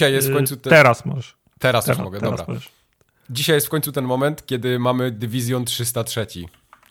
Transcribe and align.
Dzisiaj 0.00 0.12
jest 0.12 0.30
w 0.30 0.32
końcu... 0.32 0.56
Te... 0.56 0.70
Teraz 0.70 1.04
możesz. 1.04 1.36
Teraz, 1.58 1.84
teraz 1.84 1.98
już 1.98 2.04
mogę, 2.04 2.20
teraz 2.20 2.40
dobra. 2.40 2.54
Możesz. 2.54 2.68
Dzisiaj 3.30 3.56
jest 3.56 3.66
w 3.66 3.70
końcu 3.70 3.92
ten 3.92 4.04
moment, 4.04 4.46
kiedy 4.46 4.78
mamy 4.78 5.10
Dywizjon 5.10 5.64
303. 5.64 6.26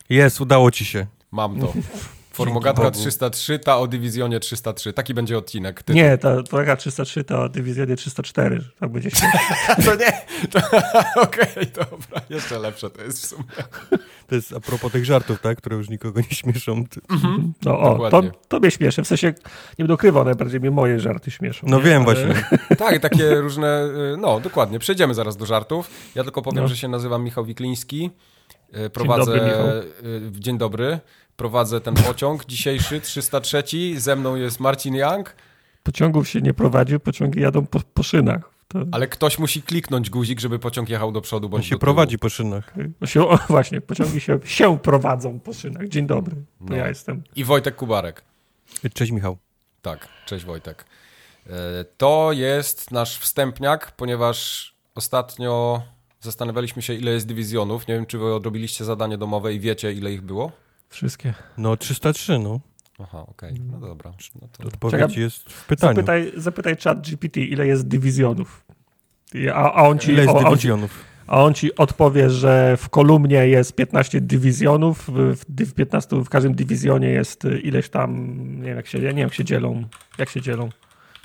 Jest, 0.09 0.41
udało 0.41 0.71
ci 0.71 0.85
się. 0.85 1.05
Mam 1.31 1.59
to. 1.59 1.73
Formogatka 2.45 2.91
303, 2.91 3.59
ta 3.59 3.77
o 3.77 3.87
dywizjonie 3.87 4.39
303. 4.39 4.93
Taki 4.93 5.13
będzie 5.13 5.37
odcinek. 5.37 5.83
Tytuł. 5.83 5.95
Nie, 5.95 6.17
ta 6.17 6.35
Formogatka 6.35 6.75
303 6.75 7.23
to 7.23 7.41
o 7.41 7.49
dywizjonie 7.49 7.95
304. 7.95 8.63
Tak 8.79 8.91
będzie 8.91 9.11
się. 9.11 9.27
to 9.85 9.95
nie. 9.95 10.07
Okej, 11.23 11.47
okay, 11.51 11.65
dobra. 11.65 12.21
Jeszcze 12.29 12.59
lepsze 12.59 12.89
to 12.89 13.03
jest 13.03 13.23
w 13.23 13.27
sumie. 13.27 13.43
To 14.27 14.35
jest 14.35 14.53
a 14.53 14.59
propos 14.59 14.91
tych 14.91 15.05
żartów, 15.05 15.41
tak? 15.41 15.57
Które 15.57 15.75
już 15.75 15.89
nikogo 15.89 16.21
nie 16.21 16.35
śmieszą. 16.35 16.83
Mhm. 17.09 17.53
No 17.65 17.79
o, 17.79 18.09
to, 18.09 18.23
to 18.47 18.59
mnie 18.59 18.71
śmieszy. 18.71 19.03
W 19.03 19.07
sensie, 19.07 19.27
nie 19.27 19.33
będę 19.77 19.93
ukrywał, 19.93 20.25
najbardziej 20.25 20.59
mnie 20.59 20.71
moje 20.71 20.99
żarty 20.99 21.31
śmieszą. 21.31 21.67
No 21.69 21.77
nie? 21.77 21.83
wiem 21.83 22.03
Ale... 22.03 22.15
właśnie. 22.15 22.43
tak, 22.85 22.99
takie 22.99 23.35
różne, 23.35 23.85
y, 24.13 24.17
no 24.17 24.39
dokładnie. 24.39 24.79
Przejdziemy 24.79 25.13
zaraz 25.13 25.37
do 25.37 25.45
żartów. 25.45 25.89
Ja 26.15 26.23
tylko 26.23 26.41
powiem, 26.41 26.63
no. 26.63 26.67
że 26.67 26.77
się 26.77 26.87
nazywam 26.87 27.23
Michał 27.23 27.45
Wikliński. 27.45 28.09
Y, 28.85 28.89
prowadzę... 28.89 29.31
Dzień 29.31 29.39
dobry, 29.39 29.47
Michał. 29.47 30.31
Dzień 30.31 30.57
dobry 30.57 30.99
prowadzę 31.39 31.81
ten 31.81 31.93
pociąg 31.93 32.45
dzisiejszy, 32.45 33.01
303. 33.01 33.63
Ze 33.97 34.15
mną 34.15 34.35
jest 34.35 34.59
Marcin 34.59 34.95
Young. 34.95 35.35
Pociągów 35.83 36.29
się 36.29 36.41
nie 36.41 36.53
prowadzi, 36.53 36.99
pociągi 36.99 37.41
jadą 37.41 37.65
po, 37.65 37.79
po 37.93 38.03
szynach. 38.03 38.49
To... 38.67 38.79
Ale 38.91 39.07
ktoś 39.07 39.39
musi 39.39 39.61
kliknąć 39.61 40.09
guzik, 40.09 40.39
żeby 40.39 40.59
pociąg 40.59 40.89
jechał 40.89 41.11
do 41.11 41.21
przodu. 41.21 41.49
On 41.51 41.63
się 41.63 41.77
prowadzi 41.77 42.19
po 42.19 42.29
szynach. 42.29 42.73
Się, 43.05 43.21
o, 43.21 43.39
właśnie, 43.47 43.81
pociągi 43.81 44.21
się, 44.21 44.39
się 44.43 44.79
prowadzą 44.79 45.39
po 45.39 45.53
szynach. 45.53 45.87
Dzień 45.87 46.07
dobry, 46.07 46.35
to 46.35 46.41
no. 46.59 46.75
ja 46.75 46.87
jestem. 46.87 47.23
I 47.35 47.43
Wojtek 47.43 47.75
Kubarek. 47.75 48.21
Cześć 48.93 49.11
Michał. 49.11 49.37
Tak, 49.81 50.07
cześć 50.25 50.45
Wojtek. 50.45 50.85
E, 51.47 51.51
to 51.97 52.29
jest 52.33 52.91
nasz 52.91 53.19
wstępniak, 53.19 53.91
ponieważ 53.91 54.71
ostatnio 54.95 55.81
zastanawialiśmy 56.19 56.81
się, 56.81 56.93
ile 56.93 57.11
jest 57.11 57.27
dywizjonów. 57.27 57.87
Nie 57.87 57.95
wiem, 57.95 58.05
czy 58.05 58.17
wy 58.17 58.33
odrobiliście 58.33 58.85
zadanie 58.85 59.17
domowe 59.17 59.53
i 59.53 59.59
wiecie, 59.59 59.93
ile 59.93 60.13
ich 60.13 60.21
było? 60.21 60.51
Wszystkie. 60.89 61.33
No 61.57 61.77
303, 61.77 62.39
no. 62.39 62.59
Aha, 62.99 63.25
okej, 63.27 63.53
okay. 63.53 63.65
no 63.71 63.79
dobra. 63.79 64.13
No 64.41 64.47
to... 64.57 64.63
Odpowiedź 64.67 64.91
Czekam, 64.91 65.11
jest 65.21 65.49
w 65.49 65.65
pytaniu. 65.65 65.95
Zapytaj, 65.95 66.31
zapytaj 66.35 66.77
chat 66.83 67.09
GPT, 67.09 67.41
ile 67.41 67.67
jest 67.67 67.87
dywizjonów. 67.87 68.65
A, 69.53 69.73
a 69.73 69.87
on 69.87 69.99
ci, 69.99 70.11
ile 70.11 70.21
jest 70.23 70.35
o, 70.35 70.43
dywizjonów? 70.43 71.03
A 71.27 71.43
on 71.43 71.53
ci 71.53 71.75
odpowie, 71.75 72.29
że 72.29 72.77
w 72.77 72.89
kolumnie 72.89 73.47
jest 73.47 73.75
15 73.75 74.21
dywizjonów, 74.21 75.09
w, 75.09 75.35
w 75.65 75.73
15, 75.73 76.15
w 76.15 76.29
każdym 76.29 76.55
dywizjonie 76.55 77.09
jest 77.09 77.43
ileś 77.63 77.89
tam, 77.89 78.37
nie 78.57 78.67
wiem 78.67 78.77
jak 78.77 78.87
się, 78.87 78.99
nie 78.99 79.05
wiem 79.05 79.17
jak 79.17 79.33
się 79.33 79.45
dzielą, 79.45 79.83
jak 80.17 80.29
się 80.29 80.41
dzielą, 80.41 80.69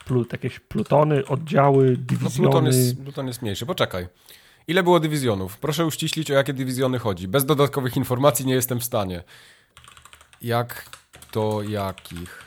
Plut, 0.05 0.33
jakieś 0.33 0.61
plutony, 0.61 1.27
oddziały, 1.27 1.97
dywizjony. 1.97 2.35
No 2.39 2.51
pluton 2.51 2.67
jest, 2.67 3.03
pluton 3.03 3.27
jest 3.27 3.43
mniejszy, 3.43 3.67
poczekaj. 3.67 4.07
Ile 4.69 4.83
było 4.83 5.01
dywizjonów? 5.01 5.59
Proszę 5.59 5.87
uściślić, 5.87 6.31
o 6.31 6.35
jakie 6.35 6.53
dywizjony 6.53 6.99
chodzi. 6.99 7.29
Bez 7.29 7.45
dodatkowych 7.45 7.97
informacji 7.97 8.47
nie 8.47 8.55
jestem 8.55 8.81
w 8.81 8.85
stanie. 8.85 9.23
Jak 10.43 10.91
to 11.31 11.63
jakich? 11.63 12.45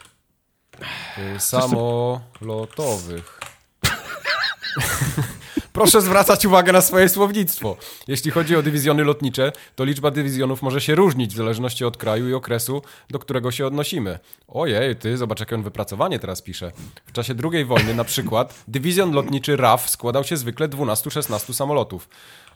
Y, 1.35 1.39
samolotowych. 1.39 3.39
Proszę 5.77 6.01
zwracać 6.01 6.45
uwagę 6.45 6.71
na 6.71 6.81
swoje 6.81 7.09
słownictwo. 7.09 7.77
Jeśli 8.07 8.31
chodzi 8.31 8.55
o 8.55 8.63
dywizjony 8.63 9.03
lotnicze, 9.03 9.51
to 9.75 9.83
liczba 9.83 10.11
dywizjonów 10.11 10.61
może 10.61 10.81
się 10.81 10.95
różnić 10.95 11.33
w 11.33 11.37
zależności 11.37 11.85
od 11.85 11.97
kraju 11.97 12.29
i 12.29 12.33
okresu, 12.33 12.81
do 13.09 13.19
którego 13.19 13.51
się 13.51 13.67
odnosimy. 13.67 14.19
Ojej, 14.47 14.95
ty, 14.95 15.17
zobacz, 15.17 15.39
jakie 15.39 15.55
on 15.55 15.63
wypracowanie 15.63 16.19
teraz 16.19 16.41
pisze. 16.41 16.71
W 17.05 17.11
czasie 17.11 17.33
II 17.51 17.65
wojny 17.65 17.95
na 17.95 18.03
przykład 18.03 18.63
dywizjon 18.67 19.11
lotniczy 19.11 19.55
RAF 19.55 19.89
składał 19.89 20.23
się 20.23 20.37
zwykle 20.37 20.67
12-16 20.67 21.53
samolotów. 21.53 22.09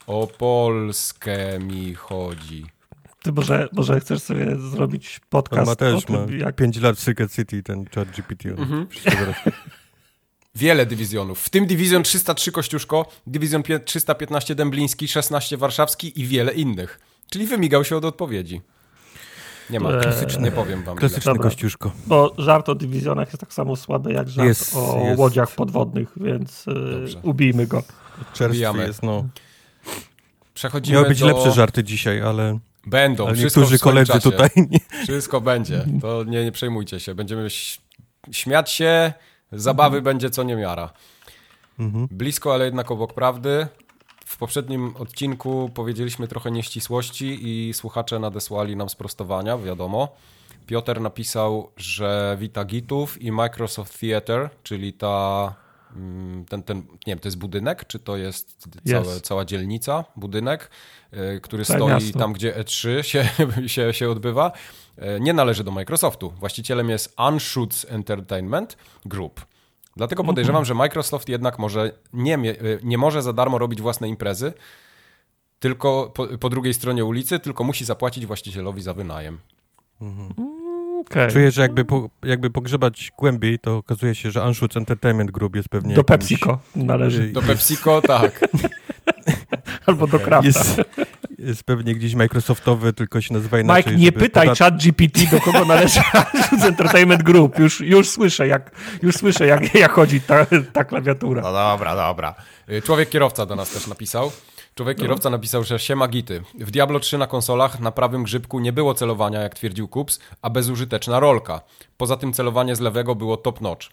O 0.08 0.28
Polskę 0.28 1.60
mi 1.60 1.96
chodzi. 1.96 2.66
Ty 3.24 3.32
może, 3.32 3.70
może 3.74 4.00
chcesz 4.00 4.22
sobie 4.22 4.56
zrobić 4.56 5.20
podcast 5.30 5.68
ma 5.68 5.76
też, 5.76 6.06
tym, 6.06 6.16
ma 6.16 6.46
jak... 6.46 6.56
5 6.56 6.78
lat 6.78 7.00
Secret 7.00 7.34
City, 7.34 7.64
ten 7.64 7.86
chat 7.96 8.12
GPT. 8.12 8.50
Mhm. 8.50 8.88
Wiele 10.56 10.86
dywizjonów, 10.86 11.42
w 11.42 11.50
tym 11.50 11.66
dywizjon 11.66 12.04
303 12.04 12.52
Kościuszko, 12.52 13.06
dywizjon 13.28 13.64
315 13.86 14.56
Dębliński, 14.56 15.08
16 15.08 15.58
Warszawski 15.58 16.22
i 16.22 16.26
wiele 16.26 16.54
innych. 16.54 17.00
Czyli 17.30 17.48
wymigał 17.48 17.84
się 17.84 17.98
od 17.98 18.06
odpowiedzi. 18.06 18.62
Nie 19.70 19.80
ma, 19.80 19.92
eee, 19.92 20.02
klasyczny, 20.02 20.44
nie 20.44 20.52
powiem 20.52 20.84
wam. 20.84 20.98
Klasyczny 20.98 21.34
Dobra, 21.34 21.44
Kościuszko. 21.44 21.92
Bo 22.08 22.34
żart 22.38 22.70
o 22.70 22.76
dywizjonach 22.76 23.28
jest 23.28 23.40
tak 23.40 23.54
samo 23.54 23.76
słaby 23.76 24.14
jak 24.14 24.30
żart 24.30 24.48
jest, 24.48 24.76
o 24.76 25.02
jest. 25.04 25.20
łodziach 25.20 25.56
podwodnych, 25.56 26.10
więc 26.16 26.68
e, 26.68 26.74
Dobrze. 26.74 27.20
ubijmy 27.24 27.68
go. 27.68 27.84
Czerstwy 28.34 28.78
jest, 28.78 29.04
no. 29.04 29.28
Przechodzimy 30.54 30.96
Miały 30.96 31.10
być 31.10 31.20
do... 31.20 31.26
lepsze 31.26 31.52
żarty 31.52 31.84
dzisiaj, 31.84 32.22
ale... 32.22 32.60
Będą. 32.86 33.28
Ale 33.28 33.38
niektórzy 33.38 33.80
koledzy 33.80 34.14
czasie. 34.14 34.32
tutaj... 34.32 34.50
Nie. 34.56 34.80
Wszystko 35.04 35.42
będzie. 35.42 35.86
To 36.02 36.24
nie, 36.24 36.44
nie 36.44 36.52
przejmujcie 36.52 37.00
się. 37.00 37.16
Będziemy 37.16 37.48
śmiać 38.32 38.72
się, 38.72 39.14
zabawy 39.52 39.98
mhm. 39.98 40.04
będzie 40.04 40.30
co 40.30 40.44
niemiara. 40.44 40.94
Mhm. 41.80 42.08
Blisko, 42.12 42.54
ale 42.54 42.66
jednak 42.66 42.92
obok 42.92 43.14
prawdy. 43.14 43.68
W 44.26 44.38
poprzednim 44.38 44.96
odcinku 44.96 45.72
powiedzieliśmy 45.74 46.28
trochę 46.28 46.52
nieścisłości 46.52 47.40
i 47.42 47.74
słuchacze 47.74 48.20
nadesłali 48.20 48.76
nam 48.76 48.90
sprostowania, 48.90 49.58
wiadomo. 49.58 50.08
Piotr 50.68 51.02
napisał, 51.02 51.72
że 51.78 52.38
wita 52.40 52.66
Gitów 52.66 53.22
i 53.22 53.32
Microsoft 53.32 54.00
Theater, 54.00 54.50
czyli 54.64 54.94
ta 54.94 55.56
ten, 56.50 56.64
ten, 56.64 56.78
nie 56.78 56.88
wiem, 57.08 57.20
to 57.20 57.28
jest 57.28 57.38
budynek, 57.38 57.88
czy 57.88 58.00
to 58.00 58.18
jest 58.18 58.68
całe, 58.88 59.22
cała 59.22 59.46
dzielnica, 59.46 60.06
budynek, 60.16 60.70
e, 61.12 61.40
który 61.40 61.66
Całe 61.66 61.80
stoi 61.80 61.90
miasto. 61.90 62.20
tam, 62.20 62.34
gdzie 62.34 62.54
E3 62.54 63.02
się, 63.02 63.30
się, 63.74 63.94
się 63.94 64.10
odbywa, 64.10 64.52
e, 64.98 65.20
nie 65.20 65.34
należy 65.34 65.64
do 65.64 65.72
Microsoftu. 65.72 66.30
Właścicielem 66.30 66.90
jest 66.90 67.16
Unshoots 67.30 67.86
Entertainment 67.90 68.78
Group. 69.06 69.46
Dlatego 69.96 70.24
podejrzewam, 70.24 70.56
mm 70.56 70.64
-hmm. 70.64 70.68
że 70.68 70.74
Microsoft 70.74 71.30
jednak 71.30 71.60
może 71.60 71.92
nie, 72.14 72.36
e, 72.36 72.54
nie 72.84 72.98
może 72.98 73.22
za 73.22 73.34
darmo 73.34 73.58
robić 73.58 73.82
własnej 73.82 74.10
imprezy, 74.10 74.54
tylko 75.60 76.12
po, 76.16 76.28
po 76.28 76.50
drugiej 76.50 76.74
stronie 76.74 77.06
ulicy, 77.06 77.40
tylko 77.40 77.64
musi 77.64 77.86
zapłacić 77.86 78.26
właścicielowi 78.26 78.82
za 78.82 78.94
wynajem. 78.94 79.40
Mm 80.02 80.14
-hmm. 80.18 80.61
Okay. 81.02 81.32
Czuję, 81.32 81.52
że 81.52 81.62
jakby, 81.62 81.86
po, 81.86 82.10
jakby 82.24 82.50
pogrzebać 82.50 83.12
głębiej, 83.18 83.60
to 83.60 83.78
okazuje 83.78 84.16
się, 84.16 84.32
że 84.32 84.44
Anschutz 84.44 84.78
Entertainment 84.78 85.32
Group 85.32 85.56
jest 85.56 85.70
pewnie... 85.70 85.96
Do. 85.96 86.04
PepsiCo 86.04 86.60
należy. 86.76 87.28
Do 87.28 87.42
PepsiCo, 87.42 88.02
tak. 88.02 88.40
Albo 89.86 90.08
do 90.08 90.20
Krafta. 90.20 90.48
Jest, 90.48 90.82
jest, 91.40 91.64
pewnie 91.64 91.96
gdzieś 91.96 92.16
Microsoftowy, 92.16 92.94
tylko 92.94 93.22
się 93.22 93.34
nazywa 93.34 93.60
inaczej. 93.60 93.94
Mike, 93.94 94.06
nie 94.06 94.12
pytaj 94.12 94.48
podat... 94.48 94.58
chat 94.58 94.78
GPT, 94.84 95.20
do 95.32 95.42
kogo 95.42 95.66
należy 95.66 96.00
Anschutz 96.34 96.64
Entertainment 96.64 97.24
Group. 97.24 97.60
Już, 97.60 97.80
już 97.80 98.10
słyszę, 98.10 98.48
jak, 98.48 98.72
już 99.02 99.16
słyszę 99.16 99.48
jak, 99.48 99.76
jak 99.76 99.92
chodzi 99.92 100.22
ta, 100.22 100.46
ta 100.74 100.84
klawiatura. 100.84 101.42
No 101.42 101.54
dobra, 101.54 101.96
dobra. 101.96 102.36
Człowiek 102.84 103.10
kierowca 103.10 103.46
do 103.46 103.56
nas 103.56 103.70
też 103.70 103.88
napisał. 103.88 104.32
Człowiek 104.76 104.98
no. 104.98 105.02
kierowca 105.02 105.30
napisał, 105.30 105.64
że 105.64 105.80
siema 105.80 106.08
gity. 106.08 106.44
W 106.60 106.72
Diablo 106.72 107.00
3 107.00 107.18
na 107.18 107.28
konsolach 107.28 107.80
na 107.80 107.92
prawym 107.92 108.24
grzybku 108.24 108.60
nie 108.60 108.74
było 108.74 108.94
celowania, 108.94 109.42
jak 109.42 109.56
twierdził 109.56 109.88
Kups, 109.88 110.20
a 110.42 110.50
bezużyteczna 110.50 111.20
rolka. 111.20 111.62
Poza 111.98 112.18
tym 112.18 112.34
celowanie 112.34 112.76
z 112.76 112.80
lewego 112.80 113.16
było 113.16 113.38
top 113.38 113.62
notch. 113.62 113.88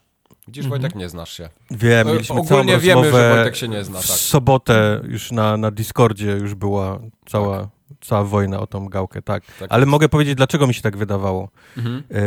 Widzisz, 0.49 0.65
mhm. 0.65 0.81
Wojtek, 0.81 0.99
nie 0.99 1.09
znasz 1.09 1.33
się. 1.33 1.49
Wiem, 1.71 2.09
e, 2.09 2.13
mieliśmy 2.13 2.37
Ogólnie 2.37 2.73
całą 2.73 2.83
wiemy, 2.83 3.13
że 3.13 3.35
Wojtek 3.37 3.57
się 3.57 3.69
nie 3.69 3.85
zna. 3.85 3.99
Tak. 3.99 4.07
W 4.07 4.21
sobotę 4.21 5.01
już 5.09 5.33
na, 5.33 5.57
na 5.57 5.71
Discordzie 5.71 6.31
już 6.31 6.55
była 6.55 7.01
cała, 7.27 7.61
tak. 7.61 7.69
cała 8.01 8.25
wojna 8.25 8.61
o 8.61 8.67
tą 8.67 8.89
gałkę, 8.89 9.23
tak. 9.23 9.43
tak 9.59 9.73
Ale 9.73 9.81
jest. 9.81 9.91
mogę 9.91 10.09
powiedzieć, 10.09 10.35
dlaczego 10.35 10.67
mi 10.67 10.75
się 10.75 10.83
tak 10.83 10.97
wydawało. 10.97 11.49
Mhm. 11.77 12.03
E, 12.11 12.23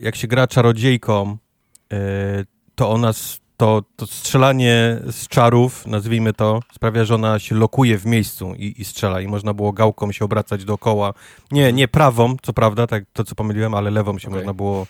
jak 0.00 0.16
się 0.16 0.28
gra 0.28 0.46
czarodziejką, 0.46 1.36
e, 1.92 1.96
to 2.74 2.90
ona 2.90 3.12
to, 3.60 3.82
to 3.96 4.06
strzelanie 4.06 5.00
z 5.10 5.28
czarów, 5.28 5.86
nazwijmy 5.86 6.32
to, 6.32 6.60
sprawia, 6.74 7.04
że 7.04 7.14
ona 7.14 7.38
się 7.38 7.54
lokuje 7.54 7.98
w 7.98 8.06
miejscu 8.06 8.54
i, 8.54 8.74
i 8.80 8.84
strzela 8.84 9.20
i 9.20 9.26
można 9.26 9.54
było 9.54 9.72
gałką 9.72 10.12
się 10.12 10.24
obracać 10.24 10.64
dookoła. 10.64 11.14
Nie, 11.50 11.72
nie 11.72 11.88
prawą, 11.88 12.36
co 12.42 12.52
prawda, 12.52 12.86
tak 12.86 13.04
to 13.12 13.24
co 13.24 13.34
pomyliłem, 13.34 13.74
ale 13.74 13.90
lewą 13.90 14.18
się 14.18 14.28
okay. 14.28 14.38
można 14.38 14.54
było... 14.54 14.86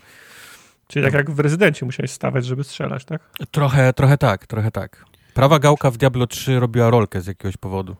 Czyli 0.89 1.05
tak 1.05 1.15
jak 1.15 1.31
w 1.31 1.41
rezydencie 1.41 1.87
musiałeś 1.87 2.11
stawać, 2.11 2.47
żeby 2.47 2.65
strzelać, 2.65 3.05
tak? 3.05 3.31
Trochę, 3.51 3.93
trochę 3.93 4.19
tak, 4.19 4.47
trochę 4.47 4.71
tak. 4.71 5.05
Prawa 5.35 5.59
gałka 5.59 5.91
w 5.91 5.97
Diablo 5.97 6.27
3 6.27 6.61
robiła 6.61 6.91
rolkę 6.91 7.21
z 7.21 7.27
jakiegoś 7.27 7.57
powodu. 7.57 7.97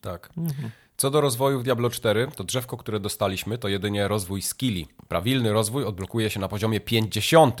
Tak. 0.00 0.30
Mhm. 0.36 0.70
Co 0.96 1.10
do 1.10 1.20
rozwoju 1.20 1.60
w 1.60 1.62
Diablo 1.62 1.90
4, 1.90 2.28
to 2.36 2.44
drzewko, 2.44 2.76
które 2.76 3.00
dostaliśmy, 3.00 3.58
to 3.58 3.68
jedynie 3.68 4.08
rozwój 4.08 4.42
skilli. 4.42 4.88
Prawilny 5.08 5.52
rozwój 5.52 5.84
odblokuje 5.84 6.30
się 6.30 6.40
na 6.40 6.48
poziomie 6.48 6.80
50. 6.80 7.60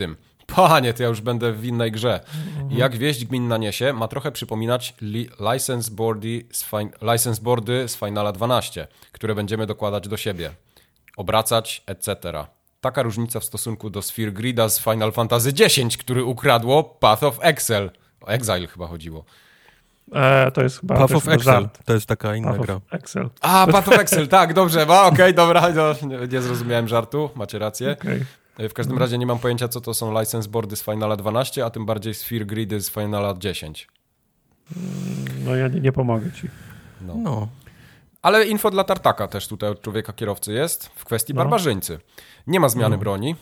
Panie, 0.56 0.94
to 0.94 1.02
ja 1.02 1.08
już 1.08 1.20
będę 1.20 1.52
w 1.52 1.64
innej 1.64 1.92
grze. 1.92 2.20
Mhm. 2.36 2.78
Jak 2.78 2.96
wieść 2.96 3.24
gminna 3.24 3.56
niesie, 3.56 3.92
ma 3.92 4.08
trochę 4.08 4.32
przypominać 4.32 4.94
li 5.00 5.28
license, 5.52 5.90
boardy 5.90 6.44
z 6.52 6.66
license 7.12 7.42
boardy 7.42 7.88
z 7.88 7.96
Finala 7.96 8.32
12, 8.32 8.88
które 9.12 9.34
będziemy 9.34 9.66
dokładać 9.66 10.08
do 10.08 10.16
siebie. 10.16 10.50
Obracać, 11.16 11.82
etc. 11.86 12.16
Taka 12.80 13.02
różnica 13.02 13.40
w 13.40 13.44
stosunku 13.44 13.90
do 13.90 14.02
Sphere 14.02 14.32
Grida 14.32 14.68
z 14.68 14.80
Final 14.80 15.12
Fantasy 15.12 15.48
X, 15.48 15.96
który 15.96 16.24
ukradło 16.24 16.84
Path 16.84 17.22
of 17.22 17.38
Excel. 17.42 17.90
O 18.20 18.26
Exile 18.26 18.66
chyba 18.66 18.86
chodziło. 18.86 19.24
E, 20.12 20.50
to 20.50 20.62
jest 20.62 20.80
chyba 20.80 20.94
Path 20.96 21.14
of 21.14 21.28
Excel, 21.28 21.54
żart. 21.54 21.78
to 21.84 21.94
jest 21.94 22.06
taka 22.06 22.36
inna 22.36 22.52
Path 22.52 22.60
gra. 22.60 22.74
of 22.74 22.82
Excel. 22.90 23.28
A, 23.40 23.66
Path 23.66 23.88
of 23.88 23.98
Excel, 23.98 24.28
tak, 24.28 24.54
dobrze, 24.54 24.86
ma, 24.86 25.02
okej, 25.02 25.14
okay, 25.14 25.32
dobra, 25.32 25.68
no, 25.74 26.08
nie, 26.08 26.28
nie 26.28 26.42
zrozumiałem 26.42 26.88
żartu, 26.88 27.30
macie 27.34 27.58
rację. 27.58 27.96
Okay. 28.00 28.24
W 28.68 28.72
każdym 28.74 28.98
razie 28.98 29.18
nie 29.18 29.26
mam 29.26 29.38
pojęcia, 29.38 29.68
co 29.68 29.80
to 29.80 29.94
są 29.94 30.20
license 30.20 30.48
boardy 30.48 30.76
z 30.76 30.82
Finala 30.84 31.16
12, 31.16 31.64
a 31.64 31.70
tym 31.70 31.86
bardziej 31.86 32.14
Sphere 32.14 32.44
Gridy 32.46 32.80
z 32.80 32.90
Finala 32.90 33.34
10. 33.38 33.88
No 35.44 35.56
ja 35.56 35.68
nie, 35.68 35.80
nie 35.80 35.92
pomogę 35.92 36.32
ci. 36.32 36.48
No. 37.00 37.14
No. 37.16 37.48
Ale 38.22 38.46
info 38.46 38.70
dla 38.70 38.84
Tartaka 38.84 39.28
też 39.28 39.48
tutaj 39.48 39.70
od 39.70 39.80
człowieka 39.82 40.12
kierowcy 40.12 40.52
jest 40.52 40.86
w 40.86 41.04
kwestii 41.04 41.34
No. 41.34 41.38
barbarzyńcy. 41.42 41.98
Nie 42.46 42.60
ma 42.60 42.68
zmiany 42.68 42.96
No. 42.96 43.00
broni. 43.00 43.36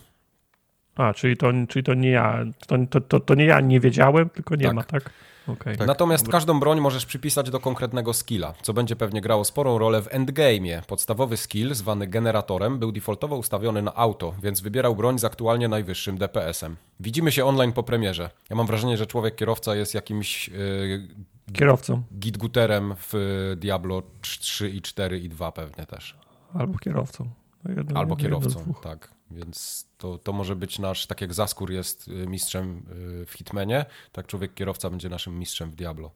A, 0.98 1.14
czyli 1.14 1.36
to, 1.36 1.46
czyli 1.68 1.82
to 1.82 1.94
nie 1.94 2.10
ja. 2.10 2.38
To, 2.66 2.76
to, 2.90 3.00
to, 3.00 3.20
to 3.20 3.34
nie 3.34 3.44
ja 3.44 3.60
nie 3.60 3.80
wiedziałem, 3.80 4.28
tylko 4.30 4.54
nie 4.56 4.64
Tak. 4.66 4.74
ma, 4.74 4.82
tak? 4.82 5.10
Okej. 5.48 5.76
Tak. 5.76 5.86
Natomiast 5.86 6.28
każdą 6.28 6.60
broń 6.60 6.80
możesz 6.80 7.06
przypisać 7.06 7.50
do 7.50 7.60
konkretnego 7.60 8.14
skilla, 8.14 8.54
co 8.62 8.72
będzie 8.74 8.96
pewnie 8.96 9.20
grało 9.20 9.44
sporą 9.44 9.78
rolę 9.78 10.02
w 10.02 10.08
endgame'ie. 10.08 10.82
Podstawowy 10.86 11.36
skill, 11.36 11.74
zwany 11.74 12.06
generatorem, 12.06 12.78
był 12.78 12.92
defaultowo 12.92 13.36
ustawiony 13.36 13.82
na 13.82 13.94
auto, 13.94 14.34
więc 14.42 14.60
wybierał 14.60 14.96
broń 14.96 15.18
z 15.18 15.24
aktualnie 15.24 15.68
najwyższym 15.68 16.18
DPS-em. 16.18 16.76
Widzimy 17.00 17.32
się 17.32 17.44
online 17.44 17.72
po 17.72 17.82
premierze. 17.82 18.30
Ja 18.50 18.56
mam 18.56 18.66
wrażenie, 18.66 18.96
że 18.96 19.06
człowiek 19.06 19.34
kierowca 19.36 19.74
jest 19.76 19.94
jakimś 19.94 20.48
yy, 20.48 21.08
Kierowcą. 21.52 22.02
gitguterem 22.18 22.94
w 22.98 23.12
Diablo 23.56 24.02
3 24.20 24.70
i 24.70 24.82
4 24.82 25.18
i 25.18 25.28
2 25.28 25.52
pewnie 25.52 25.86
też. 25.86 26.16
Albo 26.54 26.78
kierowcą. 26.78 27.28
No 27.64 27.74
jedno- 27.74 28.00
Albo 28.00 28.16
kierowcą, 28.16 28.74
tak. 28.82 29.10
Więc 29.30 29.86
to, 29.98 30.18
to 30.18 30.32
może 30.32 30.56
być 30.56 30.78
nasz, 30.78 31.06
tak 31.06 31.20
jak 31.20 31.34
Zaskur 31.34 31.70
jest 31.72 32.08
y, 32.08 32.26
mistrzem 32.26 32.82
y, 33.22 33.26
w 33.26 33.32
Hitmanie, 33.32 33.84
tak 34.12 34.26
człowiek 34.26 34.54
kierowca 34.54 34.90
będzie 34.90 35.08
naszym 35.08 35.38
mistrzem 35.38 35.70
w 35.70 35.74
Diablo. 35.74 36.10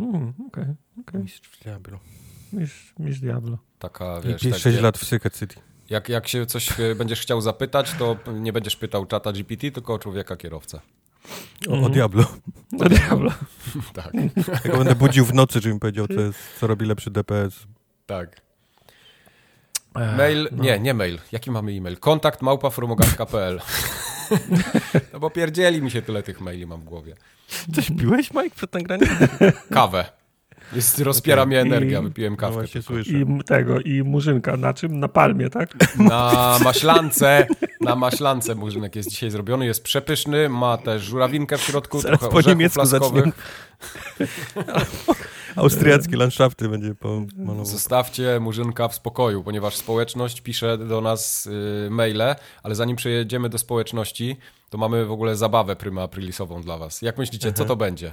Mm, 0.00 0.32
Okej, 0.48 0.64
okej. 1.00 1.22
Mistrz 1.22 1.48
w 1.48 1.62
Diablo. 1.62 1.98
Mistrz, 2.52 2.94
mistrz 2.98 3.20
Diablo. 3.20 3.58
Taka, 3.78 4.20
I 4.24 4.28
wiesz, 4.28 4.40
6 4.42 4.64
takie- 4.64 4.80
lat 4.80 4.98
w 4.98 5.04
Secret 5.04 5.38
City. 5.38 5.56
Jak, 5.90 6.08
jak 6.08 6.28
się 6.28 6.46
coś 6.46 6.80
e, 6.80 6.94
będziesz 6.94 7.20
chciał 7.20 7.40
zapytać, 7.40 7.92
to 7.98 8.16
nie 8.32 8.52
będziesz 8.52 8.76
pytał 8.76 9.06
czata 9.06 9.32
GPT, 9.32 9.70
tylko 9.70 9.94
o 9.94 9.98
człowieka 9.98 10.36
kierowcę. 10.36 10.80
O, 11.68 11.70
o 11.70 11.74
Mhm. 11.74 11.92
Diablo. 11.92 12.24
No 12.72 12.88
Diablo. 12.88 13.30
Tak, 13.94 14.14
Jak 14.48 14.68
go 14.70 14.76
będę 14.78 14.94
budził 14.94 15.24
w 15.24 15.34
nocy, 15.34 15.60
żeby 15.60 15.74
mi 15.74 15.80
powiedział, 15.80 16.06
co, 16.08 16.12
jest, 16.20 16.38
co 16.60 16.66
robi 16.66 16.86
lepszy 16.86 17.10
DPS. 17.10 17.66
tak. 18.06 18.45
Ech, 20.00 20.16
Mail, 20.16 20.48
no. 20.52 20.62
nie, 20.64 20.78
nie 20.80 20.94
mail. 20.94 21.18
Jaki 21.32 21.50
mamy 21.50 21.72
e-mail? 21.72 21.98
Kontakt 21.98 22.42
małpa 22.42 22.70
frumogatka.pl 22.70 23.60
No 25.12 25.20
bo 25.20 25.30
pierdzieli 25.30 25.82
mi 25.82 25.90
się 25.90 26.02
tyle 26.02 26.22
tych 26.22 26.40
maili 26.40 26.66
mam 26.66 26.80
w 26.80 26.84
głowie. 26.84 27.14
Coś 27.74 27.90
piłeś, 28.00 28.30
Mike, 28.34 28.56
przed 28.56 28.72
nagraniem? 28.74 29.08
Kawę. 29.74 30.04
Jest, 30.72 30.98
rozpiera 31.00 31.46
mnie 31.46 31.56
I- 31.56 31.60
energia, 31.60 32.02
wypiłem 32.02 32.32
No 32.32 32.36
kawkę. 32.36 32.54
właśnie 32.54 32.82
tylko. 32.82 32.94
słyszę. 32.94 33.10
I 33.10 33.26
tego, 33.46 33.80
i 33.80 34.02
murzynka. 34.02 34.56
Na 34.56 34.74
czym? 34.74 35.00
Na 35.00 35.08
palmie, 35.08 35.50
tak? 35.50 35.68
Na 35.98 36.58
maślance, 36.64 37.46
na 37.80 37.96
maślance 37.96 38.54
murzynek 38.54 38.96
jest 38.96 39.10
dzisiaj 39.10 39.30
zrobiony, 39.30 39.66
jest 39.66 39.82
przepyszny, 39.84 40.48
ma 40.48 40.76
też 40.78 41.02
żurawinkę 41.02 41.58
w 41.58 41.60
środku, 41.60 42.00
Zaraz 42.00 42.18
trochę 42.20 42.32
po 42.32 42.38
orzechów 42.38 42.58
niemiecku. 42.58 42.82
Austriackie 45.56 46.16
landszafty 46.16 46.68
będzie 46.68 46.94
pomalował. 46.94 47.66
Zostawcie 47.66 48.40
Murzynka 48.40 48.88
w 48.88 48.94
spokoju, 48.94 49.42
ponieważ 49.42 49.76
społeczność 49.76 50.40
pisze 50.40 50.78
do 50.78 51.00
nas 51.00 51.46
y, 51.46 51.88
maile, 51.90 52.34
ale 52.62 52.74
zanim 52.74 52.96
przejedziemy 52.96 53.48
do 53.48 53.58
społeczności, 53.58 54.36
to 54.70 54.78
mamy 54.78 55.04
w 55.06 55.12
ogóle 55.12 55.36
zabawę 55.36 55.76
pryma 55.76 56.02
aprilisową 56.02 56.62
dla 56.62 56.78
was. 56.78 57.02
Jak 57.02 57.18
myślicie, 57.18 57.52
co 57.52 57.64
to 57.64 57.76
będzie? 57.76 58.12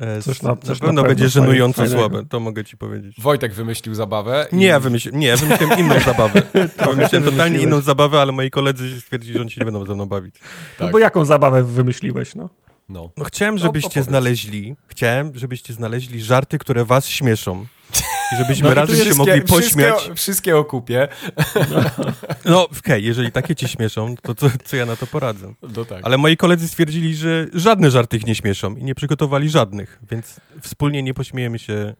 E, 0.00 0.22
Coś 0.22 0.42
na- 0.42 0.50
na, 0.50 0.56
coś 0.56 0.80
na 0.80 0.86
pewno 0.86 1.02
będzie 1.02 1.28
żenująco 1.28 1.76
fajnego. 1.82 2.00
słabe, 2.00 2.24
to 2.28 2.40
mogę 2.40 2.64
ci 2.64 2.76
powiedzieć. 2.76 3.20
Wojtek 3.20 3.54
wymyślił 3.54 3.94
zabawę. 3.94 4.46
i- 4.52 4.56
Nie, 4.56 4.66
ja 4.66 4.80
wymyśliłem, 4.80 5.20
nie, 5.20 5.26
ja 5.26 5.36
wymyśliłem 5.36 5.78
inną 5.78 6.00
zabawę. 6.06 6.42
Wymyśliłem 6.94 7.24
totalnie 7.24 7.58
inną 7.58 7.80
zabawę, 7.80 8.20
ale 8.20 8.32
moi 8.32 8.50
koledzy 8.50 9.00
stwierdzili, 9.00 9.34
że 9.34 9.40
oni 9.40 9.50
się 9.50 9.60
nie 9.60 9.64
będą 9.64 9.86
ze 9.86 9.94
mną 9.94 10.06
bawić. 10.06 10.34
No 10.40 10.84
Tak. 10.86 10.92
bo 10.92 10.98
jaką 10.98 11.24
zabawę 11.24 11.62
wymyśliłeś, 11.64 12.34
no? 12.34 12.48
No. 12.88 13.10
No 13.16 13.24
chciałem, 13.24 13.58
żebyście 13.58 13.88
opowiedz. 13.88 14.06
znaleźli, 14.08 14.76
chciałem, 14.88 15.32
żebyście 15.38 15.74
znaleźli 15.74 16.22
żarty, 16.22 16.58
które 16.58 16.84
was 16.84 17.08
śmieszą. 17.08 17.66
I 18.32 18.36
żebyśmy 18.36 18.68
No 18.68 18.74
razem 18.74 18.96
się 18.96 19.14
mogli 19.14 19.42
pośmiać. 19.42 19.94
Wszystkie, 19.94 20.14
wszystkie 20.14 20.56
o 20.56 20.64
kupie. 20.64 21.08
No 22.44 22.68
okej, 22.78 23.04
jeżeli 23.04 23.32
takie 23.32 23.54
cię 23.56 23.68
śmieszą, 23.68 24.14
to 24.22 24.34
co, 24.34 24.50
co 24.64 24.76
ja 24.76 24.86
na 24.86 24.96
to 24.96 25.06
poradzę? 25.06 25.54
No 25.76 25.84
tak. 25.84 26.00
Ale 26.04 26.18
moi 26.18 26.36
koledzy 26.36 26.68
stwierdzili, 26.68 27.14
że 27.16 27.46
żadne 27.54 27.90
żarty 27.90 28.16
ich 28.16 28.26
nie 28.26 28.34
śmieszą 28.34 28.76
i 28.76 28.84
nie 28.84 28.94
przygotowali 28.94 29.48
żadnych, 29.48 29.98
więc 30.10 30.40
wspólnie 30.60 31.02
nie 31.02 31.14
pośmiejemy 31.14 31.58
się 31.58 31.94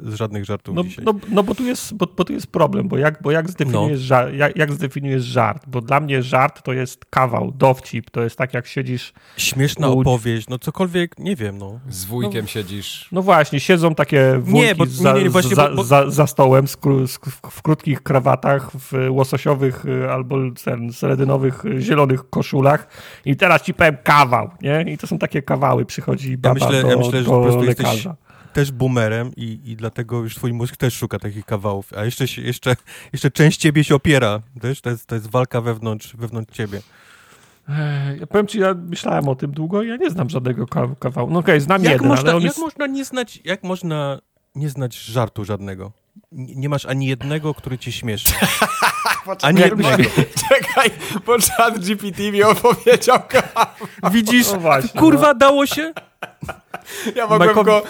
z 0.00 0.14
żadnych 0.14 0.44
żartów 0.44 0.74
No, 0.74 0.84
dzisiaj. 0.84 1.04
no, 1.04 1.14
no 1.28 1.42
bo, 1.42 1.54
tu 1.54 1.64
jest, 1.64 1.94
bo, 1.94 2.06
bo 2.16 2.24
tu 2.24 2.32
jest 2.32 2.46
problem, 2.46 2.88
bo 2.88 2.98
jak, 2.98 3.22
bo 3.22 3.30
jak, 3.30 3.50
zdefiniujesz 3.50 4.00
No. 4.00 4.06
żart, 4.06 4.34
jak, 4.34 4.56
jak 4.56 4.72
zdefiniujesz 4.72 5.24
żart? 5.24 5.62
Bo 5.66 5.80
dla 5.80 6.00
mnie 6.00 6.22
żart 6.22 6.62
to 6.62 6.72
jest 6.72 7.04
kawał, 7.10 7.52
dowcip, 7.52 8.10
to 8.10 8.22
jest 8.22 8.36
tak 8.36 8.54
jak 8.54 8.66
siedzisz, 8.66 9.12
Śmieszna 9.36 9.88
Łódź. 9.88 10.06
opowieść, 10.06 10.48
no 10.48 10.58
cokolwiek, 10.58 11.18
nie 11.18 11.36
wiem, 11.36 11.58
no. 11.58 11.80
Z 11.88 12.04
wujkiem 12.04 12.46
siedzisz. 12.46 13.08
no 13.12 13.22
właśnie, 13.22 13.60
siedzą 13.60 13.94
takie 13.94 14.38
wujki 14.40 14.58
Nie, 14.66 14.74
bo- 14.74 14.86
za, 14.86 15.12
nie, 15.12 15.22
nie, 15.22 15.30
właśnie, 15.30 15.54
za, 15.56 15.68
bo- 15.68 15.74
bo- 15.76 15.84
Za, 15.84 16.10
za 16.10 16.26
stołem 16.26 16.68
z, 16.68 16.76
z, 17.06 17.18
w 17.50 17.62
krótkich 17.62 18.02
krawatach, 18.02 18.70
w 18.74 18.92
łososiowych 19.10 19.84
y, 19.86 20.10
albo 20.10 20.36
ten, 20.64 20.92
sredynowych 20.92 21.64
y, 21.64 21.80
zielonych 21.82 22.30
koszulach 22.30 22.88
i 23.24 23.36
teraz 23.36 23.62
ci 23.62 23.74
powiem 23.74 23.96
kawał, 24.04 24.50
nie? 24.62 24.84
I 24.92 24.98
to 24.98 25.06
są 25.06 25.18
takie 25.18 25.42
kawały, 25.42 25.84
przychodzi 25.84 26.38
baba 26.38 26.54
myślę- 26.54 26.82
do, 26.82 26.90
ja 26.90 26.96
myślę, 26.96 27.18
że 27.18 27.24
do 27.24 27.30
po 27.30 27.40
prostu 27.42 27.64
jesteś- 27.64 27.86
lekarza. 27.86 28.16
Też 28.52 28.72
boomerem 28.72 29.30
i, 29.36 29.60
i 29.64 29.76
dlatego 29.76 30.18
już 30.20 30.34
twój 30.34 30.52
mózg 30.52 30.76
też 30.76 30.94
szuka 30.94 31.18
takich 31.18 31.44
kawałów, 31.44 31.92
a 31.92 32.04
jeszcze, 32.04 32.28
się, 32.28 32.42
jeszcze, 32.42 32.76
jeszcze 33.12 33.30
część 33.30 33.60
ciebie 33.60 33.84
się 33.84 33.94
opiera, 33.94 34.40
wiesz, 34.62 34.80
to 34.80 34.90
jest, 34.90 35.06
to 35.06 35.14
jest 35.14 35.30
walka 35.30 35.60
wewnątrz, 35.60 36.16
wewnątrz 36.16 36.52
ciebie. 36.56 36.80
Ja 38.20 38.26
powiem 38.26 38.46
ci, 38.46 38.58
ja 38.58 38.74
myślałem 38.74 39.28
o 39.28 39.34
tym 39.34 39.50
długo 39.50 39.82
i 39.82 39.88
ja 39.88 39.96
nie 39.96 40.10
znam 40.10 40.30
żadnego 40.30 40.66
ka- 40.66 40.94
kawału. 40.98 41.30
No 41.30 41.38
okej, 41.38 41.60
znam 41.60 41.82
Jak, 41.84 41.92
jeden, 41.92 42.08
można, 42.08 42.28
ale 42.28 42.36
on 42.36 42.42
jak 42.42 42.50
jest... 42.50 42.58
można 42.58 42.86
nie 42.86 43.04
znać, 43.04 43.40
jak 43.44 43.62
można 43.62 44.18
nie 44.54 44.68
znać 44.68 44.96
żartu 44.98 45.44
żadnego? 45.44 45.92
Nie, 46.32 46.68
masz 46.68 46.86
ani 46.86 47.06
jednego, 47.06 47.54
który 47.54 47.78
cię 47.78 47.92
śmieszy. 47.92 48.32
Ani 49.42 49.60
jednego. 49.60 50.02
Czekaj, 50.48 50.90
bo 51.26 51.36
chat 51.56 51.78
GPT 51.78 52.32
mi 52.32 52.42
opowiedział 52.42 53.18
kawał. 53.28 53.66
Widzisz, 54.12 54.52
No 54.52 54.60
właśnie, 54.60 55.00
kurwa, 55.00 55.34
dało 55.34 55.66
się? 55.66 55.92
Ja 57.16 57.26
mogłem, 57.26 57.50
Majkowi- 57.50 57.64
go, 57.64 57.82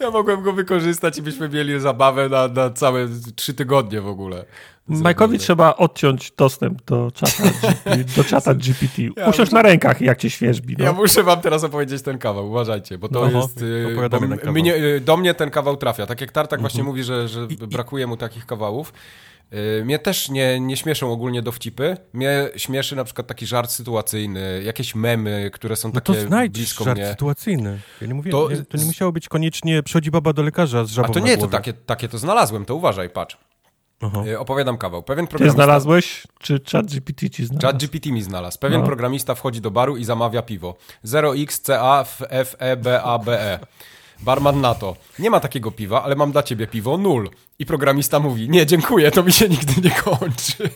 ja 0.00 0.10
mogłem 0.10 0.42
go 0.42 0.52
wykorzystać 0.52 1.18
i 1.18 1.22
byśmy 1.22 1.48
mieli 1.48 1.80
zabawę 1.80 2.28
na, 2.28 2.48
na 2.48 2.70
całe 2.70 3.08
trzy 3.36 3.54
tygodnie 3.54 4.00
w 4.00 4.06
ogóle. 4.06 4.44
Majkowi 4.88 5.38
trzeba 5.38 5.76
odciąć 5.76 6.30
dostęp 6.36 6.82
do 6.84 7.10
czata, 7.14 7.42
GP, 7.84 8.04
do 8.16 8.24
czata 8.24 8.54
GPT. 8.54 9.02
Ja 9.16 9.22
Usiądź 9.28 9.38
muszę- 9.38 9.54
na 9.54 9.62
rękach, 9.62 10.00
jak 10.00 10.18
cię 10.18 10.30
świeżbi. 10.30 10.76
No. 10.78 10.84
Ja 10.84 10.92
muszę 10.92 11.22
wam 11.22 11.40
teraz 11.40 11.64
opowiedzieć 11.64 12.02
ten 12.02 12.18
kawał, 12.18 12.48
uważajcie, 12.48 12.98
bo 12.98 13.08
to 13.08 13.20
Oho, 13.22 13.40
jest... 13.40 13.62
y, 13.62 13.96
bo 14.44 14.52
mnie, 14.52 14.74
y, 14.76 15.00
do 15.00 15.16
mnie 15.16 15.34
ten 15.34 15.50
kawał 15.50 15.76
trafia. 15.76 16.06
Tak 16.06 16.20
jak 16.20 16.32
Tartak 16.32 16.60
właśnie 16.60 16.80
Mhm. 16.80 16.92
mówi, 16.92 17.04
że, 17.04 17.28
że 17.28 17.46
brakuje 17.80 18.06
mu 18.06 18.16
takich 18.16 18.46
kawałów. 18.46 18.92
Y, 19.52 19.84
Mnie 19.84 19.98
też 19.98 20.28
nie, 20.28 20.60
nie 20.60 20.76
śmieszą 20.76 21.12
ogólnie 21.12 21.42
dowcipy. 21.42 21.96
Mnie 22.12 22.48
śmieszy 22.56 22.96
na 22.96 23.04
przykład 23.04 23.26
taki 23.26 23.46
żart 23.46 23.70
sytuacyjny, 23.70 24.62
jakieś 24.64 24.94
memy, 24.94 25.50
które 25.52 25.76
są 25.76 25.88
No 25.94 26.00
to 26.00 26.12
takie 26.12 26.26
znajdź 26.26 26.52
blisko 26.52 26.84
żart 26.84 26.98
mnie. 26.98 27.06
sytuacyjny. 27.08 27.78
Ja 28.00 28.06
nie 28.06 28.14
mówię, 28.14 28.30
To- 28.30 28.48
to, 28.48 28.54
nie, 28.54 28.62
to 28.64 28.78
nie 28.78 28.84
musiało 28.84 29.12
być 29.12 29.28
koniecznie 29.28 29.82
przychodzi 29.82 30.10
baba 30.10 30.32
do 30.32 30.42
lekarza 30.42 30.84
z 30.84 30.90
A 30.90 30.94
żabą 30.94 31.12
to 31.12 31.20
na 31.20 31.26
nie, 31.26 31.38
to 31.38 31.46
takie, 31.48 31.72
takie 31.72 32.08
to 32.08 32.18
znalazłem, 32.18 32.64
to 32.64 32.74
uważaj, 32.74 33.10
patrz. 33.10 33.38
Aha. 34.00 34.22
Y, 34.26 34.38
Opowiadam 34.38 34.78
kawał. 34.78 35.02
Pewien 35.02 35.26
Ty 35.26 35.30
programista... 35.30 35.54
znalazłeś, 35.56 36.26
czy 36.38 36.60
chat 36.72 36.86
GPT 36.86 37.30
ci 37.30 37.46
znalazł? 37.46 37.66
Chat 37.66 37.76
GPT 37.80 38.10
mi 38.12 38.22
znalazł. 38.22 38.58
Pewien 38.58 38.80
No. 38.80 38.86
programista 38.86 39.34
wchodzi 39.34 39.60
do 39.60 39.70
baru 39.70 39.96
i 39.96 40.04
zamawia 40.04 40.42
piwo. 40.42 40.76
0xCA 41.04 42.04
FEBABE. 42.04 43.58
Barman 44.22 44.60
na 44.60 44.74
to. 44.74 44.96
Nie 45.18 45.30
ma 45.30 45.40
takiego 45.40 45.70
piwa, 45.70 46.02
ale 46.02 46.16
mam 46.16 46.32
dla 46.32 46.42
ciebie 46.42 46.66
piwo 46.66 46.96
nul. 46.96 47.30
I 47.58 47.66
programista 47.66 48.20
mówi, 48.20 48.48
nie, 48.50 48.66
dziękuję, 48.66 49.10
to 49.10 49.22
mi 49.22 49.32
się 49.32 49.48
nigdy 49.48 49.72
nie 49.88 49.90
kończy. 49.90 50.70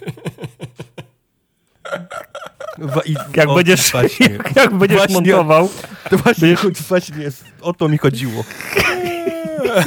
Wa- 2.79 3.03
i- 3.03 3.17
Jak 3.37 3.49
o, 3.49 3.55
będziesz, 3.55 3.91
Właśnie, 3.93 4.27
jak, 4.27 4.57
jak 4.57 4.75
będziesz 4.75 4.99
Właśnie- 4.99 5.15
montował, 5.15 5.69
to 6.11 6.17
właśnie, 6.19 6.49
Będziesz- 6.57 6.83
właśnie 6.83 7.31
o 7.61 7.73
to 7.73 7.89
mi 7.89 7.99
chodziło. 7.99 8.45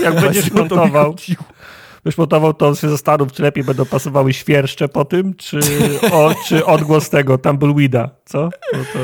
jak 0.02 0.14
będziesz 0.22 0.50
Właśnie 0.50 0.60
montował, 0.60 1.16
będziesz 2.04 2.18
montował, 2.18 2.54
to 2.54 2.76
się 2.76 2.90
zastanów, 2.90 3.32
czy 3.34 3.44
lepiej 3.44 3.64
będą 3.64 3.86
pasowały 3.86 4.34
świerszcze 4.34 4.90
po 4.90 5.06
tym, 5.06 5.36
czy, 5.36 5.60
o, 6.12 6.36
czy 6.48 6.66
odgłos 6.66 7.10
tego 7.10 7.38
tumbleweeda, 7.38 8.10
co? 8.26 8.50
No 8.74 8.80
to, 8.94 9.00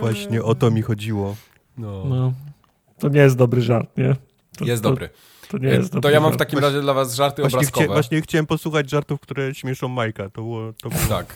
Właśnie 0.00 0.42
o 0.42 0.54
to 0.54 0.70
mi 0.70 0.82
chodziło. 0.82 1.36
No. 1.78 2.04
no, 2.04 2.32
to 3.02 3.08
nie 3.08 3.20
jest 3.20 3.36
dobry 3.36 3.62
żart, 3.62 3.96
nie? 3.96 4.16
To, 4.58 4.64
Jest 4.64 4.82
to, 4.82 4.88
dobry. 4.88 5.08
To 5.48 5.58
nie 5.58 5.68
jest 5.68 5.92
To 5.92 5.94
dobry 6.00 6.12
ja 6.12 6.20
mam 6.20 6.30
w 6.30 6.32
żart. 6.32 6.38
takim 6.38 6.58
razie 6.58 6.80
dla 6.80 6.94
was 6.94 7.14
żarty 7.14 7.42
Właśnie, 7.42 7.58
obrazkowe. 7.58 7.84
chcia, 7.86 7.92
właśnie 7.94 8.20
chciałem 8.22 8.46
posłuchać 8.46 8.90
żartów, 8.90 9.20
które 9.20 9.54
śmieszą 9.54 9.88
Majka. 9.88 10.24
To 10.24 10.42
było, 10.42 10.72
to 10.82 10.88
było 10.90 11.02
Tak. 11.08 11.26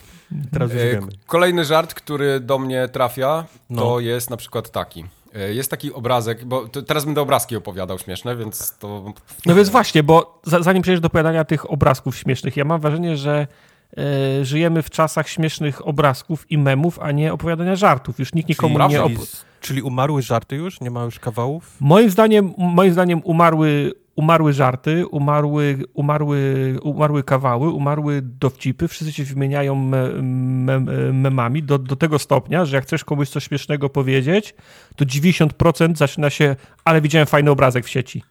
teraz 0.53 0.73
już 0.73 0.83
E, 0.83 0.91
wiemy. 0.91 1.07
Kolejny 1.27 1.65
żart, 1.65 1.95
który 1.95 2.41
do 2.41 2.59
mnie 2.59 2.89
trafia, 2.89 3.45
to 3.69 3.75
No. 3.75 4.01
jest 4.01 4.31
na 4.31 4.37
przykład 4.37 4.71
taki. 4.71 5.05
E, 5.35 5.55
jest 5.55 5.71
taki 5.71 5.93
obrazek, 5.93 6.45
bo 6.45 6.69
teraz 6.69 7.05
będę 7.05 7.21
obrazki 7.21 7.57
opowiadał 7.57 7.99
śmieszne, 7.99 8.37
więc 8.37 8.79
to... 8.79 9.13
No 9.47 9.55
więc 9.55 9.69
właśnie, 9.69 10.03
bo 10.03 10.41
zanim 10.45 10.83
przejdziesz 10.83 11.01
do 11.01 11.07
opowiadania 11.07 11.45
tych 11.45 11.71
obrazków 11.71 12.17
śmiesznych, 12.17 12.57
ja 12.57 12.65
mam 12.65 12.81
wrażenie, 12.81 13.17
że 13.17 13.47
e, 14.41 14.45
żyjemy 14.45 14.83
w 14.83 14.91
czasach 14.91 15.29
śmiesznych 15.29 15.87
obrazków 15.89 16.51
i 16.51 16.59
memów, 16.59 16.99
a 16.99 17.13
nie 17.13 17.33
opowiadania 17.33 17.77
żartów. 17.77 18.19
Już 18.19 18.35
nikt 18.35 18.49
nikomu 18.49 18.79
czyli, 18.79 18.91
nie... 18.91 19.03
Op... 19.03 19.13
Czyli 19.67 19.83
umarły 19.83 20.23
żarty 20.23 20.57
już? 20.57 20.81
Nie 20.81 20.91
ma 20.91 21.05
już 21.05 21.19
kawałów? 21.19 21.77
Moim 21.81 22.11
zdaniem, 22.11 22.55
moim 22.59 22.93
zdaniem 22.93 23.21
umarły 23.25 23.93
umarły 24.17 24.53
żarty, 24.53 25.07
umarły, 25.07 25.79
umarły, 25.95 26.39
umarły 26.83 27.23
kawały, 27.23 27.71
umarły 27.71 28.23
dowcipy, 28.23 28.89
wszyscy 28.89 29.13
się 29.13 29.25
wymieniają 29.25 29.75
me, 29.75 30.09
me, 30.23 30.81
memami 31.13 31.63
do, 31.63 31.79
do 31.79 31.97
tego 31.97 32.19
stopnia, 32.19 32.65
że 32.65 32.77
jak 32.77 32.85
chcesz 32.85 33.05
komuś 33.05 33.29
coś 33.29 33.45
śmiesznego 33.45 33.89
powiedzieć, 33.89 34.55
to 34.97 35.05
90% 35.05 35.97
zaczyna 35.97 36.31
się, 36.31 36.57
ale 36.85 37.01
widziałem 37.01 37.27
fajny 37.27 37.51
obrazek 37.51 37.85
w 37.85 37.89
sieci. 37.89 38.23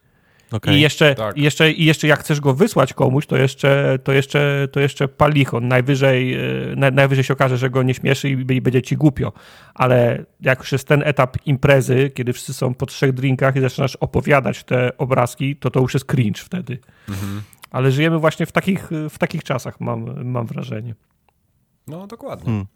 Okay. 0.52 0.76
I, 0.76 0.80
jeszcze, 0.80 1.14
tak. 1.14 1.36
i, 1.36 1.42
jeszcze, 1.42 1.70
I 1.70 1.84
jeszcze 1.84 2.06
jak 2.06 2.20
chcesz 2.20 2.40
go 2.40 2.54
wysłać 2.54 2.94
komuś, 2.94 3.26
to 3.26 3.36
jeszcze, 3.36 3.98
to 4.04 4.12
jeszcze, 4.12 4.68
to 4.72 4.80
jeszcze 4.80 5.08
palichon. 5.08 5.68
Najwyżej, 5.68 6.34
e, 6.34 6.90
najwyżej 6.92 7.24
się 7.24 7.32
okaże, 7.32 7.58
że 7.58 7.70
go 7.70 7.82
nie 7.82 7.94
śmieszy 7.94 8.28
i, 8.30 8.32
i 8.32 8.60
będzie 8.60 8.82
ci 8.82 8.96
głupio. 8.96 9.32
Ale 9.74 10.24
jak 10.40 10.58
już 10.58 10.72
jest 10.72 10.88
ten 10.88 11.02
etap 11.02 11.36
imprezy, 11.46 12.10
kiedy 12.14 12.32
wszyscy 12.32 12.54
są 12.54 12.74
po 12.74 12.86
trzech 12.86 13.12
drinkach 13.12 13.56
i 13.56 13.60
zaczynasz 13.60 13.96
opowiadać 13.96 14.64
te 14.64 14.98
obrazki, 14.98 15.56
to 15.56 15.70
to 15.70 15.80
już 15.80 15.94
jest 15.94 16.06
cringe 16.06 16.40
wtedy. 16.40 16.78
Mhm. 17.08 17.42
Ale 17.70 17.92
żyjemy 17.92 18.18
właśnie 18.18 18.46
w 18.46 18.52
takich, 18.52 18.90
w 19.10 19.18
takich 19.18 19.44
czasach, 19.44 19.80
mam, 19.80 20.24
mam 20.24 20.46
wrażenie. 20.46 20.94
No, 21.86 22.06
dokładnie. 22.06 22.44
Hmm. 22.44 22.66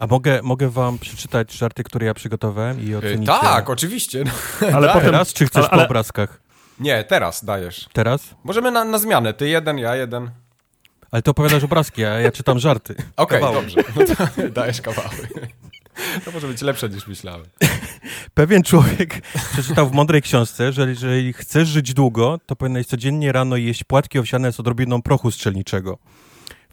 A 0.00 0.06
mogę, 0.06 0.40
mogę 0.42 0.68
wam 0.68 0.98
przeczytać 0.98 1.52
żarty, 1.52 1.84
które 1.84 2.06
ja 2.06 2.14
przygotowałem 2.14 2.84
i 2.84 2.94
ocenić? 2.94 3.26
Tak, 3.26 3.70
oczywiście. 3.70 4.24
Ale 4.74 4.92
potem, 4.92 5.10
raz, 5.10 5.32
czy 5.32 5.46
chcesz 5.46 5.64
ale, 5.64 5.70
ale... 5.70 5.82
po 5.82 5.86
obrazkach? 5.86 6.40
Nie, 6.80 7.04
teraz 7.04 7.44
dajesz. 7.44 7.88
Teraz? 7.92 8.34
Możemy 8.44 8.70
na, 8.70 8.84
na 8.84 8.98
zmianę. 8.98 9.34
Ty 9.34 9.48
jeden, 9.48 9.78
ja 9.78 9.96
jeden. 9.96 10.30
Ale 11.10 11.22
ty 11.22 11.30
opowiadasz 11.30 11.64
obrazki, 11.64 12.04
a 12.04 12.20
ja 12.20 12.32
czytam 12.32 12.58
żarty. 12.58 12.94
Okej, 13.16 13.42
okay, 13.42 13.54
dobrze. 13.54 13.80
No 13.96 14.48
dajesz 14.60 14.80
kawały. 14.80 15.28
To 16.24 16.30
może 16.30 16.46
być 16.46 16.62
lepsze 16.62 16.88
niż 16.88 17.06
myślałem. 17.06 17.46
Pewien 18.34 18.62
człowiek 18.62 19.20
przeczytał 19.52 19.88
w 19.88 19.92
mądrej 19.92 20.22
książce, 20.22 20.72
że 20.72 20.88
jeżeli 20.88 21.32
chcesz 21.32 21.68
żyć 21.68 21.94
długo, 21.94 22.38
to 22.46 22.56
powinieneś 22.56 22.86
codziennie 22.86 23.32
rano 23.32 23.56
jeść 23.56 23.84
płatki 23.84 24.18
owsiane 24.18 24.52
z 24.52 24.60
odrobiną 24.60 25.02
prochu 25.02 25.30
strzelniczego. 25.30 25.98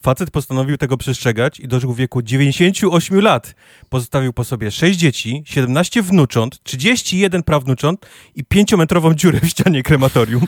Facet 0.02 0.32
postanowił 0.32 0.78
tego 0.78 0.98
przestrzegać 0.98 1.60
i 1.60 1.68
dożył 1.68 1.94
wieku 1.94 2.22
98 2.22 3.22
lat. 3.22 3.56
Pozostawił 3.90 4.34
po 4.34 4.44
sobie 4.44 4.72
6 4.72 5.00
dzieci, 5.00 5.44
17 5.46 6.02
wnucząt, 6.02 6.64
31 6.64 7.44
prawnucząt 7.44 8.06
i 8.36 8.44
5-metrową 8.44 9.16
dziurę 9.16 9.40
w 9.40 9.48
ścianie 9.48 9.84
krematorium. 9.84 10.44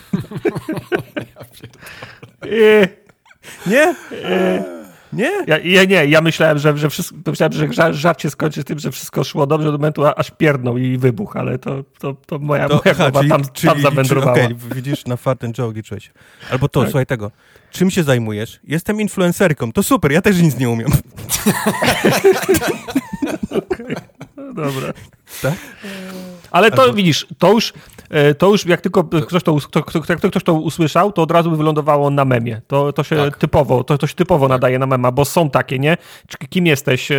nie? 3.66 3.94
Nie? 5.12 5.30
Ja, 5.46 5.58
ja, 5.58 5.84
nie, 5.84 6.06
ja 6.06 6.20
myślałem, 6.20 6.58
że, 6.58 6.76
że, 6.76 6.90
wszystko, 6.90 7.16
myślałem, 7.26 7.52
że 7.52 7.72
żart, 7.72 7.94
żart 7.96 8.22
się 8.22 8.30
skończy 8.30 8.64
tym, 8.64 8.78
że 8.78 8.90
wszystko 8.90 9.24
szło 9.24 9.46
dobrze 9.46 9.66
do 9.66 9.72
momentu, 9.72 10.02
aż 10.06 10.30
pierdnął 10.30 10.78
i 10.78 10.98
wybuch, 10.98 11.36
ale 11.36 11.58
to, 11.58 11.84
to, 11.98 12.14
to 12.26 12.38
moja, 12.38 12.68
to, 12.68 12.74
moja 12.74 12.90
aha, 12.90 13.10
czyli, 13.12 13.28
tam, 13.28 13.42
czyli, 13.52 13.72
tam 13.72 13.82
zawędrowała. 13.82 14.32
Okej, 14.32 14.44
okay, 14.44 14.74
widzisz, 14.74 15.06
na 15.06 15.16
fart 15.16 15.44
and 15.44 15.56
joke 15.56 15.76
liczyłeś. 15.76 16.12
Albo 16.50 16.68
to, 16.68 16.80
tak. 16.80 16.90
słuchaj 16.90 17.06
tego. 17.06 17.30
Czym 17.70 17.90
się 17.90 18.02
zajmujesz? 18.02 18.60
Jestem 18.64 19.00
influencerką. 19.00 19.72
To 19.72 19.82
super, 19.82 20.12
ja 20.12 20.22
też 20.22 20.42
nic 20.42 20.58
nie 20.58 20.70
umiem. 20.70 20.88
okay. 23.50 23.94
No 24.36 24.52
dobra. 24.52 24.92
Tak? 25.42 25.54
Ale 26.50 26.70
to 26.70 26.82
Albo... 26.82 26.94
widzisz, 26.94 27.26
to 27.38 27.52
już, 27.52 27.72
e, 28.10 28.34
to 28.34 28.48
już 28.48 28.66
jak 28.66 28.80
tylko 28.80 29.04
ktoś 29.04 29.42
to, 29.42 29.56
kto, 29.56 29.82
kto, 29.82 29.98
jak 30.08 30.18
ktoś 30.18 30.44
to 30.44 30.54
usłyszał, 30.54 31.12
to 31.12 31.22
od 31.22 31.30
razu 31.30 31.50
by 31.50 31.56
wylądowało 31.56 32.10
na 32.10 32.24
memie. 32.24 32.60
To, 32.66 32.92
to 32.92 33.02
się 33.02 33.16
tak. 33.16 33.36
typowo, 33.36 33.84
to, 33.84 33.98
to 33.98 34.06
się 34.06 34.14
typowo 34.14 34.46
tak. 34.46 34.50
nadaje 34.50 34.78
na 34.78 34.86
mema, 34.86 35.12
bo 35.12 35.24
są 35.24 35.50
takie, 35.50 35.78
nie? 35.78 35.96
Kim 36.48 36.66
jesteś? 36.66 37.10
E, 37.10 37.16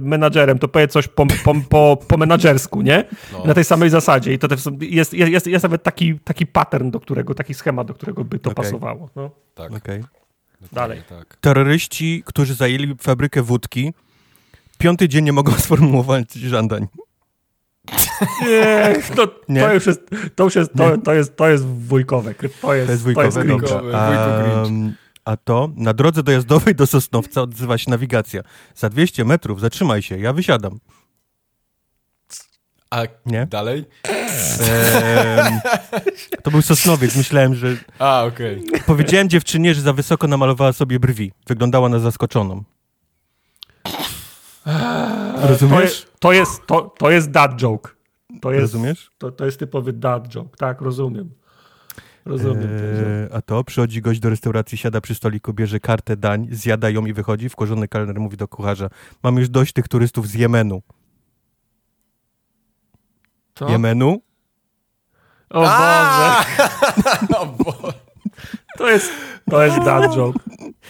menadżerem, 0.00 0.58
to 0.58 0.68
powiedz 0.68 0.92
coś 0.92 1.08
po, 1.08 1.26
po, 1.44 1.54
po, 1.68 1.98
po 2.08 2.16
menadżersku, 2.16 2.82
nie? 2.82 3.04
No. 3.32 3.44
Na 3.44 3.54
tej 3.54 3.64
samej 3.64 3.90
zasadzie. 3.90 4.32
I 4.32 4.38
to 4.38 4.48
jest, 4.80 5.12
jest, 5.12 5.46
jest 5.46 5.62
nawet 5.62 5.82
taki, 5.82 6.18
taki 6.18 6.46
pattern, 6.46 6.90
do 6.90 7.00
którego, 7.00 7.34
taki 7.34 7.54
schemat, 7.54 7.86
do 7.86 7.94
którego 7.94 8.24
by 8.24 8.38
to 8.38 8.50
okay. 8.50 8.64
pasowało. 8.64 9.10
No. 9.16 9.30
Tak. 9.54 9.66
Okay. 9.66 9.81
Dalej. 10.72 11.02
Tak. 11.08 11.36
Terroryści, 11.40 12.22
którzy 12.26 12.54
zajęli 12.54 12.96
fabrykę 13.00 13.42
wódki, 13.42 13.92
piąty 14.78 15.08
dzień 15.08 15.24
nie 15.24 15.32
mogą 15.32 15.52
sformułować 15.64 16.32
żądań. 16.32 16.86
Nie, 18.42 18.96
to, 19.16 19.40
nie? 19.48 19.60
to 19.60 19.74
już 19.74 19.86
jest, 19.86 20.00
to 20.34 20.44
już 20.44 20.54
jest, 20.54 20.70
to, 20.76 20.98
to 20.98 21.14
jest, 21.14 21.36
to 21.36 21.48
jest 21.48 21.64
wujkowe. 21.64 22.34
To 22.34 22.46
jest, 22.46 22.60
to 22.60 22.74
jest 22.74 23.02
wujkowe, 23.02 23.44
to 23.44 23.84
jest 23.84 23.94
a, 23.94 24.66
a 25.24 25.36
to 25.36 25.70
na 25.76 25.94
drodze 25.94 26.22
dojazdowej 26.22 26.74
do 26.74 26.86
Sosnowca 26.86 27.42
odzywa 27.42 27.78
się 27.78 27.90
nawigacja. 27.90 28.42
Za 28.74 28.88
200 28.88 29.24
metrów 29.24 29.60
zatrzymaj 29.60 30.02
się, 30.02 30.18
ja 30.18 30.32
wysiadam. 30.32 30.78
A 32.92 33.02
nie? 33.26 33.46
dalej? 33.46 33.84
Ehm, 34.04 35.60
to 36.42 36.50
był 36.50 36.62
Sosnowiec, 36.62 37.16
myślałem, 37.16 37.54
że... 37.54 37.76
A, 37.98 38.24
okej. 38.24 38.64
Okay. 38.68 38.80
Powiedziałem 38.86 39.28
dziewczynie, 39.28 39.74
że 39.74 39.80
za 39.80 39.92
wysoko 39.92 40.26
namalowała 40.26 40.72
sobie 40.72 41.00
brwi. 41.00 41.32
Wyglądała 41.46 41.88
na 41.88 41.98
zaskoczoną. 41.98 42.64
Rozumiesz? 45.36 46.06
To 46.18 46.32
jest, 46.32 46.66
to, 46.66 46.94
to 46.98 47.10
jest 47.10 47.30
dad 47.30 47.56
joke. 47.56 47.90
To 48.40 48.52
jest, 48.52 48.60
Rozumiesz? 48.60 49.10
To, 49.18 49.30
to 49.30 49.44
jest 49.44 49.58
typowy 49.58 49.92
dad 49.92 50.28
joke. 50.28 50.56
Tak, 50.56 50.80
rozumiem. 50.80 51.30
Rozumiem. 52.24 52.62
Eee, 52.62 53.28
a 53.32 53.42
to 53.42 53.64
przychodzi 53.64 54.02
gość 54.02 54.20
do 54.20 54.30
restauracji, 54.30 54.78
siada 54.78 55.00
przy 55.00 55.14
stoliku, 55.14 55.52
bierze 55.52 55.80
kartę 55.80 56.16
dań, 56.16 56.48
zjada 56.50 56.90
ją 56.90 57.06
i 57.06 57.12
wychodzi. 57.12 57.48
Wkurzony 57.48 57.88
kelner 57.88 58.20
mówi 58.20 58.36
do 58.36 58.48
kucharza: 58.48 58.88
Mam 59.22 59.36
już 59.36 59.48
dość 59.48 59.72
tych 59.72 59.88
turystów 59.88 60.28
z 60.28 60.34
Jemenu. 60.34 60.82
Co? 63.54 63.68
Jemenu? 63.68 64.22
O 65.50 65.60
Boże. 65.60 66.44
o 67.38 67.46
Boże. 67.46 67.92
To 68.78 68.90
jest, 68.90 69.12
to 69.50 69.64
jest 69.64 69.78
dad 69.78 70.14
joke. 70.14 70.38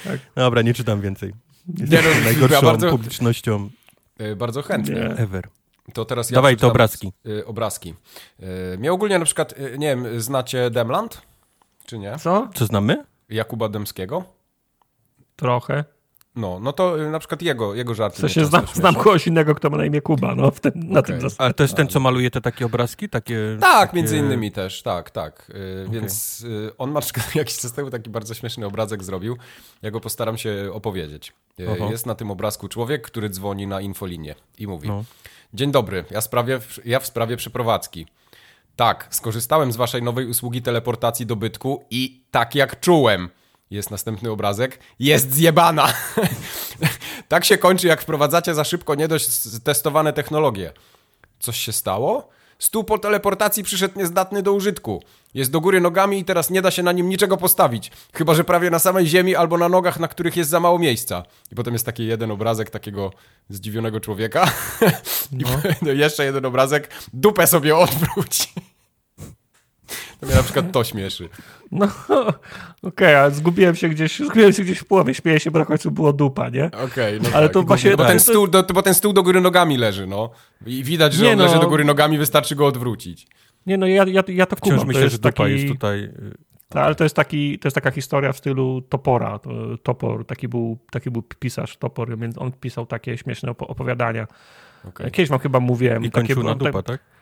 Tak. 0.04 0.21
Dobra, 0.35 0.62
nie 0.62 0.75
czytam 0.75 1.00
więcej. 1.00 1.35
Jest 1.78 1.92
no, 1.92 2.25
najgorszą 2.25 2.61
bardzo, 2.62 2.90
publicznością. 2.90 3.71
E, 4.19 4.37
bardzo 4.37 4.62
chętnie. 4.62 4.95
Nie. 4.95 5.07
Ever. 5.07 5.49
To 5.95 6.04
teraz 6.04 6.31
ja 6.31 6.35
Dawaj, 6.35 6.57
to 6.57 6.69
obrazki. 6.69 7.12
Y, 7.26 7.47
obrazki. 7.47 7.95
Y, 8.75 8.78
mnie 8.78 8.92
ogólnie 8.92 9.19
na 9.19 9.25
przykład, 9.25 9.52
y, 9.52 9.78
nie 9.78 9.87
wiem, 9.87 10.21
znacie 10.21 10.71
Demland? 10.71 11.23
Czy 11.87 11.99
nie? 11.99 12.19
Co? 12.19 12.49
Co 12.54 12.66
znamy? 12.66 13.04
Jakuba 13.28 13.69
Demskiego? 13.69 14.25
Trochę. 15.37 15.85
No, 16.36 16.60
no 16.60 16.72
to 16.72 16.96
na 16.96 17.18
przykład 17.18 17.42
jego, 17.42 17.74
jego 17.74 17.94
żarty. 17.94 18.16
W 18.16 18.20
sensie 18.20 18.44
znam, 18.44 18.66
znam 18.74 18.94
kogoś 18.94 19.26
innego, 19.26 19.54
kto 19.54 19.70
ma 19.70 19.76
na 19.76 19.84
imię 19.84 20.00
Kuba, 20.00 20.34
no, 20.34 20.50
w 20.50 20.60
ten, 20.60 20.72
okay. 20.72 20.92
na 20.92 21.02
tym 21.02 21.20
zasadzie. 21.20 21.40
Ale 21.40 21.54
to 21.54 21.64
jest 21.64 21.74
ten, 21.74 21.88
co 21.88 22.00
maluje 22.00 22.30
te 22.30 22.40
takie 22.40 22.66
obrazki? 22.66 23.08
Takie, 23.08 23.38
tak, 23.60 23.88
takie... 23.88 23.96
między 23.96 24.18
innymi 24.18 24.52
też, 24.52 24.82
tak, 24.82 25.10
tak. 25.10 25.46
Yy, 25.48 25.84
okay. 25.88 26.00
Więc 26.00 26.40
yy, 26.40 26.72
on 26.78 26.90
ma 26.90 27.00
jakiś 27.34 27.58
czas 27.58 27.72
temu 27.72 27.90
taki 27.90 28.10
bardzo 28.10 28.34
śmieszny 28.34 28.66
obrazek 28.66 29.04
zrobił. 29.04 29.36
Ja 29.82 29.90
go 29.90 30.00
postaram 30.00 30.38
się 30.38 30.70
opowiedzieć. 30.72 31.32
Yy, 31.58 31.90
jest 31.90 32.06
na 32.06 32.14
tym 32.14 32.30
obrazku 32.30 32.68
człowiek, 32.68 33.02
który 33.02 33.30
dzwoni 33.30 33.66
na 33.66 33.80
infolinię 33.80 34.34
i 34.58 34.66
mówi 34.66 34.88
no. 34.88 35.04
Dzień 35.54 35.70
dobry, 35.70 36.04
ja, 36.10 36.20
sprawie, 36.20 36.60
ja 36.84 37.00
w 37.00 37.06
sprawie 37.06 37.36
przeprowadzki. 37.36 38.06
Tak, 38.76 39.06
skorzystałem 39.10 39.72
z 39.72 39.76
waszej 39.76 40.02
nowej 40.02 40.26
usługi 40.26 40.62
teleportacji 40.62 41.26
do 41.26 41.36
bytku 41.36 41.84
i 41.90 42.24
tak 42.30 42.54
jak 42.54 42.80
czułem– 42.80 43.28
jest 43.72 43.90
następny 43.90 44.30
obrazek. 44.30 44.78
Jest 44.98 45.34
zjebana! 45.34 45.94
tak 47.28 47.44
się 47.44 47.58
kończy, 47.58 47.86
jak 47.86 48.02
wprowadzacie 48.02 48.54
za 48.54 48.64
szybko 48.64 48.94
nie 48.94 49.08
dość 49.08 49.28
testowane 49.64 50.12
technologie. 50.12 50.72
Coś 51.40 51.56
się 51.56 51.72
stało? 51.72 52.28
Stół 52.58 52.84
po 52.84 52.98
teleportacji 52.98 53.62
przyszedł 53.62 53.98
niezdatny 53.98 54.42
do 54.42 54.52
użytku. 54.52 55.02
Jest 55.34 55.50
do 55.50 55.60
góry 55.60 55.80
nogami 55.80 56.18
i 56.18 56.24
teraz 56.24 56.50
nie 56.50 56.62
da 56.62 56.70
się 56.70 56.82
na 56.82 56.92
nim 56.92 57.08
niczego 57.08 57.36
postawić. 57.36 57.90
Chyba, 58.14 58.34
że 58.34 58.44
prawie 58.44 58.70
na 58.70 58.78
samej 58.78 59.06
ziemi 59.06 59.36
albo 59.36 59.58
na 59.58 59.68
nogach, 59.68 60.00
na 60.00 60.08
których 60.08 60.36
jest 60.36 60.50
za 60.50 60.60
mało 60.60 60.78
miejsca. 60.78 61.22
I 61.52 61.54
potem 61.54 61.72
jest 61.72 61.86
taki 61.86 62.06
jeden 62.06 62.30
obrazek 62.30 62.70
takiego 62.70 63.12
zdziwionego 63.48 64.00
człowieka. 64.00 64.52
I 65.32 65.44
no. 65.82 65.92
jeszcze 65.92 66.24
jeden 66.24 66.44
obrazek. 66.44 66.88
Dupę 67.12 67.46
sobie 67.46 67.76
odwróć. 67.76 68.48
To 70.22 70.26
mnie 70.26 70.36
na 70.36 70.42
przykład 70.42 70.72
to 70.72 70.84
śmieszy. 70.84 71.28
No, 71.72 71.86
okej, 72.08 72.36
okay, 72.82 73.18
ale 73.18 73.30
zgubiłem 73.30 73.74
się 73.74 73.88
gdzieś, 73.88 74.18
zgubiłem 74.18 74.52
się 74.52 74.62
gdzieś 74.62 74.78
w 74.78 74.84
połowie, 74.84 75.14
śmieję 75.14 75.40
się, 75.40 75.50
bo 75.50 75.58
na 75.58 75.64
końcu 75.64 75.90
było 75.90 76.12
dupa, 76.12 76.48
nie? 76.48 76.66
Okej, 76.66 76.84
okay, 76.86 77.20
no 77.22 77.36
Ale 77.36 77.46
tak. 77.46 77.54
to 77.54 77.62
właśnie... 77.62 77.96
Bo 77.96 78.04
ten, 78.04 78.20
stół, 78.20 78.48
do, 78.48 78.62
bo 78.62 78.82
ten 78.82 78.94
stół 78.94 79.12
do 79.12 79.22
góry 79.22 79.40
nogami 79.40 79.76
leży, 79.76 80.06
no. 80.06 80.30
I 80.66 80.84
widać, 80.84 81.14
że 81.14 81.24
nie 81.24 81.32
on 81.32 81.38
no. 81.38 81.44
leży 81.44 81.58
do 81.58 81.68
góry 81.68 81.84
nogami, 81.84 82.18
wystarczy 82.18 82.56
go 82.56 82.66
odwrócić. 82.66 83.26
Nie 83.66 83.78
no, 83.78 83.86
ja, 83.86 84.04
ja, 84.06 84.22
ja 84.28 84.46
to 84.46 84.56
kumam. 84.56 84.78
Wciąż 84.78 84.88
myślę, 84.88 85.08
że 85.08 85.18
dupa 85.18 85.32
taki... 85.32 85.52
jest 85.52 85.68
tutaj... 85.68 86.12
No, 86.74 86.80
ale 86.80 86.94
to 86.94 87.04
jest, 87.04 87.16
taki, 87.16 87.58
to 87.58 87.68
jest 87.68 87.74
taka 87.74 87.90
historia 87.90 88.32
w 88.32 88.38
stylu 88.38 88.82
Topora. 88.82 89.40
Topor, 89.82 90.26
taki 90.26 90.48
był, 90.48 90.78
taki 90.90 91.10
był 91.10 91.22
pisarz 91.22 91.76
Topor, 91.76 92.18
więc 92.18 92.38
on 92.38 92.52
pisał 92.52 92.86
takie 92.86 93.18
śmieszne 93.18 93.50
opowiadania. 93.50 94.26
Okay. 94.88 95.10
Kiedyś 95.10 95.30
wam 95.30 95.38
chyba 95.38 95.60
mówiłem. 95.60 96.04
I 96.04 96.10
kończył 96.10 96.42
na 96.42 96.54
dupa, 96.54 96.82
tak? 96.82 97.00
E, 97.00 97.21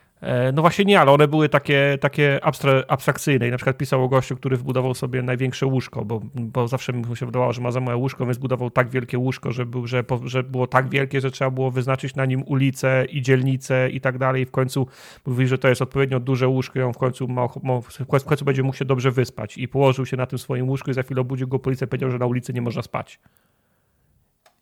no 0.53 0.61
właśnie 0.61 0.85
nie, 0.85 0.99
ale 0.99 1.11
one 1.11 1.27
były 1.27 1.49
takie, 1.49 1.97
takie 2.01 2.39
abstrakcyjne. 2.87 3.47
I 3.47 3.51
na 3.51 3.57
przykład 3.57 3.77
pisał 3.77 4.03
o 4.03 4.09
gościu, 4.09 4.35
który 4.35 4.57
wbudował 4.57 4.93
sobie 4.93 5.21
największe 5.21 5.65
łóżko, 5.65 6.05
bo, 6.05 6.21
bo 6.35 6.67
zawsze 6.67 6.93
mi 6.93 7.17
się 7.17 7.25
wydawało, 7.25 7.53
że 7.53 7.61
ma 7.61 7.71
za 7.71 7.79
małe 7.79 7.97
łóżko, 7.97 8.25
więc 8.25 8.37
zbudował 8.37 8.69
tak 8.69 8.89
wielkie 8.89 9.17
łóżko, 9.17 9.51
że, 9.51 9.65
był, 9.65 9.87
że, 9.87 10.03
że 10.23 10.43
było 10.43 10.67
tak 10.67 10.89
wielkie, 10.89 11.21
że 11.21 11.31
trzeba 11.31 11.51
było 11.51 11.71
wyznaczyć 11.71 12.15
na 12.15 12.25
nim 12.25 12.43
ulicę 12.45 13.05
i 13.05 13.21
dzielnicę 13.21 13.89
i 13.89 14.01
tak 14.01 14.17
dalej. 14.17 14.41
I 14.41 14.45
w 14.45 14.51
końcu 14.51 14.87
mówi, 15.25 15.47
że 15.47 15.57
to 15.57 15.67
jest 15.67 15.81
odpowiednio 15.81 16.19
duże 16.19 16.47
łóżko 16.47 16.79
i 16.79 16.81
on 16.81 16.93
w 16.93 16.97
końcu, 16.97 17.27
ma, 17.27 17.47
ma, 17.63 17.81
w 18.19 18.25
końcu 18.25 18.45
będzie 18.45 18.63
mógł 18.63 18.77
się 18.77 18.85
dobrze 18.85 19.11
wyspać. 19.11 19.57
I 19.57 19.67
położył 19.67 20.05
się 20.05 20.17
na 20.17 20.25
tym 20.25 20.39
swoim 20.39 20.69
łóżku 20.69 20.91
i 20.91 20.93
za 20.93 21.03
chwilę 21.03 21.21
obudził 21.21 21.47
go 21.47 21.59
policja 21.59 21.87
powiedział, 21.87 22.11
że 22.11 22.17
na 22.17 22.25
ulicy 22.25 22.53
nie 22.53 22.61
można 22.61 22.81
spać. 22.81 23.19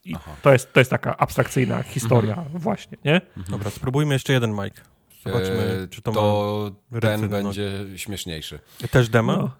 I 0.05 0.15
to 0.41 0.53
jest, 0.53 0.73
to 0.73 0.79
jest 0.79 0.91
taka 0.91 1.17
abstrakcyjna 1.17 1.83
historia 1.83 2.33
mhm. 2.33 2.59
właśnie, 2.59 2.97
nie? 3.05 3.21
Dobra, 3.49 3.69
spróbujmy 3.69 4.13
jeszcze 4.13 4.33
jeden, 4.33 4.51
Mike. 4.51 4.81
Zobaczmy, 5.23 5.87
czy 5.91 6.01
to, 6.01 6.11
to 6.11 6.71
ten 7.01 7.29
będzie 7.29 7.71
śmieszniejszy. 7.95 8.59
Też 8.91 9.09
demo? 9.09 9.37
No. 9.37 9.51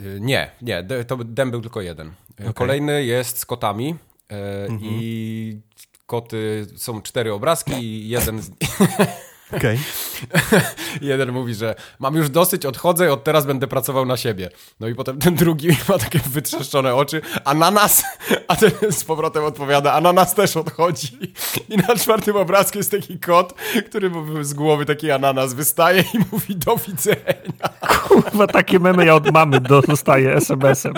Y, 0.00 0.18
nie, 0.20 0.50
nie, 0.62 0.84
to 1.06 1.16
dem 1.16 1.50
był 1.50 1.60
tylko 1.60 1.80
jeden. 1.80 2.08
Y, 2.08 2.12
okay. 2.36 2.54
Kolejny 2.54 3.04
jest 3.04 3.38
z 3.38 3.46
kotami 3.46 3.96
e, 4.30 4.64
mhm. 4.64 4.80
i 4.92 5.60
koty, 6.06 6.66
są 6.76 7.02
cztery 7.02 7.32
obrazki 7.32 7.72
i 7.72 8.08
jeden 8.08 8.42
z... 8.42 8.50
Okay. 9.52 9.78
Jeden 11.00 11.32
mówi, 11.32 11.54
że 11.54 11.74
mam 11.98 12.14
już 12.14 12.30
dosyć, 12.30 12.66
odchodzę 12.66 13.06
i 13.06 13.08
od 13.08 13.24
teraz 13.24 13.46
będę 13.46 13.66
pracował 13.66 14.06
na 14.06 14.16
siebie. 14.16 14.50
No 14.80 14.88
i 14.88 14.94
potem 14.94 15.18
ten 15.18 15.34
drugi 15.34 15.68
ma 15.88 15.98
takie 15.98 16.18
wytrzeszczone 16.18 16.94
oczy, 16.94 17.20
ananas, 17.44 18.02
a 18.48 18.56
ten 18.56 18.70
z 18.90 19.04
powrotem 19.04 19.44
odpowiada, 19.44 19.92
ananas 19.92 20.34
też 20.34 20.56
odchodzi. 20.56 21.32
I 21.68 21.76
na 21.76 21.96
czwartym 21.96 22.36
obrazku 22.36 22.78
jest 22.78 22.90
taki 22.90 23.18
kot, 23.18 23.54
który 23.86 24.10
z 24.40 24.54
głowy 24.54 24.86
taki 24.86 25.10
ananas 25.10 25.54
wystaje 25.54 26.04
i 26.14 26.18
mówi 26.32 26.56
do 26.56 26.76
widzenia. 26.76 27.68
Kurwa, 28.08 28.46
takie 28.46 28.78
memy 28.78 29.06
ja 29.06 29.14
od 29.14 29.30
mamy 29.30 29.60
dostaję 29.60 30.34
SMS-em. 30.34 30.94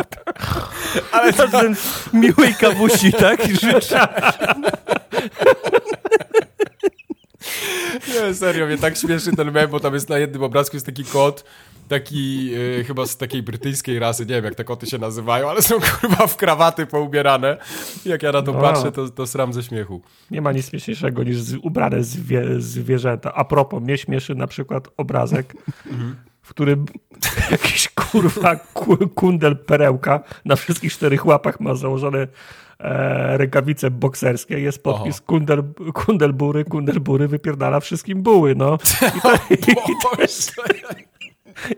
Ale 1.13 1.33
to 1.33 1.49
ten 1.49 1.77
miłej 2.13 2.55
kawusi, 2.55 3.13
tak? 3.13 3.41
Życzę. 3.61 4.09
Nie, 8.09 8.35
serio, 8.35 8.67
mnie 8.67 8.79
tak 8.79 8.97
śmieszy 8.97 9.37
ten 9.37 9.53
mem, 9.53 9.71
bo 9.71 9.81
tam 9.81 9.95
jest 9.95 10.09
na 10.09 10.19
jednym 10.19 10.43
obrazku 10.43 10.77
jest 10.77 10.87
taki 10.87 11.05
kot, 11.05 11.45
taki 11.89 12.51
e, 12.81 12.85
chyba 12.85 13.07
z 13.07 13.17
takiej 13.17 13.43
brytyjskiej 13.43 13.99
rasy, 13.99 14.27
nie 14.27 14.35
wiem 14.35 14.45
jak 14.45 14.55
te 14.55 14.65
koty 14.65 14.87
się 14.87 14.99
nazywają, 14.99 15.51
ale 15.51 15.63
są 15.63 15.75
kurwa 15.81 16.27
w 16.27 16.37
krawaty 16.37 16.87
poubierane. 16.87 17.57
Jak 18.05 18.23
ja 18.23 18.33
na 18.33 18.43
to 18.43 18.53
no. 18.53 18.61
patrzę, 18.61 18.93
to, 18.93 19.09
to 19.09 19.27
sram 19.27 19.53
ze 19.53 19.63
śmiechu. 19.63 20.03
Nie 20.31 20.41
ma 20.41 20.53
nic 20.53 20.71
śmieszniejszego 20.71 21.25
niż 21.25 21.39
ubrane 21.63 22.05
zwie, 22.05 22.45
zwierzęta. 22.59 23.35
A 23.35 23.45
propos, 23.45 23.83
mnie 23.83 23.99
śmieszy 23.99 24.35
na 24.35 24.47
przykład 24.47 24.89
obrazek, 24.97 25.55
w 26.43 26.49
którym 26.49 26.87
jakiś 27.51 27.89
kurwa 27.89 28.57
kundel 29.15 29.57
perełka 29.57 30.21
na 30.45 30.57
wszystkich 30.57 30.93
czterech 30.93 31.27
łapach 31.27 31.61
ma 31.61 31.75
założone 31.75 32.27
e, 32.79 33.39
rękawice 33.39 33.91
bokserskie, 33.91 34.61
jest 34.61 34.83
podpis 34.83 35.21
kundel, 35.21 35.63
kundel 35.95 36.33
bury, 36.33 36.65
kundel 36.65 37.01
bury 37.01 37.29
wypierdala 37.29 37.81
wszystkim 37.81 38.23
buły, 38.23 38.55
no. 38.55 38.79
I 39.17 39.21
to, 39.21 39.35
i, 39.35 39.73
i 39.73 39.95
to 40.03 40.23
jest... 40.23 40.57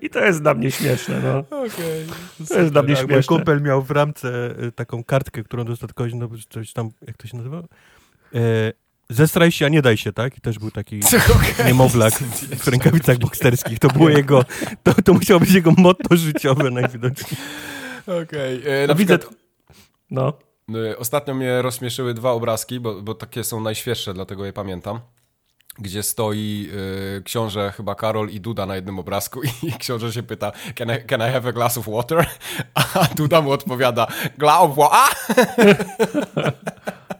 I 0.02 0.10
to 0.10 0.24
jest 0.24 0.42
dla 0.42 0.54
mnie 0.54 0.70
śmieszne, 0.70 1.20
no. 1.20 1.58
Okay. 1.58 2.06
To 2.48 2.60
jest 2.60 2.72
dla 2.72 2.82
mnie 2.82 2.96
śmieszne. 2.96 3.14
Mój 3.14 3.24
kumpel 3.24 3.62
miał 3.62 3.82
w 3.82 3.90
ramce 3.90 4.54
e, 4.58 4.72
taką 4.72 5.04
kartkę, 5.04 5.42
którą 5.42 5.64
dostał 5.64 5.88
kogoś, 5.94 6.14
no, 6.14 6.28
coś 6.48 6.72
tam, 6.72 6.90
jak 7.06 7.16
to 7.16 7.26
się 7.26 7.36
nazywa? 7.36 7.62
E, 8.34 8.72
Zestraj 9.10 9.52
się, 9.52 9.66
a 9.66 9.68
nie 9.68 9.82
daj 9.82 9.96
się, 9.96 10.12
tak? 10.12 10.38
I 10.38 10.40
też 10.40 10.58
był 10.58 10.70
taki 10.70 11.00
okay. 11.36 11.66
niemowlak 11.66 12.14
w 12.58 12.68
rękawicach 12.68 13.18
bokserskich. 13.18 13.78
To 13.78 13.88
było 13.88 14.08
jego, 14.08 14.44
to, 14.82 14.94
to 15.02 15.12
musiało 15.14 15.40
być 15.40 15.52
jego 15.52 15.72
motto 15.78 16.16
życiowe 16.16 16.70
najwidoczniej. 16.70 17.40
Okej. 18.02 18.60
Okay. 18.60 18.72
E, 18.72 18.86
no, 18.86 18.94
widzę... 18.94 19.18
No. 20.10 20.32
Y, 20.74 20.98
ostatnio 20.98 21.34
mnie 21.34 21.62
rozśmieszyły 21.62 22.14
dwa 22.14 22.30
obrazki, 22.30 22.80
bo, 22.80 23.02
bo 23.02 23.14
takie 23.14 23.44
są 23.44 23.60
najświeższe, 23.60 24.14
dlatego 24.14 24.46
je 24.46 24.52
pamiętam. 24.52 25.00
Gdzie 25.78 26.02
stoi 26.02 26.70
y, 27.18 27.22
książę 27.22 27.72
chyba 27.76 27.94
Karol 27.94 28.30
i 28.30 28.40
Duda 28.40 28.66
na 28.66 28.76
jednym 28.76 28.98
obrazku 28.98 29.40
i 29.62 29.72
książę 29.78 30.12
się 30.12 30.22
pyta 30.22 30.52
can 30.74 30.88
I, 30.96 31.06
can 31.06 31.20
I 31.20 31.32
have 31.32 31.48
a 31.48 31.52
glass 31.52 31.78
of 31.78 31.88
water? 31.88 32.26
A 32.94 33.04
Duda 33.14 33.40
mu 33.40 33.50
odpowiada 33.50 34.06
glass 34.38 34.60
of 34.60 34.76
water. 34.76 35.76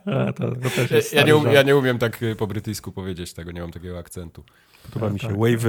Jest 0.91 1.13
ja, 1.13 1.23
nie 1.23 1.37
um, 1.37 1.53
ja 1.53 1.63
nie 1.63 1.77
umiem 1.77 1.99
tak 1.99 2.23
y, 2.23 2.37
po 2.37 2.47
brytyjsku 2.47 2.93
powiedzieć 2.93 3.33
tego, 3.33 3.53
nie 3.53 3.61
mam 3.61 3.73
takiego 3.73 3.99
akcentu. 3.99 4.45
Podoba 4.93 5.13
mi 5.13 5.21
się. 5.21 5.29
Tak. 5.29 5.37
Wave, 5.37 5.65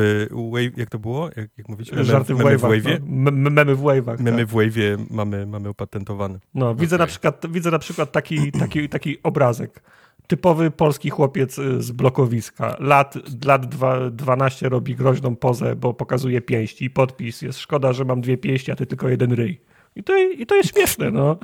wave, 0.51 0.77
jak 0.77 0.89
to 0.89 0.99
było? 0.99 1.29
Jak, 1.35 1.49
jak 1.57 1.69
mówicie? 1.69 2.03
Żarty 2.03 2.35
w 2.35 2.37
memy 2.37 2.57
w 2.57 2.61
wave'ie? 2.61 2.99
No. 3.05 3.31
Memy 3.31 3.75
w 3.75 3.81
wave'ach. 3.81 4.19
Memy 4.19 4.37
tak. 4.37 4.47
w 4.47 4.53
wave'ie 4.53 5.05
mamy, 5.09 5.45
mamy 5.45 5.69
opatentowane. 5.69 6.39
No, 6.53 6.75
widzę, 6.75 6.95
okay. 6.95 7.03
na 7.03 7.07
przykład, 7.07 7.45
widzę 7.51 7.71
na 7.71 7.79
przykład 7.79 8.11
taki, 8.11 8.51
taki, 8.51 8.89
taki 8.89 9.17
obrazek. 9.23 9.83
Typowy 10.27 10.71
polski 10.71 11.09
chłopiec 11.09 11.59
y, 11.59 11.81
z 11.81 11.91
blokowiska. 11.91 12.75
Lat, 12.79 13.15
lat 13.45 13.65
dwa, 13.65 14.09
12 14.09 14.69
robi 14.69 14.95
groźną 14.95 15.35
pozę, 15.35 15.75
bo 15.75 15.93
pokazuje 15.93 16.41
pięści 16.41 16.85
i 16.85 16.89
podpis 16.89 17.41
jest 17.41 17.59
szkoda, 17.59 17.93
że 17.93 18.05
mam 18.05 18.21
dwie 18.21 18.37
pięści, 18.37 18.71
a 18.71 18.75
ty 18.75 18.85
tylko 18.85 19.09
jeden 19.09 19.31
ryj. 19.31 19.61
I 19.99 20.03
to, 20.03 20.17
I 20.17 20.45
to 20.45 20.55
jest 20.55 20.69
śmieszne, 20.73 21.11
no. 21.11 21.37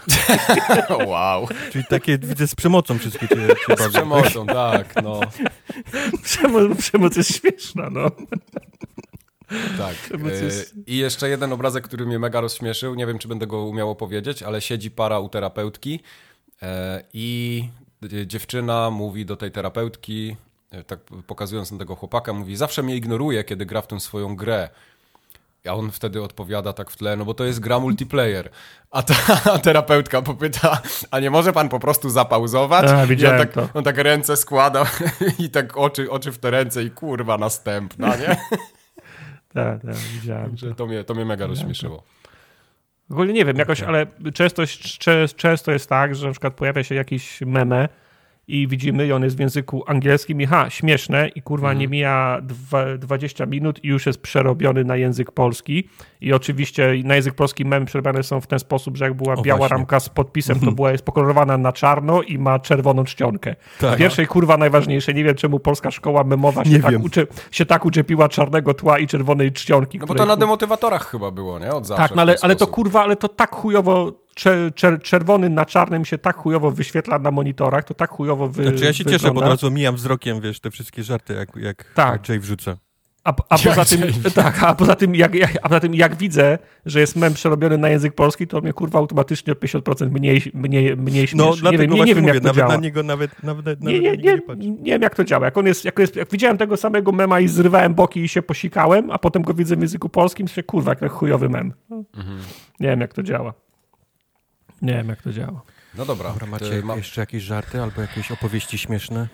wow. 1.06 1.48
Czyli 1.72 1.86
takie, 1.90 2.18
widzę, 2.18 2.48
z 2.48 2.56
przemocą 2.56 2.98
wszystkie 2.98 3.28
cię, 3.28 3.36
cię 3.68 3.78
Z 3.78 3.90
przemocą, 3.90 4.46
tak, 4.46 5.04
no. 5.04 5.20
Przemoc, 6.24 6.78
przemoc 6.78 7.16
jest 7.16 7.36
śmieszna, 7.40 7.90
no. 7.90 8.12
Tak. 9.78 9.96
Jest... 10.44 10.76
I 10.88 10.98
jeszcze 10.98 11.30
jeden 11.30 11.54
obrazek, 11.54 11.84
który 11.84 12.06
mnie 12.06 12.20
mega 12.20 12.42
rozśmieszył. 12.42 12.96
Nie 12.96 13.06
wiem, 13.06 13.20
czy 13.20 13.28
będę 13.28 13.48
go 13.48 13.66
umiał 13.66 13.90
opowiedzieć, 13.90 14.44
ale 14.44 14.62
siedzi 14.62 14.92
para 14.92 15.20
u 15.20 15.30
terapeutki 15.30 16.00
e, 16.62 17.04
i 17.14 17.64
dziewczyna 18.26 18.90
mówi 18.90 19.26
do 19.26 19.38
tej 19.38 19.52
terapeutki, 19.52 20.36
e, 20.72 20.84
tak 20.84 21.00
pokazując 21.28 21.72
na 21.72 21.78
tego 21.78 21.96
chłopaka, 21.96 22.34
mówi, 22.34 22.56
zawsze 22.56 22.84
mnie 22.84 22.96
ignoruje, 22.96 23.44
kiedy 23.44 23.66
gra 23.66 23.82
w 23.82 23.88
tę 23.88 24.00
swoją 24.00 24.36
grę. 24.36 24.70
A 25.68 25.74
on 25.74 25.92
wtedy 25.92 26.24
odpowiada 26.24 26.74
tak 26.74 26.92
w 26.92 26.98
tle, 26.98 27.16
no 27.16 27.26
bo 27.26 27.34
to 27.34 27.46
jest 27.46 27.60
gra 27.60 27.80
multiplayer. 27.80 28.50
A 28.92 29.04
ta 29.04 29.16
terapeutka 29.64 30.22
popyta, 30.22 30.82
a 31.12 31.20
nie 31.20 31.30
może 31.30 31.54
pan 31.54 31.70
po 31.70 31.80
prostu 31.80 32.10
zapauzować? 32.10 32.86
A, 32.86 33.06
widziałem 33.06 33.38
I 33.38 33.42
on 33.42 33.48
tak, 33.48 33.54
to. 33.54 33.78
on 33.78 33.84
tak 33.84 33.98
ręce 33.98 34.38
składa 34.38 34.86
i 35.40 35.50
tak 35.50 35.78
oczy, 35.78 36.12
oczy 36.12 36.32
w 36.32 36.38
te 36.38 36.52
ręce 36.52 36.84
i 36.84 36.92
kurwa 36.92 37.38
następna, 37.38 38.16
nie? 38.16 38.28
tak, 39.54 39.82
tak, 39.82 39.96
widziałem. 39.96 40.58
To. 40.58 40.76
to, 40.76 40.86
mnie, 40.86 41.04
to 41.04 41.14
mnie 41.14 41.26
mega 41.26 41.48
rozśmieszyło. 41.48 42.04
Ogólnie 43.12 43.34
nie 43.34 43.46
wiem, 43.46 43.58
jakoś, 43.58 43.82
ale 43.82 44.08
często, 44.34 44.64
często 45.36 45.72
jest 45.72 45.90
tak, 45.90 46.16
że 46.16 46.26
na 46.26 46.32
przykład 46.32 46.54
pojawia 46.54 46.84
się 46.84 46.96
jakiś 46.96 47.42
meme, 47.42 47.90
i 48.48 48.68
widzimy, 48.68 49.08
i 49.08 49.12
on 49.12 49.24
jest 49.24 49.38
w 49.38 49.40
języku 49.40 49.84
angielskim 49.88 50.42
i 50.42 50.46
ha, 50.46 50.70
śmieszne 50.70 51.28
i 51.28 51.42
kurwa 51.42 51.68
mhm. 51.68 51.80
nie 51.80 51.88
mija 51.88 52.40
dwa, 52.42 52.98
20 52.98 53.46
minut 53.46 53.84
i 53.84 53.88
już 53.88 54.06
jest 54.06 54.22
przerobiony 54.22 54.84
na 54.84 54.96
język 54.96 55.32
polski 55.32 55.90
i 56.22 56.34
oczywiście 56.34 56.94
na 57.04 57.16
język 57.16 57.34
polski 57.34 57.66
memy 57.66 57.86
przerobione 57.86 58.24
są 58.24 58.42
w 58.42 58.48
ten 58.48 58.60
sposób, 58.60 58.98
że 58.98 59.06
jak 59.06 59.14
była 59.14 59.34
o, 59.34 59.42
biała 59.42 59.58
właśnie. 59.58 59.78
ramka 59.78 60.00
z 60.00 60.10
podpisem, 60.10 60.56
to 60.56 60.60
mhm. 60.60 60.76
była 60.76 60.92
jest 60.92 61.06
pokolorowana 61.06 61.58
na 61.58 61.72
czarno 61.72 62.22
i 62.22 62.38
ma 62.38 62.60
czerwoną 62.60 63.04
czcionkę. 63.04 63.56
Tak. 63.80 63.98
Pierwszej 63.98 64.28
kurwa 64.28 64.58
najważniejsze, 64.58 65.14
nie 65.14 65.24
wiem 65.24 65.36
czemu 65.36 65.60
polska 65.60 65.92
szkoła 65.92 66.24
memowa 66.24 66.66
się, 66.66 66.80
tak, 66.80 67.04
uczy, 67.04 67.28
się 67.52 67.66
tak 67.66 67.86
uczepiła 67.86 68.30
czarnego 68.30 68.74
tła 68.74 69.00
i 69.00 69.08
czerwonej 69.08 69.52
czcionki. 69.52 70.00
No 70.00 70.08
bo 70.08 70.16
to 70.16 70.26
na 70.26 70.36
demotywatorach 70.36 71.08
chyba 71.12 71.32
było, 71.32 71.60
nie? 71.60 71.74
Od 71.74 71.88
zawsze 71.88 72.08
tak, 72.08 72.16
no 72.16 72.22
ale, 72.22 72.36
ale 72.42 72.56
to 72.56 72.68
kurwa, 72.68 73.04
ale 73.04 73.16
to 73.16 73.28
tak 73.28 73.56
chujowo 73.56 74.25
czer, 74.36 74.74
czer, 74.74 75.02
czerwony 75.02 75.50
na 75.50 75.66
czarnym 75.66 76.06
się 76.06 76.18
tak 76.18 76.36
chujowo 76.36 76.72
wyświetla 76.72 77.20
na 77.20 77.32
monitorach, 77.32 77.84
to 77.84 77.94
tak 77.94 78.10
chujowo 78.10 78.48
wy, 78.50 78.64
Znaczy 78.64 78.86
ja 78.86 78.94
się 78.94 79.04
wygląda. 79.04 79.20
cieszę, 79.20 79.34
bo 79.34 79.42
od 79.42 79.48
razu 79.48 79.72
mijam 79.72 79.96
wzrokiem, 79.96 80.42
wiesz, 80.42 80.60
te 80.60 80.72
wszystkie 80.72 81.04
żarty, 81.04 81.34
jak, 81.34 81.56
jak 81.56 81.84
tak. 81.94 82.30
Jay 82.30 82.40
wrzuca. 82.40 82.78
A, 83.24 83.34
a, 83.50 83.58
poza 83.58 83.86
tym, 83.86 84.02
tak, 84.36 84.64
a 84.64 84.76
poza 84.76 84.96
tym, 84.96 85.16
jak, 85.16 85.36
jak, 85.36 85.52
a 85.62 85.70
poza 85.70 85.80
tym, 85.80 85.96
jak 85.96 86.16
widzę, 86.16 86.58
że 86.86 87.00
jest 87.00 87.16
mem 87.16 87.34
przerobiony 87.34 87.78
na 87.78 87.90
język 87.90 88.16
polski, 88.16 88.48
to 88.48 88.62
mnie 88.62 88.74
kurwa 88.74 89.00
automatycznie 89.00 89.54
o 89.54 89.56
50% 89.56 90.12
mniej, 90.12 90.42
mniej, 90.54 90.98
mniej 90.98 91.28
śmieszy. 91.28 91.64
No, 91.64 91.72
nie 91.72 91.78
wiem, 91.78 91.92
nie, 91.92 92.04
nie 92.04 92.16
wiem, 92.16 92.26
jak 92.26 92.38
to 92.38 92.44
nawet 92.44 92.58
działa. 92.58 92.74
na 92.74 92.80
niego 92.80 93.04
nawet, 93.04 93.44
nawet, 93.44 93.66
nawet 93.66 93.82
nie, 93.82 94.00
nie, 94.00 94.12
nie, 94.18 94.40
nie, 94.58 94.70
nie 94.72 94.92
wiem, 94.92 95.02
jak 95.02 95.16
to 95.16 95.24
działa. 95.24 95.46
Jak 95.46 95.58
on 95.58 95.66
jest, 95.66 95.86
jak, 95.86 96.00
jest, 96.00 96.16
jak 96.16 96.32
widziałem 96.32 96.58
tego 96.58 96.78
samego 96.78 97.12
mema 97.12 97.40
i 97.40 97.48
zrywałem 97.48 97.94
boki 97.94 98.20
i 98.20 98.28
się 98.28 98.42
posikałem, 98.42 99.12
a 99.12 99.20
potem 99.20 99.42
go 99.42 99.54
widzę 99.54 99.76
w 99.76 99.82
języku 99.82 100.10
polskim, 100.10 100.48
to 100.48 100.54
się 100.54 100.64
kurwa, 100.64 100.96
jak 101.02 101.12
chujowy 101.12 101.50
mem. 101.50 101.74
Mhm. 101.92 102.38
Nie 102.80 102.88
wiem, 102.88 103.02
jak 103.02 103.14
to 103.14 103.24
działa. 103.24 103.54
Nie 104.86 104.94
wiem, 104.94 105.10
jak 105.10 105.22
to 105.22 105.34
działa. 105.34 105.62
No 105.98 106.06
dobra. 106.06 106.30
dobra 106.30 106.48
macie 106.48 106.82
ma... 106.82 106.96
jeszcze 106.96 107.22
jakieś 107.22 107.44
żarty 107.44 107.82
albo 107.82 108.02
jakieś 108.02 108.32
opowieści 108.32 108.78
śmieszne? 108.78 109.28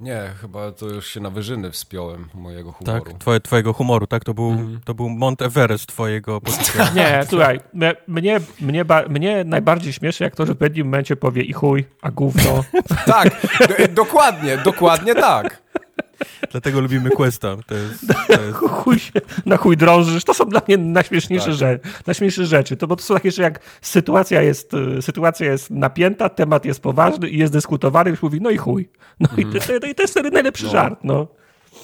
Nie, 0.00 0.22
chyba 0.40 0.72
to 0.72 0.86
już 0.86 1.06
się 1.06 1.20
na 1.20 1.30
wyżyny 1.30 1.70
wspiąłem 1.70 2.28
mojego 2.34 2.72
humoru. 2.72 3.04
Tak, 3.04 3.18
twoje, 3.18 3.40
twojego 3.40 3.72
humoru, 3.72 4.06
tak? 4.06 4.24
To 4.24 4.34
był, 4.34 4.50
mm. 4.50 4.80
to 4.84 4.94
był 4.94 5.08
Mont 5.08 5.42
Everest 5.42 5.86
twojego 5.86 6.40
poczucia. 6.40 6.90
Nie, 6.94 7.20
słuchaj, 7.28 7.60
mnie, 8.08 8.40
mnie, 8.60 8.84
mnie 9.08 9.44
najbardziej 9.44 9.92
śmieszy, 9.92 10.24
jak 10.24 10.36
to, 10.36 10.46
że 10.46 10.54
w 10.54 10.58
pewnym 10.58 10.86
momencie 10.86 11.16
powie 11.16 11.42
i 11.42 11.52
chuj, 11.52 11.84
a 12.02 12.10
gówno. 12.10 12.64
tak, 13.06 13.46
dokładnie, 13.94 14.56
dokładnie 14.56 15.14
tak. 15.14 15.62
Dlatego 16.50 16.80
lubimy 16.80 17.10
Questa. 17.10 17.56
To 17.66 17.74
jest, 17.74 18.06
to 18.08 18.14
jest... 18.42 18.58
Chuj 18.58 18.98
się, 18.98 19.20
na 19.46 19.56
chuj 19.56 19.76
drążysz. 19.76 20.24
To 20.24 20.34
są 20.34 20.44
dla 20.44 20.62
mnie 20.68 20.78
najśmieszniejsze, 20.78 21.46
tak. 21.46 21.54
rzeczy, 21.54 21.88
najśmieszniejsze 22.06 22.46
rzeczy. 22.46 22.76
To, 22.76 22.86
bo 22.86 22.96
to 22.96 23.02
są 23.02 23.14
takie 23.14 23.30
rzeczy, 23.30 23.42
jak 23.42 23.60
sytuacja 23.82 24.42
jest, 24.42 24.74
y, 24.74 25.02
sytuacja 25.02 25.52
jest 25.52 25.70
napięta, 25.70 26.28
temat 26.28 26.64
jest 26.64 26.80
poważny 26.80 27.28
i 27.28 27.38
jest 27.38 27.52
dyskutowany, 27.52 28.10
już 28.10 28.22
mówi, 28.22 28.40
no 28.40 28.50
i 28.50 28.56
chuj. 28.56 28.88
No 29.20 29.28
mm. 29.32 29.50
i, 29.50 29.52
to, 29.52 29.80
to, 29.80 29.86
i 29.86 29.94
to 29.94 30.02
jest 30.02 30.14
wtedy 30.14 30.30
najlepszy 30.30 30.64
no. 30.64 30.70
żart, 30.70 31.00
no. 31.02 31.26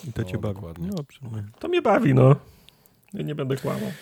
I 0.09 0.13
to 0.13 0.25
cię 0.25 0.39
no, 0.43 0.55
bawi. 0.55 0.83
No, 0.83 1.05
to 1.59 1.69
mnie 1.69 1.83
bawi, 1.83 2.15
no. 2.15 2.37
Ja 3.15 3.23
nie 3.23 3.35
będę 3.35 3.57
kłamał. 3.57 3.93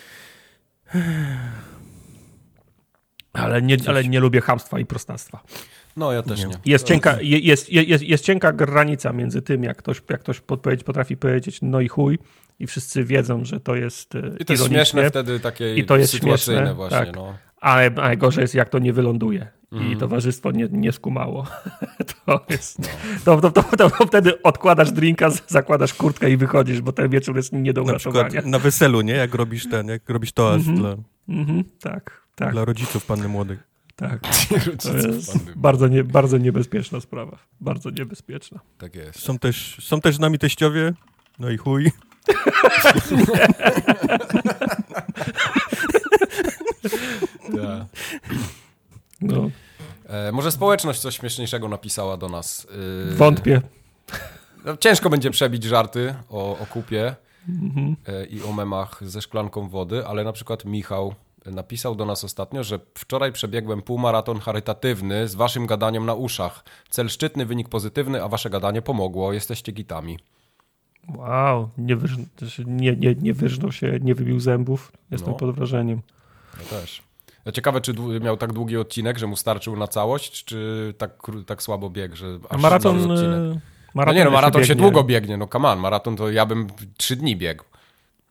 Ale 3.32 3.62
nie, 3.62 3.76
ale 3.86 4.04
nie 4.04 4.20
lubię 4.20 4.40
hamstwa 4.40 4.78
i 4.78 4.86
prostactwa. 4.86 5.42
No, 5.96 6.12
ja 6.12 6.22
też 6.22 6.44
nie. 6.44 6.54
Jest 6.64 6.86
cienka, 6.86 7.16
jest, 7.20 7.72
jest, 7.72 8.04
jest 8.04 8.24
cienka 8.24 8.52
granica 8.52 9.12
między 9.12 9.42
tym, 9.42 9.64
jak 9.64 9.76
ktoś, 9.76 10.02
jak 10.10 10.20
ktoś 10.20 10.40
podpowiedź, 10.40 10.84
potrafi 10.84 11.16
powiedzieć 11.16 11.58
no 11.62 11.80
i 11.80 11.88
chuj 11.88 12.18
i 12.58 12.66
wszyscy 12.66 13.04
wiedzą, 13.04 13.44
że 13.44 13.60
to 13.60 13.74
jest 13.74 14.14
e, 14.14 14.22
I 14.40 14.44
to 14.44 14.52
jest 14.52 14.66
śmieszne 14.66 15.10
wtedy 15.10 15.40
takie 15.40 15.74
I 15.74 15.84
to 15.84 15.96
jest 15.96 16.12
sytuacyjne 16.12 16.74
właśnie. 16.74 16.98
Tak. 16.98 17.16
No. 17.16 17.34
Ale 17.60 17.90
najgorzej 17.90 18.42
jest, 18.42 18.54
jak 18.54 18.68
to 18.68 18.78
nie 18.78 18.92
wyląduje 18.92 19.46
mm. 19.72 19.92
i 19.92 19.96
towarzystwo 19.96 20.50
nie, 20.50 20.68
nie 20.70 20.92
skumało. 20.92 21.46
to 22.26 22.44
jest... 22.50 22.78
No. 22.78 22.86
To, 23.40 23.50
to, 23.50 23.62
to, 23.62 23.76
to, 23.76 24.06
wtedy 24.06 24.42
odkładasz 24.42 24.92
drinka, 24.92 25.30
zakładasz 25.48 25.94
kurtkę 25.94 26.30
i 26.30 26.36
wychodzisz, 26.36 26.80
bo 26.80 26.92
ten 26.92 27.08
wieczór 27.08 27.36
jest 27.36 27.52
nie 27.52 27.72
do 27.72 27.82
uratowania. 27.82 28.42
Na, 28.42 28.48
na 28.48 28.58
weselu, 28.58 29.00
nie? 29.00 29.14
Jak 29.14 29.34
robisz 29.34 29.68
ten, 29.68 29.88
jak 29.88 30.08
robisz 30.08 30.32
toast 30.32 30.66
mm 30.66 30.78
-hmm. 30.78 30.80
dla... 30.80 30.96
Mm 31.28 31.46
-hmm. 31.46 31.64
tak, 31.80 32.22
tak. 32.34 32.52
Dla 32.52 32.64
rodziców 32.64 33.06
panny 33.06 33.28
młodych. 33.28 33.71
Tak. 33.96 34.20
To 34.82 34.96
jest 34.96 35.52
bardzo, 35.56 35.88
nie, 35.88 36.04
bardzo 36.04 36.38
niebezpieczna 36.38 37.00
sprawa. 37.00 37.38
Bardzo 37.60 37.90
niebezpieczna. 37.90 38.60
Tak 38.78 38.94
jest. 38.94 39.18
Są 39.18 39.38
też, 39.38 39.76
są 39.80 40.00
też 40.00 40.16
z 40.16 40.18
nami 40.18 40.38
teściowie. 40.38 40.92
No 41.38 41.50
i 41.50 41.56
chuj. 41.56 41.92
ja. 47.54 47.86
no. 49.20 49.50
E, 50.06 50.32
może 50.32 50.52
społeczność 50.52 51.00
coś 51.00 51.16
śmieszniejszego 51.16 51.68
napisała 51.68 52.16
do 52.16 52.28
nas. 52.28 52.66
E, 53.10 53.14
Wątpię. 53.14 53.60
No, 54.64 54.76
ciężko 54.76 55.10
będzie 55.10 55.30
przebić 55.30 55.64
żarty 55.64 56.14
o, 56.28 56.58
o 56.58 56.66
kupie 56.66 57.14
mhm. 57.48 57.96
e, 58.06 58.26
i 58.26 58.42
o 58.42 58.52
memach 58.52 59.00
ze 59.02 59.22
szklanką 59.22 59.68
wody, 59.68 60.06
ale 60.06 60.24
na 60.24 60.32
przykład 60.32 60.64
Michał 60.64 61.14
napisał 61.46 61.94
do 61.94 62.06
nas 62.06 62.24
ostatnio, 62.24 62.64
że 62.64 62.78
wczoraj 62.94 63.32
przebiegłem 63.32 63.82
półmaraton 63.82 64.38
charytatywny 64.38 65.28
z 65.28 65.34
waszym 65.34 65.66
gadaniem 65.66 66.06
na 66.06 66.14
uszach. 66.14 66.64
Cel 66.90 67.08
szczytny, 67.08 67.46
wynik 67.46 67.68
pozytywny, 67.68 68.22
a 68.22 68.28
wasze 68.28 68.50
gadanie 68.50 68.82
pomogło. 68.82 69.32
Jesteście 69.32 69.72
gitami. 69.72 70.18
Wow, 71.16 71.68
nie, 71.78 71.96
wyż, 71.96 72.16
nie, 72.66 72.96
nie, 72.96 73.14
nie 73.14 73.34
wyrżnął 73.34 73.72
się, 73.72 73.98
nie 74.00 74.14
wybił 74.14 74.40
zębów. 74.40 74.92
Jestem 75.10 75.32
no. 75.32 75.38
pod 75.38 75.54
wrażeniem. 75.54 76.02
Ja 76.58 76.78
też. 76.78 77.02
Ciekawe, 77.52 77.80
czy 77.80 77.94
miał 78.20 78.36
tak 78.36 78.52
długi 78.52 78.76
odcinek, 78.76 79.18
że 79.18 79.26
mu 79.26 79.36
starczył 79.36 79.76
na 79.76 79.88
całość, 79.88 80.44
czy 80.44 80.94
tak, 80.98 81.22
tak 81.46 81.62
słabo 81.62 81.90
bieg, 81.90 82.16
że 82.16 82.38
aż 82.48 82.60
maraton, 82.60 82.96
maraton 82.96 83.60
no 83.94 84.12
nie 84.12 84.24
no, 84.24 84.30
maraton 84.30 84.62
się, 84.62 84.68
się 84.68 84.74
długo 84.74 85.04
biegnie, 85.04 85.36
no 85.36 85.46
come 85.46 85.68
on, 85.68 85.78
maraton 85.78 86.16
to 86.16 86.30
ja 86.30 86.46
bym 86.46 86.66
trzy 86.96 87.16
dni 87.16 87.36
biegł. 87.36 87.64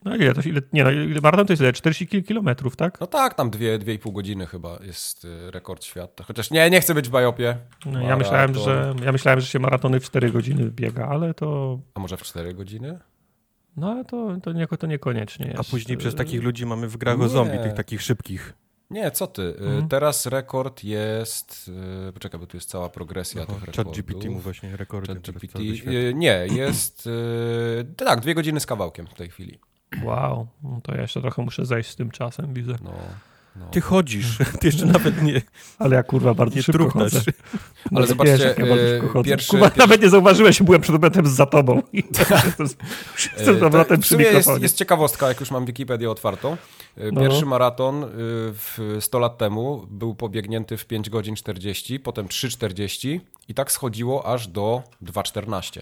No 0.05 0.15
ile 0.15 0.33
to 0.33 0.41
ile, 0.41 0.61
nie, 0.73 0.83
no, 0.83 1.21
maraton 1.23 1.47
to 1.47 1.53
jest 1.53 1.61
ile? 1.61 1.73
40 1.73 2.23
kilometrów, 2.23 2.75
tak? 2.75 2.99
No 2.99 3.07
tak, 3.07 3.33
tam 3.33 3.51
2,5 3.51 4.13
godziny 4.13 4.45
chyba 4.45 4.79
jest 4.83 5.25
y, 5.25 5.51
rekord 5.51 5.83
świata. 5.83 6.23
Chociaż 6.23 6.51
nie, 6.51 6.69
nie 6.69 6.81
chcę 6.81 6.93
być 6.93 7.07
w 7.07 7.11
Bajopie. 7.11 7.57
No, 7.85 8.01
ja, 8.01 8.17
myślałem, 8.17 8.55
że, 8.55 8.95
ja 9.03 9.11
myślałem, 9.11 9.39
że 9.39 9.47
się 9.47 9.59
maratony 9.59 9.99
w 9.99 10.03
4 10.03 10.31
godziny 10.31 10.71
biega, 10.71 11.07
ale 11.07 11.33
to... 11.33 11.79
A 11.93 11.99
może 11.99 12.17
w 12.17 12.21
4 12.21 12.53
godziny? 12.53 12.99
No 13.77 13.91
ale 13.91 14.05
to, 14.05 14.37
to, 14.43 14.51
nie, 14.51 14.67
to 14.67 14.87
niekoniecznie 14.87 15.47
jest. 15.47 15.59
A 15.59 15.63
później 15.63 15.97
przez 15.97 16.15
takich 16.15 16.43
ludzi 16.43 16.65
mamy 16.65 16.87
w 16.87 16.97
grach 16.97 17.21
o 17.21 17.29
zombie, 17.29 17.59
tych 17.59 17.73
takich 17.73 18.01
szybkich. 18.01 18.53
Nie, 18.89 19.11
co 19.11 19.27
ty? 19.27 19.41
Y, 19.41 19.57
mhm. 19.57 19.87
Teraz 19.87 20.25
rekord 20.25 20.83
jest. 20.83 21.71
Y, 22.09 22.13
poczekaj, 22.13 22.39
bo 22.39 22.47
tu 22.47 22.57
jest 22.57 22.69
cała 22.69 22.89
progresja 22.89 23.41
Aha, 23.41 23.53
tych 23.53 23.63
rekordów. 23.63 23.95
Chat 23.95 24.05
GPT 24.05 24.29
mu 24.29 24.39
właśnie 24.39 24.77
rekord. 24.77 25.11
GPT. 25.11 25.59
Nie, 26.13 26.47
jest. 26.51 27.09
Tak, 27.97 28.19
dwie 28.19 28.35
godziny 28.35 28.59
z 28.59 28.65
kawałkiem 28.65 29.07
w 29.07 29.13
tej 29.13 29.29
chwili. 29.29 29.59
Wow, 30.03 30.47
no 30.63 30.81
to 30.83 30.95
ja 30.95 31.01
jeszcze 31.01 31.21
trochę 31.21 31.41
muszę 31.41 31.65
zejść 31.65 31.89
z 31.89 31.95
tym 31.95 32.11
czasem, 32.11 32.53
widzę. 32.53 32.75
No, 32.83 32.93
no. 33.55 33.65
Ty 33.65 33.81
chodzisz, 33.81 34.37
ty 34.59 34.67
jeszcze 34.67 34.85
nawet 34.85 35.21
nie. 35.21 35.41
Ale 35.79 35.95
ja 35.95 36.03
kurwa 36.03 36.33
bardzo 36.33 36.55
nie 36.55 36.63
szybko 36.63 36.89
chodzę. 36.89 37.21
No, 37.91 37.97
Ale 37.97 38.07
zobaczcie, 38.07 38.31
wiesz, 38.31 38.41
ja 38.41 38.53
pierwszy, 38.53 38.99
kurwa, 39.01 39.23
pierwszy... 39.23 39.57
nawet 39.77 40.01
nie 40.01 40.09
zauważyłeś, 40.09 40.63
byłem 40.63 40.81
przed 40.81 40.95
momentem 40.95 41.27
z 41.27 41.31
zatobą. 41.31 41.81
I 41.93 42.03
z 43.37 43.59
powrotem 43.59 43.99
przy 43.99 44.17
jest, 44.21 44.49
jest 44.61 44.77
ciekawostka, 44.77 45.27
jak 45.27 45.39
już 45.39 45.51
mam 45.51 45.65
Wikipedię 45.65 46.11
otwartą. 46.11 46.57
E, 46.97 47.11
no. 47.11 47.21
Pierwszy 47.21 47.41
no. 47.41 47.47
maraton 47.47 48.05
w 48.53 48.97
100 48.99 49.19
lat 49.19 49.37
temu 49.37 49.87
był 49.89 50.15
pobiegnięty 50.15 50.77
w 50.77 50.85
5 50.85 51.09
godzin 51.09 51.35
40, 51.35 51.99
potem 51.99 52.27
3,40 52.27 53.19
i 53.47 53.53
tak 53.53 53.71
schodziło 53.71 54.25
aż 54.25 54.47
do 54.47 54.83
2,14. 55.03 55.81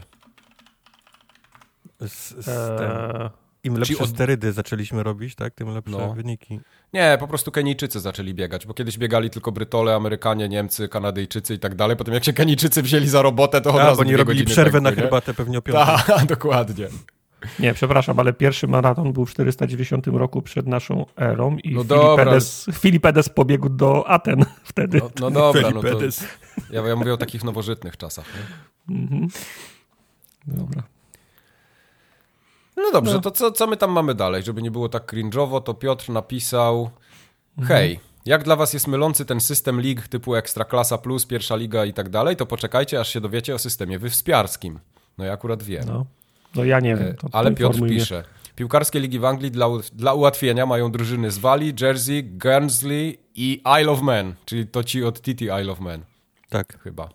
Z, 2.00 2.46
z 2.46 2.48
eee... 2.48 3.49
Im 3.64 3.78
lepsze 3.78 4.04
od... 4.04 4.10
sterydy 4.10 4.54
zaczęliśmy 4.54 5.04
robić, 5.04 5.36
tak, 5.36 5.54
tym 5.54 5.70
lepsze 5.70 5.92
no. 5.92 6.14
wyniki. 6.14 6.60
Nie, 6.94 7.18
po 7.20 7.28
prostu 7.28 7.52
Kenijczycy 7.52 8.00
zaczęli 8.00 8.34
biegać, 8.34 8.66
bo 8.66 8.74
kiedyś 8.74 8.98
biegali 8.98 9.30
tylko 9.30 9.52
Brytole, 9.52 9.96
Amerykanie, 9.96 10.50
Niemcy, 10.50 10.90
Kanadyjczycy 10.90 11.54
i 11.54 11.60
tak 11.60 11.76
dalej. 11.76 11.98
Potem 11.98 12.14
jak 12.14 12.24
się 12.24 12.34
Kenijczycy 12.34 12.82
wzięli 12.82 13.08
za 13.08 13.22
robotę, 13.22 13.62
to 13.62 13.70
od 13.70 13.78
razu 13.78 13.98
bo 13.98 14.04
nie 14.04 14.18
robili 14.18 14.46
przerwę 14.46 14.82
na 14.82 14.92
herbatę 14.92 15.34
pewnie 15.34 15.58
o 15.58 15.62
Tak, 15.62 16.26
dokładnie. 16.36 16.88
Nie, 17.60 17.74
przepraszam, 17.74 18.20
ale 18.20 18.34
pierwszy 18.34 18.68
maraton 18.68 19.14
był 19.14 19.26
w 19.26 19.32
490 19.32 20.08
roku 20.08 20.42
przed 20.42 20.68
naszą 20.68 21.06
erą 21.18 21.58
i 21.58 21.76
no 21.76 21.84
Filipedes, 21.84 22.70
Filipedes 22.74 23.30
pobiegł 23.30 23.70
do 23.70 24.08
Aten 24.08 24.46
wtedy. 24.64 24.98
No, 24.98 25.10
no 25.20 25.32
dobra, 25.32 25.72
no 25.72 25.82
to, 25.82 26.00
ja, 26.72 26.88
ja 26.88 26.96
mówię 26.96 27.14
o 27.14 27.18
takich 27.18 27.44
nowożytnych 27.44 27.98
czasach. 27.98 28.26
Mhm. 28.90 29.28
Dobra. 30.48 30.84
No 32.80 32.92
dobrze, 32.92 33.14
no. 33.14 33.20
to 33.20 33.32
co, 33.32 33.52
co 33.52 33.68
my 33.68 33.78
tam 33.78 33.92
mamy 33.92 34.16
dalej? 34.16 34.44
Żeby 34.44 34.62
nie 34.62 34.72
było 34.72 34.90
tak 34.90 35.14
cringe'owo, 35.14 35.62
to 35.64 35.74
Piotr 35.74 36.10
napisał 36.10 36.90
mhm. 37.58 37.68
hej, 37.68 38.00
jak 38.26 38.44
dla 38.44 38.56
was 38.56 38.74
jest 38.74 38.88
mylący 38.88 39.26
ten 39.26 39.40
system 39.40 39.82
lig 39.82 40.08
typu 40.08 40.36
Ekstraklasa 40.36 40.98
Plus, 40.98 41.26
Pierwsza 41.26 41.56
Liga 41.56 41.86
i 41.86 41.94
tak 41.94 42.10
dalej, 42.10 42.36
to 42.36 42.46
poczekajcie, 42.46 43.00
aż 43.00 43.10
się 43.14 43.22
dowiecie 43.22 43.56
o 43.56 43.60
systemie 43.60 44.00
wyspiarskim. 44.00 44.80
No 45.18 45.26
ja 45.26 45.34
akurat 45.34 45.64
wiem. 45.64 45.84
No, 45.88 46.06
no 46.56 46.64
ja 46.64 46.80
nie 46.80 46.96
wiem. 46.96 47.08
E, 47.08 47.30
ale 47.32 47.52
Piotr 47.52 47.88
pisze. 47.88 48.24
Piłkarskie 48.56 49.00
ligi 49.00 49.20
w 49.20 49.26
Anglii 49.26 49.52
dla, 49.52 49.68
dla 49.94 50.14
ułatwienia 50.14 50.66
mają 50.66 50.92
drużyny 50.92 51.32
z 51.32 51.38
Walii, 51.38 51.74
Jersey, 51.82 52.24
Guernsey 52.24 53.18
i 53.36 53.62
Isle 53.82 53.92
of 53.92 54.02
Man, 54.02 54.34
czyli 54.46 54.68
to 54.68 54.84
ci 54.84 55.04
od 55.04 55.22
Titi 55.22 55.46
Isle 55.46 55.72
of 55.72 55.80
Man. 55.80 56.02
Tak. 56.50 56.80
Chyba. 56.84 57.10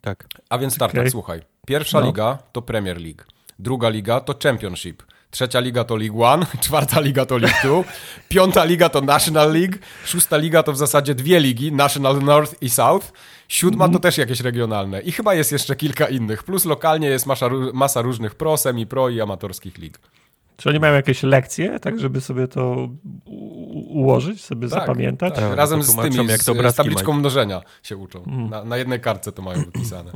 Tak. 0.00 0.26
A 0.48 0.58
więc 0.58 0.74
startup, 0.74 0.98
okay. 0.98 1.10
słuchaj. 1.10 1.42
Pierwsza 1.66 2.00
no. 2.00 2.06
liga 2.06 2.38
to 2.52 2.62
Premier 2.62 3.00
League 3.00 3.24
druga 3.58 3.88
liga 3.88 4.20
to 4.20 4.34
Championship, 4.42 5.02
trzecia 5.30 5.60
liga 5.60 5.84
to 5.84 5.96
League 5.96 6.22
One, 6.22 6.46
czwarta 6.64 7.00
liga 7.00 7.26
to 7.26 7.38
League 7.38 7.62
Two, 7.62 7.84
piąta 8.28 8.64
liga 8.64 8.88
to 8.88 9.00
National 9.00 9.52
League, 9.52 9.78
szósta 10.04 10.36
liga 10.36 10.62
to 10.62 10.72
w 10.72 10.76
zasadzie 10.76 11.14
dwie 11.14 11.40
ligi, 11.40 11.72
National 11.72 12.22
North 12.22 12.62
i 12.62 12.70
South, 12.70 13.12
siódma 13.48 13.84
mm. 13.84 13.92
to 13.92 14.00
też 14.00 14.18
jakieś 14.18 14.40
regionalne 14.40 15.00
i 15.00 15.12
chyba 15.12 15.34
jest 15.34 15.52
jeszcze 15.52 15.76
kilka 15.76 16.06
innych, 16.06 16.42
plus 16.42 16.64
lokalnie 16.64 17.08
jest 17.08 17.26
masa, 17.26 17.48
masa 17.72 18.02
różnych 18.02 18.34
pro, 18.34 18.56
semi-pro 18.56 19.08
i 19.08 19.20
amatorskich 19.20 19.78
lig. 19.78 19.98
Czy 20.58 20.68
oni 20.68 20.80
mają 20.80 20.94
jakieś 20.94 21.22
lekcje, 21.22 21.80
tak 21.80 22.00
żeby 22.00 22.20
sobie 22.20 22.48
to 22.48 22.88
ułożyć, 23.88 24.44
sobie 24.44 24.68
tak, 24.68 24.80
zapamiętać? 24.80 25.34
Tak. 25.34 25.56
Razem 25.56 25.82
z 25.82 25.96
tymi, 25.96 26.26
jak 26.26 26.44
to 26.44 26.70
z 26.70 26.74
tabliczką 26.74 27.12
mnożenia 27.12 27.62
się 27.82 27.96
uczą. 27.96 28.24
Mm. 28.24 28.50
Na, 28.50 28.64
na, 28.64 28.76
jednej 28.76 29.00
kartce 29.00 29.32
to 29.32 29.42
mają 29.42 29.64
wypisane. 29.64 30.12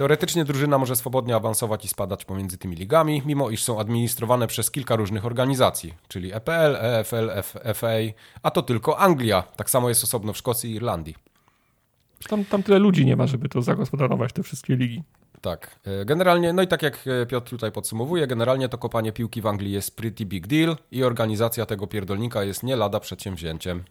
Teoretycznie 0.00 0.44
drużyna 0.44 0.78
może 0.78 0.96
swobodnie 0.96 1.36
awansować 1.36 1.84
i 1.84 1.88
spadać 1.88 2.24
pomiędzy 2.24 2.58
tymi 2.58 2.76
ligami, 2.76 3.22
mimo 3.26 3.50
iż 3.50 3.62
są 3.62 3.80
administrowane 3.80 4.46
przez 4.46 4.70
kilka 4.70 4.96
różnych 4.96 5.26
organizacji, 5.26 5.94
czyli 6.08 6.34
EPL, 6.34 6.76
EFL, 6.76 7.30
FA, 7.74 7.88
a 8.42 8.50
to 8.50 8.62
tylko 8.62 8.98
Anglia. 8.98 9.42
Tak 9.42 9.70
samo 9.70 9.88
jest 9.88 10.04
osobno 10.04 10.32
w 10.32 10.36
Szkocji 10.36 10.70
i 10.70 10.74
Irlandii. 10.74 11.16
Tam, 12.28 12.44
tam 12.44 12.62
tyle 12.62 12.78
ludzi 12.78 13.06
nie 13.06 13.16
ma, 13.16 13.26
żeby 13.26 13.48
to 13.48 13.62
zagospodarować, 13.62 14.32
te 14.32 14.42
wszystkie 14.42 14.76
ligi. 14.76 15.02
Tak. 15.40 15.80
E, 15.84 16.04
generalnie, 16.04 16.52
no 16.52 16.62
i 16.62 16.68
tak 16.68 16.82
jak 16.82 17.04
e, 17.06 17.26
Piotr 17.26 17.50
tutaj 17.50 17.72
podsumowuje, 17.72 18.26
generalnie 18.26 18.68
to 18.68 18.78
kopanie 18.78 19.12
piłki 19.12 19.42
w 19.42 19.46
Anglii 19.46 19.72
jest 19.72 19.96
pretty 19.96 20.26
big 20.26 20.46
deal 20.46 20.76
i 20.92 21.04
organizacja 21.04 21.66
tego 21.66 21.86
pierdolnika 21.86 22.44
jest 22.44 22.62
nie 22.62 22.76
lada 22.76 23.00
przedsięwzięciem. 23.00 23.84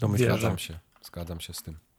Domyślam 0.00 0.58
się. 0.58 0.78
Zgadzam 1.02 1.40
się 1.40 1.54
z 1.54 1.62
tym. 1.62 1.89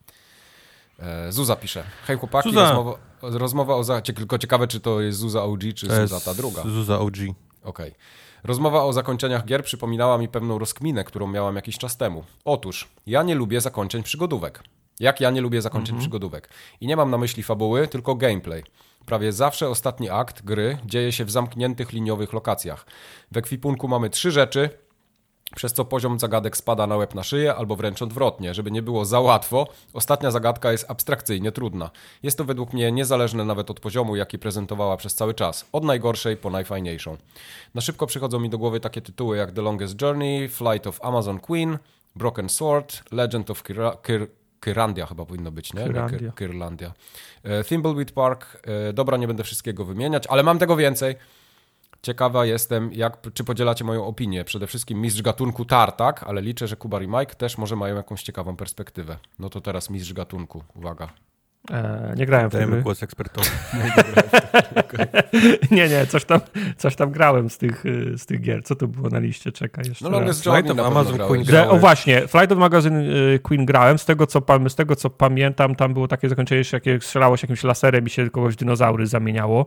E, 1.01 1.31
Zuza 1.31 1.55
pisze. 1.55 1.83
Hej 2.07 2.17
chłopaki, 2.17 2.49
Zuza. 2.49 2.61
rozmowa, 2.61 2.97
rozmowa 3.21 3.75
o... 3.75 3.83
Za... 3.83 4.01
Tylko 4.01 4.37
ciekawe, 4.37 4.67
czy 4.67 4.79
to 4.79 5.01
jest 5.01 5.19
Zuza 5.19 5.43
OG, 5.43 5.61
czy 5.75 5.87
to 5.87 6.07
Zuza 6.07 6.19
ta 6.19 6.33
druga. 6.33 6.61
Zuza 6.61 6.99
OG. 6.99 7.15
Okej. 7.17 7.33
Okay. 7.63 7.91
Rozmowa 8.43 8.83
o 8.83 8.93
zakończeniach 8.93 9.45
gier 9.45 9.63
przypominała 9.63 10.17
mi 10.17 10.27
pewną 10.27 10.59
rozkminę, 10.59 11.03
którą 11.03 11.27
miałam 11.27 11.55
jakiś 11.55 11.77
czas 11.77 11.97
temu. 11.97 12.23
Otóż, 12.45 12.87
ja 13.07 13.23
nie 13.23 13.35
lubię 13.35 13.61
zakończeń 13.61 14.03
przygodówek. 14.03 14.63
Jak 14.99 15.21
ja 15.21 15.31
nie 15.31 15.41
lubię 15.41 15.61
zakończeń 15.61 15.95
mhm. 15.95 15.99
przygodówek. 15.99 16.49
I 16.81 16.87
nie 16.87 16.95
mam 16.95 17.11
na 17.11 17.17
myśli 17.17 17.43
fabuły, 17.43 17.87
tylko 17.87 18.15
gameplay. 18.15 18.63
Prawie 19.05 19.33
zawsze 19.33 19.69
ostatni 19.69 20.09
akt 20.09 20.41
gry 20.41 20.77
dzieje 20.85 21.11
się 21.11 21.25
w 21.25 21.31
zamkniętych 21.31 21.91
liniowych 21.91 22.33
lokacjach. 22.33 22.85
W 23.31 23.37
ekwipunku 23.37 23.87
mamy 23.87 24.09
trzy 24.09 24.31
rzeczy, 24.31 24.69
przez 25.55 25.73
co 25.73 25.85
poziom 25.85 26.19
zagadek 26.19 26.57
spada 26.57 26.87
na 26.87 26.97
łeb 26.97 27.15
na 27.15 27.23
szyję, 27.23 27.55
albo 27.55 27.75
wręcz 27.75 28.01
odwrotnie. 28.01 28.53
Żeby 28.53 28.71
nie 28.71 28.81
było 28.81 29.05
za 29.05 29.19
łatwo, 29.19 29.67
ostatnia 29.93 30.31
zagadka 30.31 30.71
jest 30.71 30.91
abstrakcyjnie 30.91 31.51
trudna. 31.51 31.91
Jest 32.23 32.37
to 32.37 32.45
według 32.45 32.73
mnie 32.73 32.91
niezależne 32.91 33.45
nawet 33.45 33.71
od 33.71 33.79
poziomu, 33.79 34.15
jaki 34.15 34.39
prezentowała 34.39 34.97
przez 34.97 35.15
cały 35.15 35.33
czas. 35.33 35.65
Od 35.71 35.83
najgorszej 35.83 36.37
po 36.37 36.49
najfajniejszą. 36.49 37.17
Na 37.75 37.81
szybko 37.81 38.07
przychodzą 38.07 38.39
mi 38.39 38.49
do 38.49 38.57
głowy 38.57 38.79
takie 38.79 39.01
tytuły 39.01 39.37
jak 39.37 39.51
The 39.51 39.61
Longest 39.61 40.01
Journey, 40.01 40.49
Flight 40.49 40.87
of 40.87 40.99
Amazon 41.05 41.39
Queen, 41.39 41.77
Broken 42.15 42.49
Sword, 42.49 43.03
Legend 43.11 43.49
of 43.49 43.63
Kira 43.63 43.97
Kir 44.03 44.27
Kyrandia 44.59 45.05
chyba 45.05 45.25
powinno 45.25 45.51
być, 45.51 45.73
nie? 45.73 45.83
Kyrlandia. 45.83 46.31
Kyrlandia. 46.31 46.93
E, 47.43 47.63
Thimbleweed 47.63 48.11
Park. 48.11 48.57
E, 48.89 48.93
dobra, 48.93 49.17
nie 49.17 49.27
będę 49.27 49.43
wszystkiego 49.43 49.85
wymieniać, 49.85 50.27
ale 50.27 50.43
mam 50.43 50.59
tego 50.59 50.75
więcej. 50.75 51.15
Ciekawa 52.01 52.45
jestem, 52.45 52.93
jak, 52.93 53.17
czy 53.33 53.43
podzielacie 53.43 53.83
moją 53.83 54.05
opinię. 54.05 54.43
Przede 54.43 54.67
wszystkim 54.67 55.01
mistrz 55.01 55.21
gatunku 55.21 55.65
Tartak, 55.65 56.23
ale 56.23 56.41
liczę, 56.41 56.67
że 56.67 56.75
Kubar 56.75 57.03
i 57.03 57.07
Mike 57.07 57.35
też 57.35 57.57
może 57.57 57.75
mają 57.75 57.95
jakąś 57.95 58.23
ciekawą 58.23 58.55
perspektywę. 58.55 59.17
No 59.39 59.49
to 59.49 59.61
teraz 59.61 59.89
mistrz 59.89 60.13
gatunku. 60.13 60.63
Uwaga. 60.75 61.09
Eee, 61.71 62.17
nie 62.17 62.25
grałem 62.25 62.49
w 62.49 62.53
Dajemy 62.53 62.81
głos 62.81 63.03
ekspertowi. 63.03 63.47
nie, 65.71 65.89
nie, 65.89 66.05
coś 66.05 66.25
tam, 66.25 66.39
coś 66.77 66.95
tam 66.95 67.11
grałem 67.11 67.49
z 67.49 67.57
tych, 67.57 67.83
z 68.15 68.25
tych 68.25 68.41
gier. 68.41 68.63
Co 68.63 68.75
to 68.75 68.87
było 68.87 69.09
na 69.09 69.19
liście? 69.19 69.51
Czekaj 69.51 69.85
jeszcze 69.87 70.05
No 70.05 70.11
Longest 70.11 70.45
Journey 70.45 70.75
na 70.75 70.85
Amazon 70.85 71.17
Queen 71.17 71.43
grałem. 71.43 71.69
O 71.69 71.77
właśnie, 71.77 72.27
Flight 72.27 72.51
of 72.51 72.57
Magazine 72.57 73.01
y, 73.35 73.39
Queen 73.39 73.65
grałem. 73.65 73.97
Z 73.97 74.05
tego, 74.05 74.27
co, 74.27 74.41
z 74.67 74.75
tego, 74.75 74.95
co 74.95 75.09
pamiętam, 75.09 75.75
tam 75.75 75.93
było 75.93 76.07
takie 76.07 76.29
zakończenie, 76.29 76.63
jakie 76.73 77.01
strzelało 77.01 77.37
się 77.37 77.45
jakimś 77.45 77.63
laserem 77.63 78.07
i 78.07 78.09
się 78.09 78.29
kogoś 78.29 78.55
dinozaury 78.55 79.07
zamieniało. 79.07 79.65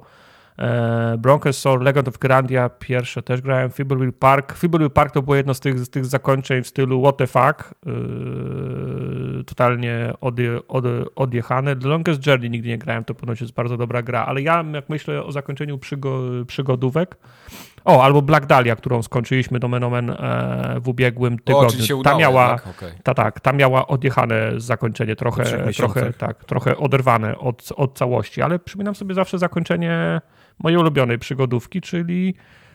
E, 0.59 1.17
Broncos 1.19 1.59
Soul, 1.59 1.83
Legend 1.83 2.09
of 2.09 2.19
Grandia, 2.19 2.69
pierwsze 2.69 3.23
też 3.23 3.41
grałem, 3.41 3.71
Fibblewheel 3.71 4.13
Park. 4.13 4.57
Fibblewheel 4.57 4.91
Park 4.91 5.13
to 5.13 5.23
było 5.23 5.37
jedno 5.37 5.55
z 5.55 5.61
tych, 5.61 5.79
z 5.79 5.91
tych 5.91 6.07
zakończeń 6.07 6.63
w 6.63 6.69
stylu 6.69 7.03
what 7.03 7.17
the 7.17 7.27
fuck, 7.27 7.75
yy, 7.87 9.45
totalnie 9.45 10.13
odje, 10.21 10.59
od, 10.69 10.85
odjechane. 11.17 11.77
The 11.77 11.89
Longest 11.89 12.27
Journey 12.27 12.51
nigdy 12.51 12.69
nie 12.69 12.79
grałem, 12.79 13.05
to 13.05 13.15
ponoć 13.15 13.41
jest 13.41 13.53
bardzo 13.53 13.77
dobra 13.77 14.03
gra, 14.03 14.25
ale 14.25 14.43
ja 14.43 14.65
jak 14.75 14.89
myślę 14.89 15.25
o 15.25 15.33
zakończeniu 15.33 15.79
przygo, 15.79 16.21
przygodówek, 16.47 17.17
o, 17.85 18.05
albo 18.05 18.23
Black 18.23 18.47
Dahlia, 18.47 18.77
którą 18.77 19.03
skończyliśmy 19.03 19.59
do 19.59 19.69
Menomen 19.69 20.11
e, 20.11 20.77
w 20.81 20.89
ubiegłym 20.89 21.39
tygodniu. 21.39 22.01
O, 22.01 22.03
ta 22.03 22.17
miała, 22.17 22.49
tak? 22.49 22.67
okay. 22.67 22.93
ta, 23.03 23.15
tak, 23.15 23.41
ta 23.41 23.53
miała 23.53 23.87
odjechane 23.87 24.53
zakończenie, 24.57 25.17
trochę, 25.17 25.73
trochę, 25.73 26.13
tak, 26.13 26.45
trochę 26.45 26.77
oderwane 26.77 27.39
od, 27.39 27.73
od 27.77 27.99
całości, 27.99 28.43
ale 28.43 28.59
przypominam 28.59 28.95
sobie 28.95 29.15
zawsze 29.15 29.39
zakończenie 29.39 30.21
mojej 30.59 30.79
ulubionej 30.79 31.19
przygodówki, 31.19 31.81
czyli 31.81 32.35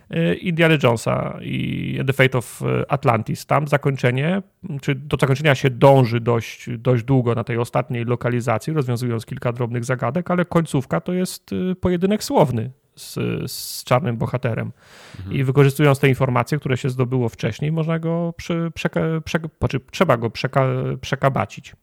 e, 0.10 0.34
Indiana 0.34 0.78
Jonesa 0.84 1.40
i 1.42 2.00
The 2.08 2.14
Fate 2.14 2.38
of 2.38 2.62
Atlantis. 2.90 3.46
Tam 3.46 3.68
zakończenie, 3.68 4.42
czy 4.82 4.96
do 4.96 5.18
zakończenia 5.22 5.56
się 5.56 5.70
dąży 5.70 6.20
dość, 6.20 6.70
dość 6.78 7.04
długo 7.04 7.36
na 7.36 7.44
tej 7.44 7.58
ostatniej 7.58 8.06
lokalizacji, 8.06 8.74
rozwiązując 8.74 9.26
kilka 9.26 9.54
drobnych 9.54 9.86
zagadek, 9.86 10.32
ale 10.32 10.46
końcówka 10.46 11.02
to 11.02 11.14
jest 11.14 11.52
e, 11.72 11.76
pojedynek 11.76 12.24
słowny 12.24 12.72
z, 12.96 13.16
z 13.52 13.84
czarnym 13.84 14.18
bohaterem. 14.18 14.72
Mhm. 15.18 15.36
I 15.36 15.44
wykorzystując 15.44 16.00
te 16.00 16.10
informacje, 16.10 16.60
które 16.60 16.78
się 16.78 16.90
zdobyło 16.90 17.30
wcześniej, 17.30 17.72
można 17.72 18.00
go 18.00 18.34
przy, 18.38 18.72
przeka, 18.74 19.02
przeka, 19.26 19.48
znaczy, 19.60 19.80
trzeba 19.92 20.18
go 20.18 20.30
przeka, 20.30 20.68
przekabacić. 21.02 21.76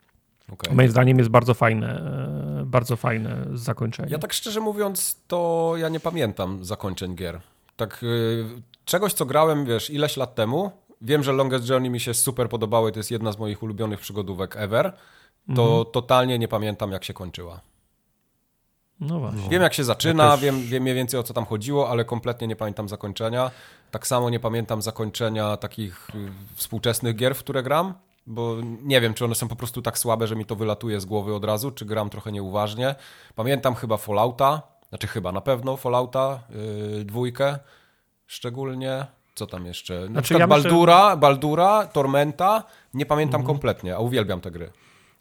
Okay. 0.53 0.75
Moim 0.75 0.91
zdaniem 0.91 1.19
jest 1.19 1.31
bardzo 1.31 1.55
fajne, 1.55 2.01
e, 2.61 2.65
bardzo 2.67 2.97
fajne 2.97 3.47
zakończenie. 3.55 4.09
Ja 4.11 4.19
tak 4.19 4.33
szczerze 4.33 4.61
mówiąc, 4.61 5.21
to 5.27 5.73
ja 5.77 5.89
nie 5.89 6.01
pamiętam 6.01 6.65
zakończeń 6.65 7.15
gier. 7.15 7.41
Tak 7.77 7.99
yy, 8.03 8.47
czegoś, 8.85 9.13
co 9.13 9.27
grałem, 9.27 9.67
wiesz, 9.67 9.91
ileś 9.91 10.17
lat 10.17 10.35
temu. 10.35 10.71
Wiem, 11.01 11.23
że 11.23 11.33
Longest 11.33 11.69
Journey 11.69 11.91
mi 11.91 12.01
się 12.01 12.15
super 12.15 12.49
podobały, 12.49 12.93
to 12.93 12.99
jest 12.99 13.11
jedna 13.11 13.33
z 13.33 13.39
moich 13.39 13.63
ulubionych 13.63 14.01
przygodówek 14.01 14.57
ever. 14.57 14.93
To 15.55 15.63
mhm. 15.63 15.85
totalnie 15.93 16.39
nie 16.39 16.49
pamiętam, 16.49 16.93
jak 16.93 17.05
się 17.05 17.15
kończyła. 17.15 17.61
No 19.01 19.19
właśnie. 19.21 19.49
Wiem, 19.49 19.63
jak 19.63 19.75
się 19.75 19.85
zaczyna, 19.85 20.25
ja 20.25 20.31
też... 20.31 20.41
wiem, 20.41 20.63
wiem 20.63 20.83
mniej 20.83 20.95
więcej 20.95 21.21
o 21.21 21.23
co 21.23 21.35
tam 21.35 21.45
chodziło, 21.45 21.91
ale 21.91 22.05
kompletnie 22.05 22.47
nie 22.47 22.57
pamiętam 22.57 22.89
zakończenia. 22.89 23.51
Tak 23.91 24.07
samo 24.07 24.31
nie 24.31 24.41
pamiętam 24.41 24.83
zakończenia 24.83 25.57
takich 25.57 26.09
y, 26.15 26.29
współczesnych 26.55 27.17
gier, 27.17 27.35
w 27.35 27.39
które 27.39 27.63
gram 27.63 27.95
bo 28.27 28.57
nie 28.83 29.01
wiem, 29.01 29.15
czy 29.15 29.25
one 29.25 29.35
są 29.35 29.49
po 29.49 29.57
prostu 29.57 29.83
tak 29.83 29.99
słabe, 29.99 30.27
że 30.27 30.37
mi 30.37 30.45
to 30.45 30.57
wylatuje 30.57 31.01
z 31.01 31.05
głowy 31.05 31.35
od 31.35 31.45
razu, 31.45 31.71
czy 31.71 31.85
gram 31.85 32.11
trochę 32.11 32.33
nieuważnie. 32.33 32.95
Pamiętam 33.35 33.75
chyba 33.75 33.97
Fallouta, 33.97 34.63
znaczy 34.89 35.07
chyba 35.07 35.33
na 35.33 35.41
pewno 35.41 35.77
Fallouta 35.77 36.41
yy, 36.97 37.05
dwójkę, 37.05 37.59
szczególnie. 38.27 39.07
Co 39.35 39.47
tam 39.47 39.67
jeszcze? 39.67 40.01
Na 40.01 40.07
znaczy, 40.07 40.23
przykład 40.23 40.41
ja 40.41 40.47
Baldura, 40.47 41.05
myślę... 41.05 41.17
Baldura, 41.17 41.87
Tormenta, 41.87 42.65
nie 42.95 43.07
pamiętam 43.07 43.41
mhm. 43.41 43.55
kompletnie, 43.55 43.97
a 43.97 43.99
uwielbiam 43.99 44.41
tę 44.41 44.51
gry. 44.51 44.73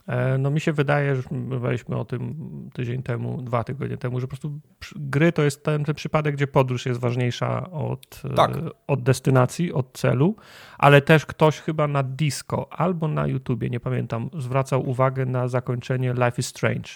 E, 0.08 0.38
no 0.38 0.52
mi 0.52 0.60
się 0.60 0.74
wydaje, 0.74 1.16
że 1.16 1.22
mówiliśmy 1.32 1.98
o 1.98 2.06
tym 2.06 2.36
tydzień 2.74 3.04
temu, 3.04 3.42
dwa 3.42 3.64
tygodnie 3.64 3.98
temu, 3.98 4.20
że 4.20 4.28
po 4.28 4.30
prostu 4.30 4.60
gry 4.96 5.32
to 5.32 5.44
jest 5.44 5.64
ten, 5.64 5.84
ten 5.84 5.96
przypadek, 5.96 6.36
gdzie 6.36 6.48
podróż 6.48 6.86
jest 6.86 7.00
ważniejsza 7.00 7.72
od, 7.72 8.22
tak. 8.36 8.52
E, 8.52 8.70
od 8.88 9.04
destynacji, 9.04 9.74
od 9.74 9.94
celu, 9.94 10.36
ale 10.78 11.02
też 11.02 11.26
ktoś 11.26 11.60
chyba 11.60 11.88
na 11.88 12.04
disco 12.04 12.74
albo 12.74 13.08
na 13.08 13.28
YouTubie, 13.28 13.70
nie 13.70 13.80
pamiętam, 13.80 14.30
zwracał 14.38 14.90
uwagę 14.90 15.26
na 15.26 15.48
zakończenie 15.48 16.14
Life 16.14 16.40
is 16.40 16.48
Strange 16.48 16.90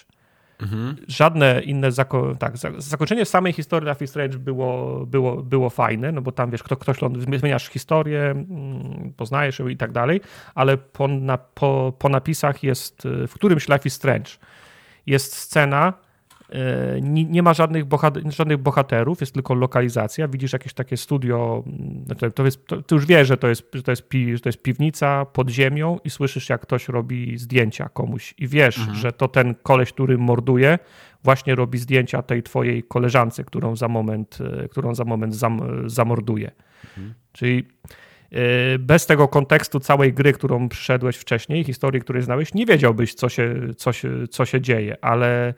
Mhm. 0.62 0.96
Żadne 1.08 1.62
inne 1.62 1.92
zako 1.92 2.36
tak, 2.36 2.54
zakończenie 2.78 3.26
samej 3.26 3.54
historii 3.54 3.90
Life 3.90 4.06
is 4.06 4.10
Strange 4.10 4.38
było, 4.38 5.06
było, 5.06 5.44
było 5.44 5.70
fajne, 5.70 6.12
no 6.12 6.22
bo 6.22 6.32
tam 6.32 6.52
wiesz, 6.52 6.64
kto, 6.64 6.78
ktoś 6.78 6.98
zmieniasz 7.38 7.68
historię, 7.68 8.22
mm, 8.22 9.14
poznajesz 9.18 9.60
ją 9.60 9.68
i 9.68 9.78
tak 9.78 9.92
dalej, 9.92 10.22
ale 10.56 10.78
po, 10.78 11.08
na, 11.08 11.38
po, 11.38 11.94
po 12.00 12.10
napisach 12.10 12.64
jest 12.64 13.08
w 13.28 13.34
którymś 13.34 13.70
Life 13.70 13.84
is 13.86 13.94
Strange 13.94 14.32
jest 15.10 15.36
scena, 15.36 15.94
nie, 17.02 17.26
nie 17.26 17.44
ma 17.44 17.54
żadnych, 17.54 17.86
bohater, 17.86 18.24
żadnych 18.34 18.58
bohaterów, 18.58 19.22
jest 19.22 19.34
tylko 19.34 19.54
lokalizacja. 19.54 20.28
Widzisz 20.28 20.54
jakieś 20.54 20.74
takie 20.74 20.98
studio, 20.98 21.64
mm, 21.68 22.32
to 22.36 22.46
jest, 22.46 22.66
to, 22.68 22.82
ty 22.82 22.96
już 22.96 23.06
wiesz, 23.06 23.28
że 23.28 23.38
to 23.38 23.48
jest, 23.48 23.64
że 23.74 23.84
to, 23.84 23.92
jest 23.92 24.10
pi, 24.10 24.36
że 24.36 24.40
to 24.40 24.50
jest 24.50 24.62
piwnica 24.62 25.26
pod 25.26 25.50
ziemią 25.50 26.00
i 26.04 26.10
słyszysz, 26.10 26.50
jak 26.50 26.62
ktoś 26.62 26.88
robi 26.88 27.38
zdjęcia 27.38 27.90
komuś. 27.90 28.34
I 28.38 28.48
wiesz, 28.48 28.78
mhm. 28.78 28.98
że 28.98 29.12
to 29.12 29.28
ten 29.28 29.56
koleś, 29.64 29.94
który 29.94 30.18
morduje, 30.18 30.80
właśnie 31.24 31.56
robi 31.56 31.78
zdjęcia 31.78 32.22
tej 32.22 32.44
twojej 32.44 32.84
koleżance, 32.84 33.44
którą 33.44 33.76
za 33.76 33.88
moment, 33.88 34.38
e, 34.64 34.68
którą 34.68 34.96
za 34.96 35.04
moment 35.04 35.36
zam, 35.36 35.62
zamorduje. 35.90 36.52
Mhm. 36.84 37.14
Czyli 37.32 37.68
e, 38.32 38.80
bez 38.80 39.06
tego 39.06 39.28
kontekstu 39.28 39.80
całej 39.80 40.14
gry, 40.14 40.34
którą 40.34 40.70
przyszedłeś 40.70 41.18
wcześniej, 41.18 41.64
historii, 41.64 42.02
której 42.02 42.22
znałeś, 42.22 42.54
nie 42.54 42.66
wiedziałbyś, 42.66 43.14
co 43.14 43.30
się, 43.30 43.56
co 43.78 43.94
się, 43.94 44.28
co 44.28 44.46
się 44.46 44.62
dzieje, 44.62 44.98
ale 45.02 45.54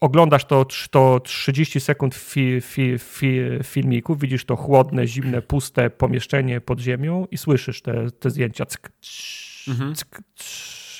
oglądasz 0.00 0.44
to, 0.44 0.66
to 0.90 1.20
30 1.20 1.80
sekund 1.80 2.14
fi, 2.14 2.60
fi, 2.60 2.98
fi, 2.98 3.40
filmiku, 3.64 4.16
widzisz 4.16 4.44
to 4.44 4.56
chłodne, 4.56 5.06
zimne, 5.06 5.42
puste 5.42 5.90
pomieszczenie 5.90 6.60
pod 6.60 6.80
ziemią 6.80 7.26
i 7.30 7.38
słyszysz 7.38 7.82
te, 7.82 8.10
te 8.10 8.30
zdjęcia. 8.30 8.66
Ck, 8.66 8.90
mhm. 9.68 9.94
ck, 9.94 10.22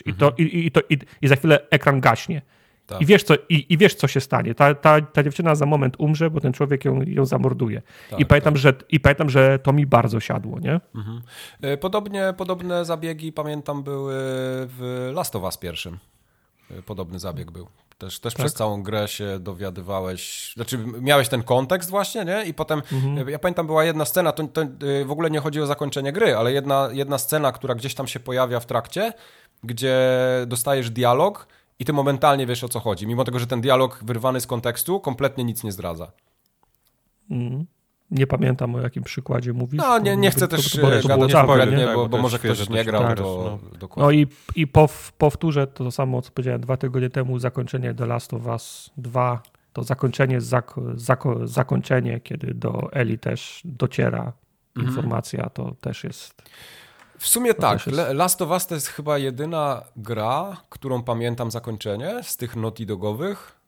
i, 0.07 0.15
to, 0.15 0.33
i, 0.39 0.67
i, 0.67 0.71
to, 0.71 0.81
i, 0.91 0.99
i 1.23 1.29
za 1.29 1.37
chwilę 1.37 1.69
ekran 1.71 2.01
gaśnie. 2.01 2.43
Tak. 2.87 3.03
I, 3.03 3.07
wiesz, 3.07 3.23
co, 3.23 3.35
i, 3.49 3.67
I 3.69 3.79
wiesz, 3.79 3.95
co 3.95 4.09
się 4.09 4.21
stanie. 4.21 4.55
Ta, 4.55 4.75
ta, 4.75 5.01
ta 5.01 5.23
dziewczyna 5.23 5.55
za 5.55 5.67
moment 5.67 5.95
umrze, 5.99 6.31
bo 6.31 6.41
ten 6.41 6.53
człowiek 6.53 6.85
ją, 6.85 7.03
ją 7.03 7.25
zamorduje. 7.25 7.83
Tak, 8.11 8.21
I, 8.21 8.27
pamiętam, 8.27 8.55
tak. 8.55 8.63
że, 8.63 8.73
I 8.89 9.01
pamiętam, 9.01 9.31
że 9.31 9.59
to 9.59 9.73
mi 9.73 9.87
bardzo 9.87 10.21
siadło, 10.21 10.61
nie? 10.61 10.81
Mhm. 10.95 11.23
E, 11.63 11.77
podobnie, 11.77 12.35
podobne 12.37 12.85
zabiegi, 12.85 13.33
pamiętam, 13.33 13.83
były 13.83 14.15
w 14.67 15.11
Last 15.15 15.37
of 15.37 15.43
Us 15.43 15.57
pierwszym. 15.57 15.99
E, 16.71 16.83
podobny 16.83 17.19
zabieg 17.19 17.51
był. 17.51 17.67
Też, 18.01 18.21
też 18.21 18.35
tak? 18.35 18.47
przez 18.47 18.55
całą 18.55 18.83
grę 18.83 19.09
się 19.09 19.39
dowiadywałeś, 19.39 20.53
znaczy 20.57 20.79
miałeś 21.01 21.29
ten 21.29 21.43
kontekst 21.43 21.91
właśnie, 21.91 22.25
nie? 22.25 22.45
I 22.45 22.55
potem, 22.55 22.83
mhm. 22.93 23.29
ja 23.29 23.39
pamiętam, 23.39 23.67
była 23.67 23.85
jedna 23.85 24.05
scena, 24.05 24.33
to, 24.33 24.49
to, 24.49 24.63
y, 24.63 25.05
w 25.05 25.11
ogóle 25.11 25.31
nie 25.31 25.41
chodzi 25.41 25.61
o 25.61 25.67
zakończenie 25.67 26.13
gry, 26.13 26.37
ale 26.37 26.53
jedna, 26.53 26.89
jedna 26.93 27.19
scena, 27.19 27.53
która 27.53 27.75
gdzieś 27.75 27.95
tam 27.95 28.07
się 28.07 28.21
pojawia 28.21 28.61
w 28.61 28.67
trakcie, 28.67 29.13
gdzie 29.65 29.99
dostajesz 30.47 30.91
dialog 30.91 31.47
i 31.79 31.85
ty 31.85 31.93
momentalnie 31.93 32.47
wiesz 32.47 32.65
o 32.65 32.69
co 32.69 32.81
chodzi, 32.81 33.07
mimo 33.07 33.25
tego, 33.25 33.39
że 33.39 33.47
ten 33.47 33.61
dialog 33.61 34.01
wyrwany 34.05 34.41
z 34.41 34.47
kontekstu 34.47 35.01
kompletnie 35.01 35.45
nic 35.45 35.65
nie 35.65 35.73
zdradza. 35.73 36.13
Mhm. 37.31 37.67
Nie 38.11 38.27
pamiętam 38.27 38.75
o 38.75 38.81
jakim 38.81 39.03
przykładzie 39.03 39.53
mówisz. 39.53 39.79
No, 39.79 39.99
nie, 39.99 40.17
nie 40.17 40.31
chcę 40.31 40.49
to, 40.49 40.57
też 40.57 40.73
to, 40.73 40.81
to, 40.91 41.03
to 41.03 41.09
gadać 41.09 41.31
spoiler, 41.31 41.73
nie? 41.79 41.87
tak, 41.87 41.95
bo, 41.97 42.09
bo 42.09 42.19
może 42.19 42.39
ktoś 42.39 42.69
nie 42.69 42.85
grał, 42.85 43.15
to 43.15 43.59
no. 43.73 43.79
dokładnie. 43.79 44.05
No 44.05 44.11
i, 44.11 44.27
i 44.57 44.67
pow, 44.67 45.13
powtórzę 45.13 45.67
to 45.67 45.91
samo, 45.91 46.23
co 46.23 46.31
powiedziałem 46.31 46.61
dwa 46.61 46.77
tygodnie 46.77 47.11
temu, 47.11 47.39
zakończenie 47.39 47.95
The 47.95 48.07
Last 48.07 48.35
of 48.35 48.47
Us 48.47 48.91
2, 48.97 49.43
to 49.73 49.83
zakończenie, 49.83 50.41
zak, 50.41 50.75
zako, 50.95 51.47
zakończenie, 51.47 52.21
kiedy 52.21 52.55
do 52.55 52.89
Eli 52.93 53.19
też 53.19 53.61
dociera 53.65 54.33
Mhm. 54.77 54.89
informacja, 54.89 55.51
to 55.51 55.75
też 55.81 56.05
jest... 56.05 56.43
W 57.19 57.27
sumie 57.27 57.55
To 57.55 57.61
tak. 57.61 57.87
jest- 57.87 57.99
Last 58.15 58.43
of 58.43 58.51
Us 58.51 58.67
to 58.67 58.75
jest 58.75 58.87
chyba 58.89 59.19
jedyna 59.19 59.83
gra, 59.97 60.57
którą 60.69 61.03
pamiętam 61.03 61.51
zakończenie 61.51 62.21
z 62.23 62.37
tych 62.37 62.57
Naughty 62.57 62.87
Dogowych, 62.87 63.60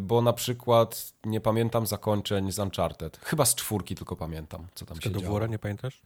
bo 0.00 0.22
na 0.22 0.32
przykład 0.32 1.12
nie 1.24 1.40
pamiętam 1.40 1.86
zakończeń 1.86 2.52
z 2.52 2.58
Uncharted. 2.58 3.20
Chyba 3.24 3.44
z 3.44 3.54
czwórki 3.54 3.94
tylko 3.94 4.16
pamiętam, 4.16 4.66
co 4.74 4.86
tam 4.86 5.00
się 5.00 5.10
Do 5.10 5.20
działo. 5.20 5.46
Nie 5.46 5.58
pamiętasz? 5.58 6.02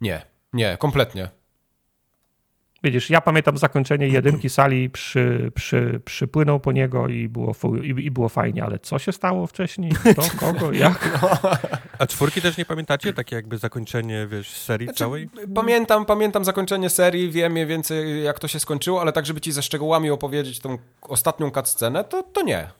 Nie, 0.00 0.22
nie, 0.52 0.76
kompletnie. 0.76 1.28
Widzisz, 2.82 3.10
ja 3.10 3.20
pamiętam 3.20 3.58
zakończenie 3.58 4.08
jedynki 4.08 4.50
sali, 4.50 4.90
przy, 4.90 5.52
przy, 5.54 6.00
przypłynął 6.04 6.60
po 6.60 6.72
niego 6.72 7.08
i 7.08 7.28
było, 7.28 7.54
i, 7.82 7.88
i 7.88 8.10
było 8.10 8.28
fajnie, 8.28 8.64
ale 8.64 8.78
co 8.78 8.98
się 8.98 9.12
stało 9.12 9.46
wcześniej? 9.46 9.92
Kto, 9.92 10.22
kogo, 10.40 10.72
jak? 10.72 11.18
A 11.98 12.06
czwórki 12.06 12.42
też 12.42 12.56
nie 12.56 12.64
pamiętacie? 12.64 13.12
Takie 13.12 13.36
jakby 13.36 13.58
zakończenie, 13.58 14.26
wiesz, 14.26 14.50
serii 14.50 14.86
Znaczy, 14.86 14.98
całej? 14.98 15.30
Pamiętam, 15.54 16.06
pamiętam 16.06 16.44
zakończenie 16.44 16.90
serii, 16.90 17.30
wiem 17.30 17.52
mniej 17.52 17.66
więcej 17.66 18.24
jak 18.24 18.38
to 18.38 18.48
się 18.48 18.60
skończyło, 18.60 19.00
ale 19.00 19.12
tak, 19.12 19.26
żeby 19.26 19.40
ci 19.40 19.52
ze 19.52 19.62
szczegółami 19.62 20.10
opowiedzieć 20.10 20.60
tą 20.60 20.78
ostatnią 21.02 21.50
cutscenę, 21.50 22.04
to, 22.04 22.22
to 22.22 22.42
nie. 22.42 22.70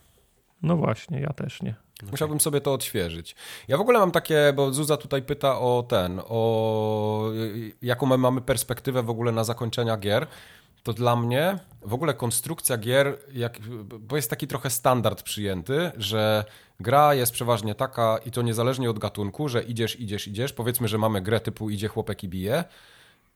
No 0.63 0.77
właśnie, 0.77 1.21
ja 1.21 1.33
też 1.33 1.63
nie. 1.63 1.75
Musiałbym 2.11 2.41
sobie 2.41 2.61
to 2.61 2.73
odświeżyć. 2.73 3.37
Ja 3.69 3.77
w 3.77 3.81
ogóle 3.81 3.99
mam 3.99 4.11
takie, 4.11 4.53
bo 4.57 4.73
Zuza 4.73 4.97
tutaj 4.97 5.23
pyta 5.23 5.59
o 5.59 5.85
ten, 5.89 6.21
o 6.29 7.31
jaką 7.83 8.07
my 8.07 8.19
mamy 8.19 8.41
perspektywę 8.41 9.03
w 9.03 9.11
ogóle 9.11 9.33
na 9.33 9.45
zakończenia 9.45 9.97
gier. 9.97 10.27
To 10.83 10.93
dla 10.93 11.17
mnie 11.17 11.59
w 11.83 11.95
ogóle 11.95 12.15
konstrukcja 12.15 12.79
gier, 12.79 13.19
jak, 13.33 13.61
bo 14.01 14.17
jest 14.17 14.31
taki 14.31 14.47
trochę 14.47 14.71
standard 14.71 15.23
przyjęty, 15.23 15.91
że 15.97 16.45
gra 16.81 17.15
jest 17.15 17.33
przeważnie 17.33 17.75
taka 17.75 18.19
i 18.19 18.31
to 18.31 18.43
niezależnie 18.43 18.91
od 18.91 18.99
gatunku, 18.99 19.49
że 19.49 19.63
idziesz, 19.63 20.01
idziesz, 20.01 20.29
idziesz. 20.29 20.53
Powiedzmy, 20.53 20.89
że 20.89 20.99
mamy 20.99 21.23
grę 21.23 21.41
typu 21.41 21.71
idzie 21.71 21.89
chłopek 21.89 22.25
i 22.25 22.29
bije, 22.29 22.65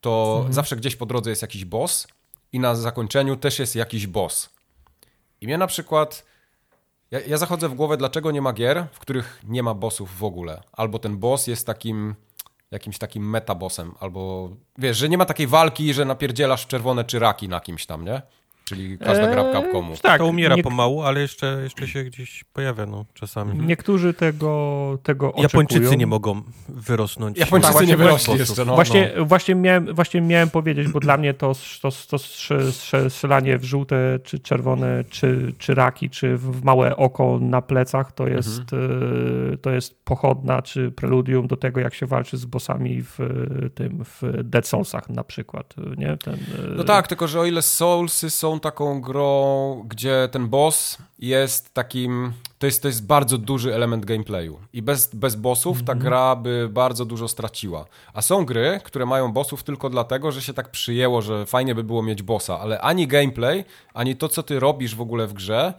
to 0.00 0.46
zawsze 0.50 0.76
gdzieś 0.76 0.96
po 0.96 1.06
drodze 1.06 1.30
jest 1.30 1.42
jakiś 1.42 1.64
boss 1.64 2.08
i 2.52 2.60
na 2.60 2.74
zakończeniu 2.74 3.36
też 3.36 3.58
jest 3.58 3.76
jakiś 3.76 4.06
boss. 4.06 4.50
I 5.40 5.46
mnie 5.46 5.58
na 5.58 5.66
przykład 5.66 6.29
ja, 7.10 7.20
ja 7.20 7.36
zachodzę 7.36 7.68
w 7.68 7.74
głowę, 7.74 7.96
dlaczego 7.96 8.30
nie 8.30 8.42
ma 8.42 8.52
gier, 8.52 8.86
w 8.92 8.98
których 8.98 9.40
nie 9.44 9.62
ma 9.62 9.74
bossów 9.74 10.18
w 10.18 10.24
ogóle. 10.24 10.62
Albo 10.72 10.98
ten 10.98 11.18
boss 11.18 11.46
jest 11.46 11.66
takim 11.66 12.14
jakimś 12.70 12.98
takim 12.98 13.30
metabossem, 13.30 13.94
albo 14.00 14.50
wiesz, 14.78 14.96
że 14.96 15.08
nie 15.08 15.18
ma 15.18 15.24
takiej 15.24 15.46
walki, 15.46 15.94
że 15.94 16.04
napierdzielasz 16.04 16.66
czerwone 16.66 17.04
czy 17.04 17.18
raki 17.18 17.48
na 17.48 17.60
kimś 17.60 17.86
tam, 17.86 18.04
nie? 18.04 18.22
Czyli 18.70 18.98
każda 18.98 19.26
gra 19.30 19.44
w 19.44 19.52
Capcomu. 19.52 19.94
tak, 20.02 20.18
to 20.18 20.26
umiera 20.26 20.56
nie- 20.56 20.62
pomału, 20.62 21.02
ale 21.02 21.20
jeszcze, 21.20 21.60
jeszcze 21.62 21.88
się 21.88 22.04
gdzieś 22.04 22.44
pojawia, 22.52 22.86
no, 22.86 23.04
czasami. 23.14 23.66
Niektórzy 23.66 24.14
tego, 24.14 24.98
tego 25.02 25.32
Japończycy 25.36 25.80
oczekują. 25.80 25.98
nie 25.98 26.06
mogą 26.06 26.42
wyrosnąć. 26.68 27.38
Japończycy 27.38 27.72
Tak, 27.74 27.80
nie 27.88 27.96
właśnie- 27.96 28.04
wyrośli 28.04 28.38
jeszcze, 28.38 28.64
no. 28.64 28.74
właśnie, 28.74 29.10
no. 29.16 29.24
Właśnie, 29.24 29.54
miałem, 29.54 29.94
właśnie 29.94 30.20
miałem 30.20 30.50
powiedzieć, 30.50 30.88
bo 30.88 31.00
dla 31.00 31.16
mnie 31.16 31.34
to, 31.34 31.52
to, 31.82 31.88
to 32.10 32.18
strze- 32.18 32.72
strze- 32.72 33.10
strzelanie 33.10 33.58
w 33.58 33.64
żółte, 33.64 34.18
czy 34.24 34.38
czerwone, 34.38 35.04
czy, 35.10 35.52
czy 35.58 35.74
raki, 35.74 36.10
czy 36.10 36.36
w 36.36 36.64
małe 36.64 36.96
oko 36.96 37.38
na 37.40 37.62
plecach 37.62 38.12
to 38.12 38.26
jest, 38.28 38.60
e, 39.52 39.56
to 39.56 39.70
jest 39.70 40.04
pochodna, 40.04 40.62
czy 40.62 40.90
preludium 40.90 41.46
do 41.46 41.56
tego, 41.56 41.80
jak 41.80 41.94
się 41.94 42.06
walczy 42.06 42.36
z 42.36 42.44
bossami 42.44 43.02
w 43.02 43.18
tym, 43.74 44.04
w 44.04 44.22
Dead 44.44 44.66
Soulsach 44.66 45.08
na 45.08 45.24
przykład, 45.24 45.74
nie? 45.96 46.16
Ten, 46.16 46.34
e, 46.34 46.38
No 46.76 46.84
tak, 46.84 47.08
tylko 47.08 47.28
że 47.28 47.40
o 47.40 47.44
ile 47.44 47.62
Soulsy 47.62 48.30
są 48.30 48.59
taką 48.60 49.00
grą, 49.00 49.84
gdzie 49.88 50.28
ten 50.32 50.48
boss 50.48 50.98
jest 51.18 51.74
takim. 51.74 52.32
To 52.58 52.66
jest, 52.66 52.82
to 52.82 52.88
jest 52.88 53.06
bardzo 53.06 53.38
duży 53.38 53.74
element 53.74 54.04
gameplayu. 54.04 54.58
I 54.72 54.82
bez, 54.82 55.14
bez 55.14 55.36
bossów 55.36 55.82
ta 55.82 55.94
gra 55.94 56.36
by 56.36 56.68
bardzo 56.72 57.04
dużo 57.04 57.28
straciła. 57.28 57.84
A 58.14 58.22
są 58.22 58.44
gry, 58.44 58.80
które 58.84 59.06
mają 59.06 59.32
bossów 59.32 59.62
tylko 59.62 59.90
dlatego, 59.90 60.32
że 60.32 60.42
się 60.42 60.54
tak 60.54 60.70
przyjęło, 60.70 61.22
że 61.22 61.46
fajnie 61.46 61.74
by 61.74 61.84
było 61.84 62.02
mieć 62.02 62.22
bossa, 62.22 62.60
ale 62.60 62.80
ani 62.80 63.06
gameplay, 63.06 63.64
ani 63.94 64.16
to, 64.16 64.28
co 64.28 64.42
ty 64.42 64.60
robisz 64.60 64.94
w 64.94 65.00
ogóle 65.00 65.26
w 65.26 65.32
grze, 65.32 65.74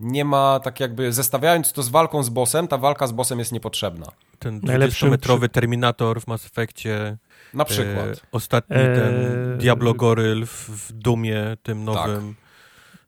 nie 0.00 0.24
ma 0.24 0.60
tak 0.60 0.80
jakby. 0.80 1.12
Zestawiając 1.12 1.72
to 1.72 1.82
z 1.82 1.88
walką 1.88 2.22
z 2.22 2.28
bossem, 2.28 2.68
ta 2.68 2.78
walka 2.78 3.06
z 3.06 3.12
bossem 3.12 3.38
jest 3.38 3.52
niepotrzebna. 3.52 4.06
Ten 4.38 4.60
Najlepszym 4.62 5.10
20-metrowy 5.10 5.48
Terminator 5.48 6.20
w 6.20 6.26
Mass 6.26 6.46
Effectie. 6.46 7.16
Na 7.56 7.64
przykład. 7.64 8.06
E, 8.08 8.14
ostatni 8.32 8.76
E, 8.76 8.94
ten 8.94 9.14
Diablo 9.58 9.94
Goryl 9.94 10.46
w, 10.46 10.68
w 10.70 10.92
Dumie, 10.92 11.56
tym 11.62 11.84
nowym. 11.84 12.34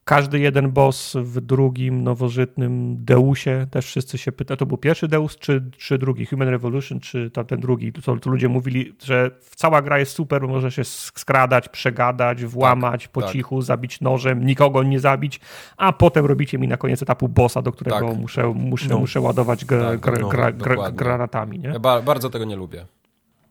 Każdy 0.04 0.38
jeden 0.38 0.70
boss 0.70 1.16
w 1.16 1.40
drugim 1.40 2.02
nowożytnym 2.04 2.96
Deusie, 3.04 3.66
też 3.70 3.86
wszyscy 3.86 4.18
się 4.18 4.32
pytają, 4.32 4.56
to 4.56 4.66
był 4.66 4.76
pierwszy 4.78 5.08
Deus 5.08 5.36
czy, 5.36 5.70
czy 5.78 5.98
drugi, 5.98 6.26
Human 6.26 6.48
Revolution 6.48 7.00
czy 7.00 7.30
tamten 7.30 7.60
drugi, 7.60 7.92
to, 7.92 8.16
to 8.16 8.30
ludzie 8.30 8.48
mówili, 8.48 8.94
że 9.04 9.30
cała 9.56 9.82
gra 9.82 9.98
jest 9.98 10.12
super, 10.12 10.48
może 10.48 10.70
się 10.72 10.84
skradać, 10.84 11.68
przegadać, 11.68 12.44
włamać 12.44 13.08
po 13.08 13.22
tak. 13.22 13.30
cichu, 13.32 13.62
zabić 13.62 14.00
nożem, 14.00 14.46
nikogo 14.46 14.82
nie 14.82 15.00
zabić, 15.00 15.40
a 15.76 15.92
potem 15.92 16.26
robicie 16.26 16.58
mi 16.58 16.68
na 16.68 16.76
koniec 16.76 17.02
etapu 17.02 17.28
bossa, 17.28 17.62
do 17.62 17.72
którego 17.72 18.08
Tak. 18.08 18.16
muszę, 18.18 18.52
muszę, 18.54 18.88
No. 18.88 18.98
muszę 18.98 19.20
ładować 19.20 19.64
gra, 19.64 19.90
Tak, 19.90 20.00
gra, 20.00 20.12
no, 20.12 20.18
dokładnie. 20.58 20.96
granatami, 20.98 21.58
nie? 21.58 21.68
Ja 21.68 21.78
ba 21.78 22.02
bardzo 22.02 22.30
tego 22.30 22.44
nie 22.44 22.56
lubię. 22.56 22.86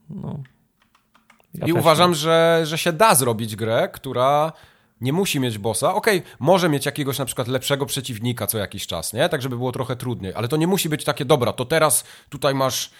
No. 0.10 0.40
Ja 1.54 1.68
I 1.68 1.72
uważam, 1.72 2.10
nie. 2.12 2.16
że, 2.16 2.62
że 2.64 2.78
się 2.78 2.94
da 2.94 3.16
zrobić 3.16 3.56
grę, 3.56 3.90
która 3.94 4.54
nie 5.02 5.14
musi 5.14 5.40
mieć 5.40 5.58
bossa. 5.58 5.96
Okej, 5.96 6.24
może 6.40 6.70
mieć 6.70 6.86
jakiegoś 6.86 7.20
na 7.20 7.26
przykład 7.26 7.48
lepszego 7.48 7.86
przeciwnika 7.86 8.48
co 8.48 8.58
jakiś 8.58 8.88
czas, 8.88 9.14
nie? 9.14 9.30
Tak, 9.30 9.42
żeby 9.42 9.58
było 9.58 9.72
trochę 9.72 9.96
trudniej. 9.96 10.34
Ale 10.34 10.48
to 10.48 10.58
nie 10.58 10.68
musi 10.68 10.90
być 10.90 11.04
takie, 11.04 11.26
dobra, 11.26 11.54
to 11.54 11.66
teraz 11.66 12.04
tutaj 12.30 12.56
masz 12.56 12.92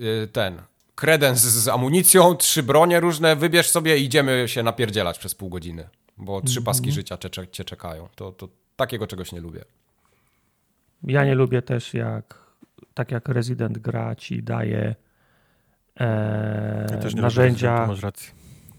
y, 0.00 0.28
ten 0.32 0.62
kredens 0.94 1.40
z 1.40 1.68
amunicją, 1.68 2.34
trzy 2.34 2.62
bronie 2.62 3.00
różne, 3.00 3.36
wybierz 3.36 3.70
sobie 3.70 3.98
i 3.98 4.04
idziemy 4.04 4.44
się 4.46 4.62
napierdzielać 4.62 5.18
przez 5.18 5.34
pół 5.34 5.48
godziny. 5.48 5.88
Bo 6.16 6.40
trzy 6.40 6.62
paski 6.62 6.92
życia 6.92 7.18
cię, 7.18 7.30
cię, 7.30 7.48
cię 7.48 7.64
czekają. 7.64 8.08
To, 8.14 8.32
to 8.32 8.48
takiego 8.76 9.06
czegoś 9.06 9.32
nie 9.32 9.40
lubię. 9.40 9.64
Ja 11.04 11.24
nie 11.24 11.34
lubię 11.34 11.62
też 11.62 11.94
jak 11.94 12.42
tak 12.94 13.10
jak 13.10 13.28
Resident 13.28 13.78
gra 13.78 14.14
ci 14.14 14.42
daje 14.42 14.94
e, 16.00 16.86
Ja 16.90 16.98
też 16.98 17.14
nie 17.14 17.22
narzędzia, 17.22 17.88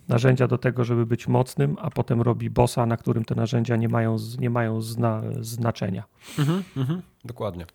narzędzia 0.07 0.47
do 0.47 0.57
tego, 0.57 0.83
żeby 0.83 1.05
być 1.05 1.27
mocnym, 1.27 1.77
a 1.81 1.89
potem 1.89 2.21
robi 2.21 2.49
bossa, 2.49 2.85
na 2.85 2.97
którym 2.97 3.25
te 3.25 3.35
narzędzia 3.35 3.75
nie 3.75 3.89
mają, 3.89 4.17
nie 4.39 4.49
mają 4.49 4.81
zna, 4.81 5.21
znaczenia. 5.41 6.03
Dokładnie. 7.25 7.65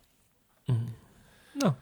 No. 1.55 1.75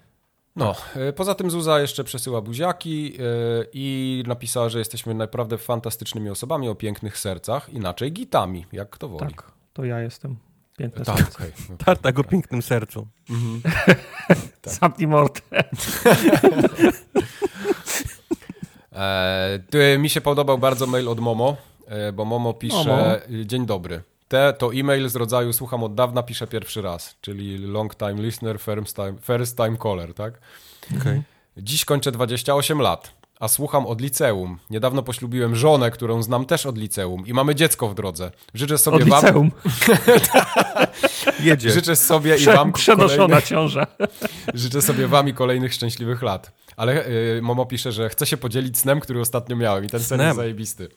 No, 0.57 0.75
y, 1.09 1.13
poza 1.13 1.35
tym 1.35 1.51
Zuza 1.51 1.81
jeszcze 1.81 2.05
przesyła 2.05 2.43
buziaki 2.43 3.15
y, 3.21 3.67
i 3.73 4.25
napisała, 4.27 4.69
że 4.69 4.79
jesteśmy 4.79 5.15
naprawdę 5.15 5.59
fantastycznymi 5.59 6.31
osobami 6.31 6.69
o 6.69 6.75
pięknych 6.75 7.19
sercach, 7.19 7.69
inaczej 7.69 8.13
gitami, 8.13 8.67
jak 8.73 8.91
kto 8.91 9.09
woli. 9.09 9.35
Tak, 9.35 9.53
to 9.73 9.85
ja 9.85 10.01
jestem. 10.01 10.37
Piękne 10.79 11.05
tak 11.05 11.17
serce. 11.17 11.53
Tartak 11.85 12.19
o 12.19 12.25
pięknym 12.25 12.63
sercu. 12.63 13.07
Zamknij 14.81 15.09
mordę. 15.09 15.41
E, 18.97 19.99
mi 19.99 20.11
się 20.11 20.21
podobał 20.21 20.59
bardzo 20.59 20.87
mail 20.87 21.09
od 21.09 21.21
Momo, 21.21 21.57
e, 21.87 22.13
bo 22.13 22.25
Momo 22.25 22.55
pisze 22.55 22.77
Momo. 22.77 23.03
Dzień 23.45 23.67
dobry. 23.67 24.03
Te 24.29 24.53
to 24.53 24.75
e-mail 24.75 25.09
z 25.09 25.17
rodzaju 25.17 25.53
słucham 25.53 25.85
od 25.85 25.95
dawna, 25.95 26.23
piszę 26.23 26.47
pierwszy 26.47 26.83
raz, 26.83 27.17
czyli 27.21 27.59
long 27.59 27.95
time 27.95 28.15
listener, 28.15 28.61
first 28.61 28.97
time, 28.97 29.15
first 29.23 29.57
time 29.57 29.77
caller, 29.77 30.15
tak? 30.15 30.35
Okej. 31.01 31.23
Dziś 31.57 31.85
kończę 31.85 32.13
28 32.13 32.81
lat, 32.81 33.13
a 33.41 33.49
słucham 33.49 33.87
od 33.87 34.01
liceum. 34.01 34.59
Niedawno 34.71 35.03
poślubiłem 35.03 35.57
żonę, 35.57 35.91
którą 35.91 36.23
znam 36.23 36.45
też 36.47 36.67
od 36.67 36.79
liceum 36.79 37.27
i 37.27 37.33
mamy 37.33 37.55
dziecko 37.55 37.89
w 37.89 37.95
drodze. 37.95 38.31
Życzę 38.55 38.79
sobie 38.79 38.97
Od 38.97 39.05
wam, 39.09 39.25
liceum. 39.25 39.51
Jedzie. 41.41 41.71
życzę 41.71 41.97
sobie 41.97 42.35
i 42.35 42.39
Prze, 42.39 42.53
wam 42.55 42.73
przenoszona 42.73 43.17
kolejnych, 43.17 43.45
ciąża. 43.45 43.87
życzę 44.55 44.83
sobie 44.83 45.07
wam 45.09 45.29
i 45.29 45.35
kolejnych 45.35 45.75
szczęśliwych 45.75 46.23
lat. 46.23 46.53
Ale 46.77 47.07
y, 47.09 47.41
Momo 47.43 47.67
pisze, 47.67 47.93
że 47.93 48.09
chce 48.09 48.27
się 48.27 48.37
podzielić 48.37 48.79
snem, 48.79 49.01
który 49.01 49.21
ostatnio 49.21 49.57
miałem 49.57 49.85
i 49.85 49.89
ten 49.89 50.01
sen 50.01 50.17
Snem. 50.19 50.27
jest 50.27 50.37
zajebisty. 50.37 50.89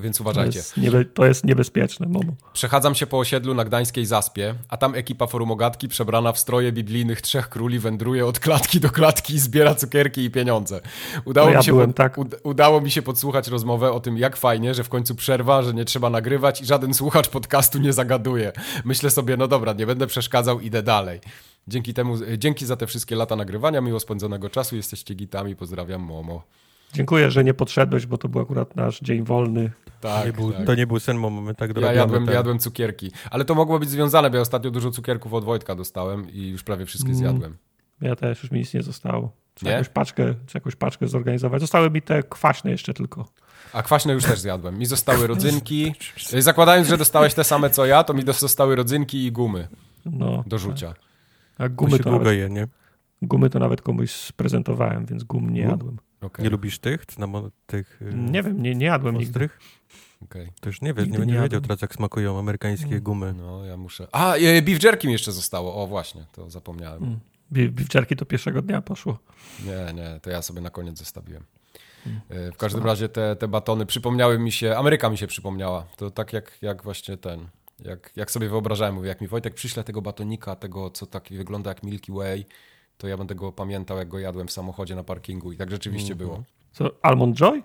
Więc 0.00 0.16
To 0.16 0.24
uważajcie. 0.24 0.58
jest, 0.58 0.76
niebe, 0.76 1.04
to 1.04 1.26
jest 1.26 1.44
niebezpieczne, 1.44 2.06
Momo. 2.08 2.32
Przechadzam 2.52 2.94
się 2.94 3.06
po 3.06 3.18
osiedlu 3.18 3.54
na 3.54 3.64
gdańskiej 3.64 4.06
Zaspie, 4.06 4.54
a 4.68 4.76
tam 4.76 4.94
ekipa 4.94 5.26
forumogatki 5.26 5.88
przebrana 5.88 6.32
w 6.32 6.38
stroje 6.38 6.72
biblijnych 6.72 7.20
trzech 7.20 7.48
króli 7.48 7.78
wędruje 7.78 8.26
od 8.26 8.38
klatki 8.40 8.80
do 8.80 8.90
klatki 8.90 9.34
i 9.34 9.38
zbiera 9.38 9.74
cukierki 9.74 10.20
i 10.24 10.30
pieniądze. 10.30 10.80
Udało, 11.24 11.46
No 11.46 11.52
ja 11.52 11.58
mi, 11.58 11.64
się 11.64 11.72
byłem 11.72 11.92
tak. 11.92 12.18
ud- 12.18 12.34
udało 12.42 12.80
mi 12.80 12.90
się 12.90 13.02
podsłuchać 13.02 13.48
rozmowę 13.48 13.92
o 13.92 14.00
tym, 14.00 14.18
jak 14.18 14.36
fajnie, 14.36 14.74
że 14.74 14.84
w 14.84 14.88
końcu 14.88 15.14
przerwa, 15.14 15.62
że 15.62 15.74
nie 15.74 15.84
trzeba 15.84 16.10
nagrywać 16.10 16.60
i 16.60 16.64
żaden 16.66 16.94
słuchacz 16.94 17.28
podcastu 17.28 17.78
nie 17.78 17.92
zagaduje. 17.92 18.52
Myślę 18.84 19.10
sobie, 19.10 19.36
no 19.36 19.48
dobra, 19.48 19.72
nie 19.72 19.86
będę 19.86 20.06
przeszkadzał, 20.06 20.60
idę 20.60 20.82
dalej. 20.82 21.20
Dzięki 21.68 21.94
temu, 21.94 22.14
dzięki 22.38 22.66
za 22.66 22.76
te 22.76 22.86
wszystkie 22.86 23.16
lata 23.16 23.36
nagrywania, 23.36 23.80
miło 23.80 24.00
spędzonego 24.00 24.50
czasu, 24.50 24.76
jesteście 24.76 25.14
gitami, 25.14 25.56
pozdrawiam 25.56 26.00
Momo. 26.02 26.42
Dziękuję, 26.92 27.30
że 27.30 27.44
nie 27.44 27.54
podszedłeś, 27.54 28.06
bo 28.06 28.18
to 28.18 28.28
był 28.28 28.40
akurat 28.40 28.76
nasz 28.76 29.00
dzień 29.00 29.22
wolny. 29.24 29.70
Tak, 30.00 30.26
nie 30.26 30.32
był, 30.32 30.52
tak. 30.52 30.66
To 30.66 30.74
nie 30.74 30.86
był 30.86 30.98
sen, 31.00 31.22
bo 31.22 31.30
mamy 31.30 31.54
tak 31.54 31.76
Ja 31.80 31.92
jadłem, 31.92 32.26
tak. 32.26 32.34
jadłem 32.34 32.58
cukierki, 32.58 33.10
ale 33.30 33.44
to 33.44 33.54
mogło 33.54 33.78
być 33.78 33.90
związane, 33.90 34.30
bo 34.30 34.36
ja 34.36 34.42
ostatnio 34.42 34.70
dużo 34.70 34.90
cukierków 34.90 35.34
od 35.34 35.44
Wojtka 35.44 35.74
dostałem 35.74 36.30
i 36.30 36.48
już 36.48 36.62
prawie 36.62 36.86
wszystkie 36.86 37.10
mm. 37.10 37.18
zjadłem. 37.18 37.56
Ja 38.00 38.16
też, 38.16 38.42
już 38.42 38.52
mi 38.52 38.58
nic 38.58 38.74
nie 38.74 38.82
zostało. 38.82 39.32
Trzeba 39.54 39.72
jakąś 39.72 39.88
paczkę, 39.88 40.34
czy 40.46 40.58
jakąś 40.58 40.76
paczkę 40.76 41.08
zorganizować. 41.08 41.60
Zostały 41.60 41.90
mi 41.90 42.02
te 42.02 42.22
kwaśne 42.22 42.70
jeszcze 42.70 42.94
tylko. 42.94 43.28
A 43.72 43.82
kwaśne 43.82 44.12
już 44.12 44.24
też 44.24 44.40
zjadłem. 44.40 44.78
Mi 44.78 44.86
zostały 44.86 45.26
rodzynki. 45.26 45.94
Zakładając, 46.38 46.88
że 46.88 46.98
dostałeś 46.98 47.34
te 47.34 47.44
same 47.44 47.70
co 47.70 47.86
ja, 47.86 48.04
to 48.04 48.14
mi 48.14 48.22
zostały 48.32 48.76
rodzynki 48.76 49.26
i 49.26 49.32
gumy 49.32 49.68
no, 50.06 50.44
do 50.46 50.58
rzucia. 50.58 50.88
Tak. 50.88 50.98
A 51.58 51.68
gumy 51.68 51.98
to, 51.98 52.04
to 52.04 52.10
nawet, 52.10 52.36
je, 52.36 52.50
nie? 52.50 52.68
Gumy 53.22 53.50
to 53.50 53.58
nawet 53.58 53.82
komuś 53.82 54.10
sprezentowałem, 54.10 55.06
więc 55.06 55.24
gum 55.24 55.50
nie 55.50 55.60
jadłem. 55.60 55.96
Okay. 56.20 56.44
Nie 56.44 56.50
lubisz 56.50 56.78
tych? 56.78 57.04
tych 57.66 58.02
y, 58.02 58.14
nie 58.14 58.42
wiem, 58.42 58.62
nie, 58.62 58.74
nie 58.74 58.86
jadłem 58.86 59.16
ostrych? 59.16 59.58
Okay. 60.24 60.52
To 60.60 60.68
już 60.68 60.82
nie, 60.82 60.94
wie, 60.94 61.06
nie, 61.06 61.18
nie 61.18 61.40
wiedział 61.40 61.60
teraz, 61.60 61.82
jak 61.82 61.94
smakują 61.94 62.38
amerykańskie 62.38 62.86
mm. 62.86 63.00
gumy. 63.00 63.34
No, 63.34 63.64
ja 63.64 63.76
muszę... 63.76 64.06
A, 64.12 64.34
e, 64.34 64.62
beef 64.62 64.82
jerky 64.82 65.06
mi 65.06 65.12
jeszcze 65.12 65.32
zostało. 65.32 65.82
O, 65.82 65.86
właśnie, 65.86 66.24
to 66.32 66.50
zapomniałem. 66.50 67.02
Mm. 67.04 67.20
Beef 67.50 67.94
jerky 67.94 68.16
to 68.16 68.26
pierwszego 68.26 68.62
dnia 68.62 68.82
poszło. 68.82 69.18
Nie, 69.64 69.94
nie, 69.94 70.20
to 70.20 70.30
ja 70.30 70.42
sobie 70.42 70.60
na 70.60 70.70
koniec 70.70 70.98
zostawiłem. 70.98 71.44
Mm. 72.06 72.20
E, 72.28 72.52
w 72.52 72.56
każdym 72.56 72.84
razie 72.84 73.08
te, 73.08 73.36
te 73.36 73.48
batony 73.48 73.86
przypomniały 73.86 74.38
mi 74.38 74.52
się, 74.52 74.76
Ameryka 74.76 75.10
mi 75.10 75.18
się 75.18 75.26
przypomniała. 75.26 75.86
To 75.96 76.10
tak 76.10 76.32
jak, 76.32 76.58
jak 76.62 76.82
właśnie 76.82 77.16
ten, 77.16 77.48
jak, 77.80 78.12
jak 78.16 78.30
sobie 78.30 78.48
wyobrażałem, 78.48 78.94
mówię, 78.94 79.08
jak 79.08 79.20
mi 79.20 79.28
Wojtek 79.28 79.54
przyśle 79.54 79.84
tego 79.84 80.02
batonika, 80.02 80.56
tego 80.56 80.90
co 80.90 81.06
tak 81.06 81.28
wygląda 81.30 81.70
jak 81.70 81.82
Milky 81.82 82.12
Way, 82.12 82.46
to 82.98 83.08
ja 83.08 83.16
będę 83.16 83.34
go 83.34 83.52
pamiętał, 83.52 83.98
jak 83.98 84.08
go 84.08 84.18
jadłem 84.18 84.48
w 84.48 84.52
samochodzie 84.52 84.96
na 84.96 85.04
parkingu 85.04 85.52
i 85.52 85.56
tak 85.56 85.70
rzeczywiście 85.70 86.12
mm 86.12 86.26
-hmm. 86.26 86.28
było. 86.28 86.42
Co, 86.72 86.90
Almond 87.02 87.36
Joy? 87.36 87.62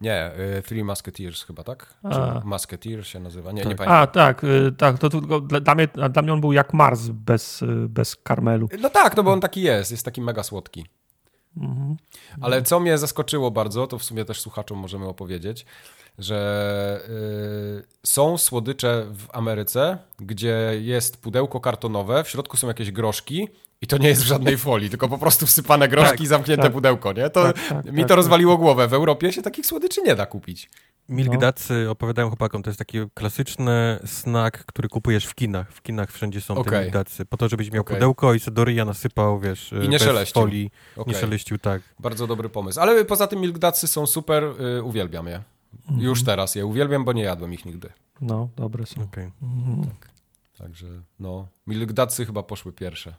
Nie, 0.00 0.30
y, 0.58 0.62
Three 0.62 0.84
Musketeers 0.84 1.44
chyba, 1.44 1.64
tak? 1.64 1.94
Czy 2.12 2.48
Musketeers 2.48 3.06
się 3.06 3.20
nazywa? 3.20 3.52
Nie, 3.52 3.62
tak. 3.62 3.70
nie 3.70 3.76
pamiętam. 3.76 4.02
A, 4.02 4.06
tak, 4.06 4.44
y, 4.44 4.72
tak. 4.78 4.98
To, 4.98 5.10
to, 5.10 5.40
dla, 5.40 5.74
mnie, 5.74 5.88
dla 6.10 6.22
mnie 6.22 6.32
on 6.32 6.40
był 6.40 6.52
jak 6.52 6.74
Mars 6.74 7.08
bez, 7.08 7.62
y, 7.62 7.66
bez 7.88 8.16
karmelu. 8.16 8.68
No 8.80 8.90
tak, 8.90 9.16
no 9.16 9.22
bo 9.22 9.32
on 9.32 9.40
taki 9.40 9.62
jest, 9.62 9.90
jest 9.90 10.04
taki 10.04 10.20
mega 10.20 10.42
słodki. 10.42 10.86
Mhm. 11.56 11.96
Ale 12.40 12.62
co 12.62 12.80
mnie 12.80 12.98
zaskoczyło 12.98 13.50
bardzo, 13.50 13.86
to 13.86 13.98
w 13.98 14.04
sumie 14.04 14.24
też 14.24 14.40
słuchaczom 14.40 14.78
możemy 14.78 15.08
opowiedzieć, 15.08 15.66
że 16.18 17.00
y, 17.08 18.06
są 18.06 18.38
słodycze 18.38 19.06
w 19.10 19.26
Ameryce, 19.32 19.98
gdzie 20.18 20.72
jest 20.80 21.16
pudełko 21.16 21.60
kartonowe, 21.60 22.24
w 22.24 22.28
środku 22.28 22.56
są 22.56 22.68
jakieś 22.68 22.90
groszki 22.90 23.48
i 23.82 23.86
to 23.86 23.98
nie 23.98 24.08
jest 24.08 24.22
w 24.22 24.26
żadnej 24.26 24.58
folii, 24.68 24.90
tylko 24.90 25.08
po 25.08 25.18
prostu 25.18 25.46
wsypane 25.46 25.88
groszki 25.88 26.10
tak, 26.10 26.20
i 26.20 26.26
zamknięte 26.26 26.62
tak. 26.62 26.72
pudełko, 26.72 27.12
nie? 27.12 27.30
To 27.30 27.42
tak, 27.42 27.56
tak 27.68 27.92
mi 27.92 28.02
to 28.02 28.08
tak, 28.08 28.16
rozwaliło 28.16 28.56
głowę. 28.56 28.88
W 28.88 28.94
Europie 28.94 29.32
się 29.32 29.42
takich 29.42 29.66
słodyczy 29.66 30.02
nie 30.02 30.14
da 30.14 30.26
kupić. 30.26 30.70
Milkdacy, 31.08 31.82
no. 31.84 31.90
opowiadają 31.90 32.28
chłopakom, 32.28 32.62
to 32.62 32.70
jest 32.70 32.78
taki 32.78 32.98
klasyczny 33.14 34.00
snack, 34.04 34.64
który 34.64 34.88
kupujesz 34.88 35.26
w 35.26 35.34
kinach. 35.34 35.72
W 35.72 35.82
kinach 35.82 36.12
wszędzie 36.12 36.40
są 36.40 36.54
okay. 36.54 36.72
te 36.72 36.80
milkdacy. 36.82 37.24
Po 37.24 37.36
to, 37.36 37.48
żebyś 37.48 37.70
miał 37.70 37.80
okay. 37.80 37.96
pudełko 37.96 38.34
i 38.34 38.40
do 38.50 38.84
nasypał, 38.84 39.40
wiesz, 39.40 39.72
I 39.72 39.88
nie 39.88 39.98
bez 39.98 40.02
szeleścił. 40.02 40.42
folii. 40.42 40.70
Okay. 40.96 41.14
Nie 41.14 41.20
szeleścił, 41.20 41.58
tak. 41.58 41.82
Bardzo 41.98 42.26
dobry 42.26 42.48
pomysł. 42.48 42.80
Ale 42.80 43.04
poza 43.04 43.26
tym 43.26 43.40
milkdacy 43.40 43.88
są 43.88 44.06
super, 44.06 44.44
y, 44.78 44.82
uwielbiam 44.82 45.26
je. 45.26 45.42
Mhm. 45.74 46.00
Już 46.00 46.24
teraz 46.24 46.54
je 46.54 46.66
uwielbiam, 46.66 47.04
bo 47.04 47.12
nie 47.12 47.22
jadłem 47.22 47.52
ich 47.52 47.64
nigdy. 47.64 47.88
No, 48.20 48.48
dobre 48.56 48.86
są. 48.86 49.02
Okay. 49.02 49.30
Mhm. 49.42 49.84
Tak. 49.84 50.10
Także, 50.58 50.86
no, 51.20 51.48
milkdacy 51.66 52.26
chyba 52.26 52.42
poszły 52.42 52.72
pierwsze. 52.72 53.14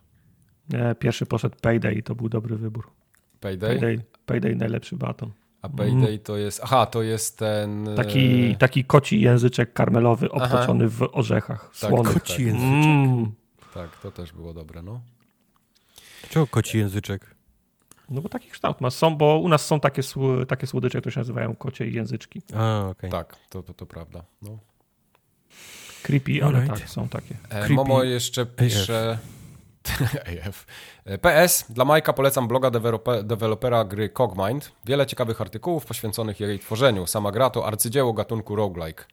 Nie, 0.69 0.95
pierwszy 0.99 1.25
poszedł 1.25 1.55
Payday 1.61 1.93
i 1.93 2.03
to 2.03 2.15
był 2.15 2.29
dobry 2.29 2.55
wybór. 2.57 2.91
Payday? 3.39 3.79
Payday, 3.79 4.03
Payday 4.25 4.55
najlepszy 4.55 4.95
baton. 4.95 5.31
A 5.61 5.69
Payday 5.69 6.09
mm. 6.09 6.19
to 6.19 6.37
jest. 6.37 6.61
Aha, 6.63 6.85
to 6.85 7.01
jest 7.01 7.37
ten. 7.37 7.89
Taki, 7.95 8.51
e, 8.51 8.55
taki 8.55 8.85
koci 8.85 9.21
języczek 9.21 9.73
karmelowy 9.73 10.31
obtoczony 10.31 10.85
aha. 10.85 10.95
w 10.97 11.09
orzechach. 11.17 11.71
Tak, 11.79 11.89
słonych. 11.89 12.13
koci 12.13 12.33
tak. 12.33 12.39
języczek. 12.39 12.85
Mm. 12.85 13.31
Tak, 13.73 13.99
to 13.99 14.11
też 14.11 14.31
było 14.31 14.53
dobre, 14.53 14.81
no. 14.81 15.01
Czego 16.29 16.47
koci 16.47 16.77
języczek? 16.77 17.30
No 18.11 18.21
bo 18.21 18.29
taki 18.29 18.49
kształt 18.49 18.81
ma. 18.81 18.89
Są, 18.89 19.15
bo 19.15 19.37
u 19.37 19.49
nas 19.49 19.65
są 19.65 19.79
takie, 19.79 20.01
takie 20.47 20.67
słodycze, 20.67 20.99
które 20.99 21.13
się 21.13 21.19
nazywają 21.19 21.55
kocie 21.55 21.87
języczki. 21.87 22.41
A, 22.55 22.87
okay. 22.89 23.09
Tak, 23.09 23.35
to, 23.49 23.63
to, 23.63 23.73
to 23.73 23.85
prawda. 23.85 24.23
No. 24.41 24.57
Creepy, 26.03 26.43
ale 26.43 26.61
right. 26.61 26.79
tak, 26.79 26.89
są 26.89 27.09
takie. 27.09 27.35
E, 27.49 27.69
Momo 27.69 28.03
jeszcze 28.03 28.45
pisze... 28.45 29.17
AF. 30.47 30.65
PS. 31.21 31.65
Dla 31.69 31.85
Majka 31.85 32.13
polecam 32.13 32.47
bloga 32.47 32.71
dewelopera 33.23 33.83
gry 33.83 34.09
Cogmind. 34.09 34.71
Wiele 34.85 35.05
ciekawych 35.05 35.41
artykułów 35.41 35.85
poświęconych 35.85 36.39
jej 36.39 36.59
tworzeniu. 36.59 37.07
Sama 37.07 37.31
gra 37.31 37.49
to 37.49 37.67
arcydzieło 37.67 38.13
gatunku 38.13 38.55
roguelike. 38.55 39.05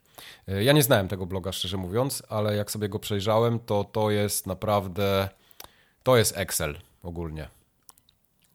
E, 0.48 0.64
ja 0.64 0.72
nie 0.72 0.82
znałem 0.82 1.08
tego 1.08 1.26
bloga, 1.26 1.52
szczerze 1.52 1.76
mówiąc, 1.76 2.22
ale 2.28 2.56
jak 2.56 2.70
sobie 2.70 2.88
go 2.88 2.98
przejrzałem, 2.98 3.58
to 3.58 3.84
to 3.84 4.10
jest 4.10 4.46
naprawdę... 4.46 5.28
To 6.02 6.16
jest 6.16 6.36
Excel 6.36 6.78
ogólnie. 7.02 7.48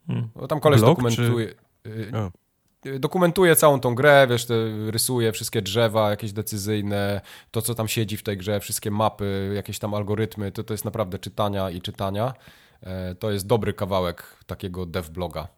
Hmm. 0.06 0.28
No, 0.36 0.46
tam 0.46 0.60
koleś 0.60 0.80
Blog, 0.80 0.90
dokumentuje... 0.90 1.54
Czy... 1.82 1.90
Y, 1.90 2.98
dokumentuje 2.98 3.56
całą 3.56 3.80
tą 3.80 3.94
grę, 3.94 4.26
wiesz, 4.30 4.46
rysuje 4.86 5.32
wszystkie 5.32 5.62
drzewa 5.62 6.10
jakieś 6.10 6.32
decyzyjne, 6.32 7.20
to 7.50 7.62
co 7.62 7.74
tam 7.74 7.88
siedzi 7.88 8.16
w 8.16 8.22
tej 8.22 8.36
grze, 8.36 8.60
wszystkie 8.60 8.90
mapy, 8.90 9.52
jakieś 9.56 9.78
tam 9.78 9.94
algorytmy, 9.94 10.52
to, 10.52 10.64
to 10.64 10.74
jest 10.74 10.84
naprawdę 10.84 11.18
czytania 11.18 11.70
i 11.70 11.80
czytania. 11.80 12.34
E, 12.82 13.14
to 13.14 13.30
jest 13.30 13.46
dobry 13.46 13.72
kawałek 13.72 14.36
takiego 14.46 14.86
dev 14.86 15.10
bloga. 15.10 15.48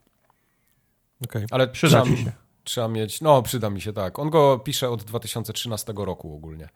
Okay. 1.24 1.46
Ale 1.50 1.68
przyda 1.68 2.02
trzeba, 2.02 2.16
mi 2.16 2.24
się. 2.24 2.32
Trzeba 2.64 2.88
mieć, 2.88 3.20
no 3.20 3.42
przyda 3.42 3.70
mi 3.70 3.80
się, 3.80 3.92
tak. 3.92 4.18
On 4.18 4.30
go 4.30 4.58
pisze 4.58 4.90
od 4.90 5.04
2013 5.04 5.92
roku 5.96 6.34
ogólnie. 6.34 6.68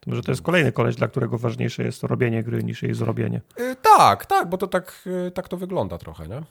To 0.00 0.10
może 0.10 0.22
to 0.22 0.32
jest 0.32 0.42
kolejny 0.42 0.72
koleś, 0.72 0.96
dla 0.96 1.08
którego 1.08 1.38
ważniejsze 1.38 1.82
jest 1.82 2.02
robienie 2.02 2.42
gry 2.42 2.64
niż 2.64 2.82
jej 2.82 2.94
zrobienie. 2.94 3.40
Yy, 3.58 3.76
tak, 3.82 4.26
tak, 4.26 4.48
bo 4.48 4.58
to 4.58 4.66
tak, 4.66 5.02
yy, 5.06 5.30
tak 5.30 5.48
to 5.48 5.56
wygląda 5.56 5.98
trochę, 5.98 6.28
nie? 6.28 6.42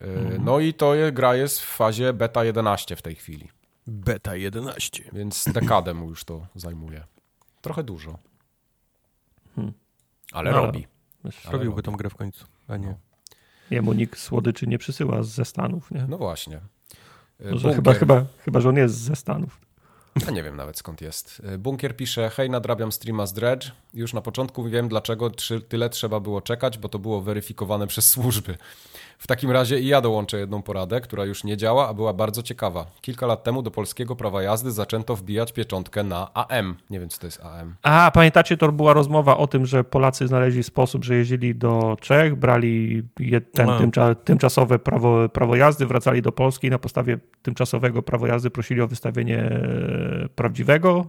Mhm. 0.00 0.44
No 0.44 0.60
i 0.60 0.74
to 0.74 0.94
je, 0.94 1.12
gra 1.12 1.36
jest 1.36 1.60
w 1.60 1.66
fazie 1.66 2.12
beta 2.12 2.44
11 2.44 2.96
w 2.96 3.02
tej 3.02 3.14
chwili. 3.14 3.48
Beta 3.86 4.36
11. 4.36 5.04
Więc 5.12 5.44
dekadę 5.52 5.94
mu 5.94 6.08
już 6.08 6.24
to 6.24 6.46
zajmuje. 6.54 7.04
Trochę 7.60 7.82
dużo. 7.82 8.18
Hmm. 9.54 9.72
Ale 10.32 10.50
no, 10.50 10.56
robi. 10.56 10.86
Robiłby 11.50 11.82
tą 11.82 11.92
grę 11.92 12.10
w 12.10 12.14
końcu, 12.14 12.46
a 12.68 12.76
nie. 12.76 12.86
No. 12.86 12.94
Jemu 13.70 13.92
nikt 13.92 14.20
słodyczy 14.20 14.66
nie 14.66 14.78
przysyła 14.78 15.22
ze 15.22 15.44
Stanów, 15.44 15.90
nie? 15.90 16.06
No 16.08 16.18
właśnie. 16.18 16.60
chyba, 17.74 17.94
chyba, 17.94 18.24
chyba, 18.44 18.60
że 18.60 18.68
on 18.68 18.76
jest 18.76 18.94
ze 18.94 19.16
Stanów. 19.16 19.60
Ja 20.26 20.30
nie 20.30 20.42
wiem 20.42 20.56
nawet 20.56 20.78
skąd 20.78 21.00
jest. 21.00 21.42
Bunkier 21.58 21.96
pisze, 21.96 22.30
hej, 22.30 22.50
nadrabiam 22.50 22.92
streama 22.92 23.26
z 23.26 23.32
Dredge. 23.32 23.70
Już 23.94 24.12
na 24.12 24.20
początku 24.20 24.64
wiem, 24.64 24.88
dlaczego 24.88 25.30
tyle 25.68 25.90
trzeba 25.90 26.20
było 26.20 26.40
czekać, 26.40 26.78
bo 26.78 26.88
to 26.88 26.98
było 26.98 27.20
weryfikowane 27.20 27.86
przez 27.86 28.10
służby. 28.10 28.56
W 29.18 29.26
takim 29.26 29.50
razie 29.50 29.80
i 29.80 29.86
ja 29.86 30.00
dołączę 30.00 30.38
jedną 30.38 30.62
poradę, 30.62 31.00
która 31.00 31.24
już 31.24 31.44
nie 31.44 31.56
działa, 31.56 31.88
a 31.88 31.94
była 31.94 32.12
bardzo 32.12 32.42
ciekawa. 32.42 32.86
Kilka 33.00 33.26
lat 33.26 33.44
temu 33.44 33.62
do 33.62 33.70
polskiego 33.70 34.16
prawa 34.16 34.42
jazdy 34.42 34.72
zaczęto 34.72 35.16
wbijać 35.16 35.52
pieczątkę 35.52 36.02
na 36.02 36.34
AM. 36.34 36.76
Nie 36.90 37.00
wiem, 37.00 37.08
co 37.08 37.20
to 37.20 37.26
jest 37.26 37.40
AM. 37.44 37.74
A, 37.82 38.10
pamiętacie, 38.14 38.56
to 38.56 38.72
była 38.72 38.92
rozmowa 38.92 39.36
o 39.36 39.46
tym, 39.46 39.66
że 39.66 39.84
Polacy 39.84 40.28
znaleźli 40.28 40.62
sposób, 40.62 41.04
że 41.04 41.14
jeździli 41.14 41.54
do 41.54 41.96
Czech, 42.00 42.34
brali 42.34 43.02
ten 43.52 43.66
no. 43.66 43.78
tymcza, 43.78 44.14
tymczasowe 44.14 44.78
prawo, 44.78 45.28
prawo 45.28 45.56
jazdy, 45.56 45.86
wracali 45.86 46.22
do 46.22 46.32
Polski 46.32 46.66
i 46.66 46.70
na 46.70 46.78
podstawie 46.78 47.18
tymczasowego 47.42 48.02
prawa 48.02 48.28
jazdy 48.28 48.50
prosili 48.50 48.80
o 48.80 48.88
wystawienie 48.88 49.38
e, 49.38 50.28
prawdziwego, 50.34 51.06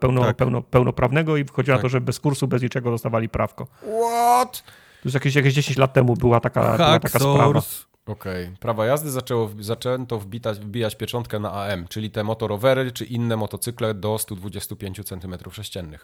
pełno, 0.00 0.24
tak. 0.24 0.36
pełno, 0.36 0.62
pełnoprawnego 0.62 1.36
i 1.36 1.44
wychodziło 1.44 1.76
tak. 1.76 1.82
na 1.82 1.82
to, 1.82 1.88
że 1.88 2.00
bez 2.00 2.20
kursu, 2.20 2.48
bez 2.48 2.62
niczego 2.62 2.90
dostawali 2.90 3.28
prawko. 3.28 3.66
What? 3.82 4.62
To 5.02 5.08
już 5.08 5.14
jakieś, 5.14 5.34
jakieś 5.34 5.54
10 5.54 5.78
lat 5.78 5.92
temu 5.92 6.14
była 6.16 6.40
taka, 6.40 6.60
była 6.76 7.00
taka 7.00 7.18
sprawa. 7.18 7.60
Okej. 8.08 8.44
Okay. 8.44 8.56
Prawa 8.60 8.86
jazdy 8.86 9.10
zaczęło, 9.10 9.50
zaczęto 9.60 10.18
wbitać, 10.18 10.58
wbijać 10.58 10.96
pieczątkę 10.96 11.38
na 11.38 11.52
AM, 11.52 11.88
czyli 11.88 12.10
te 12.10 12.24
motorowery 12.24 12.92
czy 12.92 13.04
inne 13.04 13.36
motocykle 13.36 13.94
do 13.94 14.18
125 14.18 15.00
cm3. 15.00 15.98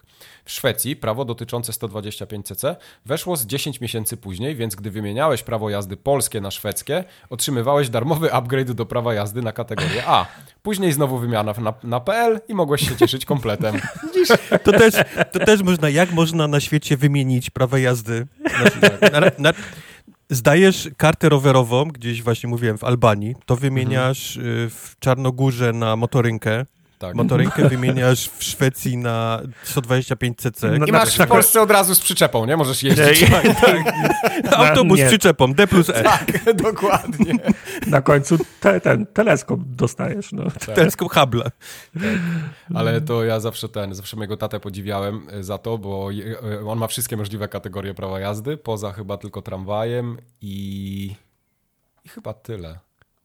W 0.44 0.50
Szwecji 0.50 0.96
prawo 0.96 1.24
dotyczące 1.24 1.72
125cc 1.72 2.76
weszło 3.06 3.36
z 3.36 3.46
10 3.46 3.80
miesięcy 3.80 4.16
później, 4.16 4.56
więc 4.56 4.74
gdy 4.74 4.90
wymieniałeś 4.90 5.42
prawo 5.42 5.70
jazdy 5.70 5.96
polskie 5.96 6.40
na 6.40 6.50
szwedzkie, 6.50 7.04
otrzymywałeś 7.30 7.88
darmowy 7.88 8.32
upgrade 8.32 8.72
do 8.72 8.86
prawa 8.86 9.14
jazdy 9.14 9.42
na 9.42 9.52
kategorię 9.52 10.02
A. 10.06 10.26
Później 10.62 10.92
znowu 10.92 11.18
wymiana 11.18 11.54
na, 11.58 11.74
na 11.82 12.00
PL 12.00 12.40
i 12.48 12.54
mogłeś 12.54 12.88
się 12.88 12.96
cieszyć 12.96 13.24
kompletem. 13.24 13.74
To 14.64 14.72
też, 14.72 14.94
to 15.32 15.38
też 15.38 15.62
można, 15.62 15.88
jak 15.88 16.12
można 16.12 16.48
na 16.48 16.60
świecie 16.60 16.96
wymienić 16.96 17.50
prawo 17.50 17.76
jazdy? 17.76 18.26
Na, 19.12 19.20
na, 19.20 19.30
na, 19.38 19.52
zdajesz 20.30 20.88
kartę 20.96 21.28
rowerową, 21.28 21.84
gdzieś 21.84 22.22
właśnie 22.22 22.48
mówiłem 22.48 22.78
w 22.78 22.84
Albanii, 22.84 23.34
to 23.46 23.56
wymieniasz 23.56 24.36
mhm. 24.36 24.70
W 24.70 24.94
Czarnogórze 24.98 25.72
na 25.72 25.96
motorynkę, 25.96 26.66
tak. 27.06 27.14
motorynkę 27.14 27.68
wymieniasz 27.68 28.30
w 28.38 28.44
Szwecji 28.44 28.96
na 28.96 29.40
125 29.62 30.38
cc. 30.38 30.78
No, 30.78 30.86
I 30.86 30.92
masz 30.92 31.18
w 31.18 31.26
Polsce 31.26 31.62
od 31.62 31.70
razu 31.70 31.94
z 31.94 32.00
przyczepą, 32.00 32.46
nie? 32.46 32.56
Możesz 32.56 32.82
jeździć. 32.82 33.20
Nie, 33.20 33.28
tak, 33.42 33.60
tak. 33.60 34.52
Autobus 34.52 35.00
z 35.00 35.06
przyczepą, 35.06 35.54
D 35.54 35.66
plus 35.66 35.90
E. 35.90 36.02
Tak, 36.02 36.44
dokładnie. 36.64 37.34
Na 37.86 38.00
końcu 38.02 38.38
te, 38.60 38.80
ten 38.80 39.06
teleskop 39.06 39.60
dostajesz. 39.64 40.32
No. 40.32 40.44
Tak. 40.44 40.76
Teleskop 40.76 41.12
Hubble. 41.12 41.44
Tak. 41.44 42.02
Ale 42.74 43.00
to 43.00 43.24
ja 43.24 43.40
zawsze 43.40 43.68
ten, 43.68 43.94
zawsze 43.94 44.16
mojego 44.16 44.36
tatę 44.36 44.60
podziwiałem 44.60 45.26
e, 45.30 45.42
za 45.42 45.58
to, 45.58 45.78
bo 45.78 46.10
e, 46.60 46.66
on 46.66 46.78
ma 46.78 46.86
wszystkie 46.86 47.16
możliwe 47.16 47.48
kategorie 47.48 47.94
prawa 47.94 48.20
jazdy, 48.20 48.56
poza 48.56 48.92
chyba 48.92 49.16
tylko 49.16 49.42
tramwajem 49.42 50.18
i, 50.40 51.14
i 52.04 52.08
chyba 52.08 52.34
tyle. 52.34 52.78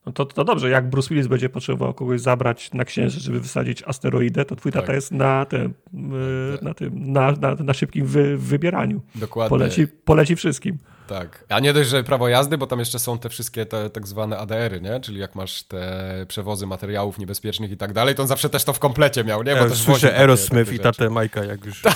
No 0.10 0.14
to, 0.14 0.26
to 0.26 0.44
dobrze, 0.44 0.70
jak 0.70 0.90
Bruce 0.90 1.10
Willis 1.10 1.28
będzie 1.28 1.50
potrzebował 1.50 1.94
kogoś 1.94 2.22
zabrać 2.22 2.74
na 2.74 2.86
księżyc, 2.86 3.24
żeby 3.24 3.40
wysadzić 3.40 3.84
asteroidę, 3.84 4.46
to 4.46 4.56
twój 4.56 4.72
tak. 4.72 4.82
tata 4.82 4.94
jest 4.94 5.12
na 5.12 5.46
tym, 5.46 5.74
e, 5.94 6.64
na, 6.64 6.74
tym 6.74 7.12
na, 7.12 7.32
na, 7.32 7.56
na 7.56 7.74
szybkim 7.74 8.06
wy, 8.06 8.38
wybieraniu. 8.38 9.02
Dokładnie. 9.16 9.50
Poleci, 9.50 9.88
poleci 9.88 10.36
wszystkim. 10.36 10.78
Tak. 11.08 11.46
A 11.50 11.60
nie 11.60 11.74
dość, 11.74 11.90
że 11.90 12.04
prawo 12.04 12.30
jazdy, 12.30 12.58
bo 12.58 12.68
tam 12.68 12.80
jeszcze 12.80 13.00
są 13.00 13.20
te 13.20 13.30
wszystkie 13.30 13.66
te 13.66 13.90
tak 13.90 14.08
zwane 14.08 14.38
ADR-y, 14.38 14.82
nie? 14.82 15.00
Czyli 15.00 15.20
jak 15.20 15.36
masz 15.36 15.64
te 15.64 16.26
przewozy 16.28 16.68
materiałów 16.68 17.20
niebezpiecznych 17.20 17.72
i 17.72 17.78
tak 17.78 17.94
dalej, 17.94 18.16
to 18.16 18.22
on 18.22 18.28
zawsze 18.28 18.50
też 18.50 18.64
to 18.64 18.74
w 18.74 18.80
komplecie 18.80 19.24
miał, 19.24 19.44
nie? 19.44 19.56
Bo 19.56 19.58
ja 19.58 19.70
też 19.70 19.82
słyszę 19.82 20.18
Aerosmith 20.18 20.74
i 20.74 20.80
tatę 20.80 21.10
Majka, 21.10 21.44
jak 21.44 21.66
już... 21.66 21.82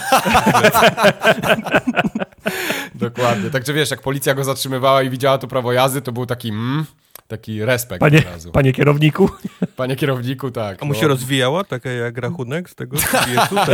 Dokładnie. 2.96 3.50
Także 3.50 3.74
wiesz, 3.74 3.92
jak 3.92 4.02
policja 4.02 4.34
go 4.34 4.44
zatrzymywała 4.44 5.04
i 5.04 5.10
widziała 5.10 5.38
to 5.38 5.48
prawo 5.48 5.74
jazdy, 5.74 6.02
to 6.02 6.12
był 6.12 6.26
taki 6.26 6.50
mm, 6.50 6.86
taki 7.28 7.66
respekt 7.66 8.00
panie, 8.00 8.18
od 8.18 8.26
razu. 8.26 8.52
Panie 8.52 8.74
kierowniku. 8.74 9.30
Panie 9.76 9.96
kierowniku, 9.96 10.52
tak. 10.52 10.84
A 10.84 10.86
mu 10.86 10.94
no. 10.94 11.00
się 11.00 11.08
rozwijała, 11.08 11.64
takie 11.64 11.90
jak 11.90 12.18
rachunek 12.18 12.70
z 12.70 12.76
tego 12.76 12.98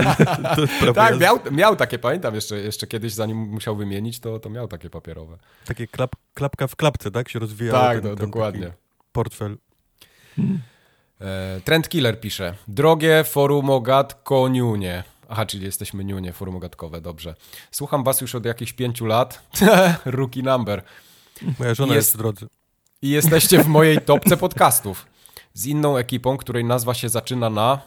Tak, 0.96 1.20
miał, 1.20 1.40
miał 1.52 1.76
takie, 1.76 2.00
pamiętam 2.00 2.36
jeszcze, 2.36 2.60
jeszcze 2.60 2.88
kiedyś, 2.88 3.14
zanim 3.14 3.38
musiał 3.38 3.76
wymienić, 3.76 4.20
to, 4.20 4.40
to 4.40 4.50
miał 4.50 4.68
takie 4.68 4.90
papierowe. 4.90 5.38
Takie 5.66 5.88
klap, 5.88 6.16
klapka 6.34 6.68
w 6.68 6.76
klapce, 6.76 7.12
tak? 7.12 7.30
Się 7.30 7.40
rozwijało. 7.40 7.80
Tak, 7.80 8.02
ten, 8.02 8.16
ten 8.16 8.26
dokładnie. 8.26 8.74
Portfel. 9.12 9.58
Hmm. 10.36 10.60
E, 11.22 11.62
Trend 11.62 11.90
Killer 11.90 12.20
pisze. 12.20 12.56
Drogie 12.68 13.24
forumogatko 13.24 14.48
niunie. 14.48 15.04
Aha, 15.30 15.46
czyli 15.46 15.66
jesteśmy 15.66 16.06
niunie 16.06 16.34
forumogatkowe, 16.34 17.02
dobrze. 17.02 17.36
Słucham 17.72 18.04
was 18.04 18.22
już 18.22 18.36
od 18.36 18.46
jakichś 18.46 18.74
pięciu 18.74 19.06
lat. 19.06 19.50
Rookie 20.06 20.44
number. 20.44 20.82
Moja 21.60 21.74
żona 21.74 21.96
jest, 21.96 22.08
jest 22.08 22.16
w 22.16 22.18
drodze 22.18 22.59
i 23.02 23.10
jesteście 23.10 23.64
w 23.64 23.68
mojej 23.68 23.98
topce 24.02 24.38
podcastów. 24.38 25.08
Z 25.54 25.66
inną 25.66 25.98
ekipą, 25.98 26.38
której 26.38 26.64
nazwa 26.64 26.94
się 26.94 27.10
zaczyna 27.10 27.50
na 27.50 27.82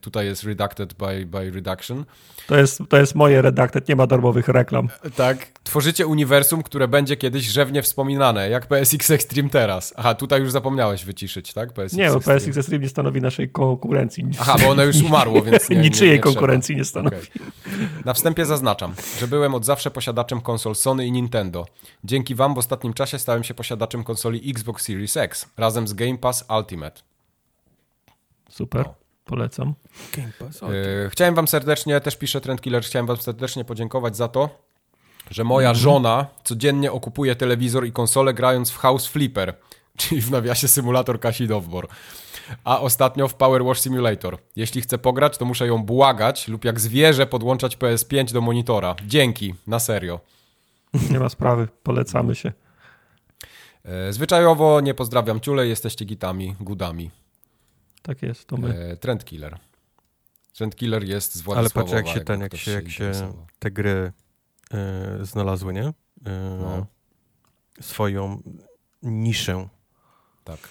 tutaj 0.00 0.26
jest 0.26 0.44
Redacted 0.44 0.94
by, 0.94 1.26
by 1.26 1.50
Reduction. 1.50 2.04
To 2.46 2.56
jest, 2.56 2.82
to 2.88 2.96
jest 2.96 3.14
moje 3.14 3.42
Redacted, 3.42 3.88
nie 3.88 3.96
ma 3.96 4.06
darmowych 4.06 4.48
reklam. 4.48 4.88
Tak. 5.16 5.46
Tworzycie 5.64 6.06
uniwersum, 6.06 6.62
które 6.62 6.88
będzie 6.88 7.16
kiedyś 7.16 7.44
rzewnie 7.44 7.82
wspominane, 7.82 8.48
jak 8.50 8.66
PSX 8.66 9.10
Extreme 9.10 9.48
teraz. 9.48 9.94
Aha, 9.96 10.14
tutaj 10.14 10.40
już 10.40 10.52
zapomniałeś 10.52 11.04
wyciszyć, 11.04 11.52
tak? 11.52 11.72
PSX 11.72 11.96
nie, 11.96 12.10
bo 12.10 12.20
PSX 12.20 12.56
Extreme 12.56 12.82
nie 12.82 12.88
stanowi 12.88 13.20
naszej 13.20 13.48
konkurencji. 13.48 14.24
Aha, 14.40 14.56
bo 14.62 14.68
ono 14.68 14.84
już 14.84 15.02
umarło, 15.02 15.42
więc 15.42 15.68
nie, 15.70 15.76
Niczyjej 15.76 16.10
nie, 16.10 16.16
nie 16.16 16.22
konkurencji 16.22 16.76
nie 16.76 16.84
stanowi. 16.84 17.16
Okay. 17.16 17.88
Na 18.04 18.14
wstępie 18.14 18.46
zaznaczam, 18.46 18.94
że 19.20 19.28
byłem 19.28 19.54
od 19.54 19.64
zawsze 19.64 19.90
posiadaczem 19.90 20.40
konsol 20.40 20.74
Sony 20.74 21.06
i 21.06 21.12
Nintendo. 21.12 21.66
Dzięki 22.04 22.34
wam 22.34 22.54
w 22.54 22.58
ostatnim 22.58 22.92
czasie 22.92 23.18
stałem 23.18 23.44
się 23.44 23.54
posiadaczem 23.54 24.04
konsoli 24.04 24.50
Xbox 24.50 24.84
Series 24.84 25.16
X 25.16 25.46
razem 25.56 25.88
z 25.88 25.92
Game 25.92 26.18
Pass 26.18 26.44
Ultimate. 26.58 27.00
Super. 28.50 28.84
No. 28.86 29.03
Polecam. 29.24 29.74
Game 30.16 30.32
Pass, 30.38 30.62
okay. 30.62 31.10
Chciałem 31.10 31.34
wam 31.34 31.48
serdecznie, 31.48 32.00
też 32.00 32.16
piszę 32.16 32.40
Trend 32.40 32.60
Killer, 32.60 32.84
chciałem 32.84 33.06
wam 33.06 33.16
serdecznie 33.16 33.64
podziękować 33.64 34.16
za 34.16 34.28
to, 34.28 34.48
że 35.30 35.44
moja 35.44 35.68
mm 35.68 35.76
-hmm. 35.76 35.82
żona 35.82 36.26
codziennie 36.44 36.92
okupuje 36.92 37.36
telewizor 37.36 37.86
i 37.86 37.92
konsolę 37.92 38.34
grając 38.34 38.70
w 38.70 38.76
House 38.76 39.06
Flipper, 39.06 39.54
czyli 39.98 40.20
w 40.20 40.30
nawiasie 40.30 40.68
symulator 40.68 41.20
Kasi 41.20 41.48
Dowbor. 41.48 41.88
A 42.64 42.80
ostatnio 42.80 43.28
w 43.28 43.34
Power 43.34 43.64
Wash 43.64 43.80
Simulator. 43.80 44.38
Jeśli 44.56 44.80
chcę 44.80 44.98
pograć, 44.98 45.38
to 45.38 45.44
muszę 45.44 45.66
ją 45.66 45.82
błagać 45.82 46.48
lub 46.48 46.64
jak 46.64 46.80
zwierzę 46.80 47.26
podłączać 47.26 47.76
PS5 47.76 48.32
do 48.32 48.40
monitora. 48.40 48.94
Dzięki, 49.06 49.54
na 49.66 49.78
serio. 49.78 50.20
Nie 51.10 51.20
ma 51.20 51.28
sprawy, 51.28 51.68
polecamy 51.82 52.34
się. 52.34 52.52
E, 53.84 54.12
zwyczajowo 54.12 54.80
nie 54.80 54.94
pozdrawiam 54.94 55.40
ciule, 55.40 55.66
jesteście 55.66 56.04
gitami, 56.04 56.56
gudami. 56.60 57.10
Tak 58.06 58.22
jest, 58.22 58.48
to 58.48 58.56
my. 58.56 58.78
E, 58.78 58.96
Trend 58.96 59.24
Killer. 59.24 59.58
Trend 60.52 60.76
Killer 60.76 61.04
jest 61.04 61.34
z 61.34 61.40
Władysławowa. 61.40 61.80
Ale 61.80 62.02
patrz, 62.02 62.06
jak 62.06 62.18
się, 62.18 62.24
ten, 62.24 62.40
jak 62.40 62.56
się, 62.56 62.70
jak 62.70 62.90
się 62.90 63.12
te 63.58 63.70
gry 63.70 64.12
e, 64.70 65.18
znalazły, 65.24 65.72
nie? 65.72 65.84
E, 65.86 65.92
no. 66.60 66.86
Swoją 67.80 68.42
niszę. 69.02 69.68
Tak. 70.44 70.68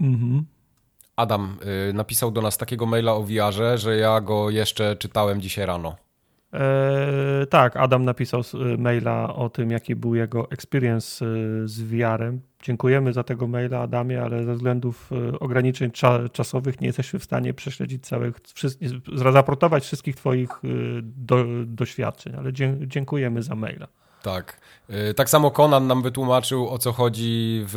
Mhm. 0.00 0.46
Adam 1.16 1.58
y, 1.90 1.92
napisał 1.92 2.30
do 2.30 2.42
nas 2.42 2.58
takiego 2.58 2.86
maila 2.86 3.12
o 3.12 3.22
VR-ze, 3.22 3.78
że 3.78 3.96
ja 3.96 4.20
go 4.20 4.50
jeszcze 4.50 4.96
czytałem 4.96 5.40
dzisiaj 5.40 5.66
rano. 5.66 5.96
E, 6.54 7.46
tak, 7.50 7.76
Adam 7.76 8.04
napisał 8.04 8.42
maila 8.78 9.34
o 9.34 9.48
tym, 9.48 9.70
jaki 9.70 9.96
był 9.96 10.14
jego 10.14 10.50
experience 10.50 11.24
z 11.64 11.80
VR-em. 11.80 12.40
Dziękujemy 12.62 13.12
za 13.12 13.22
tego 13.22 13.46
maila, 13.46 13.80
Adamie, 13.80 14.22
ale 14.22 14.44
ze 14.44 14.54
względów 14.54 15.10
e, 15.12 15.38
ograniczeń 15.38 15.90
cza 15.90 16.28
czasowych 16.28 16.80
nie 16.80 16.86
jesteśmy 16.86 17.18
w 17.18 17.24
stanie 17.24 17.54
prześledzić 17.54 18.06
całych, 18.06 18.40
zaportować 19.14 19.84
wszystkich 19.84 20.16
Twoich 20.16 20.50
do, 21.02 21.44
doświadczeń, 21.66 22.34
ale 22.38 22.52
dziękujemy 22.86 23.42
za 23.42 23.54
maila. 23.54 23.88
Tak. 24.24 24.56
Y, 25.10 25.14
tak 25.14 25.30
samo 25.30 25.50
Conan 25.50 25.86
nam 25.86 26.02
wytłumaczył, 26.02 26.68
o 26.68 26.78
co 26.78 26.92
chodzi 26.92 27.64
w 27.66 27.76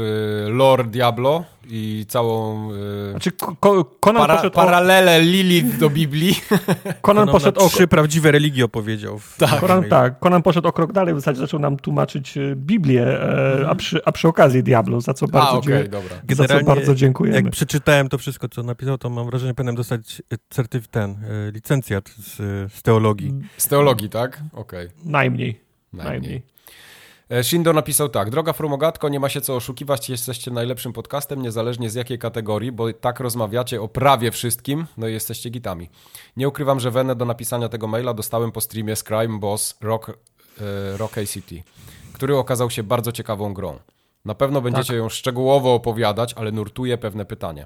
lore 0.49 0.83
Diablo 0.83 1.43
i 1.69 2.05
całą 2.07 2.69
y, 2.71 3.11
znaczy, 3.11 3.31
ko 3.31 3.85
Conan 3.99 4.21
para 4.21 4.35
poszedł 4.35 4.55
paralelę 4.55 5.17
o... 5.17 5.19
Lilith 5.19 5.77
do 5.77 5.89
Biblii. 5.89 6.35
Conan, 6.41 6.95
Conan 7.01 7.27
poszedł 7.27 7.61
o... 7.61 7.69
Trzy 7.69 7.87
prawdziwe 7.87 8.31
religie 8.31 8.65
opowiedział. 8.65 9.19
Tak. 9.37 9.59
Conan, 9.59 9.83
tak. 9.83 10.19
Conan 10.19 10.41
poszedł 10.41 10.67
o 10.67 10.71
krok 10.71 10.91
dalej, 10.91 11.13
w 11.13 11.17
zasadzie 11.17 11.39
zaczął 11.39 11.59
nam 11.59 11.77
tłumaczyć 11.77 12.37
y, 12.37 12.55
Biblię, 12.55 13.07
e, 13.07 13.65
a, 13.69 13.75
przy, 13.75 14.05
a 14.05 14.11
przy 14.11 14.27
okazji 14.27 14.63
Diablo, 14.63 15.01
za 15.01 15.13
co 15.13 15.27
bardzo, 15.27 15.49
a, 15.49 15.53
okay, 15.53 15.87
dobra. 15.87 16.15
Za 16.29 16.47
co 16.47 16.63
bardzo 16.63 16.95
dziękujemy. 16.95 17.35
Jak 17.35 17.49
przeczytałem 17.49 18.09
to 18.09 18.17
wszystko, 18.17 18.49
co 18.49 18.63
napisał, 18.63 18.97
to 18.97 19.09
mam 19.09 19.25
wrażenie, 19.25 19.49
że 19.49 19.53
powinienem 19.53 19.75
dostać 19.75 20.21
certyf 20.49 20.87
ten, 20.87 21.17
licencjat 21.53 22.09
z, 22.09 22.35
z 22.73 22.81
teologii. 22.81 23.33
Z 23.57 23.67
teologii, 23.67 24.09
tak? 24.09 24.41
Okej. 24.53 24.87
Okay. 24.87 24.97
Najmniej. 25.05 25.66
Najmniej. 25.97 26.21
Najmniej. 26.21 26.57
E, 27.29 27.43
Shindo 27.43 27.73
napisał 27.73 28.09
tak. 28.09 28.29
Droga 28.29 28.53
Frumogatko, 28.53 29.09
nie 29.09 29.19
ma 29.19 29.29
się 29.29 29.41
co 29.41 29.55
oszukiwać, 29.55 30.09
jesteście 30.09 30.51
najlepszym 30.51 30.93
podcastem, 30.93 31.41
niezależnie 31.41 31.89
z 31.89 31.95
jakiej 31.95 32.19
kategorii, 32.19 32.71
bo 32.71 32.93
tak 32.93 33.19
rozmawiacie 33.19 33.81
o 33.81 33.87
prawie 33.87 34.31
wszystkim, 34.31 34.85
no 34.97 35.07
i 35.07 35.13
jesteście 35.13 35.49
gitami. 35.49 35.89
Nie 36.37 36.47
ukrywam, 36.47 36.79
że 36.79 36.91
wenę 36.91 37.15
do 37.15 37.25
napisania 37.25 37.69
tego 37.69 37.87
maila 37.87 38.13
dostałem 38.13 38.51
po 38.51 38.61
streamie 38.61 38.95
z 38.95 39.03
Crime 39.03 39.39
Boss 39.39 39.77
Rock, 39.81 40.09
e, 40.09 40.13
Rock 40.97 41.17
ACT, 41.17 41.53
który 42.13 42.37
okazał 42.37 42.69
się 42.69 42.83
bardzo 42.83 43.11
ciekawą 43.11 43.53
grą. 43.53 43.79
Na 44.25 44.35
pewno 44.35 44.61
będziecie 44.61 44.87
tak. 44.87 44.97
ją 44.97 45.09
szczegółowo 45.09 45.73
opowiadać, 45.73 46.33
ale 46.33 46.51
nurtuje 46.51 46.97
pewne 46.97 47.25
pytanie. 47.25 47.65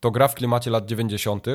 To 0.00 0.10
gra 0.10 0.28
w 0.28 0.34
klimacie 0.34 0.70
lat 0.70 0.86
90. 0.86 1.46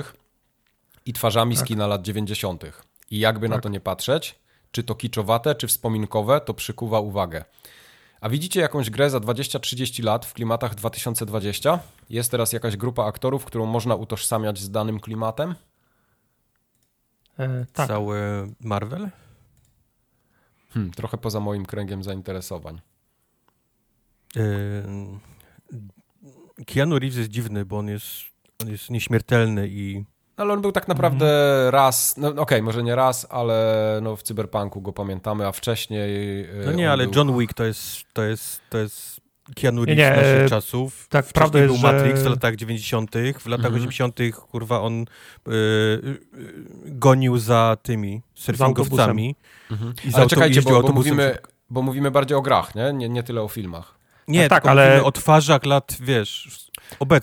i 1.05 1.13
twarzami 1.13 1.55
tak. 1.55 1.65
skina 1.65 1.87
lat 1.87 2.01
90. 2.01 2.63
I 3.11 3.19
jakby 3.19 3.47
tak. 3.47 3.55
na 3.55 3.61
to 3.61 3.69
nie 3.69 3.79
patrzeć, 3.79 4.35
czy 4.73 4.83
to 4.83 4.95
kiczowate, 4.95 5.55
czy 5.55 5.67
wspominkowe, 5.67 6.41
to 6.41 6.53
przykuwa 6.53 6.99
uwagę. 6.99 7.45
A 8.21 8.29
widzicie 8.29 8.61
jakąś 8.61 8.89
grę 8.89 9.09
za 9.09 9.17
20-30 9.17 10.03
lat 10.03 10.25
w 10.25 10.33
klimatach 10.33 10.75
2020? 10.75 11.79
Jest 12.09 12.31
teraz 12.31 12.53
jakaś 12.53 12.77
grupa 12.77 13.05
aktorów, 13.05 13.45
którą 13.45 13.65
można 13.65 13.95
utożsamiać 13.95 14.59
z 14.59 14.71
danym 14.71 14.99
klimatem? 14.99 15.55
E, 17.39 17.65
tak. 17.73 17.87
Cały 17.87 18.17
Marvel? 18.59 19.09
Hmm, 20.69 20.91
trochę 20.91 21.17
poza 21.17 21.39
moim 21.39 21.65
kręgiem 21.65 22.03
zainteresowań. 22.03 22.81
E, 24.35 24.41
Keanu 26.65 26.99
Reeves 26.99 27.17
jest 27.17 27.29
dziwny, 27.29 27.65
bo 27.65 27.77
on 27.77 27.87
jest, 27.87 28.11
on 28.61 28.69
jest 28.69 28.89
nieśmiertelny 28.89 29.67
i 29.67 30.05
ale 30.37 30.53
on 30.53 30.61
był 30.61 30.71
tak 30.71 30.87
naprawdę 30.87 31.59
mm. 31.61 31.71
raz, 31.73 32.17
no 32.17 32.27
okej, 32.27 32.41
okay, 32.41 32.61
może 32.61 32.83
nie 32.83 32.95
raz, 32.95 33.27
ale 33.29 33.99
no 34.01 34.15
w 34.15 34.23
Cyberpunku 34.23 34.81
go 34.81 34.93
pamiętamy, 34.93 35.47
a 35.47 35.51
wcześniej... 35.51 36.41
E, 36.41 36.65
no 36.65 36.71
nie, 36.71 36.91
ale 36.91 37.03
był... 37.07 37.13
John 37.15 37.39
Wick 37.39 37.53
to 37.53 37.63
jest, 37.63 38.03
to 38.13 38.23
jest, 38.23 38.61
to 38.69 38.77
jest 38.77 39.21
Keanu 39.55 39.85
Reeves 39.85 39.97
nie, 39.97 40.09
nie, 40.09 40.15
naszych 40.15 40.45
e, 40.45 40.49
czasów. 40.49 41.07
Tak, 41.09 41.25
prawda 41.25 41.59
jest, 41.59 41.73
był 41.73 41.81
Matrix 41.81 42.19
że... 42.19 42.25
w 42.25 42.29
latach 42.29 42.55
90., 42.55 43.11
w 43.39 43.45
latach 43.45 43.65
mm 43.65 43.79
80., 43.79 44.19
kurwa, 44.51 44.81
on 44.81 45.01
y, 45.01 45.51
y, 45.51 46.19
gonił 46.85 47.37
za 47.37 47.77
tymi 47.81 48.21
surfingowcami. 48.35 49.35
Mhm. 49.71 49.93
I 50.05 50.13
ale 50.13 50.27
czekajcie, 50.27 50.61
bo, 50.61 50.81
bo 50.81 50.93
mówimy, 50.93 51.37
bo 51.69 51.81
mówimy 51.81 52.11
bardziej 52.11 52.37
o 52.37 52.41
grach, 52.41 52.75
nie? 52.75 52.93
nie? 52.93 53.09
Nie 53.09 53.23
tyle 53.23 53.41
o 53.41 53.47
filmach. 53.47 54.03
Nie, 54.27 54.49
tak, 54.49 54.65
ale 54.65 55.03
o 55.03 55.11
twarzach 55.11 55.65
lat, 55.65 55.97
wiesz, 55.99 56.49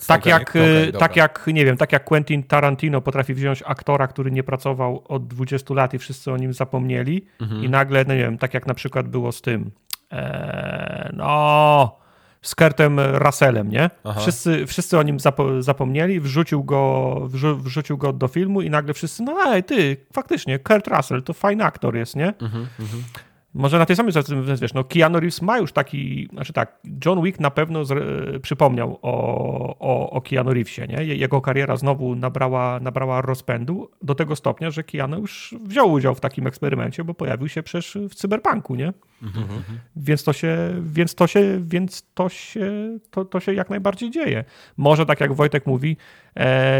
Tak, 0.07 0.25
jak, 0.25 0.49
okay, 0.49 0.91
tak 0.99 1.15
jak, 1.15 1.47
nie 1.47 1.65
wiem, 1.65 1.77
tak 1.77 1.91
jak 1.91 2.03
Quentin 2.03 2.43
Tarantino 2.43 3.01
potrafi 3.01 3.33
wziąć 3.33 3.63
aktora, 3.65 4.07
który 4.07 4.31
nie 4.31 4.43
pracował 4.43 5.03
od 5.07 5.27
20 5.27 5.73
lat 5.73 5.93
i 5.93 5.99
wszyscy 5.99 6.31
o 6.31 6.37
nim 6.37 6.53
zapomnieli 6.53 7.25
mhm. 7.41 7.63
i 7.63 7.69
nagle, 7.69 8.05
no 8.07 8.13
nie 8.13 8.19
wiem, 8.19 8.37
tak 8.37 8.53
jak 8.53 8.67
na 8.67 8.73
przykład 8.73 9.07
było 9.07 9.31
z 9.31 9.41
tym, 9.41 9.71
ee, 10.11 11.09
no 11.13 12.01
z 12.41 12.55
Kurtem 12.55 12.99
Russellem, 12.99 13.69
nie? 13.69 13.89
Wszyscy, 14.19 14.67
wszyscy 14.67 14.97
o 14.97 15.03
nim 15.03 15.19
zapo 15.19 15.61
zapomnieli, 15.61 16.19
wrzucił 16.19 16.63
go, 16.63 17.15
wrzu 17.25 17.57
wrzucił 17.57 17.97
go 17.97 18.13
do 18.13 18.27
filmu 18.27 18.61
i 18.61 18.69
nagle 18.69 18.93
wszyscy, 18.93 19.23
no 19.23 19.37
ej, 19.47 19.63
ty, 19.63 19.97
faktycznie, 20.13 20.59
Kurt 20.59 20.87
Russell 20.87 21.23
to 21.23 21.33
fajny 21.33 21.63
aktor 21.63 21.95
jest, 21.95 22.15
nie? 22.15 22.27
Mhm, 22.27 22.67
mhm. 22.79 23.03
Może 23.53 23.79
na 23.79 23.85
tej 23.85 23.95
samej 23.95 24.11
zasadzie, 24.11 24.41
wiesz, 24.61 24.73
no 24.73 24.83
Keanu 24.83 25.19
Reeves 25.19 25.41
ma 25.41 25.57
już 25.57 25.71
taki, 25.71 26.29
znaczy 26.33 26.53
tak, 26.53 26.79
John 27.05 27.23
Wick 27.23 27.39
na 27.39 27.51
pewno 27.51 27.83
przypomniał 28.41 28.99
o, 29.01 29.75
o, 29.79 30.09
o 30.09 30.21
Keanu 30.21 30.53
Reevesie, 30.53 30.87
nie? 30.87 31.03
Jego 31.03 31.41
kariera 31.41 31.77
znowu 31.77 32.15
nabrała, 32.15 32.79
nabrała 32.79 33.21
rozpędu 33.21 33.91
do 34.01 34.15
tego 34.15 34.35
stopnia, 34.35 34.71
że 34.71 34.83
Keanu 34.83 35.19
już 35.19 35.55
wziął 35.63 35.91
udział 35.91 36.15
w 36.15 36.19
takim 36.19 36.47
eksperymencie, 36.47 37.03
bo 37.03 37.13
pojawił 37.13 37.47
się 37.47 37.63
przecież 37.63 37.97
w 38.09 38.15
cyberpunku, 38.15 38.75
nie? 38.75 38.93
Mhm. 39.23 39.63
Więc 39.95 40.23
to 40.23 40.33
się, 40.33 40.57
więc 40.81 41.15
to 41.15 41.27
się, 41.27 41.61
więc 41.63 42.03
to 42.13 42.29
się, 42.29 42.97
to, 43.11 43.25
to 43.25 43.39
się 43.39 43.53
jak 43.53 43.69
najbardziej 43.69 44.11
dzieje. 44.11 44.43
Może 44.77 45.05
tak 45.05 45.19
jak 45.19 45.33
Wojtek 45.33 45.65
mówi, 45.65 45.97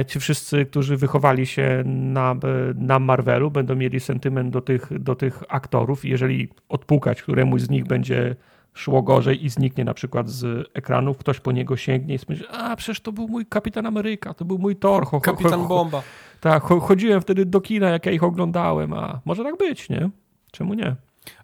ci 0.08 0.20
wszyscy, 0.20 0.66
którzy 0.66 0.98
wychowali 0.98 1.46
się 1.46 1.84
na, 1.86 2.36
na 2.76 3.00
Marvelu, 3.00 3.52
będą 3.52 3.76
mieli 3.76 4.00
sentyment 4.00 4.54
do 4.54 4.62
tych, 4.62 5.00
do 5.00 5.16
tych 5.16 5.44
aktorów. 5.50 6.06
Jeżeli 6.06 6.50
odpukać 6.70 7.22
któremuś 7.22 7.62
z 7.62 7.70
nich 7.70 7.86
będzie 7.86 8.36
szło 8.74 9.02
gorzej 9.02 9.46
i 9.46 9.50
zniknie 9.50 9.86
na 9.86 9.94
przykład 9.94 10.30
z 10.30 10.70
ekranów, 10.74 11.18
ktoś 11.18 11.40
po 11.40 11.52
niego 11.52 11.78
sięgnie 11.78 12.16
i 12.16 12.20
myśli, 12.30 12.46
a 12.52 12.76
przecież 12.76 13.02
to 13.02 13.12
był 13.12 13.28
mój 13.28 13.46
Kapitan 13.46 13.86
Ameryka, 13.86 14.34
to 14.34 14.46
był 14.46 14.58
mój 14.58 14.76
Thor. 14.76 15.04
Ho, 15.04 15.10
ho, 15.10 15.22
Kapitan 15.22 15.68
Bomba. 15.68 16.04
Tak, 16.42 16.64
chodziłem 16.64 17.22
wtedy 17.22 17.46
do 17.46 17.62
kina, 17.62 17.90
jak 17.90 18.06
ja 18.06 18.12
ich 18.12 18.24
oglądałem, 18.24 18.94
a 18.94 19.22
może 19.26 19.44
tak 19.44 19.58
być, 19.58 19.90
nie? 19.90 20.10
Czemu 20.52 20.74
nie? 20.74 20.96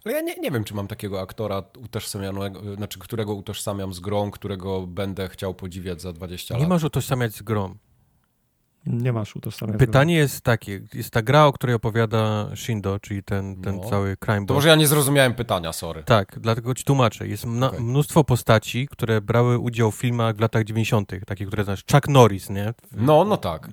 Ale 0.06 0.16
ja 0.16 0.22
nie, 0.22 0.36
nie 0.36 0.52
wiem, 0.52 0.64
czy 0.64 0.76
mam 0.76 0.88
takiego 0.88 1.22
aktora 1.22 1.64
utożsamianego, 1.84 2.76
znaczy 2.76 3.00
którego 3.00 3.34
utożsamiam 3.34 3.94
z 3.94 4.00
grą, 4.00 4.32
którego 4.32 4.88
będę 4.88 5.30
chciał 5.30 5.54
podziwiać 5.54 6.02
za 6.02 6.14
20 6.14 6.54
lat. 6.54 6.64
Nie 6.64 6.70
masz 6.70 6.84
utożsamiać 6.84 7.36
z 7.36 7.42
grą. 7.42 7.76
Nie 8.88 9.14
masz 9.14 9.36
utożsamiać 9.36 9.78
Pytanie 9.78 10.16
jest 10.16 10.42
takie, 10.42 10.82
jest 10.94 11.12
ta 11.12 11.22
gra, 11.22 11.46
o 11.46 11.54
której 11.54 11.76
opowiada 11.76 12.50
Shindo, 12.56 13.00
czyli 13.00 13.24
ten, 13.24 13.62
ten 13.62 13.76
no. 13.76 13.90
cały 13.90 14.18
crime 14.18 14.40
boss. 14.40 14.48
To 14.48 14.54
może 14.54 14.70
ja 14.70 14.76
nie 14.76 14.88
zrozumiałem 14.88 15.34
pytania, 15.34 15.74
sorry. 15.74 16.04
Tak, 16.04 16.40
dlatego 16.40 16.74
ci 16.74 16.84
tłumaczę. 16.84 17.28
Jest 17.28 17.46
okay. 17.46 17.80
mnóstwo 17.80 18.24
postaci, 18.24 18.88
które 18.92 19.22
brały 19.22 19.58
udział 19.58 19.92
w 19.92 19.96
filmach 19.96 20.36
w 20.36 20.40
latach 20.40 20.64
90., 20.64 21.12
takie, 21.26 21.46
które 21.46 21.64
znasz, 21.64 21.84
Chuck 21.92 22.08
Norris, 22.08 22.50
nie? 22.50 22.74
No, 22.92 23.24
no 23.24 23.38
tak. 23.38 23.70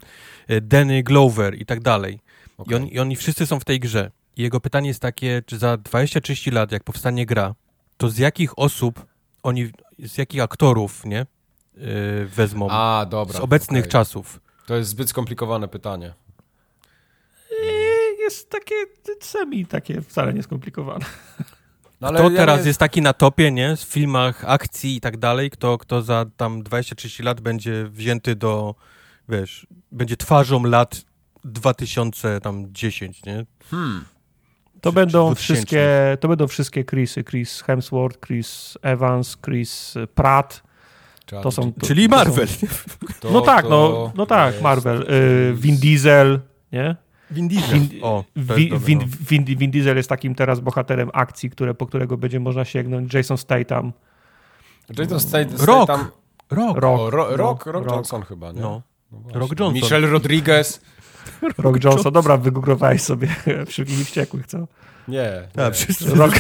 E, 0.49 0.61
Danny 0.61 1.03
Glover 1.03 1.61
i 1.61 1.67
tak 1.67 1.81
dalej. 1.81 2.21
Okay. 2.59 2.73
I, 2.73 2.83
on, 2.83 2.89
I 2.89 2.99
oni 2.99 3.17
wszyscy 3.17 3.47
są 3.47 3.61
w 3.61 3.65
tej 3.65 3.81
grze. 3.81 4.11
I 4.37 4.43
jego 4.43 4.61
pytanie 4.61 4.89
jest 4.89 5.01
takie, 5.01 5.43
czy 5.47 5.59
za 5.59 5.75
20-30 5.75 6.53
lat, 6.53 6.73
jak 6.73 6.85
powstanie 6.85 7.27
gra, 7.27 7.55
to 7.97 8.09
z 8.09 8.19
jakich 8.19 8.59
osób 8.59 9.07
oni, 9.43 9.71
z 9.99 10.19
jakich 10.19 10.43
aktorów, 10.43 11.05
nie, 11.05 11.27
yy, 11.77 12.27
wezmą 12.27 12.69
A, 12.71 13.07
dobra, 13.11 13.39
z 13.39 13.41
obecnych 13.41 13.83
okay. 13.83 13.93
czasów? 13.93 14.41
To 14.67 14.77
jest 14.77 14.91
zbyt 14.91 15.09
skomplikowane 15.09 15.69
pytanie. 15.69 16.15
Jest 18.19 18.51
takie 18.51 18.75
semi, 19.21 19.67
takie 19.67 20.03
wcale 20.03 20.35
nieskomplikowane. 20.35 21.05
No, 22.01 22.12
kto 22.12 22.31
ja 22.31 22.39
teraz 22.39 22.57
jest... 22.57 22.67
jest 22.67 22.79
taki 22.79 23.03
na 23.03 23.12
topie, 23.12 23.53
nie? 23.53 23.77
W 23.77 23.81
filmach 23.81 24.45
akcji 24.47 24.97
i 24.97 25.01
tak 25.01 25.17
dalej, 25.17 25.51
kto, 25.51 25.79
kto 25.79 26.03
za 26.03 26.27
tam 26.37 26.62
20-30 26.62 27.25
lat 27.25 27.41
będzie 27.41 27.85
wzięty 27.91 28.37
do, 28.37 28.75
wiesz, 29.29 29.67
będzie 29.93 30.17
twarzą 30.17 30.65
lat 30.65 31.05
2010, 31.45 33.25
nie? 33.25 33.47
Hmm. 33.71 34.05
To 34.81 34.93
będą 34.93 35.35
wszystkie, 35.35 35.89
to 36.21 36.29
będą 36.29 36.47
wszystkie 36.47 36.85
Chrisy, 36.85 37.25
Chris 37.25 37.62
Hemsworth, 37.62 38.27
Chris 38.27 38.79
Evans, 38.83 39.37
Chris 39.45 39.95
Pratt. 40.15 40.62
To 41.27 41.51
są, 41.51 41.72
to, 41.72 41.87
Czyli 41.87 42.09
Marvel. 42.09 42.47
To, 43.20 43.31
no 43.31 43.41
tak, 43.41 43.68
no, 43.68 44.12
no 44.14 44.27
tak, 44.27 44.62
Marvel. 44.62 45.03
Y, 45.03 45.55
Vin 45.55 45.77
Diesel, 45.77 46.41
nie? 46.72 46.97
Vin 47.31 47.49
Diesel. 47.49 47.81
Vin, 47.81 48.01
o, 48.03 48.25
Vin, 48.37 48.79
Vin, 48.79 49.01
Vin, 49.20 49.45
Vin, 49.45 49.70
Diesel 49.70 49.97
jest 49.97 50.09
takim 50.09 50.35
teraz 50.35 50.61
bohaterem 50.61 51.11
akcji, 51.12 51.51
które, 51.51 51.75
po 51.75 51.87
którego 51.87 52.16
będzie 52.16 52.41
można 52.41 52.64
sięgnąć. 52.64 53.14
Jason 53.14 53.39
Statham. 53.39 53.93
Jason 54.99 55.20
Statham. 55.20 55.66
Rock. 55.66 55.91
Rock. 56.51 56.79
Rock. 56.79 57.01
O, 57.01 57.11
ro, 57.11 57.37
rock, 57.37 57.66
rock, 57.66 57.91
Johnson 57.91 58.22
chyba, 58.22 58.53
nie? 58.53 58.61
No. 58.61 58.83
No 59.12 59.20
Rock 59.41 59.61
Johnson. 59.61 59.75
Michelle 59.75 60.07
Rodriguez. 60.07 60.81
Rock 61.59 61.85
Johnson. 61.85 62.12
Dobra, 62.12 62.37
wygooglowałeś 62.37 63.03
sobie 63.03 63.29
Szybkich 63.68 64.01
i 64.01 64.05
Wściekłych, 64.05 64.47
co? 64.47 64.66
Nie. 65.09 65.49
A, 65.57 65.71
wszyscy 65.71 66.15
Rock... 66.15 66.35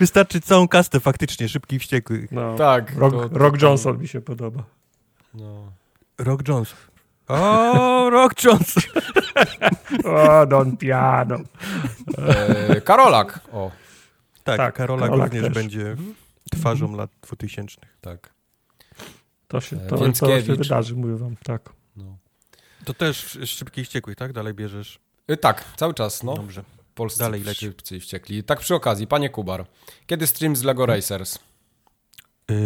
Wystarczy 0.00 0.40
całą 0.40 0.68
kastę 0.68 1.00
faktycznie 1.00 1.48
Szybkich 1.48 1.76
i 1.76 1.80
Wściekłych. 1.80 2.32
No. 2.32 2.54
Tak. 2.56 2.96
Rock, 2.96 3.14
to, 3.14 3.28
to, 3.28 3.38
Rock 3.38 3.62
Johnson 3.62 3.98
mi 3.98 4.08
się 4.08 4.20
podoba. 4.20 4.64
No. 5.34 5.72
Rock 6.18 6.48
Johnson. 6.48 6.78
O, 7.28 8.10
Rock 8.10 8.44
Johnson. 8.44 8.82
o, 10.04 10.46
Don 10.46 10.76
Piano. 10.76 11.36
E, 12.18 12.80
Karolak. 12.80 13.40
O. 13.52 13.70
Tak, 14.44 14.56
tak 14.56 14.74
Karolak, 14.74 15.10
Karolak 15.10 15.32
również 15.32 15.44
też. 15.44 15.54
będzie 15.54 15.96
twarzą 16.50 16.96
lat 16.96 17.10
2000. 17.22 17.76
Tak. 18.00 18.32
To 19.48 19.60
się, 19.60 19.76
to, 19.76 19.96
to 20.12 20.40
się 20.40 20.54
wydarzy, 20.54 20.94
mówię 20.96 21.16
wam, 21.16 21.36
tak. 21.44 21.72
No. 21.96 22.16
To 22.84 22.94
też 22.94 23.38
szybkich 23.44 23.86
ściekłych, 23.86 24.16
tak? 24.16 24.32
Dalej 24.32 24.54
bierzesz? 24.54 25.00
Y, 25.30 25.36
tak, 25.36 25.64
cały 25.76 25.94
czas, 25.94 26.22
no. 26.22 26.34
Dobrze. 26.34 26.62
Polscy 26.98 27.18
Dalej 27.18 27.42
leci. 27.42 27.66
szybcy 27.66 27.96
i 27.96 28.00
wściekli. 28.00 28.44
Tak 28.44 28.60
przy 28.60 28.74
okazji, 28.74 29.06
panie 29.06 29.30
Kubar, 29.30 29.66
kiedy 30.06 30.26
stream 30.26 30.56
z 30.56 30.62
LEGO 30.62 30.86
Racers? 30.86 31.38
Yy, 32.48 32.56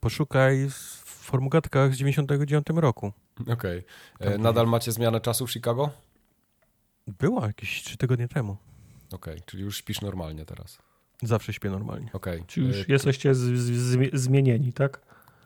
poszukaj 0.00 0.70
w 0.70 1.04
formugatkach 1.04 1.94
z 1.94 1.96
99 1.96 2.66
roku. 2.74 3.12
Okej. 3.52 3.84
Okay. 4.20 4.38
Nadal 4.38 4.66
macie 4.66 4.92
zmianę 4.92 5.20
czasu 5.20 5.46
w 5.46 5.52
Chicago? 5.52 5.90
Była 7.06 7.46
jakieś 7.46 7.82
3 7.82 7.96
tygodnie 7.96 8.28
temu. 8.28 8.56
Okej, 9.12 9.34
okay, 9.34 9.46
czyli 9.46 9.62
już 9.62 9.76
śpisz 9.76 10.00
normalnie 10.00 10.44
teraz. 10.44 10.78
Zawsze 11.22 11.52
śpię 11.52 11.70
normalnie. 11.70 12.10
Okej. 12.12 12.34
Okay. 12.34 12.46
Czyli 12.46 12.66
już 12.66 12.76
y, 12.76 12.84
jesteście 12.88 13.34
z, 13.34 13.38
z, 13.38 14.20
zmienieni, 14.20 14.72
tak? 14.72 15.00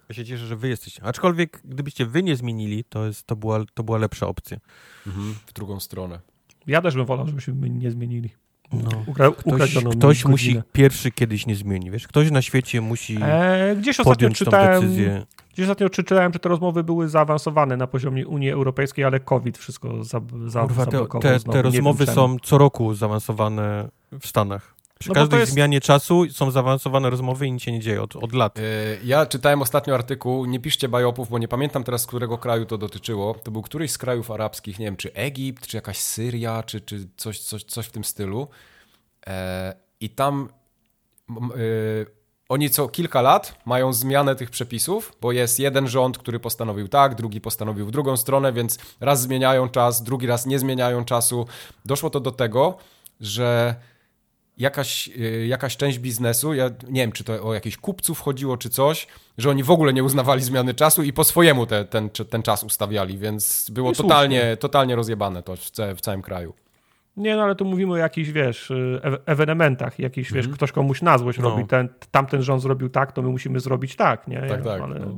Ja 0.08 0.14
się 0.14 0.24
cieszę, 0.24 0.46
że 0.46 0.56
wy 0.56 0.68
jesteście. 0.68 1.02
Aczkolwiek, 1.04 1.60
gdybyście 1.64 2.06
wy 2.06 2.22
nie 2.22 2.36
zmienili, 2.36 2.84
to, 2.84 3.06
jest, 3.06 3.26
to, 3.26 3.36
była, 3.36 3.64
to 3.74 3.82
była 3.82 3.98
lepsza 3.98 4.26
opcja. 4.26 4.58
Mhm, 5.06 5.34
w 5.46 5.52
drugą 5.52 5.80
stronę. 5.80 6.31
Ja 6.66 6.82
też 6.82 6.94
bym 6.94 7.06
wolał, 7.06 7.26
żebyśmy 7.26 7.70
nie 7.70 7.90
zmienili. 7.90 8.30
No. 8.72 8.90
Ukra 9.06 9.30
ktoś, 9.30 9.74
ktoś 9.98 10.24
musi 10.24 10.62
pierwszy 10.72 11.10
kiedyś 11.10 11.46
nie 11.46 11.54
zmieni, 11.54 11.90
wiesz? 11.90 12.08
Ktoś 12.08 12.30
na 12.30 12.42
świecie 12.42 12.80
musi 12.80 13.18
e, 13.22 13.76
gdzieś 13.76 13.96
podjąć 13.96 14.38
tą 14.38 14.50
decyzję. 14.50 15.26
Gdzieś 15.54 15.64
ostatnio 15.64 15.90
czytałem, 15.90 16.32
że 16.32 16.38
te 16.38 16.48
rozmowy 16.48 16.84
były 16.84 17.08
zaawansowane 17.08 17.76
na 17.76 17.86
poziomie 17.86 18.26
Unii 18.26 18.50
Europejskiej, 18.50 19.04
ale 19.04 19.20
COVID 19.20 19.58
wszystko 19.58 20.04
za, 20.04 20.20
za, 20.46 20.60
Kurwa, 20.60 20.86
te, 20.86 21.06
te, 21.20 21.40
te 21.40 21.62
rozmowy 21.62 22.06
są 22.06 22.36
co 22.42 22.58
roku 22.58 22.94
zaawansowane 22.94 23.88
w 24.20 24.26
Stanach. 24.26 24.74
Przy 25.02 25.08
no 25.08 25.14
każdej 25.14 25.40
jest... 25.40 25.52
zmianie 25.52 25.80
czasu 25.80 26.24
są 26.30 26.50
zaawansowane 26.50 27.10
rozmowy 27.10 27.46
i 27.46 27.52
nic 27.52 27.62
się 27.62 27.72
nie 27.72 27.80
dzieje 27.80 28.02
od, 28.02 28.16
od 28.16 28.32
lat. 28.32 28.58
Yy, 28.58 28.64
ja 29.04 29.26
czytałem 29.26 29.62
ostatnio 29.62 29.94
artykuł, 29.94 30.44
nie 30.44 30.60
piszcie 30.60 30.88
bajopów, 30.88 31.28
bo 31.28 31.38
nie 31.38 31.48
pamiętam 31.48 31.84
teraz, 31.84 32.02
z 32.02 32.06
którego 32.06 32.38
kraju 32.38 32.66
to 32.66 32.78
dotyczyło. 32.78 33.34
To 33.34 33.50
był 33.50 33.62
któryś 33.62 33.90
z 33.90 33.98
krajów 33.98 34.30
arabskich, 34.30 34.78
nie 34.78 34.84
wiem, 34.84 34.96
czy 34.96 35.12
Egipt, 35.12 35.66
czy 35.66 35.76
jakaś 35.76 35.98
Syria, 35.98 36.62
czy, 36.62 36.80
czy 36.80 37.08
coś, 37.16 37.40
coś, 37.40 37.64
coś 37.64 37.86
w 37.86 37.90
tym 37.90 38.04
stylu. 38.04 38.48
Yy, 39.26 39.32
I 40.00 40.10
tam 40.10 40.48
yy, 41.28 42.06
oni 42.48 42.70
co 42.70 42.88
kilka 42.88 43.22
lat 43.22 43.58
mają 43.64 43.92
zmianę 43.92 44.36
tych 44.36 44.50
przepisów, 44.50 45.12
bo 45.20 45.32
jest 45.32 45.58
jeden 45.58 45.88
rząd, 45.88 46.18
który 46.18 46.40
postanowił 46.40 46.88
tak, 46.88 47.14
drugi 47.14 47.40
postanowił 47.40 47.86
w 47.86 47.90
drugą 47.90 48.16
stronę, 48.16 48.52
więc 48.52 48.78
raz 49.00 49.20
zmieniają 49.22 49.68
czas, 49.68 50.02
drugi 50.02 50.26
raz 50.26 50.46
nie 50.46 50.58
zmieniają 50.58 51.04
czasu. 51.04 51.46
Doszło 51.84 52.10
to 52.10 52.20
do 52.20 52.30
tego, 52.30 52.76
że 53.20 53.74
jakaś, 54.62 55.08
y, 55.08 55.46
jakaś 55.46 55.76
część 55.76 55.98
biznesu, 55.98 56.54
ja 56.54 56.70
nie 56.88 57.00
wiem, 57.00 57.12
czy 57.12 57.24
to 57.24 57.42
o 57.44 57.54
jakichś 57.54 57.76
kupców 57.76 58.20
chodziło, 58.20 58.56
czy 58.56 58.70
coś, 58.70 59.06
że 59.38 59.50
oni 59.50 59.62
w 59.62 59.70
ogóle 59.70 59.92
nie 59.92 60.04
uznawali 60.04 60.42
zmiany 60.42 60.74
czasu 60.74 61.02
i 61.02 61.12
po 61.12 61.24
swojemu 61.24 61.66
te, 61.66 61.84
ten, 61.84 62.10
ten 62.10 62.42
czas 62.42 62.64
ustawiali, 62.64 63.18
więc 63.18 63.70
było 63.70 63.92
totalnie, 63.92 64.56
totalnie 64.56 64.96
rozjebane 64.96 65.42
to 65.42 65.56
w, 65.56 65.70
w 65.96 66.00
całym 66.00 66.22
kraju. 66.22 66.54
Nie, 67.16 67.36
no 67.36 67.42
ale 67.42 67.54
tu 67.54 67.64
mówimy 67.64 67.92
o 67.92 67.96
jakichś, 67.96 68.30
wiesz, 68.30 68.70
y, 68.70 69.00
ewenementach, 69.26 69.98
jakiś, 69.98 70.26
mm 70.26 70.36
wiesz, 70.36 70.44
mhm. 70.44 70.56
ktoś 70.56 70.72
komuś 70.72 71.02
na 71.02 71.18
złość 71.18 71.38
no. 71.38 71.50
robi, 71.50 71.66
ten, 71.66 71.88
tamten 72.10 72.42
rząd 72.42 72.62
zrobił 72.62 72.88
tak, 72.88 73.12
to 73.12 73.22
my 73.22 73.28
musimy 73.28 73.60
zrobić 73.60 73.96
tak, 73.96 74.28
nie? 74.28 74.40
Tak, 74.40 74.64
tak. 74.64 74.80
Ale, 74.80 74.98
no. 74.98 75.16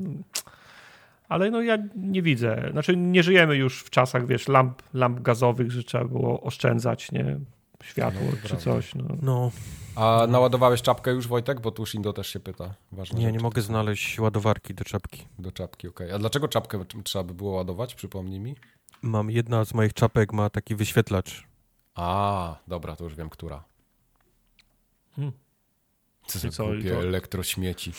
ale 1.29 1.51
no 1.51 1.63
ja 1.63 1.79
nie 1.97 2.23
widzę, 2.23 2.69
znaczy 2.73 2.97
nie 2.97 3.23
żyjemy 3.23 3.57
już 3.57 3.83
w 3.83 3.91
czasach, 3.91 4.27
wiesz, 4.27 4.49
lamp, 4.49 4.83
lamp 4.95 5.21
gazowych, 5.21 5.71
że 5.71 5.83
trzeba 5.83 6.05
było 6.05 6.41
oszczędzać, 6.41 7.13
nie? 7.13 7.39
Światło 7.85 8.21
No, 8.43 8.49
czy 8.49 8.57
coś. 8.57 8.95
No. 8.95 9.05
No, 9.23 9.51
A 9.97 10.27
naładowałeś 10.29 10.83
czapkę 10.83 11.11
już, 11.11 11.29
Wojtek? 11.29 11.61
Bo 11.61 11.71
tu 11.71 11.87
Shindo 11.87 12.13
też 12.13 12.27
się 12.29 12.41
pyta. 12.41 12.75
Ważna 12.93 13.19
nie, 13.19 13.25
rzecz. 13.25 13.33
nie 13.35 13.41
mogę 13.41 13.63
znaleźć 13.63 14.19
ładowarki 14.19 14.75
do 14.75 14.85
czapki. 14.85 15.27
Do 15.39 15.53
czapki, 15.53 15.89
okej. 15.89 16.13
A 16.13 16.19
dlaczego 16.19 16.49
czapkę 16.49 16.85
trzeba 17.05 17.25
by 17.25 17.35
było 17.35 17.53
ładować? 17.53 17.95
Przypomnij 17.95 18.41
mi. 18.41 18.55
Mam, 19.03 19.31
jedna 19.31 19.65
z 19.65 19.75
moich 19.75 19.93
czapek 19.95 20.33
ma 20.33 20.51
taki 20.51 20.75
wyświetlacz. 20.75 21.45
A, 21.95 22.57
dobra, 22.69 22.97
to 22.97 23.05
już 23.05 23.15
wiem, 23.15 23.31
która. 23.31 23.65
Hmm. 25.17 25.33
Co 26.27 26.39
za 26.39 26.49
co, 26.49 26.65
to- 26.65 27.01
elektrośmieci. 27.03 27.93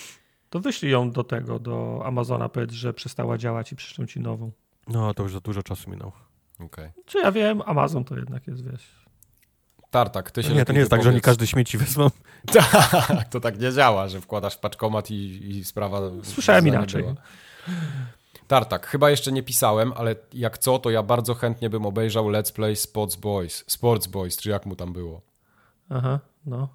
To 0.49 0.59
wyślij 0.59 0.91
ją 0.91 1.11
do 1.11 1.23
tego, 1.23 1.59
do 1.59 2.01
Amazona, 2.05 2.49
powiedz, 2.49 2.71
że 2.71 2.93
przestała 2.93 3.37
działać 3.37 3.71
i 3.71 3.75
przyszczą 3.75 4.05
ci 4.07 4.19
nową. 4.19 4.51
No, 4.87 5.13
to 5.13 5.23
już 5.23 5.33
za 5.33 5.39
dużo 5.39 5.63
czasu 5.63 5.89
minęło. 5.89 6.11
Okej. 6.59 6.89
Czy 7.05 7.17
ja 7.19 7.31
wiem, 7.31 7.61
Amazon 7.65 8.03
to 8.03 8.15
jednak 8.15 8.47
jest, 8.47 8.71
wiesz. 8.71 9.04
Tartak, 9.95 10.31
ty 10.31 10.43
się 10.43 10.53
nie, 10.53 10.65
to 10.65 10.73
nie 10.73 10.79
jest 10.79 10.91
tak, 10.91 11.03
że 11.03 11.09
oni 11.09 11.21
każdy 11.21 11.47
śmieci 11.47 11.77
wezmą. 11.77 12.09
Tak, 12.53 13.29
to 13.29 13.39
tak 13.39 13.59
nie 13.59 13.71
działa, 13.73 14.07
że 14.07 14.21
wkładasz 14.21 14.57
paczkomat 14.57 15.11
i, 15.11 15.49
i 15.49 15.63
sprawa... 15.65 16.01
Słyszałem 16.23 16.67
inaczej. 16.67 17.01
była. 17.03 17.15
Tartak, 18.47 18.87
chyba 18.87 19.09
jeszcze 19.09 19.31
nie 19.31 19.43
pisałem, 19.43 19.93
ale 19.95 20.15
jak 20.33 20.57
co, 20.57 20.79
to 20.79 20.89
ja 20.89 21.03
bardzo 21.03 21.33
chętnie 21.33 21.69
bym 21.69 21.85
obejrzał 21.85 22.25
Let's 22.25 22.53
Play 22.53 22.75
Sports 22.75 23.15
Boys, 23.15 23.63
Sports 23.67 24.07
Boys, 24.07 24.37
czy 24.37 24.49
jak 24.49 24.65
mu 24.65 24.75
tam 24.75 24.93
było. 24.93 25.21
Aha, 25.89 26.19
no. 26.45 26.69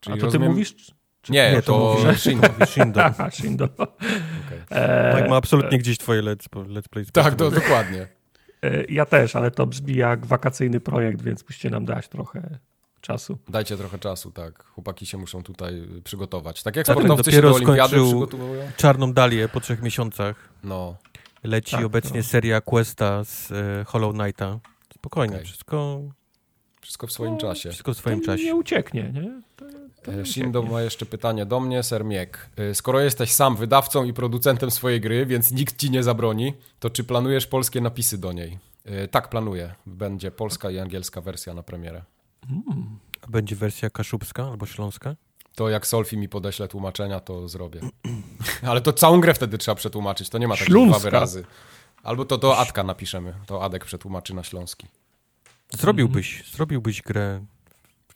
Czyli 0.00 0.16
A 0.16 0.20
to 0.20 0.26
rozumiem- 0.26 0.48
ty 0.48 0.48
mówisz? 0.48 0.74
Nie, 1.28 1.52
Nie, 1.52 1.62
to, 1.62 1.72
to 1.72 1.78
mówisz. 2.04 2.20
Shindo. 2.24 2.48
Shindo. 2.66 3.04
Aha, 3.04 3.30
Shindo. 3.30 3.64
Okej. 4.46 4.60
E, 4.70 5.12
Tak, 5.12 5.30
ma 5.30 5.36
absolutnie 5.36 5.78
gdzieś 5.78 5.98
twoje 5.98 6.22
let's, 6.22 6.48
let's 6.66 6.88
play. 6.88 7.06
Tak, 7.12 7.34
do, 7.34 7.50
dokładnie. 7.50 8.08
E, 8.64 8.84
ja 8.88 9.06
też, 9.06 9.36
ale 9.36 9.50
to 9.50 9.66
brzmi 9.66 9.94
jak 9.96 10.26
wakacyjny 10.26 10.80
projekt, 10.80 11.22
więc 11.22 11.42
musicie 11.48 11.70
nam 11.70 11.84
dać 11.84 12.08
trochę 12.08 12.58
czasu. 13.00 13.38
Dajcie 13.48 13.76
trochę 13.76 13.98
czasu, 13.98 14.30
tak. 14.30 14.64
Chłopaki 14.64 15.06
się 15.06 15.18
muszą 15.18 15.42
tutaj 15.42 15.82
przygotować. 16.04 16.62
Tak 16.62 16.76
jak 16.76 16.86
Tak, 16.86 16.96
sportowcy 16.96 17.32
się 17.32 17.42
do 17.42 17.54
olimpiady 17.54 17.78
skończył- 17.96 18.06
przygotowują. 18.06 18.62
Czarną 18.76 19.12
Dalię 19.12 19.48
po 19.48 19.60
trzech 19.60 19.82
miesiącach. 19.82 20.48
No, 20.64 20.96
Leci 21.44 21.76
Tak, 21.76 21.84
obecnie 21.84 22.20
no. 22.20 22.24
seria 22.24 22.60
Questa 22.60 23.24
z 23.24 23.52
e, 23.52 23.84
Hollow 23.86 24.14
Knighta. 24.14 24.58
Spokojnie, 24.94 25.34
Okej. 25.34 25.46
wszystko, 25.46 26.00
wszystko 26.84 27.06
w 27.06 27.12
swoim 27.12 27.38
czasie. 27.38 27.68
wszystko 27.68 27.94
w 27.94 27.96
swoim 27.98 28.20
to 28.20 28.26
czasie. 28.26 28.44
nie 28.44 28.54
ucieknie, 28.54 29.02
nie? 29.14 29.40
To, 29.56 29.64
to 30.02 30.12
nie 30.12 30.20
E, 30.20 30.26
Shindo 30.26 30.58
ucieknie. 30.60 30.74
ma 30.76 30.82
jeszcze 30.82 31.06
pytanie 31.06 31.46
do 31.46 31.60
mnie, 31.60 31.82
Sermiek. 31.82 32.50
E, 32.56 32.74
Skoro 32.74 33.00
jesteś 33.00 33.32
sam 33.32 33.56
wydawcą 33.56 34.04
i 34.04 34.12
producentem 34.12 34.70
swojej 34.70 35.00
gry, 35.00 35.26
więc 35.26 35.52
nikt 35.52 35.76
ci 35.80 35.90
nie 35.90 36.02
zabroni, 36.02 36.54
to 36.80 36.90
czy 36.90 37.04
planujesz 37.04 37.46
polskie 37.46 37.80
napisy 37.80 38.18
do 38.18 38.32
niej? 38.32 38.58
E, 38.84 39.08
Tak, 39.08 39.28
planuję. 39.28 39.74
Będzie 39.86 40.30
polska 40.30 40.70
i 40.70 40.78
angielska 40.78 41.20
wersja 41.20 41.54
na 41.54 41.62
premierę. 41.62 42.02
A 43.22 43.26
Będzie 43.26 43.56
wersja 43.56 43.90
kaszubska 43.90 44.44
albo 44.44 44.66
śląska? 44.66 45.16
To 45.54 45.68
jak 45.68 45.86
Solfi 45.86 46.16
mi 46.16 46.28
podeśle 46.28 46.68
tłumaczenia, 46.68 47.20
to 47.20 47.48
zrobię. 47.48 47.80
Ale 48.70 48.80
to 48.80 48.92
całą 48.92 49.20
grę 49.20 49.34
wtedy 49.34 49.58
trzeba 49.58 49.74
przetłumaczyć, 49.74 50.28
to 50.28 50.38
nie 50.38 50.48
ma 50.48 50.54
takich 50.54 50.68
dwa 50.68 50.78
Śląska. 50.80 50.98
wyrazy. 51.00 51.44
Albo 52.02 52.24
to 52.24 52.38
do 52.38 52.58
Adka 52.58 52.82
napiszemy, 52.84 53.34
to 53.46 53.62
Adek 53.64 53.84
przetłumaczy 53.84 54.34
na 54.34 54.42
śląski. 54.42 54.86
Zrobiłbyś, 55.76 56.50
zrobiłbyś 56.52 57.02
grę. 57.02 57.44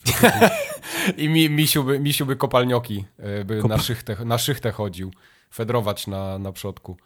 I 1.16 1.28
mi, 1.28 1.50
misiu, 1.50 1.84
by, 1.84 2.00
misiu 2.00 2.26
by 2.26 2.36
kopalnioki 2.36 3.04
e, 3.18 3.44
by 3.44 3.60
Kopa- 3.62 3.68
na, 3.68 3.78
szychtę, 3.78 4.16
na 4.24 4.38
szychtę 4.38 4.72
chodził, 4.72 5.10
fedrować 5.54 6.06
na, 6.06 6.38
na 6.38 6.52
przodku. 6.52 6.96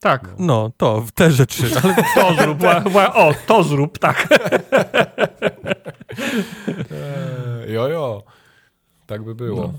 Tak, 0.00 0.28
No, 0.38 0.70
to, 0.76 1.00
w 1.00 1.12
te 1.12 1.30
rzeczy. 1.32 1.62
Ale 1.82 1.94
to 2.14 2.34
zrób. 2.42 2.58
ła- 2.58 2.82
ła- 2.84 3.12
O, 3.14 3.34
to 3.46 3.62
zrób, 3.62 3.98
tak. 3.98 4.28
E, 6.90 7.72
Jo, 7.72 7.88
jo. 7.88 8.22
Tak 9.06 9.24
by 9.24 9.34
było. 9.34 9.64
Mm, 9.64 9.78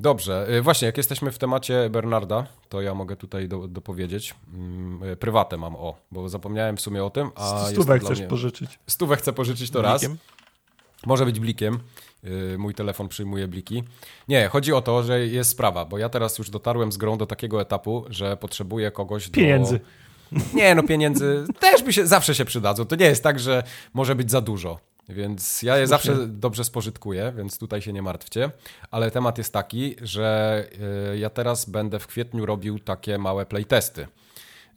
dobrze. 0.00 0.46
E, 0.48 0.62
Właśnie, 0.62 0.86
jak 0.86 0.96
jesteśmy 0.96 1.32
w 1.32 1.38
temacie 1.38 1.90
Bernarda, 1.90 2.46
to 2.68 2.80
ja 2.80 2.94
mogę 2.94 3.16
tutaj 3.16 3.48
do, 3.48 3.68
dopowiedzieć. 3.68 4.34
Mm, 4.54 5.02
e, 5.12 5.16
Prywatę 5.16 5.56
mam, 5.56 5.76
o, 5.76 5.96
bo 6.12 6.28
zapomniałem 6.28 6.76
w 6.76 6.80
sumie 6.80 7.04
o 7.04 7.10
tym, 7.10 7.30
a 7.34 7.70
dla 7.84 7.98
chcesz 7.98 8.18
mnie... 8.18 8.28
pożyczyć. 8.28 8.78
Stówę 8.86 9.16
chcę 9.16 9.32
pożyczyć 9.32 9.70
to 9.70 9.82
raz. 9.82 10.00
Blikiem? 10.00 10.18
Może 11.06 11.24
być 11.24 11.40
blikiem. 11.40 11.78
Yy, 12.22 12.58
Mój 12.58 12.74
telefon 12.74 13.08
przyjmuje 13.08 13.48
bliki. 13.48 13.84
Nie, 14.28 14.48
chodzi 14.48 14.72
o 14.72 14.82
to, 14.82 15.02
że 15.02 15.26
jest 15.26 15.50
sprawa, 15.50 15.84
bo 15.84 15.98
ja 15.98 16.08
teraz 16.08 16.38
już 16.38 16.50
dotarłem 16.50 16.92
z 16.92 16.96
grą 16.96 17.18
do 17.18 17.26
takiego 17.26 17.60
etapu, 17.60 18.04
że 18.10 18.36
potrzebuję 18.36 18.90
kogoś 18.90 19.28
Pieniędzy. 19.28 19.80
do... 20.32 20.38
Nie, 20.54 20.74
no 20.74 20.82
pieniędzy 20.82 21.44
też 21.60 21.82
by 21.82 21.92
się, 21.92 22.06
zawsze 22.06 22.34
się 22.34 22.44
przydadzą. 22.44 22.84
To 22.84 22.96
nie 22.96 23.06
jest 23.06 23.22
tak, 23.22 23.40
że 23.40 23.62
może 23.94 24.14
być 24.14 24.30
za 24.30 24.40
dużo. 24.40 24.78
Więc 25.08 25.62
ja 25.62 25.76
je 25.76 25.86
Słusznie. 25.86 26.14
zawsze 26.14 26.26
dobrze 26.28 26.64
spożytkuję, 26.64 27.32
więc 27.36 27.58
tutaj 27.58 27.82
się 27.82 27.92
nie 27.92 28.02
martwcie. 28.02 28.50
Ale 28.90 29.10
temat 29.10 29.38
jest 29.38 29.52
taki, 29.52 29.96
że 30.02 30.64
yy, 31.10 31.18
ja 31.18 31.30
teraz 31.30 31.70
będę 31.70 31.98
w 31.98 32.06
kwietniu 32.06 32.46
robił 32.46 32.78
takie 32.78 33.18
małe 33.18 33.46
playtesty. 33.46 34.06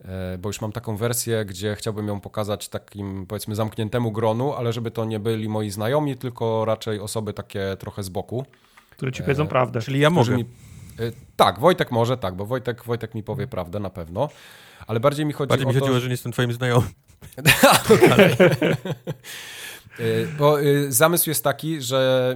E, 0.06 0.38
bo 0.38 0.50
już 0.50 0.62
mam 0.62 0.72
taką 0.72 0.98
wersję, 0.98 1.46
gdzie 1.46 1.76
chciałbym 1.76 2.08
ją 2.08 2.20
pokazać 2.20 2.70
takim, 2.70 3.26
powiedzmy, 3.28 3.56
zamkniętemu 3.56 4.12
gronu, 4.12 4.54
ale 4.54 4.74
żeby 4.74 4.92
to 4.92 5.06
nie 5.06 5.20
byli 5.20 5.50
moi 5.50 5.70
znajomi, 5.70 6.18
tylko 6.18 6.66
raczej 6.66 7.00
osoby 7.00 7.34
takie 7.34 7.78
trochę 7.80 8.04
z 8.04 8.10
boku. 8.10 8.46
Które 8.90 9.12
ci 9.12 9.24
powiedzą 9.24 9.48
prawdę. 9.48 9.82
Czyli 9.82 10.00
ja 10.00 10.10
mogę. 10.10 10.36
Mi... 10.36 10.42
E, 10.42 10.46
Tak, 11.36 11.60
Wojtek 11.60 11.92
może, 11.92 12.18
tak, 12.18 12.36
bo 12.36 12.46
Wojtek, 12.46 12.84
Wojtek 12.84 13.16
mi 13.16 13.24
powie 13.24 13.48
prawdę 13.48 13.80
na 13.80 13.90
pewno, 13.90 14.30
ale 14.88 15.00
bardziej 15.00 15.26
mi 15.26 15.34
chodzi 15.34 15.50
Bardziej 15.50 15.66
o 15.66 15.70
mi 15.70 15.74
to, 15.74 15.80
chodziło, 15.80 16.00
że 16.00 16.08
nie 16.08 16.12
jestem 16.14 16.32
twoim 16.32 16.54
znajomym. 16.54 16.90
E, 20.02 20.28
Bo 20.38 20.62
y, 20.62 20.92
zamysł 20.92 21.30
jest 21.30 21.44
taki, 21.44 21.82
że 21.82 22.36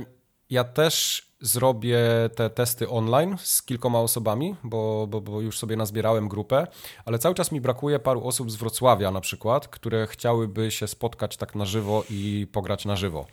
ja 0.50 0.64
też 0.64 1.26
zrobię 1.42 2.00
te 2.36 2.50
testy 2.50 2.90
online 2.90 3.36
z 3.40 3.64
kilkoma 3.64 4.00
osobami, 4.00 4.56
bo, 4.64 5.08
bo, 5.08 5.22
bo 5.22 5.42
już 5.42 5.60
sobie 5.60 5.76
nazbierałem 5.76 6.28
grupę, 6.28 6.68
ale 7.06 7.20
cały 7.20 7.36
czas 7.36 7.52
mi 7.52 7.62
brakuje 7.62 8.00
paru 8.00 8.28
osób 8.28 8.52
z 8.52 8.56
Wrocławia 8.56 9.12
na 9.12 9.22
przykład, 9.22 9.68
które 9.68 10.08
chciałyby 10.08 10.72
się 10.72 10.88
spotkać 10.88 11.38
tak 11.38 11.56
na 11.56 11.66
żywo 11.66 12.04
i 12.10 12.48
pograć 12.52 12.86
na 12.86 12.96
żywo. 12.96 13.26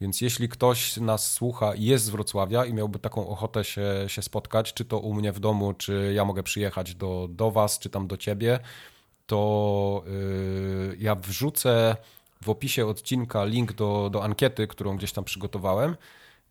Więc 0.00 0.20
jeśli 0.20 0.48
ktoś 0.48 0.96
nas 0.96 1.32
słucha 1.32 1.74
i 1.74 1.84
jest 1.84 2.04
z 2.04 2.08
Wrocławia 2.08 2.64
i 2.64 2.74
miałby 2.74 2.98
taką 2.98 3.28
ochotę 3.28 3.64
się, 3.64 4.04
się 4.06 4.22
spotkać, 4.22 4.74
czy 4.74 4.84
to 4.84 4.98
u 4.98 5.14
mnie 5.14 5.32
w 5.32 5.40
domu, 5.40 5.74
czy 5.74 6.12
ja 6.14 6.24
mogę 6.24 6.42
przyjechać 6.42 6.94
do, 6.94 7.28
do 7.30 7.50
was, 7.50 7.78
czy 7.78 7.90
tam 7.90 8.06
do 8.06 8.16
ciebie, 8.16 8.58
to 9.26 10.02
yy, 10.06 10.96
ja 10.98 11.14
wrzucę 11.14 11.96
w 12.42 12.48
opisie 12.48 12.86
odcinka 12.86 13.44
link 13.44 13.72
do, 13.72 14.10
do 14.12 14.24
ankiety, 14.24 14.66
którą 14.66 14.96
gdzieś 14.96 15.12
tam 15.12 15.24
przygotowałem, 15.24 15.96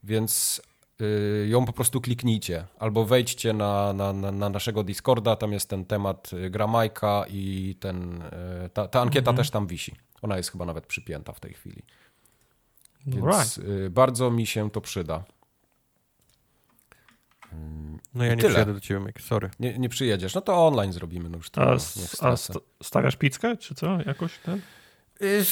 więc 0.03 0.61
yy, 0.99 1.47
ją 1.47 1.65
po 1.65 1.73
prostu 1.73 2.01
kliknijcie 2.01 2.65
albo 2.79 3.05
wejdźcie 3.05 3.53
na, 3.53 3.93
na, 3.93 4.13
na, 4.13 4.31
na 4.31 4.49
naszego 4.49 4.83
Discorda, 4.83 5.35
tam 5.35 5.53
jest 5.53 5.69
ten 5.69 5.85
temat 5.85 6.33
y, 6.33 6.49
Gramajka 6.49 7.25
i 7.29 7.75
ten, 7.79 8.23
yy, 8.63 8.69
ta, 8.69 8.87
ta 8.87 9.01
ankieta 9.01 9.33
też 9.33 9.49
tam 9.49 9.67
wisi. 9.67 9.95
Ona 10.21 10.37
jest 10.37 10.51
chyba 10.51 10.65
nawet 10.65 10.87
przypięta 10.87 11.33
w 11.33 11.39
tej 11.39 11.53
chwili. 11.53 11.83
Więc 13.07 13.25
Alright. 13.25 13.57
yy, 13.57 13.89
bardzo 13.89 14.31
mi 14.31 14.47
się 14.47 14.71
to 14.71 14.81
przyda. 14.81 15.23
No 18.13 18.23
ja 18.23 18.35
nie 18.35 18.41
Tyle. 18.41 18.49
przyjadę 18.49 18.73
do 18.73 18.79
ciebie, 18.79 18.99
Mike, 18.99 19.21
sorry. 19.21 19.49
Nie, 19.59 19.79
nie 19.79 19.89
przyjedziesz, 19.89 20.35
no 20.35 20.41
to 20.41 20.67
online 20.67 20.93
zrobimy, 20.93 21.29
no 21.29 21.37
już 21.37 21.49
to 21.49 21.61
A, 21.61 21.77
a 22.21 22.35
stawiasz 22.83 23.15
pizzkę, 23.15 23.57
czy 23.57 23.75
co? 23.75 24.01
Jakoś 24.05 24.37
ten? 24.37 24.61
Y, 25.21 25.43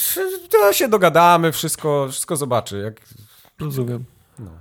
To 0.50 0.74
się 0.74 0.88
dogadamy, 0.88 1.52
wszystko, 1.52 2.08
wszystko 2.12 2.36
zobaczy. 2.36 2.78
Jak, 2.80 3.02
Rozumiem. 3.60 4.06
no. 4.40 4.52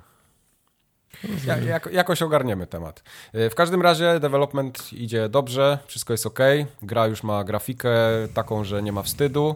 Ja, 1.47 1.57
jako, 1.59 1.91
jakoś 1.91 2.23
ogarniemy 2.23 2.67
temat. 2.67 3.03
Y, 3.35 3.51
W 3.51 3.55
każdym 3.55 3.83
razie 3.83 4.21
development 4.21 4.93
idzie 4.93 5.29
dobrze, 5.29 5.79
wszystko 5.87 6.13
jest 6.13 6.27
ok. 6.27 6.39
Gra 6.83 7.07
już 7.07 7.23
ma 7.23 7.45
grafikę 7.45 7.95
taką, 8.35 8.65
że 8.65 8.83
nie 8.83 8.93
ma 8.93 9.03
wstydu, 9.03 9.55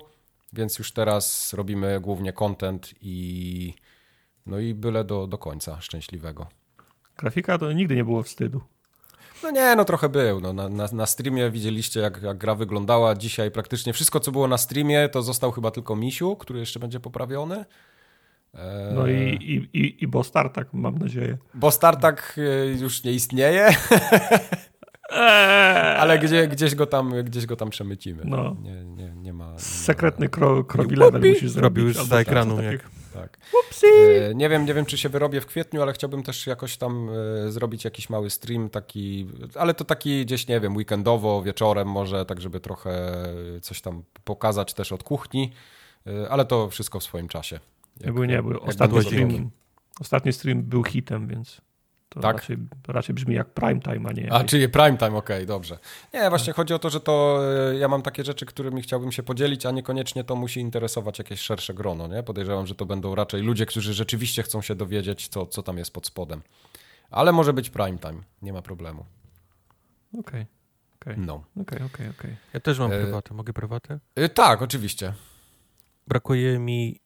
więc 0.53 0.79
już 0.79 0.93
teraz 0.93 1.53
robimy 1.53 2.01
głównie 2.01 2.33
content 2.33 2.95
i 3.01 3.75
no 4.47 4.59
i 4.59 4.75
byle 4.75 5.05
do, 5.05 5.27
do 5.27 5.39
końca 5.39 5.81
szczęśliwego. 5.81 6.47
Grafika 7.17 7.59
to 7.59 7.73
nigdy 7.73 7.97
nie 7.97 8.05
było 8.05 8.23
wstydu. 8.23 8.61
No 9.43 9.51
nie, 9.51 9.77
no 9.77 9.85
trochę 9.85 10.09
był. 10.09 10.41
No, 10.41 10.53
na, 10.53 10.69
na, 10.69 10.89
na 10.93 11.07
streamie 11.07 11.51
widzieliście, 11.51 12.01
jak, 12.01 12.23
jak 12.23 12.39
gra 12.39 12.55
wyglądała. 12.55 13.15
Dzisiaj 13.15 13.51
praktycznie 13.51 13.93
wszystko, 13.93 14.21
co 14.21 14.33
było 14.33 14.49
na 14.49 14.59
streamie, 14.59 15.09
to 15.09 15.23
został 15.23 15.53
chyba 15.53 15.71
tylko 15.71 15.97
Misiu, 15.97 16.37
który 16.37 16.61
jeszcze 16.61 16.81
będzie 16.81 17.01
poprawiony. 17.01 17.65
E, 18.55 18.93
No 18.95 19.07
i, 19.07 19.15
i, 19.41 19.79
i, 19.81 20.05
i 20.05 20.07
bo 20.09 20.25
Startak, 20.25 20.69
mam 20.73 20.99
nadzieję. 20.99 21.39
Bo 21.55 21.71
Startak 21.71 22.37
e, 22.39 22.67
już 22.67 23.05
nie 23.05 23.13
istnieje, 23.13 23.69
ale 26.01 26.19
gdzie, 26.19 26.49
gdzieś, 26.49 26.75
go 26.75 26.87
tam, 26.87 27.13
gdzieś 27.25 27.47
go 27.47 27.57
tam 27.57 27.71
przemycimy. 27.71 28.23
No. 28.25 28.57
Nie, 28.63 28.85
nie, 28.85 29.13
nie 29.17 29.33
ma. 29.33 29.53
Nie 29.53 29.59
Sekretny 29.59 30.29
kro, 30.29 30.65
krowi 30.65 30.97
level 30.97 31.21
musisz 31.21 31.51
zrobić. 31.51 31.79
Robił 31.79 31.93
za 31.93 32.11
tak, 32.11 32.29
ekranu, 32.29 32.63
jak. 32.63 32.98
Tak. 33.21 33.39
Upsi! 33.69 33.87
E, 34.31 34.35
Nie 34.35 34.49
wiem, 34.49 34.65
nie 34.67 34.75
wiem, 34.75 34.87
czy 34.87 34.99
się 34.99 35.09
wyrobię 35.09 35.41
w 35.41 35.47
kwietniu, 35.47 35.83
ale 35.83 35.93
chciałbym 35.93 36.23
też 36.23 36.47
jakoś 36.47 36.77
tam 36.77 37.09
e, 37.47 37.51
zrobić 37.53 37.85
jakiś 37.85 38.11
mały 38.11 38.31
stream, 38.31 38.71
taki, 38.71 39.27
ale 39.55 39.75
to 39.75 39.85
taki 39.85 40.25
gdzieś, 40.27 40.49
nie 40.49 40.61
wiem, 40.61 40.77
weekendowo, 40.77 41.43
wieczorem 41.43 41.89
może, 41.89 42.25
tak 42.27 42.41
żeby 42.41 42.61
trochę 42.61 43.23
coś 43.63 43.81
tam 43.81 44.03
pokazać 44.25 44.75
też 44.75 44.93
od 44.93 45.03
kuchni. 45.03 45.53
ale 46.31 46.45
to 46.45 46.69
wszystko 46.71 47.01
w 47.01 47.03
swoim 47.05 47.29
czasie. 47.29 47.61
Jak, 48.01 48.07
nie 48.07 48.13
był, 48.13 48.25
nie 48.25 48.43
był. 48.43 48.61
Ostatni 48.63 49.03
stream, 49.03 49.51
ostatni 50.01 50.33
stream 50.33 50.63
był 50.63 50.85
hitem, 50.85 51.27
więc 51.29 51.61
to 52.09 52.21
tak? 52.21 52.37
raczej, 52.37 52.57
raczej 52.89 53.15
brzmi 53.15 53.35
jak 53.35 53.51
prime 53.51 53.81
time, 53.81 54.09
a 54.09 54.13
nie. 54.13 54.33
A, 54.33 54.45
czyli 54.45 54.69
prime 54.69 54.97
time, 54.97 55.17
okej, 55.17 55.37
okay, 55.37 55.47
dobrze. 55.47 55.79
Nie, 56.15 56.29
właśnie 56.29 56.53
chodzi 56.53 56.75
o 56.75 56.79
to, 56.79 56.91
że 56.91 57.01
to 57.01 57.41
e, 57.73 57.79
ja 57.79 57.89
mam 57.89 58.03
takie 58.03 58.25
rzeczy, 58.25 58.47
którymi 58.47 58.83
chciałbym 58.83 59.13
się 59.13 59.23
podzielić, 59.23 59.67
a 59.67 59.71
niekoniecznie 59.71 60.25
to 60.25 60.37
musi 60.37 60.61
interesować 60.61 61.19
jakieś 61.19 61.41
szersze 61.41 61.75
grono, 61.75 62.09
nie? 62.09 62.23
Podejrzewam, 62.23 62.67
że 62.67 62.75
to 62.75 62.87
będą 62.87 63.15
raczej 63.15 63.43
ludzie, 63.43 63.67
którzy 63.67 63.95
rzeczywiście 63.95 64.43
chcą 64.43 64.63
się 64.63 64.75
dowiedzieć, 64.75 65.29
co, 65.29 65.47
co 65.47 65.63
tam 65.63 65.79
jest 65.79 65.93
pod 65.93 66.07
spodem. 66.07 66.43
Ale 67.11 67.33
może 67.33 67.53
być 67.53 67.71
prime 67.71 67.99
time, 67.99 68.23
nie 68.43 68.53
ma 68.53 68.63
problemu. 68.63 69.05
Okej. 70.13 70.21
Okay. 70.21 70.47
Okay. 71.01 71.17
No. 71.17 71.35
Okej, 71.35 71.63
okay, 71.63 71.87
okej, 71.87 71.87
okay, 71.87 72.11
okej. 72.19 72.37
Ja 72.55 72.61
też 72.61 72.79
mam 72.79 72.93
e... 72.93 73.03
prywatę. 73.03 73.35
Mogę 73.35 73.53
prywatę? 73.53 73.99
E, 74.15 74.29
tak, 74.29 74.63
oczywiście. 74.63 75.13
Brakuje 76.07 76.59
mi 76.59 77.01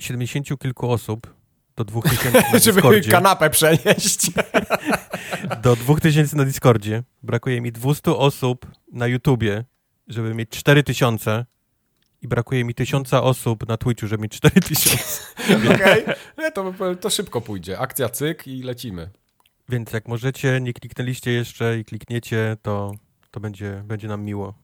70 0.00 0.58
kilku 0.58 0.90
osób, 0.90 1.34
do 1.76 1.84
2000 1.84 2.42
na 2.52 2.58
Żeby 2.58 3.00
kanapę 3.10 3.50
przenieść. 3.50 4.30
do 5.62 5.76
2000 5.76 6.36
na 6.36 6.44
Discordzie. 6.44 7.02
Brakuje 7.22 7.60
mi 7.60 7.72
200 7.72 8.10
osób 8.10 8.66
na 8.92 9.06
YouTubie, 9.06 9.64
żeby 10.08 10.34
mieć 10.34 10.50
4000 10.50 11.46
i 12.22 12.28
brakuje 12.28 12.64
mi 12.64 12.74
1000 12.74 13.14
osób 13.14 13.68
na 13.68 13.76
Twitchu, 13.76 14.06
żeby 14.06 14.22
mieć 14.22 14.32
4000. 14.32 14.98
Okej, 15.74 16.02
okay. 16.02 16.52
to, 16.52 16.72
to 17.00 17.10
szybko 17.10 17.40
pójdzie. 17.40 17.78
Akcja 17.78 18.08
cyk 18.08 18.46
i 18.46 18.62
lecimy. 18.62 19.10
Więc 19.68 19.92
jak 19.92 20.08
możecie, 20.08 20.60
nie 20.60 20.72
kliknęliście 20.72 21.32
jeszcze 21.32 21.78
i 21.78 21.84
klikniecie, 21.84 22.56
to, 22.62 22.92
to 23.30 23.40
będzie, 23.40 23.82
będzie 23.84 24.08
nam 24.08 24.24
miło. 24.24 24.54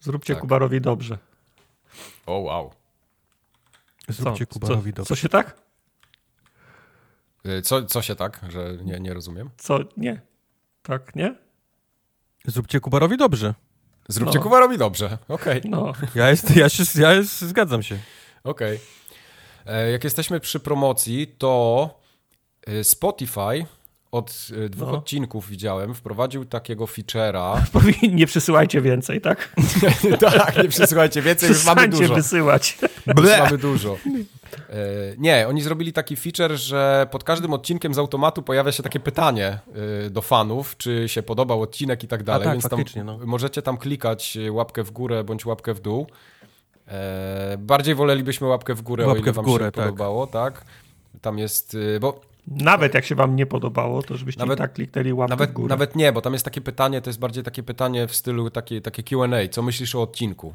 Zróbcie 0.00 0.34
tak. 0.34 0.40
Kubarowi 0.40 0.80
dobrze. 0.80 1.18
O, 2.26 2.38
wow. 2.38 2.70
Zróbcie 4.08 4.46
co, 4.46 4.52
Kubarowi 4.52 4.92
co, 4.92 4.96
dobrze. 4.96 5.08
Co 5.08 5.16
się 5.16 5.28
tak? 5.28 5.61
Y, 7.46 7.62
co, 7.62 7.84
co 7.84 8.02
się 8.02 8.16
tak, 8.16 8.40
że 8.48 8.76
nie, 8.84 9.00
nie 9.00 9.14
rozumiem? 9.14 9.50
Co? 9.58 9.78
Nie. 9.96 10.20
Tak, 10.82 11.16
nie? 11.16 11.34
Zróbcie 12.46 12.80
Kubarowi 12.80 13.16
dobrze. 13.16 13.54
Zróbcie 14.08 14.38
no. 14.38 14.42
Kubarowi 14.42 14.78
dobrze, 14.78 15.18
okej. 15.28 15.58
Okay. 15.58 15.70
No. 15.70 15.92
Ja, 16.14 16.30
jest, 16.30 16.56
ja, 16.56 16.68
się, 16.68 16.84
ja 16.94 17.12
jest, 17.12 17.40
zgadzam 17.40 17.82
się. 17.82 17.98
Okej. 18.44 18.76
Okay. 19.64 19.74
E, 19.74 19.90
jak 19.90 20.04
jesteśmy 20.04 20.40
przy 20.40 20.60
promocji, 20.60 21.26
to 21.38 22.00
y, 22.68 22.84
Spotify 22.84 23.66
od 24.12 24.48
y, 24.50 24.68
dwóch 24.68 24.88
no. 24.88 24.98
odcinków 24.98 25.48
widziałem, 25.48 25.94
wprowadził 25.94 26.44
takiego 26.44 26.84
feature'a. 26.84 27.62
Nie 28.12 28.26
przysyłajcie 28.26 28.80
więcej, 28.80 29.20
tak? 29.20 29.54
tak, 30.20 30.62
nie 30.62 30.68
przysyłajcie 30.68 31.22
więcej, 31.22 31.48
już 31.48 31.64
mamy 31.64 31.88
dużo. 31.88 32.14
wysyłać. 32.14 32.78
Już 33.16 33.38
mamy 33.38 33.58
dużo. 33.58 33.96
E, 34.68 34.76
nie, 35.18 35.48
oni 35.48 35.62
zrobili 35.62 35.92
taki 35.92 36.16
feature, 36.16 36.56
że 36.56 37.06
pod 37.10 37.24
każdym 37.24 37.52
odcinkiem 37.52 37.94
z 37.94 37.98
automatu 37.98 38.42
pojawia 38.42 38.72
się 38.72 38.82
takie 38.82 39.00
pytanie 39.00 39.58
e, 40.06 40.10
do 40.10 40.22
fanów, 40.22 40.76
czy 40.76 41.08
się 41.08 41.22
podobał 41.22 41.62
odcinek 41.62 42.04
i 42.04 42.08
tak 42.08 42.22
dalej, 42.22 42.44
tak, 42.44 42.52
więc 42.52 42.68
tam 42.94 43.04
no. 43.04 43.18
możecie 43.24 43.62
tam 43.62 43.78
klikać 43.78 44.38
łapkę 44.50 44.82
w 44.82 44.90
górę 44.90 45.24
bądź 45.24 45.46
łapkę 45.46 45.74
w 45.74 45.80
dół. 45.80 46.06
E, 46.88 47.56
bardziej 47.58 47.94
wolelibyśmy 47.94 48.46
łapkę 48.46 48.74
w 48.74 48.82
górę, 48.82 49.06
łapkę 49.06 49.20
o 49.20 49.24
ile 49.24 49.32
wam 49.32 49.44
w 49.44 49.48
górę, 49.48 49.64
się 49.64 49.72
tak. 49.72 49.84
podobało, 49.84 50.26
tak? 50.26 50.64
Tam 51.20 51.38
jest, 51.38 51.76
bo 52.00 52.31
nawet 52.46 52.94
jak 52.94 53.04
się 53.04 53.14
wam 53.14 53.36
nie 53.36 53.46
podobało, 53.46 54.02
to 54.02 54.16
żebyście 54.16 54.40
nawet, 54.40 54.58
tak 54.58 54.72
kliknęli 54.72 55.12
łapkę 55.12 55.32
nawet, 55.32 55.50
w 55.50 55.52
górę. 55.52 55.68
Nawet 55.68 55.96
nie, 55.96 56.12
bo 56.12 56.20
tam 56.20 56.32
jest 56.32 56.44
takie 56.44 56.60
pytanie, 56.60 57.00
to 57.00 57.10
jest 57.10 57.20
bardziej 57.20 57.44
takie 57.44 57.62
pytanie 57.62 58.06
w 58.06 58.14
stylu 58.16 58.50
takie, 58.50 58.80
takie 58.80 59.02
Q&A, 59.02 59.48
co 59.48 59.62
myślisz 59.62 59.94
o 59.94 60.02
odcinku? 60.02 60.54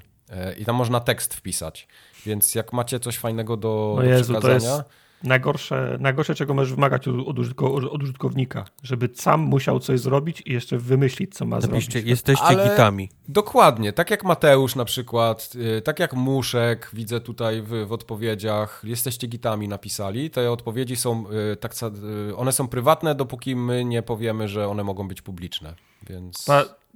I 0.58 0.66
tam 0.66 0.76
można 0.76 1.00
tekst 1.00 1.34
wpisać. 1.34 1.88
Więc 2.26 2.56
jak 2.56 2.74
macie 2.74 3.00
coś 3.00 3.18
fajnego 3.18 3.58
do, 3.58 3.94
no 3.96 4.02
do 4.02 4.10
Jezu, 4.10 4.34
przekazania... 4.34 4.84
Najgorsze, 5.24 5.98
najgorsze, 6.00 6.36
czego 6.36 6.54
możesz 6.54 6.74
wymagać 6.74 7.08
od, 7.08 7.40
od, 7.68 8.04
użytkownika, 8.04 8.66
żeby 8.84 9.10
sam 9.14 9.42
musiał 9.42 9.80
coś 9.80 10.00
zrobić 10.00 10.44
i 10.46 10.54
jeszcze 10.54 10.78
wymyślić, 10.78 11.36
co 11.36 11.46
ma 11.46 11.60
Napiszcie, 11.60 11.92
zrobić. 11.92 12.10
jesteście 12.10 12.46
Ale 12.46 12.70
gitami. 12.70 13.10
Dokładnie, 13.30 13.94
tak 13.94 14.12
jak 14.12 14.24
Mateusz 14.24 14.76
na 14.76 14.86
przykład, 14.86 15.54
y, 15.78 15.82
tak 15.82 16.00
jak 16.00 16.14
Muszek, 16.14 16.90
widzę 16.94 17.22
tutaj 17.22 17.62
w, 17.62 17.88
w 17.88 17.92
odpowiedziach, 17.92 18.82
jesteście 18.84 19.28
gitami 19.28 19.68
napisali, 19.68 20.30
te 20.30 20.52
odpowiedzi 20.52 20.96
są, 20.96 21.26
y, 21.54 21.56
tak, 21.56 21.74
y, 22.30 22.36
one 22.36 22.52
są 22.52 22.68
prywatne, 22.68 23.16
dopóki 23.16 23.56
my 23.56 23.86
nie 23.86 24.02
powiemy, 24.02 24.48
że 24.48 24.68
one 24.68 24.84
mogą 24.84 25.08
być 25.08 25.22
publiczne, 25.22 25.74
więc 26.10 26.46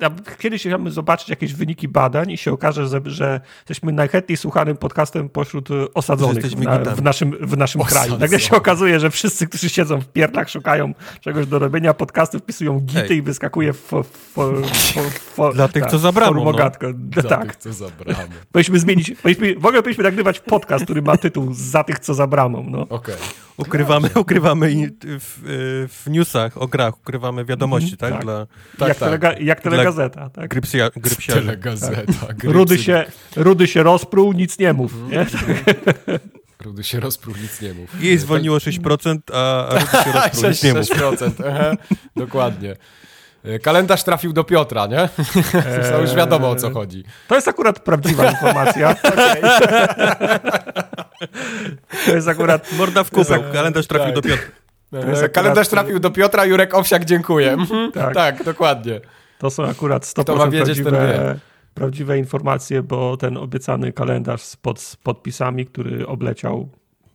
ja 0.02 0.12
kiedyś 0.40 0.62
chciałbym 0.62 0.92
zobaczyć 0.92 1.30
jakieś 1.30 1.54
wyniki 1.54 1.88
badań 1.88 2.32
i 2.32 2.38
się 2.38 2.52
okaże, 2.52 2.88
że, 2.88 3.02
że 3.06 3.42
jesteśmy 3.60 3.92
najchętniej 3.92 4.38
słuchanym 4.38 4.78
podcastem 4.78 5.30
pośród 5.30 5.72
e, 5.72 5.94
osadzonych 5.94 6.58
na, 6.58 6.80
w 6.80 7.02
naszym, 7.02 7.38
w 7.42 7.58
naszym 7.58 7.82
kraju. 7.82 8.18
Nagle 8.18 8.40
się 8.40 8.56
okazuje, 8.56 9.00
że 9.00 9.10
wszyscy, 9.10 9.48
którzy 9.48 9.70
siedzą 9.70 10.02
w 10.02 10.08
pierdlach, 10.08 10.50
szukają 10.50 10.94
czegoś 11.20 11.48
do 11.48 11.60
robienia 11.60 11.94
podcastu, 11.94 12.40
wpisują 12.40 12.80
gity 12.80 13.08
Hej. 13.08 13.18
i 13.18 13.22
wyskakuje 13.22 13.74
w, 13.74 13.92
w, 13.92 14.38
w, 15.38 15.54
Dla 15.54 15.68
tych, 15.68 15.86
co 15.86 16.00
zabramo. 16.00 16.44
No. 16.44 16.54
Dla 16.94 17.24
tak. 17.30 17.44
tych, 17.44 17.56
co 17.56 17.74
zabramo. 17.74 18.20
Powinniśmy 18.52 18.80
zmienić, 18.80 19.12
powinniśmy, 19.22 19.60
w 19.60 19.66
ogóle 19.66 19.82
powinniśmy 19.82 20.04
nagrywać 20.04 20.40
podcast, 20.40 20.84
który 20.84 21.02
ma 21.02 21.18
tytuł 21.18 21.48
Za 21.54 21.84
tych, 21.84 22.00
co 22.00 22.14
zabramo. 22.14 22.64
No. 22.68 22.88
Okay. 22.90 23.16
Ukrywamy, 23.58 24.10
ukrywamy 24.16 24.92
w, 25.04 25.40
w 26.04 26.10
newsach 26.10 26.58
o 26.62 26.68
grach, 26.68 26.98
ukrywamy 26.98 27.46
wiadomości, 27.46 27.88
mm, 27.88 27.98
tak? 27.98 28.12
tak? 28.12 28.22
Dla, 28.22 28.48
tak, 28.78 28.88
jak, 28.88 28.98
tak. 29.06 29.22
Telega, 29.22 29.40
jak 29.40 29.62
telegazeta, 29.62 30.30
tak? 30.30 30.50
Grypsia, 30.50 30.90
grypsiarze. 30.96 31.42
Telegazeta. 31.46 32.28
Tak. 32.28 32.44
Rudy, 32.44 32.78
się, 32.78 33.06
rudy 33.36 33.68
się 33.68 33.84
rozpruł, 33.84 34.34
nic 34.34 34.60
nie 34.60 34.74
mów, 34.74 34.94
mm. 34.94 35.10
nie? 35.10 35.26
Rudy 36.66 36.84
się 36.84 37.00
rozpruł, 37.00 37.36
nic 37.42 37.62
nie 37.62 37.74
mów. 37.74 38.02
Jej 38.02 38.18
zwolniło 38.18 38.58
6%, 38.58 39.18
a, 39.34 39.68
a 39.68 39.80
Rudy 39.80 39.86
się 39.92 40.12
rozpruł, 40.20 40.50
nic 40.50 40.64
nie 40.64 40.74
mów. 40.74 40.82
6%, 40.82 41.32
aha, 41.48 41.72
dokładnie. 42.16 42.76
E, 43.44 43.60
kalendarz 43.60 44.04
trafił 44.04 44.34
do 44.34 44.44
Piotra, 44.44 44.88
nie? 44.88 45.00
Eee... 45.00 45.10
To 45.92 46.02
już 46.02 46.16
wiadomo 46.16 46.50
o 46.50 46.56
co 46.56 46.72
chodzi. 46.72 47.04
To 47.28 47.36
jest 47.36 47.48
akurat 47.48 47.80
prawdziwa 47.80 48.32
informacja. 48.32 48.96
to 52.06 52.16
jest 52.16 52.28
akurat... 52.28 52.72
Morda 52.78 53.04
w 53.04 53.12
kubek, 53.12 53.52
kalendarz 53.54 53.88
trafił 53.88 54.14
tak. 54.14 54.16
do 54.16 54.22
Piotra. 54.22 54.46
Akurat... 55.00 55.32
Kalendarz 55.32 55.68
trafił 55.68 56.00
do 56.00 56.12
Piotra, 56.12 56.46
Jurek 56.46 56.76
Owsiak, 56.76 57.06
dziękuję. 57.06 57.52
Mhm. 57.62 57.92
tak. 57.92 58.14
tak, 58.14 58.44
dokładnie. 58.44 59.02
To 59.38 59.50
są 59.50 59.64
akurat 59.64 60.04
100% 60.04 60.24
Kto 60.24 60.36
ma 60.36 60.48
wiedzieć, 60.48 60.82
prawdziwe, 60.82 61.40
prawdziwe 61.74 62.18
informacje, 62.18 62.84
bo 62.84 63.18
ten 63.18 63.38
obiecany 63.38 63.94
kalendarz 63.94 64.42
z, 64.42 64.56
pod, 64.56 64.80
z 64.80 64.96
podpisami, 64.96 65.66
który 65.66 66.08
obleciał 66.08 66.70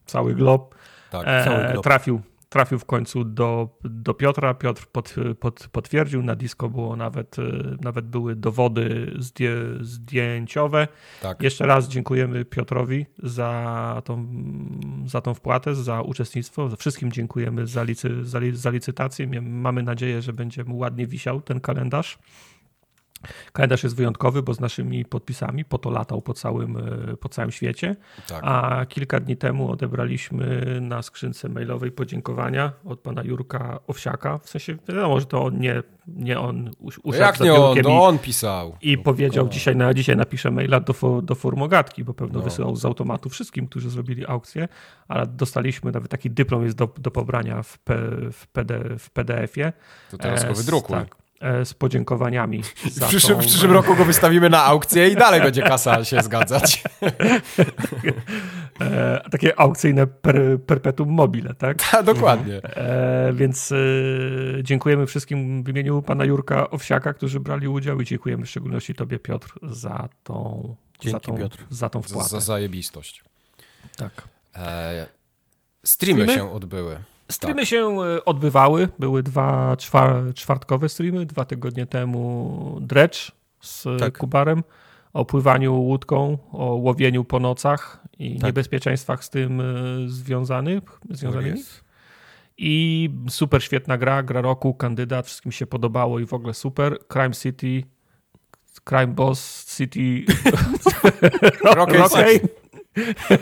cały 0.06 0.34
glob, 0.34 0.74
tak, 1.10 1.22
e, 1.26 1.44
cały 1.44 1.72
glob. 1.72 1.84
trafił 1.84 2.20
trafił 2.48 2.78
w 2.78 2.84
końcu 2.84 3.24
do, 3.24 3.78
do 3.84 4.14
Piotra. 4.14 4.54
Piotr 4.54 4.86
pod, 4.86 5.14
pod, 5.40 5.68
potwierdził, 5.72 6.22
na 6.22 6.36
disco 6.36 6.68
było 6.68 6.96
nawet, 6.96 7.36
nawet 7.80 8.06
były 8.06 8.36
dowody 8.36 9.14
zdję, 9.18 9.52
zdjęciowe. 9.80 10.88
Tak. 11.22 11.42
Jeszcze 11.42 11.66
raz 11.66 11.88
dziękujemy 11.88 12.44
Piotrowi 12.44 13.06
za 13.22 14.02
tą, 14.04 14.26
za 15.06 15.20
tą 15.20 15.34
wpłatę, 15.34 15.74
za 15.74 16.00
uczestnictwo. 16.00 16.70
Wszystkim 16.78 17.12
dziękujemy 17.12 17.66
za, 17.66 17.82
licy, 17.82 18.24
za, 18.24 18.40
za 18.52 18.70
licytację. 18.70 19.42
Mamy 19.42 19.82
nadzieję, 19.82 20.22
że 20.22 20.32
będzie 20.32 20.64
mu 20.64 20.78
ładnie 20.78 21.06
wisiał 21.06 21.40
ten 21.40 21.60
kalendarz. 21.60 22.18
Kalendarz 23.52 23.82
jest 23.82 23.96
wyjątkowy, 23.96 24.42
bo 24.42 24.54
z 24.54 24.60
naszymi 24.60 25.04
podpisami 25.04 25.64
po 25.64 25.78
to 25.78 25.90
latał 25.90 26.22
po 26.22 26.34
całym, 26.34 26.76
e, 26.76 27.16
po 27.16 27.28
całym 27.28 27.50
świecie. 27.50 27.96
Tak. 28.28 28.40
A 28.42 28.86
kilka 28.88 29.20
dni 29.20 29.36
temu 29.36 29.70
odebraliśmy 29.70 30.64
na 30.80 31.02
skrzynce 31.02 31.48
mailowej 31.48 31.92
podziękowania 31.92 32.72
od 32.84 33.00
pana 33.00 33.22
Jurka 33.22 33.80
Owsiaka. 33.86 34.38
W 34.38 34.48
sensie 34.48 34.76
wiadomo, 34.88 35.20
że 35.20 35.26
to 35.26 35.44
on 35.44 35.58
nie, 35.58 35.82
nie 36.06 36.40
on 36.40 36.70
usiadł 36.80 37.18
Jak 37.18 37.40
nie 37.40 37.54
on? 37.54 37.82
To 37.82 38.04
on 38.04 38.18
pisał. 38.18 38.76
I 38.82 38.98
powiedział, 38.98 39.48
dzisiaj, 39.48 39.76
na, 39.76 39.94
dzisiaj 39.94 40.16
napiszę 40.16 40.50
maila 40.50 40.80
do, 40.80 41.22
do 41.22 41.34
Formogatki, 41.34 42.04
bo 42.04 42.14
pewno 42.14 42.38
no. 42.38 42.44
wysyłał 42.44 42.76
z 42.76 42.84
automatu 42.84 43.28
wszystkim, 43.28 43.68
którzy 43.68 43.90
zrobili 43.90 44.26
aukcję, 44.26 44.68
ale 45.08 45.26
dostaliśmy 45.26 45.92
nawet 45.92 46.10
taki 46.10 46.30
dyplom 46.30 46.64
jest 46.64 46.76
do, 46.76 46.88
do 46.98 47.10
pobrania 47.10 47.62
w, 47.62 47.78
P, 47.78 47.94
w, 48.32 48.46
PD, 48.46 48.98
w 48.98 49.10
PDF-ie. 49.10 49.72
To 50.10 50.18
teraz 50.18 50.44
go 50.44 50.54
wydrukuj. 50.54 50.96
Tak, 50.96 51.16
E, 51.25 51.25
z 51.64 51.74
podziękowaniami. 51.74 52.62
W 52.96 53.08
przyszłym, 53.08 53.40
w 53.40 53.46
przyszłym 53.46 53.72
roku 53.72 53.96
go 53.96 54.04
wystawimy 54.04 54.50
na 54.50 54.64
aukcję 54.64 55.08
i 55.08 55.16
dalej 55.16 55.40
będzie 55.40 55.62
kasa 55.62 56.04
się 56.04 56.22
zgadzać. 56.22 56.84
e, 58.80 59.20
takie 59.30 59.60
aukcyjne 59.60 60.06
per, 60.06 60.60
perpetuum 60.66 61.08
mobile, 61.08 61.54
tak? 61.54 61.90
Ta, 61.90 62.02
dokładnie. 62.02 62.62
E, 62.62 63.32
więc 63.32 63.72
e, 63.72 63.76
dziękujemy 64.62 65.06
wszystkim 65.06 65.64
w 65.64 65.68
imieniu 65.68 66.02
pana 66.02 66.24
Jurka 66.24 66.70
Owsiaka, 66.70 67.14
którzy 67.14 67.40
brali 67.40 67.68
udział 67.68 68.00
i 68.00 68.04
dziękujemy 68.04 68.46
w 68.46 68.50
szczególności 68.50 68.94
tobie 68.94 69.18
Piotr 69.18 69.58
za 69.62 70.08
tą, 70.24 70.76
Dzięki, 71.00 71.10
za 71.10 71.20
tą, 71.20 71.36
Piotr. 71.36 71.58
Za 71.70 71.88
tą 71.88 72.02
wpłatę. 72.02 72.28
Za, 72.28 72.40
za 72.40 72.46
zajebistość. 72.46 73.24
Tak. 73.96 74.28
E, 74.56 75.06
streamy, 75.84 76.22
streamy 76.22 76.38
się 76.38 76.52
odbyły. 76.52 76.98
Streamy 77.28 77.62
tak. 77.62 77.68
się 77.68 78.02
e, 78.02 78.24
odbywały. 78.24 78.88
Były 78.98 79.22
dwa 79.22 79.76
czwar 79.76 80.34
czwartkowe 80.34 80.88
streamy. 80.88 81.26
Dwa 81.26 81.44
tygodnie 81.44 81.86
temu 81.86 82.78
Dredge 82.80 83.32
z 83.60 83.84
tak. 83.98 84.18
Kubarem 84.18 84.62
o 85.12 85.24
pływaniu 85.24 85.74
łódką, 85.74 86.38
o 86.52 86.64
łowieniu 86.74 87.24
po 87.24 87.40
nocach 87.40 88.00
i 88.18 88.34
tak. 88.34 88.46
niebezpieczeństwach 88.46 89.24
z 89.24 89.30
tym 89.30 89.60
y, 89.60 90.08
związanych, 90.08 90.82
związanymi. 91.10 91.62
I 92.58 93.10
super 93.28 93.62
świetna 93.62 93.98
gra, 93.98 94.22
gra 94.22 94.40
roku, 94.40 94.74
kandydat, 94.74 95.26
wszystkim 95.26 95.52
się 95.52 95.66
podobało 95.66 96.18
i 96.18 96.26
w 96.26 96.34
ogóle 96.34 96.54
super. 96.54 96.98
Crime 97.12 97.32
City, 97.34 97.82
Crime 98.84 99.06
Boss 99.06 99.76
City, 99.76 100.24
Rock, 101.76 101.92
Rock 101.92 102.14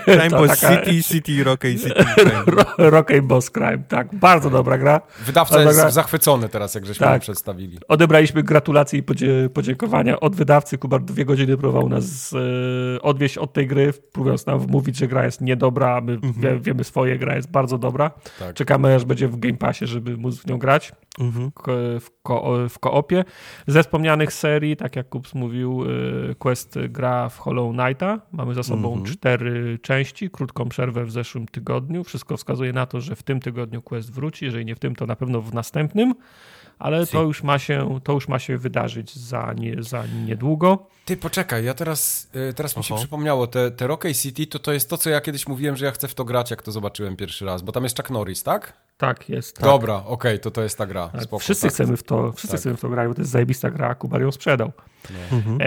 Crime 0.04 0.30
Boss 0.30 0.60
taka... 0.60 0.76
City, 0.76 1.02
City, 1.02 1.44
Rocky 1.44 1.78
City. 1.78 2.04
Rocky 2.78 3.22
Boss 3.22 3.50
Crime, 3.50 3.82
tak. 3.88 4.14
Bardzo 4.14 4.50
dobra 4.50 4.78
gra. 4.78 5.00
Wydawca 5.26 5.62
jest 5.62 5.78
gra. 5.78 5.90
zachwycony 5.90 6.48
teraz, 6.48 6.74
jak 6.74 6.86
żeśmy 6.86 7.06
tak. 7.06 7.22
przedstawili. 7.22 7.78
Odebraliśmy 7.88 8.42
gratulacje 8.42 8.98
i 8.98 9.02
podzie 9.02 9.48
podziękowania 9.54 10.20
od 10.20 10.36
wydawcy. 10.36 10.78
Kubar 10.78 11.02
dwie 11.02 11.24
godziny 11.24 11.56
próbował 11.56 11.88
nas 11.88 12.34
e, 12.96 13.02
odwieźć 13.02 13.38
od 13.38 13.52
tej 13.52 13.66
gry, 13.66 13.92
próbując 14.12 14.46
nam 14.46 14.58
wmówić, 14.58 14.96
że 14.96 15.08
gra 15.08 15.24
jest 15.24 15.40
niedobra, 15.40 16.00
my 16.00 16.12
mhm. 16.12 16.32
wie, 16.34 16.60
wiemy 16.60 16.84
swoje, 16.84 17.18
gra 17.18 17.36
jest 17.36 17.50
bardzo 17.50 17.78
dobra. 17.78 18.10
Tak. 18.38 18.54
Czekamy, 18.54 18.94
aż 18.94 19.04
będzie 19.04 19.28
w 19.28 19.38
Game 19.38 19.56
Passie, 19.56 19.86
żeby 19.86 20.16
móc 20.16 20.38
w 20.38 20.46
nią 20.46 20.58
grać 20.58 20.92
mhm. 21.20 21.50
w, 22.00 22.10
ko 22.22 22.68
w 22.68 22.78
koopie. 22.78 23.24
Ze 23.66 23.82
wspomnianych 23.82 24.32
serii, 24.32 24.76
tak 24.76 24.96
jak 24.96 25.08
Kups 25.08 25.34
mówił, 25.34 25.84
e, 26.30 26.34
Quest 26.34 26.78
gra 26.88 27.28
w 27.28 27.38
Hollow 27.38 27.76
Knighta. 27.76 28.20
Mamy 28.32 28.54
za 28.54 28.62
sobą 28.62 28.88
mhm. 28.88 29.04
cztery 29.04 29.34
cztery 29.44 29.78
części, 29.78 30.30
krótką 30.30 30.68
przerwę 30.68 31.04
w 31.04 31.10
zeszłym 31.10 31.46
tygodniu. 31.46 32.04
Wszystko 32.04 32.36
wskazuje 32.36 32.72
na 32.72 32.86
to, 32.86 33.00
że 33.00 33.16
w 33.16 33.22
tym 33.22 33.40
tygodniu 33.40 33.82
Quest 33.82 34.12
wróci, 34.12 34.44
jeżeli 34.44 34.64
nie 34.64 34.74
w 34.74 34.78
tym, 34.78 34.96
to 34.96 35.06
na 35.06 35.16
pewno 35.16 35.40
w 35.40 35.54
następnym, 35.54 36.14
ale 36.78 37.06
to 37.06 37.22
już 37.22 37.42
ma 37.42 37.58
się, 37.58 38.00
to 38.04 38.12
już 38.12 38.28
ma 38.28 38.38
się 38.38 38.58
wydarzyć 38.58 39.16
za, 39.16 39.54
nie, 39.58 39.82
za 39.82 40.04
niedługo. 40.26 40.86
Ty, 41.04 41.16
poczekaj, 41.16 41.64
ja 41.64 41.74
teraz, 41.74 42.30
y, 42.50 42.54
teraz 42.54 42.76
mi 42.76 42.84
się 42.84 42.94
przypomniało, 42.94 43.46
te, 43.46 43.70
te 43.70 44.14
City 44.14 44.46
to, 44.46 44.58
to 44.58 44.72
jest 44.72 44.90
to, 44.90 44.98
co 44.98 45.10
ja 45.10 45.20
kiedyś 45.20 45.48
mówiłem, 45.48 45.76
że 45.76 45.84
ja 45.84 45.90
chcę 45.90 46.08
w 46.08 46.14
to 46.14 46.24
grać, 46.24 46.50
jak 46.50 46.62
to 46.62 46.72
zobaczyłem 46.72 47.16
pierwszy 47.16 47.44
raz, 47.44 47.62
bo 47.62 47.72
tam 47.72 47.84
jest 47.84 47.96
Chuck 47.96 48.10
Norris, 48.10 48.42
tak? 48.42 48.84
Tak, 48.98 49.28
jest. 49.28 49.56
Tak. 49.56 49.64
Dobra, 49.64 49.96
okej, 49.96 50.12
okay, 50.12 50.38
to 50.38 50.50
to 50.50 50.62
jest 50.62 50.78
ta 50.78 50.86
gra. 50.86 51.08
Tak, 51.08 51.22
Spoko, 51.22 51.38
wszyscy 51.38 51.62
tak. 51.62 51.72
chcemy 51.72 51.96
w 51.96 52.02
to, 52.02 52.32
wszyscy 52.32 52.48
tak. 52.48 52.60
chcemy 52.60 52.76
w 52.76 52.80
to 52.80 52.88
grać, 52.88 53.08
bo 53.08 53.14
to 53.14 53.20
jest 53.20 53.30
zajebista 53.30 53.70
gra, 53.70 53.94
Kubar 53.94 54.22
ją 54.22 54.32
sprzedał. 54.32 54.72
No. 55.10 55.36
Mhm. 55.36 55.58
E, 55.60 55.64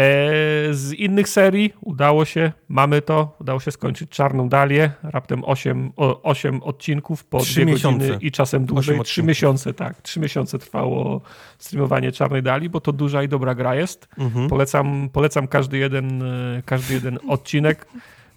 z 0.73 0.93
innych 0.93 1.29
serii 1.29 1.73
udało 1.81 2.25
się, 2.25 2.51
mamy 2.69 3.01
to, 3.01 3.35
udało 3.41 3.59
się 3.59 3.71
skończyć 3.71 4.09
Czarną 4.09 4.49
Dalię, 4.49 4.91
raptem 5.03 5.43
8, 5.45 5.91
8 6.23 6.63
odcinków 6.63 7.25
po 7.25 7.37
2 7.37 7.65
godziny 7.65 8.17
i 8.21 8.31
czasem 8.31 8.65
dłużej. 8.65 8.99
3 9.03 9.23
miesiące, 9.23 9.73
tak. 9.73 10.01
3 10.01 10.19
miesiące 10.19 10.59
trwało 10.59 11.21
streamowanie 11.57 12.11
Czarnej 12.11 12.43
Dali, 12.43 12.69
bo 12.69 12.81
to 12.81 12.91
duża 12.91 13.23
i 13.23 13.27
dobra 13.27 13.55
gra 13.55 13.75
jest. 13.75 14.07
Mhm. 14.17 14.49
Polecam, 14.49 15.09
polecam 15.13 15.26
każdy 15.47 15.77
jeden, 15.77 16.21
e, 16.21 16.61
każdy 16.65 16.93
jeden 16.93 17.19
odcinek. 17.27 17.87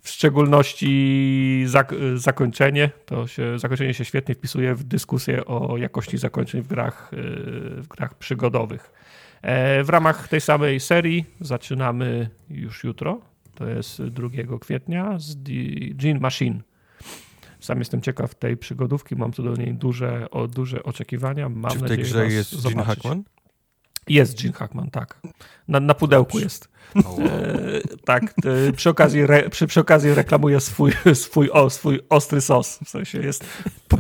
W 0.02 0.08
szczególności 0.08 1.64
zak 1.66 1.94
zakończenie. 2.14 2.90
To 3.06 3.26
się, 3.26 3.58
zakończenie 3.58 3.94
się 3.94 4.04
świetnie 4.04 4.34
wpisuje 4.34 4.74
w 4.74 4.84
dyskusję 4.84 5.44
o 5.44 5.76
jakości 5.76 6.18
zakończeń 6.18 6.62
w 6.62 6.66
grach, 6.66 7.10
e, 7.12 7.16
w 7.82 7.88
grach 7.88 8.14
przygodowych. 8.14 8.92
E, 9.42 9.84
w 9.84 9.88
ramach 9.88 10.28
tej 10.28 10.40
samej 10.40 10.80
serii 10.80 11.24
zaczynamy 11.40 12.30
już 12.50 12.84
jutro, 12.84 13.20
to 13.54 13.66
jest 13.66 14.02
2 14.02 14.58
kwietnia, 14.58 15.18
z 15.18 15.36
Gene 15.94 16.20
Machine. 16.20 16.60
Sam 17.60 17.78
jestem 17.78 18.00
ciekaw 18.00 18.34
tej 18.34 18.56
przygodówki, 18.56 19.16
mam 19.16 19.32
co 19.32 19.42
do 19.42 19.54
niej 19.54 19.74
duże, 19.74 20.30
o, 20.30 20.48
duże 20.48 20.82
oczekiwania. 20.82 21.48
Mam 21.48 21.72
Czy 21.72 21.78
w 21.78 21.88
tej 21.88 21.98
grze 21.98 22.26
jest 22.26 22.68
Gene 22.68 22.84
Hackman? 22.84 23.24
Jest 24.08 24.42
Gene 24.42 24.52
Hackman, 24.52 24.90
tak. 24.90 25.20
Na, 25.68 25.80
na 25.80 25.94
pudełku 25.94 26.32
Dobrze. 26.32 26.44
jest. 26.44 26.68
E, 26.96 27.80
tak, 28.04 28.22
e, 28.68 28.72
przy, 28.72 28.90
okazji 28.90 29.20
re, 29.20 29.50
przy, 29.50 29.66
przy 29.66 29.80
okazji 29.80 30.14
reklamuje 30.14 30.60
swój, 30.60 30.92
swój, 31.14 31.50
o, 31.50 31.70
swój 31.70 32.00
ostry 32.08 32.40
sos. 32.40 32.78
W 32.84 32.88
sensie 32.88 33.18
jest 33.18 33.44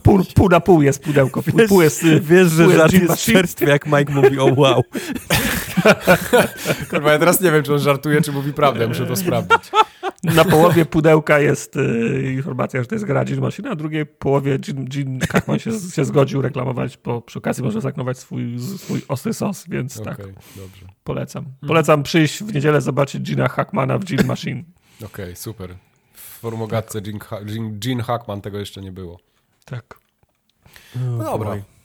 pół, 0.02 0.24
pół 0.34 0.48
na 0.48 0.60
pół 0.60 0.82
jest 0.82 1.02
pudełko. 1.02 1.42
Pół, 1.42 1.58
wiesz, 1.58 1.68
pół 1.68 1.82
jest, 1.82 2.04
wiesz 2.20 2.48
że 2.48 2.64
pół 2.64 2.72
żart 2.72 2.92
jest 2.92 3.16
czerstwy, 3.16 3.64
jak 3.64 3.86
Mike 3.86 4.12
mówi, 4.12 4.38
o 4.38 4.54
wow. 4.56 4.82
Kurwa, 6.90 7.12
ja 7.12 7.18
teraz 7.18 7.40
nie 7.40 7.52
wiem, 7.52 7.62
czy 7.62 7.72
on 7.72 7.78
żartuje, 7.78 8.22
czy 8.22 8.32
mówi 8.32 8.52
prawdę, 8.52 8.88
muszę 8.88 9.06
to 9.06 9.16
sprawdzić. 9.16 9.70
Na 10.22 10.44
połowie 10.44 10.84
pudełka 10.84 11.40
jest 11.40 11.76
y, 11.76 12.32
informacja, 12.32 12.80
że 12.80 12.86
to 12.86 12.94
jest 12.94 13.04
gra 13.04 13.24
Gin 13.24 13.40
Machine, 13.40 13.68
a 13.68 13.70
na 13.70 13.76
drugiej 13.76 14.06
połowie 14.06 14.58
Gin, 14.58 14.84
Gin 14.84 15.20
Hackman 15.20 15.58
się, 15.58 15.70
się 15.94 16.04
zgodził 16.04 16.42
reklamować, 16.42 16.98
bo 17.04 17.22
przy 17.22 17.38
okazji 17.38 17.64
może 17.64 17.80
zaklamować 17.80 18.18
swój, 18.18 18.58
swój 18.78 19.02
ostry 19.08 19.34
sos, 19.34 19.64
więc 19.68 20.00
okay, 20.00 20.16
tak. 20.16 20.26
Dobrze. 20.56 20.86
Polecam. 21.04 21.44
Polecam 21.66 22.02
przyjść 22.02 22.42
w 22.42 22.54
niedzielę 22.54 22.80
zobaczyć 22.80 23.22
Gina 23.22 23.48
Hackmana 23.48 23.98
w 23.98 24.04
Gin 24.04 24.26
Machine. 24.26 24.64
Okej, 25.04 25.24
okay, 25.24 25.36
super. 25.36 25.74
W 26.12 26.20
formogatce 26.20 27.02
Gin, 27.02 27.18
Gin, 27.44 27.78
Gin 27.78 28.00
Hackman 28.00 28.40
tego 28.40 28.58
jeszcze 28.58 28.80
nie 28.80 28.92
było. 28.92 29.18
Tak. 29.64 29.98
No 30.96 31.24
dobra. 31.24 31.54
E, 31.54 31.79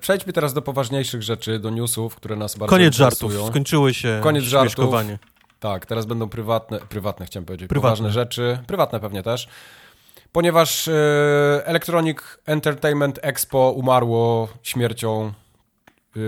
przejdźmy 0.00 0.32
teraz 0.32 0.54
do 0.54 0.62
poważniejszych 0.62 1.22
rzeczy, 1.22 1.58
do 1.58 1.70
newsów, 1.70 2.16
które 2.16 2.36
nas 2.36 2.56
bardzo 2.56 2.70
Koniec 2.70 2.94
interesują. 2.94 3.30
żartów, 3.32 3.50
skończyły 3.50 3.94
się 3.94 4.20
Koniec 4.22 4.44
żartów. 4.44 4.94
Tak, 5.60 5.86
teraz 5.86 6.06
będą 6.06 6.28
prywatne, 6.28 6.80
prywatne 6.80 7.26
chciałem 7.26 7.44
powiedzieć, 7.44 7.68
prywatne. 7.68 7.88
poważne 7.96 8.10
rzeczy, 8.10 8.58
prywatne 8.66 9.00
pewnie 9.00 9.22
też, 9.22 9.48
ponieważ 10.32 10.88
e, 10.88 10.92
Electronic 11.64 12.18
Entertainment 12.46 13.18
Expo 13.22 13.72
umarło 13.76 14.48
śmiercią 14.62 15.32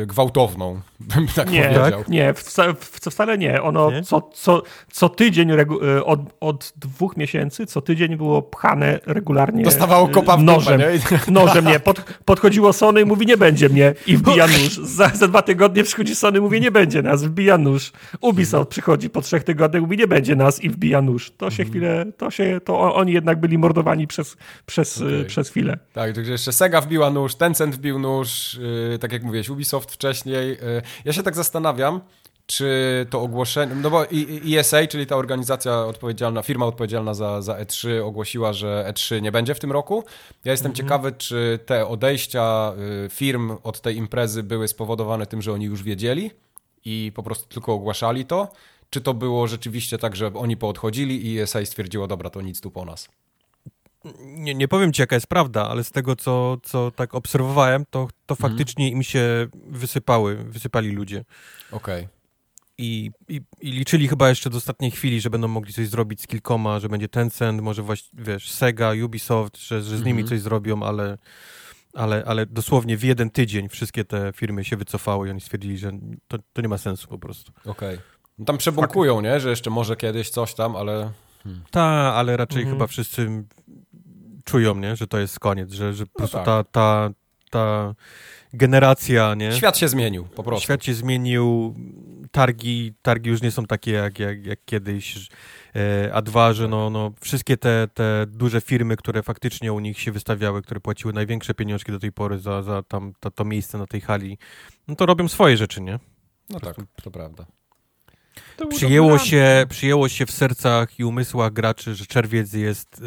gwałtowną, 0.06 0.80
bym 1.00 1.28
tak 1.28 1.50
nie, 1.50 1.62
powiedział. 1.62 1.90
Tak? 1.90 2.08
Nie, 2.08 2.34
wca, 2.34 2.74
wcale 2.80 3.38
nie. 3.38 3.62
Ono 3.62 3.90
nie? 3.90 4.02
Co, 4.02 4.30
co, 4.34 4.62
co 4.92 5.08
tydzień, 5.08 5.50
y, 5.50 6.04
od, 6.04 6.20
od 6.40 6.72
dwóch 6.76 7.16
miesięcy, 7.16 7.66
co 7.66 7.80
tydzień 7.80 8.16
było 8.16 8.42
pchane 8.42 9.00
regularnie 9.06 9.64
Dostawało 9.64 10.08
y, 10.08 10.12
kopa 10.12 10.36
w 10.36 10.42
nożem. 10.42 10.80
Dupę, 10.80 11.16
nie? 11.26 11.32
Nożem, 11.32 11.66
nie. 11.66 11.80
Pod, 11.90 12.00
podchodziło 12.24 12.72
Sony 12.72 13.00
i 13.00 13.04
mówi, 13.04 13.26
nie 13.26 13.36
będzie 13.36 13.68
mnie 13.68 13.94
i 14.06 14.16
wbija 14.16 14.46
nóż. 14.46 14.80
Za, 14.82 15.08
za 15.08 15.28
dwa 15.28 15.42
tygodnie 15.42 15.84
przychodzi 15.84 16.14
Sony 16.14 16.38
i 16.38 16.40
mówi, 16.40 16.60
nie 16.60 16.70
będzie 16.70 17.02
nas, 17.02 17.24
wbija 17.24 17.58
nóż. 17.58 17.92
Ubisoft 18.20 18.70
przychodzi 18.70 19.10
po 19.10 19.20
trzech 19.20 19.44
tygodniach, 19.44 19.82
mówi, 19.82 19.96
nie 19.96 20.06
będzie 20.06 20.36
nas 20.36 20.64
i 20.64 20.70
wbija 20.70 21.02
nóż. 21.02 21.30
To 21.36 21.50
się 21.50 21.62
mhm. 21.62 21.68
chwilę, 21.68 22.06
to 22.16 22.30
się, 22.30 22.60
to 22.64 22.94
oni 22.94 23.12
jednak 23.12 23.40
byli 23.40 23.58
mordowani 23.58 24.06
przez, 24.06 24.36
przez, 24.66 25.02
okay. 25.02 25.24
przez 25.24 25.50
chwilę. 25.50 25.78
Tak, 25.92 26.14
także 26.14 26.32
jeszcze 26.32 26.52
Sega 26.52 26.80
wbiła 26.80 27.10
nóż, 27.10 27.34
Tencent 27.34 27.74
wbił 27.74 27.98
nóż, 27.98 28.58
yy, 28.90 28.98
tak 28.98 29.12
jak 29.12 29.22
mówiłeś, 29.22 29.48
Ubisoft 29.48 29.79
Microsoft 29.80 29.94
wcześniej. 29.94 30.52
Y, 30.52 30.82
ja 31.04 31.12
się 31.12 31.22
tak 31.22 31.34
zastanawiam, 31.34 32.00
czy 32.46 33.06
to 33.10 33.20
ogłoszenie, 33.20 33.74
no 33.74 33.90
bo 33.90 34.06
ESA, 34.58 34.86
czyli 34.86 35.06
ta 35.06 35.16
organizacja 35.16 35.86
odpowiedzialna, 35.86 36.42
firma 36.42 36.66
odpowiedzialna 36.66 37.14
za, 37.14 37.42
za 37.42 37.54
E3 37.54 38.04
ogłosiła, 38.04 38.52
że 38.52 38.92
E3 38.92 39.22
nie 39.22 39.32
będzie 39.32 39.54
w 39.54 39.60
tym 39.60 39.72
roku. 39.72 40.04
Ja 40.44 40.52
jestem 40.52 40.70
mhm. 40.70 40.76
ciekawy, 40.76 41.12
czy 41.12 41.58
te 41.66 41.86
odejścia 41.86 42.72
y, 43.06 43.08
firm 43.08 43.56
od 43.62 43.80
tej 43.80 43.96
imprezy 43.96 44.42
były 44.42 44.68
spowodowane 44.68 45.26
tym, 45.26 45.42
że 45.42 45.52
oni 45.52 45.64
już 45.64 45.82
wiedzieli 45.82 46.30
i 46.84 47.12
po 47.14 47.22
prostu 47.22 47.48
tylko 47.48 47.72
ogłaszali 47.72 48.24
to, 48.24 48.48
czy 48.90 49.00
to 49.00 49.14
było 49.14 49.46
rzeczywiście 49.46 49.98
tak, 49.98 50.16
że 50.16 50.32
oni 50.34 50.56
poodchodzili 50.56 51.26
i 51.26 51.40
ESA 51.40 51.64
stwierdziło, 51.64 52.06
dobra, 52.06 52.30
to 52.30 52.40
nic 52.40 52.60
tu 52.60 52.70
po 52.70 52.84
nas 52.84 53.08
nie, 54.20 54.54
nie 54.54 54.68
powiem 54.68 54.92
ci, 54.92 55.02
jaka 55.02 55.16
jest 55.16 55.26
prawda, 55.26 55.68
ale 55.68 55.84
z 55.84 55.90
tego, 55.90 56.16
co, 56.16 56.56
co 56.62 56.90
tak 56.90 57.14
obserwowałem, 57.14 57.84
to, 57.90 58.08
to 58.26 58.34
mhm. 58.34 58.50
faktycznie 58.50 58.90
im 58.90 59.02
się 59.02 59.46
wysypały, 59.66 60.36
wysypali 60.36 60.92
ludzie. 60.92 61.24
Okej. 61.72 62.04
Okay. 62.04 62.20
I, 62.78 63.10
i, 63.28 63.40
I, 63.60 63.72
liczyli 63.72 64.08
chyba 64.08 64.28
jeszcze 64.28 64.50
do 64.50 64.56
ostatniej 64.56 64.90
chwili, 64.90 65.20
że 65.20 65.30
będą 65.30 65.48
mogli 65.48 65.72
coś 65.72 65.88
zrobić 65.88 66.22
z 66.22 66.26
kilkoma, 66.26 66.80
że 66.80 66.88
będzie 66.88 67.08
Tencent, 67.08 67.62
może 67.62 67.82
właśnie, 67.82 68.24
wiesz, 68.24 68.50
Sega, 68.52 68.92
Ubisoft, 69.04 69.56
że, 69.56 69.82
że 69.82 69.98
z 69.98 70.04
nimi 70.04 70.20
mhm. 70.20 70.28
coś 70.28 70.40
zrobią, 70.40 70.82
ale, 70.82 71.18
ale, 71.94 72.22
ale 72.26 72.46
dosłownie 72.46 72.96
w 72.96 73.04
jeden 73.04 73.30
tydzień 73.30 73.68
wszystkie 73.68 74.04
te 74.04 74.32
firmy 74.32 74.64
się 74.64 74.76
wycofały 74.76 75.28
i 75.28 75.30
oni 75.30 75.40
stwierdzili, 75.40 75.78
że 75.78 75.92
to, 76.28 76.38
to 76.52 76.62
nie 76.62 76.68
ma 76.68 76.78
sensu 76.78 77.08
po 77.08 77.18
prostu. 77.18 77.52
Okej. 77.64 77.94
Okay. 77.94 77.98
No 78.38 78.44
tam 78.44 78.58
przebąkują, 78.58 79.20
nie? 79.20 79.40
Że 79.40 79.50
jeszcze 79.50 79.70
może 79.70 79.96
kiedyś 79.96 80.30
coś 80.30 80.54
tam, 80.54 80.76
ale... 80.76 81.12
Hmm. 81.42 81.62
Tak, 81.70 82.14
ale 82.14 82.36
raczej 82.36 82.58
mhm. 82.58 82.76
chyba 82.76 82.86
wszyscy 82.86 83.44
czują, 84.44 84.74
nie? 84.74 84.96
że 84.96 85.06
to 85.06 85.18
jest 85.18 85.40
koniec, 85.40 85.72
że, 85.72 85.94
że 85.94 86.06
po 86.06 86.12
no 86.12 86.18
prostu 86.18 86.36
tak. 86.36 86.44
ta, 86.44 86.64
ta, 86.64 87.10
ta 87.50 87.94
generacja, 88.52 89.34
nie? 89.34 89.52
Świat 89.52 89.78
się 89.78 89.88
zmienił, 89.88 90.24
po 90.24 90.42
prostu. 90.42 90.64
Świat 90.64 90.84
się 90.84 90.94
zmienił, 90.94 91.74
targi, 92.30 92.94
targi 93.02 93.30
już 93.30 93.42
nie 93.42 93.50
są 93.50 93.66
takie 93.66 93.90
jak, 93.92 94.18
jak, 94.18 94.46
jak 94.46 94.64
kiedyś, 94.64 95.28
e, 95.76 96.14
a 96.14 96.22
dwa, 96.22 96.52
że 96.52 96.68
no, 96.68 96.90
no, 96.90 97.12
wszystkie 97.20 97.56
te, 97.56 97.88
te 97.94 98.26
duże 98.26 98.60
firmy, 98.60 98.96
które 98.96 99.22
faktycznie 99.22 99.72
u 99.72 99.80
nich 99.80 100.00
się 100.00 100.12
wystawiały, 100.12 100.62
które 100.62 100.80
płaciły 100.80 101.12
największe 101.12 101.54
pieniążki 101.54 101.92
do 101.92 101.98
tej 101.98 102.12
pory 102.12 102.38
za, 102.38 102.62
za 102.62 102.82
tam, 102.82 103.12
to, 103.20 103.30
to 103.30 103.44
miejsce 103.44 103.78
na 103.78 103.86
tej 103.86 104.00
hali, 104.00 104.38
no 104.88 104.96
to 104.96 105.06
robią 105.06 105.28
swoje 105.28 105.56
rzeczy, 105.56 105.80
nie? 105.80 105.98
No 106.50 106.60
tak, 106.60 106.76
to 107.02 107.10
prawda. 107.10 107.46
Przyjęło 108.70 109.18
się, 109.18 109.66
przyjęło 109.68 110.08
się 110.08 110.26
w 110.26 110.30
sercach 110.30 110.98
i 110.98 111.04
umysłach 111.04 111.52
graczy, 111.52 111.94
że 111.94 112.06
czerwiec 112.06 112.52
jest 112.52 113.02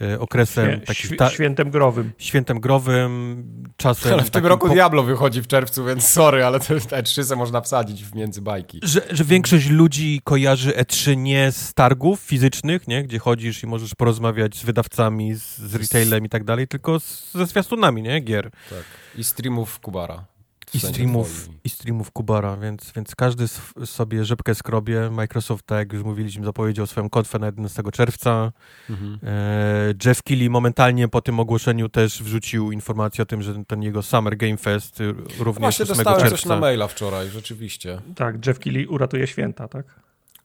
y, 0.00 0.04
y, 0.04 0.20
okresem 0.20 0.70
Świe, 0.70 0.80
takim 0.86 0.94
świ, 0.94 1.34
świętem 1.34 1.70
growym. 1.70 2.12
Świętem 2.18 2.60
growym, 2.60 3.44
czasem. 3.76 4.12
Ale 4.12 4.24
w 4.24 4.30
tym 4.30 4.46
roku 4.46 4.66
po... 4.66 4.72
Diablo 4.72 5.02
wychodzi 5.02 5.42
w 5.42 5.46
czerwcu, 5.46 5.84
więc 5.84 6.08
sorry, 6.08 6.44
ale 6.44 6.60
te 6.60 6.76
E3 6.76 7.24
se 7.24 7.36
można 7.36 7.60
wsadzić 7.60 8.04
w 8.04 8.14
między 8.14 8.42
bajki. 8.42 8.80
Że, 8.82 9.00
że 9.10 9.24
większość 9.24 9.68
ludzi 9.68 10.20
kojarzy 10.24 10.70
E3 10.70 11.16
nie 11.16 11.52
z 11.52 11.74
targów 11.74 12.20
fizycznych, 12.20 12.88
nie? 12.88 13.02
gdzie 13.02 13.18
chodzisz 13.18 13.62
i 13.62 13.66
możesz 13.66 13.94
porozmawiać 13.94 14.56
z 14.56 14.62
wydawcami, 14.62 15.34
z, 15.34 15.58
z 15.58 15.74
retailem 15.74 16.24
i 16.24 16.28
tak 16.28 16.44
dalej, 16.44 16.68
tylko 16.68 17.00
z, 17.00 17.32
ze 17.32 17.46
zwiastunami, 17.46 18.02
nie? 18.02 18.20
Gier. 18.20 18.50
Tak. 18.70 18.84
I 19.16 19.24
streamów 19.24 19.80
Kubara. 19.80 20.37
I 20.74 20.80
streamów, 20.80 21.48
I 21.64 21.68
streamów 21.68 22.10
Kubara, 22.10 22.56
więc, 22.56 22.92
więc 22.96 23.14
każdy 23.14 23.48
sobie 23.84 24.24
rzepkę 24.24 24.54
skrobie. 24.54 25.10
Microsoft, 25.10 25.66
tak 25.66 25.78
jak 25.78 25.92
już 25.92 26.02
mówiliśmy, 26.02 26.44
zapowiedział 26.44 26.86
swoją 26.86 27.10
konfę 27.10 27.38
na 27.38 27.46
11 27.46 27.82
czerwca. 27.92 28.52
Mhm. 28.90 29.18
E, 29.22 29.94
Jeff 30.04 30.22
Keighley 30.22 30.50
momentalnie 30.50 31.08
po 31.08 31.20
tym 31.20 31.40
ogłoszeniu 31.40 31.88
też 31.88 32.22
wrzucił 32.22 32.72
informację 32.72 33.22
o 33.22 33.26
tym, 33.26 33.42
że 33.42 33.64
ten 33.64 33.82
jego 33.82 34.02
Summer 34.02 34.36
Game 34.36 34.56
Fest 34.56 34.98
również 35.38 35.58
Właśnie 35.58 35.82
8 35.82 35.96
dostałem 35.96 36.20
czerwca. 36.20 36.36
coś 36.36 36.46
na 36.46 36.56
maila 36.56 36.88
wczoraj, 36.88 37.28
rzeczywiście. 37.28 38.00
Tak, 38.16 38.46
Jeff 38.46 38.58
Keighley 38.58 38.86
uratuje 38.86 39.26
święta, 39.26 39.68
tak? 39.68 39.86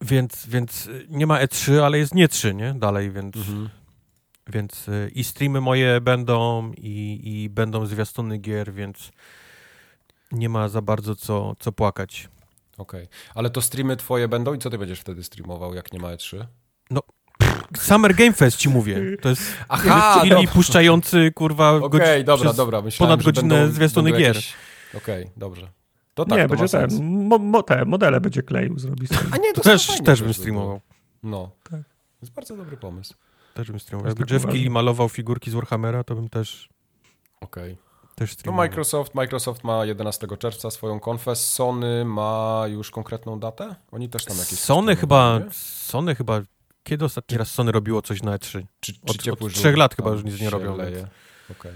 Więc, 0.02 0.48
więc 0.48 0.90
nie 1.10 1.28
ma 1.28 1.40
E3, 1.40 1.80
ale 1.80 1.98
jest 1.98 2.16
nie 2.16 2.28
3, 2.28 2.54
nie? 2.54 2.74
Dalej, 2.74 3.12
więc... 3.12 3.36
Mhm. 3.36 3.70
Więc 4.48 4.90
e, 4.90 5.10
i 5.10 5.24
streamy 5.24 5.62
moje 5.62 6.02
będą, 6.02 6.72
i, 6.78 7.20
i 7.24 7.50
będą 7.50 7.86
zwiastuny 7.86 8.38
gier, 8.38 8.74
więc 8.74 9.12
nie 10.34 10.50
ma 10.50 10.70
za 10.70 10.82
bardzo 10.82 11.16
co, 11.16 11.56
co 11.60 11.72
płakać. 11.72 12.30
Okej, 12.78 13.04
okay. 13.04 13.18
ale 13.36 13.50
to 13.50 13.62
streamy 13.62 13.98
twoje 13.98 14.28
będą 14.28 14.54
i 14.54 14.60
co 14.60 14.70
ty 14.70 14.78
będziesz 14.78 15.00
wtedy 15.00 15.24
streamował, 15.24 15.74
jak 15.74 15.94
nie 15.94 16.00
ma 16.00 16.08
E3? 16.08 16.46
No, 16.90 17.02
Summer 17.78 18.16
Game 18.16 18.34
Fest 18.34 18.58
ci 18.58 18.70
mówię. 18.70 19.18
To 19.22 19.30
jest 19.30 19.42
Aha, 19.70 20.20
chwili 20.20 20.48
puszczający, 20.48 21.32
kurwa, 21.32 21.72
Okej, 21.72 21.88
okay, 21.88 22.24
dobra, 22.24 22.54
dobra. 22.54 22.82
Myślałem, 22.82 23.10
ponad 23.10 23.26
godzinę 23.26 23.56
będą, 23.56 23.76
zwiastuny 23.76 24.12
będą 24.12 24.26
gier. 24.26 24.36
Jakieś... 24.36 24.54
Okej, 24.96 25.24
okay, 25.24 25.34
dobrze. 25.38 25.68
To 26.14 26.26
tak, 26.26 26.38
nie, 26.38 26.48
to 26.48 26.56
będzie 26.56 26.68
ten, 26.68 27.04
mo, 27.28 27.38
mo, 27.38 27.64
te 27.64 27.86
modele 27.86 28.22
będzie 28.22 28.44
kleił, 28.44 28.80
zrobi 28.80 29.08
sobie. 29.08 29.30
A 29.32 29.38
nie, 29.38 29.54
to, 29.54 29.62
to 29.62 29.70
też, 29.70 29.88
też 30.04 30.22
bym 30.22 30.34
streamował. 30.34 30.82
No, 31.24 31.52
tak. 31.64 31.72
To 31.72 32.22
jest 32.22 32.34
bardzo 32.34 32.58
dobry 32.58 32.78
pomysł. 32.78 33.14
Też 33.54 33.72
bym 33.72 33.80
streamował. 33.80 34.10
Jakby 34.10 34.26
tak 34.26 34.32
Jeff 34.32 34.46
Keighley 34.46 34.70
malował 34.70 35.10
figurki 35.10 35.52
z 35.52 35.54
Warhammera, 35.54 36.04
to 36.04 36.16
bym 36.16 36.30
też... 36.30 36.70
Okej. 37.42 37.72
Okay. 37.72 37.83
Też 38.16 38.36
no 38.46 38.52
Microsoft, 38.52 39.16
Microsoft 39.16 39.64
ma 39.64 39.86
11 39.86 40.28
czerwca 40.40 40.72
swoją 40.72 41.00
konfę, 41.00 41.36
Sony 41.36 42.06
ma 42.06 42.64
już 42.68 42.92
konkretną 42.92 43.40
datę? 43.40 43.76
Oni 43.92 44.10
też 44.10 44.26
tam 44.26 44.38
jakieś... 44.38 44.60
Sony 44.60 44.96
chyba, 44.96 45.40
Sony 45.52 46.16
chyba, 46.16 46.42
kiedy 46.84 47.06
ostatni 47.06 47.38
raz 47.38 47.52
Sony 47.52 47.72
robiło 47.72 48.02
coś 48.02 48.24
na 48.24 48.38
E3? 48.38 48.64
Czy, 48.80 48.94
czy 49.20 49.32
od, 49.32 49.42
od 49.42 49.54
trzech 49.54 49.78
lat 49.78 49.96
chyba 49.96 50.12
już 50.12 50.24
nic 50.24 50.42
nie 50.42 50.50
robią. 50.50 50.74
Okej. 50.74 51.06
Okay. 51.50 51.74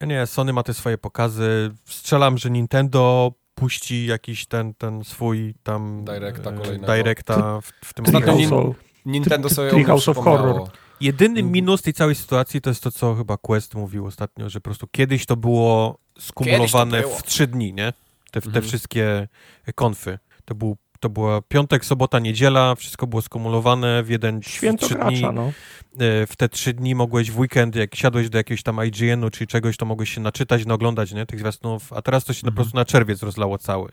Nie, 0.00 0.26
Sony 0.26 0.52
ma 0.52 0.62
te 0.62 0.74
swoje 0.74 0.98
pokazy. 0.98 1.70
Strzelam, 1.84 2.38
że 2.38 2.50
Nintendo 2.50 3.32
puści 3.54 4.06
jakiś 4.06 4.46
ten, 4.46 4.74
ten 4.74 5.04
swój 5.04 5.54
tam... 5.62 6.04
Directa 6.04 6.50
e, 6.50 6.58
kolejnego. 6.58 6.92
Directa 6.94 7.60
w, 7.60 7.72
w 7.84 7.94
tym 7.94 8.04
momencie. 8.04 8.74
Nintendo 9.06 9.48
sobie 9.48 9.70
Treehouse 9.70 10.08
of 10.08 10.16
Horror. 10.16 10.68
Jedyny 11.04 11.40
mhm. 11.40 11.52
minus 11.52 11.82
tej 11.82 11.92
całej 11.92 12.14
sytuacji 12.14 12.60
to 12.60 12.70
jest 12.70 12.82
to, 12.82 12.90
co 12.90 13.14
chyba 13.14 13.36
Quest 13.36 13.74
mówił 13.74 14.06
ostatnio, 14.06 14.50
że 14.50 14.60
po 14.60 14.64
prostu 14.64 14.86
kiedyś 14.86 15.26
to 15.26 15.36
było 15.36 15.98
skumulowane 16.18 17.02
to 17.02 17.08
było. 17.08 17.18
w 17.18 17.22
trzy 17.22 17.46
dni, 17.46 17.72
nie? 17.72 17.92
Te, 18.30 18.40
te 18.40 18.46
mhm. 18.46 18.64
wszystkie 18.64 19.28
konfy. 19.74 20.18
To 20.44 20.54
był 20.54 20.76
to 21.00 21.08
była 21.10 21.42
piątek, 21.42 21.84
sobota, 21.84 22.18
niedziela, 22.18 22.74
wszystko 22.74 23.06
było 23.06 23.22
skumulowane 23.22 24.02
w 24.02 24.08
jeden 24.08 24.42
Święto 24.42 24.86
trzy 24.86 24.94
gracza, 24.94 25.10
dni. 25.10 25.22
No. 25.34 25.52
E, 25.98 26.26
w 26.26 26.36
te 26.36 26.48
trzy 26.48 26.72
dni 26.72 26.94
mogłeś 26.94 27.30
w 27.30 27.38
weekend, 27.38 27.76
jak 27.76 27.94
siadłeś 27.94 28.30
do 28.30 28.38
jakiegoś 28.38 28.62
tam 28.62 28.84
IGN-u 28.84 29.30
czy 29.30 29.46
czegoś, 29.46 29.76
to 29.76 29.86
mogłeś 29.86 30.14
się 30.14 30.20
naczytać, 30.20 30.66
naoglądać, 30.66 31.12
nie, 31.12 31.26
tych 31.26 31.40
zwiastunów, 31.40 31.92
a 31.92 32.02
teraz 32.02 32.24
to 32.24 32.32
się 32.32 32.38
mhm. 32.38 32.54
po 32.54 32.56
prostu 32.56 32.76
na 32.76 32.84
czerwiec 32.84 33.22
rozlało 33.22 33.58
cały. 33.58 33.92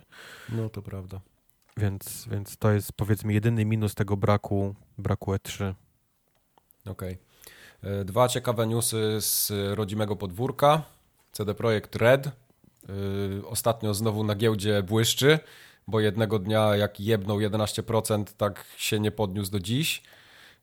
No, 0.50 0.70
to 0.70 0.82
prawda. 0.82 1.22
Więc, 1.78 2.28
więc 2.32 2.58
to 2.58 2.72
jest 2.72 2.94
powiedzmy 2.94 3.34
jedyny 3.34 3.66
minus 3.66 3.96
tego 3.96 4.18
braku, 4.18 4.76
braku 4.98 5.34
E3. 5.34 5.74
Okej. 6.86 7.18
Okay. 7.82 7.92
E, 8.00 8.06
dwa 8.06 8.28
ciekawe 8.28 8.68
newsy 8.68 9.18
z 9.22 9.52
rodzimego 9.76 10.16
podwórka. 10.16 10.82
CD 11.32 11.54
Projekt 11.54 11.96
Red 11.96 12.28
e, 12.28 12.32
ostatnio 13.48 13.94
znowu 13.94 14.24
na 14.24 14.36
giełdzie 14.36 14.84
błyszczy, 14.84 15.40
bo 15.88 16.00
jednego 16.00 16.40
dnia 16.40 16.76
jak 16.76 17.00
jebnął 17.00 17.38
11%, 17.38 18.24
tak 18.38 18.66
się 18.78 19.00
nie 19.00 19.12
podniósł 19.12 19.52
do 19.52 19.60
dziś, 19.60 20.04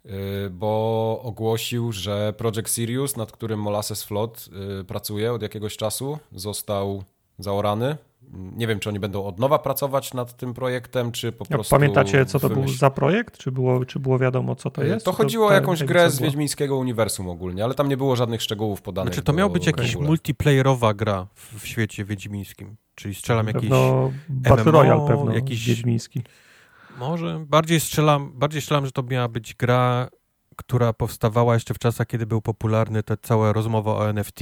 e, 0.05 0.11
bo 0.51 1.21
ogłosił, 1.23 1.93
że 1.93 2.33
Project 2.33 2.75
Sirius, 2.75 3.17
nad 3.17 3.33
którym 3.33 3.61
Molasses 3.61 4.03
Flood 4.03 4.49
pracuje 4.87 5.33
od 5.33 5.43
jakiegoś 5.43 5.77
czasu, 5.77 6.19
został 6.33 7.05
zaorany 7.39 7.97
nie 8.33 8.67
wiem, 8.67 8.81
czy 8.81 8.89
oni 8.89 9.01
będą 9.01 9.25
od 9.25 9.39
nowa 9.39 9.59
pracować 9.59 10.15
nad 10.15 10.37
tym 10.37 10.55
projektem, 10.55 11.13
czy 11.13 11.33
po 11.33 11.45
prostu. 11.45 11.71
Pamiętacie, 11.71 12.27
co 12.27 12.41
to 12.41 12.49
wymyśl... 12.49 12.67
był 12.67 12.79
za 12.79 12.91
projekt? 12.91 13.39
Czy 13.39 13.53
było, 13.53 13.85
czy 13.85 13.99
było 13.99 14.19
wiadomo, 14.19 14.55
co 14.55 14.71
to 14.71 14.85
jest? 14.85 15.05
To 15.05 15.13
chodziło 15.13 15.47
to, 15.47 15.53
o 15.53 15.55
jakąś 15.55 15.85
grę 15.85 16.11
z 16.11 16.21
Wiedźmińskiego 16.21 16.77
Uniwersum 16.77 17.29
ogólnie, 17.29 17.65
ale 17.65 17.75
tam 17.75 17.89
nie 17.89 17.97
było 17.97 18.17
żadnych 18.17 18.43
szczegółów 18.43 18.83
podanych. 18.83 19.15
Znaczy, 19.15 19.27
to 19.27 19.33
miał 19.33 19.51
być 19.51 19.67
jakaś 19.67 19.97
multiplayerowa 19.97 20.95
gra 20.95 21.27
w, 21.35 21.61
w 21.61 21.67
świecie 21.67 22.05
wiedźmińskim. 22.05 22.77
Czyli 22.95 23.15
strzelam 23.15 23.47
jakiś. 23.47 23.61
Pewno 23.61 24.13
Battle 24.29 24.73
Royale 24.73 25.07
pewno. 25.07 25.35
Jakiś 25.35 25.67
wiedźmiński. 25.67 26.23
Może 26.99 27.45
bardziej 27.47 27.81
strzelam, 27.81 28.33
bardziej 28.35 28.63
strzelam, 28.63 28.87
że 28.87 28.93
to 28.93 29.03
miała 29.03 29.29
być 29.29 29.55
gra, 29.55 30.09
która 30.57 30.93
powstawała 30.93 31.55
jeszcze 31.55 31.75
w 31.75 31.79
czasach, 31.79 32.07
kiedy 32.07 32.27
był 32.27 32.43
popularny 32.43 33.03
ta 33.03 33.17
cała 33.17 33.53
rozmowa 33.53 33.93
o 33.93 34.09
NFT 34.11 34.41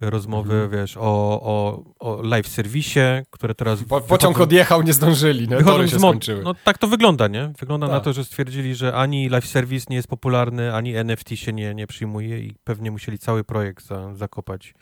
rozmowy, 0.00 0.54
mhm. 0.54 0.70
wiesz, 0.70 0.96
o, 0.96 1.00
o, 1.42 1.84
o 1.98 2.22
live 2.22 2.48
serwisie, 2.48 3.00
które 3.30 3.54
teraz... 3.54 3.82
Po, 3.82 4.00
pociąg 4.00 4.34
wychodzą, 4.34 4.42
odjechał, 4.44 4.82
nie 4.82 4.92
zdążyli, 4.92 5.48
nie? 5.48 5.64
Tory 5.64 5.88
się 5.88 5.98
skończyły. 5.98 6.42
No 6.42 6.54
tak 6.54 6.78
to 6.78 6.86
wygląda, 6.88 7.28
nie? 7.28 7.52
Wygląda 7.58 7.86
na 7.86 7.94
tak. 7.94 8.04
to, 8.04 8.12
że 8.12 8.24
stwierdzili, 8.24 8.74
że 8.74 8.94
ani 8.94 9.28
live 9.28 9.46
serwis 9.46 9.88
nie 9.88 9.96
jest 9.96 10.08
popularny, 10.08 10.74
ani 10.74 10.96
NFT 10.96 11.30
się 11.34 11.52
nie, 11.52 11.74
nie 11.74 11.86
przyjmuje 11.86 12.38
i 12.38 12.54
pewnie 12.64 12.90
musieli 12.90 13.18
cały 13.18 13.44
projekt 13.44 13.86
za, 13.86 14.14
zakopać. 14.14 14.74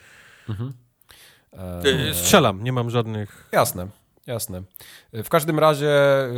Mhm. 0.49 0.73
Eee... 1.53 2.15
Strzelam, 2.15 2.65
nie 2.65 2.73
mam 2.73 2.91
żadnych... 2.91 3.49
Jasne. 3.53 3.89
Jasne. 4.27 4.63
W 5.13 5.29
każdym 5.29 5.59
razie 5.59 5.91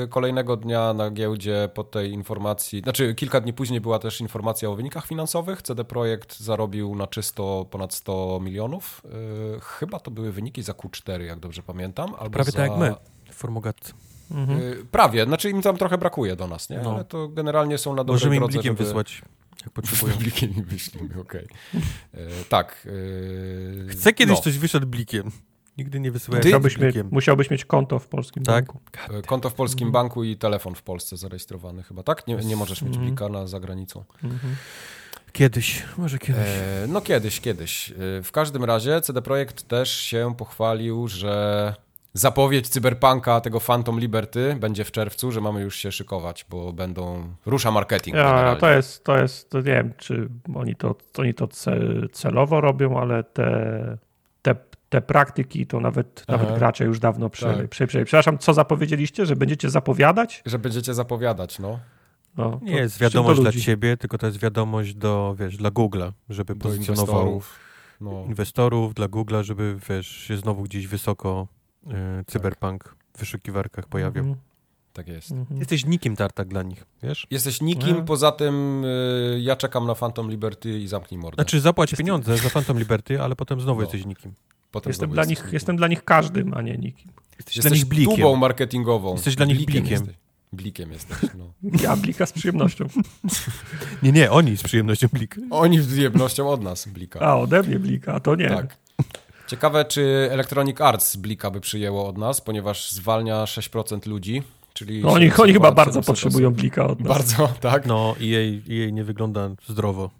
y, 0.02 0.08
kolejnego 0.08 0.56
dnia 0.56 0.94
na 0.94 1.10
giełdzie 1.10 1.68
po 1.74 1.84
tej 1.84 2.12
informacji, 2.12 2.80
znaczy 2.80 3.14
kilka 3.14 3.40
dni 3.40 3.52
później 3.52 3.80
była 3.80 3.98
też 3.98 4.20
informacja 4.20 4.70
o 4.70 4.74
wynikach 4.74 5.06
finansowych. 5.06 5.62
CD 5.62 5.84
Projekt 5.84 6.40
zarobił 6.40 6.94
na 6.94 7.06
czysto 7.06 7.66
ponad 7.70 7.94
100 7.94 8.40
milionów. 8.42 9.02
Y, 9.56 9.60
chyba 9.60 10.00
to 10.00 10.10
były 10.10 10.32
wyniki 10.32 10.62
za 10.62 10.72
Q4, 10.72 11.20
jak 11.20 11.38
dobrze 11.38 11.62
pamiętam. 11.62 12.14
Albo 12.18 12.30
Prawie 12.30 12.50
za... 12.50 12.58
tak 12.58 12.70
jak 12.70 12.78
my, 12.78 12.94
Formogat. 13.32 13.94
Mhm. 14.30 14.86
Prawie, 14.90 15.24
znaczy 15.24 15.50
im 15.50 15.62
tam 15.62 15.76
trochę 15.76 15.98
brakuje 15.98 16.36
do 16.36 16.46
nas, 16.46 16.70
nie? 16.70 16.78
No. 16.78 16.94
Ale 16.94 17.04
to 17.04 17.28
generalnie 17.28 17.78
są 17.78 17.94
na 17.94 18.04
dobrej 18.04 18.14
Możemy 18.14 18.36
im 18.36 18.46
blikiem 18.46 18.62
żeby... 18.62 18.84
wysłać, 18.84 19.22
jak 19.62 19.70
potrzebują. 19.70 20.16
blikiem 20.24 20.54
im 20.56 20.64
wyślimy, 20.64 21.20
okej. 21.20 21.48
Okay. 21.74 22.30
tak. 22.48 22.88
Chcę 23.88 24.12
kiedyś 24.12 24.36
no. 24.36 24.42
coś 24.42 24.58
wyszedł 24.58 24.86
blikiem. 24.86 25.30
Nigdy 25.78 26.00
nie 26.00 26.10
wysyłałem 26.10 26.44
musiałbyś, 26.44 26.78
mieć, 26.78 26.96
musiałbyś 27.10 27.50
mieć 27.50 27.64
konto 27.64 27.98
w 27.98 28.08
polskim 28.08 28.42
tak? 28.42 28.64
banku. 28.64 28.80
E, 29.18 29.22
konto 29.22 29.50
w 29.50 29.54
polskim 29.54 29.86
mhm. 29.86 29.92
banku 29.92 30.24
i 30.24 30.36
telefon 30.36 30.74
w 30.74 30.82
Polsce 30.82 31.16
zarejestrowany 31.16 31.82
chyba, 31.82 32.02
tak? 32.02 32.26
Nie, 32.26 32.36
nie 32.36 32.56
możesz 32.56 32.82
mieć 32.82 32.96
mhm. 32.96 33.06
plika 33.06 33.28
na, 33.28 33.46
za 33.46 33.60
granicą. 33.60 34.04
Mhm. 34.24 34.56
Kiedyś, 35.32 35.82
może 35.98 36.18
kiedyś. 36.18 36.48
E, 36.48 36.86
no 36.88 37.00
kiedyś, 37.00 37.40
kiedyś. 37.40 37.90
E, 37.90 37.94
w 38.22 38.32
każdym 38.32 38.64
razie 38.64 39.00
CD 39.00 39.22
Projekt 39.22 39.68
też 39.68 39.96
się 39.96 40.34
pochwalił, 40.36 41.08
że 41.08 41.74
zapowiedź 42.12 42.68
cyberpunka 42.68 43.40
tego 43.40 43.60
Phantom 43.60 44.00
Liberty 44.00 44.56
będzie 44.60 44.84
w 44.84 44.90
czerwcu, 44.90 45.32
że 45.32 45.40
mamy 45.40 45.60
już 45.60 45.76
się 45.76 45.92
szykować, 45.92 46.46
bo 46.50 46.72
będą 46.72 47.28
rusza 47.46 47.70
marketing. 47.70 48.16
Ja, 48.16 48.56
to 48.60 48.70
jest, 48.70 49.04
to 49.04 49.18
jest, 49.18 49.50
to 49.50 49.58
nie 49.58 49.64
wiem, 49.64 49.92
czy 49.96 50.28
oni 50.54 50.76
to, 50.76 50.94
oni 51.18 51.34
to 51.34 51.48
celowo 52.12 52.60
robią, 52.60 53.00
ale 53.00 53.24
te, 53.24 53.98
te 54.88 55.00
praktyki 55.00 55.66
to 55.66 55.80
nawet, 55.80 56.24
nawet 56.28 56.58
gracze 56.58 56.84
już 56.84 56.98
dawno 56.98 57.30
przejęli. 57.30 57.68
Tak. 57.68 57.88
Przepraszam, 57.88 58.38
co 58.38 58.54
zapowiedzieliście? 58.54 59.26
Że 59.26 59.36
będziecie 59.36 59.70
zapowiadać? 59.70 60.42
Że 60.46 60.58
będziecie 60.58 60.94
zapowiadać, 60.94 61.58
no. 61.58 61.80
no 62.36 62.60
nie 62.62 62.76
jest 62.76 62.98
wiadomość 62.98 63.40
dla 63.40 63.52
ciebie, 63.52 63.96
tylko 63.96 64.18
to 64.18 64.26
jest 64.26 64.38
wiadomość 64.38 64.94
do, 64.94 65.36
wiesz, 65.38 65.56
dla 65.56 65.70
Google'a, 65.70 66.12
żeby 66.28 66.54
do 66.54 66.62
pozycjonował 66.62 67.16
inwestorów, 67.16 67.58
no. 68.00 68.24
inwestorów 68.28 68.94
dla 68.94 69.06
Google'a, 69.06 69.42
żeby, 69.42 69.76
wiesz, 69.88 70.06
się 70.06 70.36
znowu 70.36 70.62
gdzieś 70.62 70.86
wysoko 70.86 71.48
y, 71.86 72.24
cyberpunk 72.26 72.84
tak. 72.84 72.96
w 73.14 73.18
wyszukiwarkach 73.18 73.86
pojawił. 73.86 74.22
Mhm. 74.22 74.40
Tak 74.92 75.08
jest. 75.08 75.32
Mhm. 75.32 75.60
Jesteś 75.60 75.86
nikim 75.86 76.16
tartak 76.16 76.48
dla 76.48 76.62
nich, 76.62 76.86
wiesz? 77.02 77.26
Jesteś 77.30 77.60
nikim, 77.60 78.04
poza 78.04 78.32
tym 78.32 78.84
y, 78.84 79.40
ja 79.42 79.56
czekam 79.56 79.86
na 79.86 79.94
Phantom 79.94 80.30
Liberty 80.30 80.78
i 80.78 80.88
zamknij 80.88 81.20
mordę. 81.20 81.42
Znaczy 81.42 81.60
zapłać 81.60 81.94
pieniądze 81.94 82.36
za 82.36 82.50
Phantom 82.50 82.78
Liberty, 82.78 83.22
ale 83.22 83.36
potem 83.36 83.60
znowu 83.60 83.80
no. 83.80 83.82
jesteś 83.82 84.06
nikim. 84.06 84.34
Potem 84.76 84.90
jestem, 84.90 85.10
dla 85.10 85.24
nich, 85.24 85.48
jestem 85.52 85.76
dla 85.76 85.88
nich 85.88 86.04
każdym, 86.04 86.54
a 86.54 86.62
nie 86.62 86.76
nikim. 86.76 87.12
Jesteś, 87.36 87.56
jesteś 87.56 87.70
dla 87.70 87.76
nich 87.76 87.84
blikiem. 87.84 88.16
tubą 88.16 88.36
marketingową. 88.36 89.12
Jesteś 89.12 89.36
dla 89.36 89.46
nich 89.46 89.56
blikiem. 89.56 89.84
blikiem. 89.84 90.06
Blikiem 90.52 90.92
jesteś, 90.92 91.18
no. 91.38 91.52
Ja 91.84 91.96
Blika 91.96 92.26
z 92.26 92.32
przyjemnością. 92.32 92.86
Nie, 94.02 94.12
nie, 94.12 94.30
oni 94.30 94.56
z 94.56 94.62
przyjemnością 94.62 95.08
Blik. 95.12 95.36
Oni 95.50 95.80
z 95.80 95.86
przyjemnością 95.86 96.48
od 96.48 96.62
nas 96.62 96.88
Blika. 96.88 97.20
A, 97.20 97.36
ode 97.36 97.62
mnie 97.62 97.78
Blika, 97.78 98.14
a 98.14 98.20
to 98.20 98.34
nie. 98.34 98.48
Tak. 98.48 98.76
Ciekawe, 99.46 99.84
czy 99.84 100.28
Electronic 100.30 100.80
Arts 100.80 101.16
Blika 101.16 101.50
by 101.50 101.60
przyjęło 101.60 102.08
od 102.08 102.18
nas, 102.18 102.40
ponieważ 102.40 102.90
zwalnia 102.90 103.44
6% 103.44 104.06
ludzi, 104.06 104.42
czyli... 104.72 105.02
No, 105.02 105.12
oni, 105.12 105.32
oni 105.38 105.52
chyba 105.52 105.72
bardzo 105.72 105.92
700 105.92 106.06
potrzebują 106.06 106.48
osób. 106.48 106.60
Blika 106.60 106.86
od 106.86 107.00
nas. 107.00 107.08
Bardzo, 107.08 107.48
tak. 107.60 107.86
No 107.86 108.14
i 108.20 108.28
jej, 108.28 108.62
jej 108.66 108.92
nie 108.92 109.04
wygląda 109.04 109.50
zdrowo. 109.68 110.10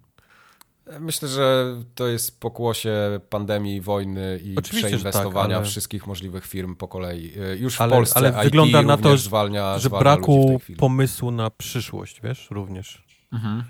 Myślę, 1.01 1.29
że 1.29 1.77
to 1.95 2.07
jest 2.09 2.41
pokłosie 2.41 3.21
pandemii, 3.31 3.81
wojny 3.81 4.41
i 4.45 4.57
Oczywiście, 4.57 4.89
że 4.91 4.97
przeinwestowania 4.97 5.49
tak, 5.49 5.57
ale- 5.57 5.67
wszystkich 5.71 6.07
możliwych 6.07 6.47
firm 6.47 6.77
po 6.77 6.89
kolei. 6.89 7.33
Y, 7.55 7.59
Już 7.59 7.77
w 7.77 7.81
Ale- 7.81 7.93
Polsce 7.93 8.17
ale 8.17 8.29
IT 8.31 8.37
wygląda 8.45 8.83
na 8.83 8.97
to, 8.97 9.17
zwalnia, 9.17 9.79
że 9.79 9.89
zwalnia 9.89 10.01
braku 10.05 10.61
pomysłu 10.79 11.31
na 11.31 11.51
przyszłość, 11.51 12.21
wiesz, 12.23 12.49
również. 12.51 13.05
Mhm. 13.33 13.65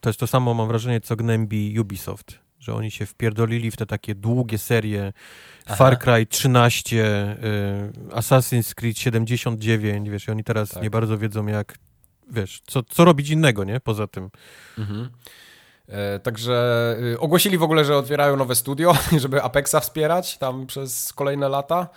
To 0.00 0.08
jest 0.08 0.20
to 0.20 0.26
samo, 0.26 0.54
mam 0.54 0.68
wrażenie, 0.68 1.00
co 1.00 1.16
gnębi 1.16 1.80
Ubisoft, 1.80 2.38
że 2.58 2.74
oni 2.74 2.90
się 2.90 3.06
wpierdolili 3.06 3.70
w 3.70 3.76
te 3.76 3.86
takie 3.86 4.14
długie 4.14 4.58
serie 4.58 5.12
Aha. 5.66 5.76
Far 5.76 5.98
Cry 5.98 6.26
13, 6.26 7.04
y, 8.08 8.08
Assassin's 8.10 8.74
Creed 8.74 8.98
79, 8.98 10.10
wiesz, 10.10 10.28
i 10.28 10.30
oni 10.30 10.44
teraz 10.44 10.70
Tak. 10.70 10.82
nie 10.82 10.90
bardzo 10.90 11.18
wiedzą 11.18 11.46
jak, 11.46 11.78
wiesz, 12.30 12.62
co, 12.66 12.82
co 12.82 13.04
robić 13.04 13.28
innego, 13.30 13.64
nie, 13.64 13.80
poza 13.80 14.06
tym. 14.06 14.30
Mhm. 14.78 15.10
E, 15.92 16.18
Także 16.18 16.96
y, 17.14 17.20
ogłosili 17.20 17.58
w 17.58 17.62
ogóle, 17.62 17.84
że 17.84 17.96
otwierają 17.96 18.36
nowe 18.36 18.54
studio, 18.54 18.94
żeby 19.22 19.42
Apexa 19.42 19.80
wspierać 19.80 20.38
tam 20.38 20.66
przez 20.66 21.12
kolejne 21.12 21.48
lata. 21.48 21.88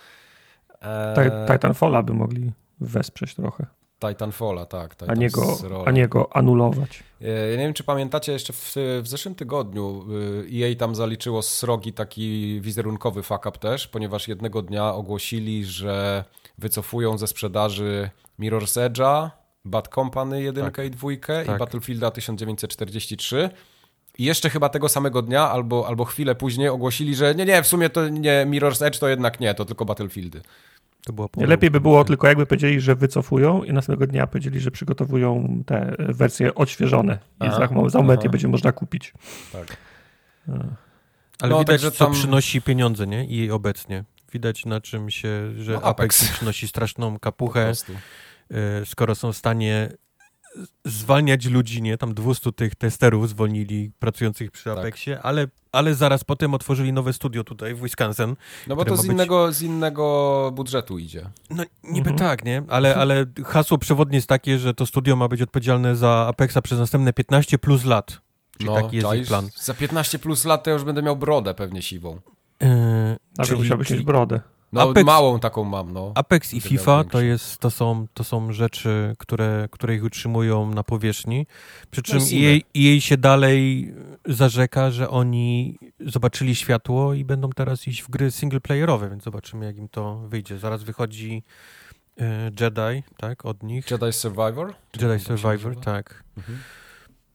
E, 0.82 1.14
Ti- 1.16 1.54
Titanfalla 1.54 2.04
by 2.04 2.14
mogli 2.14 2.52
wesprzeć 2.82 3.36
trochę, 3.36 3.66
Titanfalla, 4.00 4.66
tak. 4.66 4.96
a 5.08 5.14
nie, 5.14 5.30
go, 5.30 5.58
a 5.86 5.92
nie 5.92 6.08
go 6.08 6.36
anulować. 6.36 7.04
E, 7.22 7.28
Ja 7.28 7.58
nie 7.58 7.64
wiem, 7.64 7.74
czy 7.74 7.84
pamiętacie, 7.84 8.32
jeszcze 8.32 8.54
w, 8.54 8.74
w 9.02 9.08
zeszłym 9.08 9.36
tygodniu 9.36 10.06
y, 10.12 10.66
EA 10.72 10.76
tam 10.76 10.96
zaliczyło 10.96 11.42
srogi 11.42 11.94
taki 11.94 12.62
wizerunkowy 12.62 13.24
fuck 13.24 13.58
też, 13.60 13.88
ponieważ 13.88 14.28
jednego 14.28 14.62
dnia 14.62 14.94
ogłosili, 14.94 15.66
że 15.66 16.24
wycofują 16.58 17.18
ze 17.18 17.28
sprzedaży 17.28 18.10
Mirror's 18.40 18.90
Edge'a, 18.90 19.30
Bad 19.66 19.88
Company 19.88 20.42
1 20.42 20.72
Tak. 20.72 20.86
i 20.86 20.90
2 20.92 21.12
i 21.12 21.18
Tak. 21.46 21.58
Battlefielda 21.60 22.12
1943. 22.12 23.50
I 24.18 24.24
jeszcze 24.24 24.50
chyba 24.50 24.70
tego 24.70 24.90
samego 24.90 25.22
dnia 25.22 25.50
albo, 25.52 25.88
albo 25.88 26.06
chwilę 26.06 26.36
później 26.36 26.70
ogłosili, 26.70 27.16
że 27.16 27.36
nie, 27.36 27.46
nie, 27.46 27.64
w 27.64 27.68
sumie 27.68 27.90
to 27.90 28.10
nie 28.10 28.46
Mirror's 28.50 28.86
Edge 28.86 29.00
to 29.00 29.08
jednak 29.08 29.40
nie, 29.40 29.54
to 29.54 29.66
tylko 29.66 29.86
Battlefieldy. 29.86 30.42
To 31.06 31.14
pomyłka. 31.14 31.46
lepiej 31.50 31.72
by 31.72 31.80
było 31.82 32.04
tylko 32.06 32.28
jakby 32.28 32.46
powiedzieli, 32.46 32.82
że 32.82 32.96
wycofują 32.96 33.64
i 33.64 33.74
następnego 33.74 34.12
dnia 34.12 34.28
powiedzieli, 34.28 34.60
że 34.60 34.72
przygotowują 34.72 35.64
te 35.66 35.96
wersje 36.00 36.56
odświeżone 36.56 37.14
i 37.14 37.18
Aha, 37.40 37.68
za, 37.84 37.90
za 37.90 37.98
moment 37.98 38.24
je 38.24 38.30
będzie 38.30 38.48
można 38.48 38.72
kupić. 38.72 39.14
Tak. 39.54 39.78
Ale 41.42 41.50
No, 41.50 41.60
widać, 41.60 41.82
co 41.82 41.92
tam- 41.92 42.14
przynosi 42.14 42.62
pieniądze, 42.62 43.08
nie, 43.08 43.26
i 43.26 43.52
obecnie. 43.52 44.04
Widać 44.34 44.66
na 44.66 44.82
czym 44.82 45.10
się, 45.12 45.30
że 45.64 45.72
No, 45.74 45.78
Apex. 45.82 46.22
Apex. 46.24 46.32
przynosi 46.36 46.68
straszną 46.68 47.20
kapuchę, 47.20 47.72
y, 48.82 48.86
skoro 48.86 49.16
są 49.16 49.32
w 49.34 49.38
stanie 49.38 49.90
zwalniać 50.86 51.45
ludzi, 51.45 51.82
nie? 51.82 51.98
Tam 51.98 52.14
200 52.14 52.52
tych 52.52 52.76
testerów 52.76 53.30
zwolnili 53.30 53.91
pracujących 53.99 54.52
przy 54.52 54.64
Tak. 54.64 54.77
Apexie, 54.77 55.22
ale, 55.22 55.48
ale 55.72 55.95
zaraz 55.95 56.23
potem 56.23 56.53
otworzyli 56.53 56.94
nowe 56.94 57.14
studio 57.14 57.44
tutaj 57.44 57.76
w 57.76 57.82
Wisconsin. 57.84 58.36
No 58.68 58.76
bo 58.76 58.86
to 58.86 58.98
z 58.98 59.02
być- 59.02 59.11
innego, 59.11 59.52
z 59.52 59.61
innego 59.61 60.52
budżetu 60.56 60.98
idzie. 60.98 61.30
No 61.49 61.64
niby 61.84 62.10
Mhm. 62.10 62.18
tak, 62.18 62.45
nie? 62.45 62.64
Ale, 62.68 62.95
ale 62.95 63.26
hasło 63.45 63.77
przewodnie 63.77 64.15
jest 64.18 64.27
takie, 64.30 64.60
że 64.60 64.73
to 64.73 64.86
studio 64.86 65.15
ma 65.15 65.27
być 65.27 65.41
odpowiedzialne 65.41 65.95
za 65.95 66.10
Apexa 66.30 66.57
przez 66.64 66.80
następne 66.80 67.14
15 67.14 67.57
plus 67.57 67.86
lat. 67.86 68.22
Czyli 68.57 68.73
taki 68.73 68.95
jest 68.98 69.14
ich 69.14 69.22
No, 69.22 69.27
plan. 69.27 69.49
Za 69.56 69.73
15 69.73 70.19
plus 70.19 70.45
lat 70.45 70.64
to 70.64 70.72
już 70.72 70.84
będę 70.84 71.02
miał 71.02 71.15
brodę 71.18 71.53
pewnie 71.53 71.82
siwą. 71.82 72.19
Yy, 72.61 72.68
Nawet 73.38 73.57
musiałbyś 73.57 73.90
mieć 73.90 74.02
brodę. 74.03 74.40
No 74.76 74.82
Apex- 74.82 75.06
małą 75.06 75.40
taką 75.40 75.64
mam, 75.64 75.94
no. 75.94 76.12
Apex 76.16 76.54
i 76.54 76.62
FIFA 76.62 77.04
to, 77.04 77.22
jest, 77.22 77.58
to, 77.58 77.72
są, 77.72 78.08
to 78.14 78.24
są 78.24 78.54
rzeczy, 78.54 79.16
które, 79.18 79.68
które 79.72 79.96
ich 79.96 80.04
utrzymują 80.04 80.70
na 80.70 80.84
powierzchni. 80.84 81.48
Przy 81.92 82.02
czym 82.02 82.20
No, 82.20 82.26
jej, 82.32 82.64
jej 82.74 83.02
się 83.02 83.18
dalej 83.18 83.94
zarzeka, 84.26 84.92
że 84.92 85.10
oni 85.10 85.78
zobaczyli 86.00 86.56
światło 86.56 87.14
i 87.14 87.26
będą 87.26 87.50
teraz 87.50 87.88
iść 87.88 88.04
w 88.04 88.10
gry 88.10 88.32
singleplayerowe, 88.32 89.10
więc 89.10 89.24
zobaczymy, 89.24 89.66
jak 89.66 89.78
im 89.78 89.90
to 89.90 90.18
wyjdzie. 90.18 90.60
Zaraz 90.60 90.84
wychodzi 90.84 91.44
e, 92.20 92.52
Jedi, 92.60 93.04
tak, 93.18 93.46
od 93.46 93.64
nich. 93.64 93.92
Jedi 93.92 94.14
Survivor? 94.14 94.74
Jedi 95.02 95.24
się 95.24 95.38
Survivor, 95.38 95.80
tak. 95.80 96.24
Mhm. 96.38 96.58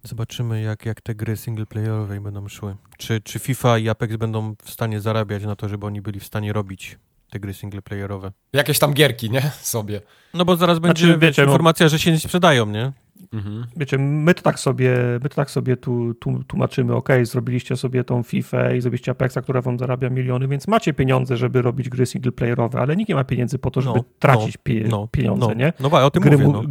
Zobaczymy, 0.02 0.62
jak, 0.62 0.86
jak 0.86 1.00
te 1.00 1.14
gry 1.14 1.36
singleplayerowe 1.36 2.20
będą 2.20 2.48
szły. 2.48 2.76
Czy, 2.98 3.20
czy 3.20 3.38
FIFA 3.38 3.78
i 3.78 3.88
Apex 3.88 4.16
będą 4.16 4.54
w 4.64 4.70
stanie 4.70 5.00
zarabiać 5.00 5.44
na 5.44 5.56
to, 5.56 5.68
żeby 5.68 5.86
oni 5.86 6.02
byli 6.02 6.20
w 6.20 6.26
stanie 6.26 6.52
robić 6.52 6.98
te 7.30 7.40
gry 7.40 7.54
singleplayerowe. 7.54 8.32
Jakieś 8.52 8.78
tam 8.78 8.94
gierki, 8.94 9.30
nie? 9.30 9.40
Sobie. 9.60 10.00
No 10.34 10.44
bo 10.44 10.56
zaraz 10.56 10.78
będzie 10.78 11.06
Znaczy, 11.06 11.18
wiecie, 11.20 11.42
no- 11.42 11.48
informacja, 11.48 11.88
że 11.88 11.98
się 11.98 12.12
nie 12.12 12.18
sprzedają, 12.18 12.66
nie? 12.66 12.92
Mhm. 13.32 13.66
Wiecie, 13.76 13.98
my 13.98 14.34
to 14.34 14.42
tak 14.42 14.58
sobie, 14.60 14.96
my 15.22 15.28
to 15.28 15.34
tak 15.36 15.50
sobie 15.50 15.76
tu, 15.76 16.14
tu, 16.14 16.44
tłumaczymy, 16.44 16.94
ok, 16.94 17.08
zrobiliście 17.22 17.76
sobie 17.76 18.04
tą 18.04 18.22
FIFA 18.22 18.72
i 18.72 18.80
zrobiliście 18.80 19.10
Apexa, 19.12 19.38
która 19.42 19.60
wam 19.62 19.78
zarabia 19.78 20.10
miliony, 20.10 20.48
więc 20.48 20.68
macie 20.68 20.92
pieniądze, 20.92 21.36
żeby 21.36 21.62
robić 21.62 21.88
gry 21.88 22.06
singleplayerowe, 22.06 22.80
ale 22.80 22.96
nikt 22.96 23.08
nie 23.08 23.14
ma 23.14 23.24
pieniędzy 23.24 23.58
po 23.58 23.70
to, 23.70 23.80
żeby 23.80 23.96
No, 23.98 24.04
tracić 24.18 24.54
no, 24.54 24.60
pie, 24.62 24.84
no, 24.88 25.08
pieniądze, 25.08 25.46
no, 25.46 25.54
nie? 25.54 25.72
No, 25.80 25.90
bo 25.90 26.04
o 26.06 26.10
tym 26.10 26.22
Gry, 26.22 26.32
mówię, 26.32 26.44
mu, 26.44 26.52
no. 26.52 26.62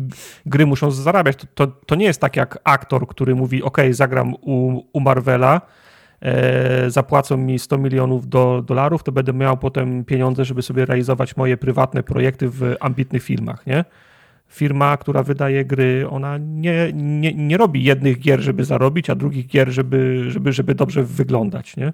gry 0.46 0.66
muszą 0.66 0.92
zarabiać. 0.92 1.38
To, 1.38 1.48
to, 1.56 1.68
to 1.68 1.96
nie 1.96 2.06
jest 2.06 2.22
tak 2.22 2.36
jak 2.36 2.60
aktor, 2.64 3.08
który 3.08 3.36
mówi, 3.36 3.64
ok, 3.64 3.78
zagram 3.92 4.34
u, 4.42 4.84
u 4.94 5.00
Marvela, 5.00 5.62
zapłacą 6.88 7.38
mi 7.38 7.60
100 7.60 7.78
milionów 7.78 8.30
do, 8.30 8.64
dolarów, 8.66 9.04
to 9.04 9.12
będę 9.12 9.34
miał 9.34 9.58
potem 9.58 10.06
pieniądze, 10.06 10.46
żeby 10.46 10.62
sobie 10.62 10.86
realizować 10.86 11.38
moje 11.38 11.58
prywatne 11.58 12.04
projekty 12.04 12.50
w 12.50 12.76
ambitnych 12.80 13.24
filmach, 13.24 13.68
nie? 13.68 13.86
Firma, 14.48 14.98
która 14.98 15.24
wydaje 15.24 15.66
gry, 15.66 16.10
ona 16.10 16.38
nie, 16.38 16.92
nie, 16.94 17.34
nie 17.34 17.58
robi 17.58 17.84
jednych 17.84 18.20
gier, 18.20 18.42
żeby 18.42 18.66
zarobić, 18.66 19.10
a 19.10 19.16
drugich 19.16 19.48
gier, 19.48 19.70
żeby, 19.72 20.26
żeby, 20.32 20.54
żeby 20.54 20.76
dobrze 20.76 21.04
wyglądać, 21.04 21.78
nie? 21.78 21.94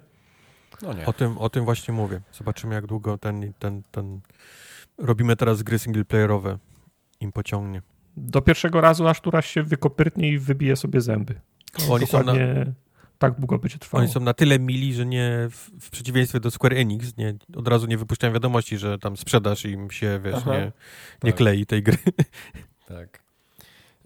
No 0.82 0.92
nie. 0.92 1.06
O 1.06 1.12
tym, 1.12 1.38
o 1.38 1.50
tym 1.50 1.64
właśnie 1.64 1.94
mówię. 1.94 2.20
Zobaczymy, 2.32 2.74
jak 2.74 2.86
długo 2.86 3.18
ten, 3.18 3.52
ten, 3.58 3.82
ten... 3.90 4.20
Robimy 4.98 5.36
teraz 5.36 5.62
gry 5.62 5.78
singleplayerowe. 5.78 6.58
Im 7.20 7.32
pociągnie. 7.32 7.82
Do 8.16 8.40
pierwszego 8.40 8.80
razu 8.80 9.08
aż 9.08 9.20
któraś 9.20 9.46
się 9.46 9.62
wykopyrtnie 9.62 10.28
i 10.28 10.38
wybije 10.38 10.76
sobie 10.76 11.00
zęby. 11.00 11.40
Oni 11.90 12.06
są, 12.06 12.22
na, 12.22 12.32
tak 13.18 13.38
długo 13.38 13.58
będzie 13.58 13.78
trwało. 13.78 14.02
oni 14.04 14.12
są 14.12 14.20
na 14.20 14.34
tyle 14.34 14.58
mili, 14.58 14.94
że 14.94 15.06
nie, 15.06 15.48
w, 15.50 15.70
w 15.80 15.90
przeciwieństwie 15.90 16.40
do 16.40 16.50
Square 16.50 16.74
Enix, 16.74 17.16
nie, 17.16 17.34
od 17.56 17.68
razu 17.68 17.86
nie 17.86 17.98
wypuszczają 17.98 18.32
wiadomości, 18.32 18.78
że 18.78 18.98
tam 18.98 19.16
sprzedaż 19.16 19.64
im 19.64 19.90
się, 19.90 20.20
wiesz, 20.24 20.34
Aha. 20.36 20.52
nie, 20.52 20.72
nie 21.24 21.30
Tak. 21.32 21.36
klei 21.36 21.66
tej 21.66 21.82
gry. 21.82 21.98
Tak. 22.88 23.22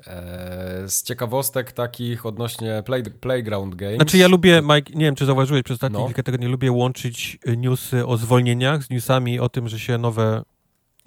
E, 0.07 0.83
z 0.89 1.03
ciekawostek 1.03 1.73
takich 1.73 2.27
odnośnie 2.27 2.83
play, 2.87 3.03
Playground 3.03 3.75
Games. 3.75 3.97
Znaczy 3.97 4.19
ja 4.19 4.29
lubię, 4.29 4.63
Mike, 4.63 4.93
nie 4.95 5.05
wiem, 5.05 5.15
czy 5.15 5.27
zauważyłeś 5.27 5.63
przez 5.63 5.75
ostatnie 5.75 5.99
No. 5.99 6.07
kilka 6.07 6.23
tygodni, 6.23 6.47
lubię 6.47 6.73
łączyć 6.73 7.39
y, 7.49 7.57
newsy 7.57 8.07
o 8.07 8.17
zwolnieniach 8.17 8.83
z 8.85 8.91
newsami 8.91 9.41
o 9.41 9.49
tym, 9.49 9.69
że 9.69 9.79
się 9.79 9.99
nowe, 9.99 10.43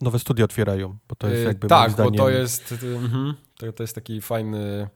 nowe 0.01 0.19
studia 0.19 0.45
otwierają, 0.45 0.97
bo 1.09 1.15
to 1.15 1.27
jest 1.29 1.41
E, 1.41 1.47
jakby 1.47 1.67
Tak, 1.67 1.79
moim 1.81 1.91
zdaniem... 1.93 2.11
bo 2.11 2.17
to 2.17 2.29
jest, 2.29 2.71
y, 2.71 2.87
mhm, 2.95 3.33
to, 3.57 3.73
to 3.73 3.83
jest 3.83 3.95
taki 3.95 4.21
fajny, 4.21 4.57
y, 4.57 4.87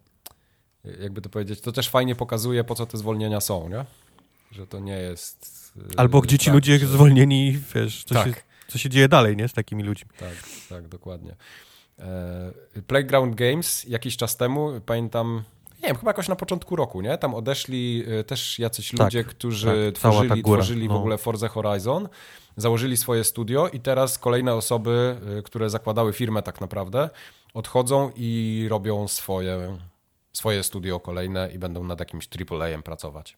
jakby 1.02 1.22
to 1.22 1.30
powiedzieć, 1.30 1.62
to 1.62 1.72
też 1.72 1.90
fajnie 1.90 2.16
pokazuje, 2.16 2.64
po 2.64 2.76
co 2.76 2.86
te 2.86 2.98
zwolnienia 2.98 3.42
są, 3.42 3.70
nie? 3.70 3.86
Że 4.52 4.68
to 4.68 4.80
nie 4.80 4.98
jest... 4.98 5.72
y, 5.78 5.98
Albo 5.98 6.22
gdzie 6.22 6.38
ci 6.38 6.46
tak, 6.46 6.54
ludzie 6.56 6.80
że- 6.80 6.88
zwolnieni, 6.88 7.60
wiesz, 7.76 8.04
co, 8.04 8.16
Tak. 8.16 8.28
się, 8.28 8.34
co 8.68 8.78
się 8.78 8.90
dzieje 8.90 9.08
dalej, 9.08 9.38
nie, 9.38 9.48
z 9.48 9.54
takimi 9.54 9.84
ludźmi. 9.84 10.10
Tak, 10.20 10.36
tak, 10.70 10.88
dokładnie. 10.88 11.36
E, 12.00 12.52
Playground 12.88 13.36
Games 13.36 13.84
jakiś 13.84 14.18
czas 14.18 14.38
temu, 14.38 14.72
pamiętam, 14.86 15.44
nie 15.84 15.88
wiem, 15.88 15.98
chyba 15.98 16.10
jakoś 16.10 16.28
na 16.28 16.36
początku 16.36 16.76
roku, 16.76 17.02
nie? 17.02 17.18
Tam 17.18 17.36
odeszli 17.36 18.04
e, 18.20 18.24
też 18.24 18.60
jacyś 18.60 18.92
Tak, 18.92 19.00
ludzie, 19.00 19.24
którzy 19.24 19.92
tak, 19.94 19.96
tworzyli, 19.96 20.44
tworzyli 20.44 20.88
w 20.88 20.92
no. 20.92 20.98
ogóle 20.98 21.18
Forza 21.18 21.48
Horizon, 21.48 22.10
założyli 22.58 22.98
swoje 22.98 23.24
studio 23.24 23.68
i 23.70 23.80
teraz 23.80 24.20
kolejne 24.20 24.54
osoby, 24.56 25.18
e, 25.40 25.42
które 25.42 25.70
zakładały 25.70 26.14
firmę 26.14 26.42
tak 26.44 26.62
naprawdę, 26.62 27.10
odchodzą 27.54 28.12
i 28.16 28.66
robią 28.70 29.08
swoje, 29.08 29.78
swoje 30.38 30.64
studio 30.64 31.00
kolejne 31.00 31.50
i 31.54 31.60
będą 31.60 31.84
nad 31.84 32.00
jakimś 32.00 32.28
AAA-em 32.52 32.84
pracować. 32.84 33.38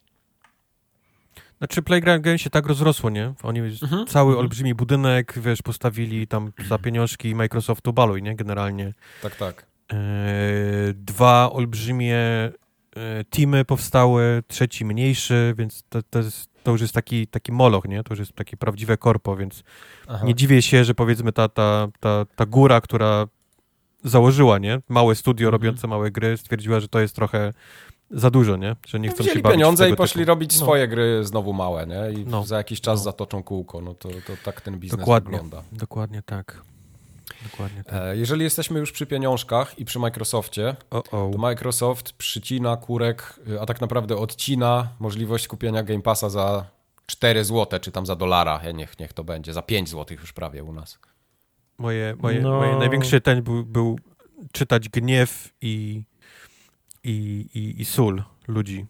Znaczy 1.58 1.82
Playground 1.82 2.24
Games 2.24 2.42
się 2.42 2.50
tak 2.50 2.66
rozrosło, 2.66 3.10
nie? 3.10 3.34
Oni 3.44 3.60
Mhm. 3.60 4.08
cały 4.08 4.30
Mhm. 4.30 4.40
olbrzymi 4.40 4.76
budynek, 4.76 5.34
wiesz, 5.40 5.62
postawili 5.62 6.28
tam 6.28 6.52
za 6.68 6.78
pieniążki 6.78 7.36
Microsoftu 7.36 7.94
baluj, 7.94 8.24
nie? 8.24 8.36
Generalnie. 8.36 8.94
Tak, 9.22 9.36
tak. 9.36 9.66
E, 9.94 9.96
dwa 10.94 11.52
olbrzymie 11.52 12.18
e, 12.18 12.52
teamy 13.30 13.66
powstały, 13.66 14.44
trzeci 14.48 14.86
mniejszy, 14.86 15.54
więc 15.58 15.84
to, 15.90 16.04
to, 16.10 16.20
jest, 16.20 16.50
to 16.64 16.72
już 16.72 16.82
jest 16.82 16.94
taki, 16.94 17.28
taki 17.28 17.52
moloch, 17.52 17.86
nie? 17.86 18.04
To 18.04 18.14
już 18.14 18.20
jest 18.20 18.34
takie 18.34 18.58
prawdziwe 18.58 18.98
korpo, 18.98 19.36
więc 19.36 19.64
Aha. 20.08 20.26
nie 20.26 20.36
dziwię 20.36 20.62
się, 20.62 20.84
że 20.84 20.96
powiedzmy 20.96 21.32
ta, 21.32 21.50
ta, 21.50 21.88
ta, 22.00 22.26
ta 22.36 22.46
góra, 22.46 22.82
która 22.82 23.28
założyła, 24.04 24.58
nie? 24.58 24.80
Małe 24.90 25.16
studio 25.16 25.48
mhm. 25.48 25.52
robiące 25.62 25.88
małe 25.88 26.12
gry 26.12 26.38
stwierdziła, 26.38 26.80
że 26.80 26.88
to 26.88 27.00
jest 27.00 27.16
trochę 27.16 27.54
za 28.12 28.30
dużo, 28.32 28.58
nie? 28.58 28.76
Że 28.88 29.00
nie 29.00 29.10
chcą 29.10 29.24
Wzięli 29.24 29.38
się 29.38 29.42
bawić 29.44 29.56
pieniądze 29.56 29.90
i 29.90 29.96
poszli 29.96 30.20
typu. 30.20 30.28
robić 30.28 30.60
No. 30.60 30.66
swoje 30.66 30.88
gry 30.88 31.26
znowu 31.26 31.54
małe, 31.54 31.88
nie? 31.88 32.22
I 32.22 32.26
No. 32.26 32.44
za 32.44 32.58
jakiś 32.58 32.82
czas 32.82 33.00
No. 33.00 33.04
zatoczą 33.04 33.44
kółko. 33.44 33.82
No 33.82 33.94
to, 33.94 34.10
to 34.10 34.34
tak 34.46 34.62
ten 34.62 34.80
biznes 34.80 35.00
Dokładnie. 35.00 35.32
wygląda. 35.32 35.64
Dokładnie 35.72 36.22
tak. 36.26 36.62
Dokładnie 37.52 37.84
tak. 37.84 37.94
E, 37.94 38.18
Jeżeli 38.18 38.44
jesteśmy 38.44 38.80
już 38.80 38.92
przy 38.92 39.06
pieniążkach 39.06 39.80
i 39.80 39.86
przy 39.86 40.00
Microsoftie, 40.00 40.76
O, 40.92 40.98
o. 40.98 41.02
to 41.32 41.38
Microsoft 41.38 42.14
przycina 42.14 42.78
kurek, 42.78 43.40
y, 43.50 43.62
a 43.62 43.66
tak 43.66 43.82
naprawdę 43.82 44.18
odcina 44.18 44.88
możliwość 45.00 45.48
kupienia 45.48 45.84
Game 45.84 46.02
Passa 46.02 46.30
za 46.30 46.66
4 47.06 47.44
zł, 47.46 47.80
czy 47.80 47.92
tam 47.92 48.06
za 48.06 48.16
dolara, 48.16 48.62
niech, 48.74 49.00
niech 49.00 49.14
to 49.14 49.24
będzie, 49.24 49.54
za 49.54 49.62
5 49.62 49.90
zł 49.90 50.18
już 50.22 50.34
prawie 50.34 50.64
u 50.64 50.74
nas. 50.74 51.00
Moje, 51.80 52.16
moje, 52.22 52.42
No. 52.42 52.50
moje 52.58 52.76
największy 52.76 53.22
ten 53.22 53.42
był, 53.44 53.66
był 53.66 54.00
czytać 54.52 54.90
gniew 54.90 55.50
i, 55.62 56.04
i, 57.04 57.46
i, 57.54 57.82
i 57.82 57.86
sól 57.86 58.24
ludzi, 58.48 58.86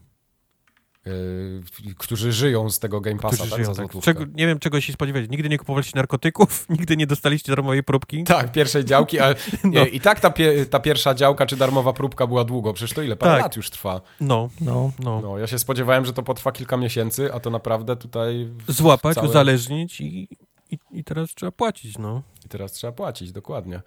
Yy, 1.06 1.94
którzy 1.98 2.32
żyją 2.34 2.70
z 2.70 2.80
tego 2.80 3.02
Game 3.02 3.18
Passa, 3.20 3.36
którzy 3.36 3.52
tak? 3.52 3.60
żyją 3.76 3.76
tak. 3.76 4.02
Czego, 4.04 4.26
nie 4.34 4.48
wiem, 4.48 4.60
czego 4.60 4.82
się 4.82 4.94
spodziewać. 4.94 5.30
Nigdy 5.30 5.50
nie 5.50 5.58
kupowaliście 5.58 5.92
narkotyków, 5.96 6.66
nigdy 6.70 6.98
nie 6.98 7.08
dostaliście 7.08 7.52
darmowej 7.52 7.84
próbki. 7.84 8.24
Tak, 8.24 8.52
pierwszej 8.52 8.86
działki, 8.86 9.20
ale 9.20 9.36
No. 9.64 9.86
i 9.86 10.00
tak 10.00 10.20
ta, 10.20 10.30
pie, 10.30 10.66
ta 10.66 10.80
pierwsza 10.80 11.14
działka 11.14 11.46
czy 11.46 11.58
darmowa 11.58 11.94
próbka 11.94 12.28
była 12.28 12.44
długo, 12.44 12.74
przecież 12.74 12.96
to 12.96 13.02
ile? 13.02 13.16
Parę 13.16 13.32
Tak. 13.34 13.42
lat 13.42 13.56
już 13.56 13.70
trwa. 13.70 14.02
No, 14.22 14.50
No. 14.62 14.92
no. 15.00 15.22
No, 15.22 15.38
ja 15.38 15.48
się 15.48 15.60
spodziewałem, 15.60 16.06
że 16.06 16.14
to 16.14 16.24
potrwa 16.24 16.52
kilka 16.52 16.78
miesięcy, 16.78 17.34
a 17.34 17.40
to 17.40 17.50
naprawdę 17.50 17.96
tutaj 17.96 18.50
Złapać, 18.68 19.16
całe- 19.16 19.28
uzależnić 19.30 20.02
i, 20.02 20.28
i, 20.72 20.80
i 20.92 21.04
teraz 21.04 21.30
trzeba 21.36 21.52
płacić, 21.52 21.98
no. 21.98 22.24
I 22.50 22.52
teraz 22.52 22.72
trzeba 22.72 22.94
płacić, 22.94 23.32
dokładnie. 23.32 23.82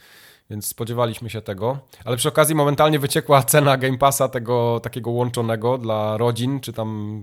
Więc 0.50 0.66
spodziewaliśmy 0.66 1.30
się 1.30 1.40
tego. 1.42 1.78
Ale 2.04 2.16
przy 2.16 2.28
okazji 2.28 2.54
momentalnie 2.54 2.98
wyciekła 2.98 3.42
cena 3.42 3.76
Game 3.76 3.98
Passa 3.98 4.28
tego 4.28 4.80
takiego 4.82 5.10
łączonego 5.10 5.78
dla 5.78 6.16
rodzin, 6.16 6.60
czy 6.60 6.72
tam, 6.72 7.22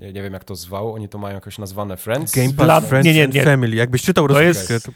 nie, 0.00 0.12
nie 0.12 0.22
wiem 0.22 0.32
jak 0.32 0.44
to 0.44 0.56
zwał, 0.56 0.92
oni 0.94 1.08
to 1.08 1.18
mają 1.18 1.34
jakoś 1.34 1.58
nazwane 1.58 1.96
Friends. 1.96 2.34
Game 2.34 2.52
Pass, 2.52 2.66
Dla- 2.66 2.80
Friends 2.80 3.06
nie, 3.06 3.14
nie, 3.14 3.24
and 3.24 3.34
nie. 3.34 3.44
Family. 3.44 3.76
Jakbyś 3.76 4.02
czytał 4.02 4.28
To 4.28 4.40
jest- 4.42 4.68
to 4.86 4.92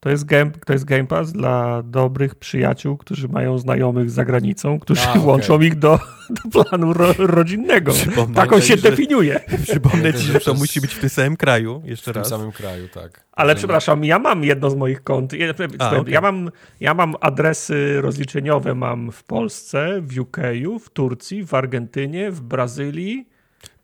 To 0.00 0.10
jest, 0.10 0.24
game, 0.24 0.50
to 0.66 0.72
jest 0.72 0.84
Game 0.84 1.06
Pass 1.06 1.32
dla 1.32 1.82
dobrych 1.82 2.34
przyjaciół, 2.34 2.96
którzy 2.96 3.28
mają 3.28 3.58
znajomych 3.58 4.10
za 4.10 4.24
granicą, 4.24 4.78
którzy 4.78 5.00
A, 5.06 5.10
okej. 5.10 5.22
łączą 5.22 5.60
ich 5.60 5.78
do, 5.78 5.98
do 6.44 6.64
planu 6.64 6.92
ro, 6.92 7.14
rodzinnego. 7.18 7.92
Przypomnę, 7.92 8.34
Tak 8.34 8.52
on 8.52 8.60
się 8.60 8.76
że- 8.76 8.90
definiuje. 8.90 9.40
przypomnę 9.68 10.12
ci, 10.14 10.18
że 10.18 10.40
to 10.40 10.54
musi 10.54 10.80
być 10.80 10.94
w 10.94 11.00
tym 11.00 11.08
samym 11.10 11.36
kraju, 11.36 11.82
jeszcze 11.84 12.10
w 12.10 12.14
tym 12.14 12.20
raz. 12.20 12.28
samym 12.30 12.52
kraju, 12.52 12.88
tak. 12.94 13.24
Ale 13.32 13.52
Że- 13.52 13.56
przepraszam, 13.56 14.04
ja 14.04 14.18
mam 14.18 14.44
jedno 14.44 14.70
z 14.70 14.74
moich 14.74 15.02
kont. 15.04 15.32
Ja, 15.32 15.54
A, 15.78 15.94
ja, 16.06 16.20
mam, 16.20 16.50
ja 16.80 16.94
mam 16.94 17.14
adresy 17.20 18.00
rozliczeniowe 18.00 18.74
mam 18.74 19.12
w 19.12 19.24
Polsce, 19.24 20.00
w 20.02 20.18
UK, 20.18 20.36
w 20.84 20.90
Turcji, 20.90 21.44
w 21.44 21.54
Argentynie, 21.54 22.30
w 22.30 22.40
Brazylii 22.40 23.28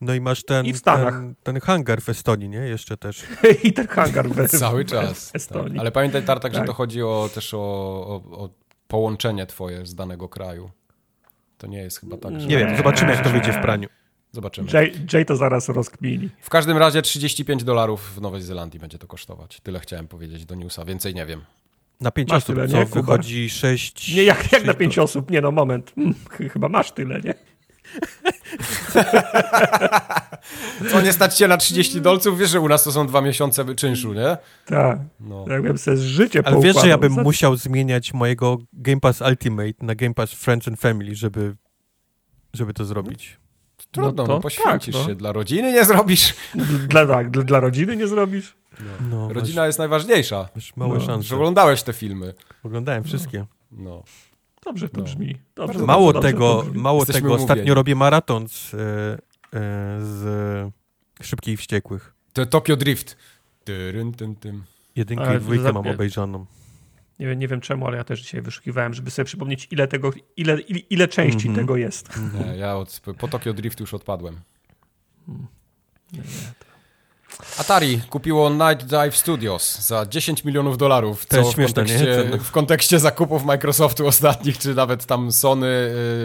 No 0.01 0.13
i 0.13 0.21
masz 0.21 0.43
ten, 0.43 0.65
I 0.65 0.73
w 0.73 0.77
Stanach. 0.77 1.13
ten, 1.13 1.35
ten 1.43 1.59
hangar 1.61 2.01
w 2.01 2.09
Estonii, 2.09 2.49
nie? 2.49 2.57
Jeszcze 2.57 2.97
też. 2.97 3.23
i 3.63 3.73
ten 3.73 3.87
hangar 3.87 4.29
w, 4.29 4.47
Cały 4.59 4.83
w, 4.83 4.87
czas. 4.87 5.29
w 5.31 5.35
Estonii. 5.41 5.69
Tak. 5.71 5.79
Ale 5.79 5.91
pamiętaj, 5.91 6.23
Tartak, 6.23 6.53
że 6.53 6.59
Tak. 6.59 6.67
to 6.67 6.73
chodzi 6.73 7.01
o, 7.03 7.29
też 7.33 7.53
o, 7.53 7.57
o, 7.57 8.15
o 8.43 8.49
połączenie 8.87 9.45
twoje 9.45 9.85
z 9.85 9.95
danego 9.95 10.29
kraju. 10.29 10.69
To 11.57 11.67
nie 11.67 11.77
jest 11.77 11.99
chyba 11.99 12.17
tak, 12.17 12.39
że... 12.39 12.47
Nie 12.47 12.57
wiem, 12.57 12.77
zobaczymy, 12.77 13.11
jak 13.11 13.23
to 13.23 13.29
wyjdzie 13.29 13.53
w 13.53 13.59
praniu. 13.61 13.89
Zobaczymy. 14.31 14.67
Jay, 14.73 14.93
Jay 15.13 15.25
to 15.25 15.35
zaraz 15.35 15.69
rozkmini. 15.69 16.29
W 16.41 16.49
każdym 16.49 16.77
razie 16.77 17.01
35 17.01 17.63
dolarów 17.63 18.15
w 18.15 18.21
Nowej 18.21 18.41
Zelandii 18.41 18.79
będzie 18.79 18.97
to 18.97 19.07
kosztować. 19.07 19.59
Tyle 19.63 19.79
chciałem 19.79 20.07
powiedzieć 20.07 20.45
do 20.45 20.55
newsa, 20.55 20.85
więcej 20.85 21.15
nie 21.15 21.25
wiem. 21.25 21.41
Na 22.01 22.11
pięć 22.11 22.29
Masz 22.29 22.43
osób, 22.43 22.55
tyle, 22.55 22.67
co 22.67 22.77
nie, 22.77 22.85
wychodzi 22.85 23.49
sześć... 23.49 24.15
Nie, 24.15 24.23
jak, 24.23 24.37
jak 24.41 24.49
sześć 24.51 24.65
na 24.65 24.73
pięć 24.73 24.95
do- 24.95 25.03
osób? 25.03 25.31
Nie 25.31 25.41
no, 25.41 25.51
moment. 25.51 25.91
Hmm, 25.95 26.13
ch- 26.13 26.51
chyba 26.53 26.69
masz 26.69 26.91
tyle, 26.91 27.21
nie? 27.21 27.33
Co, 30.91 31.01
nie 31.01 31.13
stać 31.13 31.37
się 31.37 31.47
na 31.47 31.57
30 31.57 32.01
dolców? 32.01 32.39
Wiesz, 32.39 32.49
że 32.49 32.59
u 32.59 32.67
nas 32.69 32.83
to 32.83 32.91
są 32.91 33.07
dwa 33.07 33.21
miesiące 33.21 33.75
czynszu, 33.75 34.13
nie? 34.13 34.37
Tak. 34.65 34.99
No. 35.19 35.45
Jakbym 35.49 35.77
sobie 35.77 35.97
życie 35.97 36.41
Ale 36.45 36.61
wiesz, 36.61 36.81
że 36.81 36.87
ja 36.87 36.97
bym 36.97 37.13
Za- 37.15 37.23
musiał 37.23 37.55
zmieniać 37.55 38.13
mojego 38.13 38.57
Game 38.73 38.99
Pass 38.99 39.21
Ultimate 39.21 39.73
na 39.81 39.95
Game 39.95 40.13
Pass 40.13 40.31
Friends 40.31 40.67
and 40.67 40.79
Family, 40.79 41.15
żeby, 41.15 41.55
żeby 42.53 42.73
to 42.73 42.85
zrobić. 42.85 43.39
Trudno, 43.91 44.11
No 44.23 44.27
no, 44.27 44.35
to 44.35 44.39
poświęcisz 44.39 44.95
tak, 44.95 45.03
no. 45.03 45.09
się. 45.09 45.15
Dla 45.15 45.31
rodziny 45.31 45.71
nie 45.73 45.85
zrobisz. 45.85 46.33
Dla, 46.87 47.05
tak, 47.07 47.29
dla, 47.31 47.43
dla 47.43 47.59
rodziny 47.59 47.95
nie 47.97 48.07
zrobisz? 48.07 48.55
No, 49.09 49.33
Rodzina 49.33 49.65
jest 49.65 49.79
najważniejsza. 49.79 50.37
masz, 50.41 50.51
masz 50.55 50.75
małe 50.77 50.93
No. 50.99 51.05
szanse. 51.05 51.27
Że 51.27 51.35
oglądałeś 51.35 51.83
te 51.83 51.93
filmy. 51.93 52.33
Oglądałem 52.63 53.03
wszystkie. 53.03 53.45
No. 53.71 54.03
Dobrze 54.65 54.89
to 54.89 54.97
No. 54.97 55.03
brzmi. 55.03 55.37
Dobrze, 55.55 55.79
Mało 55.79 56.13
dobrze, 56.13 56.27
tego, 56.31 56.63
dobrze 56.63 56.79
mało 56.79 56.99
Jesteśmy 56.99 57.21
tego 57.21 57.27
umówieni. 57.33 57.51
ostatnio 57.51 57.73
robię 57.73 57.95
maraton 57.95 58.47
z, 58.47 58.73
e, 58.73 58.77
e, 58.77 59.17
z 60.01 60.71
Szybkich 61.21 61.53
i 61.53 61.57
Wściekłych. 61.57 62.13
To 62.33 62.45
Tokyo 62.45 62.75
Drift. 62.75 63.17
Tyryn, 63.63 64.11
tym, 64.13 64.35
tym. 64.35 64.63
Jedynkę 64.95 65.23
Ale 65.25 65.37
i 65.37 65.39
dwójkę 65.39 65.73
mam 65.73 65.87
obejrzaną. 65.87 66.45
Nie 67.19 67.27
wiem, 67.27 67.39
nie 67.39 67.47
wiem 67.47 67.61
czemu, 67.61 67.87
ale 67.87 67.97
ja 67.97 68.03
też 68.03 68.21
dzisiaj 68.21 68.41
wyszukiwałem, 68.41 68.93
żeby 68.93 69.11
sobie 69.11 69.25
przypomnieć, 69.25 69.67
ile 69.71 69.87
tego, 69.87 70.11
ile, 70.37 70.61
ile, 70.61 70.79
ile 70.79 71.07
części 71.07 71.47
Mhm. 71.47 71.55
tego 71.55 71.77
jest. 71.77 72.09
Nie, 72.45 72.57
ja 72.57 72.75
od, 72.77 73.01
po 73.17 73.27
Tokyo 73.27 73.53
Drift 73.53 73.79
już 73.79 73.93
odpadłem. 73.93 74.39
Atari 77.57 78.01
kupiło 78.09 78.49
Night 78.49 78.85
Dive 78.85 79.17
Studios 79.17 79.79
za 79.79 80.05
10 80.05 80.43
milionów 80.43 80.77
dolarów. 80.77 81.25
To 81.25 81.37
jest 81.37 81.49
co 81.49 81.53
w 81.53 81.55
śmieszne, 81.55 81.75
kontekście, 81.75 82.29
nie? 82.31 82.39
W 82.39 82.51
kontekście 82.51 82.99
zakupów 82.99 83.45
Microsoftu 83.45 84.07
ostatnich, 84.07 84.57
czy 84.57 84.75
nawet 84.75 85.05
tam 85.05 85.31
Sony, 85.31 85.67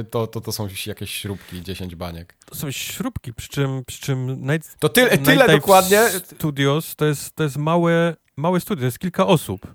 y, 0.01 0.05
to, 0.11 0.27
to, 0.27 0.41
to 0.41 0.53
są 0.53 0.69
jakieś 0.87 1.11
śrubki, 1.11 1.63
10 1.63 1.95
baniek. 1.97 2.35
To 2.47 2.55
są 2.55 2.71
śrubki, 2.71 3.35
przy 3.35 3.49
czym, 3.49 3.85
przy 3.87 4.01
czym 4.01 4.51
Night, 4.51 4.77
To 4.79 4.89
tyle, 4.89 5.11
Night 5.11 5.27
tyle 5.27 5.47
Dive 5.47 5.57
dokładnie. 5.61 6.09
Studios 6.37 6.97
to 6.97 7.05
jest, 7.05 7.37
to 7.37 7.43
jest 7.43 7.57
małe, 7.57 8.17
małe 8.37 8.61
studio, 8.61 8.81
to 8.81 8.85
jest 8.87 8.99
kilka 8.99 9.27
osób. 9.27 9.75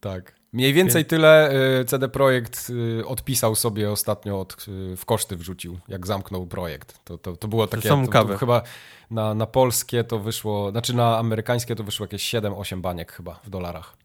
Tak. 0.00 0.37
Mniej 0.52 0.72
więcej 0.72 1.04
tyle 1.04 1.50
y, 1.80 1.84
CD 1.84 2.08
Projekt 2.08 2.70
y, 3.00 3.06
odpisał 3.06 3.54
sobie 3.54 3.90
ostatnio, 3.90 4.40
od, 4.40 4.66
y, 4.92 4.96
w 4.96 5.04
koszty 5.04 5.36
wrzucił, 5.36 5.78
jak 5.88 6.06
zamknął 6.06 6.46
projekt. 6.46 7.04
To, 7.04 7.18
to, 7.18 7.36
to 7.36 7.48
było 7.48 7.66
takie. 7.66 7.88
To, 7.88 8.08
kawę. 8.08 8.32
to 8.32 8.38
chyba 8.38 8.62
na, 9.10 9.34
na 9.34 9.46
polskie 9.46 10.04
to 10.04 10.18
wyszło, 10.18 10.70
znaczy 10.70 10.96
na 10.96 11.18
amerykańskie 11.18 11.76
to 11.76 11.84
wyszło 11.84 12.04
jakieś 12.04 12.22
7-8 12.34 12.80
baniek 12.80 13.12
chyba 13.12 13.40
w 13.44 13.50
dolarach. 13.50 13.96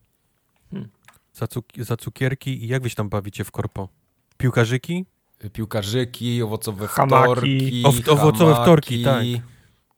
Za, 1.34 1.45
cuk- 1.45 1.84
za 1.84 1.98
cukierki 1.98 2.64
i 2.64 2.68
jak 2.68 2.84
wy 2.84 2.90
się 2.90 2.95
tam 2.95 3.10
bawicie 3.10 3.44
w 3.44 3.52
korpo? 3.52 3.90
Piłkarzyki? 4.38 5.06
Piłkarzyki, 5.53 6.44
owocowe 6.44 6.88
Hamaki. 6.88 7.24
wtorki. 7.24 7.84
Ow- 7.86 8.10
owocowe 8.10 8.53
hamaki, 8.53 8.64
wtorki, 8.64 9.03
tak. 9.03 9.24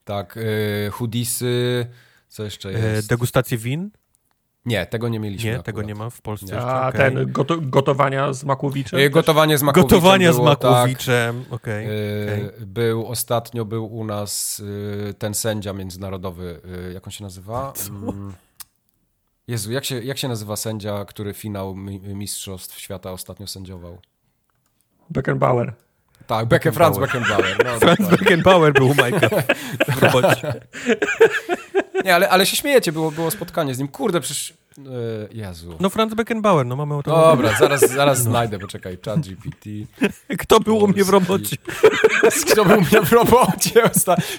Tak, 0.04 0.38
y, 0.38 0.90
hoodisy. 0.92 1.88
Co 2.28 2.44
jeszcze 2.44 2.70
E, 2.70 2.96
jest? 2.96 3.10
degustacje 3.10 3.58
win? 3.58 3.90
Nie, 4.66 4.86
tego 4.86 5.10
nie 5.10 5.20
mieliśmy. 5.20 5.46
Nie, 5.46 5.52
akurat. 5.54 5.66
tego 5.66 5.82
nie 5.82 5.96
ma 5.96 6.10
w 6.10 6.22
Polsce. 6.22 6.62
A 6.62 6.90
okej. 6.90 7.00
ten 7.00 7.32
goto, 7.32 7.58
gotowania 7.62 8.34
z 8.34 8.44
Makowiczem? 8.44 9.00
Y? 9.00 9.10
Gotowanie 9.10 9.58
z 9.58 9.64
Makowiczem 9.64 9.90
Gotowania 10.00 10.34
z 10.34 10.36
było, 10.36 10.56
tak. 10.56 10.72
Makowiczem, 10.72 11.46
okej. 11.52 11.88
Yy, 11.88 11.94
okej. 12.52 12.66
Był 12.68 13.08
ostatnio 13.08 13.66
był 13.66 13.86
u 13.86 14.04
nas 14.06 14.62
yy, 15.06 15.14
ten 15.14 15.34
sędzia 15.34 15.74
międzynarodowy, 15.74 16.62
yy, 16.88 16.94
jak 16.94 17.08
on 17.08 17.12
się 17.12 17.24
nazywa? 17.24 17.74
Mm, 17.90 18.34
Jezu, 19.48 19.72
jak 19.72 19.86
się, 19.86 20.04
jak 20.04 20.18
się 20.18 20.28
nazywa 20.28 20.56
sędzia, 20.56 21.06
który 21.06 21.34
finał 21.34 21.76
mi- 21.76 22.00
Mistrzostw 22.00 22.80
Świata 22.80 23.12
ostatnio 23.12 23.48
sędziował? 23.48 23.98
Beckenbauer. 25.10 25.74
Tak, 26.28 26.48
Becke, 26.48 26.72
Franz 26.72 26.98
Beckenbauer. 26.98 27.66
No, 27.66 27.80
Franz 27.80 28.00
dokładnie. 28.00 28.18
Beckenbauer 28.18 28.74
był 28.74 28.90
u 28.90 28.96
Majka 28.96 29.30
w 29.88 30.04
robocie. 30.04 30.54
Nie, 32.06 32.16
ale, 32.16 32.30
ale 32.30 32.46
się 32.46 32.58
śmiejecie, 32.58 32.92
było, 32.92 33.12
było 33.12 33.32
spotkanie 33.32 33.76
z 33.76 33.80
nim. 33.80 33.88
Kurde, 33.88 34.22
przecież... 34.22 34.54
Yy, 34.78 35.30
Jezu. 35.32 35.78
No 35.80 35.90
Franz 35.90 36.14
Beckenbauer, 36.14 36.66
no 36.66 36.76
mamy 36.76 36.96
o 36.96 37.04
tym 37.04 37.14
Dobra, 37.14 37.58
zaraz, 37.60 37.82
zaraz 37.82 38.22
znajdę, 38.22 38.60
poczekaj. 38.60 38.98
Chat 39.06 39.20
GPT. 39.20 39.70
Kto 40.44 40.60
był 40.60 40.78
u 40.78 40.88
mnie 40.88 41.04
w 41.04 41.10
robocie? 41.10 41.58
Kto 42.52 42.66
był 42.66 42.78
u 42.78 42.82
mnie 42.82 43.02
w 43.02 43.12
robocie? 43.12 43.82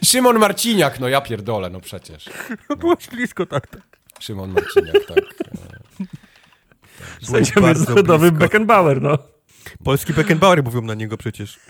Szymon 0.04 0.38
Marciniak, 0.38 1.00
no 1.00 1.08
ja 1.08 1.20
pierdolę, 1.20 1.70
no 1.70 1.80
przecież. 1.80 2.30
Byłeś 2.78 3.08
blisko, 3.08 3.46
tak, 3.46 3.66
tak. 3.66 3.82
Szymon 4.20 4.52
Marciniak, 4.52 5.06
tak. 5.08 5.24
Międzynarodowy 7.30 8.32
blisko. 8.32 8.44
Beckenbauer, 8.44 9.02
no. 9.02 9.18
Polski 9.84 10.12
Beckenbauer 10.12 10.64
mówią 10.64 10.82
na 10.82 10.94
niego 10.94 11.16
przecież. 11.16 11.60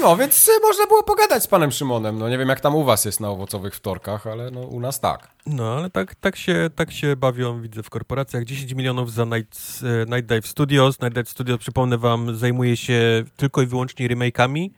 No, 0.00 0.16
więc 0.16 0.48
y, 0.48 0.60
można 0.62 0.86
było 0.86 1.02
pogadać 1.02 1.42
z 1.42 1.46
panem 1.46 1.70
Szymonem. 1.70 2.18
No 2.18 2.28
nie 2.28 2.38
wiem, 2.38 2.48
jak 2.48 2.60
tam 2.60 2.74
u 2.74 2.84
was 2.84 3.04
jest 3.04 3.20
na 3.20 3.30
owocowych 3.30 3.74
wtorkach, 3.74 4.26
ale 4.26 4.50
no 4.50 4.60
u 4.60 4.80
nas 4.80 5.00
tak. 5.00 5.28
No, 5.46 5.72
ale 5.76 5.90
tak, 5.90 6.14
tak, 6.14 6.36
się, 6.36 6.70
tak 6.76 6.92
się 6.92 7.16
bawią, 7.16 7.60
widzę, 7.60 7.82
w 7.82 7.90
korporacjach. 7.90 8.44
10 8.44 8.72
milionów 8.74 9.12
za 9.12 9.24
Night, 9.24 9.58
e, 9.82 10.16
Night 10.16 10.26
Dive 10.26 10.46
Studios. 10.46 11.00
Night 11.00 11.14
Dive 11.14 11.28
Studios, 11.28 11.58
przypomnę 11.58 11.98
wam, 11.98 12.36
zajmuje 12.36 12.76
się 12.76 13.24
tylko 13.36 13.62
i 13.62 13.66
wyłącznie 13.66 14.08
remake'ami. 14.08 14.70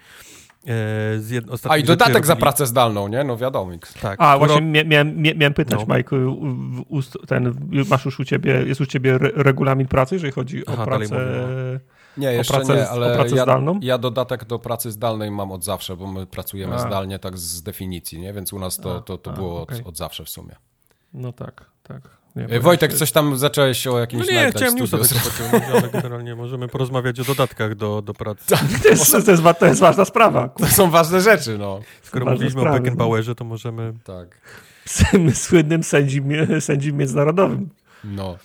Z 1.19 1.31
jed... 1.31 1.45
A 1.69 1.77
i 1.77 1.85
dodatek 1.85 2.27
za 2.27 2.37
pracę 2.37 2.67
zdalną, 2.67 3.09
nie? 3.09 3.25
No 3.25 3.37
wiadomo. 3.37 3.73
Tak. 4.03 4.17
A, 4.23 4.39
właśnie 4.39 4.85
miałem, 4.85 5.23
miałem 5.23 5.55
pytać, 5.55 5.81
no. 5.89 5.97
Mike, 5.97 6.17
ten, 7.27 7.55
masz 7.91 8.05
już 8.05 8.21
u 8.21 8.25
ciebie, 8.25 8.63
jest 8.67 8.81
u 8.81 8.87
ciebie 8.87 9.19
regulamin 9.19 9.87
pracy, 9.87 10.15
jeżeli 10.15 10.33
chodzi 10.33 10.63
Aha, 10.67 10.83
o 10.83 10.87
pracę... 10.87 11.17
Nie, 12.17 12.33
jeszcze 12.33 12.55
pracę, 12.55 12.77
nie, 12.77 12.89
ale 12.89 13.15
pracę 13.15 13.37
ja, 13.37 13.43
zdalną? 13.43 13.79
ja 13.83 13.99
dodatek 13.99 14.45
do 14.45 14.59
pracy 14.59 14.91
zdalnej 14.91 15.31
mam 15.31 15.53
od 15.53 15.65
zawsze, 15.65 15.97
bo 15.97 16.13
my 16.13 16.27
pracujemy 16.27 16.75
a. 16.75 16.79
zdalnie 16.79 17.19
tak 17.19 17.39
z 17.39 17.63
definicji, 17.63 18.21
nie? 18.21 18.33
Więc 18.33 18.53
u 18.53 18.59
nas 18.59 18.77
to, 18.77 19.01
to, 19.01 19.19
to 19.19 19.31
a, 19.31 19.35
było 19.35 19.63
okay. 19.63 19.79
od, 19.79 19.87
od 19.87 19.97
zawsze 19.97 20.25
w 20.25 20.29
sumie. 20.29 20.57
No 21.15 21.33
tak, 21.33 21.65
tak. 21.83 22.24
Nie, 22.37 22.45
e, 22.45 22.61
Wojtek, 22.61 22.93
coś 22.93 23.13
tam 23.13 23.37
zacząłeś 23.37 23.87
o 23.87 23.99
jakimś 23.99 24.27
No 24.27 24.33
nie, 24.33 24.51
chciałem 24.51 24.77
newsa 24.77 24.99
pociągnąć, 24.99 25.65
ale 25.73 25.89
generalnie 25.89 26.35
możemy 26.35 26.69
porozmawiać 26.69 27.21
o 27.21 27.25
dodatkach 27.25 27.75
do, 27.75 28.03
do 28.03 28.15
pracy. 28.15 28.45
To 28.83 28.89
jest, 28.89 29.13
to, 29.13 29.19
jest, 29.31 29.43
to 29.59 29.67
jest 29.67 29.81
ważna 29.81 30.05
sprawa. 30.05 30.49
To 30.49 30.67
są 30.67 30.91
ważne 30.91 31.21
rzeczy, 31.21 31.59
no. 31.59 31.81
Skoro 32.03 32.25
mówiliśmy 32.27 32.61
sprawy, 32.61 32.79
o 32.79 32.81
Beckenbauerze, 32.81 33.35
to 33.35 33.45
możemy... 33.45 33.93
Tak. 34.05 34.41
Słynnym 35.35 35.83
sędzim, 35.83 36.29
sędzim 36.61 36.97
międzynarodowym. 36.97 37.69
No. 38.05 38.39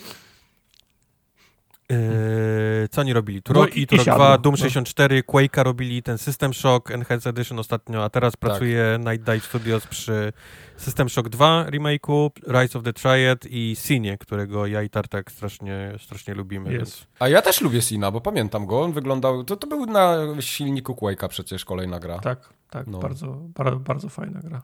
Eee, 1.89 2.87
co 2.89 3.01
oni 3.01 3.13
robili? 3.13 3.41
Turoki, 3.41 3.81
no 3.81 3.87
Turok 3.87 4.05
2, 4.05 4.37
Doom 4.37 4.57
64, 4.57 5.15
no. 5.15 5.33
Quake'a 5.33 5.63
robili, 5.63 6.03
ten 6.03 6.17
System 6.17 6.53
Shock, 6.53 6.91
Enhanced 6.91 7.27
Edition 7.27 7.59
ostatnio, 7.59 8.03
a 8.03 8.09
teraz 8.09 8.33
tak. 8.33 8.39
pracuje 8.39 8.99
Night 8.99 9.23
Dive 9.23 9.45
Studios 9.45 9.87
przy 9.87 10.33
System 10.77 11.09
Shock 11.09 11.29
2 11.29 11.65
remake'u, 11.69 12.31
Rise 12.47 12.77
of 12.77 12.83
the 12.83 12.93
Triad 12.93 13.45
i 13.49 13.75
Sinie, 13.75 14.17
którego 14.17 14.67
ja 14.67 14.83
i 14.83 14.89
Tartak 14.89 15.31
strasznie, 15.31 15.93
strasznie 15.99 16.33
lubimy. 16.33 16.69
Więc... 16.69 17.07
A 17.19 17.27
ja 17.27 17.41
też 17.41 17.61
lubię 17.61 17.81
Sina, 17.81 18.11
bo 18.11 18.21
pamiętam 18.21 18.65
go, 18.65 18.81
on 18.81 18.93
wyglądał, 18.93 19.43
to, 19.43 19.55
to 19.55 19.67
był 19.67 19.85
na 19.85 20.17
silniku 20.39 20.93
Quake'a 20.93 21.27
przecież 21.27 21.65
kolejna 21.65 21.99
gra. 21.99 22.19
Tak, 22.19 22.49
tak, 22.69 22.87
no. 22.87 22.99
bardzo, 22.99 23.27
bardzo, 23.55 23.79
bardzo 23.79 24.09
fajna 24.09 24.39
gra. 24.39 24.61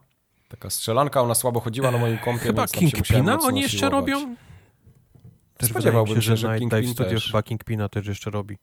Taka 0.48 0.70
strzelanka, 0.70 1.22
ona 1.22 1.34
słabo 1.34 1.60
chodziła 1.60 1.90
na 1.90 1.98
moim 1.98 2.18
kompie, 2.18 2.44
Chyba 2.44 2.62
więc 2.62 2.72
Kingpina 2.72 3.38
oni 3.38 3.60
jeszcze 3.60 3.78
siłować. 3.78 4.00
robią? 4.00 4.36
Też 5.56 5.70
Spodziewałbym 5.70 6.22
się, 6.22 6.36
że, 6.36 6.48
Night 6.48 6.70
Dive 6.70 6.90
Studio 6.90 7.20
chyba 7.20 7.42
Kingpina 7.42 7.88
też 7.88 8.06
jeszcze 8.06 8.30
robi. 8.30 8.58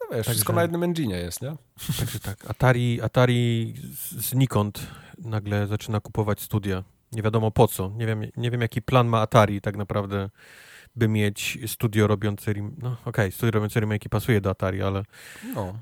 No 0.00 0.16
wiesz, 0.16 0.26
wszystko 0.26 0.52
na 0.52 0.62
jednym 0.62 0.82
engine 0.82 1.10
jest, 1.10 1.42
nie? 1.42 1.54
Także 1.98 2.20
tak. 2.20 2.50
Atari, 2.50 3.02
Atari 3.02 3.74
znikąd 4.10 4.86
nagle 5.18 5.66
zaczyna 5.66 6.00
kupować 6.00 6.40
studia. 6.40 6.84
Nie 7.12 7.22
wiadomo 7.22 7.50
po 7.50 7.68
co. 7.68 7.92
Nie 7.96 8.06
wiem, 8.06 8.22
nie 8.36 8.50
wiem 8.50 8.60
jaki 8.60 8.82
plan 8.82 9.06
ma 9.06 9.20
Atari 9.20 9.60
tak 9.60 9.76
naprawdę, 9.76 10.30
by 10.96 11.08
mieć 11.08 11.58
studio 11.66 12.06
robiące... 12.06 12.52
No 12.54 12.92
okej, 12.92 13.00
okay, 13.04 13.32
studio 13.32 13.50
robiące 13.50 13.80
remake 13.80 14.08
pasuje 14.08 14.40
do 14.40 14.50
Atari, 14.50 14.82
ale... 14.82 15.02
No. 15.54 15.78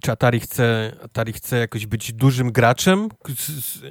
Czy 0.00 0.12
Atari 0.12 0.40
chce, 0.40 0.96
Atari 1.02 1.32
chce 1.32 1.58
jakoś 1.58 1.86
być 1.86 2.12
dużym 2.12 2.52
graczem 2.52 3.08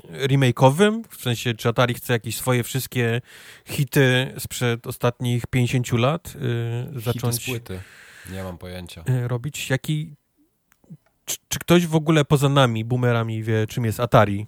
remake'owym? 0.09 1.01
W 1.09 1.21
sensie, 1.21 1.53
czy 1.53 1.69
Atari 1.69 1.93
chce 1.93 2.13
jakieś 2.13 2.37
swoje 2.37 2.63
wszystkie 2.63 3.21
hity 3.65 4.33
sprzed 4.39 4.87
ostatnich 4.87 5.47
50 5.47 5.91
lat 5.91 6.33
yy, 6.93 7.01
zacząć... 7.01 7.35
Hity 7.35 7.45
z 7.45 7.45
płyty. 7.45 7.79
Nie 8.31 8.43
mam 8.43 8.57
pojęcia. 8.57 9.03
Yy, 9.07 9.27
robić? 9.27 9.69
Jaki... 9.69 10.15
Czy, 11.25 11.37
czy, 11.47 11.59
ktoś 11.59 11.87
w 11.87 11.95
ogóle 11.95 12.25
poza 12.25 12.49
nami, 12.49 12.85
boomerami, 12.85 13.43
wie, 13.43 13.67
czym 13.67 13.85
jest 13.85 13.99
Atari? 13.99 14.47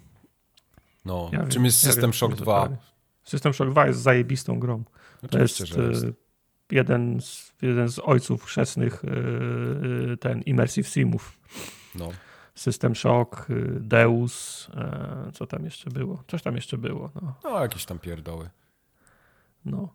No, 1.06 1.30
ja 1.34 1.40
czym 1.40 1.50
wiem, 1.50 1.66
jest 1.66 1.80
System 1.80 2.10
ja 2.10 2.14
Shock 2.14 2.36
2? 2.36 2.70
System 3.24 3.54
Shock 3.54 3.72
2 3.72 3.88
jest 3.88 4.00
zajebistą 4.00 4.60
grą. 4.60 4.84
Oczywiście, 5.24 5.66
to 5.66 5.82
jest, 5.82 6.04
jest. 6.04 6.16
Jeden, 6.72 7.22
z, 7.22 7.54
jeden 7.62 7.90
z 7.90 8.00
ojców 8.00 8.44
chrzestnych 8.44 9.04
yy, 9.04 10.18
ten 10.18 10.42
Immersive 10.42 10.88
Simów. 10.88 11.40
No. 11.96 12.12
System 12.56 12.96
Shock, 12.96 13.50
y, 13.50 13.80
Deus, 13.80 14.68
e, 14.76 15.32
co 15.34 15.48
tam 15.48 15.66
jeszcze 15.66 15.90
było? 15.90 16.24
Coś 16.28 16.42
tam 16.42 16.56
jeszcze 16.56 16.78
było. 16.78 17.12
No, 17.22 17.36
no 17.44 17.62
jakieś 17.62 17.86
tam 17.86 18.00
pierdoły. 18.00 18.50
No. 19.66 19.94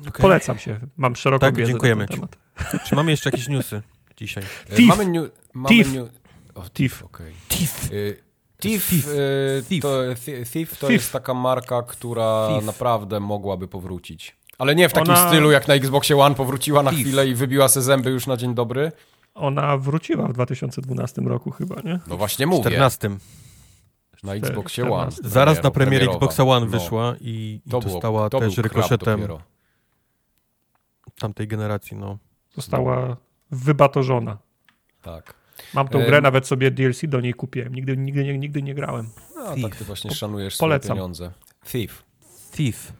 Okay. 0.00 0.12
Polecam 0.12 0.58
się. 0.58 0.80
Mam 0.96 1.16
szeroką 1.16 1.40
tak, 1.40 1.56
wiedzę 1.56 1.72
dziękujemy 1.72 2.02
na 2.02 2.08
ten 2.08 2.16
temat. 2.16 2.38
Czy 2.86 2.94
mamy 2.94 3.10
jeszcze 3.10 3.30
jakieś 3.30 3.48
newsy 3.48 3.82
dzisiaj? 4.16 4.44
E, 4.70 4.76
Thief. 4.76 4.86
Mamy, 4.86 5.06
new, 5.06 5.30
mamy 5.52 5.68
Thief. 5.68 5.92
New... 5.92 6.08
Oh, 6.54 6.68
Thief. 6.70 7.02
Okay. 7.02 7.32
Thief. 7.48 7.92
Y 7.92 8.24
Thief, 8.58 8.90
Thief. 8.90 9.08
Y 9.08 9.64
Thief. 9.68 9.82
To, 9.82 10.00
Thief 10.52 10.78
to 10.78 10.86
Thief. 10.86 10.90
jest 10.90 11.12
taka 11.12 11.34
marka, 11.34 11.82
która 11.82 12.48
Thief. 12.48 12.64
naprawdę 12.64 13.20
mogłaby 13.20 13.68
powrócić. 13.68 14.36
Ale 14.58 14.74
nie 14.74 14.88
w 14.88 14.92
takim 14.92 15.14
Ona... 15.14 15.28
stylu, 15.28 15.50
jak 15.50 15.68
na 15.68 15.74
Xboxie 15.74 16.16
One 16.16 16.34
powróciła 16.34 16.82
na 16.82 16.90
Thief. 16.90 17.00
chwilę 17.00 17.28
i 17.28 17.34
wybiła 17.34 17.68
se 17.68 17.82
zęby 17.82 18.10
już 18.10 18.26
na 18.26 18.36
dzień 18.36 18.54
dobry. 18.54 18.92
Ona 19.34 19.76
wróciła 19.76 20.28
w 20.28 20.32
2012 20.32 21.22
roku 21.22 21.50
chyba, 21.50 21.80
nie? 21.84 22.00
No 22.06 22.16
właśnie 22.16 22.46
mówię. 22.46 22.60
14. 22.60 23.10
Na 24.22 24.34
Xboxie 24.34 24.90
One. 24.90 25.10
Zaraz 25.24 25.62
na 25.62 25.70
premierę 25.70 26.06
Xboxa 26.06 26.44
One 26.44 26.66
no. 26.66 26.72
wyszła 26.72 27.14
i, 27.20 27.60
i 27.66 27.70
to 27.70 27.80
dostała 27.80 28.28
było, 28.28 28.40
też 28.40 28.58
rykoszetem 28.58 29.28
tamtej 31.18 31.48
generacji, 31.48 31.96
no. 31.96 32.18
Została 32.54 33.16
wybatorzona. 33.50 34.38
Tak. 35.02 35.34
Mam 35.74 35.88
tą 35.88 35.98
grę, 35.98 36.20
nawet 36.20 36.46
sobie 36.46 36.70
DLC 36.70 37.00
do 37.04 37.20
niej 37.20 37.34
kupiłem. 37.34 37.74
Nigdy, 37.74 37.96
nigdy, 37.96 38.24
nie, 38.24 38.38
nigdy 38.38 38.62
nie 38.62 38.74
grałem. 38.74 39.10
No, 39.36 39.68
tak 39.68 39.76
ty 39.76 39.84
właśnie 39.84 40.10
szanujesz 40.10 40.56
Polecam. 40.56 40.84
swoje 40.84 40.96
pieniądze. 40.96 41.32
Thief. 41.72 42.04
Thief. 42.52 42.92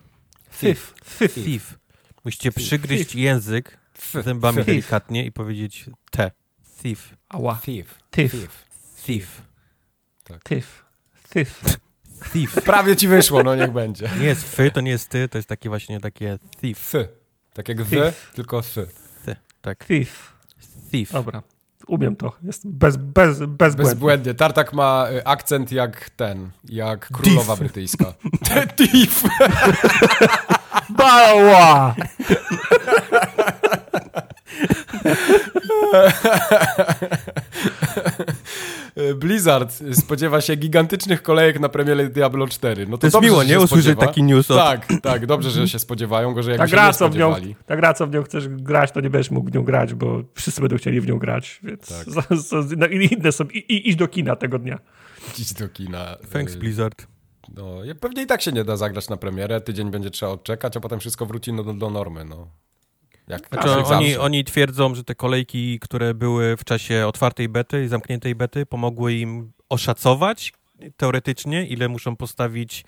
Thief. 0.60 0.94
Thief. 1.18 1.34
Thief. 1.34 1.78
Musicie 2.24 2.52
przygryźć 2.52 3.14
język 3.14 3.78
zębami 4.24 4.64
delikatnie 4.64 5.26
i 5.26 5.32
powiedzieć 5.32 5.84
te. 6.10 6.30
Thief. 6.82 7.14
Ała. 7.28 7.60
Thief. 7.64 7.98
Thief. 8.10 8.64
Thief. 9.04 9.42
Tak. 10.24 10.42
Thief. 10.44 10.84
Thief. 11.32 11.62
Thief. 12.32 12.54
Prawie 12.64 12.96
ci 12.96 13.08
wyszło, 13.08 13.42
no 13.42 13.54
niech 13.54 13.72
będzie. 13.72 14.10
Nie 14.20 14.26
jest 14.26 14.56
fy, 14.56 14.70
to 14.70 14.80
nie 14.80 14.90
jest 14.90 15.08
ty, 15.08 15.28
to 15.28 15.38
jest 15.38 15.48
takie 15.48 15.68
właśnie 15.68 16.00
takie 16.00 16.38
thief. 16.60 16.78
Fy. 16.78 17.08
Tak 17.52 17.68
jak 17.68 17.82
wy, 17.82 18.12
tylko 18.34 18.62
fy. 18.62 18.86
Ty. 19.24 19.36
Tak. 19.60 19.84
Thief. 19.84 20.32
Thief. 20.90 21.12
Dobra. 21.12 21.42
Umiem 21.88 22.16
to. 22.16 22.32
Jest 22.42 22.68
bez, 22.68 22.96
bez, 22.96 23.38
bezbłędnie. 23.38 23.84
Bezbłędnie. 23.84 24.34
Tartak 24.34 24.72
ma 24.72 25.06
y, 25.10 25.26
akcent 25.26 25.72
jak 25.72 26.10
ten, 26.10 26.50
jak 26.64 27.08
królowa 27.08 27.52
Thief. 27.52 27.58
brytyjska. 27.58 28.04
Thief. 28.76 29.22
Bała! 30.98 31.94
Blizzard 39.16 39.82
spodziewa 39.92 40.40
się 40.40 40.56
gigantycznych 40.56 41.22
kolejek 41.22 41.60
na 41.60 41.68
premierę 41.68 42.08
Diablo 42.08 42.46
4. 42.46 42.86
No 42.86 42.98
to, 42.98 43.00
to 43.00 43.06
jest 43.06 43.22
miło, 43.22 43.44
nie? 43.44 43.60
Usłyszeć 43.60 43.98
taki 43.98 44.22
news. 44.22 44.50
Od... 44.50 44.56
Tak, 44.56 44.86
tak, 45.02 45.26
dobrze, 45.26 45.50
że 45.50 45.68
się 45.68 45.78
spodziewają, 45.78 46.34
gorzej 46.34 46.52
jak 46.52 46.60
ta 46.60 46.66
gra, 46.66 46.92
co 46.92 47.08
w 47.08 47.16
nią, 47.16 47.34
Ta 47.66 47.76
gra, 47.76 47.94
co 47.94 48.06
w 48.06 48.10
nią 48.10 48.22
chcesz 48.22 48.48
grać, 48.48 48.92
to 48.92 49.00
nie 49.00 49.10
będziesz 49.10 49.30
mógł 49.30 49.50
w 49.50 49.54
nią 49.54 49.62
grać, 49.62 49.94
bo 49.94 50.22
wszyscy 50.34 50.60
będą 50.60 50.76
chcieli 50.76 51.00
w 51.00 51.06
nią 51.06 51.18
grać, 51.18 51.60
więc 51.62 51.88
tak. 51.88 52.06
no, 52.76 52.86
inne 52.86 53.32
są, 53.32 53.44
i, 53.44 53.58
i, 53.58 53.90
idź 53.90 53.96
do 53.96 54.08
kina 54.08 54.36
tego 54.36 54.58
dnia. 54.58 54.78
Idź 55.38 55.54
do 55.54 55.68
kina. 55.68 56.16
Thanks 56.32 56.54
Blizzard. 56.54 57.06
No, 57.54 57.78
pewnie 58.00 58.22
i 58.22 58.26
tak 58.26 58.42
się 58.42 58.52
nie 58.52 58.64
da 58.64 58.76
zagrać 58.76 59.08
na 59.08 59.16
premierę, 59.16 59.60
tydzień 59.60 59.90
będzie 59.90 60.10
trzeba 60.10 60.32
odczekać, 60.32 60.76
a 60.76 60.80
potem 60.80 61.00
wszystko 61.00 61.26
wróci 61.26 61.56
do, 61.56 61.62
do 61.64 61.90
normy, 61.90 62.24
no. 62.24 62.48
Jak 63.28 63.48
znaczy, 63.48 63.94
oni, 63.94 64.16
oni 64.16 64.44
twierdzą, 64.44 64.94
że 64.94 65.04
te 65.04 65.14
kolejki, 65.14 65.80
które 65.80 66.14
były 66.14 66.56
w 66.56 66.64
czasie 66.64 67.06
otwartej 67.06 67.48
bety 67.48 67.84
i 67.84 67.88
zamkniętej 67.88 68.34
bety, 68.34 68.66
pomogły 68.66 69.14
im 69.14 69.52
oszacować 69.68 70.52
teoretycznie, 70.96 71.66
ile 71.66 71.88
muszą 71.88 72.16
postawić 72.16 72.84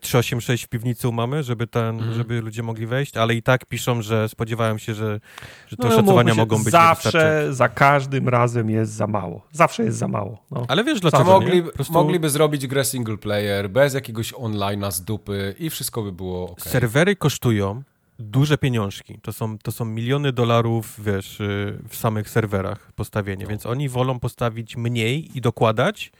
386 0.00 0.64
e, 0.64 0.66
w 0.66 0.68
piwnicy 0.68 1.08
u 1.08 1.12
mamy, 1.12 1.42
żeby, 1.42 1.66
ten, 1.66 2.00
mm. 2.00 2.14
żeby 2.14 2.40
ludzie 2.40 2.62
mogli 2.62 2.86
wejść, 2.86 3.16
ale 3.16 3.34
i 3.34 3.42
tak 3.42 3.66
piszą, 3.66 4.02
że 4.02 4.28
spodziewają 4.28 4.78
się, 4.78 4.94
że, 4.94 5.20
że 5.68 5.76
te 5.76 5.88
no, 5.88 5.94
oszacowania 5.94 6.34
mogą 6.34 6.64
być 6.64 6.72
Zawsze, 6.72 7.48
za 7.50 7.68
każdym 7.68 8.28
razem 8.28 8.70
jest 8.70 8.92
za 8.92 9.06
mało. 9.06 9.46
Zawsze 9.52 9.84
jest 9.84 9.98
za 9.98 10.08
mało. 10.08 10.38
No. 10.50 10.64
Ale 10.68 10.84
wiesz 10.84 11.00
dlaczego, 11.00 11.24
mogli, 11.24 11.62
prostu... 11.62 11.92
Mogliby 11.92 12.30
zrobić 12.30 12.66
grę 12.66 12.84
single 12.84 13.16
player, 13.16 13.70
bez 13.70 13.94
jakiegoś 13.94 14.32
online'a 14.32 14.90
z 14.92 15.02
dupy 15.04 15.54
i 15.58 15.70
wszystko 15.70 16.02
by 16.02 16.12
było 16.12 16.50
ok. 16.50 16.60
Serwery 16.60 17.16
kosztują 17.16 17.82
duże 18.22 18.58
pieniążki. 18.58 19.18
To 19.22 19.32
są, 19.32 19.58
to 19.58 19.72
są 19.72 19.84
miliony 19.84 20.32
dolarów, 20.32 21.04
wiesz, 21.04 21.40
y, 21.40 21.78
w 21.88 21.96
samych 21.96 22.30
serwerach 22.30 22.92
postawienie, 22.92 23.44
no. 23.44 23.50
więc 23.50 23.66
oni 23.66 23.88
wolą 23.88 24.20
postawić 24.20 24.76
mniej 24.76 25.38
i 25.38 25.40
dokładać, 25.40 26.12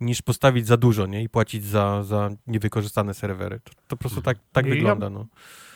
niż 0.00 0.22
postawić 0.22 0.66
za 0.66 0.76
dużo, 0.76 1.06
nie? 1.06 1.22
I 1.22 1.28
płacić 1.28 1.64
za, 1.64 2.02
za 2.02 2.30
niewykorzystane 2.46 3.14
serwery. 3.14 3.60
To, 3.60 3.70
to 3.70 3.80
po 3.88 3.96
prostu 3.96 4.22
tak, 4.22 4.38
tak 4.52 4.66
ja, 4.66 4.74
wygląda, 4.74 5.10
no. 5.10 5.26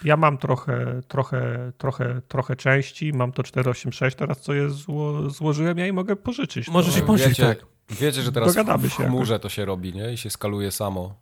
Ja 0.05 0.17
mam 0.17 0.39
trochę, 0.39 1.01
trochę, 1.09 1.73
trochę, 1.79 2.21
trochę 2.29 2.57
części, 2.57 3.13
mam 3.13 3.33
to 3.33 3.43
486 3.43 4.17
teraz, 4.17 4.41
co 4.41 4.55
je 4.55 4.71
zło, 4.71 5.31
złożyłem, 5.31 5.79
ja 5.79 5.87
i 5.87 5.93
mogę 5.93 6.17
pożyczyć. 6.17 6.69
Możesz 6.69 7.01
no. 7.01 7.07
pożyczyć, 7.07 7.39
wiecie, 7.39 7.55
tak. 7.55 7.67
Wiecie, 7.91 8.23
że 8.23 8.33
teraz 8.33 8.55
Dogadamy 8.55 8.89
w 8.89 8.93
chmurze 8.93 9.41
to 9.41 9.49
się 9.49 9.65
robi, 9.65 9.95
nie? 9.95 10.13
I 10.13 10.17
się 10.17 10.31
skaluje 10.31 10.71
samo. 10.71 11.15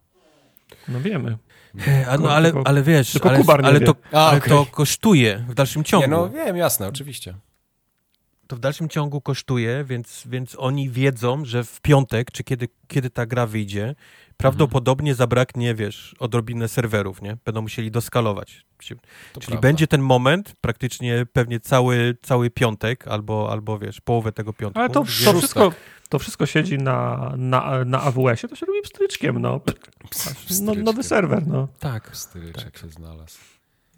No 0.88 1.00
wiemy. 1.00 1.38
A, 2.08 2.18
no, 2.18 2.32
ale, 2.32 2.52
ale 2.64 2.82
wiesz, 2.82 3.18
ale, 3.22 3.44
ale, 3.62 3.80
to, 3.80 3.94
ale 4.12 4.38
okay. 4.38 4.48
to 4.48 4.66
kosztuje 4.66 5.44
w 5.48 5.54
dalszym 5.54 5.84
ciągu. 5.84 6.06
Nie, 6.06 6.10
no 6.10 6.30
wiem, 6.30 6.56
jasne, 6.56 6.88
oczywiście. 6.88 7.34
to 8.46 8.56
w 8.56 8.60
dalszym 8.60 8.88
ciągu 8.88 9.20
kosztuje, 9.20 9.84
więc, 9.84 10.22
więc 10.26 10.56
oni 10.58 10.90
wiedzą, 10.90 11.44
że 11.44 11.64
w 11.64 11.80
piątek, 11.80 12.30
czy 12.30 12.44
kiedy, 12.44 12.68
kiedy 12.88 13.10
ta 13.10 13.26
gra 13.26 13.46
wyjdzie, 13.46 13.94
prawdopodobnie 14.36 15.14
zabraknie, 15.14 15.74
wiesz, 15.74 16.14
odrobinę 16.18 16.68
serwerów, 16.68 17.22
nie? 17.22 17.36
Będą 17.44 17.62
musieli 17.62 17.90
doskalować. 17.90 18.64
Czyli 18.78 19.00
prawda. 19.32 19.60
będzie 19.60 19.86
ten 19.86 20.00
moment, 20.00 20.54
praktycznie 20.60 21.26
pewnie 21.32 21.60
cały, 21.60 22.16
cały 22.22 22.50
piątek, 22.50 23.08
albo, 23.08 23.52
albo 23.52 23.78
wiesz, 23.78 24.00
połowę 24.00 24.32
tego 24.32 24.52
piątku. 24.52 24.80
Ale 24.80 24.88
to, 24.88 24.94
to, 24.94 25.04
wszystko, 25.04 25.72
to 26.10 26.18
wszystko 26.18 26.46
siedzi 26.46 26.78
na, 26.78 27.32
na, 27.36 27.84
na 27.84 28.00
AWS-ie, 28.02 28.48
to 28.48 28.56
się 28.56 28.66
robi 28.66 28.82
pstryczkiem, 28.82 29.38
no. 29.42 29.60
no 30.62 30.74
nowy 30.74 31.02
serwer, 31.02 31.46
no. 31.46 31.68
Tak. 31.78 32.10
Styryczek 32.16 32.78
się 32.78 32.88
znalazł. 32.88 33.38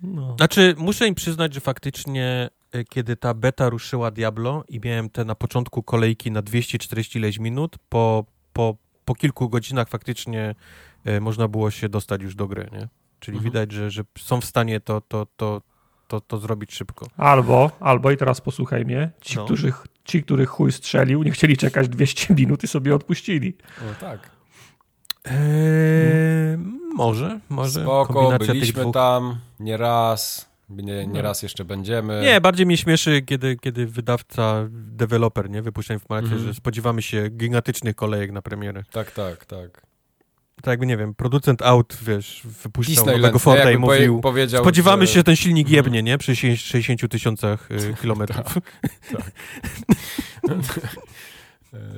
no. 0.03 0.35
Znaczy, 0.37 0.75
muszę 0.79 1.07
im 1.09 1.15
przyznać, 1.15 1.55
że 1.55 1.61
faktycznie, 1.61 2.51
e, 2.73 2.85
kiedy 2.85 3.17
ta 3.17 3.35
beta 3.35 3.69
ruszyła 3.69 4.11
Diablo 4.11 4.65
i 4.69 4.81
miałem 4.85 5.11
te 5.11 5.25
na 5.25 5.35
początku 5.35 5.83
kolejki 5.83 6.31
na 6.31 6.43
240 6.43 7.19
ileś 7.19 7.39
minut, 7.39 7.77
po, 7.89 8.25
po, 8.53 8.77
po 9.05 9.15
kilku 9.15 9.49
godzinach 9.49 9.89
faktycznie 9.89 10.55
e, 11.05 11.21
można 11.21 11.49
było 11.49 11.71
się 11.71 11.89
dostać 11.89 12.23
już 12.23 12.35
do 12.35 12.49
gry, 12.49 12.69
nie? 12.73 12.89
Czyli 13.21 13.37
Mhm. 13.37 13.53
widać, 13.53 13.73
że, 13.73 13.91
że 13.91 14.03
są 14.19 14.41
w 14.41 14.45
stanie 14.45 14.81
to, 14.81 15.01
to, 15.01 15.27
to, 15.37 15.63
to, 16.09 16.21
to 16.21 16.39
zrobić 16.39 16.75
szybko. 16.75 17.07
Albo, 17.17 17.71
albo 17.81 18.11
i 18.11 18.17
teraz 18.17 18.41
posłuchaj 18.41 18.85
mnie, 18.85 19.11
ci, 19.21 19.37
No. 19.37 19.45
którzy, 19.45 19.73
ci, 20.05 20.23
których 20.23 20.49
chuj 20.49 20.73
strzelił, 20.73 21.23
nie 21.23 21.31
chcieli 21.31 21.57
czekać 21.57 21.89
200 21.89 22.35
minut 22.35 22.65
i 22.65 22.69
sobie 22.69 22.95
odpuścili. 22.95 23.55
No 23.87 23.95
tak. 24.01 24.31
Eee, 25.25 26.57
może, 26.95 27.41
może. 27.49 27.83
Spoko, 27.83 28.39
byliśmy 28.39 28.81
dwóch. 28.83 28.95
tam 28.95 29.37
nie 29.61 29.77
raz, 29.77 30.49
nie, 30.71 30.83
nie 31.07 31.07
No. 31.07 31.23
raz 31.23 31.43
jeszcze 31.43 31.65
będziemy. 31.65 32.21
Nie, 32.23 32.41
bardziej 32.41 32.67
mnie 32.67 32.77
śmieszy, 32.77 33.23
kiedy, 33.23 33.57
kiedy 33.57 33.87
wydawca, 33.87 34.67
deweloper, 34.71 35.51
nie, 35.51 35.63
wypuszcza 35.63 35.95
informację, 35.95 36.31
Mhm. 36.33 36.47
że 36.49 36.55
spodziewamy 36.55 37.03
się 37.03 37.29
gigantycznych 37.29 37.97
kolejek 37.97 38.33
na 38.33 38.43
premierę. 38.43 38.83
Tak, 38.93 39.11
tak, 39.11 39.45
tak. 39.45 39.83
Tak 40.63 40.73
jakby, 40.73 40.87
nie 40.87 40.97
wiem, 40.97 41.15
producent 41.15 41.63
aut, 41.63 41.99
wiesz, 42.03 42.43
Disneyland, 42.79 43.17
nowego 43.17 43.35
nie? 43.35 43.39
Forda 43.41 43.71
i 43.73 43.79
mówił, 43.79 44.21
powiedział, 44.21 44.63
spodziewamy 44.65 45.07
że- 45.07 45.13
się, 45.13 45.19
że 45.19 45.25
ten 45.25 45.37
silnik 45.37 45.67
Mhm. 45.67 45.77
jebnie, 45.77 46.03
nie, 46.03 46.19
przy 46.19 46.37
60 46.57 47.09
tysiącach 47.11 47.69
y, 47.71 47.95
kilometrów. 48.01 48.45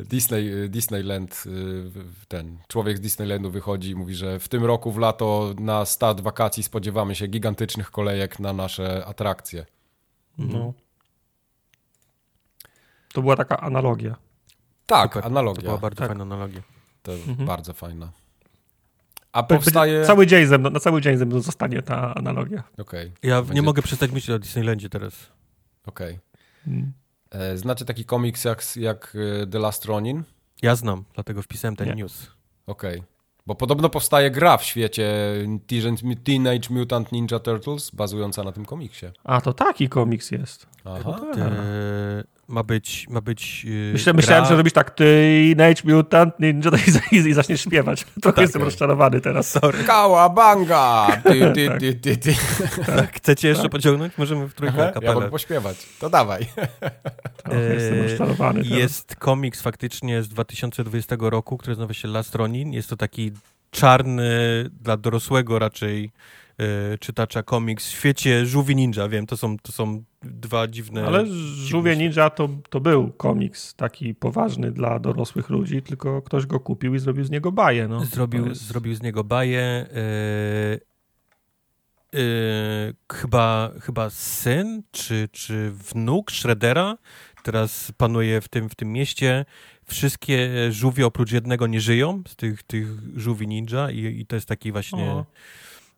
Disney, 0.05 0.69
Disneyland, 0.69 1.45
ten 2.28 2.59
człowiek 2.69 2.97
z 2.97 3.01
Disneylandu 3.01 3.51
wychodzi 3.51 3.91
i 3.91 3.95
mówi, 3.95 4.15
że 4.15 4.39
w 4.41 4.49
tym 4.49 4.65
roku 4.65 4.93
w 4.93 4.99
lato 4.99 5.55
na 5.59 5.85
start 5.85 6.20
wakacji 6.20 6.62
spodziewamy 6.62 7.15
się 7.15 7.27
gigantycznych 7.27 7.91
kolejek 7.91 8.39
na 8.39 8.53
nasze 8.53 9.07
atrakcje. 9.07 9.66
No. 10.39 10.73
To 13.12 13.23
była 13.23 13.36
taka 13.36 13.61
analogia. 13.61 14.16
Tak, 14.86 15.11
Super. 15.11 15.23
To 15.23 15.27
analogia. 15.28 15.62
była 15.62 15.78
bardzo 15.78 15.99
Tak. 15.99 16.09
fajna 16.09 16.23
analogia. 16.23 16.62
To 17.03 17.12
Mhm. 17.12 17.47
bardzo 17.47 17.73
fajna. 17.73 18.12
A 19.35 19.43
powstaje... 19.43 20.05
Cały 20.05 20.27
dzień 20.27 20.47
ze 20.47 20.59
mną, 20.59 20.70
na 20.70 20.81
cały 20.81 21.01
dzień 21.01 21.16
ze 21.16 21.27
mną 21.27 21.40
zostanie 21.40 21.82
ta 21.82 22.15
analogia. 22.15 22.62
Okej, 22.78 23.12
Ja 23.23 23.43
Będzie- 23.43 23.55
nie 23.55 23.62
mogę 23.62 23.82
przestać 23.82 24.11
myśleć 24.11 24.35
o 24.36 24.39
Disneylandzie 24.39 24.89
teraz. 24.89 25.15
okej. 25.86 26.19
Mm. 26.66 26.93
E, 27.31 27.56
Znacie 27.59 27.85
taki 27.85 28.05
komiks 28.05 28.44
jak, 28.44 28.77
jak 28.77 29.16
e, 29.43 29.47
The 29.47 29.59
Last 29.59 29.85
Ronin? 29.85 30.23
Ja 30.62 30.77
znam, 30.77 31.05
dlatego 31.15 31.43
wpisałem 31.43 31.77
ten 31.77 31.89
Nie. 31.89 31.94
news. 31.94 32.31
Okej. 32.66 33.02
Bo 33.47 33.55
podobno 33.55 33.89
powstaje 33.89 34.31
gra 34.31 34.56
w 34.56 34.65
świecie 34.65 35.12
Teenage- 35.69 36.70
Mutant 36.70 37.12
Ninja 37.12 37.39
Turtles 37.39 37.90
bazująca 37.90 38.43
na 38.44 38.52
tym 38.52 38.65
komiksie. 38.65 39.06
A, 39.24 39.40
to 39.40 39.52
taki 39.52 39.89
komiks 39.89 40.31
jest. 40.31 40.66
Aha. 40.85 41.20
Tak. 41.35 41.48
E, 42.49 42.53
ma 42.53 42.62
być, 42.62 43.07
ma 43.11 43.21
być 43.21 43.65
yy, 43.65 43.91
Myślę, 43.93 44.12
gra- 44.12 44.16
myślałem, 44.16 44.45
że 44.45 44.57
robisz 44.57 44.73
tak 44.73 44.91
Teenage 44.91 45.83
Mutant 45.85 46.41
Ninja 46.41 46.71
i, 47.12 47.16
i 47.16 47.33
zaczniesz 47.35 47.61
śpiewać. 47.61 48.05
Trochę 48.23 48.43
jestem 48.43 48.62
okej. 48.62 48.71
rozczarowany 48.71 49.21
teraz. 49.21 49.51
Sorry. 49.51 49.85
Kałabanga! 49.85 51.07
Ty, 51.25 51.53
ty, 51.55 51.71
ty, 51.81 51.95
ty, 51.95 52.16
ty. 52.25 52.35
Tak, 52.87 53.16
chcecie 53.16 53.49
jeszcze 53.49 53.69
pociągnąć? 53.69 54.19
Możemy 54.19 54.49
w 54.49 54.55
trójkę 54.55 54.89
Aha, 54.91 55.01
Ja 55.03 55.12
mogę 55.15 55.31
pośpiewać. 55.31 55.77
To 56.01 56.11
dawaj. 56.11 56.47
Trochę 57.37 57.75
jestem 57.75 57.99
E, 57.99 58.03
rozczarowany 58.03 58.62
teraz. 58.65 58.79
Jest 58.79 59.16
komiks 59.16 59.62
faktycznie 59.62 60.23
z 60.23 60.29
2020 60.29 61.16
roku, 61.21 61.57
który 61.59 61.77
nazywa 61.77 61.95
się 61.95 62.09
Last 62.09 62.35
Ronin. 62.35 62.73
Jest 62.73 62.89
to 62.91 62.97
taki 62.97 63.33
czarny, 63.71 64.31
dla 64.81 64.97
dorosłego 64.97 65.59
raczej 65.59 66.11
e, 66.59 66.99
czytacza 66.99 67.43
komiks 67.43 67.89
w 67.89 67.91
świecie 67.93 68.47
żółwi 68.47 68.77
ninja. 68.77 69.09
Wiem, 69.09 69.27
to 69.27 69.37
są, 69.37 69.59
to 69.59 69.73
są 69.73 70.05
dwa 70.25 70.69
dziwne... 70.69 71.07
Ale 71.07 71.27
Żółwie 71.55 71.97
Ninja 71.97 72.31
to, 72.31 72.49
to 72.71 72.81
był 72.81 73.13
komiks 73.13 73.75
taki 73.75 74.15
poważny 74.15 74.71
dla 74.73 74.99
dorosłych 74.99 75.51
ludzi, 75.51 75.83
tylko 75.83 76.23
ktoś 76.23 76.47
go 76.47 76.61
kupił 76.61 76.95
i 76.95 76.99
zrobił 76.99 77.25
z 77.25 77.31
niego 77.31 77.53
baję. 77.53 77.89
No. 77.89 78.05
Zrobił, 78.05 78.47
jest- 78.47 78.67
zrobił 78.67 78.95
z 78.95 79.03
niego 79.03 79.25
baję. 79.25 79.61
E, 79.61 79.87
e, 82.15 82.93
chyba, 83.13 83.71
chyba 83.81 84.11
syn 84.11 84.83
czy, 84.91 85.29
czy 85.33 85.71
wnuk 85.71 86.31
Shreddera 86.31 86.99
teraz 87.43 87.93
panuje 87.97 88.41
w 88.41 88.49
tym, 88.49 88.69
w 88.69 88.75
tym 88.75 88.93
mieście. 88.93 89.45
Wszystkie 89.85 90.51
żółwie 90.73 91.07
oprócz 91.07 91.33
jednego 91.33 91.67
nie 91.67 91.81
żyją 91.81 92.23
z 92.29 92.37
tych, 92.37 92.63
tych 92.63 92.87
żółwi 93.17 93.47
ninja 93.49 93.91
i, 93.91 94.21
i 94.21 94.27
to 94.27 94.37
jest 94.37 94.49
taki 94.49 94.73
właśnie... 94.73 95.05
O. 95.05 95.27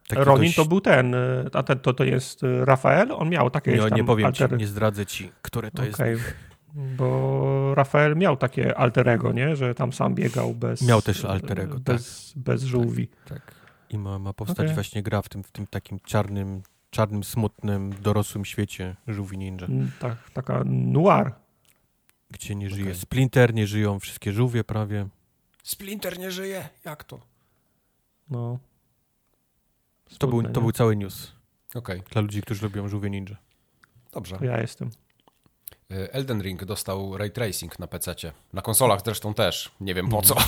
Taki 0.08 0.24
Ronin 0.24 0.52
to 0.52 0.64
był 0.64 0.80
ten, 0.80 1.14
y, 1.14 1.50
a 1.52 1.62
ten 1.62 1.78
to, 1.78 1.94
to 1.94 2.04
jest 2.04 2.42
y, 2.42 2.64
Rafael, 2.64 3.12
on 3.12 3.28
miał 3.28 3.50
takie 3.50 3.72
Nie, 3.72 3.90
nie 3.96 4.04
powiem 4.04 4.26
alter... 4.26 4.50
ci, 4.50 4.56
nie 4.56 4.66
zdradzę 4.66 5.06
ci, 5.06 5.32
które 5.42 5.70
to 5.70 5.84
jest. 5.84 6.00
Okej. 6.00 6.16
Bo 6.96 7.74
Rafael 7.74 8.16
miał 8.16 8.36
takie 8.36 8.78
alterego, 8.78 9.32
nie? 9.32 9.56
Że 9.56 9.74
tam 9.74 9.92
sam 9.92 10.14
biegał 10.14 10.54
bez... 10.54 10.82
Miał 10.82 11.02
też 11.02 11.24
alterego, 11.24 11.80
bez, 11.80 12.32
bez 12.36 12.62
żółwi. 12.62 13.08
Tak. 13.28 13.54
I 13.90 13.98
ma, 13.98 14.18
ma 14.18 14.32
powstać 14.32 14.58
Okej. 14.58 14.74
właśnie 14.74 15.02
gra 15.02 15.22
w 15.22 15.28
tym, 15.28 15.42
w 15.42 15.52
tym 15.52 15.66
takim 15.66 16.00
czarnym, 16.00 16.62
czarnym, 16.90 17.24
smutnym, 17.24 17.94
dorosłym 18.02 18.44
świecie 18.44 18.96
żółwi 19.08 19.38
ninja. 19.38 19.66
Mm, 19.66 19.90
Tak, 19.98 20.30
taka 20.30 20.62
noir. 20.66 21.32
Gdzie 22.30 22.54
nie 22.54 22.70
żyje 22.70 22.84
Okej. 22.84 22.94
Splinter, 22.94 23.54
nie 23.54 23.66
żyją 23.66 24.00
wszystkie 24.00 24.32
żółwie 24.32 24.64
prawie. 24.64 25.08
Splinter 25.62 26.18
nie 26.18 26.30
żyje? 26.30 26.68
Jak 26.84 27.04
to? 27.04 27.20
No. 28.30 28.58
To 30.18 30.26
był, 30.26 30.38
Smutne, 30.40 30.54
to 30.54 30.60
był 30.60 30.72
cały 30.72 30.96
news 30.96 31.32
Okej, 31.74 32.02
dla 32.10 32.20
ludzi, 32.22 32.42
którzy 32.42 32.62
lubią 32.62 32.88
żółwie 32.88 33.10
ninja. 33.10 33.36
dobrze. 34.12 34.36
To 34.38 34.44
ja 34.44 34.60
jestem. 34.60 34.90
E, 35.90 36.14
Elden 36.14 36.42
Ring 36.42 36.64
dostał 36.64 37.16
ray 37.16 37.30
tracing 37.30 37.78
na 37.78 37.86
PC-cie. 37.86 38.32
Na 38.52 38.62
konsolach 38.62 39.00
zresztą 39.04 39.34
też. 39.34 39.70
Nie 39.80 39.94
wiem 39.94 40.08
po 40.08 40.22
co. 40.22 40.36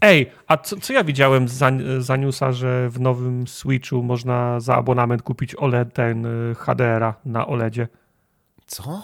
Ej, 0.00 0.30
a 0.46 0.56
co, 0.56 0.76
co 0.80 0.92
ja 0.92 1.04
widziałem 1.04 1.48
za, 1.48 1.70
za 1.98 2.16
newsa, 2.16 2.52
że 2.52 2.90
w 2.90 3.00
nowym 3.00 3.46
Switchu 3.48 4.02
można 4.02 4.60
za 4.60 4.74
abonament 4.74 5.22
kupić 5.22 5.54
OLED 5.54 5.94
ten 5.94 6.26
y, 6.26 6.54
HDR-a 6.54 7.14
na 7.24 7.46
OLEDzie? 7.46 7.88
Co? 8.66 9.02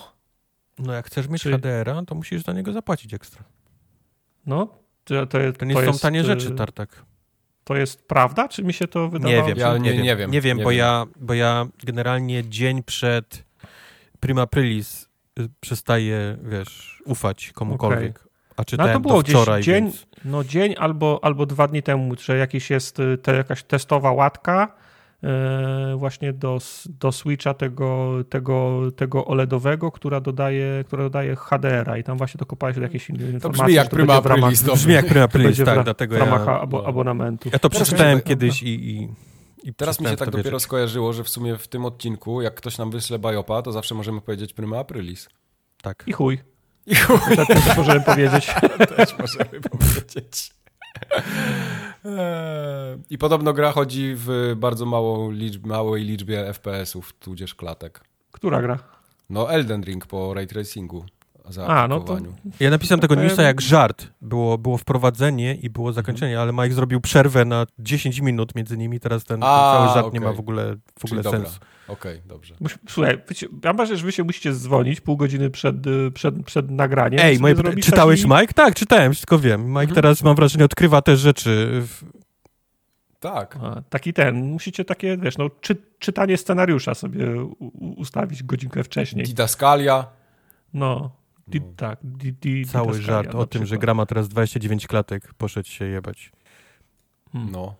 No 0.78 0.92
jak 0.92 1.06
chcesz 1.06 1.28
mieć 1.28 1.42
Czy- 1.42 1.52
HDR-a, 1.52 2.02
to 2.02 2.14
musisz 2.14 2.42
za 2.42 2.52
niego 2.52 2.72
zapłacić 2.72 3.14
ekstra. 3.14 3.44
No, 4.46 4.68
to, 5.04 5.26
to, 5.26 5.38
To 5.58 5.64
nie 5.64 5.74
są 5.74 5.80
jest, 5.82 6.02
tanie 6.02 6.20
y, 6.20 6.24
rzeczy, 6.24 6.50
Tartak. 6.50 7.04
To 7.70 7.76
jest 7.76 8.02
prawda, 8.08 8.48
czy 8.48 8.62
mi 8.64 8.72
się 8.72 8.88
to 8.88 9.08
wydawało? 9.08 9.40
Nie 9.40 9.42
wiem, 9.54 9.58
Ja 9.58 9.78
nie, 9.78 9.90
nie- 9.90 9.92
wiem. 9.92 10.02
nie 10.02 10.16
wiem, 10.16 10.30
Nie 10.30 10.40
wiem, 10.40 10.58
nie 10.58 10.64
bo, 10.64 10.70
wiem. 10.70 10.78
Ja, 10.78 11.04
bo 11.16 11.34
ja 11.34 11.66
generalnie 11.84 12.48
dzień 12.48 12.82
przed 12.82 13.44
Prima 14.20 14.42
Aprilis 14.42 15.08
y, 15.40 15.48
przestaję, 15.60 16.36
wiesz, 16.42 17.02
ufać 17.06 17.52
komukolwiek. 17.54 18.24
A 18.56 18.64
czytałem 18.64 18.92
No, 18.92 18.98
to 18.98 19.00
było 19.00 19.14
to 19.14 19.22
gdzieś 19.22 19.34
wczoraj, 19.36 19.62
dzień, 19.62 19.84
więc... 19.84 20.06
no 20.24 20.44
dzień 20.44 20.74
albo, 20.78 21.20
albo 21.22 21.46
dwa 21.46 21.68
dni 21.68 21.82
temu, 21.82 22.14
że 22.24 22.36
jakiś 22.38 22.70
jest 22.70 23.00
y, 23.00 23.18
te, 23.18 23.34
jakaś 23.36 23.62
testowa 23.62 24.12
łatka 24.12 24.76
właśnie 25.96 26.32
do, 26.32 26.58
do 27.00 27.12
Switcha 27.12 27.54
tego, 27.54 28.18
tego, 28.28 28.80
tego 28.96 29.24
OLEDowego, 29.24 29.92
która 29.92 30.20
dodaje, 30.20 30.84
która 30.86 31.02
dodaje 31.02 31.36
HDR-a 31.36 31.98
i 31.98 32.04
tam 32.04 32.18
właśnie 32.18 32.38
dokopałeś 32.38 32.76
do 32.76 32.82
jakiejś 32.82 33.10
innej 33.10 33.30
informacji. 33.30 33.62
brzmi 33.62 33.74
jak 33.74 33.92
ramach, 33.92 34.16
Aprilis, 34.16 34.62
to 34.62 34.74
Brzmi 34.74 34.92
jak 34.92 35.06
Prima 35.06 35.20
to 35.20 35.24
Aprilis, 35.24 35.58
w, 35.58 35.64
tak, 35.64 35.84
dlatego 35.84 36.16
w 36.16 36.18
ramach 36.18 36.46
ja... 36.46 36.60
abo, 36.60 36.78
no. 36.78 36.88
abonamentu. 36.88 37.50
Ja 37.52 37.58
to 37.58 37.70
przeczytałem 37.70 38.20
kiedyś 38.20 38.62
i, 38.62 38.90
i, 38.90 39.08
i 39.62 39.74
Teraz 39.74 40.00
mi 40.00 40.06
się 40.06 40.16
tak 40.16 40.30
dopiero 40.30 40.60
skojarzyło, 40.60 41.12
że 41.12 41.24
w 41.24 41.28
sumie 41.28 41.56
w 41.56 41.68
tym 41.68 41.84
odcinku, 41.84 42.42
jak 42.42 42.54
ktoś 42.54 42.78
nam 42.78 42.90
wyśle 42.90 43.18
bajopa, 43.18 43.62
to 43.62 43.72
zawsze 43.72 43.94
możemy 43.94 44.20
powiedzieć 44.20 44.52
Prima 44.52 44.78
Aprilis. 44.78 45.28
Tak. 45.82 46.04
I 46.06 46.12
chuj. 46.12 46.38
I 46.86 46.94
chuj, 46.94 47.36
To 47.36 47.46
też 47.46 47.76
możemy 47.76 48.00
powiedzieć. 48.00 48.54
też 48.96 49.18
możemy 49.18 49.60
powiedzieć. 49.60 50.59
I 53.10 53.18
podobno 53.18 53.52
gra 53.52 53.72
chodzi 53.72 54.12
w 54.16 54.54
bardzo 54.56 54.86
małą 54.86 55.30
liczb, 55.30 55.66
małej 55.66 56.04
liczbie 56.04 56.52
FPS-ów, 56.52 57.12
tudzież 57.12 57.54
klatek. 57.54 58.04
Która 58.32 58.62
gra? 58.62 58.78
No 59.30 59.50
Elden 59.50 59.82
Ring 59.82 60.06
po 60.06 60.34
ray 60.34 60.46
tracingu. 60.46 61.04
A, 61.66 61.88
no 61.88 62.00
to... 62.00 62.18
Ja 62.60 62.70
napisałem 62.70 63.00
tego 63.00 63.14
newsa 63.14 63.42
jak 63.42 63.60
żart. 63.60 64.06
Było, 64.22 64.58
było 64.58 64.78
wprowadzenie 64.78 65.54
i 65.54 65.70
było 65.70 65.92
zakończenie, 65.92 66.32
mhm. 66.32 66.48
ale 66.48 66.64
Mike 66.64 66.74
zrobił 66.74 67.00
przerwę 67.00 67.44
na 67.44 67.66
10 67.78 68.20
minut 68.20 68.54
między 68.54 68.78
nimi, 68.78 69.00
teraz 69.00 69.24
ten, 69.24 69.40
ten 69.40 69.48
cały 69.48 69.88
żart 69.88 70.06
okay. 70.06 70.20
nie 70.20 70.26
ma 70.26 70.32
w 70.32 70.40
ogóle, 70.40 70.76
w 70.98 71.04
ogóle 71.04 71.22
sensu. 71.22 71.60
Okej, 71.90 72.16
okay, 72.16 72.28
dobrze. 72.28 72.54
Słuchaj, 72.88 73.18
ja 73.64 73.72
myślę, 73.72 73.96
że 73.96 74.04
wy 74.04 74.12
się 74.12 74.24
musicie 74.24 74.52
dzwonić 74.52 75.00
pół 75.00 75.16
godziny 75.16 75.50
przed, 75.50 75.86
y, 75.86 76.10
przed, 76.10 76.44
przed 76.44 76.70
nagraniem. 76.70 77.20
Ej, 77.22 77.38
moje 77.38 77.54
czytałeś 77.82 78.22
taki... 78.22 78.34
Mike? 78.34 78.54
Tak, 78.54 78.74
czytałem, 78.74 79.12
wszystko 79.12 79.38
wiem. 79.38 79.66
Mike 79.66 79.80
mhm. 79.80 79.94
teraz 79.94 80.22
mam 80.22 80.36
wrażenie 80.36 80.64
odkrywa 80.64 81.02
te 81.02 81.16
rzeczy. 81.16 81.82
Tak. 83.20 83.58
A, 83.62 83.82
taki 83.82 84.12
ten, 84.12 84.36
musicie 84.36 84.84
takie, 84.84 85.16
wiesz, 85.16 85.38
no, 85.38 85.50
czy, 85.60 85.76
czytanie 85.98 86.36
scenariusza 86.36 86.94
sobie 86.94 87.42
u, 87.42 87.94
ustawić 87.96 88.42
godzinkę 88.42 88.84
wcześniej. 88.84 89.26
Didaskalia. 89.26 90.06
No, 90.74 91.10
di, 91.48 91.60
no. 91.60 91.66
tak. 91.76 91.98
Di, 92.02 92.32
di, 92.32 92.66
Cały 92.66 93.02
żart 93.02 93.34
o 93.34 93.46
tym, 93.46 93.66
że 93.66 93.78
gra 93.78 93.94
ma 93.94 94.06
teraz 94.06 94.28
29 94.28 94.86
klatek, 94.86 95.34
poszedł 95.34 95.68
się 95.68 95.84
jebać. 95.84 96.32
Hmm. 97.32 97.52
No. 97.52 97.74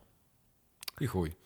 I 1.01 1.07
chuj. 1.07 1.40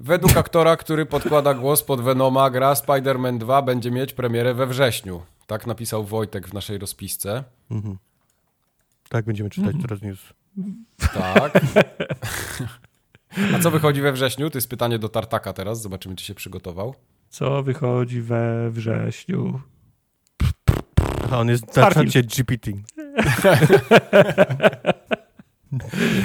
Według 0.00 0.36
aktora, 0.36 0.76
który 0.76 1.06
podkłada 1.06 1.54
głos 1.54 1.82
pod 1.82 2.00
Venoma, 2.00 2.50
gra 2.50 2.74
Spider-Man 2.74 3.38
2 3.38 3.62
będzie 3.62 3.90
mieć 3.90 4.12
premierę 4.12 4.54
we 4.54 4.66
wrześniu. 4.66 5.22
Tak 5.46 5.66
napisał 5.66 6.04
Wojtek 6.04 6.48
w 6.48 6.54
naszej 6.54 6.78
rozpisce. 6.78 7.44
Mhm. 7.70 7.98
Tak, 9.08 9.24
będziemy 9.24 9.50
czytać 9.50 9.74
mhm. 9.74 9.82
teraz 9.82 10.02
news. 10.02 10.20
Tak. 11.14 11.60
A 13.54 13.58
co 13.58 13.70
wychodzi 13.70 14.00
we 14.00 14.12
wrześniu? 14.12 14.50
To 14.50 14.58
jest 14.58 14.68
pytanie 14.68 14.98
do 14.98 15.08
Tartaka 15.08 15.52
teraz. 15.52 15.82
Zobaczymy, 15.82 16.16
czy 16.16 16.24
się 16.24 16.34
przygotował. 16.34 16.94
Co 17.28 17.62
wychodzi 17.62 18.20
we 18.20 18.70
wrześniu? 18.70 19.60
Aha, 21.24 21.38
on 21.38 21.48
jest 21.48 21.76
na 21.76 21.90
czacie 21.90 22.22
GPT. 22.22 22.70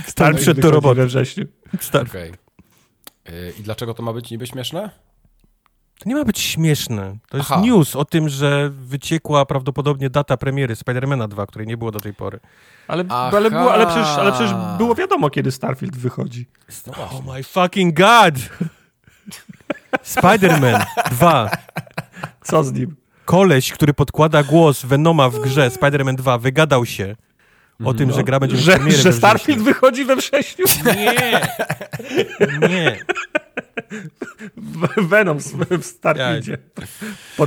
Starfield 0.07 0.59
do 0.59 0.71
roboty 0.71 0.95
we 0.95 1.05
wrześniu. 1.05 1.45
Okej. 1.93 2.01
Okay. 2.01 2.48
I 3.59 3.63
dlaczego 3.63 3.93
to 3.93 4.03
ma 4.03 4.13
być 4.13 4.31
niby 4.31 4.47
śmieszne? 4.47 4.89
To 5.99 6.09
nie 6.09 6.15
ma 6.15 6.25
być 6.25 6.39
śmieszne. 6.39 7.17
To 7.29 7.37
jest 7.37 7.51
Aha. 7.51 7.61
news 7.61 7.95
o 7.95 8.05
tym, 8.05 8.29
że 8.29 8.69
wyciekła 8.69 9.45
prawdopodobnie 9.45 10.09
data 10.09 10.37
premiery 10.37 10.75
Spidermana 10.75 11.27
2, 11.27 11.45
której 11.45 11.67
nie 11.67 11.77
było 11.77 11.91
do 11.91 11.99
tej 11.99 12.13
pory. 12.13 12.39
Ale, 12.87 13.03
ale, 13.09 13.51
było, 13.51 13.73
ale, 13.73 13.87
przecież, 13.87 14.07
ale 14.07 14.31
przecież 14.31 14.51
było 14.77 14.95
wiadomo, 14.95 15.29
kiedy 15.29 15.51
Starfield 15.51 15.97
wychodzi. 15.97 16.45
No 16.87 16.93
oh 16.97 17.33
my 17.33 17.43
fucking 17.43 17.97
god! 17.97 18.35
Spider-Man 20.15 20.85
2. 21.11 21.49
Co 22.41 22.63
z 22.63 22.73
nim? 22.73 22.95
Koleś, 23.25 23.71
który 23.71 23.93
podkłada 23.93 24.43
głos 24.43 24.85
Venoma 24.85 25.29
w 25.29 25.39
grze 25.39 25.69
Spider-Man 25.69 26.15
2, 26.15 26.37
wygadał 26.37 26.85
się 26.85 27.15
o 27.85 27.93
tym, 27.93 28.09
no. 28.09 28.15
że 28.15 28.23
gra 28.23 28.39
będzie 28.39 28.57
Że, 28.57 28.91
że 28.91 29.13
Starfield 29.13 29.61
wychodzi 29.61 30.05
we 30.05 30.15
wrześniu? 30.15 30.65
Nie! 30.85 31.41
Nie! 32.69 32.99
Venom 34.97 35.39
w 35.81 35.85
Starfieldzie. 35.85 36.57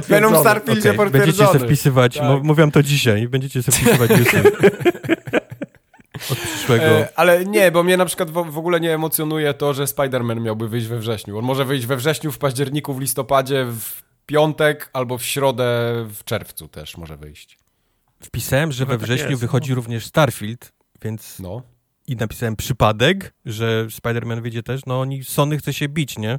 Venom 0.09 0.35
w 0.35 0.39
Starfieldzie 0.39 0.93
okay. 0.95 1.11
Będziecie 1.11 1.47
sobie 1.47 1.59
wpisywać, 1.59 2.17
tak. 2.17 2.43
mówiłam 2.43 2.71
to 2.71 2.83
dzisiaj, 2.83 3.29
będziecie 3.29 3.63
sobie 3.63 3.79
wpisywać 3.79 4.11
newsy. 4.19 4.43
Od 6.31 6.39
przyszłego. 6.39 6.85
E, 6.85 7.09
ale 7.17 7.45
nie, 7.45 7.71
bo 7.71 7.83
mnie 7.83 7.97
na 7.97 8.05
przykład 8.05 8.31
w, 8.31 8.51
w, 8.51 8.59
ogóle 8.59 8.81
nie 8.81 8.95
emocjonuje 8.95 9.55
to, 9.55 9.75
że 9.75 9.85
Spider-Man 9.85 10.41
miałby 10.41 10.69
wyjść 10.69 10.87
we 10.87 10.99
wrześniu. 10.99 11.39
On 11.39 11.45
może 11.45 11.65
wyjść 11.65 11.87
we 11.87 11.97
wrześniu, 11.97 12.33
w 12.33 12.39
październiku, 12.39 12.95
w 12.95 13.01
listopadzie, 13.01 13.65
w 13.65 14.03
piątek 14.27 14.91
albo 14.93 15.19
w 15.19 15.25
środę, 15.25 15.65
w 16.15 16.25
czerwcu 16.25 16.69
też 16.69 16.97
może 16.97 17.17
wyjść. 17.17 17.62
Wpisałem, 18.23 18.73
że 18.73 18.87
we 18.87 18.93
tak 18.93 19.03
wrześniu 19.03 19.39
wychodzi 19.39 19.71
no. 19.71 19.77
również 19.77 20.07
Starfield, 20.07 20.73
więc 21.03 21.39
no 21.39 21.63
i 22.07 22.17
napisałem 22.17 22.57
przypadek, 22.57 23.35
że 23.45 23.87
Spider-Man 23.87 24.43
wyjdzie 24.43 24.63
też, 24.63 24.81
no 24.87 25.01
oni, 25.01 25.25
Sony 25.25 25.59
chce 25.59 25.73
się 25.73 25.89
bić, 25.89 26.19
nie? 26.19 26.39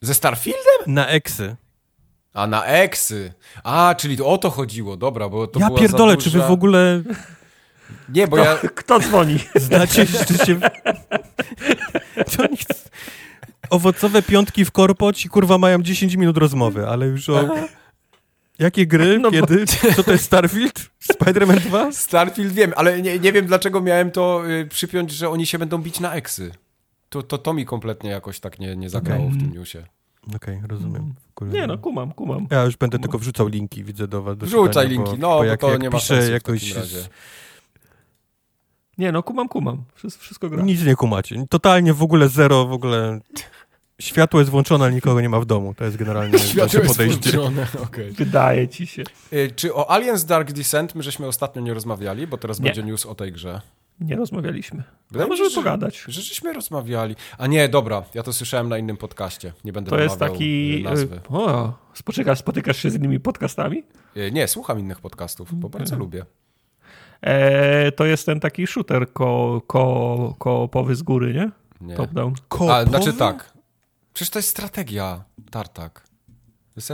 Ze 0.00 0.14
Starfieldem? 0.14 0.80
Na 0.86 1.06
Eksy. 1.06 1.56
A, 2.32 2.46
na 2.46 2.64
Eksy. 2.64 3.32
A, 3.64 3.94
czyli 3.98 4.16
to 4.16 4.26
o 4.26 4.38
to 4.38 4.50
chodziło, 4.50 4.96
dobra, 4.96 5.28
bo 5.28 5.46
to 5.46 5.60
Ja 5.60 5.70
pierdolę, 5.70 6.14
duża... 6.14 6.30
czy 6.30 6.38
wy 6.38 6.46
w 6.46 6.50
ogóle... 6.50 7.02
Nie, 8.08 8.28
bo 8.28 8.36
kto, 8.36 8.44
ja... 8.44 8.58
Kto 8.74 9.00
dzwoni? 9.00 9.38
Znacie, 9.54 10.06
czy 10.06 10.46
się... 10.46 10.60
to 12.36 12.46
nic... 12.50 12.90
Owocowe 13.70 14.22
piątki 14.22 14.64
w 14.64 14.70
korpo 14.70 15.12
ci 15.12 15.28
kurwa 15.28 15.58
mają 15.58 15.82
10 15.82 16.14
minut 16.14 16.36
rozmowy, 16.36 16.88
ale 16.88 17.06
już 17.06 17.28
o... 17.28 17.48
Jakie 18.60 18.86
gry? 18.86 19.18
No 19.18 19.30
Kiedy? 19.30 19.64
Bo... 19.82 19.92
Co 19.94 20.02
to 20.02 20.12
jest 20.12 20.24
Starfield? 20.24 20.90
Spider-Man 21.12 21.60
2? 21.60 21.92
Starfield 21.92 22.52
wiem, 22.52 22.72
ale 22.76 23.02
nie, 23.02 23.18
nie 23.18 23.32
wiem 23.32 23.46
dlaczego 23.46 23.80
miałem 23.80 24.10
to 24.10 24.50
y, 24.50 24.66
przypiąć, 24.66 25.10
że 25.10 25.28
oni 25.28 25.46
się 25.46 25.58
będą 25.58 25.78
bić 25.78 26.00
na 26.00 26.14
eksy. 26.14 26.52
To, 27.08 27.22
to, 27.22 27.38
to 27.38 27.52
mi 27.52 27.66
kompletnie 27.66 28.10
jakoś 28.10 28.40
tak 28.40 28.58
nie, 28.58 28.76
nie 28.76 28.90
zagrało 28.90 29.24
okay. 29.24 29.36
w 29.36 29.40
tym 29.40 29.52
newsie. 29.52 29.78
Okej, 30.36 30.56
okay, 30.56 30.68
rozumiem. 30.68 31.14
Kurde. 31.34 31.60
Nie 31.60 31.66
no, 31.66 31.78
kumam, 31.78 32.12
kumam. 32.12 32.46
Ja 32.50 32.64
już 32.64 32.76
będę 32.76 32.98
kumam. 32.98 33.02
tylko 33.02 33.18
wrzucał 33.18 33.48
linki, 33.48 33.84
widzę 33.84 34.08
do 34.08 34.22
was. 34.22 34.36
Do 34.36 34.46
Wrzucaj 34.46 34.88
linki, 34.88 35.18
no, 35.18 35.28
bo, 35.28 35.44
jak, 35.44 35.60
to 35.60 35.70
jak 35.70 35.82
nie 35.82 35.90
ma 35.90 36.00
sensu 36.00 36.32
jakoś... 36.32 36.74
Nie 38.98 39.12
no, 39.12 39.22
kumam, 39.22 39.48
kumam. 39.48 39.84
Wszystko, 39.94 40.22
wszystko 40.22 40.50
gra. 40.50 40.62
Nic 40.62 40.84
nie 40.84 40.96
kumacie. 40.96 41.46
Totalnie 41.50 41.94
w 41.94 42.02
ogóle 42.02 42.28
zero, 42.28 42.66
w 42.66 42.72
ogóle... 42.72 43.20
Światło 44.00 44.40
jest 44.40 44.50
włączone, 44.50 44.84
ale 44.84 44.94
nikogo 44.94 45.20
nie 45.20 45.28
ma 45.28 45.40
w 45.40 45.44
domu. 45.44 45.74
To 45.74 45.84
jest 45.84 45.96
generalnie 45.96 46.38
Światło 46.52 46.80
jest 46.80 46.96
podejście. 46.96 47.30
włączone, 47.30 47.66
okay. 47.86 48.12
Wydaje 48.12 48.68
ci 48.68 48.86
się. 48.86 49.02
Y, 49.32 49.52
czy 49.56 49.74
o 49.74 49.90
Aliens 49.90 50.24
Dark 50.24 50.52
Descent 50.52 50.94
my 50.94 51.02
żeśmy 51.02 51.26
ostatnio 51.26 51.62
nie 51.62 51.74
rozmawiali, 51.74 52.26
bo 52.26 52.38
teraz 52.38 52.60
nie. 52.60 52.64
będzie 52.64 52.82
news 52.82 53.06
o 53.06 53.14
tej 53.14 53.32
grze. 53.32 53.60
Nie 54.00 54.16
rozmawialiśmy. 54.16 54.82
Wydaje 55.10 55.28
no, 55.28 55.36
możemy 55.36 55.54
pogadać. 55.54 56.04
Że, 56.08 56.22
żeśmy 56.22 56.52
rozmawiali. 56.52 57.16
A 57.38 57.46
nie, 57.46 57.68
dobra, 57.68 58.02
ja 58.14 58.22
to 58.22 58.32
słyszałem 58.32 58.68
na 58.68 58.78
innym 58.78 58.96
podcaście. 58.96 59.52
Nie 59.64 59.72
będę 59.72 59.90
To 59.90 60.00
jest 60.00 60.18
taki... 60.18 60.80
Y, 60.80 60.82
nazwy. 60.82 61.20
O, 61.30 61.72
spotykasz, 61.94 62.38
spotykasz 62.38 62.76
się 62.76 62.90
z 62.90 62.94
innymi 62.94 63.20
podcastami? 63.20 63.84
Y, 64.16 64.32
nie, 64.32 64.48
słucham 64.48 64.78
innych 64.78 65.00
podcastów, 65.00 65.54
bo 65.54 65.68
bardzo 65.68 65.96
lubię. 65.96 66.24
E, 67.22 67.92
to 67.92 68.04
jest 68.04 68.26
ten 68.26 68.40
taki 68.40 68.66
shooter 68.66 69.12
ko, 69.12 69.62
ko, 69.66 70.34
koopowy 70.38 70.94
z 70.94 71.02
góry, 71.02 71.34
nie? 71.34 71.50
Nie. 71.80 71.96
Top 71.96 72.10
down. 72.10 72.34
A, 72.70 72.84
znaczy 72.84 73.12
tak, 73.12 73.49
Przecież 74.20 74.30
to 74.30 74.38
jest 74.38 74.48
strategia, 74.48 75.24
Tartak. 75.50 76.04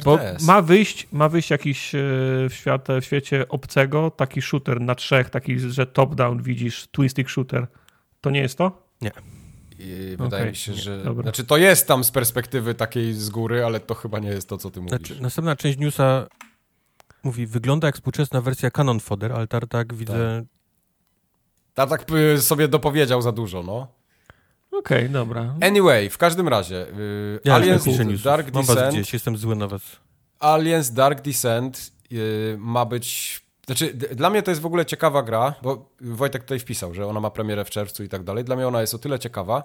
Bo 0.04 0.18
ma 0.40 0.62
wyjść, 0.62 1.08
ma 1.12 1.28
wyjść 1.28 1.50
jakiś 1.50 1.94
e, 1.94 1.98
w, 2.50 2.54
świat, 2.54 2.88
w 3.00 3.04
świecie 3.04 3.48
obcego 3.48 4.10
taki 4.10 4.42
shooter 4.42 4.80
na 4.80 4.94
trzech, 4.94 5.30
taki, 5.30 5.58
że 5.58 5.86
top-down 5.86 6.42
widzisz, 6.42 6.86
twin 6.86 7.08
stick 7.08 7.30
shooter. 7.30 7.66
To 8.20 8.30
nie 8.30 8.40
jest 8.40 8.58
to? 8.58 8.88
Nie. 9.00 9.10
I 9.78 10.10
wydaje 10.10 10.42
okay, 10.42 10.50
mi 10.50 10.56
się, 10.56 10.74
że. 10.74 11.04
Dobra. 11.04 11.22
Znaczy, 11.22 11.44
to 11.44 11.56
jest 11.56 11.88
tam 11.88 12.04
z 12.04 12.10
perspektywy 12.10 12.74
takiej 12.74 13.14
z 13.14 13.30
góry, 13.30 13.64
ale 13.64 13.80
to 13.80 13.94
chyba 13.94 14.18
nie 14.18 14.28
jest 14.28 14.48
to, 14.48 14.58
co 14.58 14.70
ty 14.70 14.80
mówisz. 14.80 14.98
Znaczy, 14.98 15.22
następna 15.22 15.56
część 15.56 15.78
newsa 15.78 16.26
mówi, 17.22 17.46
wygląda 17.46 17.88
jak 17.88 17.94
współczesna 17.94 18.40
wersja 18.40 18.70
Canon 18.70 19.00
Fodder, 19.00 19.32
ale 19.32 19.46
Tartak 19.46 19.94
widzę. 19.94 20.44
Tak. 21.74 21.88
Tartak 21.88 22.06
sobie 22.40 22.68
dopowiedział 22.68 23.22
za 23.22 23.32
dużo, 23.32 23.62
no. 23.62 23.96
Okej, 24.78 24.98
okay, 24.98 25.08
dobra. 25.08 25.54
Anyway, 25.60 26.10
w 26.10 26.18
każdym 26.18 26.48
razie, 26.48 26.74
yy, 26.74 27.40
ja 27.44 27.54
Aliens 27.54 27.84
Dark 28.22 28.54
Mam 28.54 28.66
Descent... 28.66 28.94
gdzieś, 28.94 29.12
jestem 29.12 29.36
zły 29.36 29.56
na 29.56 29.66
was. 29.66 29.82
Aliens 30.38 30.92
Dark 30.92 31.20
Descent 31.20 31.92
yy, 32.10 32.56
ma 32.58 32.84
być... 32.84 33.40
Znaczy, 33.66 33.94
dla 33.94 34.30
mnie 34.30 34.42
to 34.42 34.50
jest 34.50 34.60
w 34.60 34.66
ogóle 34.66 34.86
ciekawa 34.86 35.22
gra, 35.22 35.54
bo 35.62 35.90
Wojtek 36.00 36.42
tutaj 36.42 36.58
wpisał, 36.58 36.94
że 36.94 37.06
ona 37.06 37.20
ma 37.20 37.30
premierę 37.30 37.64
w 37.64 37.70
czerwcu 37.70 38.04
i 38.04 38.08
tak 38.08 38.24
dalej. 38.24 38.44
Dla 38.44 38.56
mnie 38.56 38.68
ona 38.68 38.80
jest 38.80 38.94
o 38.94 38.98
tyle 38.98 39.18
ciekawa, 39.18 39.64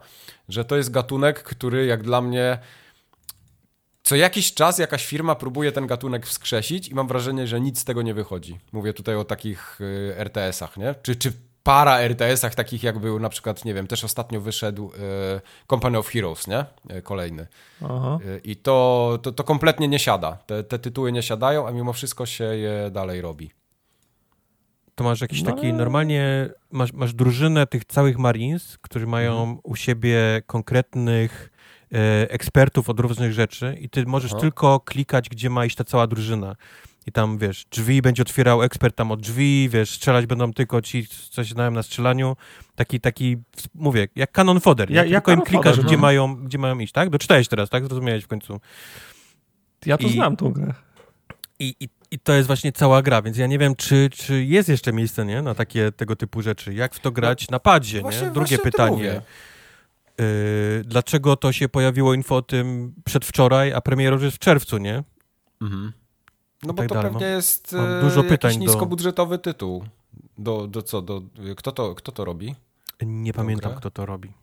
że 0.49 0.65
to 0.65 0.77
jest 0.77 0.91
gatunek, 0.91 1.43
który 1.43 1.85
jak 1.85 2.03
dla 2.03 2.21
mnie 2.21 2.59
co 4.03 4.15
jakiś 4.15 4.53
czas 4.53 4.79
jakaś 4.79 5.05
firma 5.05 5.35
próbuje 5.35 5.71
ten 5.71 5.87
gatunek 5.87 6.27
wskrzesić 6.27 6.87
i 6.87 6.95
mam 6.95 7.07
wrażenie, 7.07 7.47
że 7.47 7.61
nic 7.61 7.79
z 7.79 7.85
tego 7.85 8.01
nie 8.01 8.13
wychodzi. 8.13 8.59
Mówię 8.71 8.93
tutaj 8.93 9.15
o 9.15 9.23
takich 9.23 9.81
y, 9.81 10.15
RTS-ach, 10.17 10.77
nie? 10.77 10.95
Czy, 11.01 11.15
czy 11.15 11.33
para 11.63 11.99
RTS-ach, 11.99 12.55
takich 12.55 12.83
jak 12.83 12.99
był 12.99 13.19
na 13.19 13.29
przykład, 13.29 13.65
nie 13.65 13.73
wiem, 13.73 13.87
też 13.87 14.03
ostatnio 14.03 14.41
wyszedł 14.41 14.91
e, 15.35 15.41
Company 15.69 15.97
of 15.97 16.07
Heroes, 16.07 16.47
nie? 16.47 16.65
E, 16.89 17.01
kolejny. 17.01 17.47
Aha. 17.81 18.19
E, 18.25 18.37
I 18.37 18.55
to, 18.55 19.19
to, 19.21 19.31
to 19.31 19.43
kompletnie 19.43 19.87
nie 19.87 19.99
siada. 19.99 20.37
Te, 20.45 20.63
te 20.63 20.79
tytuły 20.79 21.11
nie 21.11 21.23
siadają, 21.23 21.67
a 21.67 21.71
mimo 21.71 21.93
wszystko 21.93 22.25
się 22.25 22.43
je 22.43 22.89
dalej 22.91 23.21
robi. 23.21 23.51
To 24.95 25.03
masz 25.03 25.21
jakiś 25.21 25.43
no. 25.43 25.51
taki, 25.51 25.73
normalnie 25.73 26.49
masz, 26.71 26.93
masz 26.93 27.13
drużynę 27.13 27.67
tych 27.67 27.85
całych 27.85 28.17
Marines, 28.17 28.77
którzy 28.77 29.07
mają 29.07 29.41
mhm. 29.41 29.59
u 29.63 29.75
siebie 29.75 30.41
konkretnych 30.47 31.51
e, 31.93 32.31
ekspertów 32.31 32.89
od 32.89 32.99
różnych 32.99 33.33
rzeczy 33.33 33.77
i 33.79 33.89
ty 33.89 34.05
możesz 34.05 34.31
Aha. 34.31 34.41
tylko 34.41 34.79
klikać, 34.79 35.29
gdzie 35.29 35.49
ma 35.49 35.65
iść 35.65 35.75
ta 35.75 35.83
cała 35.83 36.07
drużyna 36.07 36.55
i 37.07 37.11
tam, 37.11 37.37
wiesz, 37.37 37.65
drzwi 37.71 38.01
będzie 38.01 38.21
otwierał 38.21 38.63
ekspert 38.63 38.95
tam 38.95 39.11
od 39.11 39.21
drzwi, 39.21 39.69
wiesz, 39.69 39.89
strzelać 39.89 40.25
będą 40.25 40.53
tylko 40.53 40.81
ci, 40.81 41.07
co 41.29 41.43
się 41.43 41.53
znają 41.53 41.71
na 41.71 41.83
strzelaniu. 41.83 42.35
Taki, 42.75 42.99
taki, 42.99 43.37
mówię, 43.75 44.07
jak 44.15 44.31
Canon 44.31 44.59
Fodder. 44.59 44.91
Ja, 44.91 45.03
tylko 45.03 45.31
im 45.31 45.41
klikasz, 45.41 45.79
gdzie, 45.79 45.95
no. 45.95 46.01
mają, 46.01 46.35
gdzie 46.35 46.57
mają 46.57 46.79
iść, 46.79 46.93
tak? 46.93 47.09
Doczytałeś 47.09 47.47
teraz, 47.47 47.69
tak? 47.69 47.85
Zrozumiałeś 47.85 48.23
w 48.23 48.27
końcu. 48.27 48.59
Ja 49.85 49.97
to 49.97 50.07
I, 50.07 50.11
znam 50.11 50.35
tą 50.37 50.51
grę. 50.51 50.73
I, 51.59 51.75
i, 51.79 51.89
I 52.11 52.19
to 52.19 52.33
jest 52.33 52.47
właśnie 52.47 52.71
cała 52.71 53.01
gra, 53.01 53.21
więc 53.21 53.37
ja 53.37 53.47
nie 53.47 53.59
wiem, 53.59 53.75
czy, 53.75 54.09
czy 54.09 54.43
jest 54.43 54.69
jeszcze 54.69 54.93
miejsce 54.93 55.25
nie, 55.25 55.41
na 55.41 55.55
takie 55.55 55.91
tego 55.91 56.15
typu 56.15 56.41
rzeczy. 56.41 56.73
Jak 56.73 56.95
w 56.95 56.99
to 56.99 57.11
grać 57.11 57.49
na 57.49 57.59
padzie, 57.59 58.01
Właśnie- 58.01 58.27
nie? 58.27 58.33
Drugie 58.33 58.57
pytanie. 58.57 59.21
Yy, 60.17 60.25
dlaczego 60.85 61.35
to 61.35 61.51
się 61.51 61.69
pojawiło 61.69 62.13
info 62.13 62.35
o 62.35 62.41
tym 62.41 62.93
przedwczoraj, 63.05 63.73
a 63.73 63.81
premiera 63.81 64.13
już 64.13 64.23
jest 64.23 64.35
w 64.35 64.39
czerwcu, 64.39 64.77
nie? 64.77 65.03
Mhm. 65.61 65.93
No 66.63 66.73
bo 66.73 66.81
tak 66.83 66.89
to 66.89 66.95
dalej. 66.95 67.11
pewnie 67.11 67.27
jest 67.27 67.73
Mam 67.73 67.85
e, 67.97 68.01
dużo 68.01 68.23
pytań 68.23 68.51
jakiś 68.51 68.65
do- 68.65 68.71
niskobudżetowy 68.73 69.37
tytuł. 69.39 69.83
Do, 70.37 70.67
do 70.67 70.81
co? 70.81 71.01
Do, 71.01 71.21
kto, 71.57 71.71
to, 71.71 71.95
kto 71.95 72.11
to 72.11 72.25
robi? 72.25 72.55
Nie 73.01 73.33
pamiętam, 73.33 73.71
grę? 73.71 73.79
kto 73.79 73.91
to 73.91 74.05
robi. 74.05 74.33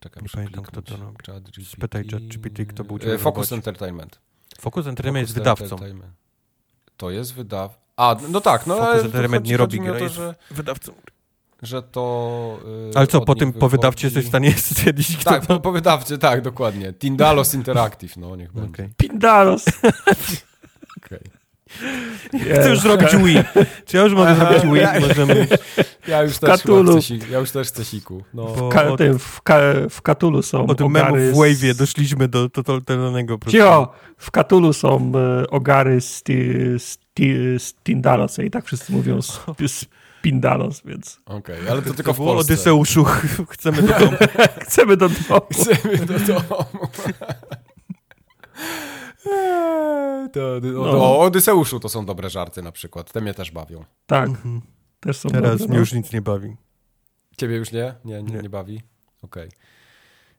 Czekaj, 0.00 0.22
Nie 0.22 0.28
pamiętam, 0.28 0.64
kto 0.64 0.82
to 0.82 0.96
robi. 0.96 1.16
ChatGPT. 1.26 1.66
Spytaj 1.72 2.04
ChatGPT, 2.08 2.64
kto 2.68 2.84
był 2.84 2.96
E, 2.96 3.00
Focus 3.18 3.24
robocie. 3.24 3.54
Entertainment. 3.54 4.18
Focus 4.60 4.86
Entertainment 4.86 5.22
jest 5.28 5.34
wydawcą. 5.38 5.64
Entertainment. 5.64 6.12
To 6.96 7.10
jest 7.10 7.34
wydaw... 7.34 7.78
A, 7.96 8.16
no 8.28 8.40
tak, 8.40 8.66
no 8.66 8.74
Focus 8.74 8.88
ale 8.90 9.00
Entertainment 9.02 9.46
nie 9.46 9.56
robi 9.56 9.80
gry, 9.80 9.92
to, 9.92 9.98
jest 9.98 10.14
że, 10.14 10.34
Wydawcą. 10.50 10.92
że 11.62 11.82
to... 11.82 12.58
e, 12.94 12.98
Ale 12.98 13.06
co, 13.06 13.20
po 13.20 13.34
tym, 13.34 13.52
po 13.52 13.68
wydawcie 13.68 14.08
wychodzi- 14.08 14.16
jesteś 14.16 14.24
w 14.24 14.28
stanie 14.28 14.52
stwierdzić, 14.74 15.16
kto 15.16 15.30
Tak, 15.30 15.46
to... 15.46 15.54
po, 15.54 15.60
po 15.60 15.72
wydawcy, 15.72 16.18
tak, 16.18 16.42
dokładnie. 16.42 16.92
Tindalos 16.92 17.54
Interactive, 17.54 18.16
no 18.16 18.36
niech 18.36 18.52
będzie. 18.52 18.70
Okej. 18.72 18.88
Pindaros. 18.96 19.64
Okej. 22.34 22.40
Chcę 22.54 22.70
już 22.70 22.80
zrobić 22.80 23.16
Wii. 23.16 23.42
Czy 23.86 23.96
ja 23.96 24.02
już 24.02 24.12
mogę 24.14 24.30
Aha, 24.30 24.46
zrobić 24.46 24.64
Wii? 24.72 24.82
ja- 24.82 25.00
Możemy... 25.00 25.46
Ja 26.08 26.22
już 26.22 26.32
też 26.32 26.40
chyba 26.40 26.56
Katulu. 26.56 27.00
chcę, 27.00 27.14
ja 27.30 27.38
już 27.38 27.50
też 27.50 27.68
chcę 27.68 27.84
siku. 27.84 28.24
No. 28.34 28.44
Bo 28.44 28.68
Ka- 28.68 28.88
od, 28.88 28.98
tym, 28.98 29.18
w, 29.18 29.42
ka- 29.42 29.60
w 29.90 30.02
Katulu 30.02 30.42
są 30.42 30.66
od 30.66 30.80
ogary 30.80 31.30
w 31.32 31.34
z- 31.34 31.38
Wave'ie 31.38 31.74
doszliśmy 31.74 32.28
do 32.28 32.48
totalnego 32.48 33.38
prostu. 33.38 33.58
Cicho! 33.58 33.92
W 34.18 34.30
Katulu 34.30 34.72
są 34.72 35.12
e, 35.42 35.50
ogary 35.50 36.00
z, 36.00 36.22
z, 36.78 36.98
z 37.62 37.74
Tindalos 37.84 38.38
i 38.38 38.50
tak 38.50 38.64
wszyscy 38.64 38.92
mówią 38.92 39.18
sp- 39.32 39.54
Spindalos, 40.20 40.82
więc 40.84 41.20
Okej, 41.26 41.56
ale 41.70 41.82
to 41.82 41.94
tylko 41.94 42.10
To 42.10 42.14
w 42.14 42.16
było 42.16 42.34
Polsce. 42.34 42.52
Odyseuszu, 42.52 43.04
chcemy 43.50 43.82
do 43.82 43.98
domu. 43.98 44.16
chcemy 44.62 44.96
do 44.96 45.08
domu. 45.08 45.40
Chcemy 45.52 45.96
do 46.06 46.18
domu. 46.18 46.64
To, 50.32 50.60
to, 50.60 50.66
No. 50.72 50.90
O 50.90 51.20
Odyseuszu 51.20 51.80
to 51.80 51.88
są 51.88 52.06
dobre 52.06 52.30
żarty 52.30 52.62
na 52.62 52.72
przykład. 52.72 53.12
Te 53.12 53.20
mnie 53.20 53.34
też 53.34 53.50
bawią. 53.50 53.84
Tak, 54.06 54.30
też 55.00 55.16
są 55.18 55.28
Teraz 55.28 55.50
dobre, 55.50 55.66
mnie 55.66 55.74
no. 55.74 55.80
już 55.80 55.92
nic 55.92 56.12
nie 56.12 56.22
bawi. 56.22 56.56
Ciebie 57.36 57.56
już 57.56 57.72
nie? 57.72 57.94
Nie, 58.04 58.22
nie, 58.22 58.34
Nie. 58.34 58.42
nie 58.42 58.48
bawi? 58.50 58.82
Okej. 59.22 59.48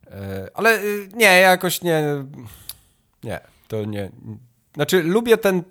E, 0.07 0.47
Ale 0.53 0.83
y, 0.83 1.09
nie, 1.13 1.25
ja 1.25 1.33
jakoś 1.33 1.81
nie... 1.81 2.03
Nie, 3.23 3.39
to 3.67 3.85
nie... 3.85 4.11
Znaczy 4.75 5.03
lubię 5.03 5.37
ten... 5.37 5.63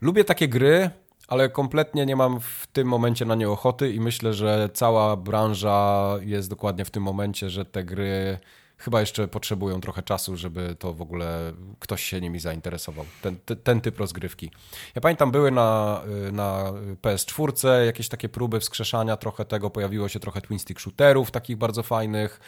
Lubię 0.00 0.24
takie 0.24 0.48
gry, 0.48 0.90
ale 1.28 1.48
kompletnie 1.48 2.06
nie 2.06 2.16
mam 2.16 2.40
w 2.40 2.66
tym 2.72 2.88
momencie 2.88 3.24
na 3.24 3.34
nie 3.34 3.50
ochoty 3.50 3.92
i 3.92 4.00
myślę, 4.00 4.34
że 4.34 4.68
cała 4.74 5.16
branża 5.16 6.08
jest 6.20 6.50
dokładnie 6.50 6.84
w 6.84 6.90
tym 6.90 7.02
momencie, 7.02 7.50
że 7.50 7.64
te 7.64 7.84
gry 7.84 8.38
chyba 8.78 9.00
jeszcze 9.00 9.28
potrzebują 9.28 9.80
trochę 9.80 10.02
czasu, 10.02 10.36
żeby 10.36 10.76
to 10.78 10.92
w 10.94 11.02
ogóle 11.02 11.52
ktoś 11.78 12.04
się 12.04 12.20
nimi 12.20 12.40
zainteresował. 12.40 13.04
Ten, 13.22 13.36
ten, 13.44 13.56
ten 13.56 13.80
typ 13.80 13.98
rozgrywki. 13.98 14.50
Ja 14.94 15.00
pamiętam, 15.00 15.30
były 15.30 15.50
na, 15.50 16.00
y, 16.28 16.32
na 16.32 16.72
PS4 17.02 17.84
jakieś 17.84 18.08
takie 18.08 18.28
próby 18.28 18.60
wskrzeszania 18.60 19.16
trochę 19.16 19.44
tego, 19.44 19.70
pojawiło 19.70 20.08
się 20.08 20.20
trochę 20.20 20.40
twin 20.40 20.58
stick 20.58 20.80
shooterów 20.80 21.30
takich 21.30 21.56
bardzo 21.56 21.82
fajnych, 21.82 22.40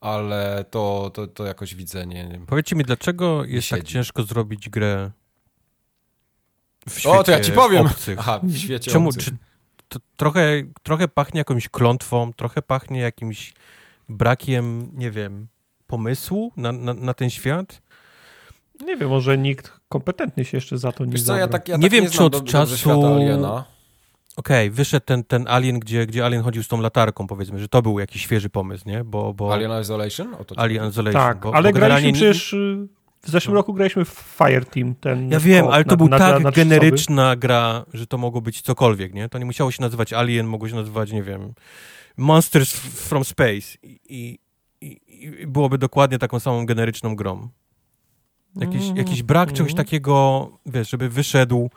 ale 0.00 0.64
to, 0.70 1.10
to, 1.14 1.26
to 1.26 1.44
jakoś 1.46 1.74
widzę, 1.74 2.06
nie. 2.06 2.40
Powiedzcie 2.46 2.76
mi, 2.76 2.84
dlaczego 2.84 3.44
jest 3.44 3.68
tak 3.70 3.78
siedzi. 3.78 3.92
ciężko 3.92 4.22
zrobić 4.22 4.68
grę 4.68 5.10
w 6.88 6.92
świecie 6.92 7.10
O, 7.18 7.24
to 7.24 7.32
ja 7.32 7.40
ci 7.40 7.52
powiem. 7.52 7.86
obcych? 7.86 8.18
Aha, 8.18 8.40
w 8.42 8.56
świecie 8.56 8.90
Czemu? 8.90 9.08
obcych. 9.08 9.24
Czy 9.24 9.30
to 9.88 9.98
trochę, 10.16 10.62
trochę 10.82 11.08
pachnie 11.08 11.38
jakąś 11.38 11.68
klątwą, 11.68 12.32
trochę 12.32 12.62
pachnie 12.62 13.00
jakimś 13.00 13.54
brakiem, 14.08 14.90
nie 14.94 15.10
wiem, 15.10 15.46
pomysłu 15.90 16.52
na, 16.56 16.72
na, 16.72 16.94
na 16.94 17.14
ten 17.14 17.30
świat? 17.30 17.82
Nie 18.86 18.96
wiem, 18.96 19.08
może 19.08 19.38
nikt 19.38 19.72
kompetentny 19.88 20.44
się 20.44 20.56
jeszcze 20.56 20.78
za 20.78 20.92
to 20.92 21.04
nie 21.04 21.12
Wiesz 21.12 21.22
co, 21.22 21.36
ja 21.36 21.48
tak, 21.48 21.68
ja 21.68 21.76
Nie 21.76 21.82
tak 21.82 21.92
wiem, 21.92 22.04
nie 22.04 22.10
czy 22.10 22.24
od 22.24 22.32
do, 22.32 22.38
dobrze 22.38 22.52
czasu-. 22.52 23.64
Okej, 24.36 24.70
wyszedł 24.70 25.06
ten, 25.06 25.24
ten 25.24 25.48
Alien, 25.48 25.78
gdzie, 25.78 26.06
gdzie 26.06 26.24
Alien 26.24 26.42
chodził 26.42 26.62
z 26.62 26.68
tą 26.68 26.80
latarką, 26.80 27.26
powiedzmy, 27.26 27.58
że 27.58 27.68
to 27.68 27.82
był 27.82 27.98
jakiś 27.98 28.22
świeży 28.22 28.50
pomysł, 28.50 28.88
nie? 28.88 29.04
Bo, 29.04 29.34
bo 29.34 29.52
Alien 29.54 29.80
Isolation? 29.80 30.34
O 30.34 30.44
to 30.44 30.54
ci 30.54 30.60
Alien? 30.60 30.88
Isolation. 30.88 31.22
Tak, 31.22 31.40
bo, 31.40 31.54
ale 31.54 31.68
bo 31.72 31.78
graliśmy 31.78 32.12
przecież... 32.12 32.52
y, 32.52 32.88
W 33.22 33.30
zeszłym 33.30 33.54
roku 33.54 33.74
graliśmy 33.74 34.04
w 34.04 34.08
Fireteam, 34.38 34.94
ten 34.94 35.30
Ja 35.30 35.40
wiem, 35.40 35.66
ale 35.68 35.84
to 35.84 35.90
na- 35.90 35.96
był 35.96 36.08
na- 36.08 36.18
tak 36.18 36.42
na 36.42 36.50
generyczna 36.50 37.36
gra, 37.36 37.84
że 37.94 38.06
to 38.06 38.18
mogło 38.18 38.40
być 38.40 38.62
cokolwiek, 38.62 39.14
nie? 39.14 39.28
To 39.28 39.38
nie 39.38 39.44
musiało 39.44 39.70
się 39.70 39.82
nazywać 39.82 40.12
Alien, 40.12 40.46
mogło 40.46 40.68
się 40.68 40.74
nazywać, 40.74 41.12
nie 41.12 41.22
wiem, 41.22 41.52
Monsters 42.16 42.72
from 42.80 43.24
Space 43.24 43.78
i, 43.82 44.00
i, 44.08 44.38
i 44.80 45.46
byłoby 45.46 45.78
dokładnie 45.78 46.18
taką 46.18 46.40
samą 46.40 46.66
generyczną 46.66 47.16
grą. 47.16 47.48
Jakiś, 48.56 48.80
Mhm, 48.80 48.96
jakiś 48.96 49.22
brak 49.22 49.48
czegoś 49.52 49.70
mhm. 49.70 49.86
takiego, 49.86 50.48
wiesz, 50.66 50.90
żeby 50.90 51.08
wyszedł 51.08 51.70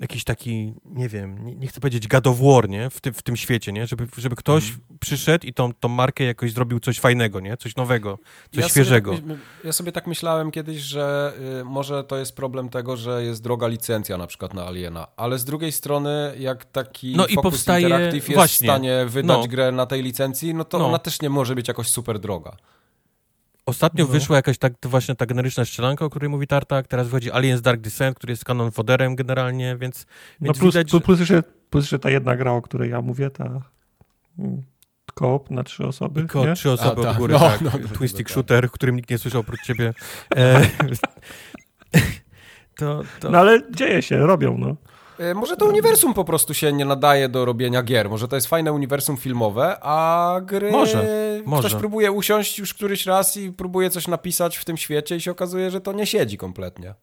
jakiś 0.00 0.24
taki, 0.24 0.74
nie 0.84 1.08
wiem, 1.08 1.44
nie, 1.46 1.54
nie 1.54 1.66
chcę 1.66 1.80
powiedzieć 1.80 2.08
War, 2.24 2.68
nie? 2.68 2.90
W, 2.90 3.00
tym 3.00 3.14
w 3.14 3.22
tym 3.22 3.36
świecie, 3.36 3.72
nie? 3.72 3.86
Żeby, 3.86 4.06
żeby 4.18 4.36
ktoś 4.36 4.64
Mhm. 4.68 4.98
przyszedł 5.00 5.46
i 5.46 5.54
tą, 5.54 5.72
tą 5.74 5.88
markę 5.88 6.24
jakoś 6.24 6.52
zrobił 6.52 6.80
coś 6.80 7.00
fajnego, 7.00 7.40
nie? 7.40 7.56
Coś 7.56 7.76
nowego, 7.76 8.18
coś 8.54 8.62
ja 8.62 8.68
świeżego. 8.68 9.16
Sobie 9.16 9.28
tak, 9.28 9.38
ja 9.64 9.72
sobie 9.72 9.92
tak 9.92 10.06
myślałem 10.06 10.50
kiedyś, 10.50 10.78
że 10.80 11.32
y, 11.60 11.64
może 11.64 12.04
to 12.04 12.16
jest 12.16 12.36
problem 12.36 12.68
tego, 12.68 12.96
że 12.96 13.24
jest 13.24 13.42
droga 13.42 13.66
licencja 13.66 14.18
na 14.18 14.26
przykład 14.26 14.54
na 14.54 14.66
Aliena, 14.66 15.06
ale 15.16 15.38
z 15.38 15.44
drugiej 15.44 15.72
strony 15.72 16.34
jak 16.38 16.64
taki 16.64 17.16
No 17.16 17.26
i 17.26 17.34
powstaje- 17.36 17.82
Interactive 17.82 18.14
jest 18.28 18.34
właśnie. 18.34 18.66
w 18.66 18.70
stanie 18.70 19.04
wydać 19.08 19.38
No. 19.42 19.48
grę 19.48 19.72
na 19.72 19.86
tej 19.86 20.02
licencji, 20.02 20.54
no 20.54 20.64
to 20.64 20.78
No. 20.78 20.88
ona 20.88 20.98
też 20.98 21.22
nie 21.22 21.30
może 21.30 21.54
być 21.54 21.68
jakoś 21.68 21.88
super 21.88 22.18
droga. 22.18 22.56
Ostatnio 23.70 24.04
No. 24.04 24.10
wyszła 24.12 24.36
jakaś 24.36 24.58
tak, 24.58 24.72
właśnie 24.82 25.14
ta 25.14 25.26
generyczna 25.26 25.64
strzelanka, 25.64 26.04
o 26.04 26.10
której 26.10 26.28
mówi 26.28 26.46
Tartak, 26.46 26.86
teraz 26.86 27.06
wychodzi 27.08 27.32
Aliens 27.32 27.62
Dark 27.62 27.80
Descent, 27.80 28.16
który 28.16 28.32
jest 28.32 28.44
kanon 28.44 28.70
foderem 28.70 29.16
generalnie, 29.16 29.76
więc, 29.76 30.06
No 30.40 30.44
więc 30.44 30.58
plus, 30.58 30.74
widać, 30.74 30.90
plus, 30.90 31.00
że... 31.00 31.04
plus, 31.04 31.20
jeszcze, 31.20 31.42
plus 31.70 31.84
jeszcze 31.84 31.98
ta 31.98 32.10
jedna 32.10 32.36
gra, 32.36 32.52
o 32.52 32.62
której 32.62 32.90
ja 32.90 33.00
mówię, 33.00 33.30
ta 33.30 33.60
mm, 34.38 34.62
koop 35.14 35.50
na 35.50 35.62
trzy 35.62 35.86
osoby, 35.86 36.26
Ko, 36.26 36.46
nie? 36.46 36.54
trzy 36.54 36.70
osoby 36.70 37.00
A, 37.00 37.04
tak. 37.04 37.12
od 37.12 37.18
góry, 37.18 37.32
No, 37.34 37.38
tak. 37.40 37.60
no, 37.60 37.70
no, 38.00 38.08
tak. 38.16 38.30
shooter, 38.30 38.68
w 38.68 38.72
którym 38.72 38.96
nikt 38.96 39.10
nie 39.10 39.18
słyszał 39.18 39.40
oprócz 39.40 39.60
ciebie. 39.62 39.94
E, 40.36 40.60
to, 42.78 43.02
to... 43.20 43.30
No 43.30 43.38
ale 43.38 43.62
dzieje 43.70 44.02
się, 44.02 44.16
robią, 44.16 44.58
no. 44.58 44.76
Y, 45.20 45.34
Może 45.34 45.56
to 45.56 45.66
uniwersum 45.66 46.14
po 46.14 46.24
prostu 46.24 46.54
się 46.54 46.72
nie 46.72 46.84
nadaje 46.84 47.28
do 47.28 47.44
robienia 47.44 47.82
gier. 47.82 48.10
Może 48.10 48.28
to 48.28 48.36
jest 48.36 48.46
fajne 48.46 48.72
uniwersum 48.72 49.16
filmowe, 49.16 49.76
a 49.82 50.40
gry. 50.44 50.70
Może, 50.70 50.98
Ktoś 51.40 51.46
może. 51.46 51.78
próbuje 51.78 52.12
usiąść 52.12 52.58
już 52.58 52.74
któryś 52.74 53.06
raz 53.06 53.36
i 53.36 53.52
próbuje 53.52 53.90
coś 53.90 54.08
napisać 54.08 54.56
w 54.56 54.64
tym 54.64 54.76
świecie 54.76 55.16
i 55.16 55.20
się 55.20 55.30
okazuje, 55.30 55.70
że 55.70 55.80
to 55.80 55.92
nie 55.92 56.06
siedzi 56.06 56.38
kompletnie. 56.38 56.94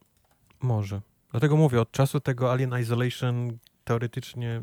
Może. 0.62 1.02
Dlatego 1.32 1.58
mówię, 1.58 1.82
od 1.82 1.92
czasu 1.92 2.20
tego 2.20 2.52
Alien 2.52 2.80
Isolation 2.82 3.58
teoretycznie, 3.84 4.62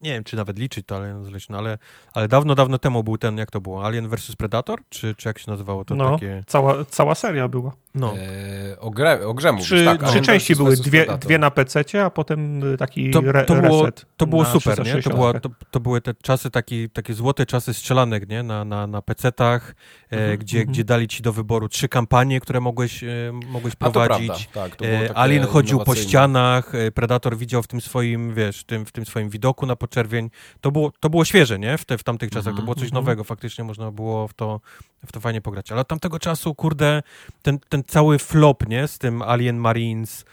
nie 0.00 0.10
wiem, 0.12 0.24
czy 0.24 0.36
nawet 0.36 0.58
liczyć 0.58 0.86
to 0.86 0.96
Alien 0.96 1.22
Isolation, 1.22 1.56
ale, 1.56 1.78
ale 2.14 2.28
dawno, 2.28 2.54
dawno 2.54 2.78
temu 2.78 3.04
był 3.04 3.18
ten, 3.18 3.38
jak 3.38 3.50
to 3.50 3.60
było, 3.60 3.84
Alien 3.86 4.08
vs 4.08 4.36
Predator? 4.36 4.80
Czy, 4.88 5.14
czy 5.14 5.28
jak 5.28 5.38
się 5.38 5.50
nazywało 5.50 5.84
to 5.84 5.94
no 5.94 6.10
takie... 6.10 6.42
cała, 6.46 6.84
cała 6.84 7.14
seria 7.14 7.48
była. 7.48 7.72
No, 7.98 8.14
E, 8.16 8.80
o, 8.80 8.90
grę, 8.90 9.26
o 9.26 9.34
grze 9.34 9.52
mówisz, 9.52 9.66
Trzy, 9.66 9.84
tak? 9.84 10.02
trzy 10.02 10.20
części 10.20 10.56
były, 10.56 10.76
dwie, 10.76 11.06
dwie 11.20 11.38
na 11.38 11.50
PC, 11.50 12.04
a 12.04 12.10
potem 12.10 12.72
y, 12.74 12.76
taki 12.76 13.10
to, 13.10 13.20
re, 13.24 13.44
to, 13.44 13.54
było, 13.54 13.82
reset. 13.86 14.06
to 14.16 14.26
było 14.26 14.44
super, 14.44 14.78
nie? 14.78 14.84
To, 14.84 14.98
360. 15.00 15.16
była, 15.16 15.40
to, 15.40 15.48
to 15.70 15.80
były 15.80 16.00
te 16.00 16.14
czasy, 16.22 16.50
taki, 16.50 16.90
takie 16.90 17.14
złote 17.14 17.46
czasy 17.46 17.74
strzelanek, 17.74 18.28
nie? 18.28 18.42
Na, 18.42 18.64
na, 18.64 18.86
na 18.86 19.02
PC-tach, 19.02 19.74
e, 20.10 20.16
Mhm, 20.16 20.38
gdzie, 20.38 20.58
mhm. 20.58 20.72
gdzie 20.72 20.84
dali 20.84 21.08
ci 21.08 21.22
do 21.22 21.32
wyboru 21.32 21.68
trzy 21.68 21.88
kampanie, 21.88 22.40
które 22.40 22.60
mogłeś, 22.60 23.04
e, 23.04 23.08
mogłeś 23.46 23.74
to 23.76 23.90
prowadzić. 23.90 24.48
tak. 24.52 24.76
To 24.76 24.84
E, 24.86 25.16
Alien 25.16 25.46
chodził 25.46 25.78
po 25.80 25.94
ścianach, 25.94 26.74
e, 26.74 26.90
Predator 26.90 27.36
widział 27.36 27.62
w 27.62 27.66
tym 27.66 27.80
swoim, 27.80 28.34
wiesz, 28.34 28.64
tym, 28.64 28.86
w 28.86 28.92
tym 28.92 29.06
swoim 29.06 29.30
widoku 29.30 29.66
na 29.66 29.76
poczerwień. 29.76 30.30
To 30.60 30.70
było, 30.70 30.92
to 31.00 31.10
było 31.10 31.24
świeże, 31.24 31.58
nie? 31.58 31.78
W, 31.78 31.84
te, 31.84 31.98
w 31.98 32.02
tamtych 32.04 32.30
czasach. 32.30 32.44
To 32.44 32.50
Mhm, 32.50 32.64
było 32.64 32.74
coś 32.74 32.84
mhm. 32.84 33.04
nowego. 33.04 33.24
Faktycznie 33.24 33.64
można 33.64 33.90
było 33.90 34.28
w 34.28 34.34
to, 34.34 34.60
w 35.06 35.12
to 35.12 35.20
fajnie 35.20 35.40
pograć. 35.40 35.72
Ale 35.72 35.80
od 35.80 35.88
tamtego 35.88 36.18
czasu, 36.18 36.54
kurde, 36.54 37.02
ten, 37.42 37.58
ten 37.68 37.82
cały 37.88 38.18
flop, 38.18 38.68
nie? 38.68 38.88
Z 38.88 38.98
tym 38.98 39.22
Alien 39.22 39.56
Marines, 39.56 40.24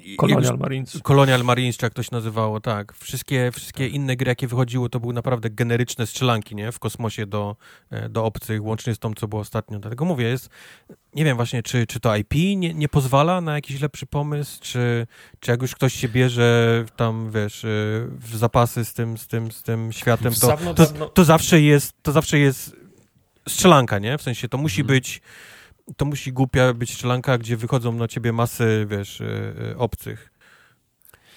i- 0.00 0.16
Colonial 0.16 0.58
Marines. 0.58 1.00
Colonial 1.02 1.44
Marines, 1.44 1.76
czy 1.76 1.86
jak 1.86 1.94
to 1.94 2.02
się 2.02 2.08
nazywało, 2.12 2.60
tak. 2.60 2.92
Wszystkie, 2.92 3.50
wszystkie 3.52 3.88
inne 3.88 4.16
gry, 4.16 4.28
jakie 4.28 4.46
wychodziły, 4.46 4.90
to 4.90 5.00
były 5.00 5.14
naprawdę 5.14 5.50
generyczne 5.50 6.06
strzelanki, 6.06 6.54
nie? 6.54 6.72
W 6.72 6.78
kosmosie 6.78 7.26
do, 7.26 7.56
e, 7.90 8.08
do 8.08 8.24
obcych, 8.24 8.64
łącznie 8.64 8.94
z 8.94 8.98
tą, 8.98 9.14
co 9.14 9.28
było 9.28 9.40
ostatnio. 9.42 9.78
Dlatego 9.78 10.04
mówię, 10.04 10.24
jest, 10.26 10.48
nie 11.14 11.24
wiem 11.24 11.36
właśnie, 11.36 11.62
czy, 11.62 11.86
czy 11.86 12.00
to 12.00 12.16
IP 12.16 12.34
nie, 12.34 12.74
nie 12.74 12.88
pozwala 12.88 13.40
na 13.40 13.54
jakiś 13.54 13.80
lepszy 13.80 14.06
pomysł, 14.06 14.58
czy, 14.62 15.06
czy 15.40 15.50
jak 15.50 15.62
już 15.62 15.74
ktoś 15.74 15.94
się 15.94 16.08
bierze 16.08 16.84
tam, 16.96 17.30
wiesz, 17.30 17.64
e, 17.64 17.68
w 18.18 18.36
zapasy 18.36 18.84
z 18.84 18.92
tym, 18.94 19.18
z 19.18 19.26
tym, 19.26 19.52
z 19.52 19.62
tym 19.62 19.92
światem, 19.92 20.32
to, 20.34 20.46
to, 20.74 21.08
to 21.08 21.24
zawsze 21.24 21.60
jest, 21.60 21.92
to 22.02 22.12
zawsze 22.12 22.38
jest 22.38 22.83
strzelanka, 23.48 23.98
nie? 23.98 24.18
W 24.18 24.22
sensie 24.22 24.48
to 24.48 24.58
musi 24.58 24.80
Mhm. 24.80 24.96
być 24.96 25.20
to 25.96 26.04
musi 26.04 26.32
głupia 26.32 26.74
być 26.74 26.94
strzelanka, 26.94 27.38
gdzie 27.38 27.56
wychodzą 27.56 27.92
na 27.92 28.08
ciebie 28.08 28.32
masy, 28.32 28.86
wiesz, 28.90 29.20
yy, 29.20 29.78
obcych. 29.78 30.30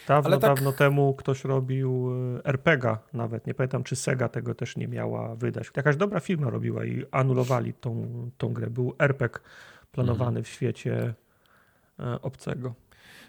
Dawno, 0.07 0.37
tak... 0.37 0.41
dawno 0.41 0.71
temu 0.71 1.13
ktoś 1.13 1.43
robił 1.43 2.11
RPGa 2.43 2.99
nawet. 3.13 3.47
Nie 3.47 3.53
pamiętam, 3.53 3.83
czy 3.83 3.95
Sega 3.95 4.29
tego 4.29 4.55
też 4.55 4.75
nie 4.75 4.87
miała 4.87 5.35
wydać. 5.35 5.71
Jakaś 5.77 5.95
dobra 5.95 6.19
firma 6.19 6.49
robiła 6.49 6.85
i 6.85 7.05
anulowali 7.11 7.73
tą, 7.73 8.07
tą 8.37 8.53
grę. 8.53 8.69
Był 8.69 8.95
RPG 8.99 9.39
planowany 9.91 10.27
mhm. 10.27 10.43
w 10.43 10.47
świecie 10.47 11.13
obcego. 12.21 12.73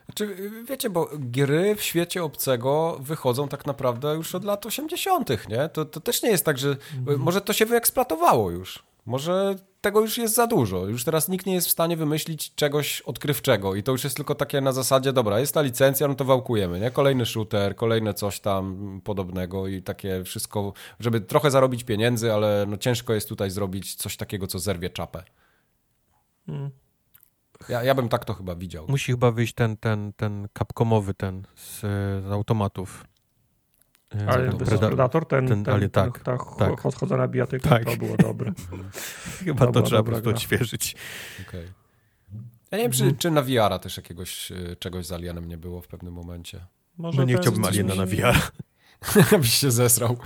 Znaczy, 0.09 0.51
wiecie, 0.69 0.91
bo 0.91 1.09
gry 1.13 1.75
w 1.75 1.83
świecie 1.83 2.25
obcego 2.25 2.99
wychodzą 3.01 3.49
tak 3.49 3.67
naprawdę 3.67 4.15
już 4.15 4.35
od 4.35 4.45
lat 4.45 4.67
80., 4.67 5.49
nie? 5.49 5.69
To, 5.69 5.85
to 5.85 6.01
też 6.01 6.23
nie 6.23 6.31
jest 6.31 6.45
tak, 6.45 6.59
że 6.59 6.77
mhm. 6.99 7.21
może 7.21 7.41
to 7.41 7.53
się 7.53 7.67
wyeksploatowało 7.67 8.51
już. 8.51 8.83
Może 9.07 9.55
tego 9.81 10.01
już 10.01 10.19
jest 10.19 10.35
za 10.35 10.47
dużo. 10.47 10.87
Już 10.87 11.05
teraz 11.05 11.29
nikt 11.29 11.47
nie 11.47 11.55
jest 11.55 11.69
w 11.69 11.71
stanie 11.71 11.97
wymyślić 11.97 12.55
czegoś 12.55 13.01
odkrywczego 13.01 13.75
i 13.75 13.83
to 13.83 13.93
już 13.93 14.05
jest 14.05 14.17
tylko 14.17 14.35
takie 14.35 14.61
na 14.61 14.73
zasadzie, 14.73 15.13
dobra, 15.13 15.41
jest 15.41 15.55
ta 15.55 15.63
licencja, 15.63 16.09
no 16.09 16.15
to 16.15 16.25
wałkujemy, 16.25 16.81
nie? 16.81 16.91
Kolejny 16.91 17.27
shooter, 17.27 17.77
kolejne 17.77 18.15
coś 18.15 18.41
tam 18.41 19.01
podobnego 19.05 19.67
i 19.67 19.83
takie 19.83 20.25
wszystko, 20.25 20.73
żeby 21.01 21.21
trochę 21.21 21.51
zarobić 21.51 21.85
pieniędzy, 21.85 22.33
ale 22.33 22.67
no 22.69 22.77
ciężko 22.77 23.15
jest 23.15 23.29
tutaj 23.29 23.51
zrobić 23.51 23.95
coś 23.95 24.17
takiego, 24.17 24.47
co 24.47 24.59
zerwie 24.59 24.91
czapę. 24.91 25.25
Hmm. 26.47 26.71
Ja, 27.69 27.83
ja 27.83 27.95
bym 27.95 28.09
tak 28.09 28.25
to 28.25 28.35
chyba 28.35 28.55
widział. 28.55 28.87
Musi 28.89 29.13
chyba 29.13 29.31
wyjść 29.31 29.55
ten, 29.55 29.77
ten, 29.77 30.13
ten 30.13 30.49
kapkomowy 30.53 31.15
ten 31.15 31.47
z, 31.55 31.81
z 32.25 32.31
automatów. 32.31 33.05
Ale 34.27 34.49
ten 34.49 34.79
Predator, 34.79 35.27
ten, 35.27 35.49
ten, 35.49 35.65
ten, 35.65 35.75
ale 35.75 35.89
tak, 35.89 36.19
ta 36.19 36.39
tak. 36.59 36.81
chodzona 36.81 37.29
bijatyka, 37.29 37.69
tak. 37.69 37.85
to 37.85 37.97
było 37.97 38.17
dobre. 38.17 38.53
Chyba 39.45 39.67
to, 39.67 39.73
to 39.73 39.83
trzeba 39.83 40.03
po 40.03 40.11
prostu 40.11 40.31
odświeżyć. 40.31 40.97
Okay. 41.49 41.73
Ja 42.71 42.79
nie 42.79 42.85
wiem, 42.85 42.93
czy, 42.93 43.03
mhm. 43.03 43.19
czy 43.19 43.31
na 43.31 43.43
VR 43.43 43.79
też 43.81 43.97
jakiegoś 43.97 44.53
e, 44.53 44.77
czegoś 44.77 45.07
z 45.07 45.13
Alienem 45.13 45.49
nie 45.49 45.59
było 45.59 45.81
w 45.81 45.89
pewnym 45.89 46.15
momencie. 46.15 46.67
Może 46.99 47.19
no 47.19 47.25
nie 47.25 47.37
chciałbym 47.37 47.65
Aliena 47.65 47.95
na 47.95 48.07
VR. 48.07 48.37
Byś 49.41 49.55
się 49.55 49.71
zesrał. 49.71 50.17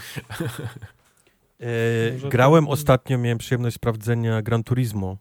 E, 1.60 2.28
grałem 2.28 2.68
ostatnio, 2.68 3.18
miałem 3.18 3.38
przyjemność 3.38 3.76
sprawdzenia 3.76 4.42
Gran 4.42 4.64
Turismo 4.64 5.16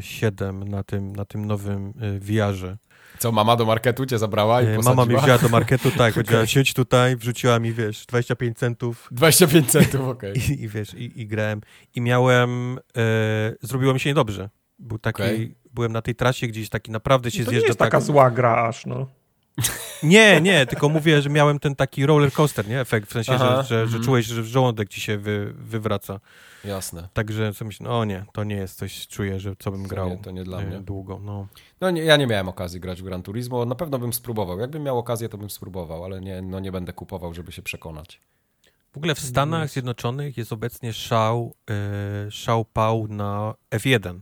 7 0.00 0.68
na 0.68 0.84
tym, 0.84 1.16
na 1.16 1.24
tym 1.24 1.46
nowym 1.46 1.92
VR-ze. 2.20 2.76
Co, 3.18 3.32
mama 3.32 3.56
do 3.56 3.64
marketu 3.64 4.06
cię 4.06 4.18
zabrała 4.18 4.62
i 4.62 4.64
posadziła? 4.64 4.94
Mama 4.94 5.06
mnie 5.06 5.22
wzięła 5.22 5.38
do 5.38 5.48
marketu, 5.48 5.90
tak, 5.98 6.14
powiedziała, 6.14 6.38
okay. 6.38 6.48
siedź 6.48 6.74
tutaj, 6.74 7.16
wrzuciła 7.16 7.58
mi, 7.58 7.72
wiesz, 7.72 8.06
25 8.06 8.58
centów. 8.58 9.08
25 9.10 9.70
centów, 9.70 10.00
okej. 10.08 10.32
Okay. 10.32 10.54
I, 10.54 10.62
I, 10.62 10.68
wiesz, 10.68 10.94
i, 10.94 11.20
i, 11.20 11.26
grałem. 11.26 11.60
I 11.94 12.00
miałem, 12.00 12.78
e, 12.96 13.54
zrobiło 13.62 13.94
mi 13.94 14.00
się 14.00 14.10
niedobrze. 14.10 14.50
Był 14.78 14.98
taki, 14.98 15.22
okay. 15.22 15.54
byłem 15.74 15.92
na 15.92 16.02
tej 16.02 16.14
trasie 16.14 16.46
gdzieś 16.46 16.68
taki, 16.68 16.90
naprawdę 16.90 17.30
się 17.30 17.44
to 17.44 17.50
zjeżdża. 17.50 17.66
To 17.66 17.70
jest 17.70 17.78
taka 17.78 17.98
tak... 17.98 18.06
zła 18.06 18.30
gra 18.30 18.68
aż, 18.68 18.86
no. 18.86 19.06
Nie, 20.02 20.40
nie, 20.40 20.66
tylko 20.66 20.88
mówię, 20.88 21.22
że 21.22 21.30
miałem 21.30 21.58
ten 21.58 21.74
taki 21.76 22.06
roller 22.06 22.32
coaster, 22.32 22.68
nie? 22.68 22.80
Efekt, 22.80 23.08
w 23.08 23.12
sensie, 23.12 23.32
Aha, 23.32 23.56
że, 23.56 23.62
że, 23.62 23.68
że 23.68 23.82
mhm. 23.82 24.04
czułeś, 24.04 24.26
że 24.26 24.44
żołądek 24.44 24.88
ci 24.88 25.00
się 25.00 25.18
wy, 25.18 25.52
wywraca. 25.56 26.20
Jasne. 26.64 27.08
Także 27.12 27.52
co 27.54 27.64
myślę, 27.64 27.90
o 27.90 28.04
nie, 28.04 28.24
to 28.32 28.44
nie 28.44 28.56
jest 28.56 28.78
coś, 28.78 29.06
czuję, 29.06 29.40
że 29.40 29.56
co 29.58 29.70
bym 29.70 29.82
grał 29.82 30.08
to 30.08 30.14
nie, 30.14 30.22
to 30.22 30.30
nie 30.30 30.44
dla 30.44 30.60
mnie. 30.60 30.80
długo. 30.80 31.20
No, 31.24 31.46
no 31.80 31.90
nie, 31.90 32.02
ja 32.02 32.16
nie 32.16 32.26
miałem 32.26 32.48
okazji 32.48 32.80
grać 32.80 33.02
w 33.02 33.04
Gran 33.04 33.22
Turismo, 33.22 33.64
na 33.64 33.74
pewno 33.74 33.98
bym 33.98 34.12
spróbował. 34.12 34.60
Jakbym 34.60 34.82
miał 34.82 34.98
okazję, 34.98 35.28
to 35.28 35.38
bym 35.38 35.50
spróbował, 35.50 36.04
ale 36.04 36.20
nie, 36.20 36.42
no 36.42 36.60
nie 36.60 36.72
będę 36.72 36.92
kupował, 36.92 37.34
żeby 37.34 37.52
się 37.52 37.62
przekonać. 37.62 38.20
W 38.92 38.96
ogóle 38.96 39.14
w 39.14 39.20
Stanach 39.20 39.70
Zjednoczonych 39.70 40.36
jest 40.36 40.52
obecnie 40.52 40.92
szał, 40.92 41.54
yy, 42.24 42.30
szał 42.30 42.64
pał 42.64 43.08
na 43.08 43.54
F1 43.70 44.20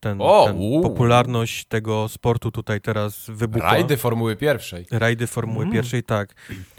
ten, 0.00 0.18
o, 0.20 0.46
ten 0.46 0.82
popularność 0.82 1.64
tego 1.64 2.08
sportu 2.08 2.50
tutaj 2.50 2.80
teraz 2.80 3.24
wybucha. 3.28 3.66
Rajdy 3.66 3.96
Formuły 3.96 4.36
Pierwszej. 4.36 4.86
Rajdy 4.90 5.26
Formuły 5.26 5.62
mm. 5.62 5.72
Pierwszej, 5.72 6.02
tak. 6.02 6.34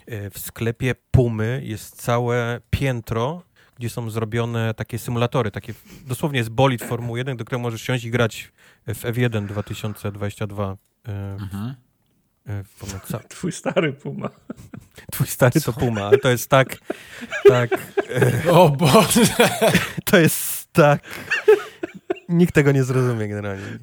E, 0.07 0.29
w 0.29 0.39
sklepie 0.39 0.95
Pumy 1.11 1.61
jest 1.63 2.01
całe 2.01 2.61
piętro, 2.69 3.43
gdzie 3.79 3.89
są 3.89 4.09
zrobione 4.09 4.73
takie 4.73 4.99
symulatory, 4.99 5.51
takie 5.51 5.73
dosłownie 6.07 6.37
jest 6.37 6.49
bolid 6.49 6.83
Formuły 6.83 7.19
1, 7.19 7.37
do 7.37 7.45
którego 7.45 7.61
możesz 7.61 7.81
siąść 7.81 8.05
i 8.05 8.11
grać 8.11 8.51
w 8.87 9.03
F1 9.03 9.45
2022. 9.45 10.77
Mhm. 11.03 11.75
E, 12.47 12.63
Twój 13.29 13.51
stary 13.51 13.93
Puma. 13.93 14.29
Twój 15.11 15.27
stary 15.27 15.61
to 15.61 15.73
Puma, 15.73 16.01
ale 16.01 16.17
to 16.17 16.29
jest 16.29 16.49
tak, 16.49 16.77
tak... 17.47 17.69
O 18.51 18.69
Boże! 18.69 19.21
To 20.05 20.17
jest 20.17 20.73
tak 20.73 21.01
Nikt 22.29 22.55
tego 22.55 22.71
nie 22.71 22.83
zrozumie 22.83 23.27
generalnie. 23.27 23.79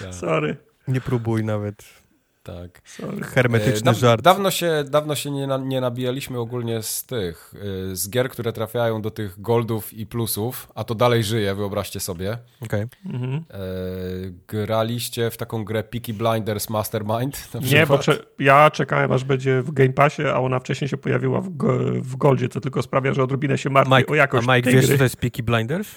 Tak. 0.00 0.14
Sorry. 0.14 0.56
Nie 0.88 1.00
próbuj 1.00 1.44
nawet. 1.44 1.84
Tak. 2.46 2.80
Sorry. 2.84 3.22
Hermetyczny 3.22 3.90
e, 3.90 3.94
żart. 3.94 4.22
Dawno 4.22 4.50
się, 4.50 4.84
dawno 4.90 5.14
się 5.14 5.30
nie, 5.30 5.46
na, 5.46 5.58
nie 5.58 5.80
nabijaliśmy 5.80 6.38
ogólnie 6.38 6.82
z 6.82 7.04
tych, 7.04 7.54
y, 7.92 7.96
z 7.96 8.10
gier, 8.10 8.30
które 8.30 8.52
trafiają 8.52 9.02
do 9.02 9.10
tych 9.10 9.40
goldów 9.40 9.94
i 9.94 10.06
plusów, 10.06 10.68
a 10.74 10.84
to 10.84 10.94
dalej 10.94 11.24
żyje, 11.24 11.54
wyobraźcie 11.54 12.00
sobie. 12.00 12.38
Okay. 12.60 12.88
Mhm. 13.06 13.34
E, 13.34 13.58
graliście 14.48 15.30
w 15.30 15.36
taką 15.36 15.64
grę 15.64 15.82
Peaky 15.82 16.14
Blinders 16.14 16.70
Mastermind? 16.70 17.48
Nie, 17.72 17.86
bo 17.86 17.98
cze 17.98 18.18
ja 18.38 18.70
czekałem, 18.70 19.12
aż 19.12 19.24
będzie 19.24 19.62
w 19.62 19.72
Game 19.72 19.92
Passie, 19.92 20.22
a 20.22 20.40
ona 20.40 20.60
wcześniej 20.60 20.88
się 20.88 20.96
pojawiła 20.96 21.40
w, 21.40 21.56
go 21.56 21.78
w 21.92 22.16
Goldzie, 22.16 22.48
co 22.48 22.60
tylko 22.60 22.82
sprawia, 22.82 23.14
że 23.14 23.22
odrobinę 23.22 23.58
się 23.58 23.70
martwi 23.70 23.94
Mike, 23.94 24.12
o 24.12 24.14
jakość 24.14 24.48
A 24.48 24.56
Mike, 24.56 24.70
wiesz, 24.70 24.86
gry. 24.86 24.94
co 24.94 24.98
to 24.98 25.04
jest 25.04 25.16
Peaky 25.16 25.42
Blinders? 25.42 25.88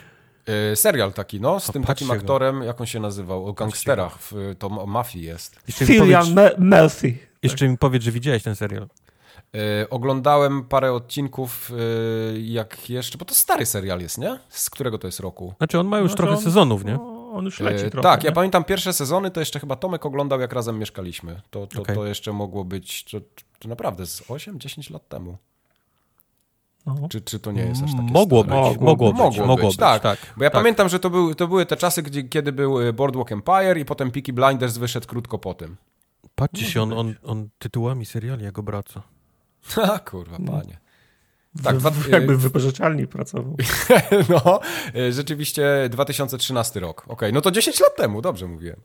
E, 0.46 0.76
serial 0.76 1.14
taki, 1.14 1.42
no, 1.42 1.60
z 1.60 1.72
tym 1.72 1.84
takim 1.84 2.12
aktorem, 2.12 2.64
jak 2.64 2.82
on 2.82 2.88
się 2.88 3.00
nazywał, 3.00 3.46
o 3.46 3.54
gangsterach, 3.54 4.18
w, 4.20 4.56
to 4.60 4.68
o 4.68 4.86
mafii 4.86 5.26
jest. 5.26 5.60
Cillian 5.74 6.36
Murphy. 6.58 7.18
Jeszcze 7.44 7.66
tak. 7.66 7.70
mi 7.70 7.78
powiedz, 7.78 8.04
że 8.04 8.12
widziałeś 8.12 8.44
ten 8.44 8.56
serial. 8.56 8.88
E, 9.56 9.90
oglądałem 9.90 10.64
parę 10.64 10.94
odcinków, 10.94 11.72
e, 11.72 12.40
jak 12.40 12.90
jeszcze, 12.90 13.18
bo 13.18 13.26
to 13.26 13.34
stary 13.34 13.66
serial 13.66 14.02
jest, 14.02 14.18
nie? 14.18 14.40
Z 14.50 14.70
którego 14.70 14.98
to 14.98 15.08
jest 15.08 15.20
roku? 15.20 15.54
Znaczy 15.58 15.80
on 15.80 15.88
ma 15.88 16.00
już 16.00 16.12
no, 16.12 16.18
trochę 16.18 16.34
on, 16.34 16.42
sezonów, 16.42 16.86
nie? 16.86 16.94
No, 16.94 17.32
on 17.34 17.46
już 17.46 17.60
leci 17.60 17.90
trochę. 17.92 18.10
Tak, 18.10 18.24
nie? 18.24 18.30
ja 18.30 18.36
pamiętam 18.36 18.64
pierwsze 18.64 18.94
sezony, 18.94 19.32
to 19.32 19.40
jeszcze 19.40 19.60
chyba 19.60 19.76
Tomek 19.76 20.06
oglądał, 20.06 20.40
jak 20.40 20.54
razem 20.54 20.80
mieszkaliśmy. 20.80 21.42
To, 21.50 21.68
to, 21.68 21.82
okay. 21.82 21.96
to 21.96 22.06
jeszcze 22.06 22.34
mogło 22.34 22.64
być, 22.64 23.04
to, 23.04 23.18
to 23.60 23.68
naprawdę 23.68 24.06
z 24.06 24.22
8-10 24.22 24.94
lat 24.94 25.08
temu. 25.08 25.38
No. 26.86 27.08
Czy, 27.10 27.22
czy 27.22 27.40
to 27.40 27.52
nie 27.52 27.62
jest 27.62 27.84
aż 27.84 27.92
takie 27.92 28.14
Mogło 28.14 28.44
być, 28.44 28.54
mogło, 28.54 28.86
mogło, 28.86 29.12
być, 29.12 29.20
mogło, 29.20 29.46
mogło 29.46 29.68
być, 29.68 29.78
tak. 29.78 30.02
tak. 30.02 30.34
Bo 30.38 30.44
ja 30.44 30.50
tak. 30.50 30.62
pamiętam, 30.62 30.90
że 30.90 31.00
to, 31.00 31.10
był, 31.10 31.36
to 31.36 31.48
były 31.48 31.66
te 31.66 31.78
czasy, 31.78 32.04
gdzie, 32.04 32.24
kiedy 32.24 32.52
był 32.52 32.82
y, 32.82 32.94
Boardwalk 32.94 33.32
Empire 33.32 33.78
i 33.78 33.86
potem 33.86 34.12
Peaky 34.12 34.34
Blinders 34.34 34.78
wyszedł 34.78 35.08
krótko 35.08 35.40
po 35.40 35.54
tym. 35.54 35.78
Patrzcie 36.36 36.66
się, 36.66 36.82
on, 36.82 36.94
on, 36.94 37.16
on 37.24 37.50
tytułami 37.60 38.06
seriali 38.06 38.44
jak 38.44 38.60
obraca. 38.60 39.02
Ha, 39.64 40.00
kurwa, 40.00 40.38
no. 40.40 40.52
panie. 40.52 40.80
Tak, 41.64 41.78
dwa, 41.78 41.92
jakby 42.10 42.38
w 42.38 42.42
wypożyczalni 42.42 43.08
pracował. 43.08 43.58
no, 44.30 44.60
y, 44.96 45.14
rzeczywiście 45.14 45.90
2013 45.90 46.80
rok. 46.80 47.02
Okej, 47.02 47.14
okay, 47.14 47.32
no 47.32 47.42
to 47.42 47.52
10 47.52 47.80
lat 47.80 47.96
temu, 47.96 48.22
dobrze 48.22 48.48
mówiłem. 48.48 48.82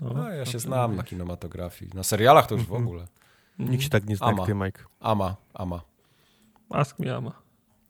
No, 0.00 0.10
no 0.14 0.30
ja 0.30 0.46
się 0.46 0.58
znam 0.58 0.96
na 0.96 1.02
kinematografii. 1.02 1.90
Na 1.94 2.02
serialach 2.02 2.46
to 2.46 2.54
już 2.54 2.64
w 2.64 2.72
ogóle. 2.82 3.06
Nikt 3.58 3.82
się 3.82 3.90
tak 3.90 4.06
nie 4.06 4.16
zna 4.16 4.26
Ama. 4.26 4.38
jak 4.38 4.46
ty, 4.46 4.54
Mike. 4.54 4.84
Ama, 5.00 5.36
Ama. 5.54 5.80
Ask 6.70 6.98
me 6.98 7.16
Ama. 7.16 7.32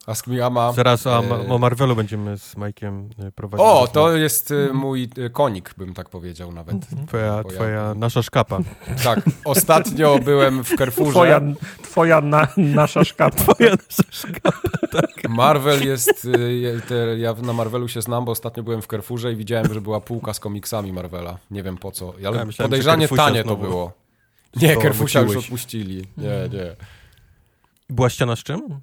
Ask 0.07 0.27
me 0.27 0.47
Ama. 0.47 0.73
Zaraz 0.73 1.07
o, 1.07 1.25
e, 1.25 1.49
o 1.49 1.59
Marvelu 1.59 1.97
będziemy 1.97 2.39
z 2.39 2.57
Mike'iem 2.57 3.09
e, 3.19 3.33
prowadzić. 3.33 3.67
O, 3.67 3.89
to 3.93 4.17
jest 4.17 4.51
e, 4.51 4.73
mój 4.73 5.09
konik, 5.33 5.75
bym 5.79 5.95
tak 5.95 6.09
powiedział 6.09 6.53
nawet. 6.53 6.75
Mhm. 6.75 7.07
Twoja, 7.07 7.45
twoja 7.45 7.95
nasza 7.95 8.23
szkapa. 8.23 8.59
Tak, 9.05 9.21
ostatnio 9.45 10.19
byłem 10.19 10.65
w 10.65 10.77
Carrefourze. 10.77 11.11
Twoja, 11.11 11.41
twoja 11.83 12.21
na, 12.21 12.49
nasza 12.57 13.05
szkapa. 13.05 13.37
Twoja 13.55 13.71
nasza 13.71 14.03
szkapa, 14.11 14.87
tak. 14.93 15.29
Marvel 15.29 15.87
jest, 15.87 16.29
te, 16.89 17.19
ja 17.19 17.35
na 17.43 17.53
Marvelu 17.53 17.89
się 17.89 18.03
znam, 18.03 18.25
bo 18.25 18.33
ostatnio 18.33 18.63
byłem 18.63 18.83
w 18.83 18.87
Carrefourze 18.87 19.33
i 19.33 19.37
widziałem, 19.37 19.75
że 19.75 19.81
była 19.81 20.01
półka 20.01 20.35
z 20.35 20.41
komiksami 20.41 20.93
Marvela. 20.93 21.39
Nie 21.51 21.63
wiem 21.63 21.77
po 21.77 21.93
co, 21.93 22.15
ale 22.27 22.39
ja 22.39 22.45
myślałem, 22.45 22.71
podejrzanie 22.71 23.09
tanie 23.09 23.45
to 23.45 23.57
było. 23.57 23.93
Nie, 24.57 24.77
Carrefourze 24.77 25.23
już 25.23 25.37
odpuścili. 25.37 26.05
Nie, 26.17 26.49
nie. 26.59 26.77
Była 27.91 28.11
ściana 28.11 28.37
z 28.37 28.39
czym? 28.39 28.81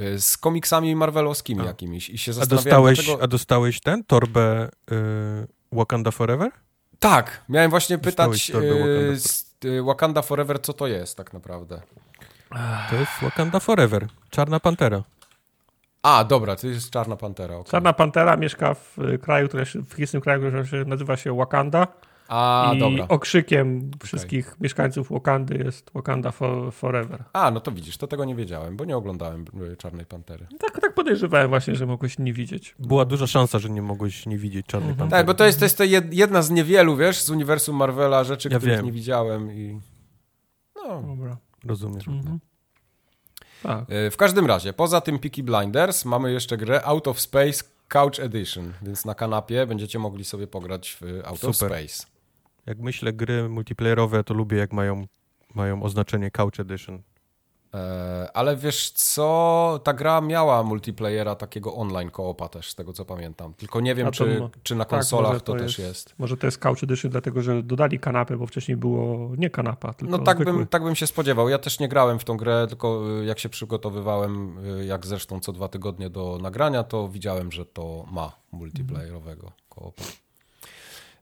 Y, 0.00 0.20
z 0.20 0.36
komiksami 0.36 0.96
marvelowskimi 0.96 1.60
a. 1.60 1.64
jakimiś 1.64 2.10
i 2.10 2.18
się 2.18 2.32
a 2.42 2.46
dostałeś, 2.46 2.98
dlaczego... 2.98 3.24
a 3.24 3.26
dostałeś 3.26 3.80
ten, 3.80 4.04
torbę 4.04 4.68
y, 4.92 5.46
Wakanda 5.72 6.10
Forever? 6.10 6.50
Tak, 6.98 7.44
miałem 7.48 7.70
właśnie 7.70 7.98
pytać 7.98 8.50
y, 8.50 8.52
Wakanda, 8.52 9.82
Wakanda 9.84 10.22
Forever, 10.22 10.62
co 10.62 10.72
to 10.72 10.86
jest 10.86 11.16
tak 11.16 11.32
naprawdę. 11.32 11.82
To 12.90 12.96
jest 12.96 13.12
Wakanda 13.22 13.60
Forever, 13.60 14.06
Czarna 14.30 14.60
Pantera. 14.60 15.02
A, 16.02 16.24
dobra, 16.24 16.56
to 16.56 16.66
jest 16.66 16.90
Czarna 16.90 17.16
Pantera. 17.16 17.56
Okay. 17.56 17.70
Czarna 17.70 17.92
Pantera 17.92 18.36
mieszka 18.36 18.74
w 18.74 18.96
kraju, 19.22 19.48
który 19.48 19.64
w 19.64 19.92
historii 19.96 20.22
kraju, 20.22 20.64
który 20.66 20.84
nazywa 20.84 21.16
się 21.16 21.36
Wakanda. 21.36 21.86
A, 22.32 22.72
I 22.74 22.78
dobra. 22.78 23.08
okrzykiem 23.08 23.90
wszystkich 24.04 24.56
mieszkańców 24.60 25.10
Wakandy 25.12 25.56
jest 25.64 25.90
Wakanda 25.94 26.30
for, 26.30 26.72
Forever. 26.72 27.24
A, 27.32 27.50
no 27.50 27.60
to 27.60 27.72
widzisz, 27.72 27.96
to 27.96 28.06
tego 28.06 28.24
nie 28.24 28.34
wiedziałem, 28.34 28.76
bo 28.76 28.84
nie 28.84 28.96
oglądałem 28.96 29.44
y, 29.72 29.76
Czarnej 29.76 30.06
Pantery. 30.06 30.46
Tak, 30.58 30.80
tak 30.80 30.94
podejrzewałem 30.94 31.48
właśnie, 31.48 31.74
że 31.74 31.86
mogłeś 31.86 32.18
nie 32.18 32.32
widzieć. 32.32 32.74
Była 32.78 33.04
duża 33.04 33.26
szansa, 33.26 33.58
że 33.58 33.70
nie 33.70 33.82
mogłeś 33.82 34.26
nie 34.26 34.38
widzieć 34.38 34.66
Czarnej 34.66 34.90
Mhm. 34.90 34.98
Pantery. 34.98 35.18
Tak, 35.20 35.26
bo 35.26 35.34
to 35.34 35.46
jest, 35.46 35.58
to 35.58 35.84
jest 35.84 36.12
jedna 36.12 36.42
z 36.42 36.50
niewielu, 36.50 36.96
wiesz, 36.96 37.20
z 37.22 37.30
uniwersum 37.30 37.76
Marvela 37.76 38.24
rzeczy, 38.24 38.48
Ja 38.52 38.58
których 38.58 38.76
wiem. 38.76 38.86
nie 38.86 38.92
widziałem 38.92 39.52
i... 39.52 39.80
No, 40.76 41.02
Dobra. 41.02 41.36
Rozumiem. 41.64 42.00
Mhm. 42.08 42.38
Tak. 43.62 43.90
Y, 43.90 44.10
W 44.10 44.16
każdym 44.16 44.46
razie, 44.46 44.72
poza 44.72 45.00
tym 45.00 45.18
Peaky 45.18 45.42
Blinders 45.42 46.04
mamy 46.04 46.32
jeszcze 46.32 46.56
grę 46.56 46.84
Out 46.84 47.08
of 47.08 47.20
Space 47.20 47.64
Couch 47.88 48.20
Edition, 48.20 48.72
więc 48.82 49.04
na 49.04 49.14
kanapie 49.14 49.66
będziecie 49.66 49.98
mogli 49.98 50.24
sobie 50.24 50.46
pograć 50.46 50.98
w 51.00 51.04
Out 51.24 51.44
of 51.44 51.56
Super. 51.56 51.70
Space. 51.86 52.09
Jak 52.70 52.78
myślę 52.78 53.12
gry 53.12 53.48
multiplayerowe, 53.48 54.24
to 54.24 54.34
lubię 54.34 54.56
jak 54.58 54.72
mają, 54.72 55.06
mają 55.54 55.82
oznaczenie 55.82 56.30
Couch 56.30 56.60
Edition. 56.60 57.02
E, 57.74 58.28
ale 58.34 58.56
wiesz 58.56 58.90
co, 58.90 59.80
ta 59.84 59.92
gra 59.92 60.20
miała 60.20 60.62
multiplayera 60.62 61.34
takiego 61.34 61.74
online 61.74 62.10
koopa 62.10 62.48
też, 62.48 62.70
z 62.70 62.74
tego 62.74 62.92
co 62.92 63.04
pamiętam. 63.04 63.54
Tylko 63.54 63.80
nie 63.80 63.94
wiem, 63.94 64.06
to 64.06 64.12
czy, 64.12 64.48
czy 64.62 64.74
na 64.74 64.84
tak, 64.84 64.90
konsolach 64.98 65.28
może 65.32 65.40
to, 65.40 65.52
to 65.52 65.58
też 65.58 65.78
jest- 65.78 65.88
jest. 65.88 66.14
Może 66.18 66.36
to 66.36 66.46
jest 66.46 66.58
Couch 66.58 66.82
Edition, 66.82 67.10
dlatego 67.10 67.42
że 67.42 67.62
dodali 67.62 67.98
kanapę, 67.98 68.36
bo 68.36 68.46
wcześniej 68.46 68.76
było 68.76 69.30
nie 69.38 69.50
kanapa, 69.50 69.94
tylko 69.94 70.18
No 70.18 70.24
tak 70.24 70.36
zwykły. 70.36 70.52
bym, 70.54 70.66
tak 70.66 70.84
bym 70.84 70.94
się 70.94 71.06
spodziewał. 71.06 71.48
Ja 71.48 71.58
też 71.58 71.80
nie 71.80 71.88
grałem 71.88 72.18
w 72.18 72.24
tą 72.24 72.36
grę, 72.36 72.66
tylko 72.68 73.20
y, 73.20 73.24
jak 73.24 73.38
się 73.38 73.48
przygotowywałem, 73.48 74.58
y, 74.80 74.84
jak 74.84 75.06
zresztą 75.06 75.40
co 75.40 75.52
dwa 75.52 75.68
tygodnie 75.68 76.10
do 76.10 76.38
nagrania, 76.42 76.84
to 76.84 77.08
widziałem, 77.08 77.52
że 77.52 77.66
to 77.66 78.06
ma 78.12 78.32
multiplayerowego 78.52 79.52
koopa. 79.68 80.02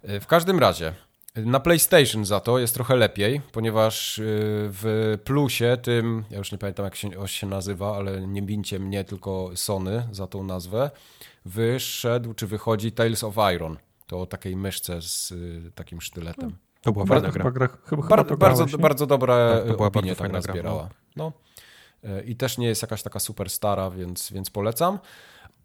Y, 0.08 0.20
W 0.20 0.26
każdym 0.26 0.58
razie, 0.58 0.92
na 1.36 1.60
PlayStation 1.60 2.24
za 2.24 2.40
to 2.40 2.58
jest 2.58 2.74
trochę 2.74 2.96
lepiej, 2.96 3.40
ponieważ 3.52 4.18
y, 4.18 4.22
w 4.70 5.18
plusie 5.24 5.76
tym, 5.82 6.24
ja 6.30 6.38
już 6.38 6.52
nie 6.52 6.58
pamiętam 6.58 6.84
jak 6.84 6.96
się, 6.96 7.10
się 7.26 7.46
nazywa, 7.46 7.96
ale 7.96 8.26
nie 8.26 8.42
bincie 8.42 8.78
mnie, 8.78 9.04
tylko 9.04 9.50
Sony 9.54 10.08
za 10.12 10.26
tą 10.26 10.44
nazwę, 10.44 10.90
wyszedł 11.44 12.34
czy 12.34 12.46
wychodzi 12.46 12.92
Tales 12.92 13.24
of 13.24 13.34
Iron. 13.54 13.76
To 14.06 14.20
o 14.20 14.26
takiej 14.26 14.56
myszce 14.56 15.02
z 15.02 15.30
y, 15.30 15.72
takim 15.74 16.00
sztyletem. 16.00 16.56
To 16.82 16.92
była 16.92 17.04
Chyba, 17.04 17.20
fajna 17.20 17.50
gra. 17.50 17.68
chyba, 17.84 18.02
Bar 18.02 18.38
bardzo, 18.38 18.64
nie? 18.64 18.78
bardzo 18.78 19.06
dobre 19.06 19.62
Tak, 19.68 19.80
opinie 19.80 20.06
bardzo 20.08 20.14
tak 20.22 20.30
gra, 20.30 20.38
nazbierała. 20.38 20.88
No. 21.16 21.32
E, 22.04 22.22
I 22.22 22.36
też 22.36 22.58
nie 22.58 22.66
jest 22.66 22.82
jakaś 22.82 23.02
taka 23.02 23.20
super 23.20 23.50
stara, 23.50 23.90
więc, 23.90 24.32
więc 24.32 24.50
polecam. 24.50 24.98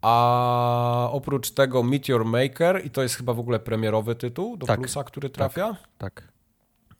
A 0.06 1.08
oprócz 1.12 1.50
tego 1.50 1.82
Meteor 1.82 2.24
Maker, 2.24 2.86
i 2.86 2.90
to 2.90 3.02
jest 3.02 3.14
chyba 3.14 3.32
w 3.34 3.38
ogóle 3.38 3.58
premierowy 3.60 4.14
tytuł 4.14 4.56
do 4.56 4.66
Tak. 4.66 4.80
Plusa, 4.80 5.04
który 5.04 5.30
trafia. 5.30 5.76
Tak. 5.98 6.28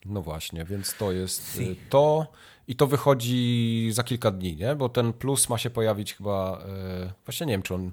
No 0.05 0.23
właśnie, 0.23 0.65
więc 0.65 0.95
to 0.97 1.13
jest 1.13 1.57
y, 1.61 1.77
to. 1.91 2.27
I 2.69 2.77
to 2.77 2.87
wychodzi 2.87 3.89
za 3.93 4.03
kilka 4.03 4.31
dni, 4.31 4.57
nie? 4.57 4.75
Bo 4.77 4.89
ten 4.89 5.13
Plus 5.13 5.49
ma 5.49 5.59
się 5.59 5.71
pojawić 5.71 6.15
chyba. 6.15 6.59
y, 7.09 7.13
Właśnie 7.27 7.47
nie 7.47 7.53
wiem, 7.53 7.63
czy 7.63 7.75
on 7.75 7.93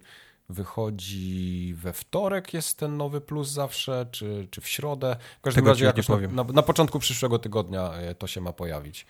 wychodzi 0.50 1.74
we 1.78 1.94
wtorek, 1.94 2.54
jest 2.54 2.78
ten 2.80 2.98
nowy 2.98 3.22
Plus 3.22 3.50
zawsze, 3.50 4.06
czy, 4.12 4.48
czy 4.52 4.62
w 4.62 4.68
środę. 4.68 5.16
W 5.40 5.42
każdym 5.42 5.62
Tego 5.64 5.72
razie 5.72 5.86
jakoś 5.86 6.08
na, 6.10 6.16
powiem. 6.16 6.36
na, 6.36 6.44
na 6.44 6.62
początku 6.62 7.00
przyszłego 7.00 7.40
tygodnia 7.40 7.92
y, 8.12 8.16
to 8.16 8.28
się 8.28 8.42
ma 8.42 8.54
pojawić. 8.54 9.06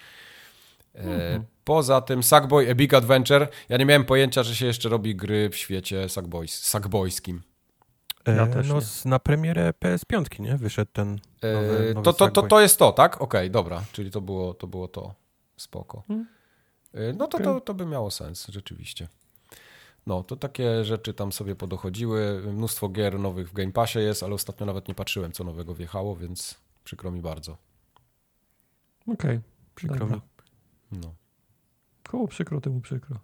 E, 0.96 1.00
Mhm. 1.00 1.46
Poza 1.64 2.02
tym 2.02 2.24
Sackboy 2.24 2.72
A 2.72 2.76
Big 2.76 2.94
Adventure. 2.94 3.48
Ja 3.70 3.78
nie 3.78 3.86
miałem 3.86 4.06
pojęcia, 4.06 4.44
że 4.44 4.56
się 4.56 4.66
jeszcze 4.66 4.90
robi 4.90 5.16
gry 5.16 5.50
w 5.50 5.56
świecie 5.56 6.10
sackboys, 6.10 6.64
sackboyskim. 6.64 7.42
E, 8.26 8.36
Ja 8.36 8.48
też 8.48 8.68
no, 8.70 8.82
z- 8.82 9.06
na 9.06 9.20
premierę 9.20 9.74
PS5, 9.86 10.40
nie? 10.40 10.58
Wyszedł 10.58 10.92
ten 10.94 11.20
E, 11.42 11.54
nowy, 11.54 11.94
nowy 11.94 12.06
to, 12.06 12.14
to, 12.14 12.14
to, 12.14 12.26
Sackboy. 12.26 12.50
to 12.50 12.62
jest 12.62 12.80
to, 12.80 12.92
tak? 12.92 13.22
Okej, 13.22 13.52
dobra. 13.52 13.84
Czyli 13.92 14.12
to 14.12 14.22
było 14.22 14.54
to. 14.54 14.68
Było 14.68 14.88
to. 14.88 15.14
Spoko. 15.58 16.04
Hmm. 16.08 16.28
E, 16.94 17.14
No 17.14 17.28
to, 17.28 17.40
to, 17.40 17.62
to 17.62 17.74
by 17.74 17.86
miało 17.86 18.12
sens, 18.12 18.48
rzeczywiście. 18.50 19.08
No, 20.08 20.24
to 20.24 20.36
takie 20.36 20.86
rzeczy 20.86 21.14
tam 21.14 21.32
sobie 21.32 21.56
podochodziły. 21.56 22.42
Mnóstwo 22.54 22.90
gier 22.90 23.20
nowych 23.20 23.50
w 23.50 23.54
Game 23.54 23.72
Passie 23.72 24.00
jest, 24.00 24.24
ale 24.24 24.34
ostatnio 24.34 24.66
nawet 24.66 24.88
nie 24.88 24.96
patrzyłem, 24.96 25.32
co 25.32 25.44
nowego 25.44 25.76
wjechało, 25.76 26.16
więc 26.16 26.56
przykro 26.84 27.12
mi 27.12 27.22
bardzo. 27.22 27.58
Okej, 29.08 29.40
Przykro 29.76 29.98
dobra. 30.00 30.16
mi. 30.16 30.22
No. 30.92 31.16
Koło 32.04 32.28
przykro, 32.28 32.62
temu 32.62 32.82
przykro. 32.82 33.20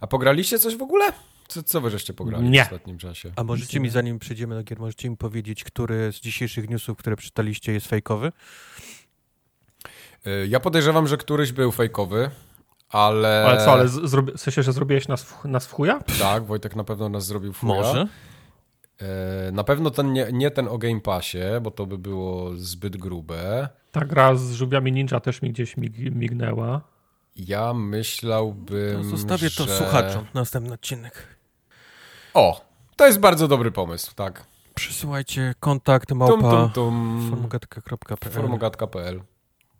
A 0.00 0.06
pograliście 0.06 0.58
coś 0.58 0.76
w 0.76 0.82
ogóle? 0.82 1.04
Co, 1.48 1.62
co 1.62 1.80
wy 1.80 1.90
żeście 1.90 2.14
pograli 2.14 2.48
Nie. 2.50 2.62
w 2.62 2.66
ostatnim 2.66 2.98
czasie? 2.98 3.32
A 3.36 3.44
możecie 3.44 3.80
mi, 3.80 3.88
zanim 3.90 4.18
przejdziemy 4.18 4.54
do 4.54 4.62
gier, 4.62 4.78
możecie 4.80 5.10
mi 5.10 5.16
powiedzieć, 5.16 5.64
który 5.64 6.12
z 6.12 6.20
dzisiejszych 6.20 6.68
newsów, 6.70 6.98
które 6.98 7.16
przeczytaliście, 7.16 7.72
jest 7.72 7.86
fejkowy? 7.86 8.32
E, 10.26 10.46
Ja 10.46 10.60
podejrzewam, 10.60 11.06
że 11.06 11.16
któryś 11.16 11.52
był 11.52 11.72
fejkowy, 11.72 12.30
ale... 12.88 13.44
Ale 13.46 13.64
co, 13.64 13.72
ale 13.72 13.84
w 14.36 14.40
sensie, 14.40 14.62
że 14.62 14.72
zrobiłeś 14.72 15.08
nas 15.08 15.22
w, 15.24 15.44
nas 15.44 15.66
w 15.66 15.72
chuja? 15.72 16.00
Tak, 16.18 16.46
Wojtek 16.46 16.76
na 16.76 16.84
pewno 16.84 17.08
nas 17.08 17.26
zrobił 17.26 17.52
w 17.52 17.60
chuja. 17.60 17.74
Może. 17.74 18.08
E, 19.00 19.52
Na 19.52 19.64
pewno 19.64 19.90
ten 19.90 20.12
nie, 20.12 20.28
nie 20.32 20.50
ten 20.50 20.68
o 20.68 20.78
Game 20.78 21.00
Passie, 21.00 21.38
bo 21.62 21.70
to 21.70 21.86
by 21.86 21.98
było 21.98 22.56
zbyt 22.56 22.96
grube. 22.96 23.68
Ta 24.00 24.04
gra 24.04 24.34
z 24.34 24.52
żółwiami 24.52 24.92
ninja 24.92 25.20
też 25.20 25.42
mi 25.42 25.50
gdzieś 25.52 25.76
mig, 25.76 25.98
mignęła. 25.98 26.80
Ja 27.36 27.74
myślałbym, 27.74 29.02
To 29.02 29.04
zostawię 29.04 29.50
to 29.50 29.64
że... 29.64 29.76
słuchaczom 29.76 30.24
na 30.34 30.40
następny 30.40 30.72
odcinek. 30.74 31.26
O, 32.34 32.66
to 32.96 33.06
jest 33.06 33.20
bardzo 33.20 33.48
dobry 33.48 33.72
pomysł, 33.72 34.14
tak. 34.14 34.44
Przysyłajcie 34.74 35.54
kontakt 35.60 36.12
małpa 36.12 36.70
Formogatka.pl 38.30 39.22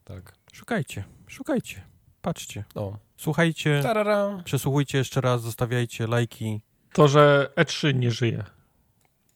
Tak. 0.04 0.32
Szukajcie, 0.52 1.04
szukajcie, 1.26 1.82
patrzcie, 2.22 2.64
No. 2.74 2.98
słuchajcie, 3.16 3.80
Tarara. 3.82 4.42
przesłuchujcie 4.44 4.98
jeszcze 4.98 5.20
raz, 5.20 5.42
zostawiajcie 5.42 6.06
lajki. 6.06 6.60
To, 6.92 7.08
że 7.08 7.50
E3 7.56 7.94
nie 7.94 8.10
żyje. 8.10 8.44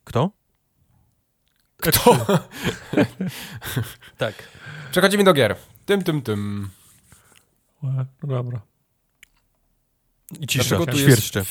Kto? 0.05 0.31
Kto? 1.81 2.17
Tak. 4.19 4.35
Przechodzimy 4.91 5.25
do 5.25 5.33
gier. 5.33 5.57
Tym, 5.87 6.03
tym, 6.03 6.23
tym. 6.23 6.71
No 7.83 8.05
dobra. 8.23 8.61
I 10.41 10.47
cisza, 10.47 10.77
Dlaczego 10.77 10.93
tu 10.93 10.99
świerszcze. 10.99 11.39
jest... 11.39 11.51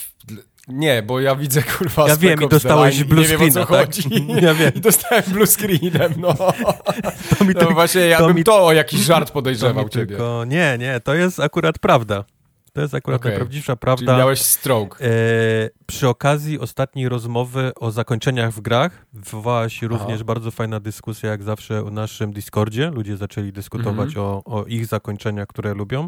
Nie, 0.68 1.04
bo 1.04 1.20
ja 1.20 1.36
widzę, 1.36 1.64
kurwa, 1.64 2.08
Ja 2.08 2.16
wiem 2.18 2.42
i 2.42 2.48
dostałeś 2.48 3.04
blue 3.04 3.22
nie 3.22 3.28
wiem, 3.28 3.42
o 3.42 3.46
co 3.46 3.52
screena, 3.52 3.66
tak? 3.66 3.86
chodzi. 3.86 4.10
Ja 4.46 4.54
wiem. 4.54 4.74
I 4.74 4.82
dostałem 4.90 5.24
blue 5.28 5.48
screenem, 5.48 6.14
no. 6.18 6.34
To 7.38 7.46
mi, 7.46 7.54
No 7.54 7.60
tylko- 7.60 7.74
właśnie, 7.74 8.02
ja 8.02 8.18
to 8.18 8.28
bym 8.28 8.36
mi- 8.36 8.44
to 8.44 8.66
o 8.66 8.74
jakiś 8.74 9.00
żart 9.00 9.28
to 9.28 9.34
podejrzewał 9.34 9.84
mi 9.84 9.90
ciebie. 9.90 10.06
tylko... 10.08 10.46
Nie, 10.46 10.78
nie, 10.80 11.00
to 11.00 11.14
jest 11.14 11.40
akurat 11.40 11.80
prawda. 11.80 12.24
To 12.80 12.84
jest 12.84 12.96
akurat 12.96 13.22
Okej. 13.22 13.32
najprawdziwsza 13.32 13.74
Czyli 13.74 13.80
prawda. 13.82 14.18
miałeś 14.18 14.42
stroke. 14.42 15.00
E, 15.02 15.10
przy 15.86 16.08
okazji 16.08 16.60
ostatniej 16.60 17.10
rozmowy 17.10 17.72
o 17.80 17.92
zakończeniach 17.92 18.52
w 18.54 18.62
grach 18.62 19.06
wywołała 19.14 19.70
się 19.70 19.88
Aha. 19.92 19.98
również 19.98 20.24
bardzo 20.24 20.52
fajna 20.52 20.80
dyskusja, 20.80 21.30
jak 21.30 21.44
zawsze 21.44 21.84
o 21.86 21.90
naszym 21.92 22.34
Discordzie. 22.34 22.90
Ludzie 22.92 23.18
zaczęli 23.18 23.52
dyskutować 23.52 24.08
Mhm. 24.10 24.26
o, 24.26 24.44
o 24.46 24.66
ich 24.66 24.86
zakończeniach, 24.86 25.48
które 25.48 25.74
lubią. 25.74 26.08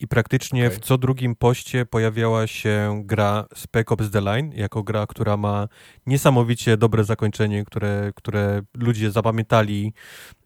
I 0.00 0.08
praktycznie 0.08 0.66
Okej. 0.66 0.78
w 0.78 0.80
co 0.80 0.98
drugim 0.98 1.36
poście 1.36 1.86
pojawiała 1.86 2.46
się 2.46 3.02
gra 3.04 3.44
Spec 3.54 3.92
Ops 3.92 4.10
The 4.10 4.20
Line, 4.20 4.52
jako 4.56 4.82
gra, 4.82 5.06
która 5.06 5.36
ma 5.36 5.68
niesamowicie 6.06 6.76
dobre 6.76 7.04
zakończenie, 7.04 7.64
które, 7.64 8.12
które 8.16 8.62
ludzie 8.74 9.10
zapamiętali 9.10 9.92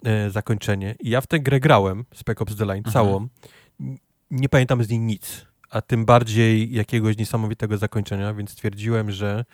e, 0.05 0.31
zakończenie. 0.31 0.95
I 1.01 1.11
ja 1.11 1.21
w 1.21 1.27
tę 1.27 1.41
grę 1.41 1.61
grałem, 1.61 2.05
Spec 2.15 2.43
Ops 2.43 2.57
The 2.57 2.65
Line, 2.65 2.83
Mhm. 2.87 2.93
całą. 2.93 3.29
Nie 4.31 4.49
pamiętam 4.49 4.85
z 4.85 4.89
niej 4.89 4.99
nic, 5.01 5.47
a 5.71 5.83
tym 5.83 6.05
bardziej 6.05 6.73
jakiegoś 6.73 7.17
niesamowitego 7.17 7.79
zakończenia, 7.79 8.35
więc 8.35 8.51
stwierdziłem, 8.51 9.11
że 9.11 9.45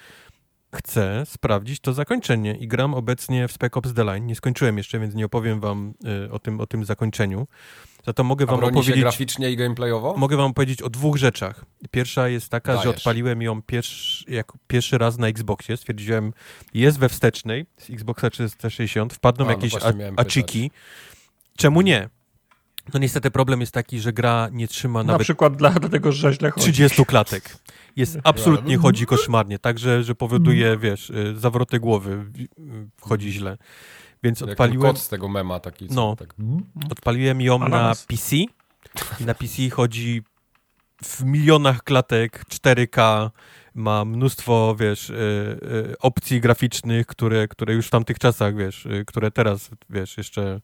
chcę 0.74 1.22
sprawdzić 1.26 1.80
to 1.80 1.92
zakończenie 1.92 2.54
i 2.54 2.68
gram 2.68 2.94
obecnie 2.94 3.48
w 3.48 3.52
Spec 3.52 3.76
Ops 3.76 3.94
The 3.94 4.04
Line. 4.04 4.26
Nie 4.26 4.34
skończyłem 4.34 4.78
jeszcze, 4.78 5.00
więc 5.00 5.14
nie 5.14 5.26
opowiem 5.26 5.60
wam 5.60 5.94
y, 6.26 6.32
o, 6.32 6.38
tym, 6.38 6.60
o 6.60 6.66
tym 6.66 6.84
zakończeniu. 6.84 7.46
Za 8.06 8.12
to 8.12 8.24
mogę 8.24 8.46
wam 8.46 8.64
opowiedzieć... 8.64 9.00
graficznie 9.00 9.50
i 9.50 9.56
gameplayowo? 9.56 10.14
Mogę 10.16 10.36
wam 10.36 10.54
powiedzieć 10.54 10.82
o 10.82 10.90
dwóch 10.90 11.16
rzeczach. 11.16 11.64
Pierwsza 11.90 12.28
jest 12.28 12.48
taka, 12.48 12.72
że 12.72 12.82
Dajesz. 12.82 12.96
odpaliłem 12.96 13.42
ją 13.42 13.62
pierwszy, 13.62 14.24
jak 14.28 14.52
pierwszy 14.66 14.98
raz 14.98 15.18
na 15.18 15.28
Xboxie. 15.28 15.76
Stwierdziłem, 15.76 16.32
jest 16.74 16.98
we 16.98 17.08
wstecznej 17.08 17.66
z 17.78 17.90
Xboxa 17.90 18.30
360, 18.30 19.12
wpadną 19.12 19.44
A, 19.44 19.48
no 19.48 19.54
jakieś 19.54 19.74
a- 19.82 19.92
miałem 19.92 20.18
aciki. 20.18 20.70
Czemu 21.56 21.80
nie? 21.80 22.08
No 22.94 23.00
niestety 23.00 23.30
problem 23.30 23.60
jest 23.60 23.72
taki, 23.72 24.00
że 24.00 24.12
gra 24.12 24.48
nie 24.52 24.68
trzyma 24.68 25.02
Na 25.02 25.06
nawet 25.12 25.22
przykład 25.24 25.56
dla, 25.56 25.70
dlatego, 25.70 26.12
że 26.12 26.32
źle 26.32 26.50
chodzi. 26.50 26.64
30 26.72 27.04
klatek. 27.06 27.56
Jest 27.96 28.18
absolutnie 28.24 28.74
Mhm. 28.74 28.80
chodzi 28.82 29.06
koszmarnie, 29.06 29.58
także, 29.58 30.02
że 30.02 30.14
powoduje, 30.14 30.76
wiesz, 30.78 31.10
y, 31.10 31.34
zawroty 31.38 31.80
głowy, 31.80 32.24
y, 32.40 32.48
wchodzi 32.96 33.32
źle. 33.32 33.58
Więc 34.22 34.40
Jak 34.40 34.50
odpaliłem, 34.50 34.92
kot 34.92 35.02
z 35.02 35.08
tego 35.08 35.28
mema 35.28 35.60
taki. 35.60 35.86
No. 35.90 36.16
Tak. 36.16 36.34
odpaliłem 36.90 37.40
ją 37.40 37.58
na. 37.68 37.92
PC 38.06 38.36
i 39.20 39.24
na 39.24 39.34
PC 39.34 39.70
chodzi 39.70 40.22
w 41.04 41.24
milionach 41.24 41.82
klatek 41.82 42.44
4K, 42.48 43.30
ma 43.74 44.04
mnóstwo, 44.04 44.76
wiesz, 44.80 45.10
y, 45.10 45.14
y, 45.14 45.98
opcji 45.98 46.40
graficznych, 46.40 47.06
które, 47.06 47.48
które 47.48 47.74
już 47.74 47.86
w 47.86 47.90
tamtych 47.90 48.18
czasach, 48.18 48.56
wiesz, 48.56 48.86
y, 48.86 49.04
które 49.06 49.30
teraz, 49.30 49.70
wiesz, 49.90 50.16
jeszcze 50.16 50.60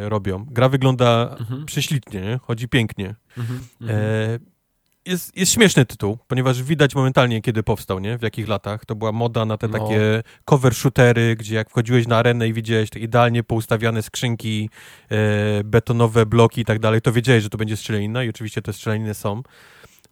robią. 0.00 0.46
Gra 0.50 0.68
wygląda 0.68 1.36
mhm. 1.40 1.66
prześlitnie, 1.66 2.20
nie? 2.20 2.38
chodzi 2.42 2.68
pięknie. 2.68 3.14
Mhm, 3.38 3.60
mhm. 3.80 4.00
E, 4.00 4.38
jest, 5.06 5.36
jest 5.36 5.52
śmieszny 5.52 5.84
tytuł, 5.84 6.18
ponieważ 6.28 6.62
widać 6.62 6.94
momentalnie, 6.94 7.42
kiedy 7.42 7.62
powstał, 7.62 7.98
nie? 7.98 8.18
W 8.18 8.22
jakich 8.22 8.48
latach. 8.48 8.84
To 8.84 8.94
była 8.94 9.12
moda 9.12 9.44
na 9.44 9.56
te 9.56 9.68
no. 9.68 9.78
takie 9.78 10.22
cover 10.44 10.74
shootery, 10.74 11.36
gdzie 11.36 11.54
jak 11.54 11.70
wchodziłeś 11.70 12.06
na 12.06 12.16
arenę 12.16 12.48
i 12.48 12.52
widziałeś 12.52 12.90
te 12.90 12.98
idealnie 12.98 13.42
poustawiane 13.42 14.02
skrzynki, 14.02 14.70
e, 15.10 15.64
betonowe 15.64 16.26
bloki 16.26 16.60
i 16.60 16.64
tak 16.64 16.78
dalej, 16.78 17.00
to 17.00 17.12
wiedziałeś, 17.12 17.42
że 17.42 17.50
to 17.50 17.58
będzie 17.58 17.76
strzelanina 17.76 18.24
i 18.24 18.28
oczywiście 18.28 18.62
te 18.62 18.72
strzelaniny 18.72 19.14
są 19.14 19.42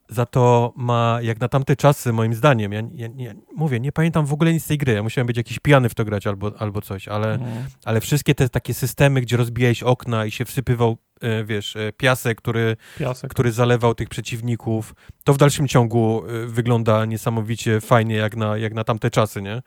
za 0.09 0.27
to 0.27 0.73
ma, 0.77 1.19
jak 1.23 1.41
na 1.41 1.49
tamte 1.49 1.77
czasy, 1.77 2.13
moim 2.13 2.35
zdaniem, 2.35 2.73
ja, 2.73 2.83
ja, 2.95 3.09
ja, 3.17 3.33
mówię, 3.57 3.81
nie 3.81 3.93
pamiętam 3.93 4.27
w 4.27 4.33
ogóle 4.33 4.53
nic 4.53 4.65
z 4.65 4.67
tej 4.67 4.79
gry, 4.79 4.93
ja 4.93 5.03
musiałem 5.03 5.27
być 5.27 5.37
jakiś 5.37 5.59
pijany 5.59 5.89
w 5.89 5.95
to 5.95 6.05
grać 6.05 6.27
albo, 6.27 6.53
albo 6.59 6.81
coś, 6.81 7.09
ale, 7.09 7.35
mhm. 7.35 7.67
ale 7.85 8.01
wszystkie 8.01 8.35
te 8.35 8.49
takie 8.49 8.75
systemy, 8.75 9.21
gdzie 9.21 9.37
rozbijałeś 9.37 9.83
okna 9.83 10.27
i 10.27 10.31
się 10.31 10.45
wsypywał, 10.45 10.97
e, 11.21 11.45
wiesz, 11.45 11.77
e, 11.77 11.93
piasek, 11.93 12.39
który, 12.39 12.77
piasek, 12.99 13.31
który 13.31 13.53
zalewał 13.53 13.95
tych 13.95 14.09
przeciwników, 14.09 14.95
to 15.25 15.35
w 15.35 15.39
dalszym 15.39 15.69
ciągu 15.69 16.25
e, 16.27 16.47
wygląda 16.47 17.05
niesamowicie 17.05 17.81
fajnie, 17.81 18.15
jak 18.15 18.37
na, 18.37 18.57
jak 18.57 18.75
na 18.75 18.85
tamte 18.85 19.11
czasy, 19.11 19.43
nie? 19.43 19.63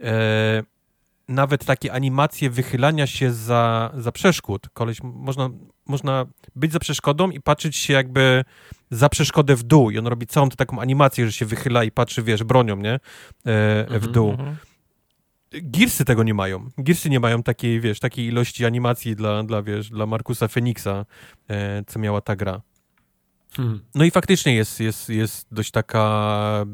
E, 0.00 0.62
nawet 1.28 1.64
takie 1.64 1.92
animacje 1.92 2.50
wychylania 2.50 3.06
się 3.06 3.32
za, 3.32 3.92
za 3.96 4.12
przeszkód. 4.12 4.68
Koleś, 4.72 4.98
można, 5.02 5.50
można 5.86 6.26
być 6.56 6.72
za 6.72 6.78
przeszkodą 6.78 7.30
i 7.30 7.40
patrzeć 7.40 7.76
się 7.76 7.92
jakby 7.92 8.44
za 8.90 9.08
przeszkodę 9.08 9.56
w 9.56 9.62
dół 9.62 9.90
i 9.90 9.98
on 9.98 10.06
robi 10.06 10.26
całą 10.26 10.48
tę 10.48 10.56
taką 10.56 10.80
animację, 10.80 11.26
że 11.26 11.32
się 11.32 11.46
wychyla 11.46 11.84
i 11.84 11.90
patrzy, 11.90 12.22
wiesz, 12.22 12.44
bronią, 12.44 12.76
nie? 12.76 12.94
E, 12.94 13.00
w 13.88 13.92
mhm, 13.92 14.12
dół. 14.12 14.30
Mm 14.30 14.46
-hmm. 14.46 14.54
Gearsy 15.62 16.04
tego 16.04 16.22
nie 16.22 16.34
mają. 16.34 16.68
Gearsy 16.78 17.10
nie 17.10 17.20
mają 17.20 17.42
takiej, 17.42 17.80
wiesz, 17.80 18.00
takiej 18.00 18.26
ilości 18.26 18.64
animacji 18.64 19.16
dla, 19.16 19.42
dla 19.42 19.62
wiesz, 19.62 19.90
dla 19.90 20.06
Markusa 20.06 20.48
Feniksa, 20.48 21.06
e, 21.48 21.84
co 21.86 21.98
miała 21.98 22.20
ta 22.20 22.36
gra. 22.36 22.62
Hmm. 23.56 23.80
No 23.94 24.04
i 24.04 24.10
faktycznie 24.10 24.54
jest, 24.54 24.80
jest, 24.80 25.08
jest 25.08 25.46
dość 25.50 25.70
taka 25.70 26.66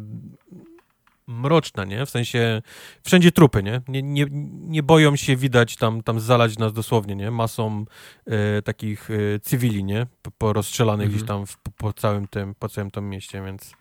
mroczna, 1.31 1.85
nie? 1.85 2.07
W 2.07 2.11
sensie 2.11 2.62
wszędzie 3.05 3.32
trupy, 3.32 3.62
nie? 3.62 3.81
Nie, 3.89 4.02
nie, 4.02 4.27
nie 4.52 4.82
boją 4.82 5.16
się 5.16 5.36
widać 5.36 5.77
tam, 5.77 6.02
tam 6.02 6.20
zalać 6.20 6.59
nas 6.59 6.73
dosłownie, 6.73 7.16
nie? 7.16 7.31
Masą 7.31 7.85
e, 8.27 8.62
takich 8.62 9.11
e, 9.11 9.40
cywili, 9.40 9.85
nie? 9.85 10.07
Porozstrzelanych 10.39 11.07
mhm. 11.07 11.16
gdzieś 11.16 11.28
tam 11.28 11.47
w, 11.47 11.57
po 11.77 11.93
całym 11.93 12.28
tym, 12.28 12.55
po 12.55 12.69
całym 12.69 12.90
tym 12.90 13.09
mieście, 13.09 13.43
więc 13.44 13.74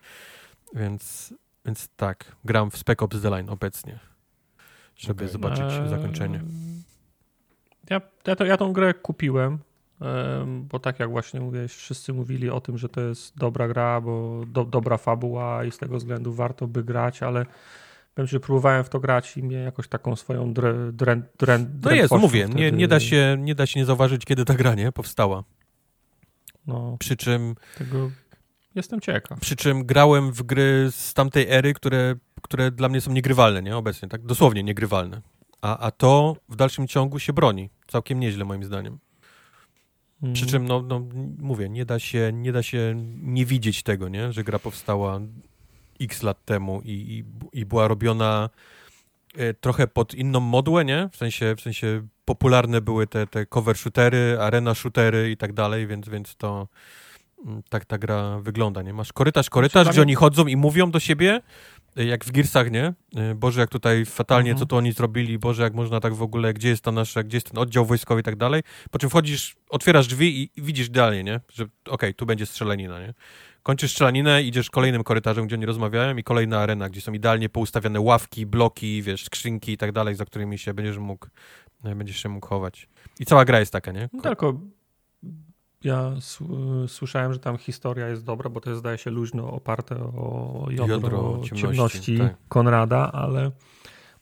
więc, 0.74 1.34
więc 1.66 1.88
tak, 1.96 2.36
gram 2.44 2.70
w 2.70 2.76
Spec 2.76 3.02
Ops 3.02 3.22
The 3.22 3.30
Line 3.30 3.50
obecnie, 3.50 3.98
żeby 4.96 5.24
okay. 5.24 5.32
zobaczyć 5.32 5.64
eee, 5.64 5.88
zakończenie. 5.88 6.40
Ja, 7.90 8.00
ja, 8.26 8.36
to, 8.36 8.44
ja 8.44 8.56
tą 8.56 8.72
grę 8.72 8.94
kupiłem, 8.94 9.58
bo 10.60 10.78
tak 10.78 11.00
jak 11.00 11.10
właśnie 11.10 11.40
mówiłeś, 11.40 11.72
wszyscy 11.72 12.12
mówili 12.12 12.50
o 12.50 12.60
tym, 12.60 12.78
że 12.78 12.88
to 12.88 13.00
jest 13.00 13.38
dobra 13.38 13.68
gra, 13.68 14.00
bo 14.00 14.44
do, 14.46 14.64
dobra 14.64 14.96
fabuła 14.96 15.64
i 15.64 15.70
z 15.70 15.78
tego 15.78 15.96
względu 15.96 16.32
warto 16.32 16.66
by 16.66 16.84
grać, 16.84 17.22
ale 17.22 17.46
wiem, 18.16 18.26
że 18.26 18.40
próbowałem 18.40 18.84
w 18.84 18.88
to 18.88 19.00
grać 19.00 19.36
i 19.36 19.42
mnie 19.42 19.56
jakoś 19.56 19.88
taką 19.88 20.16
swoją 20.16 20.52
drę, 20.52 20.92
drę, 20.92 21.22
drę, 21.38 21.66
No 21.82 21.90
jest, 21.90 22.14
mówię, 22.14 22.44
wtedy... 22.46 22.60
nie, 22.60 22.72
nie, 22.72 22.88
da 22.88 23.00
się, 23.00 23.36
nie 23.38 23.54
da 23.54 23.66
się 23.66 23.80
nie 23.80 23.86
zauważyć, 23.86 24.24
kiedy 24.24 24.44
ta 24.44 24.54
gra 24.54 24.74
nie 24.74 24.92
powstała. 24.92 25.44
No, 26.66 26.96
przy 26.98 27.16
czym... 27.16 27.54
Tego 27.78 28.10
jestem 28.74 29.00
ciekaw. 29.00 29.40
Przy 29.40 29.56
czym 29.56 29.84
grałem 29.84 30.32
w 30.32 30.42
gry 30.42 30.88
z 30.90 31.14
tamtej 31.14 31.46
ery, 31.48 31.74
które, 31.74 32.14
które 32.42 32.70
dla 32.70 32.88
mnie 32.88 33.00
są 33.00 33.12
niegrywalne, 33.12 33.62
nie? 33.62 33.76
Obecnie, 33.76 34.08
tak? 34.08 34.26
Dosłownie 34.26 34.62
niegrywalne. 34.62 35.20
A, 35.62 35.78
a 35.78 35.90
to 35.90 36.36
w 36.48 36.56
dalszym 36.56 36.88
ciągu 36.88 37.18
się 37.18 37.32
broni. 37.32 37.70
Całkiem 37.86 38.20
nieźle, 38.20 38.44
moim 38.44 38.64
zdaniem. 38.64 38.98
Mm. 40.22 40.34
Przy 40.34 40.46
czym, 40.46 40.64
no, 40.64 40.82
no, 40.82 41.06
mówię, 41.38 41.68
nie 41.68 41.84
da, 41.84 41.98
się, 41.98 42.30
nie 42.34 42.52
da 42.52 42.62
się 42.62 42.94
nie 43.22 43.46
widzieć 43.46 43.82
tego, 43.82 44.08
nie? 44.08 44.32
że 44.32 44.44
gra 44.44 44.58
powstała 44.58 45.20
x 46.00 46.22
lat 46.22 46.44
temu 46.44 46.80
i, 46.84 46.90
i, 46.90 47.24
i 47.60 47.66
była 47.66 47.88
robiona 47.88 48.50
e, 49.36 49.54
trochę 49.54 49.86
pod 49.86 50.14
inną 50.14 50.40
modłę, 50.40 50.84
nie? 50.84 51.08
W 51.12 51.16
sensie, 51.16 51.54
w 51.56 51.60
sensie 51.60 52.06
popularne 52.24 52.80
były 52.80 53.06
te, 53.06 53.26
te 53.26 53.46
cover 53.46 53.76
shootery, 53.76 54.38
arena 54.40 54.74
shootery 54.74 55.30
i 55.30 55.36
tak 55.36 55.52
dalej, 55.52 55.86
więc, 55.86 56.08
więc 56.08 56.36
to 56.36 56.68
mm, 57.46 57.62
tak 57.68 57.84
ta 57.84 57.98
gra 57.98 58.38
wygląda, 58.38 58.82
nie? 58.82 58.92
Masz 58.92 59.12
korytarz, 59.12 59.50
korytarz, 59.50 59.88
gdzie 59.88 60.02
oni 60.02 60.14
chodzą 60.14 60.46
i 60.46 60.56
mówią 60.56 60.90
do 60.90 61.00
siebie, 61.00 61.40
jak 61.96 62.24
w 62.24 62.32
Gearsach, 62.32 62.70
nie? 62.70 62.92
E, 63.16 63.34
Boże, 63.34 63.60
jak 63.60 63.70
tutaj 63.70 64.04
fatalnie, 64.04 64.50
mhm. 64.50 64.58
co 64.58 64.66
to 64.66 64.76
oni 64.76 64.92
zrobili, 64.92 65.38
Boże, 65.38 65.62
jak 65.62 65.74
można 65.74 66.00
tak 66.00 66.14
w 66.14 66.22
ogóle, 66.22 66.54
gdzie 66.54 66.68
jest 66.68 66.82
ta 66.82 66.92
nasza, 66.92 67.22
gdzie 67.22 67.36
jest 67.36 67.50
ten 67.50 67.58
oddział 67.58 67.86
wojskowy 67.86 68.20
i 68.20 68.24
tak 68.24 68.36
dalej. 68.36 68.62
Po 68.90 68.98
czym 68.98 69.10
wchodzisz, 69.10 69.56
otwierasz 69.68 70.06
drzwi 70.06 70.42
i, 70.42 70.50
i 70.56 70.62
widzisz 70.62 70.90
dalej, 70.90 71.24
nie? 71.24 71.40
Że 71.52 71.64
okej, 71.64 71.78
okay, 71.90 72.14
tu 72.14 72.26
będzie 72.26 72.46
strzelanina, 72.46 73.00
nie? 73.00 73.14
Kończysz 73.62 73.90
strzelaninę, 73.90 74.42
idziesz 74.42 74.70
kolejnym 74.70 75.04
korytarzem, 75.04 75.46
gdzie 75.46 75.56
oni 75.56 75.66
rozmawiają 75.66 76.16
i 76.16 76.24
kolejna 76.24 76.58
arena, 76.58 76.88
gdzie 76.88 77.00
są 77.00 77.12
idealnie 77.12 77.48
poustawiane 77.48 78.00
ławki, 78.00 78.46
bloki, 78.46 79.02
wiesz, 79.02 79.24
skrzynki 79.24 79.72
i 79.72 79.76
tak 79.76 79.92
dalej, 79.92 80.14
za 80.14 80.24
którymi 80.24 80.58
się 80.58 80.74
będziesz 80.74 80.98
mógł, 80.98 81.26
e, 81.84 81.94
będziesz 81.94 82.22
się 82.22 82.28
mógł 82.28 82.46
chować. 82.46 82.88
I 83.20 83.26
cała 83.26 83.44
gra 83.44 83.60
jest 83.60 83.72
taka, 83.72 83.92
nie? 83.92 84.08
No 84.12 84.22
tylko 84.22 84.60
ja 85.84 86.12
słyszałem, 86.86 87.32
że 87.32 87.38
tam 87.38 87.58
historia 87.58 88.08
jest 88.08 88.24
dobra, 88.24 88.50
bo 88.50 88.60
to 88.60 88.70
jest, 88.70 88.80
zdaje 88.80 88.98
się, 88.98 89.10
luźno 89.10 89.50
oparte 89.50 89.96
o 89.96 90.66
jądro, 90.70 90.94
jądro 90.94 91.20
ciemności, 91.20 91.56
ciemności 91.56 92.18
tak. 92.18 92.34
Konrada, 92.48 93.12
ale 93.12 93.50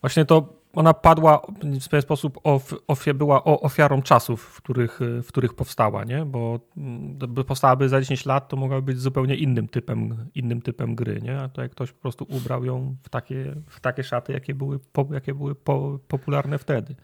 właśnie 0.00 0.24
to 0.24 0.58
ona 0.72 0.94
padła 0.94 1.42
w 1.80 1.88
pewien 1.88 2.02
sposób, 2.02 2.38
of, 2.42 3.04
była 3.14 3.44
ofiarą 3.44 4.02
czasów, 4.02 4.42
w 4.42 4.62
których, 4.62 5.00
w 5.22 5.28
których 5.28 5.54
powstała, 5.54 6.04
nie? 6.04 6.24
bo 6.24 6.60
mm, 6.76 7.18
powstałaby 7.46 7.88
za 7.88 8.00
10 8.00 8.26
lat, 8.26 8.48
to 8.48 8.56
mogłaby 8.56 8.82
być 8.82 9.00
zupełnie 9.00 9.34
innym 9.36 9.68
typem, 9.68 10.26
innym 10.34 10.62
typem 10.62 10.94
gry. 10.94 11.20
Nie? 11.22 11.40
A 11.40 11.48
to 11.48 11.62
jak 11.62 11.70
ktoś 11.70 11.92
po 11.92 12.00
prostu 12.00 12.26
ubrał 12.28 12.64
ją 12.64 12.96
w 13.02 13.08
takie, 13.08 13.54
w 13.66 13.80
takie 13.80 14.04
szaty, 14.04 14.32
jakie 14.32 14.54
były, 14.54 14.78
jakie 15.10 15.34
były 15.34 15.54
po, 15.54 15.98
popularne 16.08 16.58
wtedy. 16.58 16.94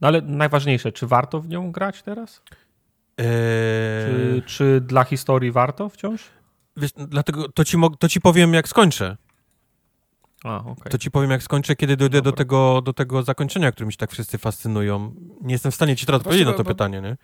No 0.00 0.08
ale 0.08 0.20
najważniejsze, 0.20 0.92
czy 0.92 1.06
warto 1.06 1.40
w 1.40 1.48
nią 1.48 1.72
grać 1.72 2.02
teraz? 2.02 2.42
Eee... 3.18 3.24
Czy, 4.06 4.42
czy, 4.46 4.80
dla 4.80 5.04
historii 5.04 5.52
warto 5.52 5.88
wciąż? 5.88 6.22
Wiesz, 6.76 6.90
dlatego 6.96 7.48
to 7.48 7.64
ci, 7.64 7.76
to 7.98 8.08
ci 8.08 8.20
powiem, 8.20 8.54
jak 8.54 8.68
skończę. 8.68 9.16
A, 10.44 10.58
okay. 10.58 10.90
To 10.90 10.98
ci 10.98 11.10
powiem, 11.10 11.30
jak 11.30 11.42
skończę, 11.42 11.76
kiedy 11.76 11.96
dojdę 11.96 12.22
do 12.22 12.32
tego, 12.32 12.82
do 12.82 12.92
tego 12.92 13.22
zakończenia, 13.22 13.72
którym 13.72 13.90
się 13.90 13.96
tak 13.96 14.10
wszyscy 14.10 14.38
fascynują. 14.38 15.14
Nie 15.42 15.52
jestem 15.52 15.72
w 15.72 15.74
stanie 15.74 15.96
ci 15.96 16.06
teraz 16.06 16.20
odpowiedzieć 16.20 16.46
na 16.46 16.52
to 16.52 16.64
bo, 16.64 16.68
pytanie, 16.68 17.00
nie? 17.00 17.16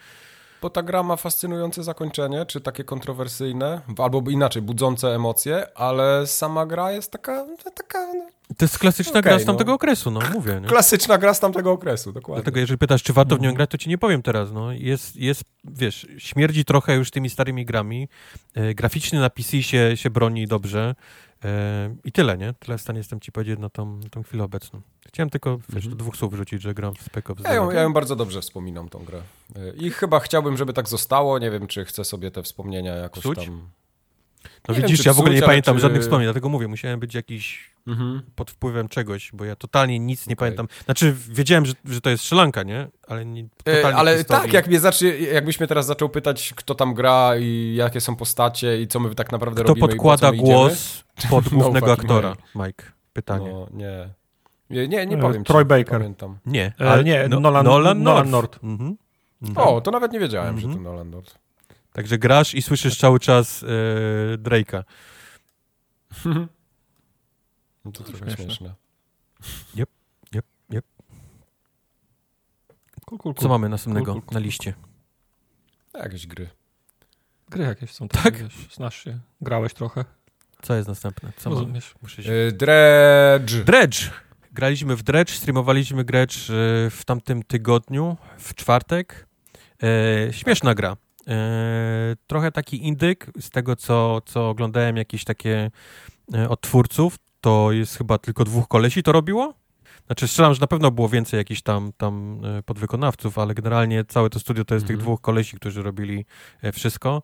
Bo 0.63 0.71
ta 0.71 0.83
gra 0.83 1.03
ma 1.03 1.17
fascynujące 1.17 1.85
zakończenie, 1.85 2.47
czy 2.47 2.61
takie 2.61 2.85
kontrowersyjne, 2.85 3.81
albo 3.99 4.31
inaczej, 4.31 4.63
budzące 4.63 5.15
emocje, 5.15 5.79
ale 5.79 6.27
sama 6.27 6.67
gra 6.67 6.93
jest 6.93 7.13
taka... 7.13 7.47
taka 7.75 8.07
no, 8.15 8.55
to 8.57 8.65
jest 8.65 8.79
klasyczna 8.79 9.21
okay, 9.21 9.23
gra 9.23 9.39
z 9.39 9.45
tamtego 9.45 9.71
no. 9.71 9.75
okresu, 9.75 10.11
no 10.11 10.21
mówię. 10.35 10.61
Nie? 10.61 10.69
Klasyczna 10.69 11.19
gra 11.19 11.35
z 11.35 11.41
tamtego 11.41 11.73
okresu, 11.73 12.13
dokładnie. 12.13 12.43
Dlatego 12.43 12.61
jeżeli 12.61 12.79
pytasz, 12.79 13.03
czy 13.03 13.13
warto 13.13 13.37
w 13.37 13.39
nią 13.41 13.45
mhm. 13.45 13.57
grać, 13.57 13.71
to 13.71 13.79
ci 13.79 13.89
nie 13.89 13.99
powiem 13.99 14.23
teraz. 14.23 14.53
No. 14.53 14.73
Jest, 14.73 15.17
jest, 15.17 15.45
wiesz, 15.65 16.07
śmierdzi 16.19 16.65
trochę 16.65 16.97
już 16.97 17.11
tymi 17.11 17.31
starymi 17.31 17.65
grami. 17.65 18.09
E, 18.55 18.75
graficznie 18.75 19.21
na 19.21 19.31
PC 19.31 19.63
się, 19.63 19.97
się 19.97 20.11
broni 20.11 20.47
dobrze. 20.47 20.95
E, 21.45 21.97
I 22.05 22.13
tyle, 22.13 22.39
nie? 22.39 22.55
Tyle 22.55 22.79
w 22.79 22.81
stanie 22.81 22.99
jestem 22.99 23.21
ci 23.21 23.33
powiedzieć 23.33 23.59
na 23.59 23.71
tą, 23.71 24.01
tą 24.11 24.23
chwilę 24.23 24.45
obecną. 24.45 24.81
Chciałem 25.09 25.31
tylko 25.31 25.59
wiesz, 25.69 25.89
do 25.89 25.97
dwóch 25.97 26.17
słów 26.17 26.33
wrzucić, 26.33 26.63
że 26.63 26.75
gram 26.75 26.95
w 26.95 27.03
Spec 27.03 27.31
Ops. 27.31 27.43
Ja 27.45 27.55
ją, 27.55 27.71
ja 27.71 27.83
ją 27.83 27.93
bardzo 27.93 28.17
dobrze 28.17 28.41
wspominam, 28.41 28.89
tą 28.89 29.05
grę. 29.05 29.23
E, 29.57 29.71
I 29.71 29.91
chyba 29.91 30.21
chciałbym, 30.21 30.57
żeby 30.57 30.73
tak 30.73 30.89
zostało. 30.89 31.39
Nie 31.39 31.51
wiem, 31.51 31.67
czy 31.67 31.85
chcę 31.85 32.05
sobie 32.05 32.31
te 32.31 32.43
wspomnienia 32.43 32.95
jakoś 32.95 33.23
Psuć? 33.23 33.39
tam... 33.47 33.69
No 34.69 34.75
nie 34.75 34.81
widzisz, 34.81 34.99
wiem, 34.99 35.05
ja 35.07 35.13
w 35.13 35.19
ogóle 35.19 35.35
nie 35.35 35.43
pamiętam 35.43 35.77
czy... 35.77 35.83
żadnych 35.83 36.03
wspomnień, 36.03 36.27
dlatego 36.27 36.49
mówię, 36.49 36.69
musiałem 36.69 37.01
być 37.01 37.15
jakiś 37.15 37.71
mhm. 37.87 38.23
pod 38.35 38.51
wpływem 38.51 38.89
czegoś, 38.89 39.31
bo 39.33 39.45
ja 39.45 39.57
totalnie 39.57 39.99
nic 39.99 40.27
nie 40.27 40.33
okay. 40.33 40.37
pamiętam. 40.37 40.69
Znaczy, 40.85 41.17
wiedziałem, 41.29 41.67
że, 41.67 41.73
że 41.85 42.01
to 42.01 42.11
jest 42.11 42.23
strzelanka, 42.23 42.63
nie? 42.63 42.89
Ale 43.09 43.27
nie, 43.27 43.49
e, 43.69 43.97
Ale 43.97 44.25
tak, 44.25 44.53
jak 44.53 44.67
mnie 44.67 44.81
zacznie, 44.81 45.09
jakbyś 45.19 45.61
mnie 45.61 45.67
teraz 45.67 45.87
zaczął 45.87 46.09
pytać, 46.09 46.53
kto 46.57 46.75
tam 46.75 46.95
gra 46.95 47.37
i 47.37 47.75
jakie 47.75 48.01
są 48.01 48.17
postacie 48.17 48.83
i 48.83 48.89
co 48.89 49.01
my 49.01 49.15
tak 49.15 49.33
naprawdę 49.33 49.63
kto 49.63 49.69
robimy 49.69 49.87
Kto 49.87 49.97
podkłada 49.97 50.33
głos 50.33 51.05
pod 51.31 51.49
głównego 51.59 51.87
no, 51.87 51.93
aktora, 51.93 52.37
Mike? 52.55 52.85
Pytanie. 53.13 53.51
No, 53.53 53.67
nie. 53.73 54.09
Nie, 54.71 54.89
nie, 54.89 55.07
nie 55.07 55.17
e, 55.17 55.21
powiem 55.21 55.45
Troy 55.45 55.65
ci, 55.65 55.69
Baker. 55.69 55.99
Pamiętam. 55.99 56.39
Nie, 56.47 56.73
e, 56.81 56.91
ale 56.91 57.05
nie, 57.05 57.29
no, 57.29 57.41
Nolan, 57.41 57.65
Nolan, 57.65 58.03
Nolan 58.03 58.31
Nord. 58.31 58.59
Mhm. 58.63 58.97
Mhm. 59.43 59.69
O, 59.69 59.81
to 59.81 59.91
nawet 59.91 60.13
nie 60.13 60.21
wiedziałem, 60.21 60.55
mhm. 60.55 60.73
że 60.73 60.79
to 60.79 60.83
Nolan 60.83 61.11
Nord. 61.11 61.35
Także 61.93 62.19
grasz 62.19 62.55
i 62.55 62.63
słyszysz 62.63 62.99
cały 62.99 63.21
czas 63.21 63.63
e, 63.63 63.67
Drake'a. 64.39 64.83
no 67.85 67.93
to 67.93 68.05
trochę 68.05 68.19
śmieszne. 68.19 68.45
śmieszne. 68.45 68.75
Yep, 69.77 69.91
yep, 70.35 70.47
yep. 70.73 70.85
Cool, 73.07 73.19
cool, 73.19 73.35
cool. 73.35 73.43
Co 73.43 73.49
mamy 73.49 73.69
następnego 73.69 74.13
cool, 74.13 74.25
na 74.33 74.39
liście? 74.41 74.75
Jakieś 75.95 76.27
gry. 76.27 76.51
Gry 77.49 77.65
jakieś 77.65 77.93
są. 77.93 78.09
Tak? 78.09 78.37
Wiesz, 78.37 78.75
znasz 78.75 79.05
się. 79.05 79.19
Grałeś 79.41 79.75
trochę. 79.75 80.05
Co 80.63 80.75
jest 80.75 80.89
następne? 80.89 81.33
Co 81.37 81.51
Rozumiesz? 81.51 81.95
Muszę 82.03 82.23
się... 82.23 82.33
Dredge. 82.53 83.65
Dredge. 83.65 84.11
Graliśmy 84.53 84.97
w 84.97 85.03
Dredge, 85.03 85.31
streamowaliśmy 85.31 86.05
Dredge 86.05 86.37
w 86.91 87.01
tamtym 87.07 87.43
tygodniu, 87.43 88.17
w 88.39 88.55
czwartek. 88.55 89.27
E, 89.83 90.33
śmieszna 90.33 90.75
gra. 90.75 90.97
Trochę 92.27 92.53
taki 92.53 92.87
indyk 92.87 93.31
z 93.41 93.51
tego, 93.51 93.77
co, 93.77 94.21
co 94.21 94.49
oglądałem 94.49 94.97
jakieś 94.97 95.25
takie 95.25 95.71
e, 96.35 96.49
od 96.49 96.61
twórców. 96.61 97.17
To 97.41 97.73
jest 97.73 97.99
chyba 97.99 98.19
tylko 98.19 98.45
dwóch 98.45 98.69
kolesi 98.69 99.03
to 99.03 99.13
robiło. 99.13 99.55
Znaczy 100.07 100.29
strzelam, 100.29 100.55
że 100.55 100.61
na 100.61 100.67
pewno 100.67 100.91
było 100.91 101.09
więcej 101.09 101.39
jakichś 101.39 101.63
tam, 101.63 101.93
tam 101.97 102.41
e, 102.45 102.63
podwykonawców, 102.63 103.39
ale 103.39 103.55
generalnie 103.55 104.05
całe 104.05 104.31
to 104.31 104.41
studio 104.41 104.65
to 104.65 104.75
jest 104.75 104.85
mhm. 104.85 104.99
tych 104.99 105.05
dwóch 105.05 105.21
kolesi, 105.21 105.57
którzy 105.57 105.83
robili 105.83 106.27
e, 106.63 106.73
wszystko. 106.73 107.23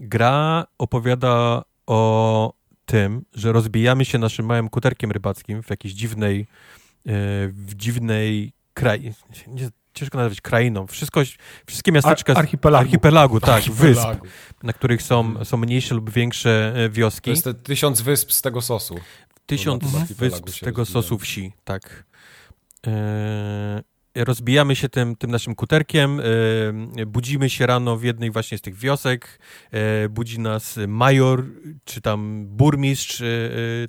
Gra 0.00 0.66
opowiada 0.78 1.62
o 1.86 2.52
tym, 2.86 3.24
że 3.34 3.52
rozbijamy 3.52 4.04
się 4.04 4.18
naszym 4.18 4.46
małym 4.46 4.68
kuterkiem 4.68 5.10
rybackim 5.10 5.62
w 5.62 5.70
jakiejś 5.70 5.94
dziwnej, 5.94 6.46
w 7.48 7.74
dziwnej 7.74 8.52
krainie, 8.74 9.12
ciężko 9.96 10.18
nazwać 10.18 10.40
krainą. 10.40 10.86
Wszystko, 10.86 11.20
wszystkie 11.66 11.92
miasteczka... 11.92 12.32
Ar 12.32 12.38
archipelagu. 12.38 12.84
Archipelagu, 12.84 13.40
tak, 13.40 13.50
archipelagu. 13.50 14.22
wysp, 14.22 14.62
na 14.62 14.72
których 14.72 15.02
są, 15.02 15.44
są 15.44 15.56
mniejsze 15.56 15.94
lub 15.94 16.10
większe 16.10 16.74
wioski. 16.90 17.24
To 17.24 17.30
jest 17.30 17.44
te 17.44 17.54
tysiąc 17.54 18.00
wysp 18.00 18.32
z 18.32 18.42
tego 18.42 18.62
sosu. 18.62 18.94
Tysiąc 19.46 19.84
wysp 20.16 20.50
z 20.50 20.60
tego 20.60 20.84
sosu 20.84 21.18
wsi, 21.18 21.52
tak. 21.64 22.04
E, 22.86 23.82
rozbijamy 24.24 24.76
się 24.76 24.88
tym, 24.88 25.16
tym 25.16 25.30
naszym 25.30 25.54
kuterkiem, 25.54 26.20
e, 26.20 27.06
budzimy 27.06 27.50
się 27.50 27.66
rano 27.66 27.96
w 27.96 28.04
jednej 28.04 28.30
właśnie 28.30 28.58
z 28.58 28.60
tych 28.60 28.76
wiosek, 28.76 29.38
e, 29.70 30.08
budzi 30.08 30.40
nas 30.40 30.78
major, 30.88 31.44
czy 31.84 32.00
tam 32.00 32.46
burmistrz 32.46 33.22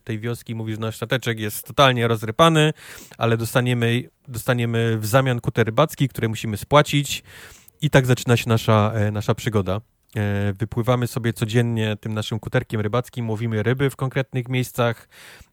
tej 0.04 0.20
wioski, 0.20 0.56
mówi, 0.56 0.74
że 0.74 0.80
nasz 0.80 0.96
stateczek 0.96 1.40
jest 1.40 1.68
totalnie 1.68 2.08
rozrypany, 2.08 2.74
ale 3.18 3.38
dostaniemy, 3.38 4.04
dostaniemy 4.28 4.98
w 4.98 5.06
zamian 5.06 5.40
kuter 5.40 5.66
rybacki, 5.66 6.10
które 6.10 6.28
musimy 6.28 6.58
spłacić 6.58 7.24
i 7.82 7.90
tak 7.90 8.06
zaczyna 8.06 8.38
się 8.38 8.50
nasza, 8.50 8.94
nasza 9.12 9.36
przygoda. 9.36 9.82
E, 10.18 10.54
wypływamy 10.54 11.08
sobie 11.08 11.34
codziennie 11.34 11.96
tym 11.96 12.14
naszym 12.14 12.40
kuterkiem 12.40 12.82
rybackim, 12.82 13.30
łowimy 13.30 13.64
ryby 13.64 13.90
w 13.90 13.96
konkretnych 13.96 14.50
miejscach. 14.50 15.10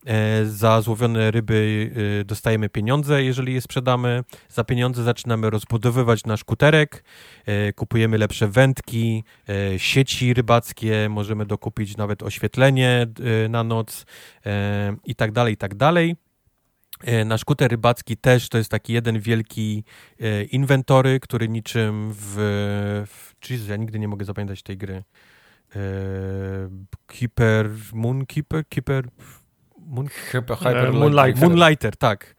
E, 0.06 0.46
za 0.46 0.80
złowione 0.80 1.30
ryby 1.30 1.90
e, 2.20 2.24
dostajemy 2.24 2.68
pieniądze, 2.68 3.24
jeżeli 3.24 3.54
je 3.54 3.60
sprzedamy. 3.60 4.24
Za 4.48 4.64
pieniądze 4.64 5.02
zaczynamy 5.02 5.50
rozbudowywać 5.50 6.24
nasz 6.24 6.44
kuterek, 6.44 7.04
kupujemy 7.76 8.18
lepsze 8.18 8.48
wędki, 8.48 9.24
sieci 9.76 10.34
rybackie, 10.34 11.08
możemy 11.10 11.46
dokupić 11.46 11.96
nawet 11.96 12.22
oświetlenie 12.22 13.06
na 13.48 13.64
noc 13.64 14.06
i 15.04 15.14
tak 15.14 15.32
dalej, 15.32 15.54
i 15.54 15.56
tak 15.56 15.74
dalej. 15.74 16.16
E, 17.04 17.24
nasz 17.24 17.44
kuter 17.44 17.70
rybacki 17.70 18.16
też 18.16 18.48
to 18.48 18.58
jest 18.58 18.70
taki 18.70 18.92
jeden 18.92 19.20
wielki 19.20 19.84
e, 20.20 20.44
inwentory, 20.44 21.20
który 21.20 21.48
niczym 21.48 22.12
w, 22.12 22.34
w 23.06 23.50
Jesus, 23.50 23.68
ja 23.68 23.76
nigdy 23.76 23.98
nie 23.98 24.08
mogę 24.08 24.24
zapamiętać 24.24 24.62
tej 24.62 24.76
gry. 24.76 25.02
Keeper, 27.06 27.70
Moonkeeper, 27.92 28.64
Keeper, 28.68 29.08
Moon, 29.78 30.08
Hyper, 30.08 30.92
Moonlighter. 30.92 31.48
Moonlighter, 31.48 31.96
tak. 31.96 32.34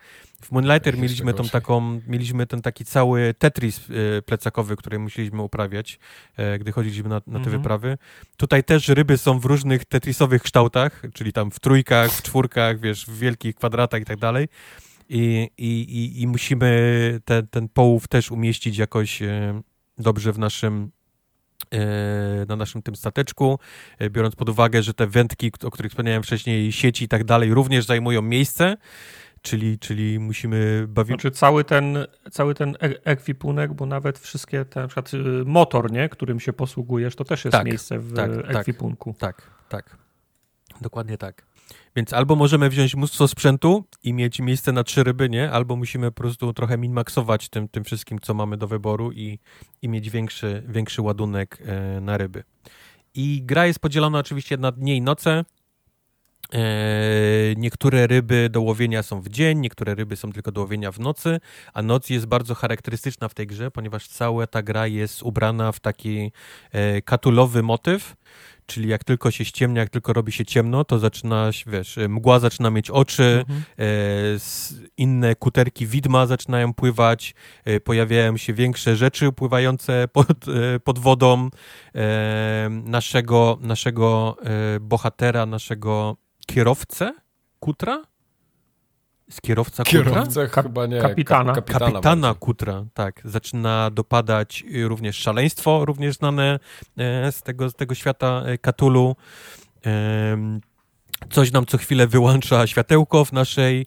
W 0.45 0.51
Moonlighter 0.51 0.97
mieliśmy, 0.97 1.33
tą 1.33 1.49
taką, 1.49 2.01
mieliśmy 2.07 2.47
ten 2.47 2.61
taki 2.61 2.85
cały 2.85 3.33
Tetris 3.33 3.79
e, 3.79 4.21
plecakowy, 4.21 4.75
który 4.75 4.99
musieliśmy 4.99 5.41
uprawiać, 5.41 5.99
e, 6.37 6.59
gdy 6.59 6.71
chodziliśmy 6.71 7.09
na, 7.09 7.15
na 7.15 7.21
te 7.21 7.37
mhm. 7.37 7.57
wyprawy. 7.57 7.97
Tutaj 8.37 8.63
też 8.63 8.87
ryby 8.87 9.17
są 9.17 9.39
w 9.39 9.45
różnych 9.45 9.85
Tetrisowych 9.85 10.43
kształtach, 10.43 11.01
czyli 11.13 11.33
tam 11.33 11.51
w 11.51 11.59
trójkach, 11.59 12.11
w 12.11 12.21
czwórkach, 12.21 12.79
wiesz, 12.79 13.05
w 13.05 13.19
wielkich 13.19 13.55
kwadratach 13.55 14.01
i 14.01 14.05
tak 14.05 14.19
dalej. 14.19 14.47
I, 15.09 15.49
i, 15.57 16.21
i 16.21 16.27
musimy 16.27 17.19
te, 17.25 17.43
ten 17.43 17.69
połów 17.69 18.07
też 18.07 18.31
umieścić 18.31 18.77
jakoś 18.77 19.21
e, 19.21 19.61
dobrze 19.97 20.33
w 20.33 20.39
naszym 20.39 20.91
na 22.47 22.55
naszym 22.55 22.81
tym 22.81 22.95
stateczku, 22.95 23.59
biorąc 24.11 24.35
pod 24.35 24.49
uwagę, 24.49 24.83
że 24.83 24.93
te 24.93 25.07
wędki, 25.07 25.51
o 25.63 25.71
których 25.71 25.91
wspomniałem 25.91 26.23
wcześniej, 26.23 26.71
sieci 26.71 27.05
i 27.05 27.07
tak 27.07 27.23
dalej, 27.23 27.53
również 27.53 27.85
zajmują 27.85 28.21
miejsce, 28.21 28.77
czyli, 29.45 29.79
czyli 29.79 30.19
musimy 30.19 30.85
bawić... 30.87 31.21
Znaczy 31.21 31.31
cały 31.31 31.63
ten, 31.63 31.97
cały 32.31 32.53
ten 32.53 32.69
e- 32.69 33.05
ekwipunek, 33.05 33.73
bo 33.73 33.85
nawet 33.85 34.19
wszystkie, 34.19 34.65
te, 34.65 34.79
na 34.79 34.87
przykład 34.87 35.13
y, 35.13 35.17
motor, 35.45 35.91
nie, 35.91 36.09
którym 36.09 36.39
się 36.39 36.53
posługujesz, 36.53 37.15
to 37.15 37.23
też 37.23 37.45
jest 37.45 37.57
tak, 37.57 37.65
miejsce 37.65 37.99
w 37.99 38.15
tak, 38.15 38.31
tak. 38.35 38.55
ekwipunku. 38.55 39.15
Tak, 39.19 39.41
tak, 39.69 39.97
dokładnie 40.81 41.17
tak. 41.17 41.45
Więc 41.95 42.13
albo 42.13 42.35
możemy 42.35 42.69
wziąć 42.69 42.95
mnóstwo 42.95 43.27
sprzętu 43.27 43.85
i 44.03 44.13
mieć 44.13 44.39
miejsce 44.39 44.71
na 44.71 44.83
trzy 44.83 45.03
ryby, 45.03 45.29
nie? 45.29 45.51
Albo 45.51 45.75
musimy 45.75 46.11
po 46.11 46.17
prostu 46.17 46.53
trochę 46.53 46.77
minmaksować 46.77 47.49
tym, 47.49 47.67
tym 47.67 47.83
wszystkim, 47.83 48.19
co 48.19 48.33
mamy 48.33 48.57
do 48.57 48.67
wyboru 48.67 49.11
i, 49.11 49.39
i 49.81 49.89
mieć 49.89 50.09
większy, 50.09 50.63
większy 50.67 51.01
ładunek 51.01 51.57
e, 51.65 52.01
na 52.01 52.17
ryby. 52.17 52.43
I 53.13 53.41
gra 53.43 53.65
jest 53.65 53.79
podzielona 53.79 54.19
oczywiście 54.19 54.57
na 54.57 54.71
dnie 54.71 54.95
i 54.95 55.01
noce. 55.01 55.45
E, 56.53 56.59
niektóre 57.57 58.07
ryby 58.07 58.49
do 58.49 58.61
łowienia 58.61 59.03
są 59.03 59.21
w 59.21 59.29
dzień, 59.29 59.59
niektóre 59.59 59.95
ryby 59.95 60.15
są 60.15 60.31
tylko 60.31 60.51
do 60.51 60.61
łowienia 60.61 60.91
w 60.91 60.99
nocy, 60.99 61.39
a 61.73 61.81
noc 61.81 62.09
jest 62.09 62.25
bardzo 62.25 62.55
charakterystyczna 62.55 63.27
w 63.27 63.33
tej 63.33 63.47
grze, 63.47 63.71
ponieważ 63.71 64.07
cała 64.07 64.47
ta 64.47 64.63
gra 64.63 64.87
jest 64.87 65.23
ubrana 65.23 65.71
w 65.71 65.79
taki 65.79 66.31
e, 66.71 67.01
katulowy 67.01 67.63
motyw, 67.63 68.15
czyli 68.65 68.89
jak 68.89 69.03
tylko 69.03 69.31
się 69.31 69.45
ściemnia, 69.45 69.81
jak 69.81 69.89
tylko 69.89 70.13
robi 70.13 70.31
się 70.31 70.45
ciemno, 70.45 70.83
to 70.83 70.99
zaczyna, 70.99 71.49
wiesz, 71.67 71.99
mgła 72.09 72.39
zaczyna 72.39 72.69
mieć 72.69 72.89
oczy, 72.89 73.45
mhm. 73.47 73.63
e, 73.79 73.83
inne 74.97 75.35
kuterki 75.35 75.87
widma 75.87 76.25
zaczynają 76.25 76.73
pływać, 76.73 77.35
e, 77.65 77.79
pojawiają 77.79 78.37
się 78.37 78.53
większe 78.53 78.95
rzeczy 78.95 79.31
pływające 79.31 80.07
pod, 80.07 80.27
e, 80.47 80.79
pod 80.79 80.99
wodą. 80.99 81.49
E, 81.95 82.69
naszego, 82.69 83.57
naszego 83.61 84.37
bohatera, 84.81 85.45
naszego 85.45 86.17
kierowcę 86.45 87.13
Kutra? 87.59 88.03
Z 89.29 89.41
kierowca 89.41 89.83
Kierowca 89.83 90.45
Kutra? 90.45 90.63
chyba 90.63 90.85
nie. 90.85 91.01
Kapitana. 91.01 91.53
kapitana, 91.53 91.91
kapitana 91.91 92.33
Kutra, 92.33 92.85
tak. 92.93 93.21
Zaczyna 93.25 93.89
dopadać 93.91 94.63
również 94.83 95.17
szaleństwo, 95.17 95.85
również 95.85 96.15
znane 96.15 96.59
e, 96.97 97.31
z 97.31 97.41
tego, 97.41 97.69
z 97.69 97.73
tego 97.73 97.95
świata 97.95 98.43
Katulu. 98.61 99.15
E, 99.85 100.59
coś 101.29 101.51
nam 101.51 101.65
co 101.65 101.77
chwilę 101.77 102.07
wyłącza 102.07 102.67
światełko 102.67 103.25
w 103.25 103.31
naszej, 103.31 103.81
e, 103.81 103.85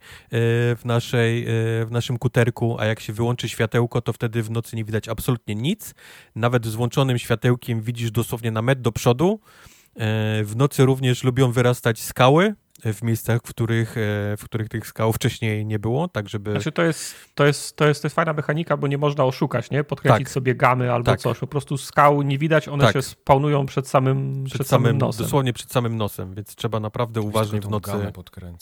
w 0.76 0.80
naszej, 0.84 1.44
w 1.86 1.88
naszym 1.90 2.18
kuterku, 2.18 2.76
a 2.80 2.86
jak 2.86 3.00
się 3.00 3.12
wyłączy 3.12 3.48
światełko, 3.48 4.00
to 4.00 4.12
wtedy 4.12 4.42
w 4.42 4.50
nocy 4.50 4.76
nie 4.76 4.84
widać 4.84 5.08
absolutnie 5.08 5.54
nic. 5.54 5.94
Nawet 6.34 6.66
z 6.66 6.74
włączonym 6.74 7.18
światełkiem 7.18 7.82
widzisz 7.82 8.10
dosłownie 8.10 8.50
na 8.50 8.62
metr 8.62 8.80
do 8.80 8.92
przodu. 8.92 9.40
E, 9.98 10.44
w 10.44 10.56
nocy 10.56 10.84
również 10.84 11.24
lubią 11.24 11.52
wyrastać 11.52 12.00
skały 12.00 12.54
w 12.84 13.02
miejscach, 13.02 13.40
w 13.44 13.48
których, 13.48 13.96
e, 13.96 14.36
w 14.36 14.44
których 14.44 14.68
tych 14.68 14.86
skał 14.86 15.12
wcześniej 15.18 15.66
nie 15.66 15.78
było, 15.78 16.08
tak 16.08 16.28
żeby... 16.28 16.50
Znaczy 16.50 16.72
to 16.72 16.82
jest, 16.82 17.14
to 17.34 17.46
jest, 17.46 17.76
to 17.76 17.88
jest, 17.88 18.02
to 18.02 18.06
jest 18.06 18.16
fajna 18.16 18.32
mechanika, 18.32 18.76
bo 18.76 18.86
nie 18.86 18.98
można 18.98 19.24
oszukać, 19.24 19.70
nie? 19.70 19.84
Podkręcić 19.84 20.26
tak. 20.26 20.32
sobie 20.32 20.54
gamy 20.54 20.92
albo 20.92 21.10
tak. 21.10 21.20
coś. 21.20 21.38
Po 21.38 21.46
prostu 21.46 21.78
skał 21.78 22.22
nie 22.22 22.38
widać, 22.38 22.68
one 22.68 22.84
tak. 22.84 22.92
się 22.92 23.02
spawnują 23.02 23.66
przed 23.66 23.88
samym, 23.88 24.44
przed, 24.44 24.54
przed 24.54 24.66
samym, 24.68 24.86
samym, 24.86 24.98
nosem. 24.98 25.24
Dosłownie 25.24 25.52
przed 25.52 25.72
samym 25.72 25.96
nosem, 25.96 26.34
więc 26.34 26.54
trzeba 26.54 26.80
naprawdę 26.80 27.20
uważnie 27.20 27.60
w 27.60 27.68
nocy, 27.68 28.12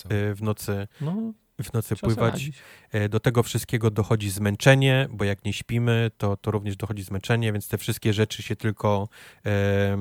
e, 0.09 0.35
w 0.35 0.43
nocy 0.43 0.89
no 1.01 1.33
w 1.63 1.73
nocy 1.73 1.97
pływać. 1.97 2.51
E, 2.93 3.09
do 3.09 3.21
tego 3.21 3.43
wszystkiego 3.43 3.91
dochodzi 3.91 4.31
zmęczenie, 4.31 5.09
bo 5.11 5.25
jak 5.25 5.45
nie 5.45 5.53
śpimy, 5.53 6.11
to, 6.19 6.37
to 6.37 6.51
również 6.51 6.77
dochodzi 6.77 7.03
zmęczenie, 7.03 7.53
więc 7.53 7.69
te 7.69 7.79
wszystkie 7.79 8.13
rzeczy 8.13 8.43
się 8.43 8.57
tylko 8.57 9.09
e, 9.47 9.99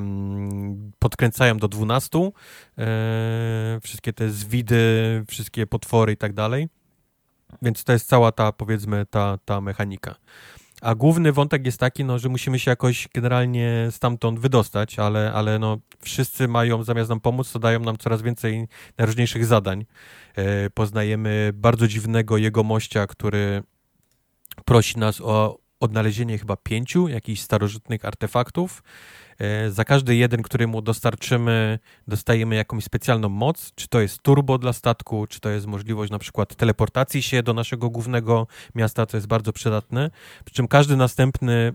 podkręcają 1.00 1.58
do 1.58 1.68
12. 1.68 2.20
E, 2.78 3.80
wszystkie 3.84 4.14
te 4.14 4.30
zwidy, 4.30 5.24
wszystkie 5.28 5.68
potwory 5.68 6.14
i 6.14 6.18
tak 6.18 6.34
dalej. 6.34 6.68
Więc 7.62 7.84
to 7.84 7.94
jest 7.94 8.08
cała 8.08 8.32
ta, 8.32 8.52
powiedzmy, 8.52 9.06
ta, 9.06 9.38
ta 9.46 9.62
mechanika. 9.62 10.16
A 10.82 10.96
główny 10.96 11.32
wątek 11.32 11.66
jest 11.66 11.80
taki, 11.80 12.06
no, 12.06 12.20
że 12.20 12.30
musimy 12.30 12.60
się 12.60 12.72
jakoś 12.72 13.08
generalnie 13.14 13.88
stamtąd 13.92 14.40
wydostać, 14.40 15.00
ale, 15.00 15.34
ale 15.34 15.60
no, 15.60 15.78
wszyscy 16.00 16.48
mają, 16.48 16.84
zamiast 16.84 17.10
nam 17.10 17.20
pomóc, 17.20 17.52
to 17.52 17.60
dają 17.60 17.80
nam 17.80 17.98
coraz 17.98 18.22
więcej 18.22 18.68
najróżniejszych 18.98 19.46
zadań. 19.46 19.86
E, 20.36 20.70
poznajemy 20.70 21.52
bardzo 21.54 21.88
dziwnego 21.88 22.38
jegomościa, 22.38 23.08
który 23.08 23.64
prosi 24.66 25.00
nas 25.00 25.22
o 25.22 25.58
odnalezienie 25.80 26.38
chyba 26.38 26.56
pięciu 26.56 27.08
jakichś 27.08 27.42
starożytnych 27.42 28.06
artefaktów. 28.06 28.84
E, 29.40 29.72
za 29.72 29.86
każdy 29.86 30.16
jeden, 30.16 30.42
który 30.42 30.68
mu 30.68 30.82
dostarczymy, 30.82 31.80
dostajemy 32.08 32.56
jakąś 32.56 32.84
specjalną 32.84 33.30
moc, 33.30 33.72
czy 33.76 33.88
to 33.88 34.02
jest 34.02 34.22
turbo 34.22 34.58
dla 34.58 34.74
statku, 34.74 35.28
czy 35.28 35.40
to 35.40 35.50
jest 35.50 35.66
możliwość 35.66 36.12
na 36.12 36.20
przykład 36.20 36.56
teleportacji 36.56 37.22
się 37.22 37.44
do 37.44 37.54
naszego 37.54 37.90
głównego 37.90 38.48
miasta, 38.76 39.06
co 39.06 39.18
jest 39.18 39.28
bardzo 39.28 39.54
przydatne. 39.54 40.12
Przy 40.46 40.56
czym 40.56 40.68
każdy 40.68 40.96
następny 40.96 41.74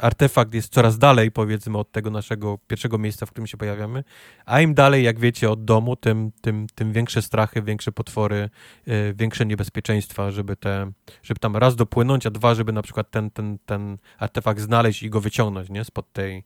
artefakt 0.00 0.54
jest 0.54 0.72
coraz 0.72 0.98
dalej, 0.98 1.30
powiedzmy, 1.30 1.78
od 1.78 1.92
tego 1.92 2.10
naszego 2.10 2.58
pierwszego 2.66 2.98
miejsca, 2.98 3.26
w 3.26 3.30
którym 3.30 3.46
się 3.46 3.56
pojawiamy, 3.56 4.04
a 4.46 4.60
im 4.60 4.74
dalej, 4.74 5.04
jak 5.04 5.20
wiecie, 5.20 5.50
od 5.50 5.64
domu, 5.64 5.96
tym, 5.96 6.32
tym, 6.40 6.66
tym 6.74 6.92
większe 6.92 7.22
strachy, 7.22 7.62
większe 7.62 7.92
potwory, 7.92 8.50
e, 8.86 9.14
większe 9.14 9.46
niebezpieczeństwa, 9.46 10.30
żeby, 10.30 10.56
te, 10.56 10.90
żeby 11.22 11.40
tam 11.40 11.56
raz 11.56 11.76
dopłynąć, 11.76 12.26
a 12.26 12.30
dwa, 12.30 12.54
żeby 12.54 12.72
na 12.72 12.82
przykład 12.82 13.10
ten, 13.10 13.30
ten, 13.30 13.58
ten 13.66 13.98
artefakt 14.18 14.60
znaleźć 14.60 15.02
i 15.02 15.10
go 15.10 15.20
wyciągnąć, 15.20 15.70
nie, 15.70 15.84
spod 15.84 16.12
tej, 16.12 16.44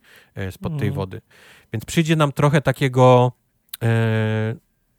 spod 0.51 0.79
tej 0.79 0.89
mm. 0.89 0.95
wody. 0.95 1.20
Więc 1.73 1.85
przyjdzie 1.85 2.16
nam 2.16 2.33
trochę 2.33 2.61
takiego 2.61 3.33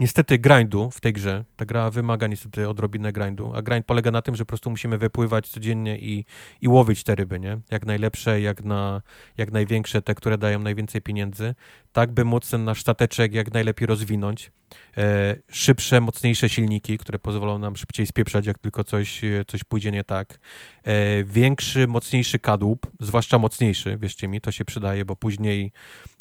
niestety 0.03 0.39
grindu 0.39 0.91
w 0.91 1.01
tej 1.01 1.13
grze. 1.13 1.45
Ta 1.55 1.65
gra 1.65 1.89
wymaga 1.89 2.27
niestety 2.27 2.69
odrobinę 2.69 3.11
grindu, 3.11 3.51
a 3.55 3.61
grind 3.61 3.85
polega 3.85 4.11
na 4.11 4.21
tym, 4.21 4.35
że 4.35 4.45
po 4.45 4.47
prostu 4.47 4.69
musimy 4.69 4.97
wypływać 4.97 5.47
codziennie 5.47 5.97
i, 5.99 6.25
i 6.61 6.67
łowić 6.67 7.03
te 7.03 7.15
ryby, 7.15 7.39
nie? 7.39 7.57
Jak 7.71 7.85
najlepsze, 7.85 8.41
jak, 8.41 8.63
na, 8.63 9.01
jak 9.37 9.51
największe, 9.51 10.01
te, 10.01 10.15
które 10.15 10.37
dają 10.37 10.59
najwięcej 10.59 11.01
pieniędzy, 11.01 11.55
tak 11.91 12.11
by 12.11 12.25
móc 12.25 12.49
ten 12.49 12.63
nasz 12.63 12.81
stateczek 12.81 13.33
jak 13.33 13.53
najlepiej 13.53 13.87
rozwinąć. 13.87 14.51
E, 14.97 15.35
szybsze, 15.51 16.01
mocniejsze 16.01 16.49
silniki, 16.49 16.97
które 16.97 17.19
pozwolą 17.19 17.59
nam 17.59 17.75
szybciej 17.75 18.07
spieprzać, 18.07 18.45
jak 18.45 18.57
tylko 18.57 18.83
coś, 18.83 19.23
e, 19.23 19.45
coś 19.47 19.63
pójdzie 19.63 19.91
nie 19.91 20.03
tak. 20.03 20.39
E, 20.83 21.23
większy, 21.23 21.87
mocniejszy 21.87 22.39
kadłub, 22.39 22.91
zwłaszcza 22.99 23.39
mocniejszy, 23.39 23.97
wierzcie 23.97 24.27
mi, 24.27 24.41
to 24.41 24.51
się 24.51 24.65
przydaje, 24.65 25.05
bo 25.05 25.15
później, 25.15 25.71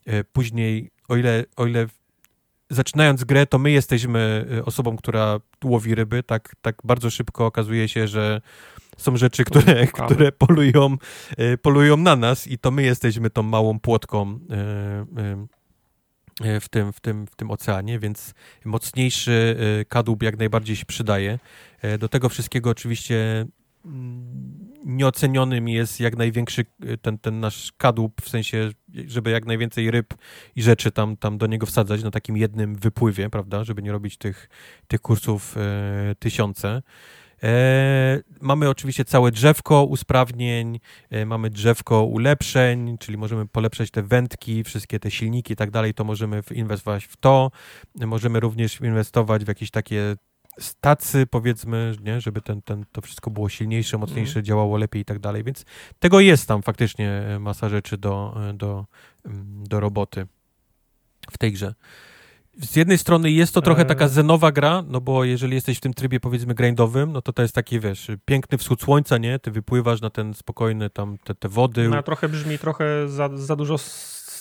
e, 0.06 0.24
później 0.24 0.90
o 1.08 1.16
ile, 1.16 1.44
o 1.56 1.66
ile 1.66 1.86
zaczynając 2.72 3.24
grę, 3.24 3.46
to 3.46 3.58
my 3.58 3.70
jesteśmy 3.70 4.46
y, 4.58 4.64
osobą, 4.64 4.96
która 4.96 5.40
łowi 5.64 5.94
ryby, 5.94 6.22
tak, 6.22 6.56
tak 6.62 6.76
bardzo 6.84 7.10
szybko 7.10 7.46
okazuje 7.46 7.88
się, 7.88 8.08
że 8.08 8.40
są 8.96 9.16
rzeczy, 9.16 9.44
które, 9.44 9.86
które 10.04 10.32
polują, 10.32 10.96
y, 11.40 11.58
polują 11.58 11.96
na 11.96 12.16
nas 12.16 12.46
i 12.46 12.58
to 12.58 12.70
my 12.70 12.82
jesteśmy 12.82 13.30
tą 13.30 13.42
małą 13.42 13.80
płotką 13.80 14.32
y, 14.32 15.62
w 16.60 16.68
tym, 16.70 16.92
w, 16.92 17.00
tym, 17.00 17.26
w 17.26 17.36
tym 17.36 17.50
oceanie, 17.50 17.98
więc 17.98 18.34
mocniejszy 18.64 19.56
kadłub 19.88 20.22
jak 20.22 20.38
najbardziej 20.38 20.76
się 20.76 20.84
przydaje. 20.84 21.38
Do 21.98 22.08
tego 22.08 22.28
wszystkiego 22.28 22.70
oczywiście 22.70 23.46
mm, 23.84 24.61
nieocenionym 24.84 25.68
jest 25.68 26.00
jak 26.00 26.16
największy 26.16 26.64
e, 26.86 26.96
ten, 26.96 27.18
ten 27.18 27.40
nasz 27.40 27.72
kadłub, 27.76 28.22
w 28.22 28.28
sensie, 28.28 28.70
żeby 29.06 29.30
jak 29.30 29.46
najwięcej 29.46 29.90
ryb 29.90 30.14
i 30.56 30.62
rzeczy 30.62 30.90
tam, 30.90 31.16
tam 31.16 31.38
do 31.38 31.46
niego 31.46 31.66
wsadzać 31.66 32.02
na 32.02 32.10
takim 32.10 32.36
jednym 32.36 32.74
wypływie, 32.74 33.30
prawda, 33.30 33.64
żeby 33.64 33.82
nie 33.82 33.92
robić 33.92 34.16
tych, 34.16 34.48
tych 34.88 35.00
kursów 35.00 35.56
e, 35.56 36.14
tysiące. 36.18 36.82
E, 37.42 38.20
mamy 38.40 38.68
oczywiście 38.68 39.04
całe 39.04 39.30
drzewko 39.30 39.84
usprawnień, 39.84 40.80
e, 41.10 41.26
mamy 41.26 41.50
drzewko 41.50 42.04
ulepszeń, 42.04 42.98
czyli 42.98 43.18
możemy 43.18 43.46
polepszać 43.46 43.90
te 43.90 44.02
wędki, 44.02 44.64
wszystkie 44.64 45.00
te 45.00 45.10
silniki 45.10 45.52
i 45.52 45.56
tak 45.56 45.70
dalej, 45.70 45.94
to 45.94 46.04
możemy 46.04 46.42
inwestować 46.54 47.04
w 47.04 47.16
to. 47.16 47.50
Możemy 48.06 48.40
również 48.40 48.80
inwestować 48.80 49.44
w 49.44 49.48
jakieś 49.48 49.70
takie 49.70 50.16
stacy, 50.58 51.26
powiedzmy, 51.26 51.94
nie, 52.00 52.20
żeby 52.20 52.40
ten, 52.40 52.62
ten, 52.62 52.84
to 52.92 53.00
wszystko 53.00 53.30
było 53.30 53.48
silniejsze, 53.48 53.98
mocniejsze, 53.98 54.38
mm. 54.38 54.44
działało 54.44 54.76
lepiej 54.76 55.02
i 55.02 55.04
tak 55.04 55.18
dalej, 55.18 55.44
więc 55.44 55.64
tego 55.98 56.20
jest 56.20 56.48
tam 56.48 56.62
faktycznie 56.62 57.10
e, 57.10 57.38
masa 57.38 57.68
rzeczy 57.68 57.98
do, 57.98 58.34
e, 58.50 58.54
do, 58.54 58.86
mm, 59.24 59.64
do 59.68 59.80
roboty 59.80 60.26
w 61.30 61.38
tej 61.38 61.52
grze. 61.52 61.74
Z 62.60 62.76
jednej 62.76 62.98
strony 62.98 63.30
jest 63.30 63.54
to 63.54 63.62
trochę 63.62 63.84
taka 63.84 64.04
e. 64.04 64.08
zenowa 64.08 64.52
gra, 64.52 64.82
no 64.88 65.00
bo 65.00 65.24
jeżeli 65.24 65.54
jesteś 65.54 65.78
w 65.78 65.80
tym 65.80 65.94
trybie 65.94 66.20
powiedzmy 66.20 66.54
grindowym, 66.54 67.12
no 67.12 67.22
to 67.22 67.32
to 67.32 67.42
jest 67.42 67.54
taki, 67.54 67.80
wiesz, 67.80 68.10
piękny 68.24 68.58
wschód 68.58 68.82
słońca, 68.82 69.18
nie? 69.18 69.38
Ty 69.38 69.50
wypływasz 69.50 70.00
na 70.00 70.10
ten 70.10 70.34
spokojny 70.34 70.90
tam, 70.90 71.18
te, 71.18 71.34
te 71.34 71.48
wody. 71.48 71.88
No, 71.88 72.02
trochę 72.02 72.28
brzmi 72.28 72.58
trochę 72.58 73.08
za, 73.08 73.36
za 73.36 73.56
dużo 73.56 73.78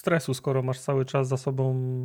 stresu, 0.01 0.33
skoro 0.33 0.63
masz 0.63 0.79
cały 0.79 1.05
czas 1.05 1.27
za 1.27 1.37
sobą, 1.37 1.63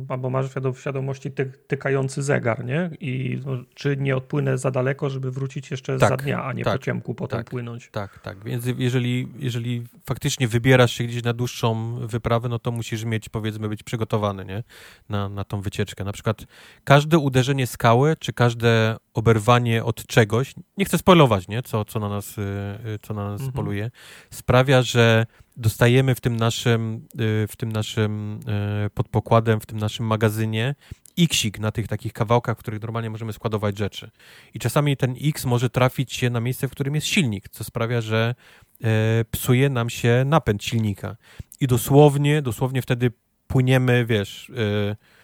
albo 0.09 0.29
masz 0.29 0.45
w 0.47 0.79
świadomości 0.79 1.31
ty, 1.31 1.51
tykający 1.67 2.23
zegar, 2.23 2.65
nie? 2.65 2.89
I 2.99 3.41
no, 3.45 3.51
czy 3.73 3.97
nie 3.97 4.17
odpłynę 4.17 4.57
za 4.57 4.71
daleko, 4.71 5.09
żeby 5.09 5.31
wrócić 5.31 5.71
jeszcze 5.71 5.97
tak, 5.97 6.09
za 6.09 6.17
dnia, 6.17 6.43
a 6.43 6.53
nie 6.53 6.63
tak, 6.63 6.73
po 6.73 6.85
ciemku 6.85 7.15
potem 7.15 7.39
tak, 7.39 7.49
płynąć. 7.49 7.89
Tak, 7.91 8.19
tak. 8.19 8.43
Więc 8.43 8.65
jeżeli, 8.77 9.27
jeżeli 9.39 9.83
faktycznie 10.05 10.47
wybierasz 10.47 10.91
się 10.91 11.03
gdzieś 11.03 11.23
na 11.23 11.33
dłuższą 11.33 11.99
wyprawę, 12.07 12.49
no 12.49 12.59
to 12.59 12.71
musisz 12.71 13.03
mieć, 13.03 13.29
powiedzmy, 13.29 13.69
być 13.69 13.83
przygotowany, 13.83 14.45
nie? 14.45 14.63
Na, 15.09 15.29
na 15.29 15.43
tą 15.43 15.61
wycieczkę. 15.61 16.03
Na 16.03 16.11
przykład 16.11 16.45
każde 16.83 17.17
uderzenie 17.17 17.67
skały, 17.67 18.15
czy 18.19 18.33
każde 18.33 18.97
oberwanie 19.17 19.83
od 19.83 20.05
czegoś, 20.05 20.53
nie 20.77 20.85
chcę 20.85 20.97
spoilować, 20.97 21.47
nie? 21.47 21.63
Co, 21.63 21.85
co 21.85 21.99
na 21.99 22.09
nas, 22.09 22.37
y, 22.37 22.41
y, 22.41 22.99
co 23.01 23.13
na 23.13 23.23
nas 23.23 23.41
mhm. 23.41 23.51
poluje, 23.51 23.91
sprawia, 24.31 24.81
że 24.81 25.25
dostajemy 25.55 26.15
w 26.15 26.21
tym 26.21 26.37
naszym, 26.37 27.07
y, 27.43 27.47
w 27.47 27.55
tym 27.57 27.71
naszym 27.71 28.39
y, 28.85 28.89
podpokładem, 28.89 29.59
w 29.59 29.65
tym 29.65 29.77
naszym 29.77 30.05
magazynie 30.05 30.75
xik 31.17 31.59
na 31.59 31.71
tych 31.71 31.87
takich 31.87 32.13
kawałkach, 32.13 32.57
w 32.57 32.59
których 32.59 32.81
normalnie 32.81 33.09
możemy 33.09 33.33
składować 33.33 33.77
rzeczy. 33.77 34.11
I 34.53 34.59
czasami 34.59 34.97
ten 34.97 35.15
x 35.21 35.45
może 35.45 35.69
trafić 35.69 36.13
się 36.13 36.29
na 36.29 36.39
miejsce, 36.39 36.67
w 36.67 36.71
którym 36.71 36.95
jest 36.95 37.07
silnik, 37.07 37.49
co 37.49 37.63
sprawia, 37.63 38.01
że 38.01 38.35
e, 38.83 39.25
psuje 39.31 39.69
nam 39.69 39.89
się 39.89 40.23
napęd 40.25 40.63
silnika. 40.63 41.15
I 41.59 41.67
dosłownie, 41.67 42.41
dosłownie 42.41 42.81
wtedy 42.81 43.11
płyniemy, 43.47 44.05
wiesz, 44.05 44.49
e, 44.49 45.16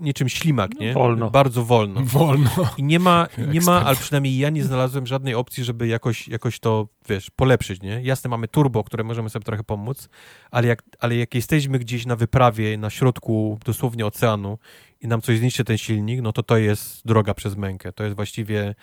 niczym 0.00 0.28
ślimak, 0.28 0.74
nie? 0.80 0.92
Wolno. 0.92 1.30
Bardzo 1.30 1.64
wolno. 1.64 2.00
Wolno. 2.04 2.50
I 2.76 2.82
nie 2.82 2.98
ma, 2.98 3.26
nie 3.52 3.60
ma, 3.60 3.84
ale 3.84 3.96
przynajmniej 3.96 4.38
ja 4.38 4.50
nie 4.50 4.64
znalazłem 4.64 5.06
żadnej 5.06 5.34
opcji, 5.34 5.64
żeby 5.64 5.86
jakoś, 5.86 6.28
jakoś 6.28 6.58
to, 6.58 6.88
wiesz, 7.08 7.30
polepszyć, 7.30 7.82
nie? 7.82 8.00
Jasne, 8.02 8.30
mamy 8.30 8.48
turbo, 8.48 8.84
które 8.84 9.04
możemy 9.04 9.30
sobie 9.30 9.44
trochę 9.44 9.64
pomóc, 9.64 10.08
ale 10.50 10.68
jak, 10.68 10.82
ale 10.98 11.16
jak 11.16 11.34
jesteśmy 11.34 11.78
gdzieś 11.78 12.06
na 12.06 12.16
wyprawie, 12.16 12.78
na 12.78 12.90
środku 12.90 13.58
dosłownie 13.64 14.06
oceanu 14.06 14.58
i 15.00 15.08
nam 15.08 15.22
coś 15.22 15.38
zniszczy 15.38 15.64
ten 15.64 15.78
silnik, 15.78 16.20
no 16.22 16.32
to 16.32 16.42
to 16.42 16.56
jest 16.56 17.06
droga 17.06 17.34
przez 17.34 17.56
mękę. 17.56 17.92
To 17.92 18.04
jest 18.04 18.16
właściwie 18.16 18.74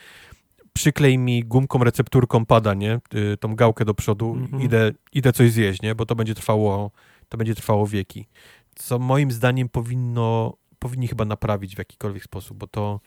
przyklej 0.74 1.18
mi 1.18 1.44
gumką, 1.44 1.84
recepturką 1.84 2.46
pada, 2.46 2.74
nie? 2.74 3.00
Y, 3.16 3.38
tą 3.38 3.56
gałkę 3.56 3.86
do 3.86 3.94
przodu, 3.94 4.36
-hmm. 4.36 4.64
idę, 4.64 4.92
idę 5.14 5.34
coś 5.34 5.52
zjeść, 5.52 5.82
nie? 5.82 5.96
Bo 5.96 6.06
to 6.06 6.16
będzie 6.16 6.36
trwało, 6.36 6.92
to 7.30 7.38
będzie 7.38 7.56
trwało 7.56 7.88
wieki. 7.88 8.28
Co 8.76 9.00
moim 9.00 9.32
zdaniem 9.32 9.70
powinno 9.70 10.54
powinni 10.84 11.08
chyba 11.08 11.26
naprawić 11.26 11.76
w 11.76 11.78
jakikolwiek 11.78 12.24
sposób, 12.24 12.58
bo 12.58 12.68
to, 12.68 13.00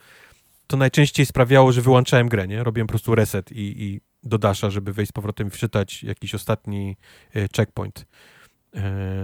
to 0.67 0.77
najczęściej 0.77 1.27
sprawiało, 1.27 1.73
że 1.73 1.83
wyłączałem 1.83 2.29
grę, 2.29 2.49
nie? 2.49 2.65
Robiłem 2.65 2.87
po 2.87 2.93
prostu 2.93 3.15
reset 3.15 3.53
i, 3.53 3.83
i 3.85 4.01
do 4.23 4.39
żeby 4.71 4.93
wejść 4.93 5.11
z 5.11 5.13
powrotem 5.13 5.49
i 5.49 5.51
wczytać 5.51 6.03
jakiś 6.03 6.35
ostatni 6.35 6.97
e, 7.35 7.49
checkpoint 7.57 8.01
e, 8.01 8.05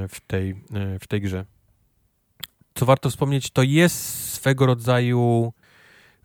w 0.08 0.20
tej, 0.26 0.50
e, 0.50 0.98
w 0.98 1.06
tej 1.06 1.20
grze. 1.20 1.44
Co 2.74 2.86
warto 2.86 3.10
wspomnieć, 3.10 3.50
to 3.50 3.62
jest 3.62 4.32
swego 4.32 4.66
rodzaju 4.66 5.52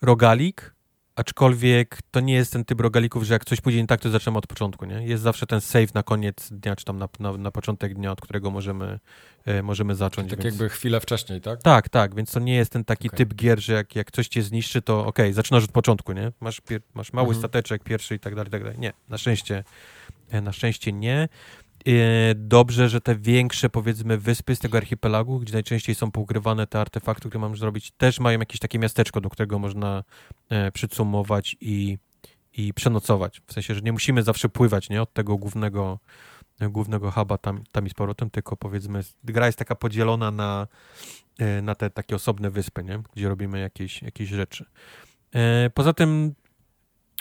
rogalik, 0.02 0.76
aczkolwiek 1.18 2.00
to 2.12 2.20
nie 2.20 2.34
jest 2.34 2.54
ten 2.54 2.66
typ 2.66 2.82
rogalików, 2.82 3.24
że 3.24 3.34
jak 3.34 3.46
coś 3.46 3.62
pójdzie 3.62 3.82
nie 3.82 3.88
tak, 3.88 4.02
to 4.02 4.10
zaczynamy 4.10 4.38
od 4.38 4.48
początku, 4.48 4.86
nie? 4.86 5.08
Jest 5.08 5.24
zawsze 5.24 5.48
ten 5.48 5.62
save 5.62 5.94
na 5.94 6.04
koniec 6.04 6.50
dnia, 6.52 6.76
czy 6.76 6.86
tam 6.86 6.98
na, 6.98 7.08
na, 7.20 7.38
na 7.38 7.52
początek 7.52 7.94
dnia, 7.94 8.12
od 8.12 8.22
którego 8.22 8.52
możemy, 8.52 9.00
e, 9.46 9.64
możemy 9.64 9.96
zacząć. 9.96 10.30
Tak 10.30 10.44
więc... 10.44 10.56
jakby 10.56 10.70
chwilę 10.70 11.00
wcześniej, 11.00 11.42
tak? 11.42 11.62
Tak, 11.64 11.90
tak, 11.90 12.16
więc 12.16 12.32
to 12.32 12.40
nie 12.40 12.56
jest 12.56 12.72
ten 12.72 12.86
taki 12.86 13.08
okay. 13.08 13.18
typ 13.18 13.34
gier, 13.34 13.60
że 13.60 13.74
jak, 13.74 13.96
jak 13.96 14.12
coś 14.12 14.28
cię 14.28 14.44
zniszczy, 14.44 14.82
to 14.82 15.00
okej, 15.00 15.10
okay, 15.10 15.34
zaczynasz 15.34 15.64
od 15.64 15.72
początku, 15.72 16.14
nie? 16.14 16.32
Masz, 16.40 16.62
pier, 16.62 16.82
masz 16.94 17.14
mały 17.14 17.28
mhm. 17.28 17.42
stateczek 17.42 17.84
pierwszy 17.84 18.16
i 18.16 18.20
tak 18.20 18.36
dalej, 18.36 18.48
i 18.48 18.52
tak 18.52 18.64
dalej. 18.64 18.80
Nie, 18.80 18.94
na 19.10 19.18
szczęście, 19.18 19.64
e, 20.30 20.42
na 20.42 20.52
szczęście 20.52 20.94
nie. 20.94 21.30
E, 21.86 22.36
dobrze, 22.36 22.90
że 22.90 23.02
te 23.02 23.16
większe, 23.16 23.70
powiedzmy, 23.70 24.18
wyspy 24.18 24.56
z 24.56 24.60
tego 24.60 24.78
archipelagu, 24.78 25.40
gdzie 25.40 25.54
najczęściej 25.54 25.96
są 25.96 26.12
poukrywane 26.12 26.68
te 26.68 26.82
artefakty, 26.82 27.30
które 27.30 27.42
mamy 27.42 27.56
zrobić, 27.56 27.92
też 27.92 28.20
mają 28.20 28.40
jakieś 28.40 28.60
takie 28.60 28.80
miasteczko, 28.80 29.22
do 29.22 29.30
którego 29.30 29.60
można 29.60 30.04
e, 30.50 30.72
przycumować 30.72 31.58
i, 31.62 31.98
i 32.54 32.74
przenocować. 32.74 33.42
W 33.48 33.54
sensie, 33.54 33.76
że 33.76 33.82
nie 33.82 33.92
musimy 33.92 34.24
zawsze 34.24 34.50
pływać 34.50 34.90
nie, 34.90 35.02
od 35.02 35.14
tego 35.14 35.38
głównego, 35.38 36.00
głównego 36.62 37.12
huba 37.12 37.38
tam, 37.38 37.64
tam 37.72 37.88
i 37.88 37.90
z 37.90 37.94
powrotem, 37.94 38.30
tylko 38.30 38.58
powiedzmy, 38.58 39.02
gra 39.24 39.46
jest 39.46 39.58
taka 39.58 39.76
podzielona 39.76 40.32
na, 40.32 40.68
e, 41.40 41.62
na 41.62 41.76
te 41.76 41.90
takie 41.90 42.16
osobne 42.16 42.50
wyspy, 42.50 42.84
nie, 42.84 43.00
gdzie 43.16 43.30
robimy 43.30 43.60
jakieś, 43.60 44.02
jakieś 44.02 44.30
rzeczy. 44.30 44.66
Poza 45.74 45.94
tym 45.94 46.36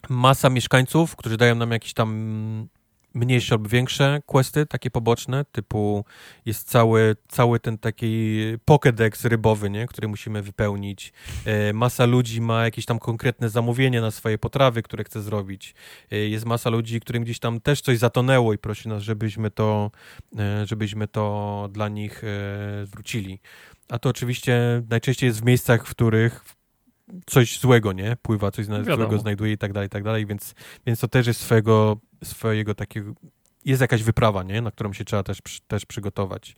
masa 0.08 0.50
mieszkańców, 0.50 1.16
którzy 1.16 1.36
dają 1.36 1.54
nam 1.54 1.70
jakiś 1.70 1.94
tam 1.94 2.68
mniejsze 3.16 3.54
lub 3.54 3.68
większe 3.68 4.20
questy, 4.26 4.66
takie 4.66 4.90
poboczne, 4.90 5.44
typu 5.52 6.04
jest 6.46 6.68
cały, 6.68 7.16
cały 7.28 7.60
ten 7.60 7.78
taki 7.78 8.42
Pokédex 8.70 9.28
rybowy, 9.28 9.70
nie? 9.70 9.86
który 9.86 10.08
musimy 10.08 10.42
wypełnić. 10.42 11.12
E, 11.44 11.72
masa 11.72 12.04
ludzi 12.04 12.40
ma 12.40 12.64
jakieś 12.64 12.86
tam 12.86 12.98
konkretne 12.98 13.48
zamówienie 13.48 14.00
na 14.00 14.10
swoje 14.10 14.38
potrawy, 14.38 14.82
które 14.82 15.04
chce 15.04 15.22
zrobić. 15.22 15.74
E, 16.10 16.16
jest 16.16 16.44
masa 16.44 16.70
ludzi, 16.70 17.00
którym 17.00 17.24
gdzieś 17.24 17.38
tam 17.38 17.60
też 17.60 17.80
coś 17.80 17.98
zatonęło 17.98 18.52
i 18.52 18.58
prosi 18.58 18.88
nas, 18.88 19.02
żebyśmy 19.02 19.50
to, 19.50 19.90
e, 20.38 20.66
żebyśmy 20.66 21.08
to 21.08 21.68
dla 21.72 21.88
nich 21.88 22.24
e, 22.24 22.86
zwrócili. 22.86 23.40
A 23.88 23.98
to 23.98 24.08
oczywiście 24.08 24.82
najczęściej 24.90 25.26
jest 25.26 25.40
w 25.40 25.44
miejscach, 25.44 25.86
w 25.86 25.90
których 25.90 26.56
coś 27.26 27.58
złego, 27.60 27.92
nie? 27.92 28.16
Pływa, 28.22 28.50
coś 28.50 28.66
złego 28.66 29.18
znajduje 29.18 29.52
i 29.52 29.58
tak 29.58 29.72
dalej, 29.72 29.86
i 29.86 29.90
tak 29.90 30.02
dalej, 30.02 30.26
więc, 30.26 30.54
więc 30.86 31.00
to 31.00 31.08
też 31.08 31.26
jest 31.26 31.40
swojego, 31.40 32.00
swojego 32.24 32.74
takiego, 32.74 33.12
jest 33.66 33.80
jakaś 33.80 34.02
wyprawa, 34.02 34.42
nie? 34.42 34.62
Na 34.62 34.70
którą 34.70 34.92
się 34.92 35.04
trzeba 35.04 35.22
też, 35.22 35.38
też 35.68 35.86
przygotować. 35.86 36.56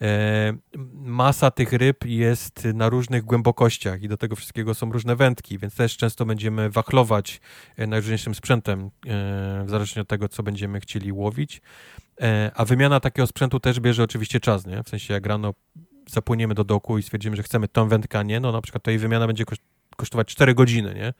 E, 0.00 0.54
masa 0.94 1.50
tych 1.50 1.72
ryb 1.72 2.04
jest 2.04 2.64
na 2.74 2.88
różnych 2.88 3.24
głębokościach 3.24 4.02
i 4.02 4.08
do 4.08 4.16
tego 4.16 4.36
wszystkiego 4.36 4.74
są 4.74 4.92
różne 4.92 5.16
wędki, 5.16 5.58
więc 5.58 5.74
też 5.74 5.96
często 5.96 6.26
będziemy 6.26 6.70
wachlować 6.70 7.40
e, 7.76 7.86
najróżniejszym 7.86 8.34
sprzętem, 8.34 8.80
e, 8.80 8.88
w 9.64 9.70
zależności 9.70 10.00
od 10.00 10.08
tego, 10.08 10.28
co 10.28 10.42
będziemy 10.42 10.80
chcieli 10.80 11.12
łowić. 11.12 11.62
E, 12.20 12.50
a 12.54 12.64
wymiana 12.64 13.00
takiego 13.00 13.26
sprzętu 13.26 13.60
też 13.60 13.80
bierze 13.80 14.02
oczywiście 14.02 14.40
czas, 14.40 14.66
nie? 14.66 14.82
W 14.82 14.88
sensie 14.88 15.14
jak 15.14 15.26
rano 15.26 15.54
zapłyniemy 16.10 16.54
do 16.54 16.64
doku 16.64 16.98
i 16.98 17.02
stwierdzimy, 17.02 17.36
że 17.36 17.42
chcemy 17.42 17.68
tą 17.68 17.88
wędkę, 17.88 18.24
nie, 18.24 18.40
no 18.40 18.52
na 18.52 18.60
przykład 18.60 18.82
to 18.82 18.90
jej 18.90 18.98
wymiana 18.98 19.26
będzie 19.26 19.44
kosztować 19.96 20.28
4 20.28 20.54
godziny, 20.54 20.94
nie? 20.94 21.12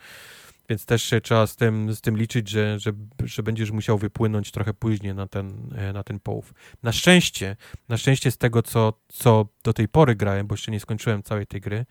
Więc 0.69 0.87
też 0.87 1.03
się 1.03 1.21
trzeba 1.21 1.47
z 1.47 1.57
tym, 1.57 1.95
z 1.95 2.01
tym 2.01 2.17
liczyć, 2.17 2.49
że, 2.49 2.79
że, 2.79 2.93
że 3.25 3.43
będziesz 3.43 3.71
musiał 3.71 3.99
wypłynąć 3.99 4.51
trochę 4.51 4.75
później 4.75 5.15
na 5.15 5.27
ten, 5.27 5.73
e, 5.77 5.93
na 5.93 6.03
ten 6.03 6.21
połów. 6.21 6.55
Na 6.83 6.93
szczęście, 6.93 7.57
na 7.89 7.97
szczęście 7.97 8.31
z 8.31 8.39
tego, 8.39 8.63
co, 8.63 8.93
co 9.09 9.49
do 9.65 9.73
tej 9.73 9.89
pory 9.89 10.15
grałem, 10.15 10.47
bo 10.47 10.55
jeszcze 10.55 10.73
nie 10.73 10.81
skończyłem 10.81 11.23
całej 11.23 11.47
tej 11.47 11.61
gry, 11.61 11.87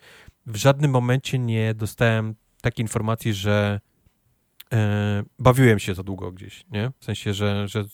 w 0.45 0.55
żadnym 0.55 0.91
momencie 0.91 1.39
nie 1.39 1.73
dostałem 1.73 2.35
takiej 2.61 2.83
informacji, 2.83 3.33
że 3.33 3.81
e, 4.73 5.23
bawiłem 5.39 5.79
się 5.79 5.95
za 5.95 6.03
długo 6.03 6.31
gdzieś, 6.31 6.65
nie? 6.71 6.91
W 6.99 7.05
sensie, 7.05 7.33
że, 7.33 7.67
że 7.67 7.85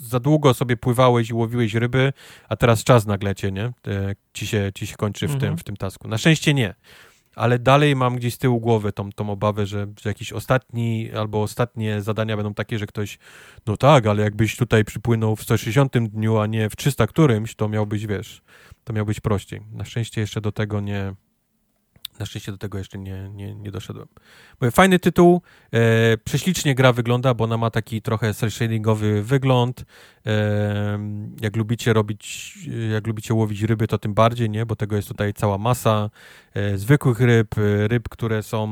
za 0.00 0.20
długo 0.20 0.54
sobie 0.54 0.76
pływałeś 0.76 1.30
i 1.30 1.34
łowiłeś 1.34 1.74
ryby, 1.74 2.12
a 2.48 2.56
teraz 2.56 2.84
czas 2.84 3.06
nagle 3.06 3.34
cię, 3.34 3.52
nie? 3.52 3.64
E, 3.64 3.72
ci, 4.32 4.46
się, 4.46 4.70
ci 4.74 4.86
się 4.86 4.96
kończy 4.96 5.28
w, 5.28 5.34
mhm. 5.34 5.40
tym, 5.40 5.58
w 5.58 5.64
tym 5.64 5.76
tasku. 5.76 6.08
Na 6.08 6.18
szczęście 6.18 6.54
nie 6.54 6.74
ale 7.40 7.58
dalej 7.58 7.96
mam 7.96 8.16
gdzieś 8.16 8.34
z 8.34 8.38
tyłu 8.38 8.60
głowy 8.60 8.92
tą, 8.92 9.12
tą 9.12 9.30
obawę, 9.30 9.66
że, 9.66 9.86
że 10.02 10.10
jakiś 10.10 10.32
ostatni 10.32 11.10
albo 11.12 11.42
ostatnie 11.42 12.02
zadania 12.02 12.36
będą 12.36 12.54
takie, 12.54 12.78
że 12.78 12.86
ktoś, 12.86 13.18
no 13.66 13.76
tak, 13.76 14.06
ale 14.06 14.22
jakbyś 14.22 14.56
tutaj 14.56 14.84
przypłynął 14.84 15.36
w 15.36 15.42
160 15.42 15.98
dniu, 15.98 16.38
a 16.38 16.46
nie 16.46 16.70
w 16.70 16.76
300 16.76 17.06
którymś, 17.06 17.54
to 17.54 17.68
miałbyś, 17.68 18.06
wiesz, 18.06 18.42
to 18.84 18.92
miałbyś 18.92 19.20
prościej. 19.20 19.60
Na 19.72 19.84
szczęście 19.84 20.20
jeszcze 20.20 20.40
do 20.40 20.52
tego 20.52 20.80
nie, 20.80 21.14
na 22.20 22.26
szczęście 22.26 22.52
do 22.52 22.58
tego 22.58 22.78
jeszcze 22.78 22.98
nie, 22.98 23.30
nie, 23.34 23.54
nie 23.54 23.70
doszedłem. 23.70 24.08
Mówię, 24.60 24.70
fajny 24.70 24.98
tytuł, 24.98 25.42
e, 25.72 26.16
prześlicznie 26.24 26.74
gra 26.74 26.92
wygląda, 26.92 27.34
bo 27.34 27.44
ona 27.44 27.56
ma 27.56 27.70
taki 27.70 28.02
trochę 28.02 28.30
cel-shadingowy 28.30 29.22
wygląd. 29.22 29.84
E, 30.26 30.98
jak 31.40 31.56
lubicie 31.56 31.92
robić, 31.92 32.58
jak 32.92 33.06
lubicie 33.06 33.34
łowić 33.34 33.62
ryby, 33.62 33.86
to 33.86 33.98
tym 33.98 34.14
bardziej, 34.14 34.50
nie? 34.50 34.66
Bo 34.66 34.76
tego 34.76 34.96
jest 34.96 35.08
tutaj 35.08 35.34
cała 35.34 35.58
masa 35.58 36.10
e, 36.54 36.78
zwykłych 36.78 37.20
ryb, 37.20 37.54
ryb, 37.86 38.08
które 38.08 38.42
są 38.42 38.68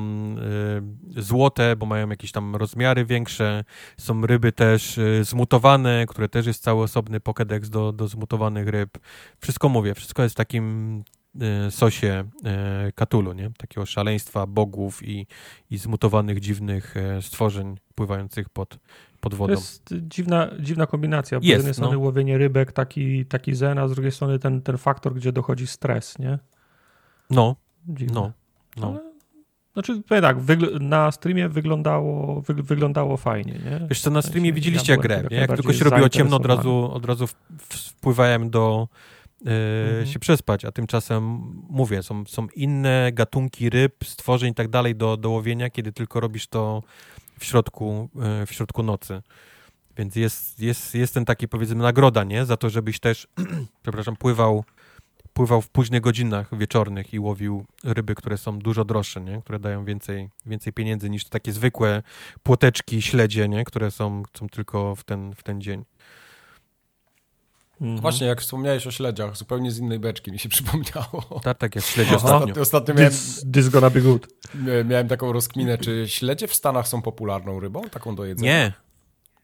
e, 1.17 1.23
złote, 1.23 1.77
bo 1.77 1.87
mają 1.87 2.09
jakieś 2.09 2.33
tam 2.33 2.57
rozmiary 2.57 3.05
większe. 3.05 3.65
Są 3.97 4.27
ryby 4.27 4.53
też 4.53 4.99
e, 4.99 5.25
zmutowane, 5.25 6.07
które 6.09 6.29
też 6.29 6.47
jest 6.47 6.63
cały 6.63 6.83
osobny 6.83 7.21
pokedex 7.21 7.71
do, 7.71 7.93
do 7.93 8.09
zmutowanych 8.09 8.69
ryb. 8.69 8.99
Wszystko 9.41 9.69
mówię, 9.69 9.95
wszystko 9.95 10.23
jest 10.23 10.37
takim 10.37 11.05
E, 11.09 11.18
sosie 11.71 12.25
Katulu, 12.95 13.31
e, 13.31 13.35
nie? 13.35 13.51
Takiego 13.59 13.87
szaleństwa 13.87 14.47
bogów 14.47 15.09
i, 15.09 15.27
i 15.71 15.79
zmutowanych 15.79 16.41
dziwnych 16.41 16.97
e, 16.97 17.23
stworzeń 17.23 17.77
pływających 17.95 18.49
pod, 18.49 18.79
pod 19.21 19.35
wodą. 19.35 19.55
To 19.55 19.61
jest 19.61 19.95
dziwna, 20.03 20.51
dziwna 20.61 20.87
kombinacja. 20.87 21.41
Bo 21.41 21.47
jest, 21.47 21.55
z 21.55 21.59
jednej 21.59 21.75
strony 21.75 21.95
no. 21.95 22.01
łowienie 22.01 22.39
rybek, 22.39 22.73
taki, 22.73 23.27
taki 23.27 23.55
zen, 23.55 23.79
a 23.79 23.89
z 23.89 23.93
drugiej 23.93 24.13
strony 24.13 24.39
ten, 24.39 24.63
ten 24.63 24.79
faktor, 24.79 25.15
gdzie 25.15 25.33
dochodzi 25.33 25.67
stres, 25.67 26.19
nie? 26.19 26.39
No, 27.31 27.57
Dziwne. 27.89 28.15
no, 28.15 28.33
no. 28.77 28.89
Ale, 28.89 29.09
znaczy, 29.73 30.03
tak, 30.03 30.37
na 30.81 31.13
streamie 31.13 31.49
wyglądało, 31.49 32.41
wy, 32.41 32.55
wyglądało 32.55 33.17
fajnie, 33.17 33.53
nie? 33.53 33.87
Wiesz 33.89 34.01
co, 34.01 34.11
na 34.11 34.23
streamie 34.23 34.53
widzieliście 34.53 34.93
ja 34.93 34.99
grę, 34.99 35.25
nie? 35.31 35.37
Jak 35.37 35.53
tylko 35.55 35.73
się 35.73 35.85
robiło 35.85 36.09
ciemno, 36.09 36.37
od 36.37 36.47
razu, 36.47 36.91
od 36.93 37.05
razu 37.05 37.27
wpływałem 37.59 38.51
do 38.51 38.89
mhm. 39.45 40.07
się 40.07 40.19
przespać, 40.19 40.65
a 40.65 40.73
tymczasem 40.73 41.23
mówię, 41.71 42.03
są, 42.03 42.25
są 42.27 42.49
inne 42.55 43.11
gatunki 43.13 43.71
ryb, 43.71 44.05
stworzeń 44.05 44.53
i 44.53 44.55
tak 44.55 44.69
dalej 44.69 44.97
do, 44.97 45.17
do 45.17 45.31
łowienia, 45.31 45.71
kiedy 45.71 45.93
tylko 45.93 46.21
robisz 46.21 46.47
to 46.47 46.83
w 47.39 47.45
środku, 47.45 48.09
e, 48.43 48.47
w 48.47 48.53
środku 48.53 48.83
nocy. 48.83 49.23
Więc 49.97 50.17
jest, 50.17 50.61
jest, 50.61 50.95
jest 50.95 51.15
ten 51.15 51.25
taki, 51.25 51.49
powiedzmy, 51.49 51.77
nagroda, 51.77 52.25
nie? 52.25 52.45
Za 52.45 52.57
to, 52.57 52.71
żebyś 52.71 53.01
też, 53.01 53.27
przepraszam, 53.83 54.17
pływał, 54.17 54.65
pływał 55.33 55.63
w 55.63 55.69
późnych 55.69 56.01
godzinach 56.01 56.59
wieczornych 56.59 57.15
i 57.15 57.19
łowił 57.19 57.65
ryby, 57.85 58.15
które 58.15 58.39
są 58.39 58.59
dużo 58.59 58.85
droższe, 58.85 59.21
nie? 59.21 59.43
Które 59.43 59.59
dają 59.59 59.85
więcej, 59.85 60.29
więcej 60.47 60.73
pieniędzy 60.73 61.11
niż 61.11 61.25
takie 61.25 61.53
zwykłe 61.53 62.03
płoteczki, 62.43 63.03
śledzie, 63.03 63.49
nie? 63.49 63.65
Które 63.65 63.91
są, 63.91 64.23
są 64.39 64.49
tylko 64.49 64.97
w 64.97 65.05
ten, 65.05 65.35
w 65.35 65.43
ten 65.43 65.61
dzień. 65.61 65.85
Mhm. 67.81 68.01
Właśnie, 68.01 68.27
jak 68.27 68.41
wspomniałeś 68.41 68.87
o 68.87 68.91
śledziach, 68.91 69.37
zupełnie 69.37 69.71
z 69.71 69.79
innej 69.79 69.99
beczki 69.99 70.33
mi 70.33 70.39
się 70.39 70.49
przypomniało. 70.59 71.41
Tak, 71.43 71.59
tak, 71.59 71.75
jak 71.75 71.85
śledzie 71.85 72.17
ostatnio. 72.17 72.63
Ostatnio 72.63 72.95
miałem, 72.95 73.11
this, 73.11 73.47
this 73.53 73.69
gonna 73.69 73.91
be 73.91 74.01
good. 74.01 74.29
miałem 74.85 75.09
taką 75.09 75.33
rozkminę, 75.33 75.79
czy 75.79 76.05
śledzie 76.09 76.49
w 76.49 76.55
Stanach 76.55 76.89
są 76.89 77.03
popularną 77.03 77.61
rybą, 77.61 77.83
taką 77.83 78.17
do 78.17 78.25
jedzenia? 78.25 78.53
Nie, 78.53 78.73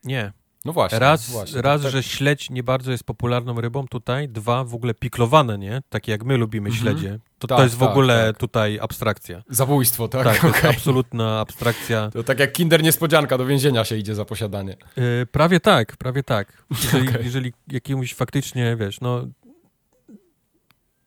nie. 0.05 0.33
No 0.65 0.73
właśnie. 0.73 0.99
Raz, 0.99 1.31
właśnie, 1.31 1.63
raz 1.63 1.83
tak, 1.83 1.93
że 1.93 2.03
śledź 2.03 2.51
nie 2.51 2.63
bardzo 2.63 2.93
jest 2.93 3.05
popularną 3.05 3.61
rybą 3.61 3.89
tutaj, 3.89 4.29
dwa, 4.29 4.65
w 4.65 4.75
ogóle 4.75 4.95
piklowane, 4.95 5.59
nie? 5.59 5.83
Takie 5.89 6.13
jak 6.13 6.25
my 6.25 6.37
lubimy 6.37 6.69
mhm. 6.69 6.83
śledzie. 6.83 7.19
To, 7.39 7.49
tak, 7.49 7.59
to 7.59 7.65
jest 7.65 7.77
w 7.77 7.79
tak, 7.79 7.91
ogóle 7.91 8.27
tak. 8.27 8.39
tutaj 8.39 8.79
abstrakcja. 8.83 9.43
Zabójstwo, 9.49 10.09
tak? 10.09 10.25
Tak, 10.25 10.45
okay. 10.45 10.71
absolutna 10.71 11.41
abstrakcja. 11.41 12.11
To 12.11 12.23
tak 12.23 12.39
jak 12.39 12.53
kinder 12.53 12.83
niespodzianka, 12.83 13.39
do 13.39 13.47
więzienia 13.47 13.85
się 13.85 13.97
idzie 13.97 14.15
za 14.15 14.25
posiadanie. 14.25 14.77
Yy, 14.97 15.27
prawie 15.33 15.61
tak, 15.61 15.97
prawie 15.97 16.23
tak. 16.23 16.65
Jeżeli, 16.71 17.09
okay. 17.09 17.23
jeżeli 17.23 17.53
jakiemuś 17.73 18.15
faktycznie, 18.15 18.77
wiesz, 18.77 19.01
no 19.01 19.27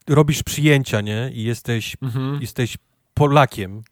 robisz 0.08 0.42
przyjęcia, 0.42 1.00
nie? 1.00 1.30
I 1.32 1.42
jesteś, 1.42 1.96
mhm. 2.02 2.40
jesteś 2.40 2.78
Polakiem, 3.14 3.82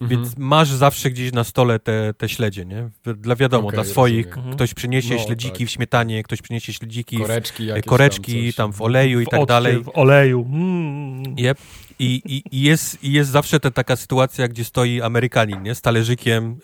Mhm. 0.00 0.08
Więc 0.10 0.36
masz 0.38 0.68
zawsze 0.68 1.10
gdzieś 1.10 1.32
na 1.32 1.44
stole 1.44 1.78
te, 1.78 2.14
te 2.14 2.28
śledzie, 2.28 2.64
nie? 2.64 2.90
Dla 3.16 3.36
wiadomo, 3.36 3.68
okay, 3.68 3.76
dla 3.76 3.84
swoich. 3.84 4.26
Rozumiem. 4.26 4.52
Ktoś 4.52 4.74
przyniesie 4.74 5.14
no, 5.14 5.20
śledziki 5.20 5.58
tak. 5.58 5.68
w 5.68 5.70
śmietanie, 5.70 6.22
ktoś 6.22 6.42
przyniesie 6.42 6.72
śledziki 6.72 7.18
koreczki, 7.18 7.68
w, 7.82 7.84
koreczki 7.84 8.52
tam, 8.52 8.66
tam, 8.66 8.72
w 8.72 8.82
oleju 8.82 9.20
i 9.20 9.26
tak 9.26 9.46
dalej. 9.46 9.84
W 9.84 9.90
oleju. 9.94 10.46
Mm. 10.52 11.22
Yep. 11.38 11.58
I, 11.98 12.22
i, 12.24 12.42
i, 12.56 12.62
jest, 12.62 13.04
I 13.04 13.12
jest 13.12 13.30
zawsze 13.30 13.60
ta 13.60 13.70
taka 13.70 13.96
sytuacja, 13.96 14.48
gdzie 14.48 14.64
stoi 14.64 15.02
Amerykanin, 15.02 15.62
nie? 15.62 15.74
Z 15.74 15.80
talerzykiem, 15.80 16.60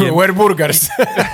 yy, 0.00 0.12
Where 0.16 0.32
burgers? 0.32 0.88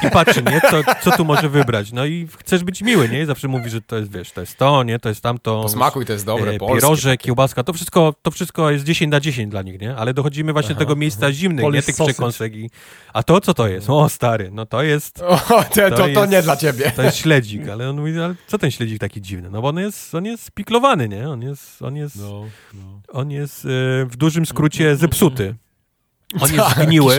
I 0.06 0.10
patrzy, 0.10 0.42
nie? 0.42 0.60
Co, 0.70 0.94
co 1.02 1.16
tu 1.16 1.24
może 1.24 1.48
wybrać? 1.48 1.92
No 1.92 2.06
i 2.06 2.28
chcesz 2.38 2.64
być 2.64 2.82
miły, 2.82 3.09
nie? 3.09 3.22
I 3.22 3.26
zawsze 3.26 3.48
mówi, 3.48 3.70
że 3.70 3.80
to 3.80 3.97
jest, 3.97 4.12
wiesz, 4.12 4.32
to 4.32 4.40
jest 4.40 4.56
to, 4.56 4.82
nie? 4.82 4.98
To 4.98 5.09
jest 5.09 5.20
tamto. 5.20 5.62
Posmakuj, 5.62 6.06
to 6.06 6.12
jest 6.12 6.26
dobre, 6.26 6.52
e, 6.52 6.59
Pierożek, 6.59 7.20
kiełbaska, 7.20 7.64
to 7.64 7.72
wszystko, 7.72 8.14
to 8.22 8.30
wszystko 8.30 8.70
jest 8.70 8.84
10 8.84 9.10
na 9.12 9.20
10 9.20 9.51
dla 9.51 9.62
nich, 9.62 9.80
nie? 9.80 9.97
Ale 9.97 10.14
dochodzimy 10.14 10.52
właśnie 10.52 10.74
do 10.74 10.78
tego 10.78 10.97
miejsca 10.97 11.26
aha. 11.26 11.32
zimnych, 11.32 11.72
nie? 11.72 11.82
Tych 11.82 11.94
przekąsek 11.94 12.56
i... 12.56 12.70
A 13.12 13.22
to 13.22 13.40
co 13.40 13.55
to 13.55 13.68
jest? 13.68 13.90
O, 13.90 14.09
stary, 14.09 14.51
no 14.52 14.66
to 14.66 14.82
jest... 14.82 15.22
O, 15.22 15.36
to, 15.64 15.90
to, 15.90 15.97
to, 15.97 16.09
jest, 16.09 16.30
nie 16.30 16.42
dla 16.42 16.56
ciebie. 16.56 16.92
To 16.97 17.02
jest 17.02 17.16
śledzik, 17.16 17.68
ale 17.68 17.90
on 17.90 18.01
mówi, 18.01 18.20
ale 18.20 18.34
co 18.47 18.59
ten 18.59 18.70
śledzik 18.70 18.98
taki 18.98 19.20
dziwny? 19.20 19.51
No 19.51 19.62
bo 19.62 19.68
on 19.68 19.78
jest, 19.78 20.14
on 20.14 20.24
jest 20.24 20.51
piklowany, 20.51 21.09
nie? 21.09 21.28
On 21.28 21.42
jest, 21.42 21.82
on 21.82 21.97
jest... 21.97 22.16
No, 22.16 22.44
no 22.74 23.01
on 23.12 23.31
jest 23.31 23.65
e, 23.65 23.69
w 24.07 24.16
dużym 24.16 24.47
skrócie 24.47 24.97
zepsuty. 24.97 25.55
On 26.41 26.53
jest 26.53 26.69
tak, 26.69 26.78
zgniły. 26.78 27.16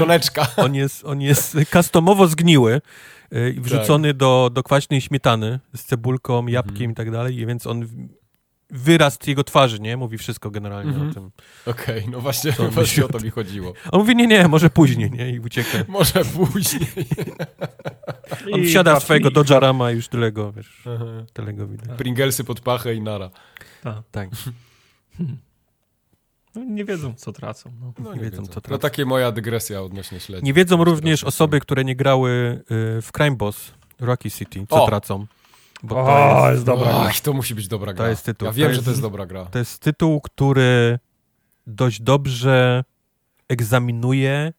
On 0.57 0.75
jest, 0.75 1.05
on 1.05 1.21
jest 1.21 1.57
customowo 1.73 2.27
zgniły 2.27 2.81
e, 3.31 3.49
i 3.49 3.59
wrzucony 3.59 4.07
tak. 4.07 4.17
do, 4.17 4.49
do 4.53 4.63
kwaśnej 4.63 5.01
śmietany 5.01 5.59
z 5.75 5.83
cebulką, 5.83 6.47
jabłkiem 6.47 6.75
mhm. 6.75 6.91
i 6.91 6.95
tak 6.95 7.11
dalej, 7.11 7.45
więc 7.45 7.67
on 7.67 7.87
wyraz 8.71 9.19
jego 9.27 9.43
twarzy, 9.43 9.79
nie? 9.79 9.97
Mówi 9.97 10.17
wszystko 10.17 10.51
generalnie 10.51 10.91
mhm. 10.91 11.09
o 11.09 11.13
tym. 11.13 11.31
Okej, 11.65 11.99
okay, 11.99 12.11
no 12.11 12.19
właśnie, 12.19 12.51
właśnie 12.51 13.05
o 13.05 13.07
to 13.07 13.19
mi 13.19 13.29
chodziło. 13.29 13.73
On 13.91 13.99
mówi, 13.99 14.15
nie, 14.15 14.27
nie, 14.27 14.47
może 14.47 14.69
później, 14.69 15.11
nie? 15.11 15.29
I 15.29 15.39
ucieka. 15.39 15.77
może 15.87 16.25
później. 16.25 16.87
on 18.53 18.63
wsiada 18.63 18.99
w 18.99 19.03
swojego 19.03 19.31
Dodgerama 19.31 19.91
i 19.91 19.95
już 19.95 20.07
tyle 20.07 20.31
go, 20.31 20.51
wiesz, 20.51 20.83
tyle 21.33 21.53
go 21.53 21.67
widać. 21.67 21.97
Pringlesy 21.97 22.43
pod 22.43 22.59
pachę 22.59 22.95
i 22.95 23.01
nara. 23.01 23.29
Tak. 23.83 24.03
tak. 24.11 24.29
No, 26.55 26.63
nie 26.63 26.85
wiedzą, 26.85 27.13
co 27.13 27.31
tracą. 27.31 27.71
No. 27.81 27.93
No, 27.99 28.13
nie, 28.13 28.15
nie, 28.15 28.23
wiedzą, 28.23 28.45
co 28.45 28.61
tracą. 28.61 28.71
No 28.71 28.77
takie 28.77 29.05
moja 29.05 29.31
dygresja 29.31 29.81
odnośnie 29.81 30.19
śledzi. 30.19 30.45
Nie 30.45 30.53
wiedzą 30.53 30.83
również 30.83 31.23
osoby, 31.23 31.59
które 31.59 31.85
nie 31.85 31.95
grały 31.95 32.29
y, 32.29 33.01
w 33.01 33.09
Crime 33.17 33.35
Boss 33.35 33.71
Rocky 33.99 34.31
City, 34.31 34.65
co 34.69 34.83
o. 34.83 34.87
tracą. 34.87 35.25
Bo 35.83 36.01
o, 36.01 36.05
to 36.05 36.39
jest, 36.39 36.53
jest 36.53 36.65
dobra 36.65 36.91
gra. 36.91 37.11
to 37.23 37.33
musi 37.33 37.55
być 37.55 37.67
dobra 37.67 37.93
gra. 37.93 38.05
To 38.05 38.09
jest 38.09 38.25
tytuł. 38.25 38.45
Ja 38.45 38.51
wiem, 38.53 38.65
to 38.65 38.69
jest, 38.69 38.79
że 38.79 38.85
to 38.85 38.91
jest 38.91 39.01
dobra 39.01 39.25
gra. 39.25 39.45
To 39.45 39.59
jest 39.59 39.79
tytuł, 39.79 40.21
który 40.21 40.99
dość 41.67 42.01
dobrze 42.01 42.83
egzaminuje 43.49 44.53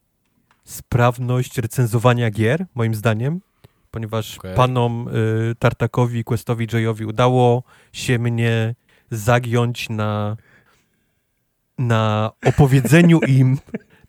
sprawność 0.64 1.59
recenzowania 1.59 2.31
gier, 2.31 2.66
moim 2.74 2.94
zdaniem, 2.94 3.40
ponieważ 3.90 4.39
okay. 4.39 4.55
panom 4.55 5.09
y, 5.09 5.55
Tartakowi, 5.59 6.24
Questowi, 6.24 6.66
Joyowi 6.66 7.05
udało 7.05 7.62
się 7.93 8.19
mnie 8.19 8.74
zagiąć 9.10 9.89
na, 9.89 10.36
na 11.83 12.31
opowiedzeniu 12.45 13.21
im, 13.21 13.59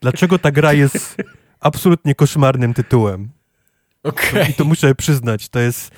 dlaczego 0.01 0.39
ta 0.39 0.51
gra 0.51 0.73
jest 0.73 1.17
absolutnie 1.59 2.15
koszmarnym 2.15 2.73
tytułem. 2.73 3.29
Okay. 4.03 4.49
I 4.49 4.53
to 4.53 4.65
muszę 4.65 4.95
przyznać, 4.95 5.49
to 5.49 5.59
jest 5.59 5.91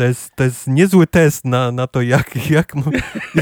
to 0.00 0.04
jest, 0.04 0.36
to 0.36 0.44
jest 0.44 0.66
niezły 0.66 1.06
test 1.06 1.44
na, 1.44 1.72
na 1.72 1.86
to, 1.86 2.02
jak, 2.02 2.50
jak, 2.50 2.72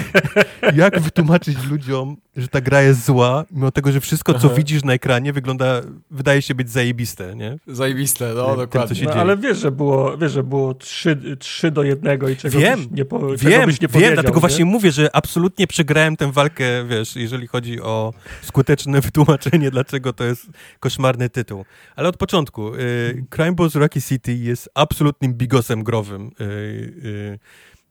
jak 0.74 1.00
wytłumaczyć 1.00 1.64
ludziom, 1.70 2.16
że 2.36 2.48
ta 2.48 2.60
gra 2.60 2.82
jest 2.82 3.04
zła, 3.04 3.44
mimo 3.50 3.70
tego, 3.70 3.92
że 3.92 4.00
wszystko, 4.00 4.34
co 4.34 4.46
Aha. 4.46 4.56
widzisz 4.56 4.84
na 4.84 4.92
ekranie, 4.92 5.32
wygląda, 5.32 5.82
wydaje 6.10 6.42
się 6.42 6.54
być 6.54 6.70
zajebiste, 6.70 7.36
nie? 7.36 7.58
Zajebiste, 7.66 8.32
no 8.34 8.46
Tym, 8.46 8.56
dokładnie. 8.56 8.88
co 8.88 8.94
się 9.00 9.06
no. 9.06 9.12
Ale 9.12 9.36
wiesz, 9.36 9.58
że 9.58 9.70
było, 9.70 10.18
wiesz, 10.18 10.32
że 10.32 10.42
było 10.42 10.74
3, 10.74 11.36
3 11.38 11.70
do 11.70 11.82
1 11.82 12.32
i 12.32 12.36
czego 12.36 12.58
wiem, 12.58 12.78
byś 12.78 12.90
nie, 12.90 13.04
po, 13.04 13.18
wiem, 13.36 13.66
byś 13.66 13.80
nie 13.80 13.88
wiem, 13.88 14.14
dlatego 14.14 14.34
nie? 14.34 14.40
właśnie 14.40 14.64
mówię, 14.64 14.92
że 14.92 15.16
absolutnie 15.16 15.66
przegrałem 15.66 16.16
tę 16.16 16.32
walkę, 16.32 16.64
wiesz, 16.84 17.16
jeżeli 17.16 17.46
chodzi 17.46 17.80
o 17.80 18.14
skuteczne 18.42 19.00
wytłumaczenie, 19.08 19.70
dlaczego 19.70 20.12
to 20.12 20.24
jest 20.24 20.46
koszmarny 20.80 21.30
tytuł. 21.30 21.64
Ale 21.96 22.08
od 22.08 22.16
początku, 22.16 22.74
y, 22.74 23.24
Crime 23.30 23.52
Boss 23.52 23.74
Rocky 23.74 24.02
City 24.02 24.34
jest 24.34 24.70
absolutnym 24.74 25.34
bigosem 25.34 25.84
growym. 25.84 26.30
Y, 26.40 26.47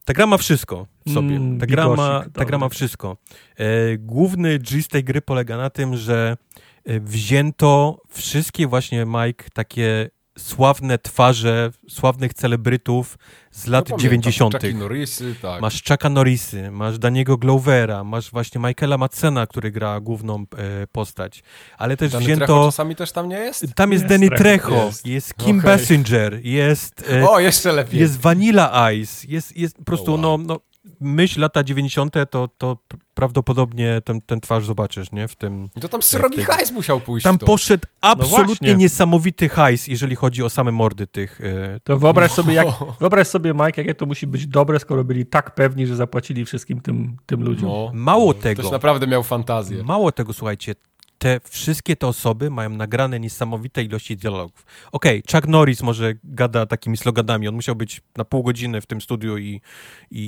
ta 0.06 0.14
gra 0.14 0.28
ma 0.28 0.38
wszystko 0.38 0.88
w 1.06 1.14
sobie. 1.14 1.36
Mm, 1.36 1.60
ta, 1.60 1.66
gra 1.66 1.90
ma, 1.90 2.26
ta 2.34 2.46
gra 2.46 2.58
ma 2.58 2.70
wszystko. 2.70 3.18
E, 3.58 3.98
główny 3.98 4.60
G 4.60 4.84
z 4.84 4.88
tej 4.88 5.04
gry 5.04 5.22
polega 5.22 5.58
na 5.58 5.70
tym, 5.70 5.96
że 5.96 6.38
e, 6.86 7.00
wzięto 7.00 8.02
wszystkie 8.10 8.68
właśnie, 8.68 9.06
Mike, 9.06 9.46
takie 9.54 10.10
sławne 10.38 10.98
twarze 10.98 11.72
sławnych 11.90 12.34
celebrytów 12.34 13.18
z 13.52 13.68
lat 13.68 13.90
no, 13.90 13.98
90. 13.98 14.56
Norrisy, 14.74 15.36
tak. 15.42 15.62
Masz 15.62 15.84
Chucka 15.84 16.10
Norrisy, 16.10 16.72
masz 16.72 17.00
Daniego 17.00 17.38
Glovera, 17.38 18.04
masz 18.04 18.32
właśnie 18.32 18.62
Michaela 18.62 18.98
Madsena, 18.98 19.48
który 19.48 19.72
gra 19.72 20.00
główną 20.00 20.46
e, 20.58 20.88
postać. 20.88 21.44
Ale 21.78 21.98
też 21.98 22.12
Danny 22.12 22.26
wzięto... 22.26 22.46
Trejo 22.46 22.66
czasami 22.66 22.96
też 22.96 23.12
tam 23.12 23.30
nie 23.30 23.40
jest? 23.40 23.66
Tam 23.76 23.92
jest, 23.92 24.04
jest 24.04 24.14
Danny 24.14 24.30
Trejo, 24.30 24.86
jest, 24.86 25.06
jest 25.06 25.34
Kim 25.34 25.60
okay. 25.60 25.72
Basinger, 25.72 26.40
jest... 26.46 27.10
E, 27.12 27.30
o, 27.30 27.40
jeszcze 27.40 27.72
lepiej. 27.72 28.00
Jest 28.00 28.20
Vanilla 28.20 28.92
Ice, 28.92 29.28
jest, 29.28 29.58
jest 29.58 29.78
po 29.78 29.84
prostu, 29.84 30.14
oh, 30.14 30.28
wow. 30.28 30.38
no, 30.38 30.44
no 30.48 30.60
myśl 31.00 31.42
lata 31.42 31.64
90. 31.64 32.14
to, 32.30 32.48
to 32.58 32.78
prawdopodobnie 33.14 34.02
ten, 34.06 34.22
ten 34.22 34.42
twarz 34.42 34.66
zobaczysz, 34.66 35.12
nie? 35.12 35.28
W 35.28 35.36
tym... 35.36 35.70
To 35.82 35.90
tam 35.90 36.02
srogi 36.02 36.44
hajs 36.44 36.72
musiał 36.72 37.00
pójść 37.00 37.24
Tam 37.24 37.38
poszedł 37.38 37.88
absolutnie 38.02 38.72
no 38.72 38.78
niesamowity 38.78 39.50
hajs, 39.50 39.88
jeżeli 39.88 40.16
chodzi 40.16 40.44
o 40.44 40.50
same 40.50 40.72
mordy 40.72 41.08
tych... 41.08 41.42
E... 41.42 41.80
To 41.84 41.98
wyobraź 41.98 42.32
sobie, 42.32 42.54
jak, 42.54 42.68
wyobraź 43.00 43.28
sobie, 43.28 43.54
Mike, 43.54 43.82
jakie 43.82 43.96
to 43.96 44.06
musi 44.06 44.28
być 44.28 44.48
dobre, 44.48 44.80
skoro 44.80 45.04
byli 45.04 45.26
tak 45.26 45.56
pewni, 45.56 45.88
że 45.88 45.96
zapłacili 45.96 46.46
wszystkim 46.46 46.82
tym, 46.82 47.18
tym 47.26 47.44
ludziom. 47.44 47.70
No, 47.70 47.92
Mało 47.94 48.34
tego... 48.34 48.62
Ktoś 48.62 48.72
naprawdę 48.72 49.08
miał 49.08 49.24
fantazję. 49.24 49.84
Mało 49.84 50.12
tego, 50.12 50.34
słuchajcie, 50.34 50.76
te 51.18 51.40
wszystkie 51.50 51.96
te 51.96 52.08
osoby 52.08 52.50
mają 52.50 52.70
nagrane 52.70 53.20
niesamowite 53.20 53.84
ilości 53.84 54.18
dialogów. 54.18 54.66
Okej, 54.92 55.20
okay, 55.20 55.32
Chuck 55.32 55.48
Norris 55.48 55.84
może 55.84 56.14
gada 56.24 56.66
takimi 56.66 56.98
sloganami, 56.98 57.48
on 57.48 57.56
musiał 57.56 57.76
być 57.76 58.02
na 58.18 58.26
pół 58.26 58.44
godziny 58.44 58.82
w 58.82 58.86
tym 58.86 59.02
studiu 59.02 59.38
i, 59.38 59.62
i, 60.12 60.20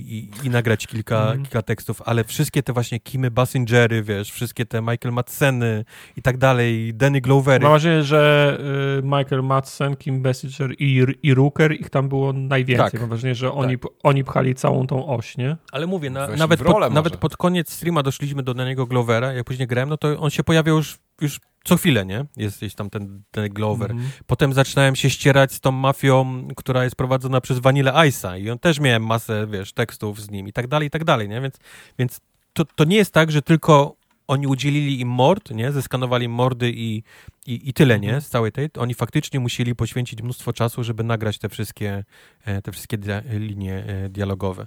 i, 0.43 0.47
i 0.47 0.49
nagrać 0.49 0.87
kilka, 0.87 1.31
mm. 1.31 1.43
kilka 1.43 1.61
tekstów, 1.61 2.01
ale 2.05 2.23
wszystkie 2.23 2.63
te 2.63 2.73
właśnie 2.73 2.99
Kimy 2.99 3.31
Bassingery, 3.31 4.03
wiesz, 4.03 4.31
wszystkie 4.31 4.65
te 4.65 4.81
Michael 4.81 5.13
Madseny 5.13 5.85
i 6.17 6.21
tak 6.21 6.37
dalej, 6.37 6.93
Danny 6.93 7.21
Glovery. 7.21 7.63
Mam 7.63 7.71
wrażenie, 7.71 8.03
że 8.03 8.57
y, 8.99 9.03
Michael 9.03 9.43
Madsen, 9.43 9.95
Kim 9.95 10.21
Basinger 10.21 10.71
i, 10.79 11.05
i 11.23 11.33
Rooker, 11.33 11.71
ich 11.71 11.89
tam 11.89 12.09
było 12.09 12.33
najwięcej. 12.33 12.91
Tak. 12.91 13.01
Mam 13.01 13.09
wrażenie, 13.09 13.35
że 13.35 13.51
oni, 13.51 13.79
tak. 13.79 13.91
oni 14.03 14.23
pchali 14.23 14.55
całą 14.55 14.87
tą 14.87 15.07
oś, 15.07 15.37
nie? 15.37 15.57
Ale 15.71 15.87
mówię, 15.87 16.09
na, 16.09 16.27
nawet, 16.27 16.63
pod, 16.63 16.93
nawet 16.93 17.17
pod 17.17 17.37
koniec 17.37 17.73
streama 17.73 18.03
doszliśmy 18.03 18.43
do 18.43 18.53
Danny'ego 18.53 18.87
Glovera, 18.87 19.33
jak 19.33 19.45
później 19.45 19.67
grałem, 19.67 19.89
no 19.89 19.97
to 19.97 20.19
on 20.19 20.29
się 20.29 20.43
pojawiał 20.43 20.79
już, 20.79 20.88
już 21.21 21.39
co 21.63 21.77
chwilę, 21.77 22.05
nie? 22.05 22.25
Jest 22.37 22.57
gdzieś 22.57 22.75
tam 22.75 22.89
ten, 22.89 23.23
ten 23.31 23.49
Glover. 23.49 23.91
Mm 23.91 24.03
-hmm. 24.03 24.09
Potem 24.27 24.53
zaczynałem 24.53 24.95
się 24.95 25.09
ścierać 25.09 25.53
z 25.53 25.59
tą 25.59 25.71
mafią, 25.71 26.47
która 26.55 26.83
jest 26.83 26.95
prowadzona 26.95 27.41
przez 27.41 27.59
Vanilla 27.59 27.93
Ice'a 27.93 28.41
i 28.41 28.49
on 28.49 28.59
też 28.59 28.79
miałem 28.79 29.05
masę, 29.05 29.47
wiesz, 29.51 29.73
tekstów 29.73 30.21
z 30.21 30.31
nim 30.31 30.47
i 30.47 30.53
tak 30.53 30.67
dalej, 30.67 30.87
i 30.87 30.91
tak 30.91 31.03
dalej, 31.03 31.29
nie? 31.29 31.41
Więc, 31.41 31.55
więc 31.99 32.19
to, 32.53 32.65
to 32.65 32.83
nie 32.83 32.97
jest 32.97 33.13
tak, 33.13 33.31
że 33.31 33.41
tylko 33.41 33.95
oni 34.27 34.47
udzielili 34.47 34.99
im 34.99 35.07
mord, 35.07 35.51
nie? 35.51 35.71
Zeskanowali 35.71 36.27
mordy 36.27 36.71
i, 36.75 37.03
i, 37.47 37.69
i 37.69 37.73
tyle, 37.73 37.99
nie? 37.99 38.07
Mhm. 38.07 38.21
Z 38.21 38.29
całej 38.29 38.51
tej. 38.51 38.69
Oni 38.77 38.93
faktycznie 38.93 39.39
musieli 39.39 39.75
poświęcić 39.75 40.21
mnóstwo 40.21 40.53
czasu, 40.53 40.83
żeby 40.83 41.03
nagrać 41.03 41.37
te 41.37 41.49
wszystkie, 41.49 42.05
e, 42.45 42.61
te 42.61 42.71
wszystkie 42.71 42.97
dia 42.97 43.21
linie 43.29 43.83
e, 43.87 44.09
dialogowe. 44.09 44.65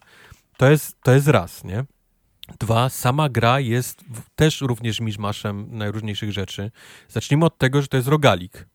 To 0.56 0.70
jest, 0.70 0.96
to 1.02 1.12
jest 1.12 1.28
raz, 1.28 1.64
nie? 1.64 1.84
Dwa, 2.58 2.88
sama 2.88 3.28
gra 3.28 3.60
jest 3.60 4.04
też 4.34 4.60
również 4.60 5.00
miszmaszem 5.00 5.66
najróżniejszych 5.70 6.32
rzeczy. 6.32 6.70
Zacznijmy 7.08 7.44
od 7.44 7.58
tego, 7.58 7.82
że 7.82 7.88
to 7.88 7.96
jest 7.96 8.08
rogalik. 8.08 8.66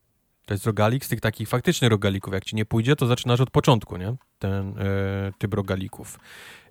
To 0.45 0.53
jest 0.53 0.65
rogalik 0.65 1.05
z 1.05 1.07
tych 1.07 1.21
takich 1.21 1.49
faktycznych 1.49 1.91
rogalików. 1.91 2.33
Jak 2.33 2.45
ci 2.45 2.55
nie 2.55 2.65
pójdzie, 2.65 2.95
to 2.95 3.07
zaczynasz 3.07 3.41
od 3.41 3.51
początku, 3.51 3.97
nie? 3.97 4.15
Ten 4.39 4.77
e, 4.77 5.31
typ 5.37 5.53
rogalików. 5.53 6.19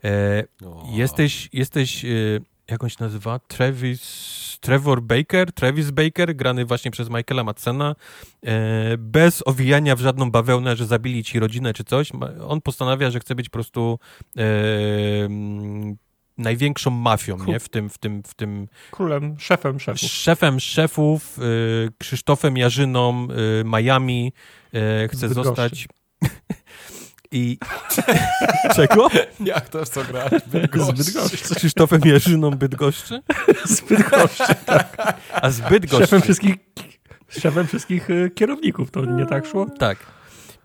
E, 0.05 0.45
jesteś, 0.93 1.49
jesteś 1.53 2.05
e, 2.05 2.09
jak 2.69 2.85
on 2.85 2.91
się 2.91 2.97
nazywa? 3.01 3.39
Travis, 3.39 4.59
Trevor 4.61 5.03
Baker, 5.03 5.53
Travis 5.53 5.91
Baker, 5.91 6.37
grany 6.37 6.65
właśnie 6.65 6.91
przez 6.91 7.11
Michaela 7.11 7.45
Madsena, 7.45 7.95
e, 8.47 8.99
bez 8.99 9.43
owijania 9.47 9.97
w 9.97 10.01
żadną 10.01 10.31
bawełnę, 10.31 10.77
że 10.77 10.87
zabili 10.87 11.25
ci 11.25 11.41
rodzinę 11.41 11.73
czy 11.73 11.85
coś. 11.85 12.13
On 12.49 12.61
postanawia, 12.61 13.11
że 13.11 13.21
chce 13.21 13.35
być 13.35 13.49
po 13.49 13.53
prostu 13.53 13.99
e, 14.39 14.43
największą 16.39 16.91
mafią, 16.91 17.45
nie? 17.47 17.61
W 17.61 17.69
tym, 17.69 17.91
w 17.91 17.99
tym, 17.99 18.23
w 18.23 18.35
tym... 18.35 18.69
Królem, 18.91 19.35
szefem 19.39 19.81
szefów. 19.81 20.11
Szefem 20.11 20.61
szefów, 20.61 21.39
y, 21.39 21.93
Krzysztofem 21.99 22.57
Jarzyną, 22.57 23.29
y, 23.61 23.65
Miami, 23.65 24.33
y, 24.75 25.09
chce 25.09 25.29
zostać... 25.29 25.89
I... 27.33 27.59
Czego? 28.77 29.09
Jak 29.41 29.69
to, 29.69 29.87
co 29.87 30.05
grać? 30.05 30.33
Bydgoszczy. 30.53 31.05
Z 31.05 31.55
Krzysztofem 31.55 32.01
Jarzyną 32.05 32.51
Bydgoszczy? 32.51 33.23
Z 33.65 33.81
Bydgoszczy, 33.81 34.55
tak. 34.67 34.97
A 35.33 35.51
z 35.51 35.61
Bydgoszczy. 35.61 36.05
Szefem 36.05 36.23
wszystkich, 36.23 36.55
szefem 37.29 37.67
wszystkich 37.67 38.09
kierowników, 38.35 38.91
to 38.91 39.05
nie 39.05 39.27
tak 39.27 39.47
szło? 39.47 39.67
Tak. 39.79 39.99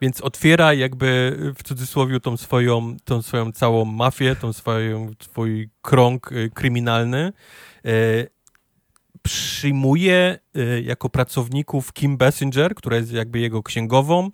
Więc 0.01 0.21
otwiera 0.21 0.73
jakby 0.73 1.37
w 1.57 1.63
cudzysłowie 1.63 2.19
tą 2.19 2.37
swoją, 2.37 2.97
tą 3.03 3.21
swoją 3.21 3.51
całą 3.51 3.85
mafię, 3.85 4.35
tą 4.35 4.53
swoją, 4.53 5.11
swój 5.19 5.69
krąg 5.81 6.31
y, 6.31 6.49
kryminalny. 6.53 7.33
Y, 7.85 8.27
przyjmuje 9.23 10.39
y, 10.57 10.81
jako 10.81 11.09
pracowników 11.09 11.93
Kim 11.93 12.17
Basinger, 12.17 12.75
która 12.75 12.97
jest 12.97 13.11
jakby 13.11 13.39
jego 13.39 13.63
księgową. 13.63 14.29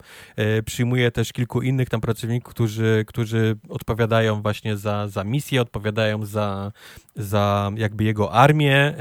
Przyjmuje 0.65 1.11
też 1.11 1.33
kilku 1.33 1.61
innych 1.61 1.89
tam 1.89 2.01
pracowników, 2.01 2.53
którzy, 2.53 3.03
którzy 3.07 3.55
odpowiadają 3.69 4.41
właśnie 4.41 4.77
za, 4.77 5.07
za 5.07 5.23
misję, 5.23 5.61
odpowiadają 5.61 6.25
za, 6.25 6.71
za 7.15 7.71
jakby 7.75 8.03
jego 8.03 8.33
armię. 8.33 8.95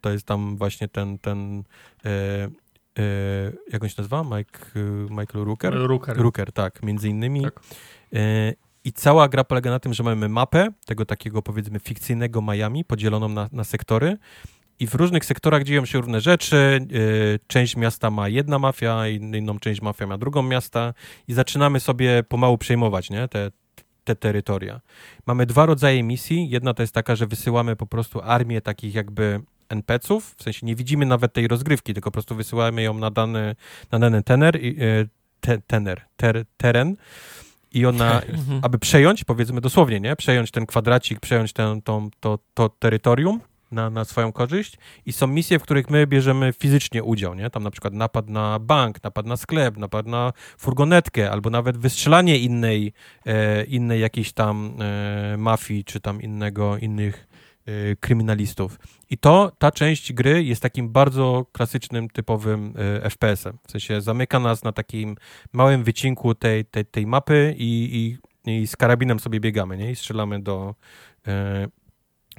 To 0.00 0.10
jest 0.10 0.26
tam 0.26 0.56
właśnie 0.56 0.88
ten, 0.88 1.18
ten 1.18 1.64
jak 3.72 3.82
on 3.82 3.88
się 3.88 3.94
nazywa? 3.98 4.24
Mike, 4.24 4.58
e, 4.76 4.80
Michael 5.10 5.44
Rooker? 5.44 5.74
Rooker. 5.74 6.16
Rooker, 6.16 6.52
tak, 6.52 6.82
między 6.82 7.08
innymi. 7.08 7.42
Tak. 7.42 7.60
E, 8.12 8.52
I 8.84 8.92
cała 8.92 9.28
gra 9.28 9.44
polega 9.44 9.70
na 9.70 9.78
tym, 9.78 9.94
że 9.94 10.02
mamy 10.02 10.28
mapę 10.28 10.68
tego 10.86 11.04
takiego 11.04 11.42
powiedzmy 11.42 11.80
fikcyjnego 11.80 12.42
Miami 12.42 12.84
podzieloną 12.84 13.28
na, 13.28 13.48
na 13.52 13.64
sektory 13.64 14.16
i 14.78 14.86
w 14.86 14.94
różnych 14.94 15.24
sektorach 15.24 15.62
dzieją 15.62 15.84
się 15.84 15.98
różne 15.98 16.20
rzeczy. 16.20 16.86
Część 17.46 17.76
miasta 17.76 18.10
ma 18.10 18.28
jedna 18.28 18.58
mafia, 18.58 19.08
inną 19.08 19.58
część 19.58 19.82
mafia 19.82 20.06
ma 20.06 20.18
drugą 20.18 20.42
miasta 20.42 20.94
i 21.28 21.32
zaczynamy 21.32 21.80
sobie 21.80 22.22
pomału 22.22 22.58
przejmować 22.58 23.10
nie? 23.10 23.28
Te, 23.28 23.50
te 24.04 24.16
terytoria. 24.16 24.80
Mamy 25.26 25.46
dwa 25.46 25.66
rodzaje 25.66 26.02
misji. 26.02 26.50
Jedna 26.50 26.74
to 26.74 26.82
jest 26.82 26.94
taka, 26.94 27.16
że 27.16 27.26
wysyłamy 27.26 27.76
po 27.76 27.86
prostu 27.86 28.20
armię 28.22 28.60
takich 28.60 28.94
jakby 28.94 29.40
NPC-ów, 29.68 30.34
w 30.38 30.42
sensie 30.42 30.66
nie 30.66 30.76
widzimy 30.76 31.06
nawet 31.06 31.32
tej 31.32 31.48
rozgrywki, 31.48 31.94
tylko 31.94 32.10
po 32.10 32.12
prostu 32.12 32.34
wysyłamy 32.34 32.82
ją 32.82 32.94
na 32.94 33.10
dany, 33.10 33.56
na 33.92 33.98
dany 33.98 34.22
tener, 34.22 34.56
e, 34.56 34.60
te, 35.40 35.58
tener 35.66 36.00
ter, 36.16 36.44
teren 36.56 36.96
i 37.72 37.86
ona, 37.86 38.22
aby 38.62 38.78
przejąć, 38.78 39.24
powiedzmy 39.24 39.60
dosłownie, 39.60 40.00
nie? 40.00 40.16
Przejąć 40.16 40.50
ten 40.50 40.66
kwadracik, 40.66 41.20
przejąć 41.20 41.52
ten, 41.52 41.82
to, 41.82 42.08
to, 42.20 42.38
to 42.54 42.68
terytorium, 42.68 43.40
na, 43.74 43.90
na 43.90 44.04
swoją 44.04 44.32
korzyść 44.32 44.78
i 45.06 45.12
są 45.12 45.26
misje, 45.26 45.58
w 45.58 45.62
których 45.62 45.90
my 45.90 46.06
bierzemy 46.06 46.52
fizycznie 46.52 47.04
udział, 47.04 47.34
nie? 47.34 47.50
Tam 47.50 47.62
na 47.62 47.70
przykład 47.70 47.94
napad 47.94 48.28
na 48.28 48.58
bank, 48.58 49.02
napad 49.02 49.26
na 49.26 49.36
sklep, 49.36 49.76
napad 49.76 50.06
na 50.06 50.32
furgonetkę, 50.58 51.30
albo 51.30 51.50
nawet 51.50 51.76
wystrzelanie 51.76 52.38
innej, 52.38 52.92
e, 53.26 53.64
innej 53.64 54.00
jakiejś 54.00 54.32
tam 54.32 54.76
e, 54.80 55.36
mafii, 55.36 55.84
czy 55.84 56.00
tam 56.00 56.22
innego, 56.22 56.78
innych 56.78 57.26
kryminalistów. 58.00 58.78
I 59.10 59.18
to, 59.18 59.52
ta 59.58 59.70
część 59.70 60.12
gry 60.12 60.44
jest 60.44 60.62
takim 60.62 60.88
bardzo 60.88 61.46
klasycznym, 61.52 62.08
typowym 62.10 62.74
e, 63.02 63.10
FPS-em. 63.10 63.58
W 63.66 63.70
sensie 63.70 64.00
zamyka 64.00 64.40
nas 64.40 64.64
na 64.64 64.72
takim 64.72 65.16
małym 65.52 65.84
wycinku 65.84 66.34
tej, 66.34 66.64
tej, 66.64 66.86
tej 66.86 67.06
mapy 67.06 67.54
i, 67.58 68.18
i, 68.46 68.52
i 68.52 68.66
z 68.66 68.76
karabinem 68.76 69.20
sobie 69.20 69.40
biegamy, 69.40 69.76
nie? 69.76 69.90
I 69.90 69.96
strzelamy 69.96 70.42
do, 70.42 70.74
e, 71.26 71.68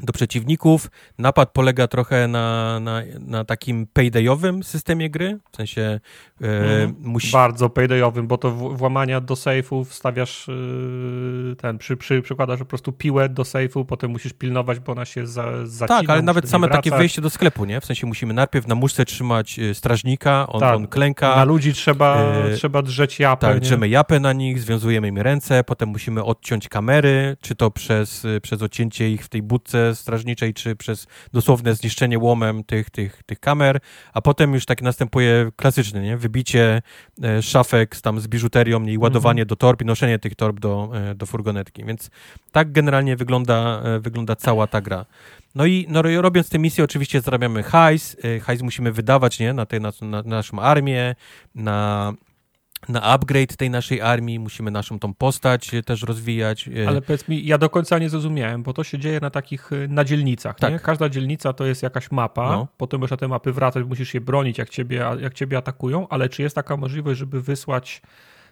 do 0.03 0.13
przeciwników. 0.13 0.91
Napad 1.17 1.51
polega 1.51 1.87
trochę 1.87 2.27
na, 2.27 2.79
na, 2.79 3.01
na 3.19 3.45
takim 3.45 3.87
paydayowym 3.93 4.63
systemie 4.63 5.09
gry, 5.09 5.39
w 5.51 5.55
sensie 5.55 5.81
e, 5.81 6.47
mhm. 6.47 6.95
musi... 6.99 7.31
Bardzo 7.31 7.69
paydayowym, 7.69 8.27
bo 8.27 8.37
to 8.37 8.51
włamania 8.51 9.21
do 9.21 9.35
sejfu 9.35 9.85
wstawiasz 9.85 10.47
yy, 10.47 11.55
ten, 11.55 11.77
przy, 11.77 11.97
przy, 11.97 12.21
przykładasz 12.21 12.59
po 12.59 12.65
prostu 12.65 12.91
piłę 12.91 13.29
do 13.29 13.45
sejfu, 13.45 13.85
potem 13.85 14.11
musisz 14.11 14.33
pilnować, 14.33 14.79
bo 14.79 14.91
ona 14.91 15.05
się 15.05 15.27
za, 15.27 15.67
zacina. 15.67 15.99
Tak, 15.99 16.09
ale 16.09 16.21
nawet 16.21 16.49
same 16.49 16.67
takie 16.67 16.91
wejście 16.91 17.21
do 17.21 17.29
sklepu, 17.29 17.65
nie? 17.65 17.81
W 17.81 17.85
sensie 17.85 18.07
musimy 18.07 18.33
najpierw 18.33 18.67
na 18.67 18.75
muszce 18.75 19.05
trzymać 19.05 19.59
y, 19.59 19.73
strażnika, 19.73 20.47
on, 20.47 20.59
tak. 20.59 20.75
on 20.75 20.87
klęka. 20.87 21.35
Na 21.35 21.43
ludzi 21.43 21.73
trzeba, 21.73 22.35
yy, 22.49 22.55
trzeba 22.55 22.81
drzeć 22.81 23.19
japę. 23.19 23.47
Tak, 23.47 23.59
drzemy 23.59 23.89
japę 23.89 24.19
na 24.19 24.33
nich, 24.33 24.59
związujemy 24.59 25.07
im 25.07 25.17
ręce, 25.17 25.63
potem 25.63 25.89
musimy 25.89 26.23
odciąć 26.23 26.69
kamery, 26.69 27.37
czy 27.41 27.55
to 27.55 27.71
przez, 27.71 28.27
przez 28.41 28.61
odcięcie 28.61 29.09
ich 29.09 29.25
w 29.25 29.29
tej 29.29 29.41
budce 29.41 29.84
strażniczej, 29.93 30.53
czy 30.53 30.75
przez 30.75 31.07
dosłowne 31.33 31.75
zniszczenie 31.75 32.19
łomem 32.19 32.63
tych, 32.63 32.89
tych, 32.89 33.23
tych 33.23 33.39
kamer, 33.39 33.79
a 34.13 34.21
potem 34.21 34.53
już 34.53 34.65
tak 34.65 34.81
następuje 34.81 35.51
klasyczny, 35.55 36.01
nie? 36.01 36.17
Wybicie 36.17 36.81
e, 37.23 37.41
szafek 37.41 37.95
z, 37.95 38.01
tam 38.01 38.19
z 38.19 38.27
biżuterią 38.27 38.83
i 38.83 38.97
ładowanie 38.97 39.41
mhm. 39.41 39.47
do 39.47 39.55
torb 39.55 39.81
i 39.81 39.85
noszenie 39.85 40.19
tych 40.19 40.35
torb 40.35 40.59
do, 40.59 40.91
e, 40.93 41.15
do 41.15 41.25
furgonetki. 41.25 41.85
Więc 41.85 42.09
tak 42.51 42.71
generalnie 42.71 43.15
wygląda, 43.15 43.81
e, 43.83 43.99
wygląda 43.99 44.35
cała 44.35 44.67
ta 44.67 44.81
gra. 44.81 45.05
No 45.55 45.65
i 45.65 45.85
no, 45.89 46.01
robiąc 46.01 46.49
te 46.49 46.59
misje, 46.59 46.83
oczywiście 46.83 47.21
zarabiamy 47.21 47.63
hajs. 47.63 48.17
Hajs 48.41 48.61
musimy 48.61 48.91
wydawać 48.91 49.39
nie? 49.39 49.53
Na, 49.53 49.65
te, 49.65 49.79
na, 49.79 49.91
na 50.01 50.21
naszą 50.21 50.59
armię, 50.59 51.15
na 51.55 52.13
na 52.89 53.01
upgrade 53.01 53.57
tej 53.57 53.69
naszej 53.69 54.01
armii, 54.01 54.39
musimy 54.39 54.71
naszą 54.71 54.99
tą 54.99 55.13
postać 55.13 55.73
e, 55.73 55.83
też 55.83 56.01
rozwijać. 56.01 56.67
E. 56.83 56.87
Ale 56.87 57.01
powiedz 57.01 57.27
mi, 57.27 57.45
ja 57.45 57.57
do 57.57 57.69
końca 57.69 57.99
nie 57.99 58.09
zrozumiałem, 58.09 58.63
bo 58.63 58.73
to 58.73 58.83
się 58.83 58.99
dzieje 58.99 59.19
na 59.19 59.29
takich, 59.29 59.71
e, 59.73 59.87
na 59.87 60.03
dzielnicach, 60.03 60.59
tak. 60.59 60.73
nie? 60.73 60.79
Każda 60.79 61.09
dzielnica 61.09 61.53
to 61.53 61.65
jest 61.65 61.83
jakaś 61.83 62.11
mapa, 62.11 62.49
no. 62.49 62.67
potem 62.77 62.99
możesz 62.99 63.11
na 63.11 63.17
te 63.17 63.27
mapy 63.27 63.53
wracać, 63.53 63.85
musisz 63.85 64.13
je 64.13 64.21
bronić, 64.21 64.57
jak 64.57 64.69
ciebie, 64.69 65.05
jak 65.19 65.33
ciebie 65.33 65.57
atakują, 65.57 66.07
ale 66.07 66.29
czy 66.29 66.41
jest 66.41 66.55
taka 66.55 66.77
możliwość, 66.77 67.19
żeby 67.19 67.41
wysłać 67.41 68.01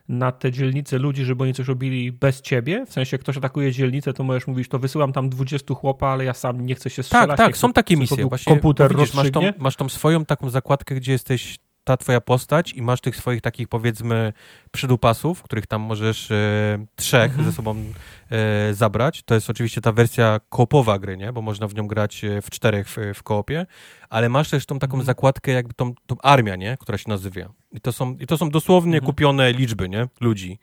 na 0.10 0.32
te 0.32 0.52
dzielnice 0.52 0.98
ludzi, 0.98 1.26
żeby 1.26 1.44
oni 1.44 1.54
coś 1.54 1.68
robili 1.68 2.12
bez 2.12 2.42
ciebie? 2.42 2.86
W 2.86 2.94
sensie, 2.94 3.18
ktoś 3.18 3.38
atakuje 3.38 3.72
dzielnicę, 3.72 4.14
to 4.14 4.24
możesz 4.24 4.48
mówić, 4.48 4.68
to 4.68 4.80
wysyłam 4.80 5.14
tam 5.14 5.30
20 5.30 5.74
chłopa, 5.74 6.08
ale 6.08 6.26
ja 6.26 6.34
sam 6.34 6.66
nie 6.66 6.76
chcę 6.76 6.90
się 6.90 7.04
strzelać. 7.04 7.38
Tak, 7.38 7.48
tak, 7.48 7.58
są 7.58 7.74
takie 7.74 7.98
misje. 7.98 8.26
Właśnie, 8.26 8.54
komputer 8.54 8.96
widzisz, 8.96 9.14
masz, 9.14 9.32
tą, 9.32 9.42
masz 9.58 9.76
tą 9.76 9.90
swoją 9.90 10.26
taką 10.26 10.50
zakładkę, 10.50 10.96
gdzie 10.96 11.12
jesteś 11.12 11.58
ta 11.84 11.98
twoja 11.98 12.22
postać 12.22 12.74
i 12.74 12.82
masz 12.82 13.02
tych 13.02 13.16
swoich 13.16 13.42
takich 13.42 13.68
powiedzmy 13.68 14.34
przydupasów, 14.72 15.44
których 15.44 15.68
tam 15.68 15.82
możesz 15.82 16.32
e, 16.32 16.86
trzech 16.96 17.32
mhm. 17.32 17.46
ze 17.46 17.52
sobą 17.56 17.76
e, 18.32 18.74
zabrać. 18.74 19.24
To 19.24 19.36
jest 19.36 19.50
oczywiście 19.50 19.82
ta 19.82 19.92
wersja 19.92 20.40
koopowa 20.50 21.00
gry, 21.00 21.18
nie? 21.18 21.34
Bo 21.34 21.42
można 21.42 21.68
w 21.68 21.76
nią 21.76 21.88
grać 21.88 22.24
e, 22.24 22.42
w 22.42 22.50
czterech 22.50 22.90
w, 22.90 22.98
w 23.16 23.24
koopie, 23.24 23.66
ale 24.10 24.30
masz 24.30 24.50
też 24.50 24.66
tą 24.66 24.80
taką 24.80 24.94
mhm. 24.94 25.06
zakładkę 25.06 25.52
jakby 25.52 25.74
tą, 25.74 25.94
tą 26.08 26.16
armia, 26.22 26.56
nie? 26.56 26.78
Która 26.80 26.98
się 26.98 27.10
nazywa. 27.10 27.34
I 27.72 27.82
to 27.82 27.94
są, 27.94 28.16
i 28.20 28.28
to 28.28 28.38
są 28.38 28.50
dosłownie 28.50 28.98
mhm. 28.98 29.06
kupione 29.06 29.54
liczby, 29.54 29.90
nie? 29.90 30.08
Ludzi. 30.22 30.60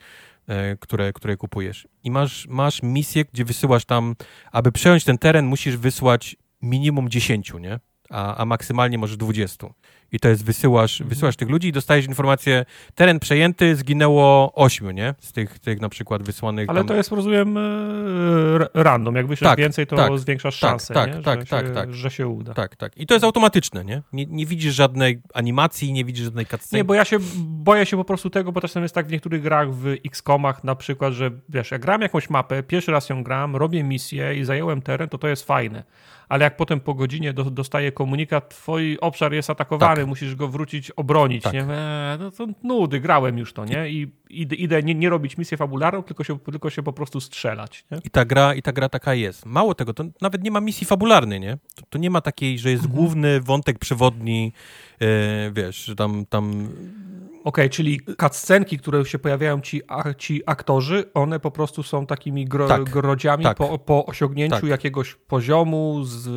Które, 0.81 1.13
które 1.13 1.37
kupujesz. 1.37 1.89
I 2.05 2.11
masz, 2.11 2.47
masz 2.49 2.83
misję, 2.83 3.25
gdzie 3.33 3.45
wysyłasz 3.45 3.85
tam, 3.85 4.17
aby 4.53 4.73
przejąć 4.73 5.05
ten 5.05 5.19
teren, 5.19 5.47
musisz 5.47 5.77
wysłać 5.77 6.37
minimum 6.63 7.09
10, 7.09 7.53
nie? 7.61 7.81
A, 8.11 8.37
a 8.37 8.45
maksymalnie 8.45 8.99
możesz 8.99 9.17
20 9.17 9.67
i 10.13 10.21
to 10.21 10.29
jest 10.29 10.45
wysyłasz, 10.45 11.03
wysyłasz 11.03 11.37
tych 11.37 11.49
ludzi 11.49 11.69
i 11.69 11.73
dostajesz 11.73 12.07
informację, 12.07 12.65
teren 12.95 13.21
przejęty, 13.21 13.77
zginęło 13.77 14.53
ośmiu, 14.55 14.91
nie? 14.91 15.15
Z 15.19 15.33
tych, 15.33 15.59
tych 15.59 15.81
na 15.81 15.89
przykład 15.89 16.23
wysłanych. 16.23 16.71
Ale 16.71 16.81
tam... 16.81 16.89
to 16.89 16.95
jest, 16.95 17.13
rozumiem, 17.13 17.57
e, 17.57 17.61
random. 18.75 19.17
Jak 19.17 19.27
wyślesz 19.27 19.51
tak, 19.51 19.59
więcej, 19.59 19.87
to 19.87 19.97
tak, 19.97 20.19
zwiększasz 20.19 20.61
tak, 20.61 20.71
szansę, 20.71 20.95
tak, 20.95 21.17
nie? 21.17 21.23
Tak, 21.23 21.41
że, 21.41 21.47
tak, 21.47 21.67
się, 21.67 21.73
tak. 21.73 21.95
że 21.95 22.11
się 22.11 22.29
uda. 22.29 22.55
Tak, 22.55 22.77
tak. 22.77 22.99
I 22.99 23.07
to 23.07 23.15
jest 23.15 23.25
automatyczne, 23.25 23.85
nie? 23.85 24.03
Nie, 24.13 24.27
nie 24.27 24.47
widzisz 24.47 24.75
żadnej 24.75 25.23
animacji, 25.35 25.93
nie 25.93 26.05
widzisz 26.05 26.25
żadnej 26.25 26.47
cutscene. 26.47 26.81
Nie, 26.81 26.85
bo 26.85 26.95
ja 26.95 27.05
się 27.05 27.19
boję 27.39 27.87
się 27.87 27.97
po 27.97 28.05
prostu 28.05 28.31
tego, 28.31 28.53
bo 28.53 28.61
czasem 28.61 28.83
jest 28.83 28.95
tak 28.95 29.07
w 29.07 29.11
niektórych 29.11 29.43
grach 29.43 29.75
w 29.75 29.97
X-komach 30.07 30.65
na 30.65 30.75
przykład, 30.75 31.13
że 31.13 31.31
wiesz, 31.49 31.71
jak 31.71 31.83
gram 31.83 32.01
jakąś 32.03 32.31
mapę, 32.31 32.63
pierwszy 32.63 32.93
raz 32.93 33.09
ją 33.09 33.23
gram, 33.23 33.57
robię 33.57 33.85
misję 33.85 34.37
i 34.37 34.45
zająłem 34.45 34.83
teren, 34.83 35.09
to 35.09 35.19
to 35.19 35.29
jest 35.29 35.47
fajne 35.47 35.85
ale 36.31 36.45
jak 36.45 36.57
potem 36.57 36.81
po 36.81 36.95
godzinie 36.95 37.33
do, 37.33 37.45
dostaje 37.45 37.93
komunikat, 37.93 38.49
twój 38.49 38.99
obszar 39.01 39.33
jest 39.33 39.51
atakowany, 39.51 40.00
tak. 40.01 40.09
musisz 40.09 40.35
go 40.35 40.49
wrócić, 40.49 40.91
obronić, 40.91 41.43
tak. 41.43 41.53
nie? 41.53 41.61
Eee, 41.61 42.19
no 42.19 42.31
to 42.31 42.47
nudy, 42.63 43.01
grałem 43.01 43.39
już 43.39 43.53
to, 43.53 43.65
nie? 43.65 43.89
I 43.89 44.20
idę 44.31 44.83
nie, 44.83 44.95
nie 44.95 45.11
robić 45.11 45.39
misję 45.39 45.57
fabularną, 45.57 46.03
tylko 46.03 46.25
się, 46.25 46.39
tylko 46.39 46.71
się 46.71 46.83
po 46.83 46.93
prostu 46.93 47.21
strzelać, 47.21 47.85
nie? 47.91 47.99
I 48.05 48.11
ta 48.11 48.25
gra, 48.25 48.55
i 48.55 48.63
ta 48.63 48.73
gra 48.73 48.89
taka 48.89 49.15
jest. 49.15 49.47
Mało 49.47 49.75
tego, 49.75 49.95
to 49.95 50.05
nawet 50.21 50.43
nie 50.43 50.51
ma 50.51 50.61
misji 50.61 50.87
fabularnej, 50.87 51.41
nie? 51.41 51.59
To, 51.75 51.83
to 51.91 51.99
nie 51.99 52.11
ma 52.11 52.21
takiej, 52.21 52.59
że 52.59 52.71
jest 52.71 52.85
mhm. 52.85 53.01
główny 53.01 53.41
wątek 53.41 53.79
przewodni, 53.79 54.53
yy, 55.01 55.09
wiesz, 55.53 55.85
że 55.85 55.97
tam, 55.97 56.27
tam 56.27 56.69
Okej, 57.41 57.65
okay, 57.65 57.69
czyli 57.69 58.01
cutscenki, 58.21 58.79
które 58.79 59.05
się 59.05 59.19
pojawiają 59.19 59.61
ci, 59.61 59.83
a, 59.89 60.15
ci 60.15 60.43
aktorzy, 60.47 61.05
one 61.15 61.41
po 61.41 61.51
prostu 61.51 61.83
są 61.83 62.07
takimi 62.07 62.45
gro, 62.45 62.69
tak, 62.69 62.85
grodziami 62.85 63.45
tak, 63.45 63.57
po, 63.57 63.79
po 63.79 64.07
osiągnięciu 64.07 64.61
tak. 64.61 64.71
jakiegoś 64.71 65.15
poziomu 65.15 66.05
z, 66.05 66.29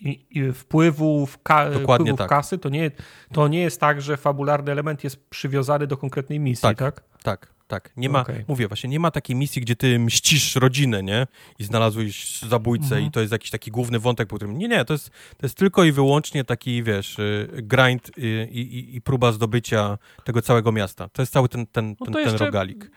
i, 0.00 0.26
i 0.30 0.52
wpływu, 0.52 1.26
w 1.26 1.42
ka, 1.42 1.70
wpływu 1.70 2.14
w 2.14 2.18
tak. 2.18 2.28
kasy. 2.28 2.58
To 2.58 2.68
nie, 2.68 2.90
to 3.32 3.48
nie 3.48 3.60
jest 3.60 3.80
tak, 3.80 4.02
że 4.02 4.16
fabularny 4.16 4.72
element 4.72 5.04
jest 5.04 5.30
przywiązany 5.30 5.86
do 5.86 5.96
konkretnej 5.96 6.40
misji, 6.40 6.74
tak? 6.76 7.02
Tak, 7.22 7.54
tak. 7.68 7.92
Nie 7.96 8.08
ma, 8.08 8.20
okay. 8.20 8.44
mówię 8.48 8.68
właśnie, 8.68 8.90
nie 8.90 9.00
ma 9.00 9.10
takiej 9.10 9.36
misji, 9.36 9.62
gdzie 9.62 9.76
ty 9.76 9.98
mścisz 9.98 10.56
rodzinę, 10.56 11.02
nie? 11.02 11.26
I 11.58 11.64
znalazłeś 11.64 12.40
zabójcę 12.42 12.84
mhm. 12.84 13.04
i 13.04 13.10
to 13.10 13.20
jest 13.20 13.32
jakiś 13.32 13.50
taki 13.50 13.70
główny 13.70 13.98
wątek, 13.98 14.28
po 14.28 14.36
którym... 14.36 14.58
Nie, 14.58 14.68
nie, 14.68 14.84
to 14.84 14.94
jest, 14.94 15.10
to 15.10 15.46
jest 15.46 15.54
tylko 15.54 15.84
i 15.84 15.92
wyłącznie 15.92 16.44
taki, 16.44 16.82
wiesz, 16.82 17.18
y, 17.18 17.48
grind 17.62 18.10
i, 18.16 18.26
i, 18.52 18.96
i 18.96 19.00
próba 19.00 19.32
zdobycia 19.32 19.98
tego 20.24 20.42
całego 20.42 20.72
miasta. 20.72 21.08
To 21.08 21.22
jest 21.22 21.32
cały 21.32 21.48
ten, 21.48 21.66
ten, 21.66 21.96
no 22.00 22.06
ten, 22.06 22.14
ten 22.14 22.22
jeszcze, 22.22 22.44
rogalik. 22.44 22.90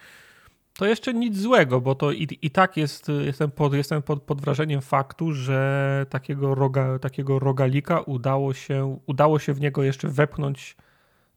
To 0.78 0.86
jeszcze 0.86 1.14
nic 1.14 1.38
złego, 1.38 1.82
bo 1.82 1.95
to 1.95 2.12
i, 2.12 2.40
i 2.41 2.52
tak 2.52 2.78
jest, 2.78 3.12
jestem, 3.26 3.52
pod, 3.52 3.74
jestem 3.74 4.02
pod, 4.02 4.24
pod 4.24 4.41
wrażeniem 4.41 4.82
faktu, 4.82 5.34
że 5.34 6.06
takiego, 6.10 6.56
roga, 6.56 7.00
takiego 7.00 7.40
rogalika 7.40 8.02
udało 8.02 8.54
się, 8.54 9.00
udało 9.06 9.40
się 9.40 9.54
w 9.54 9.62
niego 9.62 9.84
jeszcze 9.84 10.08
wepchnąć 10.08 10.76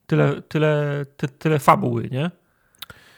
tyle, 0.07 0.43
tyle, 0.43 1.05
ty, 1.17 1.29
tyle 1.29 1.59
fabuły, 1.59 2.09
nie? 2.13 2.31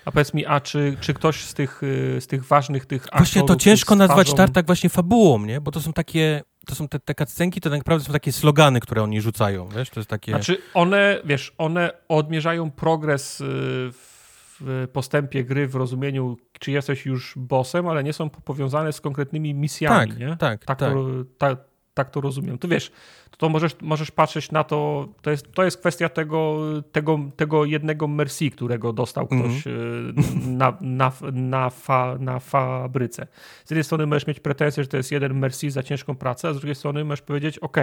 A 0.09 0.13
powiedz 0.13 0.35
mi, 0.35 0.47
a 0.47 0.61
czy, 0.61 0.97
czy 1.01 1.15
ktoś 1.15 1.45
z 1.45 1.55
tych, 1.55 1.83
y, 1.83 2.21
z 2.21 2.27
tych 2.27 2.45
ważnych 2.45 2.87
tych 2.87 3.07
Właśnie 3.17 3.43
to 3.43 3.57
ciężko 3.57 3.97
nazwać 3.97 4.35
Tartak 4.35 4.67
właśnie 4.67 4.91
fabułą, 4.91 5.39
nie? 5.39 5.61
Bo 5.61 5.71
to 5.71 5.81
są 5.81 5.93
takie, 5.93 6.43
to 6.67 6.75
są 6.75 6.89
te, 6.89 6.99
te 6.99 7.15
cutscenki, 7.15 7.61
to 7.61 7.71
tak 7.71 7.79
naprawdę 7.79 8.05
są 8.05 8.13
takie 8.13 8.33
slogany, 8.33 8.81
które 8.81 9.03
oni 9.03 9.21
rzucają, 9.21 9.69
wiesz? 9.69 9.91
To 9.91 10.01
jest 10.01 10.11
takie... 10.11 10.33
Znaczy 10.33 10.59
one, 10.75 11.21
wiesz, 11.25 11.55
one 11.59 11.91
odmierzają 12.09 12.71
progres 12.71 13.41
y, 13.41 13.45
w 13.93 14.87
postępie 14.93 15.45
gry 15.45 15.69
w 15.69 15.75
rozumieniu, 15.75 16.37
czy 16.61 16.71
jesteś 16.71 17.07
już 17.07 17.35
bossem, 17.37 17.89
ale 17.89 18.05
nie 18.05 18.13
są 18.13 18.31
powiązane 18.31 18.93
z 18.93 19.01
konkretnymi 19.01 19.55
misjami, 19.55 20.11
tak, 20.11 20.19
nie? 20.19 20.37
Tak, 20.37 20.65
tak. 20.65 20.79
To, 20.79 21.07
tak 21.39 21.68
tak 21.99 22.11
to 22.11 22.21
rozumiem. 22.21 22.59
To 22.59 22.69
wiesz, 22.69 22.93
to 23.39 23.49
możesz, 23.49 23.77
możesz 23.81 24.11
patrzeć 24.11 24.53
na 24.53 24.65
to, 24.65 25.09
to 25.23 25.31
jest, 25.31 25.53
to 25.53 25.65
jest 25.65 25.79
kwestia 25.79 26.09
tego, 26.09 26.59
tego, 26.93 27.19
tego 27.37 27.65
jednego 27.65 28.09
Merci, 28.09 28.51
którego 28.51 28.93
dostał 28.93 29.27
ktoś 29.27 29.67
mm 29.67 30.13
-hmm. 30.13 30.47
na, 30.47 30.77
na, 30.81 31.13
na, 31.33 31.71
fa, 31.71 32.17
na 32.21 32.39
fabryce. 32.39 33.27
Z 33.65 33.71
jednej 33.71 33.85
strony 33.85 34.07
możesz 34.07 34.27
mieć 34.27 34.41
pretensję, 34.41 34.83
że 34.83 34.89
to 34.89 34.97
jest 34.97 35.13
jeden 35.13 35.39
Merci 35.39 35.71
za 35.71 35.83
ciężką 35.83 36.15
pracę, 36.15 36.49
a 36.49 36.53
z 36.53 36.57
drugiej 36.57 36.75
strony 36.75 37.05
możesz 37.05 37.23
powiedzieć, 37.23 37.59
ok, 37.59 37.77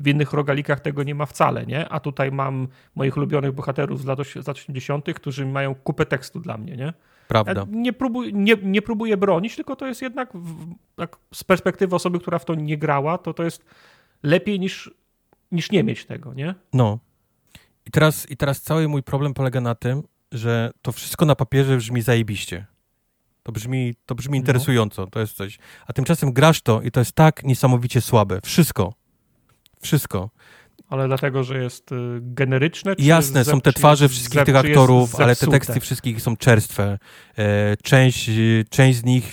w 0.00 0.08
innych 0.08 0.32
rogalikach 0.32 0.80
tego 0.80 1.02
nie 1.02 1.14
ma 1.14 1.26
wcale, 1.26 1.66
nie? 1.66 1.88
A 1.88 2.00
tutaj 2.00 2.32
mam 2.32 2.68
moich 2.94 3.16
ulubionych 3.16 3.52
bohaterów 3.52 4.00
z 4.00 4.04
lat, 4.04 4.18
z 4.42 4.46
lat 4.46 4.56
80., 4.56 5.12
którzy 5.14 5.46
mają 5.46 5.74
kupę 5.74 6.06
tekstu 6.06 6.40
dla 6.40 6.58
mnie, 6.58 6.76
nie? 6.76 6.92
Prawda. 7.28 7.66
nie, 7.70 7.92
próbuj, 7.92 8.34
nie, 8.34 8.56
nie 8.62 8.82
próbuję 8.82 9.16
bronić, 9.16 9.56
tylko 9.56 9.76
to 9.76 9.86
jest 9.86 10.02
jednak 10.02 10.30
w, 10.34 10.74
z 11.34 11.44
perspektywy 11.44 11.96
osoby, 11.96 12.20
która 12.20 12.38
w 12.38 12.44
to 12.44 12.54
nie 12.54 12.78
grała, 12.78 13.18
to 13.18 13.34
to 13.34 13.44
jest 13.44 13.64
lepiej 14.22 14.60
niż, 14.60 14.90
niż 15.52 15.70
nie 15.70 15.84
mieć 15.84 16.04
tego, 16.04 16.34
nie? 16.34 16.54
No. 16.72 16.98
I 17.86 17.90
teraz, 17.90 18.30
I 18.30 18.36
teraz 18.36 18.62
cały 18.62 18.88
mój 18.88 19.02
problem 19.02 19.34
polega 19.34 19.60
na 19.60 19.74
tym, 19.74 20.02
że 20.32 20.70
to 20.82 20.92
wszystko 20.92 21.24
na 21.24 21.34
papierze 21.34 21.76
brzmi 21.76 22.02
zajebiście. 22.02 22.66
To 23.42 23.52
brzmi, 23.52 23.94
to 24.06 24.14
brzmi 24.14 24.38
no. 24.38 24.42
interesująco, 24.42 25.06
to 25.06 25.20
jest 25.20 25.36
coś. 25.36 25.58
A 25.86 25.92
tymczasem 25.92 26.32
grasz 26.32 26.60
to 26.60 26.82
i 26.82 26.90
to 26.90 27.00
jest 27.00 27.12
tak 27.12 27.44
niesamowicie 27.44 28.00
słabe. 28.00 28.40
Wszystko. 28.44 28.94
Wszystko. 29.80 30.30
Ale 30.88 31.06
dlatego, 31.06 31.44
że 31.44 31.62
jest 31.62 31.92
y, 31.92 31.96
generyczne? 32.20 32.94
Jasne, 32.98 33.44
są 33.44 33.60
te 33.60 33.72
twarze 33.72 34.08
wszystkich 34.08 34.42
tych 34.42 34.56
aktorów, 34.56 35.20
ale 35.20 35.36
te 35.36 35.46
teksty 35.46 35.80
wszystkich 35.80 36.22
są 36.22 36.36
czerstwe. 36.36 36.98
E, 37.38 37.76
część, 37.82 38.30
część 38.70 38.98
z 38.98 39.04
nich 39.04 39.32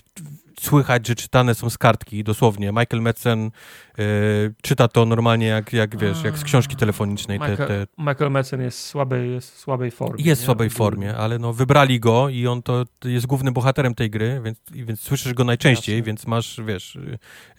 słychać, 0.61 1.07
że 1.07 1.15
czytane 1.15 1.55
są 1.55 1.69
z 1.69 1.77
kartki, 1.77 2.23
dosłownie. 2.23 2.67
Michael 2.67 3.01
Metzen 3.01 3.51
y, 3.99 4.53
czyta 4.61 4.87
to 4.87 5.05
normalnie 5.05 5.47
jak, 5.47 5.73
jak 5.73 5.97
wiesz, 5.97 6.23
jak 6.23 6.37
z 6.37 6.43
książki 6.43 6.75
telefonicznej. 6.75 7.39
Michael, 7.39 7.57
te, 7.57 7.67
te... 7.67 7.87
Michael 7.97 8.31
Metzen 8.31 8.61
jest, 8.61 8.85
słabej, 8.85 9.31
jest 9.31 9.55
w 9.55 9.57
słabej 9.57 9.91
formie. 9.91 10.23
Jest 10.23 10.41
w 10.41 10.45
słabej 10.45 10.69
formie, 10.69 11.15
ale 11.15 11.39
no 11.39 11.53
wybrali 11.53 11.99
go 11.99 12.29
i 12.29 12.47
on 12.47 12.61
to 12.61 12.85
jest 13.05 13.25
głównym 13.25 13.53
bohaterem 13.53 13.95
tej 13.95 14.09
gry, 14.09 14.41
więc, 14.43 14.57
więc 14.71 15.01
słyszysz 15.01 15.33
go 15.33 15.43
najczęściej, 15.43 15.95
Jasne. 15.95 16.05
więc 16.05 16.27
masz, 16.27 16.61
wiesz... 16.67 16.97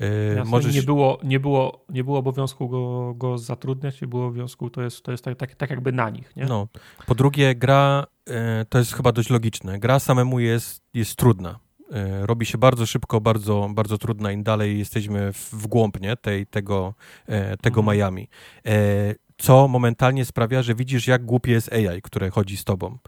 Yy, 0.00 0.44
możesz... 0.44 0.74
nie, 0.74 0.82
było, 0.82 1.18
nie, 1.24 1.40
było, 1.40 1.84
nie 1.88 2.04
było 2.04 2.18
obowiązku 2.18 2.68
go, 2.68 3.14
go 3.14 3.38
zatrudniać, 3.38 4.00
nie 4.00 4.08
było 4.08 4.26
obowiązku, 4.26 4.70
to 4.70 4.82
jest, 4.82 5.02
to 5.02 5.10
jest 5.10 5.24
tak, 5.24 5.38
tak, 5.38 5.54
tak 5.54 5.70
jakby 5.70 5.92
na 5.92 6.10
nich, 6.10 6.36
nie? 6.36 6.44
No. 6.44 6.68
Po 7.06 7.14
drugie, 7.14 7.54
gra, 7.54 8.06
yy, 8.26 8.34
to 8.68 8.78
jest 8.78 8.94
chyba 8.94 9.12
dość 9.12 9.30
logiczne, 9.30 9.78
gra 9.78 9.98
samemu 9.98 10.40
jest, 10.40 10.82
jest 10.94 11.16
trudna 11.16 11.58
E, 11.58 11.61
robi 12.22 12.46
się 12.46 12.58
bardzo 12.58 12.86
szybko, 12.86 13.20
bardzo, 13.20 13.70
bardzo 13.74 13.98
trudna 13.98 14.32
im 14.32 14.42
dalej 14.42 14.78
jesteśmy 14.78 15.32
w 15.32 15.66
głąb 15.66 16.00
nie? 16.00 16.16
Tej, 16.16 16.46
tego, 16.46 16.94
e, 17.26 17.56
tego 17.56 17.80
mhm. 17.80 17.96
Miami. 17.96 18.28
E, 18.66 19.14
co 19.38 19.68
momentalnie 19.68 20.24
sprawia, 20.24 20.62
że 20.62 20.74
widzisz, 20.74 21.06
jak 21.06 21.24
głupie 21.24 21.52
jest 21.52 21.72
AI, 21.72 22.02
które 22.02 22.30
chodzi 22.30 22.56
z 22.56 22.64
tobą. 22.64 22.98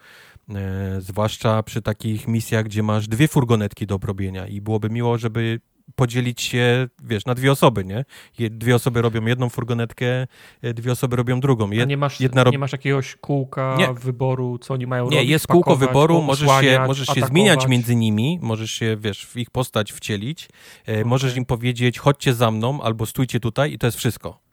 Zwłaszcza 0.99 1.63
przy 1.63 1.83
takich 1.83 2.29
misjach, 2.29 2.65
gdzie 2.65 2.83
masz 2.83 3.09
dwie 3.09 3.29
furgonetki 3.29 3.87
do 3.87 3.95
obrobienia 3.95 4.47
i 4.47 4.61
byłoby 4.61 4.91
miło, 4.91 5.19
żeby 5.19 5.61
podzielić 5.95 6.43
się, 6.43 6.89
wiesz, 7.05 7.25
na 7.25 7.35
dwie 7.35 7.53
osoby, 7.53 7.85
nie? 7.85 8.05
Dwie 8.51 8.75
osoby 8.75 9.03
robią 9.03 9.27
jedną 9.27 9.49
furgonetkę, 9.49 10.27
e, 10.63 10.75
dwie 10.75 10.93
osoby 10.93 11.17
robią 11.17 11.41
drugą. 11.41 11.71
Jed, 11.71 11.89
nie 11.89 11.97
masz, 11.97 12.21
rob... 12.21 12.53
nie 12.53 12.59
masz 12.59 12.73
jakiegoś 12.73 13.17
kółka 13.17 13.77
nie. 13.79 13.95
wyboru, 13.95 14.59
co 14.59 14.75
oni 14.75 14.87
mają 14.87 15.05
nie, 15.05 15.11
robić? 15.11 15.27
Nie, 15.27 15.33
jest 15.33 15.47
kółko 15.47 15.77
wyboru, 15.77 16.23
możesz 16.23 16.61
się, 16.61 16.85
możesz 16.87 17.09
się 17.09 17.21
zmieniać 17.21 17.67
między 17.69 17.97
nimi, 17.97 18.39
możesz 18.43 18.71
się, 18.71 18.97
wiesz, 19.01 19.27
w 19.27 19.37
ich 19.37 19.51
postać 19.51 19.93
wcielić, 19.93 20.49
okay. 20.83 21.05
możesz 21.05 21.37
im 21.37 21.45
powiedzieć, 21.45 21.99
chodźcie 21.99 22.35
za 22.35 22.51
mną, 22.51 22.83
albo 22.83 23.07
stójcie 23.07 23.41
tutaj 23.41 23.73
i 23.73 23.79
to 23.79 23.87
jest 23.87 23.99
wszystko. 23.99 24.44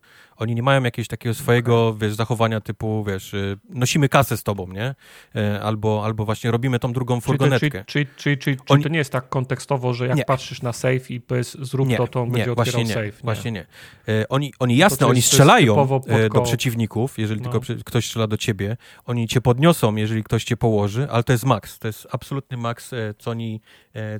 Oni 0.41 0.55
nie 0.55 0.63
mają 0.63 0.83
jakiegoś 0.83 1.07
takiego 1.07 1.35
swojego, 1.35 1.95
wiesz, 1.95 2.13
zachowania 2.13 2.61
typu, 2.61 3.03
wiesz, 3.03 3.33
y, 3.33 3.57
nosimy 3.69 4.09
kasę 4.09 4.37
z 4.37 4.43
tobą, 4.43 4.67
nie? 4.67 4.95
E, 5.35 5.61
albo, 5.61 6.01
albo 6.05 6.25
właśnie 6.25 6.51
robimy 6.51 6.79
tą 6.79 6.93
drugą 6.93 7.21
furgonetkę. 7.21 7.83
Czyli, 7.85 8.05
czyli, 8.15 8.37
czyli, 8.37 8.57
czyli 8.65 8.83
to 8.83 8.89
nie 8.89 8.97
jest 8.97 9.11
tak 9.11 9.29
kontekstowo, 9.29 9.93
że 9.93 10.07
jak 10.07 10.17
nie. 10.17 10.25
patrzysz 10.25 10.61
na 10.61 10.73
safe 10.73 11.13
i 11.13 11.21
powiedz, 11.21 11.57
zrób 11.61 11.87
nie, 11.87 11.97
to, 11.97 12.07
to 12.07 12.21
on 12.21 12.27
nie, 12.27 12.33
będzie 12.33 12.55
właśnie 12.55 12.83
nie, 12.83 12.93
safe. 12.93 13.11
Właśnie 13.23 13.51
nie. 13.51 13.65
E, 14.07 14.29
oni, 14.29 14.53
oni 14.59 14.77
jasne, 14.77 15.07
oni 15.07 15.21
strzelają 15.21 15.87
do 16.33 16.41
przeciwników, 16.41 17.19
jeżeli 17.19 17.41
no. 17.41 17.51
tylko 17.51 17.73
ktoś 17.85 18.05
strzela 18.05 18.27
do 18.27 18.37
ciebie. 18.37 18.77
Oni 19.05 19.27
cię 19.27 19.41
podniosą, 19.41 19.95
jeżeli 19.95 20.23
ktoś 20.23 20.43
cię 20.43 20.57
położy, 20.57 21.07
ale 21.11 21.23
to 21.23 21.31
jest 21.31 21.45
maks. 21.45 21.79
To 21.79 21.87
jest 21.87 22.07
absolutny 22.11 22.57
maks, 22.57 22.91
co 23.17 23.31
oni, 23.31 23.61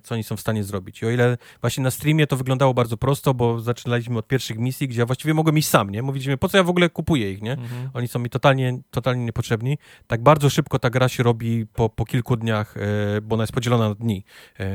co 0.04 0.16
oni 0.16 0.24
są 0.24 0.36
w 0.38 0.40
stanie 0.40 0.64
zrobić. 0.64 1.02
I 1.02 1.06
o 1.06 1.10
ile 1.10 1.38
właśnie 1.62 1.84
na 1.84 1.92
streamie 1.92 2.28
to 2.28 2.38
wyglądało 2.38 2.74
bardzo 2.74 2.98
prosto, 2.98 3.34
bo 3.34 3.60
zaczynaliśmy 3.60 4.18
od 4.18 4.28
pierwszych 4.28 4.58
misji, 4.58 4.88
gdzie 4.88 5.00
ja 5.00 5.06
właściwie 5.06 5.34
mogłem 5.34 5.58
iść 5.58 5.68
sam, 5.68 5.90
nie? 5.90 6.11
Mówiliśmy, 6.12 6.38
po 6.38 6.50
co 6.50 6.58
ja 6.58 6.64
w 6.64 6.70
ogóle 6.70 6.90
kupuję 6.90 7.32
ich, 7.32 7.42
nie? 7.42 7.52
Mhm. 7.52 7.90
Oni 7.94 8.08
są 8.08 8.20
mi 8.20 8.30
totalnie, 8.30 8.80
totalnie 8.92 9.26
niepotrzebni. 9.26 9.78
Tak 10.08 10.24
bardzo 10.24 10.50
szybko 10.50 10.80
ta 10.80 10.90
gra 10.90 11.10
się 11.10 11.24
robi 11.24 11.66
po, 11.74 11.90
po 11.90 12.06
kilku 12.06 12.38
dniach, 12.38 12.78
e, 12.78 13.22
bo 13.22 13.34
ona 13.34 13.44
jest 13.44 13.54
podzielona 13.54 13.90
na 13.90 13.96
dni. 13.96 14.24
E, 14.60 14.66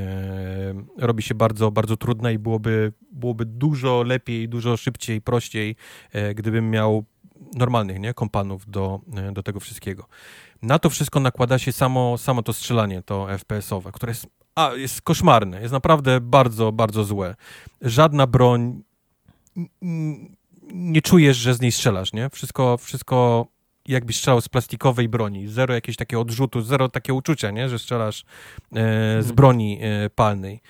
robi 0.98 1.23
się 1.23 1.34
bardzo, 1.34 1.70
bardzo 1.70 1.97
trudna 1.97 2.31
i 2.31 2.39
byłoby, 2.39 2.92
byłoby 3.12 3.44
dużo 3.44 4.02
lepiej, 4.02 4.48
dużo 4.48 4.76
szybciej, 4.76 5.20
prościej, 5.20 5.76
e, 6.12 6.34
gdybym 6.34 6.70
miał 6.70 7.05
normalnych, 7.55 8.00
nie? 8.00 8.15
Kompanów 8.15 8.70
do, 8.70 9.00
e, 9.16 9.32
do 9.32 9.42
tego 9.42 9.60
wszystkiego. 9.60 10.06
Na 10.62 10.78
to 10.78 10.90
wszystko 10.90 11.20
nakłada 11.20 11.58
się 11.58 11.73
samo, 11.73 12.18
samo 12.18 12.42
to 12.42 12.52
strzelanie, 12.52 13.02
to 13.02 13.26
FPS-owe, 13.31 13.92
które 13.92 14.10
jest, 14.10 14.26
a, 14.55 14.70
jest 14.74 15.02
koszmarne, 15.02 15.60
jest 15.60 15.73
naprawdę 15.73 16.20
bardzo, 16.20 16.73
bardzo 16.73 17.05
złe. 17.05 17.34
Żadna 17.82 18.26
broń 18.26 18.82
nie 20.72 21.02
czujesz, 21.02 21.36
że 21.36 21.54
z 21.54 21.60
niej 21.60 21.72
strzelasz, 21.72 22.12
nie? 22.12 22.30
Wszystko, 22.30 22.78
wszystko 22.78 23.46
jakbyś 23.88 24.16
strzelał 24.16 24.40
z 24.40 24.48
plastikowej 24.48 25.08
broni. 25.08 25.48
Zero 25.48 25.74
jakiegoś 25.74 25.96
takiego 25.96 26.20
odrzutu, 26.20 26.62
zero 26.62 26.88
takiego 26.88 27.16
uczucia, 27.16 27.50
nie? 27.50 27.68
Że 27.68 27.78
strzelasz 27.78 28.20
e, 28.20 28.24
z 28.72 29.16
mhm. 29.16 29.36
broni 29.36 29.78
e, 29.82 30.10
palnej. 30.10 30.60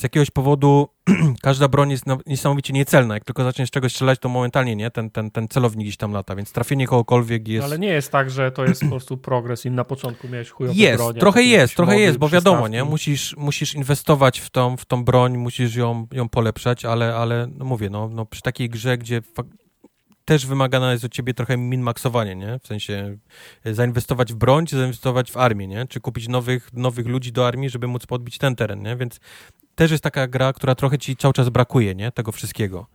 Z 0.00 0.02
jakiegoś 0.02 0.30
powodu 0.30 0.88
każda 1.42 1.68
broń 1.68 1.90
jest 1.90 2.04
niesamowicie 2.26 2.72
niecelna. 2.72 3.14
Jak 3.14 3.24
tylko 3.24 3.44
zaczniesz 3.44 3.70
czegoś 3.70 3.92
strzelać, 3.92 4.18
to 4.18 4.28
momentalnie 4.28 4.76
nie, 4.76 4.90
ten, 4.90 5.10
ten, 5.10 5.30
ten 5.30 5.48
celownik 5.48 5.86
gdzieś 5.86 5.96
tam 5.96 6.12
lata, 6.12 6.34
więc 6.34 6.52
trafienie 6.52 6.86
kogokolwiek 6.86 7.48
jest... 7.48 7.64
ale 7.64 7.78
nie 7.78 7.88
jest 7.88 8.12
tak, 8.12 8.30
że 8.30 8.52
to 8.52 8.64
jest 8.64 8.80
po 8.80 8.88
prostu 8.88 9.16
progres 9.16 9.66
i 9.66 9.70
na 9.70 9.84
początku 9.84 10.28
miałeś 10.28 10.50
chujowe 10.50 10.74
Jest, 10.76 10.96
broń, 10.96 11.14
trochę 11.14 11.42
jest, 11.42 11.76
trochę 11.76 11.98
jest, 11.98 12.18
bo 12.18 12.28
wiadomo, 12.28 12.68
nie, 12.68 12.84
musisz, 12.84 13.36
musisz 13.36 13.74
inwestować 13.74 14.40
w 14.40 14.50
tą, 14.50 14.76
w 14.76 14.84
tą 14.84 15.04
broń, 15.04 15.36
musisz 15.36 15.74
ją, 15.74 16.06
ją 16.12 16.28
polepszać, 16.28 16.84
ale, 16.84 17.16
ale 17.16 17.48
no 17.58 17.64
mówię, 17.64 17.90
no, 17.90 18.08
no 18.08 18.26
przy 18.26 18.42
takiej 18.42 18.68
grze, 18.68 18.98
gdzie 18.98 19.22
też 20.24 20.46
wymagane 20.46 20.92
jest 20.92 21.04
od 21.04 21.12
ciebie 21.12 21.34
trochę 21.34 21.56
min-maxowanie, 21.56 22.36
nie? 22.36 22.58
W 22.62 22.66
sensie 22.66 23.16
e, 23.64 23.74
zainwestować 23.74 24.32
w 24.32 24.36
broń, 24.36 24.66
czy 24.66 24.76
zainwestować 24.76 25.32
w 25.32 25.36
armię, 25.36 25.66
nie? 25.66 25.86
Czy 25.86 26.00
kupić 26.00 26.28
nowych, 26.28 26.72
nowych 26.72 27.06
ludzi 27.06 27.32
do 27.32 27.46
armii, 27.46 27.70
żeby 27.70 27.86
móc 27.86 28.06
podbić 28.06 28.38
ten 28.38 28.56
teren, 28.56 28.82
nie? 28.82 28.96
Więc 28.96 29.20
też 29.80 29.90
jest 29.90 30.04
taka 30.04 30.26
gra, 30.26 30.52
która 30.52 30.74
trochę 30.74 30.98
ci 30.98 31.16
cały 31.16 31.34
czas 31.34 31.48
brakuje, 31.48 31.94
nie? 31.94 32.12
Tego 32.12 32.32
wszystkiego. 32.32 32.86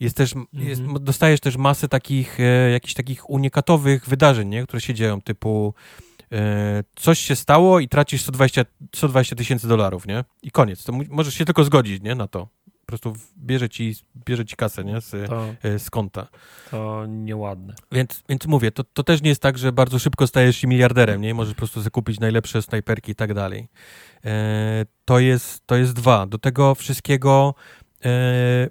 Jest 0.00 0.16
też, 0.16 0.34
jest, 0.52 0.80
mhm. 0.80 1.04
dostajesz 1.04 1.40
też 1.40 1.56
masę 1.56 1.88
takich, 1.88 2.40
e, 2.40 2.70
jakichś 2.70 2.94
takich 2.94 3.30
unikatowych 3.30 4.08
wydarzeń, 4.08 4.48
nie? 4.48 4.62
Które 4.62 4.80
się 4.80 4.94
dzieją, 4.94 5.20
typu 5.22 5.74
e, 6.32 6.84
coś 6.96 7.18
się 7.18 7.36
stało 7.36 7.80
i 7.80 7.88
tracisz 7.88 8.22
120 8.22 9.36
tysięcy 9.36 9.68
dolarów, 9.68 10.06
nie? 10.06 10.24
I 10.42 10.50
koniec. 10.50 10.84
To 10.84 10.92
możesz 11.10 11.34
się 11.34 11.44
tylko 11.44 11.64
zgodzić, 11.64 12.02
nie? 12.02 12.14
Na 12.14 12.28
to 12.28 12.48
prostu 12.90 13.12
bierze 13.38 13.68
ci, 13.68 13.94
bierze 14.26 14.44
ci 14.44 14.56
kasę, 14.56 14.84
nie? 14.84 15.00
Z, 15.00 15.28
to, 15.28 15.54
e, 15.62 15.78
z 15.78 15.90
konta. 15.90 16.28
To 16.70 17.06
nieładne. 17.06 17.74
Więc, 17.92 18.22
więc 18.28 18.46
mówię, 18.46 18.70
to, 18.70 18.84
to 18.84 19.02
też 19.02 19.22
nie 19.22 19.28
jest 19.28 19.42
tak, 19.42 19.58
że 19.58 19.72
bardzo 19.72 19.98
szybko 19.98 20.26
stajesz 20.26 20.56
się 20.56 20.68
miliarderem, 20.68 21.20
nie? 21.20 21.34
Możesz 21.34 21.54
po 21.54 21.58
prostu 21.58 21.82
zakupić 21.82 22.20
najlepsze 22.20 22.62
snajperki 22.62 23.12
i 23.12 23.14
tak 23.14 23.34
dalej. 23.34 23.68
E, 24.24 24.84
to, 25.04 25.18
jest, 25.18 25.66
to 25.66 25.76
jest 25.76 25.92
dwa. 25.92 26.26
Do 26.26 26.38
tego 26.38 26.74
wszystkiego 26.74 27.54
e, 28.04 28.68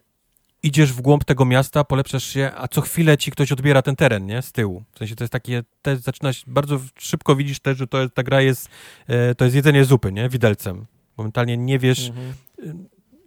idziesz 0.63 0.93
w 0.93 1.01
głąb 1.01 1.23
tego 1.23 1.45
miasta, 1.45 1.83
polepszasz 1.83 2.23
się, 2.23 2.51
a 2.57 2.67
co 2.67 2.81
chwilę 2.81 3.17
ci 3.17 3.31
ktoś 3.31 3.51
odbiera 3.51 3.81
ten 3.81 3.95
teren, 3.95 4.25
nie? 4.25 4.41
Z 4.41 4.51
tyłu. 4.51 4.83
W 4.91 4.97
sensie 4.97 5.15
to 5.15 5.23
jest 5.23 5.33
takie, 5.33 5.63
też 5.81 5.99
zaczynasz, 5.99 6.43
bardzo 6.47 6.79
szybko 6.99 7.35
widzisz 7.35 7.59
też, 7.59 7.77
że 7.77 7.87
to 7.87 8.09
ta 8.09 8.23
gra 8.23 8.41
jest, 8.41 8.69
e, 9.07 9.35
to 9.35 9.45
jest 9.45 9.55
jedzenie 9.55 9.85
zupy, 9.85 10.11
nie? 10.11 10.29
Widelcem. 10.29 10.85
Momentalnie 11.17 11.57
nie 11.57 11.79
wiesz, 11.79 12.09
mhm 12.09 12.33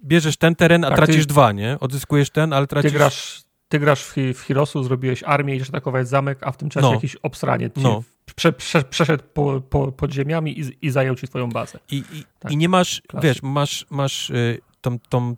bierzesz 0.05 0.37
ten 0.37 0.55
teren, 0.55 0.85
a 0.85 0.89
tak, 0.89 0.97
tracisz 0.97 1.27
ty, 1.27 1.27
dwa, 1.27 1.53
nie? 1.53 1.77
Odzyskujesz 1.81 2.31
ten, 2.31 2.53
ale 2.53 2.67
tracisz... 2.67 2.93
Ty 2.93 2.99
grasz, 2.99 3.43
ty 3.69 3.79
grasz 3.79 4.05
w, 4.05 4.17
w 4.35 4.41
Hirosu, 4.41 4.85
zrobiłeś 4.85 5.23
armię, 5.23 5.57
idziesz 5.57 5.69
atakować 5.69 6.09
zamek, 6.09 6.39
a 6.43 6.53
w 6.53 6.57
tym 6.57 6.69
czasie 6.69 6.87
no. 6.87 6.95
jakiś 6.95 7.17
obsraniec 7.17 7.73
no. 7.77 8.03
prze, 8.35 8.53
prze, 8.53 8.83
przeszedł 8.83 9.25
po, 9.35 9.61
po, 9.61 9.93
pod 9.93 10.13
ziemiami 10.13 10.61
i, 10.61 10.87
i 10.87 10.91
zajął 10.91 11.15
ci 11.15 11.29
twoją 11.29 11.49
bazę. 11.49 11.79
I, 11.91 11.97
i, 11.97 12.25
tak. 12.39 12.53
i 12.53 12.57
nie 12.57 12.69
masz, 12.69 13.03
wiesz, 13.23 13.43
masz, 13.43 13.87
masz 13.91 14.31
y, 14.31 14.61
tą, 14.81 14.99
tą 14.99 15.37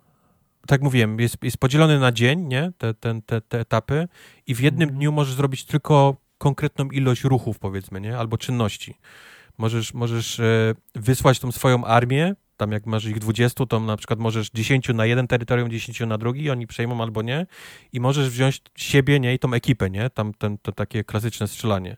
tak 0.67 0.81
mówiłem, 0.81 1.19
jest, 1.19 1.37
jest 1.43 1.57
podzielony 1.57 1.99
na 1.99 2.11
dzień, 2.11 2.39
nie? 2.39 2.71
Te, 2.77 2.93
te, 2.93 3.21
te, 3.25 3.41
te 3.41 3.59
etapy 3.59 4.07
i 4.47 4.55
w 4.55 4.59
jednym 4.59 4.89
mm. 4.89 4.99
dniu 4.99 5.11
możesz 5.11 5.35
zrobić 5.35 5.65
tylko 5.65 6.15
konkretną 6.37 6.85
ilość 6.85 7.23
ruchów, 7.23 7.59
powiedzmy, 7.59 8.01
nie? 8.01 8.17
Albo 8.17 8.37
czynności. 8.37 8.97
Możesz, 9.57 9.93
możesz 9.93 10.39
y, 10.39 10.75
wysłać 10.95 11.39
tą 11.39 11.51
swoją 11.51 11.85
armię 11.85 12.35
tam 12.57 12.71
jak 12.71 12.85
masz 12.85 13.05
ich 13.05 13.19
20, 13.19 13.65
to 13.65 13.79
na 13.79 13.97
przykład 13.97 14.19
możesz 14.19 14.49
10 14.49 14.89
na 14.89 15.05
jeden 15.05 15.27
terytorium, 15.27 15.69
10 15.69 15.99
na 15.99 16.17
drugi, 16.17 16.49
oni 16.49 16.67
przejmą 16.67 17.01
albo 17.01 17.21
nie 17.21 17.45
i 17.93 17.99
możesz 17.99 18.29
wziąć 18.29 18.61
siebie, 18.75 19.19
nie, 19.19 19.33
i 19.33 19.39
tą 19.39 19.53
ekipę, 19.53 19.89
nie, 19.89 20.09
tam 20.09 20.33
ten, 20.33 20.57
to 20.57 20.71
takie 20.71 21.03
klasyczne 21.03 21.47
strzelanie. 21.47 21.97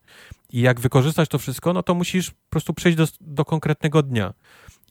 I 0.50 0.62
jak 0.62 0.80
wykorzystasz 0.80 1.28
to 1.28 1.40
wszystko, 1.40 1.74
no 1.74 1.84
to 1.84 1.96
musisz 1.96 2.32
po 2.32 2.50
prostu 2.50 2.74
przejść 2.74 2.98
do, 2.98 3.08
do 3.22 3.46
konkretnego 3.46 4.04
dnia. 4.04 4.34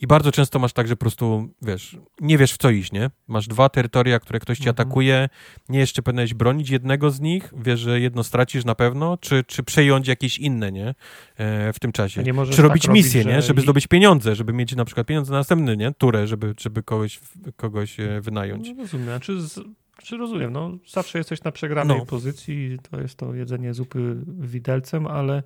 I 0.01 0.07
bardzo 0.07 0.33
często 0.33 0.59
masz 0.59 0.73
tak, 0.73 0.89
że 0.89 0.97
po 0.97 1.01
prostu, 1.01 1.49
wiesz, 1.63 1.97
nie 2.21 2.39
wiesz 2.39 2.53
w 2.53 2.59
co 2.59 2.71
iść, 2.71 2.93
nie? 2.93 3.11
Masz 3.29 3.49
dwa 3.49 3.69
terytoria, 3.69 4.21
które 4.21 4.41
ktoś 4.41 4.59
ci 4.59 4.69
mhm. 4.69 4.75
atakuje, 4.75 5.29
nie 5.69 5.79
jeszcze 5.79 6.03
powinieneś 6.03 6.35
bronić 6.35 6.71
jednego 6.71 7.11
z 7.11 7.21
nich, 7.21 7.55
wiesz, 7.57 7.81
że 7.81 8.01
jedno 8.01 8.25
stracisz 8.25 8.65
na 8.65 8.75
pewno, 8.75 9.17
czy, 9.17 9.45
czy 9.45 9.63
przejąć 9.63 10.09
jakieś 10.09 10.39
inne, 10.39 10.73
nie? 10.73 10.95
E, 11.37 11.73
w 11.73 11.79
tym 11.79 11.93
czasie. 11.93 12.23
Czy 12.51 12.63
robić 12.63 12.83
tak 12.83 12.95
misję, 12.95 13.23
robić, 13.23 13.37
nie? 13.37 13.43
Żeby 13.43 13.61
zdobyć 13.61 13.87
pieniądze, 13.87 14.35
żeby 14.35 14.53
mieć 14.53 14.77
na 14.77 14.85
przykład 14.85 15.07
pieniądze 15.07 15.33
na 15.33 15.39
następny, 15.39 15.77
nie? 15.77 15.93
Turę, 15.99 16.27
żeby, 16.27 16.55
żeby 16.61 16.83
kogoś, 16.83 17.21
kogoś 17.57 18.01
e, 18.01 18.21
wynająć. 18.21 18.69
No, 18.69 18.83
rozumiem, 18.83 19.07
znaczy 19.07 19.41
z... 19.41 19.61
Czy 20.03 20.17
rozumiem, 20.17 20.53
no 20.53 20.79
zawsze 20.89 21.19
jesteś 21.19 21.43
na 21.43 21.53
przegranej 21.53 21.99
no. 21.99 22.07
pozycji, 22.07 22.79
to 22.91 23.01
jest 23.01 23.19
to 23.19 23.35
jedzenie 23.35 23.75
zupy 23.75 24.17
widelcem, 24.27 25.07
ale 25.07 25.43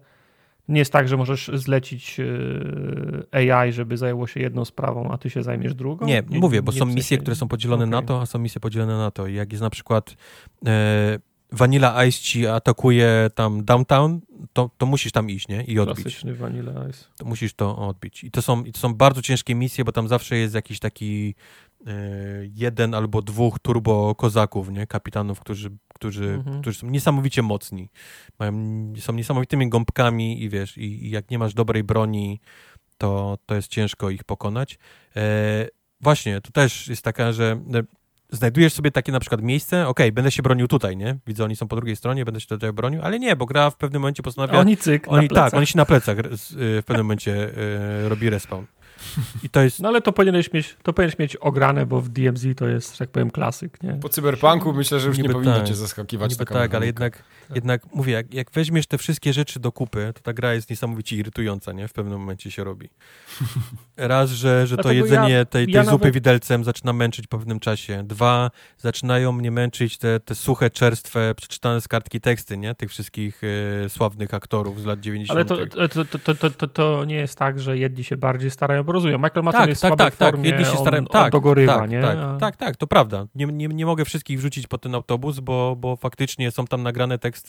nie 0.70 0.78
jest 0.78 0.92
tak, 0.92 1.08
że 1.08 1.16
możesz 1.16 1.50
zlecić 1.54 2.20
e, 3.32 3.60
AI, 3.60 3.72
żeby 3.72 3.96
zajęło 3.96 4.26
się 4.26 4.40
jedną 4.40 4.64
sprawą, 4.64 5.10
a 5.10 5.18
ty 5.18 5.30
się 5.30 5.42
zajmiesz 5.42 5.74
drugą? 5.74 6.06
Nie, 6.06 6.22
nie 6.28 6.38
mówię, 6.38 6.62
bo 6.62 6.72
nie 6.72 6.78
są 6.78 6.86
misje, 6.86 7.18
które 7.18 7.36
są 7.36 7.48
podzielone 7.48 7.84
okay. 7.84 7.90
na 7.90 8.02
to, 8.02 8.20
a 8.20 8.26
są 8.26 8.38
misje 8.38 8.60
podzielone 8.60 8.98
na 8.98 9.10
to. 9.10 9.26
I 9.26 9.34
jak 9.34 9.52
jest 9.52 9.62
na 9.62 9.70
przykład 9.70 10.16
e, 10.66 11.18
Vanilla 11.52 12.04
Ice 12.04 12.18
ci 12.18 12.46
atakuje 12.46 13.30
tam 13.34 13.64
downtown, 13.64 14.20
to, 14.52 14.70
to 14.78 14.86
musisz 14.86 15.12
tam 15.12 15.30
iść, 15.30 15.48
nie? 15.48 15.64
I 15.64 15.78
odbić. 15.78 16.02
Klasyczny 16.02 16.34
Vanilla 16.34 16.88
Ice. 16.90 17.04
To 17.16 17.24
musisz 17.24 17.54
to 17.54 17.76
odbić. 17.88 18.24
I 18.24 18.30
to 18.30 18.42
są, 18.42 18.64
i 18.64 18.72
to 18.72 18.78
są 18.78 18.94
bardzo 18.94 19.22
ciężkie 19.22 19.54
misje, 19.54 19.84
bo 19.84 19.92
tam 19.92 20.08
zawsze 20.08 20.36
jest 20.36 20.54
jakiś 20.54 20.78
taki 20.78 21.34
jeden 22.54 22.94
albo 22.94 23.22
dwóch 23.22 23.58
turbo 23.58 24.14
kozaków, 24.14 24.70
nie? 24.70 24.86
Kapitanów, 24.86 25.40
którzy, 25.40 25.70
którzy, 25.94 26.24
Mhm. 26.24 26.60
którzy 26.60 26.78
są 26.78 26.86
niesamowicie 26.86 27.42
mocni. 27.42 27.88
Mają, 28.38 28.52
są 28.98 29.12
niesamowitymi 29.12 29.68
gąbkami 29.68 30.42
i 30.42 30.48
wiesz, 30.48 30.78
i, 30.78 31.06
i 31.06 31.10
jak 31.10 31.30
nie 31.30 31.38
masz 31.38 31.54
dobrej 31.54 31.84
broni, 31.84 32.40
to, 32.98 33.38
to 33.46 33.54
jest 33.54 33.68
ciężko 33.68 34.10
ich 34.10 34.24
pokonać. 34.24 34.78
E, 35.16 35.68
właśnie, 36.00 36.40
to 36.40 36.52
też 36.52 36.88
jest 36.88 37.02
taka, 37.02 37.32
że 37.32 37.60
e, 37.74 37.82
znajdujesz 38.30 38.72
sobie 38.72 38.90
takie 38.90 39.12
na 39.12 39.20
przykład 39.20 39.42
miejsce, 39.42 39.88
okej, 39.88 40.12
będę 40.12 40.30
się 40.30 40.42
bronił 40.42 40.68
tutaj, 40.68 40.96
nie? 40.96 41.18
Widzę, 41.26 41.44
oni 41.44 41.56
są 41.56 41.68
po 41.68 41.76
drugiej 41.76 41.96
stronie, 41.96 42.24
będę 42.24 42.40
się 42.40 42.46
tutaj 42.46 42.72
bronił, 42.72 43.02
ale 43.02 43.18
nie, 43.18 43.36
bo 43.36 43.46
gra 43.46 43.70
w 43.70 43.76
pewnym 43.76 44.02
momencie 44.02 44.22
postanawia... 44.22 44.58
Oni 44.58 44.76
cyk, 44.76 45.04
Oni, 45.08 45.28
tak, 45.28 45.54
oni 45.54 45.66
się 45.66 45.76
na 45.76 45.84
plecach 45.84 46.18
y, 46.18 46.22
w 46.82 46.82
pewnym 46.86 47.06
momencie 47.06 47.58
y, 48.04 48.08
robi 48.08 48.30
respawn. 48.30 48.64
I 49.42 49.50
to 49.50 49.60
jest... 49.60 49.80
No 49.80 49.88
ale 49.88 50.00
to 50.02 50.12
powinieneś 50.12 50.52
mieć, 50.52 50.76
to 50.82 50.92
powinieneś 50.92 51.18
mieć 51.18 51.36
ograne, 51.36 51.86
bo 51.86 52.00
w 52.00 52.08
DMZ 52.08 52.46
to 52.56 52.68
jest, 52.68 52.92
że 52.92 52.98
tak 52.98 53.08
powiem, 53.08 53.30
klasyk, 53.30 53.82
nie? 53.82 53.92
Po 53.92 54.08
cyberpunku 54.08 54.72
myślę, 54.72 55.00
że 55.00 55.08
już 55.08 55.16
nie 55.16 55.22
Niby 55.22 55.34
powinno 55.34 55.58
tak. 55.58 55.68
cię 55.68 55.74
zaskakiwać 55.74 56.30
Niby 56.30 56.38
taka 56.38 56.54
tak, 56.54 56.74
ale 56.74 56.86
jednak, 56.86 57.22
jednak 57.54 57.94
mówię, 57.94 58.12
jak, 58.12 58.34
jak 58.34 58.50
weźmiesz 58.50 58.86
te 58.86 58.98
wszystkie 58.98 59.32
rzeczy 59.32 59.60
do 59.60 59.72
kupy, 59.72 60.12
to 60.14 60.20
ta 60.20 60.32
gra 60.32 60.54
jest 60.54 60.70
niesamowicie 60.70 61.16
irytująca, 61.16 61.72
nie? 61.72 61.88
W 61.88 61.92
pewnym 61.92 62.18
momencie 62.18 62.50
się 62.50 62.64
robi. 62.64 62.88
Raz, 63.96 64.30
że, 64.30 64.66
że 64.66 64.76
to 64.76 64.82
Dlatego 64.82 65.04
jedzenie 65.04 65.30
ja- 65.34 65.44
tej, 65.44 65.66
tej 65.66 65.74
ja 65.74 65.84
zupy 65.84 65.92
nawet- 65.98 66.14
widelcem 66.14 66.64
zaczyna 66.64 66.92
męczyć 66.92 67.26
po 67.26 67.38
pewnym 67.38 67.60
czasie. 67.60 68.02
Dwa, 68.04 68.50
zaczynają 68.78 69.32
mnie 69.32 69.50
męczyć 69.50 69.98
te, 69.98 70.20
te 70.20 70.34
suche, 70.34 70.70
czerstwe, 70.70 71.34
przeczytane 71.36 71.80
z 71.80 71.88
kartki 71.88 72.20
teksty, 72.20 72.56
nie? 72.58 72.74
Tych 72.74 72.90
wszystkich 72.90 73.40
y, 73.44 73.88
sławnych 73.88 74.34
aktorów 74.34 74.80
z 74.80 74.84
lat 74.84 75.00
90. 75.00 75.36
Ale 75.36 75.44
to, 75.44 75.88
to, 75.88 76.04
to, 76.04 76.34
to, 76.34 76.50
to, 76.50 76.68
to, 76.68 77.04
nie 77.04 77.14
jest 77.14 77.38
tak, 77.38 77.60
że 77.60 77.78
jedni 77.78 78.04
się 78.04 78.16
bardziej 78.16 78.50
starają, 78.50 78.82
bo 78.84 78.92
rozumiem. 78.92 79.20
Michael 79.22 79.44
Madsen 79.44 79.60
tak, 79.60 79.68
jest 79.68 79.80
w 79.80 79.82
tak, 79.82 79.88
słabej 79.88 80.06
tak, 80.06 80.16
tak. 80.16 80.30
formie, 80.30 80.50
Jedni 80.50 80.64
się 80.64 80.70
on, 80.72 80.78
starają, 80.78 81.02
on 81.02 81.06
tak, 81.08 81.32
dogorywa, 81.32 81.78
tak, 81.78 81.90
nie? 81.90 82.00
Tak, 82.02 82.18
A- 82.18 82.36
tak, 82.40 82.56
tak, 82.56 82.76
to 82.76 82.86
prawda. 82.86 83.26
Nie, 83.34 83.46
nie, 83.46 83.68
nie 83.68 83.86
mogę 83.86 84.04
wszystkich 84.04 84.38
wrzucić 84.38 84.66
po 84.66 84.78
ten 84.78 84.94
autobus, 84.94 85.40
bo, 85.40 85.76
bo 85.76 85.96
faktycznie 85.96 86.50
są 86.50 86.66
tam 86.66 86.82
nagrane 86.82 87.18
teksty 87.18 87.39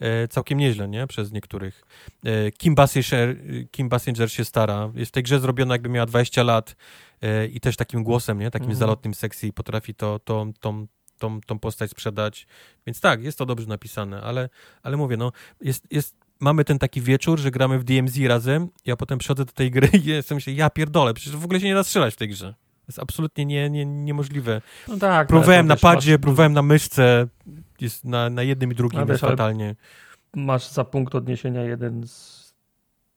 e, 0.00 0.28
całkiem 0.28 0.58
nieźle, 0.58 0.88
nie? 0.88 1.06
Przez 1.06 1.32
niektórych. 1.32 1.84
E, 2.24 2.50
Kim, 2.50 2.74
Basinger, 2.74 3.36
Kim 3.70 3.88
Basinger 3.88 4.32
się 4.32 4.44
stara. 4.44 4.90
Jest 4.94 5.08
w 5.08 5.12
tej 5.12 5.22
grze 5.22 5.40
zrobiona 5.40 5.74
jakby 5.74 5.88
miała 5.88 6.06
20 6.06 6.42
lat 6.42 6.76
e, 7.22 7.46
i 7.46 7.60
też 7.60 7.76
takim 7.76 8.04
głosem, 8.04 8.38
nie? 8.38 8.50
Takim 8.50 8.64
Mhm. 8.64 8.78
zalotnym 8.78 9.14
sexy 9.14 9.52
potrafi 9.52 9.94
to, 9.94 10.18
to, 10.18 10.46
tą, 10.60 10.86
tą, 11.18 11.40
tą 11.40 11.58
postać 11.58 11.90
sprzedać. 11.90 12.46
Więc 12.86 13.00
tak, 13.00 13.22
jest 13.22 13.38
to 13.38 13.46
dobrze 13.46 13.66
napisane, 13.66 14.22
ale, 14.22 14.48
ale 14.82 14.96
mówię, 14.96 15.16
no, 15.16 15.32
jest, 15.60 15.86
jest 15.90 16.16
mamy 16.40 16.64
ten 16.64 16.78
taki 16.78 17.00
wieczór, 17.00 17.40
że 17.40 17.50
gramy 17.50 17.78
w 17.78 17.84
DMZ 17.84 18.18
razem, 18.26 18.68
ja 18.86 18.96
potem 18.96 19.18
przychodzę 19.18 19.44
do 19.44 19.52
tej 19.52 19.70
gry 19.70 19.88
i 20.04 20.04
jestem 20.04 20.34
myślę, 20.36 20.52
ja 20.52 20.70
pierdolę, 20.70 21.14
przecież 21.14 21.36
w 21.36 21.44
ogóle 21.44 21.60
się 21.60 21.66
nie 21.66 21.74
da 21.74 21.84
strzelać 21.84 22.14
w 22.14 22.16
tej 22.16 22.28
grze. 22.28 22.54
Jest 22.90 22.98
absolutnie 22.98 23.46
nie, 23.46 23.70
nie, 23.70 23.86
niemożliwe. 23.86 24.60
No 24.88 24.96
tak. 24.96 25.28
Próbowałem 25.28 25.66
no, 25.66 25.68
na 25.68 25.74
to 25.74 25.78
wiesz, 25.78 25.82
padzie, 25.94 26.12
masz- 26.12 26.20
próbowałem 26.22 26.52
na 26.52 26.62
myszce, 26.62 27.26
jest 27.80 28.04
na, 28.04 28.30
na 28.30 28.42
jednym 28.42 28.72
i 28.72 28.74
drugim 28.74 29.00
A 29.00 29.04
wiesz, 29.06 29.20
fatalnie. 29.20 29.76
Masz 30.36 30.68
za 30.68 30.84
punkt 30.84 31.14
odniesienia 31.14 31.62
jeden 31.62 32.06
z 32.06 32.40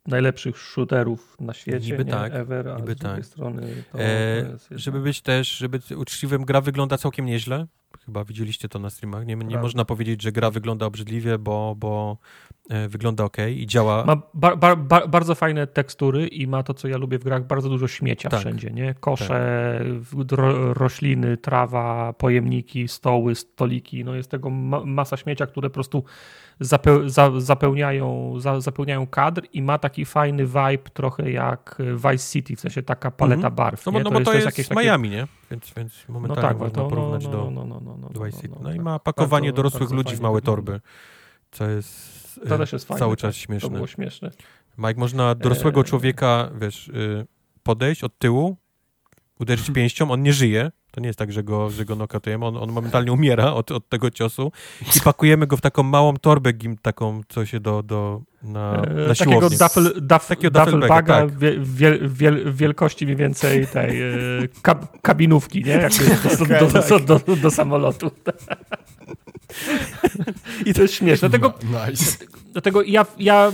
najlepszych 0.08 0.58
shooterów 0.58 1.38
na 1.40 1.54
świecie, 1.54 1.92
Niby 1.92 2.06
nie? 2.06 2.12
tak, 2.12 2.34
ever, 2.34 2.70
a 2.70 2.76
niby 2.76 2.94
z 2.94 2.98
drugiej 2.98 3.16
tak. 3.18 3.26
strony 3.26 3.84
to, 3.92 4.00
E, 4.00 4.36
jest 4.52 4.68
żeby 4.72 5.00
być 5.00 5.22
też, 5.22 5.58
żeby 5.58 5.80
uczciwym, 5.98 6.46
gra 6.46 6.62
wygląda 6.62 6.98
całkiem 6.98 7.26
nieźle. 7.26 7.68
Chyba 8.06 8.24
widzieliście 8.24 8.70
to 8.70 8.80
na 8.80 8.90
streamach. 8.90 9.26
Nie, 9.26 9.36
nie 9.36 9.58
można 9.58 9.86
powiedzieć, 9.86 10.22
że 10.22 10.32
gra 10.32 10.52
wygląda 10.52 10.86
obrzydliwie, 10.86 11.38
bo, 11.38 11.76
bo 11.78 12.18
e, 12.70 12.88
wygląda 12.88 13.24
ok 13.24 13.38
i 13.56 13.68
działa. 13.68 14.06
Ma 14.06 14.22
ba, 14.34 14.56
ba, 14.56 14.76
ba, 14.76 15.08
bardzo 15.08 15.36
fajne 15.36 15.68
tekstury 15.68 16.28
i 16.28 16.48
ma 16.48 16.64
to, 16.64 16.74
co 16.74 16.88
ja 16.88 16.98
lubię 16.98 17.20
w 17.20 17.24
grach, 17.24 17.48
bardzo 17.48 17.70
dużo 17.70 17.88
śmiecia 17.88 18.30
Tak. 18.30 18.40
wszędzie, 18.40 18.72
nie? 18.72 18.94
Kosze, 18.94 19.80
ro, 20.32 20.74
rośliny, 20.74 21.38
trawa, 21.38 22.14
pojemniki, 22.14 22.88
stoły, 22.88 23.36
stoliki, 23.36 24.04
no 24.04 24.16
jest 24.16 24.32
tego 24.32 24.50
ma, 24.50 24.86
masa 24.86 25.18
śmiecia, 25.18 25.48
które 25.48 25.70
po 25.70 25.74
prostu 25.74 26.04
zapeł, 26.60 27.10
za, 27.10 27.32
zapełniają, 27.40 28.34
za, 28.40 28.62
zapełniają 28.62 29.08
kadr 29.08 29.42
i 29.54 29.62
ma 29.62 29.78
taki 29.78 30.06
fajny 30.06 30.46
vibe 30.46 30.90
trochę 30.94 31.32
jak 31.32 31.82
Vice 31.96 32.32
City, 32.32 32.56
w 32.56 32.60
sensie 32.60 32.84
taka 32.84 33.12
paleta 33.12 33.36
Mhm. 33.36 33.56
barw, 33.56 33.86
No 33.86 33.92
bo, 33.92 34.00
no 34.00 34.12
bo 34.12 34.22
to 34.22 34.34
jest, 34.34 34.46
jakieś 34.46 34.68
takie- 34.68 34.82
Miami, 34.82 35.10
nie? 35.10 35.28
Więc, 35.52 35.74
więc 35.78 35.94
No 36.10 36.14
momentalnie 36.14 36.42
tak, 36.50 36.58
bo 36.58 36.64
można 36.66 36.84
to 36.84 36.90
porównać 36.90 37.24
no, 37.26 37.32
do, 37.32 37.52
no, 37.52 37.66
no, 37.66 37.80
no, 37.80 37.98
no, 37.98 38.10
do 38.10 38.20
no, 38.20 38.26
Vice 38.26 38.42
City. 38.42 38.50
no, 38.56 38.60
No 38.64 38.72
i 38.72 38.76
tak. 38.76 38.84
ma 38.86 39.00
pakowanie 39.00 39.48
Bardzo- 39.50 39.56
dorosłych 39.56 39.82
bardzo 39.82 39.96
ludzi 39.96 40.16
w 40.16 40.22
małe 40.22 40.42
torby, 40.42 40.82
co 41.52 41.70
jest 41.70 42.40
To 42.50 42.56
e, 42.56 42.58
też 42.58 42.74
jest 42.74 42.88
fajne. 42.88 43.00
cały 43.00 43.16
tak. 43.16 43.22
czas 43.22 43.36
To 43.36 43.40
śmieszne. 43.42 43.70
było 43.70 43.88
śmieszne. 43.88 44.32
Mike, 44.78 45.00
można 45.00 45.36
dorosłego 45.36 45.80
Eee. 45.82 45.86
człowieka, 45.88 46.50
wiesz, 46.62 46.88
y, 46.88 47.26
podejść 47.64 48.04
od 48.04 48.18
tyłu, 48.18 48.58
uderzyć 49.40 49.70
Mhm. 49.70 49.76
pięścią, 49.76 50.12
on 50.12 50.24
nie 50.24 50.34
żyje. 50.34 50.72
To 50.92 51.02
nie 51.02 51.08
jest 51.08 51.20
tak, 51.20 51.32
że 51.32 51.44
go, 51.44 51.70
że 51.70 51.86
go 51.86 51.96
nokautujemy, 51.96 52.46
on, 52.46 52.58
on 52.58 52.72
momentalnie 52.72 53.12
umiera 53.12 53.54
od, 53.54 53.72
od 53.72 53.90
tego 53.90 54.12
ciosu 54.12 54.52
i 54.98 55.02
pakujemy 55.02 55.48
go 55.48 55.58
w 55.58 55.62
taką 55.62 55.84
małą 55.84 56.18
torbę, 56.18 56.54
gim, 56.54 56.78
taką, 56.78 57.22
co 57.30 57.46
się 57.46 57.60
do, 57.60 57.84
do 57.84 58.22
na, 58.44 58.82
E, 58.88 58.94
na 59.08 59.16
takiego 59.16 59.50
duffel, 59.50 59.94
duff, 60.02 60.28
Takiego 60.28 60.60
duffelbaga 60.60 61.22
tak. 61.22 61.38
wie, 61.38 61.54
wiel, 61.60 62.10
wiel, 62.10 62.54
wielkości 62.54 63.06
mniej 63.06 63.18
więcej 63.18 63.68
tej 63.68 64.02
e, 64.02 64.14
kab, 64.62 65.02
kabinówki, 65.02 65.64
nie? 65.64 65.72
Jak 65.72 65.94
to 65.94 66.04
jest 66.30 66.40
do, 66.40 66.46
do, 66.46 66.68
do, 66.82 67.00
do, 67.00 67.20
do, 67.20 67.36
do 67.36 67.52
samolotu. 67.52 68.12
I 70.66 70.74
to 70.74 70.82
jest 70.82 70.94
śmieszne. 70.94 71.30
Dlatego, 71.30 71.54
Nice. 71.90 72.18
dlatego 72.52 72.82
ja, 72.84 73.06
ja 73.20 73.52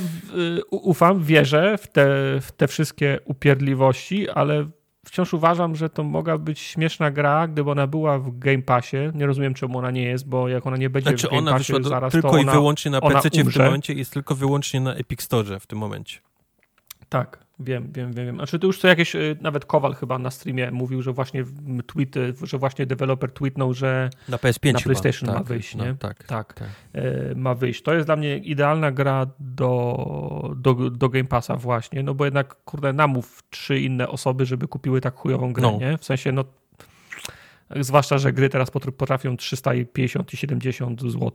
y, 0.57 0.61
ufam, 0.71 1.23
wierzę 1.23 1.77
w 1.77 1.87
te, 1.87 2.05
w 2.41 2.51
te 2.57 2.67
wszystkie 2.67 3.19
upierdliwości, 3.25 4.29
ale 4.29 4.69
wciąż 5.09 5.33
uważam, 5.33 5.75
że 5.75 5.89
to 5.89 6.03
mogła 6.03 6.37
być 6.37 6.59
śmieszna 6.59 7.11
gra, 7.11 7.47
gdyby 7.47 7.71
ona 7.71 7.87
była 7.87 8.19
w 8.19 8.39
Game 8.39 8.61
Passie. 8.61 8.97
Nie 9.13 9.25
rozumiem, 9.25 9.53
czemu 9.53 9.77
ona 9.77 9.91
nie 9.91 10.03
jest, 10.03 10.29
bo 10.29 10.47
jak 10.47 10.67
ona 10.67 10.77
nie 10.77 10.89
będzie 10.89 11.09
Znaczy 11.09 11.27
w 11.27 11.29
Game 11.29 11.41
ona 11.41 11.51
Passie 11.51 11.73
wyszła 11.73 11.79
do, 11.79 11.89
zaraz, 11.89 12.11
tylko 12.11 12.29
to 12.29 12.37
i 12.37 12.41
ona, 12.41 12.51
wyłącznie 12.51 12.91
na 12.91 13.01
PC 13.01 13.29
w 13.29 13.31
tym 13.31 13.47
momencie, 13.65 13.93
jest 13.93 14.13
tylko 14.13 14.35
wyłącznie 14.35 14.81
na 14.81 14.93
Epic 14.93 15.21
Store 15.21 15.59
w 15.59 15.67
tym 15.67 15.79
momencie. 15.79 16.19
Tak, 17.09 17.45
wiem, 17.59 17.91
wiem, 17.93 18.13
wiem. 18.13 18.25
wiem. 18.25 18.35
Znaczy 18.35 18.59
to 18.59 18.67
już 18.67 18.79
co 18.79 18.87
jakieś, 18.87 19.15
y, 19.15 19.37
nawet 19.41 19.65
Kowal 19.65 19.93
chyba 19.93 20.19
na 20.19 20.31
streamie 20.31 20.71
mówił, 20.71 21.01
że 21.01 21.13
właśnie 21.13 21.43
tweety, 21.85 22.33
że 22.43 22.57
właśnie 22.57 22.85
deweloper 22.85 23.31
tweetnął, 23.31 23.73
że 23.73 24.09
Na 24.29 24.37
PS5 24.37 24.73
Na. 24.73 24.79
PlayStation 24.79 25.27
tak, 25.29 25.37
ma 25.37 25.43
wyjść, 25.43 25.75
no, 25.75 25.85
nie? 25.85 25.95
Tak, 25.95 26.23
tak, 26.23 26.53
tak. 26.53 26.69
e, 26.93 27.35
ma 27.35 27.55
wyjść. 27.55 27.81
To 27.81 27.93
jest 27.93 28.07
dla 28.07 28.15
mnie 28.15 28.37
idealna 28.37 28.91
gra 28.91 29.27
do, 29.39 30.53
do, 30.55 30.73
do 30.73 31.09
Game 31.09 31.25
Passa 31.27 31.55
właśnie, 31.55 32.03
no 32.03 32.13
bo 32.13 32.25
jednak, 32.25 32.55
kurde, 32.63 32.93
namów 32.93 33.43
trzy 33.49 33.79
inne 33.79 34.07
osoby, 34.09 34.45
żeby 34.45 34.67
kupiły 34.67 35.01
tak 35.01 35.15
chujową 35.15 35.53
grę, 35.53 35.71
No. 35.71 35.77
nie? 35.79 35.97
W 35.97 36.05
sensie, 36.05 36.31
no 36.31 36.43
zwłaszcza, 37.79 38.17
że 38.17 38.33
gry 38.33 38.49
teraz 38.49 38.71
potr- 38.71 38.91
potrafią 38.91 39.37
350 39.37 40.33
i 40.33 40.37
70 40.37 41.01
zł 41.01 41.31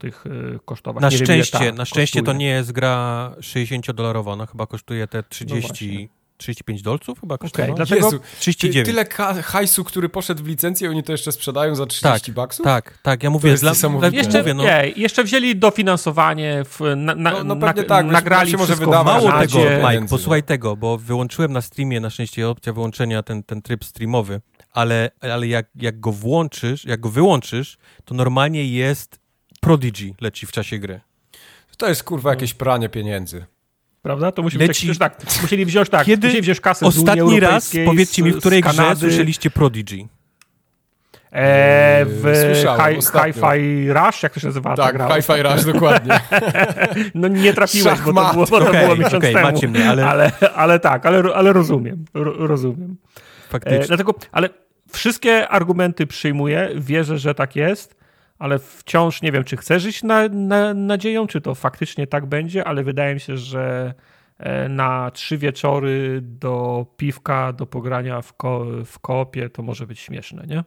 kosztować. 0.65 1.01
Na 1.01 1.09
Nie 1.09 1.17
wiem, 1.17 1.25
szczęście, 1.25 1.59
ta 1.59 1.71
na 1.71 1.85
szczęście 1.85 2.23
to 2.23 2.33
nie 2.33 2.47
jest 2.47 2.71
gra 2.71 3.31
60-dolarowa, 3.39 4.27
ona 4.31 4.45
chyba 4.45 4.67
kosztuje 4.67 5.07
te 5.07 5.23
30, 5.23 5.67
właśnie. 5.67 6.07
35 6.37 6.81
dolców 6.81 7.21
chyba 7.21 7.37
kosztuje. 7.37 7.73
dlatego 7.75 8.05
Jezu, 8.05 8.19
ty, 8.19 8.25
39. 8.39 8.85
tyle 8.85 9.05
hajsu, 9.43 9.83
który 9.83 10.09
poszedł 10.09 10.43
w 10.43 10.47
licencję, 10.47 10.89
oni 10.89 11.03
to 11.03 11.11
jeszcze 11.11 11.31
sprzedają 11.31 11.75
za 11.75 11.85
30 11.85 12.31
baksów? 12.31 12.63
Tak, 12.63 12.99
tak, 13.03 13.23
ja 13.23 13.29
mówię, 13.29 13.55
dla, 13.55 13.73
dla, 13.73 14.07
Jeszcze, 14.07 14.39
mówię, 14.39 14.53
no, 14.53 14.63
nie, 14.63 14.93
jeszcze 14.95 15.23
wzięli 15.23 15.55
dofinansowanie, 15.55 16.63
w, 16.65 16.79
na, 16.79 17.15
na, 17.15 17.31
No- 17.31 17.43
no 17.43 17.55
na, 17.55 17.67
pewnie 17.67 17.83
tak, 17.83 18.05
bo 18.05 18.11
nagrali 18.11 18.51
się 18.51 18.57
może 18.57 18.75
wydawać, 18.75 19.23
Mało 19.23 19.39
tego, 19.39 19.59
Mike, 19.89 20.07
posłuchaj 20.09 20.41
no. 20.41 20.47
tego, 20.47 20.75
bo 20.75 20.97
wyłączyłem 20.97 21.53
na 21.53 21.61
streamie, 21.61 21.99
na 21.99 22.09
szczęście 22.09 22.49
opcja 22.49 22.73
wyłączenia, 22.73 23.23
ten, 23.23 23.43
ten 23.43 23.61
tryb 23.61 23.85
streamowy, 23.85 24.41
ale, 24.75 25.11
ale 25.21 25.47
jak, 25.47 25.65
jak 25.75 25.99
go 25.99 26.11
włączysz, 26.11 26.85
jak 26.85 26.99
go 26.99 27.09
wyłączysz, 27.09 27.77
to 28.05 28.15
normalnie 28.15 28.67
jest 28.67 29.19
Prodigy 29.61 30.13
leci 30.21 30.45
w 30.45 30.51
czasie 30.51 30.79
gry. 30.79 31.01
To 31.77 31.89
jest 31.89 32.03
kurwa 32.03 32.29
jakieś 32.29 32.53
pranie 32.53 32.89
pieniędzy. 32.89 33.45
Prawda? 34.01 34.31
To 34.31 34.41
musi 34.41 34.57
Leci- 34.57 34.87
być 34.87 34.97
tak, 34.97 35.15
tak. 35.15 35.41
Musieli 35.41 35.65
wziąć 35.65 35.89
tak, 35.89 36.05
Kiedy 36.05 36.27
musieli 36.27 36.41
wziąć 36.41 36.59
kasę 36.59 36.85
Ostatni 36.85 37.39
raz 37.39 37.73
powiedzcie 37.85 38.23
mi, 38.23 38.31
w 38.31 38.37
której 38.39 38.61
grze 38.61 38.95
słyszeliście 38.95 39.49
Prodigy? 39.51 40.07
E, 41.31 42.05
w 42.05 42.23
hi. 42.63 42.95
Hi-Fi 43.01 43.89
Rush, 43.93 44.23
jak 44.23 44.33
to 44.33 44.39
się 44.39 44.47
nazywa? 44.47 44.75
ta 44.75 44.83
Tak, 44.83 44.95
gra? 44.95 45.15
Hi-Fi 45.15 45.43
Rush, 45.43 45.65
dokładnie. 45.65 46.19
No 47.13 47.27
nie 47.27 47.53
trafiłeś, 47.53 47.99
bo 48.01 48.13
to 48.13 48.31
było, 48.33 48.45
bo 48.45 48.59
to 48.59 48.69
Okej, 48.69 48.83
było 48.83 48.95
miesiąc 48.95 49.13
okej, 49.13 49.33
temu. 49.33 49.45
macie 49.45 49.67
mnie, 49.67 49.89
ale- 49.89 50.05
ale, 50.07 50.31
ale 50.55 50.79
tak, 50.79 51.05
ale, 51.05 51.35
ale 51.35 51.53
rozumiem, 51.53 52.05
ro, 52.13 52.47
rozumiem. 52.47 52.97
Faktycznie. 53.49 53.83
E, 53.83 53.87
dlatego, 53.87 54.13
ale 54.31 54.49
wszystkie 54.95 55.49
argumenty 55.49 56.07
przyjmuję, 56.07 56.69
wierzę, 56.75 57.17
że 57.17 57.35
tak 57.35 57.55
jest, 57.55 57.95
ale 58.39 58.59
wciąż 58.59 59.21
nie 59.21 59.31
wiem, 59.31 59.43
czy 59.43 59.57
chcę 59.57 59.79
żyć 59.79 60.03
na, 60.03 60.27
na, 60.27 60.73
nadzieją, 60.73 61.27
czy 61.27 61.41
to 61.41 61.55
faktycznie 61.55 62.07
tak 62.07 62.25
będzie, 62.25 62.67
ale 62.67 62.83
wydaje 62.83 63.13
mi 63.13 63.19
się, 63.19 63.37
że 63.37 63.93
e, 64.37 64.69
na 64.69 65.11
trzy 65.11 65.37
wieczory 65.37 66.19
do 66.21 66.85
piwka, 66.97 67.53
do 67.53 67.65
pogrania 67.65 68.21
w, 68.21 68.33
ko, 68.33 68.65
w 68.85 68.99
koopie 68.99 69.49
to 69.49 69.63
może 69.63 69.87
być 69.87 69.99
śmieszne, 69.99 70.45
nie? 70.47 70.63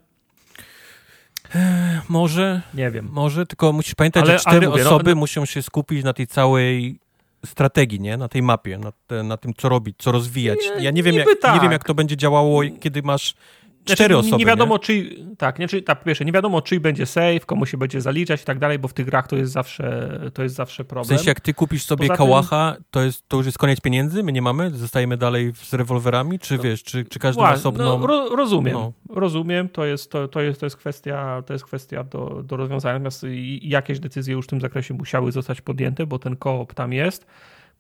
Może. 2.09 2.63
Nie 2.75 2.91
wiem. 2.91 3.09
Może, 3.13 3.47
tylko 3.47 3.73
musisz 3.73 3.95
pamiętać, 3.95 4.23
ale, 4.23 4.33
że 4.33 4.39
cztery 4.39 4.69
mówię, 4.69 4.85
no, 4.85 4.91
osoby 4.91 5.11
no, 5.11 5.17
muszą 5.17 5.45
się 5.47 5.63
skupić 5.63 6.05
na 6.05 6.13
tej 6.13 6.27
całej 6.27 6.99
strategii, 7.47 8.01
nie? 8.01 8.17
Na 8.17 8.29
tej 8.29 8.43
mapie, 8.43 8.79
na, 8.79 8.93
te, 9.07 9.23
na 9.23 9.37
tym, 9.37 9.55
co 9.55 9.69
robić, 9.69 9.97
co 9.99 10.13
rozwijać. 10.13 10.59
Nie, 10.77 10.85
ja 10.85 10.91
nie 10.91 11.03
wiem, 11.03 11.15
jak, 11.15 11.29
tak. 11.41 11.55
nie 11.55 11.61
wiem, 11.61 11.73
jak 11.73 11.85
to 11.85 11.95
będzie 11.95 12.17
działało, 12.17 12.61
kiedy 12.81 13.03
masz 13.03 13.35
Cztery 13.95 14.15
znaczy, 14.15 14.27
osoby. 14.27 14.37
Nie 14.37 14.47
wiadomo, 14.47 14.75
nie? 14.75 14.79
czy. 14.79 15.17
Tak, 15.39 15.59
nie, 15.59 15.69
czy, 15.69 15.83
tak, 15.83 16.05
pierwsze, 16.05 16.25
nie 16.25 16.33
wiadomo, 16.33 16.63
czy 16.63 16.81
będzie 16.81 17.07
save, 17.07 17.47
komu 17.47 17.67
się 17.67 17.79
będzie 17.79 18.01
zaliczać 18.01 18.43
i 18.43 18.45
tak 18.45 18.59
dalej, 18.59 18.79
bo 18.79 18.89
w 18.89 18.93
tych 18.93 19.07
grach 19.07 19.29
to 19.29 19.37
jest 19.37 19.53
zawsze, 19.53 20.21
to 20.35 20.43
jest 20.43 20.55
zawsze 20.55 20.85
problem. 20.85 21.05
W 21.05 21.09
sensie, 21.19 21.31
jak 21.31 21.41
ty 21.41 21.55
kupisz 21.55 21.85
sobie 21.85 22.07
Poza 22.09 22.17
kałacha, 22.17 22.73
tym... 22.75 22.85
to, 22.91 23.03
jest, 23.03 23.29
to 23.29 23.37
już 23.37 23.47
jest 23.47 23.59
koniec 23.59 23.81
pieniędzy? 23.81 24.23
My 24.23 24.33
nie 24.33 24.43
mamy? 24.43 24.71
Zostajemy 24.71 25.17
dalej 25.17 25.53
z 25.55 25.75
rewolwerami? 25.75 26.39
Czy 26.39 26.57
no, 26.57 26.63
wiesz, 26.63 26.83
czy, 26.83 27.05
czy 27.05 27.19
każdy 27.19 27.43
ma 27.43 27.53
osobną. 27.53 27.99
No, 27.99 28.07
ro, 28.07 28.37
rozumiem. 28.37 28.75
No. 28.75 28.93
Rozumiem, 29.09 29.69
to 29.69 29.85
jest, 29.85 30.11
to, 30.11 30.29
to, 30.29 30.41
jest, 30.41 30.61
to 30.61 30.67
jest 30.67 30.77
kwestia, 30.77 31.43
to 31.47 31.53
jest 31.53 31.65
kwestia 31.65 32.05
do, 32.05 32.43
do 32.45 32.57
rozwiązania. 32.57 32.95
Natomiast 32.95 33.27
jakieś 33.63 34.01
decyzje 34.01 34.35
już 34.35 34.47
w 34.47 34.49
tym 34.49 34.61
zakresie 34.61 34.95
musiały 34.95 35.33
zostać 35.33 35.61
podjęte, 35.61 36.07
bo 36.07 36.19
ten 36.19 36.37
koop 36.37 36.75
tam 36.75 36.93
jest. 36.93 37.27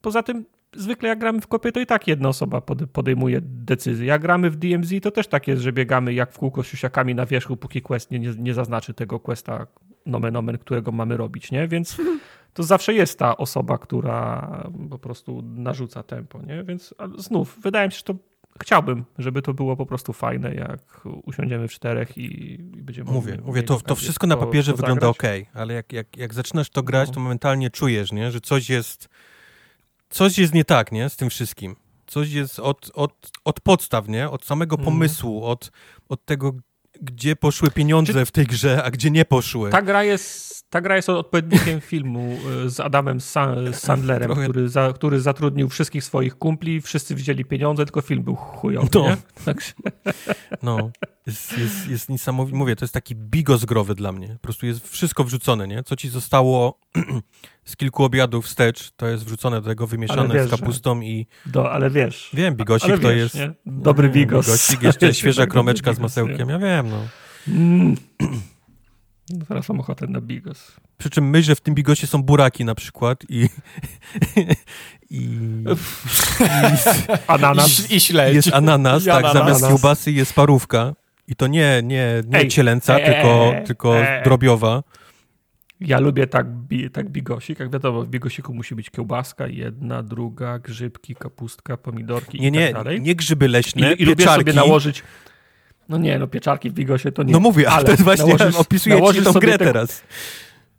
Poza 0.00 0.22
tym 0.22 0.44
zwykle 0.76 1.08
jak 1.08 1.18
gramy 1.18 1.40
w 1.40 1.46
kopie, 1.46 1.72
to 1.72 1.80
i 1.80 1.86
tak 1.86 2.08
jedna 2.08 2.28
osoba 2.28 2.60
podejmuje 2.92 3.40
decyzję. 3.42 4.06
Jak 4.06 4.22
gramy 4.22 4.50
w 4.50 4.56
DMZ, 4.56 4.92
to 5.02 5.10
też 5.10 5.26
tak 5.26 5.48
jest, 5.48 5.62
że 5.62 5.72
biegamy 5.72 6.14
jak 6.14 6.32
w 6.32 6.38
kółko 6.38 6.62
z 6.62 6.66
siusiakami 6.66 7.14
na 7.14 7.26
wierzchu, 7.26 7.56
póki 7.56 7.82
quest 7.82 8.10
nie, 8.10 8.18
nie, 8.18 8.34
nie 8.38 8.54
zaznaczy 8.54 8.94
tego 8.94 9.20
questa 9.20 9.66
nomen 10.06 10.36
omen, 10.36 10.58
którego 10.58 10.92
mamy 10.92 11.16
robić, 11.16 11.50
nie? 11.50 11.68
Więc 11.68 11.96
to 12.54 12.62
zawsze 12.62 12.94
jest 12.94 13.18
ta 13.18 13.36
osoba, 13.36 13.78
która 13.78 14.48
po 14.90 14.98
prostu 14.98 15.42
narzuca 15.42 16.02
tempo, 16.02 16.42
nie? 16.42 16.64
Więc 16.64 16.94
znów, 17.18 17.58
wydaje 17.62 17.88
mi 17.88 17.92
się, 17.92 17.98
że 17.98 18.04
to 18.04 18.14
chciałbym, 18.62 19.04
żeby 19.18 19.42
to 19.42 19.54
było 19.54 19.76
po 19.76 19.86
prostu 19.86 20.12
fajne, 20.12 20.54
jak 20.54 21.00
usiądziemy 21.24 21.68
w 21.68 21.72
czterech 21.72 22.18
i, 22.18 22.52
i 22.54 22.82
będziemy 22.82 23.10
Mówię, 23.10 23.38
mówię, 23.44 23.62
to, 23.62 23.80
to 23.80 23.96
wszystko 23.96 24.26
na 24.26 24.36
papierze 24.36 24.72
to 24.72 24.76
wygląda 24.76 25.08
ok, 25.08 25.22
ale 25.54 25.74
jak, 25.74 25.92
jak, 25.92 26.16
jak 26.16 26.34
zaczynasz 26.34 26.70
to 26.70 26.82
grać, 26.82 27.08
no. 27.08 27.14
to 27.14 27.20
momentalnie 27.20 27.70
czujesz, 27.70 28.12
nie? 28.12 28.30
że 28.30 28.40
coś 28.40 28.70
jest 28.70 29.08
coś 30.10 30.38
jest 30.38 30.54
nie 30.54 30.64
tak, 30.64 30.92
nie, 30.92 31.08
z 31.08 31.16
tym 31.16 31.30
wszystkim. 31.30 31.76
Coś 32.06 32.30
jest 32.30 32.58
od, 32.58 32.90
od, 32.94 33.30
od 33.44 33.60
podstaw, 33.60 34.08
nie? 34.08 34.30
Od 34.30 34.44
samego 34.44 34.76
mhm. 34.76 34.94
pomysłu, 34.94 35.44
od, 35.44 35.70
od 36.08 36.24
tego, 36.24 36.52
gdzie 37.00 37.36
poszły 37.36 37.70
pieniądze 37.70 38.12
Czy... 38.12 38.24
w 38.24 38.30
tej 38.30 38.46
grze, 38.46 38.84
a 38.84 38.90
gdzie 38.90 39.10
nie 39.10 39.24
poszły. 39.24 39.70
Ta 39.70 39.82
gra 39.82 40.04
jest, 40.04 40.70
ta 40.70 40.80
gra 40.80 40.96
jest 40.96 41.08
odpowiednikiem 41.08 41.80
filmu 41.90 42.38
e, 42.64 42.70
z 42.70 42.80
Adamem 42.80 43.20
Sandlerem, 43.72 44.28
Trochę... 44.28 44.44
który, 44.44 44.68
za, 44.68 44.92
który 44.92 45.20
zatrudnił 45.20 45.68
wszystkich 45.68 46.04
swoich 46.04 46.38
kumpli, 46.38 46.80
wszyscy 46.80 47.14
wzięli 47.14 47.44
pieniądze, 47.44 47.84
tylko 47.84 48.00
film 48.00 48.22
był 48.22 48.36
chujowy, 48.36 48.88
no. 48.94 49.16
no. 50.62 50.90
Jest, 51.26 51.58
jest, 51.58 51.88
jest 51.88 52.08
niesamowite. 52.08 52.58
Mówię, 52.58 52.76
to 52.76 52.84
jest 52.84 52.94
taki 52.94 53.14
bigos 53.14 53.64
growy 53.64 53.94
dla 53.94 54.12
mnie. 54.12 54.28
Po 54.28 54.38
prostu 54.38 54.66
jest 54.66 54.88
wszystko 54.88 55.24
wrzucone, 55.24 55.68
nie? 55.68 55.82
Co 55.82 55.96
ci 55.96 56.08
zostało 56.08 56.80
z 57.64 57.76
kilku 57.76 58.04
obiadów 58.04 58.46
wstecz, 58.46 58.90
to 58.96 59.06
jest 59.06 59.24
wrzucone 59.24 59.60
do 59.60 59.68
tego 59.68 59.86
wymieszane 59.86 60.34
wiesz, 60.34 60.46
z 60.46 60.50
kapustą 60.50 61.00
i... 61.00 61.26
Do, 61.46 61.72
ale 61.72 61.90
wiesz. 61.90 62.30
Wiem, 62.34 62.54
bigosik 62.56 62.90
ale 62.90 62.98
to 62.98 63.10
jest... 63.10 63.34
Nie? 63.34 63.52
Dobry 63.66 64.08
bigos. 64.08 64.46
Bigosik, 64.46 64.82
jeszcze 64.82 65.14
świeża 65.20 65.46
kromeczka 65.46 65.92
z 65.92 65.98
masełkiem, 65.98 66.48
ja 66.48 66.58
wiem, 66.58 66.90
no. 66.90 67.02
Mm. 67.48 67.94
No 69.30 69.44
teraz 69.48 69.68
mam 69.68 69.80
ochotę 69.80 70.06
na 70.06 70.20
bigos. 70.20 70.76
Przy 70.98 71.10
czym 71.10 71.30
myślę, 71.30 71.42
że 71.42 71.54
w 71.54 71.60
tym 71.60 71.74
bigosie 71.74 72.06
są 72.06 72.22
buraki 72.22 72.64
na 72.64 72.74
przykład 72.74 73.24
i... 73.28 73.48
i, 74.36 74.48
i 75.10 75.28
ananas. 77.26 77.90
I, 77.90 77.94
i 77.94 78.00
śledź. 78.00 78.34
Jest 78.34 78.54
ananas, 78.54 79.02
I 79.02 79.06
tak, 79.06 79.24
ananas. 79.24 79.32
zamiast 79.32 79.68
kiełbasy 79.68 80.12
jest 80.12 80.34
parówka. 80.34 80.94
I 81.26 81.36
to 81.36 81.46
nie, 81.46 81.80
nie, 81.84 82.22
nie 82.26 82.38
ej, 82.38 82.48
cielęca, 82.48 82.98
ej, 82.98 83.04
tylko, 83.04 83.52
ej, 83.54 83.66
tylko 83.66 83.94
drobiowa. 84.24 84.82
Ja 85.80 86.00
lubię 86.00 86.26
tak, 86.26 86.46
tak 86.92 87.08
bigosik. 87.08 87.58
Jak 87.58 87.70
wiadomo, 87.70 88.02
w 88.02 88.08
bigosiku 88.08 88.54
musi 88.54 88.74
być 88.74 88.90
kiełbaska, 88.90 89.46
jedna, 89.46 90.02
druga, 90.02 90.58
grzybki, 90.58 91.14
kapustka, 91.14 91.76
pomidorki 91.76 92.40
nie, 92.40 92.48
i 92.48 92.52
tak 92.52 92.84
dalej. 92.84 93.00
Nie 93.00 93.14
grzyby 93.14 93.48
leśne, 93.48 93.94
I, 93.94 94.02
i 94.02 94.04
lubię 94.04 94.24
sobie 94.24 94.52
nałożyć... 94.52 95.02
No 95.88 95.98
nie, 95.98 96.18
no 96.18 96.26
pieczarki 96.26 96.70
w 96.70 96.72
bigosie 96.72 97.12
to 97.12 97.22
nie. 97.22 97.32
No 97.32 97.40
mówię, 97.40 97.70
ale 97.70 97.84
to 97.84 97.90
jest 97.90 98.02
właśnie, 98.02 98.34
nałożysz, 98.34 98.56
opisuję 98.56 99.12
ci 99.14 99.22
tą 99.22 99.32
grę 99.32 99.58
teraz. 99.58 100.02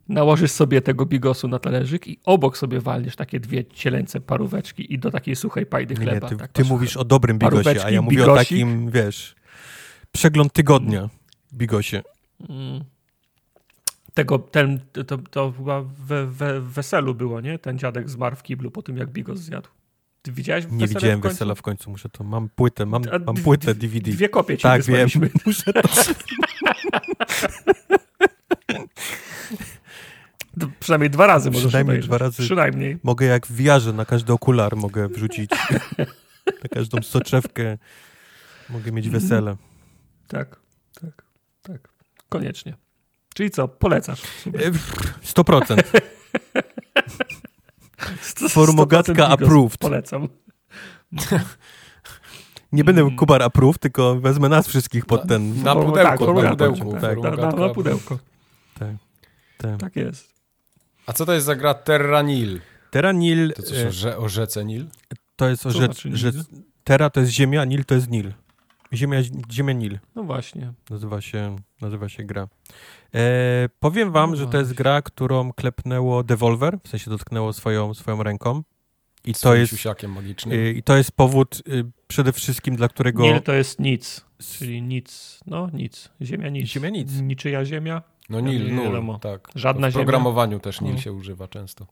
Nałożysz 0.10 0.52
sobie 0.52 0.82
tego 0.82 1.06
bigosu 1.06 1.48
na 1.48 1.60
talerzyk 1.60 2.08
i 2.08 2.20
obok 2.26 2.58
sobie 2.58 2.80
walniesz 2.80 3.16
takie 3.16 3.40
dwie 3.40 3.66
cielęce 3.66 4.20
paróweczki 4.20 4.94
i 4.94 5.00
do 5.00 5.12
takiej 5.12 5.36
suchej 5.36 5.66
pajdy 5.66 5.96
chleba. 5.96 6.28
Nie, 6.28 6.30
ty, 6.30 6.36
tak 6.36 6.52
ty 6.52 6.64
mówisz 6.64 6.98
o 6.98 7.04
dobrym 7.06 7.40
bigosie, 7.40 7.86
a 7.86 7.90
ja 7.90 8.02
mówię 8.02 8.18
bigosik. 8.18 8.34
o 8.34 8.38
takim, 8.38 8.92
wiesz, 8.92 9.36
przegląd 10.12 10.54
tygodnia 10.54 11.10
bigosie. 11.54 12.02
Mm 12.50 12.84
tego, 14.14 14.40
ten, 14.40 14.80
to, 15.08 15.18
to 15.18 15.54
chyba 15.58 15.82
we, 15.82 16.28
we, 16.28 16.62
weselu 16.62 17.16
było, 17.16 17.42
nie? 17.42 17.60
Ten 17.60 17.80
dziadek 17.80 18.10
zmarł 18.10 18.36
w 18.36 18.44
kiblu 18.44 18.72
po 18.72 18.82
tym, 18.82 18.98
jak 18.98 19.10
Bigos 19.10 19.40
zjadł. 19.40 19.70
Ty 20.22 20.32
widziałeś 20.32 20.66
Nie 20.72 20.88
widziałem 20.88 21.20
w 21.20 21.24
wesela 21.24 21.56
w 21.56 21.62
końcu, 21.62 21.92
muszę 21.92 22.10
to, 22.10 22.24
mam 22.24 22.50
płytę, 22.50 22.86
mam, 22.86 23.02
mam 23.26 23.36
płytę 23.36 23.76
DVD. 23.76 24.12
Dwie 24.12 24.30
kopie 24.30 24.58
ci 24.58 24.64
Tak, 24.64 24.84
wiem, 24.84 25.10
muszę 25.46 25.74
to... 25.74 25.82
Przynajmniej 30.80 31.10
dwa 31.10 31.28
razy 31.28 31.52
możesz 31.52 31.68
Przynajmniej 31.68 31.94
obejrzeć. 31.94 32.08
dwa 32.10 32.18
razy. 32.18 32.44
Przynajmniej. 32.44 33.00
Mogę 33.04 33.26
jak 33.26 33.48
w 33.48 33.56
wiarze 33.56 33.94
na 33.94 34.06
każdy 34.06 34.34
okular 34.34 34.76
mogę 34.76 35.08
wrzucić, 35.08 35.52
na 36.64 36.70
każdą 36.74 37.02
soczewkę 37.02 37.78
mogę 38.70 38.92
mieć 38.92 39.10
wesele. 39.10 39.56
Tak, 40.28 40.60
tak, 41.02 41.26
tak. 41.62 41.90
Koniecznie. 42.30 42.89
Czyli 43.40 43.52
co, 43.52 43.68
polecasz? 43.68 44.22
100%. 45.24 45.84
Formogatka 48.50 49.28
approved. 49.28 49.78
Polecam. 49.78 50.28
Nie 52.72 52.84
będę 52.84 53.02
mm. 53.02 53.16
Kubar 53.16 53.44
approved, 53.44 53.82
tylko 53.82 54.16
wezmę 54.16 54.50
nas 54.50 54.68
wszystkich 54.68 55.06
pod 55.06 55.28
ten... 55.28 55.64
Na. 55.64 55.76
Tak, 55.76 56.20
na 56.20 56.26
pudełku. 56.50 56.98
Tak, 57.02 57.20
na, 57.20 57.32
na, 57.32 57.52
na 57.52 57.70
pudełko. 57.70 58.20
Tak, 58.80 58.90
tak. 59.58 59.80
tak 59.80 59.96
jest. 59.96 60.34
A 61.06 61.14
co 61.14 61.26
to 61.26 61.34
jest 61.34 61.46
za 61.46 61.56
gra 61.56 61.74
Terra 61.74 62.22
Nil? 62.22 62.60
Terra 62.92 63.12
Nil... 63.12 63.54
To 63.54 63.64
coś 63.64 64.06
o, 64.06 64.18
o 64.18 64.30
rzece 64.30 64.66
Nil? 64.66 64.86
To 65.36 65.50
jest 65.50 65.66
o 65.66 65.72
rzece... 65.72 66.10
Znaczy 66.10 66.32
Terra 66.84 67.10
to 67.10 67.20
jest 67.20 67.32
ziemia, 67.32 67.66
Nil 67.66 67.86
to 67.86 67.96
jest 67.96 68.10
Nil. 68.10 68.34
Ziemia, 68.94 69.18
ziemia 69.52 69.74
Nil. 69.74 70.00
No 70.16 70.24
właśnie. 70.24 70.74
Nazywa 70.90 71.22
się, 71.22 71.56
nazywa 71.82 72.10
się 72.10 72.24
gra. 72.24 72.48
E, 73.16 73.70
powiem 73.80 74.12
wam, 74.12 74.30
no 74.30 74.36
że 74.36 74.48
to 74.48 74.58
jest 74.58 74.74
gra, 74.74 75.02
którą 75.02 75.54
klepnęło 75.54 76.24
Devolver, 76.24 76.78
w 76.84 76.88
sensie 76.88 77.10
dotknęło 77.10 77.54
swoją, 77.54 77.94
swoją 77.94 78.24
ręką. 78.24 78.64
I 79.26 79.34
to, 79.34 79.56
jest, 79.56 79.74
magicznym. 80.08 80.60
Y, 80.60 80.74
I 80.74 80.84
to 80.84 80.98
jest 80.98 81.12
powód 81.12 81.62
y, 81.68 81.86
przede 82.08 82.34
wszystkim, 82.34 82.76
dla 82.76 82.88
którego... 82.88 83.24
Nie, 83.24 83.42
to 83.42 83.54
jest 83.54 83.80
nic, 83.80 84.26
czyli 84.40 84.82
nic, 84.82 85.40
no 85.48 85.70
nic, 85.74 86.10
ziemia 86.22 86.50
nic. 86.50 86.68
Ziemia 86.68 86.90
nic. 86.90 87.22
Niczyja 87.22 87.66
ziemia. 87.66 88.02
No 88.30 88.40
nil, 88.40 88.76
nul, 88.76 89.20
tak. 89.20 89.48
Żadna 89.56 89.90
w 89.90 89.94
programowaniu 89.94 90.52
ziemia. 90.52 90.60
też 90.60 90.82
nil 90.82 90.94
no. 90.94 91.00
się 91.00 91.14
używa 91.14 91.48
często. 91.48 91.88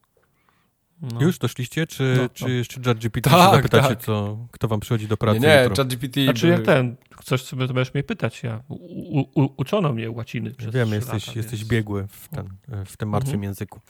No. 1.02 1.22
Już 1.22 1.38
doszliście? 1.38 1.86
Czy, 1.86 2.14
no, 2.22 2.28
czy 2.28 2.44
no. 2.44 2.50
jeszcze 2.50 2.80
ChatGPT 2.82 3.30
tak, 3.30 3.50
się 3.50 3.56
zapytacie, 3.56 3.88
tak. 3.88 4.02
co, 4.04 4.38
kto 4.50 4.68
wam 4.68 4.80
przychodzi 4.80 5.08
do 5.08 5.16
pracy? 5.16 5.40
Nie, 5.40 5.46
nie 5.46 5.76
ChatGPT... 5.76 6.24
Znaczy 6.24 6.46
by... 6.46 6.52
jak 6.52 6.62
ten, 6.62 6.96
coś 7.24 7.42
sobie 7.42 7.68
to 7.68 7.74
będziesz 7.74 7.94
mnie 7.94 8.02
pytać, 8.02 8.42
ja 8.42 8.62
u, 8.68 9.20
u, 9.20 9.54
uczono 9.56 9.92
mnie 9.92 10.10
łaciny 10.10 10.50
przez 10.50 10.74
Wiem, 10.74 10.92
jesteś, 10.92 11.26
lata, 11.26 11.38
jesteś 11.38 11.60
więc... 11.60 11.70
biegły 11.70 12.06
w, 12.08 12.28
ten, 12.28 12.48
w 12.86 12.96
tym 12.96 13.08
martwym 13.08 13.34
mhm. 13.34 13.42
języku. 13.42 13.80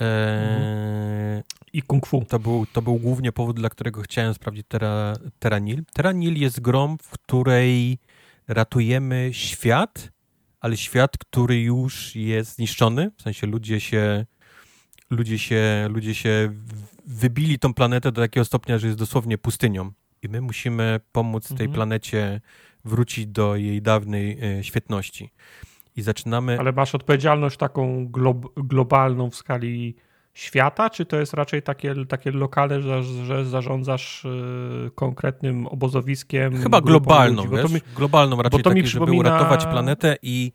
E... 0.00 1.42
I 1.72 1.82
kung 1.82 2.06
fu. 2.06 2.24
To 2.28 2.38
był, 2.38 2.66
to 2.72 2.82
był 2.82 2.96
głównie 2.96 3.32
powód, 3.32 3.56
dla 3.56 3.70
którego 3.70 4.02
chciałem 4.02 4.34
sprawdzić 4.34 4.66
Terra, 4.68 5.12
Terranil. 5.38 5.84
Terranil 5.92 6.40
jest 6.40 6.60
grą, 6.60 6.96
w 7.02 7.10
której 7.10 7.98
ratujemy 8.48 9.30
świat, 9.32 10.12
ale 10.60 10.76
świat, 10.76 11.18
który 11.18 11.60
już 11.60 12.16
jest 12.16 12.54
zniszczony, 12.54 13.10
w 13.16 13.22
sensie 13.22 13.46
ludzie 13.46 13.80
się 13.80 14.26
ludzie 15.10 15.38
się, 15.38 15.88
ludzie 15.90 16.14
się 16.14 16.52
wybili 17.06 17.58
tą 17.58 17.74
planetę 17.74 18.12
do 18.12 18.22
takiego 18.22 18.44
stopnia, 18.44 18.78
że 18.78 18.86
jest 18.86 18.98
dosłownie 18.98 19.38
pustynią. 19.38 19.92
I 20.22 20.28
my 20.28 20.40
musimy 20.40 21.00
pomóc 21.12 21.48
tej 21.48 21.52
mhm. 21.52 21.72
planecie 21.72 22.40
wrócić 22.84 23.26
do 23.26 23.56
jej 23.56 23.82
dawnej 23.82 24.38
e, 24.42 24.64
świetności. 24.64 25.30
I 25.96 26.02
zaczynamy. 26.02 26.58
Ale 26.60 26.72
masz 26.72 26.94
odpowiedzialność 26.94 27.56
taką 27.56 28.08
glob 28.08 28.46
globalną 28.56 29.30
w 29.30 29.34
skali 29.34 29.96
świata, 30.34 30.90
czy 30.90 31.06
to 31.06 31.16
jest 31.16 31.34
raczej 31.34 31.62
takie, 31.62 31.94
takie 32.08 32.30
lokalne, 32.30 32.82
że, 32.82 33.02
że 33.02 33.44
zarządzasz 33.44 34.24
y, 34.24 34.90
konkretnym 34.94 35.66
obozowiskiem? 35.66 36.62
Chyba 36.62 36.80
globalną, 36.80 37.48
wiesz? 37.48 37.72
Mi, 37.72 37.80
globalną 37.96 38.42
raczej, 38.42 38.62
taki, 38.62 38.82
przypomina... 38.82 39.16
żeby 39.16 39.18
uratować 39.18 39.66
planetę 39.66 40.16
i, 40.22 40.52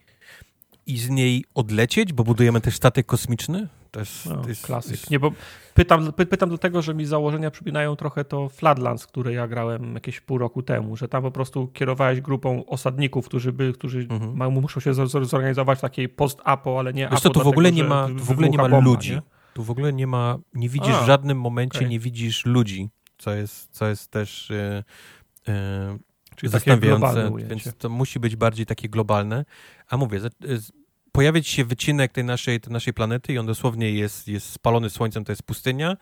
i 0.90 0.98
z 0.98 1.10
niej 1.10 1.46
odlecieć, 1.56 2.14
bo 2.14 2.24
budujemy 2.24 2.62
też 2.62 2.76
statek 2.76 3.06
kosmiczny 3.06 3.68
To 3.92 4.00
jest, 4.00 4.26
no, 4.26 4.42
to 4.42 4.50
jest 4.50 4.66
klasyk. 4.66 4.92
Jest... 4.92 5.12
Nie, 5.12 5.20
bo 5.20 5.32
pytam, 5.74 6.14
py, 6.14 6.26
pytam 6.26 6.50
dlatego, 6.50 6.82
że 6.82 6.94
mi 6.94 7.06
założenia 7.06 7.52
przypominają 7.52 7.96
trochę 7.96 8.26
to 8.26 8.50
Flatlands, 8.50 9.08
które 9.08 9.34
ja 9.34 9.48
grałem 9.48 9.94
jakieś 9.94 10.22
pół 10.22 10.38
roku 10.38 10.64
temu, 10.64 10.96
że 10.98 11.08
tam 11.08 11.24
po 11.24 11.32
prostu 11.32 11.68
kierowałeś 11.68 12.22
grupą 12.22 12.66
osadników, 12.66 13.26
którzy, 13.26 13.54
by, 13.54 13.74
którzy 13.74 14.00
mhm. 14.00 14.38
ma, 14.38 14.50
muszą 14.50 14.80
się 14.80 14.94
zorganizować 15.24 15.82
takiej 15.82 16.10
post-apo, 16.10 16.80
ale 16.80 16.94
nie 16.94 17.10
Wiesz 17.12 17.26
apo. 17.26 17.30
tu 17.30 17.44
w 17.44 17.48
ogóle 17.48 17.72
nie 17.72 17.84
ma, 17.84 18.08
w 18.16 18.32
ogóle 18.32 18.50
nie 18.50 18.58
ma 18.58 18.70
bomba, 18.70 18.90
ludzi. 18.90 19.12
Nie? 19.12 19.22
Tu 19.54 19.64
w 19.64 19.72
ogóle 19.72 19.94
nie 19.94 20.08
ma, 20.08 20.38
nie 20.54 20.70
widzisz 20.70 20.96
A, 20.96 21.04
w 21.04 21.06
żadnym 21.06 21.40
momencie, 21.40 21.80
okay. 21.80 21.90
nie 21.90 22.00
widzisz 22.00 22.46
ludzi, 22.46 22.90
co 23.18 23.34
jest, 23.34 23.70
co 23.72 23.88
jest 23.88 24.12
też... 24.12 24.50
Yy, 24.50 25.54
yy, 25.54 26.00
Czyli 26.36 26.52
zastanawiające, 26.52 27.32
więc 27.50 27.74
to 27.78 27.90
musi 27.90 28.20
być 28.20 28.36
bardziej 28.36 28.66
takie 28.66 28.90
globalne. 28.90 29.46
A 29.90 29.98
mówię, 29.98 30.20
pojawiać 31.12 31.48
się 31.48 31.66
wycinek 31.66 32.12
tej 32.12 32.24
naszej, 32.24 32.60
tej 32.60 32.74
naszej 32.74 32.94
planety 32.94 33.34
i 33.34 33.38
on 33.38 33.46
dosłownie 33.46 33.92
jest, 33.92 34.28
jest 34.28 34.52
spalony 34.52 34.90
słońcem, 34.90 35.26
to 35.26 35.32
jest 35.32 35.44
pustynia 35.44 35.98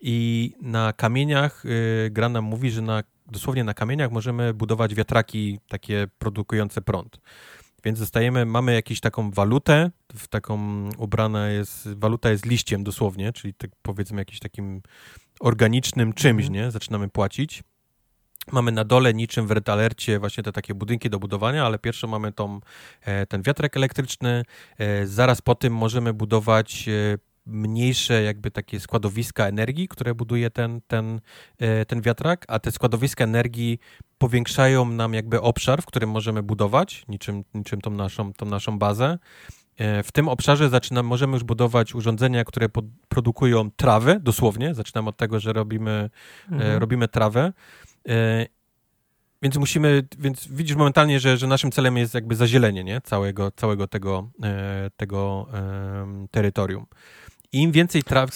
i 0.00 0.52
na 0.62 0.92
kamieniach 0.92 1.64
y, 1.64 2.10
gra 2.10 2.28
nam 2.28 2.44
mówi, 2.44 2.70
że 2.70 2.82
na, 2.82 3.02
dosłownie 3.26 3.64
na 3.64 3.74
kamieniach 3.74 4.10
możemy 4.10 4.54
budować 4.54 4.94
wiatraki 4.94 5.58
takie 5.68 6.06
produkujące 6.18 6.82
prąd. 6.82 7.20
Więc 7.84 7.98
zostajemy, 7.98 8.46
mamy 8.46 8.74
jakąś 8.74 9.00
taką 9.00 9.30
walutę, 9.30 9.90
w 10.14 10.28
taką 10.28 10.88
ubrana 10.98 11.48
jest, 11.48 11.88
waluta 11.88 12.30
jest 12.30 12.46
liściem 12.46 12.84
dosłownie, 12.84 13.32
czyli 13.32 13.54
tak 13.54 13.70
powiedzmy 13.82 14.20
jakimś 14.20 14.38
takim 14.38 14.82
organicznym 15.40 16.12
czymś, 16.12 16.46
mhm. 16.46 16.52
nie? 16.52 16.70
Zaczynamy 16.70 17.08
płacić 17.08 17.62
Mamy 18.52 18.72
na 18.72 18.84
dole 18.84 19.14
niczym 19.14 19.46
w 19.46 19.50
Red 19.50 19.68
Alercie 19.68 20.18
właśnie 20.18 20.42
te 20.42 20.52
takie 20.52 20.74
budynki 20.74 21.10
do 21.10 21.18
budowania, 21.18 21.66
ale 21.66 21.78
pierwsze 21.78 22.06
mamy 22.06 22.32
tą, 22.32 22.60
e, 23.00 23.26
ten 23.26 23.42
wiatrek 23.42 23.76
elektryczny. 23.76 24.44
E, 24.78 25.06
zaraz 25.06 25.42
po 25.42 25.54
tym 25.54 25.74
możemy 25.74 26.12
budować 26.12 26.88
e, 26.88 27.18
mniejsze 27.46 28.22
jakby 28.22 28.50
takie 28.50 28.80
składowiska 28.80 29.46
energii, 29.46 29.88
które 29.88 30.14
buduje 30.14 30.50
ten, 30.50 30.80
ten, 30.86 31.20
ten 31.88 32.02
wiatrak, 32.02 32.44
a 32.48 32.58
te 32.58 32.72
składowiska 32.72 33.24
energii 33.24 33.78
powiększają 34.18 34.84
nam 34.84 35.14
jakby 35.14 35.40
obszar, 35.40 35.82
w 35.82 35.86
którym 35.86 36.10
możemy 36.10 36.42
budować, 36.42 37.04
niczym, 37.08 37.44
niczym 37.54 37.80
tą, 37.80 37.90
naszą, 37.90 38.32
tą 38.32 38.46
naszą 38.46 38.78
bazę. 38.78 39.18
W 39.78 40.12
tym 40.12 40.28
obszarze 40.28 40.68
zaczynamy, 40.68 41.08
możemy 41.08 41.32
już 41.32 41.44
budować 41.44 41.94
urządzenia, 41.94 42.44
które 42.44 42.68
produkują 43.08 43.70
trawę, 43.70 44.20
dosłownie. 44.20 44.74
Zaczynamy 44.74 45.08
od 45.08 45.16
tego, 45.16 45.40
że 45.40 45.52
robimy, 45.52 46.10
mhm. 46.50 46.78
robimy 46.78 47.08
trawę. 47.08 47.52
E, 48.08 48.46
więc 49.42 49.56
musimy, 49.56 50.02
więc 50.18 50.48
widzisz 50.48 50.76
momentalnie, 50.76 51.20
że, 51.20 51.36
że 51.36 51.46
naszym 51.46 51.72
celem 51.72 51.96
jest 51.96 52.14
jakby 52.14 52.36
zazielenie, 52.36 52.84
nie? 52.84 53.00
Całego, 53.00 53.50
całego 53.50 53.86
tego, 53.86 54.30
e, 54.42 54.90
tego 54.96 55.46
terytorium. 56.30 56.86
Im 57.52 57.72
więcej 57.72 58.02
traw, 58.02 58.30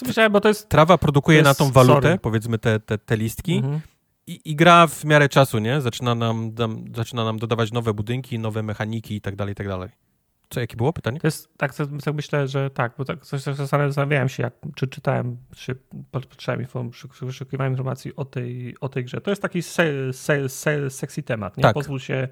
jest, 0.45 0.69
trawa 0.69 0.99
produkuje 0.99 1.39
jest, 1.39 1.45
na 1.45 1.55
tą 1.55 1.73
walutę, 1.73 2.03
sorry. 2.03 2.19
powiedzmy 2.19 2.59
te, 2.59 2.81
te, 2.81 2.99
te 2.99 3.17
listki, 3.17 3.57
mhm. 3.57 3.81
i, 4.27 4.41
i, 4.45 4.57
gra 4.57 4.87
w 4.87 5.05
miarę 5.05 5.29
czasu, 5.29 5.59
nie? 5.59 5.81
Zaczyna 5.81 6.15
nam, 6.15 6.55
nam, 6.59 6.85
zaczyna 6.97 7.25
nam 7.25 7.39
dodawać 7.39 7.73
nowe 7.73 7.95
budynki, 7.95 8.39
nowe 8.39 8.63
mechaniki 8.63 9.15
i 9.15 9.21
tak 9.21 9.37
dalej, 9.37 9.53
i 9.53 9.57
tak 9.57 9.69
dalej. 9.69 9.89
Co, 10.51 10.61
jakie 10.61 10.77
było 10.77 10.93
pytanie? 10.93 11.21
To 11.21 11.27
jest, 11.27 11.59
tak, 11.59 11.75
tak 11.75 11.89
myślę, 12.15 12.49
że 12.49 12.71
tak, 12.71 12.93
bo 12.99 13.05
tak 13.05 13.23
coś 13.23 13.43
zastanawiałem 13.43 14.29
się, 14.29 14.43
jak, 14.43 14.55
czy 14.75 14.89
czytałem, 14.89 15.37
czy 15.57 15.77
patrzyłem, 16.11 16.67
wyszukiwałem 17.23 17.73
informacji 17.73 18.17
o 18.17 18.25
tej, 18.25 18.77
o 18.81 18.89
tej 18.89 19.05
grze. 19.05 19.21
To 19.21 19.31
jest 19.31 19.43
taki 19.43 19.63
se, 19.63 20.13
se, 20.13 20.49
se, 20.49 20.91
sexy 20.91 21.23
temat, 21.23 21.57
nie? 21.57 21.63
Tak. 21.63 21.75
Pozwól 21.75 21.99
się 21.99 22.29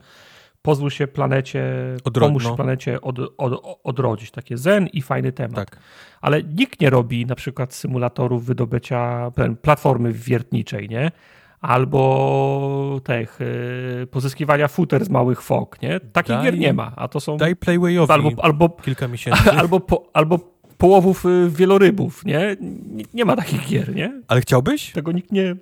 pozwól 0.63 0.91
się 0.91 1.07
planecie, 1.07 1.65
Odro 2.05 2.27
pomóż 2.27 2.45
no. 2.45 2.57
planecie 2.57 3.01
od, 3.01 3.19
od, 3.39 3.81
odrodzić. 3.85 4.31
Takie 4.31 4.57
zen 4.57 4.87
i 4.87 5.03
fajny 5.03 5.33
temat. 5.33 5.55
Tak. 5.55 5.79
Ale 6.21 6.43
nikt 6.43 6.81
nie 6.81 6.91
robi 6.91 7.27
na 7.27 7.35
przykład 7.35 7.75
symulatorów 7.75 8.45
wydobycia 8.45 9.33
platformy 9.63 10.13
wiertniczej, 10.13 10.89
nie? 10.89 11.11
Albo 11.61 13.01
tych 13.05 13.41
y, 13.41 14.07
pozyskiwania 14.11 14.69
futer 14.69 15.05
z 15.05 15.09
małych 15.09 15.43
fok, 15.43 15.83
nie? 15.83 16.01
Takich 16.01 16.37
daj, 16.37 16.45
gier 16.45 16.59
nie 16.59 16.73
ma, 16.73 16.93
a 16.97 17.09
to 17.09 17.21
są... 17.21 17.37
Daj 17.37 17.57
Playwayowi 17.57 18.13
albo, 18.13 18.31
albo, 18.45 18.69
kilka 18.69 19.09
miesięcy. 19.09 19.51
Albo, 19.61 19.81
po, 19.81 20.11
albo 20.13 20.39
połowów 20.79 21.27
y, 21.27 21.51
wielorybów, 21.51 22.25
nie? 22.25 22.57
nie? 22.61 23.05
Nie 23.15 23.25
ma 23.25 23.37
takich 23.37 23.69
gier, 23.69 23.95
nie? 23.95 24.23
Ale 24.29 24.41
chciałbyś? 24.41 24.93
Tego 24.93 25.13
nikt 25.13 25.33
nie... 25.33 25.57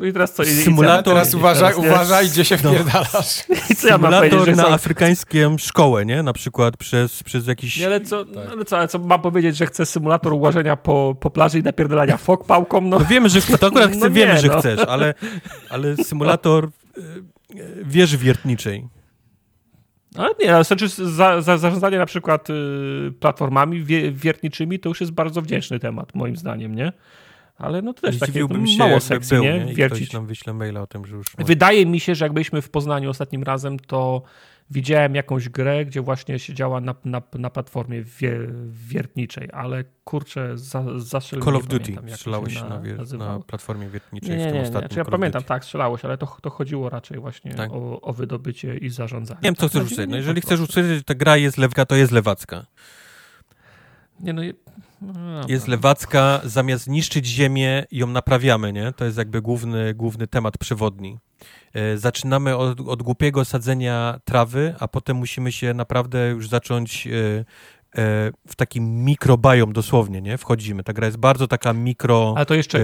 I 0.00 0.12
teraz 0.12 0.32
co? 0.34 0.44
Symulator. 0.44 1.14
Teraz 1.14 1.34
uważaj, 1.34 1.74
teraz 1.74 1.86
uważaj 1.86 2.28
gdzie 2.28 2.44
się 2.44 2.58
no. 2.64 2.70
wpierdalasz. 2.70 3.44
I 3.70 3.74
co 3.76 3.88
ja 3.88 3.98
mam 3.98 4.12
Symulator 4.12 4.56
na 4.56 4.62
są... 4.62 4.68
afrykańską 4.68 5.58
szkołę, 5.58 6.06
nie? 6.06 6.22
Na 6.22 6.32
przykład 6.32 6.76
przez, 6.76 7.22
przez 7.22 7.46
jakiś... 7.46 7.80
Nie, 7.80 7.86
ale 7.86 8.00
co, 8.00 8.24
tak. 8.24 8.50
ale 8.50 8.64
co, 8.64 8.78
ale 8.78 8.88
co 8.88 8.98
mam 8.98 9.22
powiedzieć, 9.22 9.56
że 9.56 9.66
chcę 9.66 9.86
symulator 9.86 10.32
ułożenia 10.32 10.76
po, 10.76 11.16
po 11.20 11.30
plaży 11.30 11.58
i 11.58 11.62
napierdalania 11.62 12.16
fok 12.16 12.46
pałką? 12.46 12.80
No, 12.80 12.98
no 12.98 13.04
wiemy, 13.04 13.28
że 13.28 13.42
to 13.42 13.66
akurat 13.66 13.90
chcę, 13.92 13.98
no 13.98 14.10
wiemy, 14.10 14.34
nie, 14.34 14.40
że 14.40 14.48
no. 14.48 14.60
chcesz, 14.60 14.80
ale, 14.80 15.14
ale 15.70 15.96
symulator 15.96 16.68
y, 16.98 17.02
wieży 17.84 18.18
wiertniczej. 18.18 18.88
Ale 20.16 20.30
nie, 20.40 20.54
ale 20.54 20.64
znaczy 20.64 20.88
za, 20.88 21.42
za 21.42 21.58
zarządzanie 21.58 21.98
na 21.98 22.06
przykład 22.06 22.50
y, 22.50 22.54
platformami 23.20 23.84
wiertniczymi 24.12 24.78
to 24.78 24.88
już 24.88 25.00
jest 25.00 25.12
bardzo 25.12 25.42
wdzięczny 25.42 25.78
temat, 25.78 26.14
moim 26.14 26.36
zdaniem, 26.36 26.74
nie? 26.74 26.92
Ale 27.58 27.82
no 27.82 27.94
to 27.94 28.00
też 28.02 28.18
takie 28.18 28.32
się, 28.32 28.48
mało 28.78 29.00
seksy, 29.00 29.34
był, 29.34 29.44
nie? 29.44 29.64
nie? 29.64 29.74
Wiercić. 29.74 30.12
nam 30.12 30.26
wyśle 30.26 30.54
maila 30.54 30.80
o 30.80 30.86
tym, 30.86 31.06
że 31.06 31.16
już... 31.16 31.26
Wydaje 31.38 31.86
mi 31.86 32.00
się, 32.00 32.14
że 32.14 32.24
jak 32.24 32.32
byliśmy 32.32 32.62
w 32.62 32.70
Poznaniu 32.70 33.10
ostatnim 33.10 33.42
razem, 33.42 33.78
to 33.78 34.22
widziałem 34.70 35.14
jakąś 35.14 35.48
grę, 35.48 35.84
gdzie 35.84 36.00
właśnie 36.00 36.38
siedziała 36.38 36.80
na, 36.80 36.94
na, 37.04 37.22
na 37.34 37.50
platformie 37.50 38.04
wiertniczej, 38.70 39.48
ale 39.52 39.84
kurczę, 40.04 40.58
za, 40.58 40.84
zastrzeliłem. 40.98 41.44
Call 41.44 41.56
of 41.56 41.66
Duty 41.66 41.92
strzelałeś 42.14 42.54
na, 42.54 42.68
na, 42.68 42.80
wier, 42.80 43.18
na 43.18 43.40
platformie 43.40 43.88
wiertniczej 43.88 44.30
nie, 44.30 44.36
nie, 44.36 44.42
w 44.42 44.46
tym 44.46 44.54
nie, 44.54 44.62
ostatnim 44.62 44.90
znaczy, 44.90 44.98
Ja 44.98 45.04
pamiętam, 45.04 45.42
tak, 45.42 45.64
strzelałeś, 45.64 46.04
ale 46.04 46.18
to, 46.18 46.36
to 46.42 46.50
chodziło 46.50 46.90
raczej 46.90 47.18
właśnie 47.18 47.54
tak. 47.54 47.70
o, 47.72 48.00
o 48.00 48.12
wydobycie 48.12 48.76
i 48.76 48.90
zarządzanie. 48.90 49.40
Nie 49.42 49.48
wiem, 49.48 49.54
co 49.54 49.68
chcesz 49.68 49.82
rzucić. 49.82 50.08
No, 50.08 50.16
jeżeli 50.16 50.40
chcesz 50.40 50.58
rzucić, 50.58 50.76
że 50.76 51.02
ta 51.02 51.14
gra 51.14 51.36
jest 51.36 51.58
lewka, 51.58 51.86
to 51.86 51.96
jest 51.96 52.12
lewacka. 52.12 52.66
Nie 54.20 54.32
no, 54.32 54.42
no, 55.02 55.12
jest 55.48 55.68
lewacka, 55.68 56.40
zamiast 56.44 56.88
niszczyć 56.88 57.26
ziemię, 57.26 57.84
ją 57.90 58.06
naprawiamy, 58.06 58.72
nie? 58.72 58.92
To 58.92 59.04
jest 59.04 59.18
jakby 59.18 59.42
główny, 59.42 59.94
główny 59.94 60.26
temat 60.26 60.58
przewodni. 60.58 61.18
E, 61.74 61.98
zaczynamy 61.98 62.56
od, 62.56 62.80
od 62.80 63.02
głupiego 63.02 63.44
sadzenia 63.44 64.20
trawy, 64.24 64.74
a 64.80 64.88
potem 64.88 65.16
musimy 65.16 65.52
się 65.52 65.74
naprawdę 65.74 66.28
już 66.28 66.48
zacząć 66.48 67.06
e, 67.06 67.44
E, 67.96 68.32
w 68.48 68.56
taki 68.56 68.80
mikrobajom 68.80 69.72
dosłownie, 69.72 70.20
nie? 70.20 70.38
Wchodzimy. 70.38 70.82
Ta 70.82 70.92
gra 70.92 71.06
jest 71.06 71.18
bardzo 71.18 71.48
taka 71.48 71.72
mikro 71.72 72.32
ale 72.36 72.46
to 72.46 72.54
jeszcze... 72.54 72.80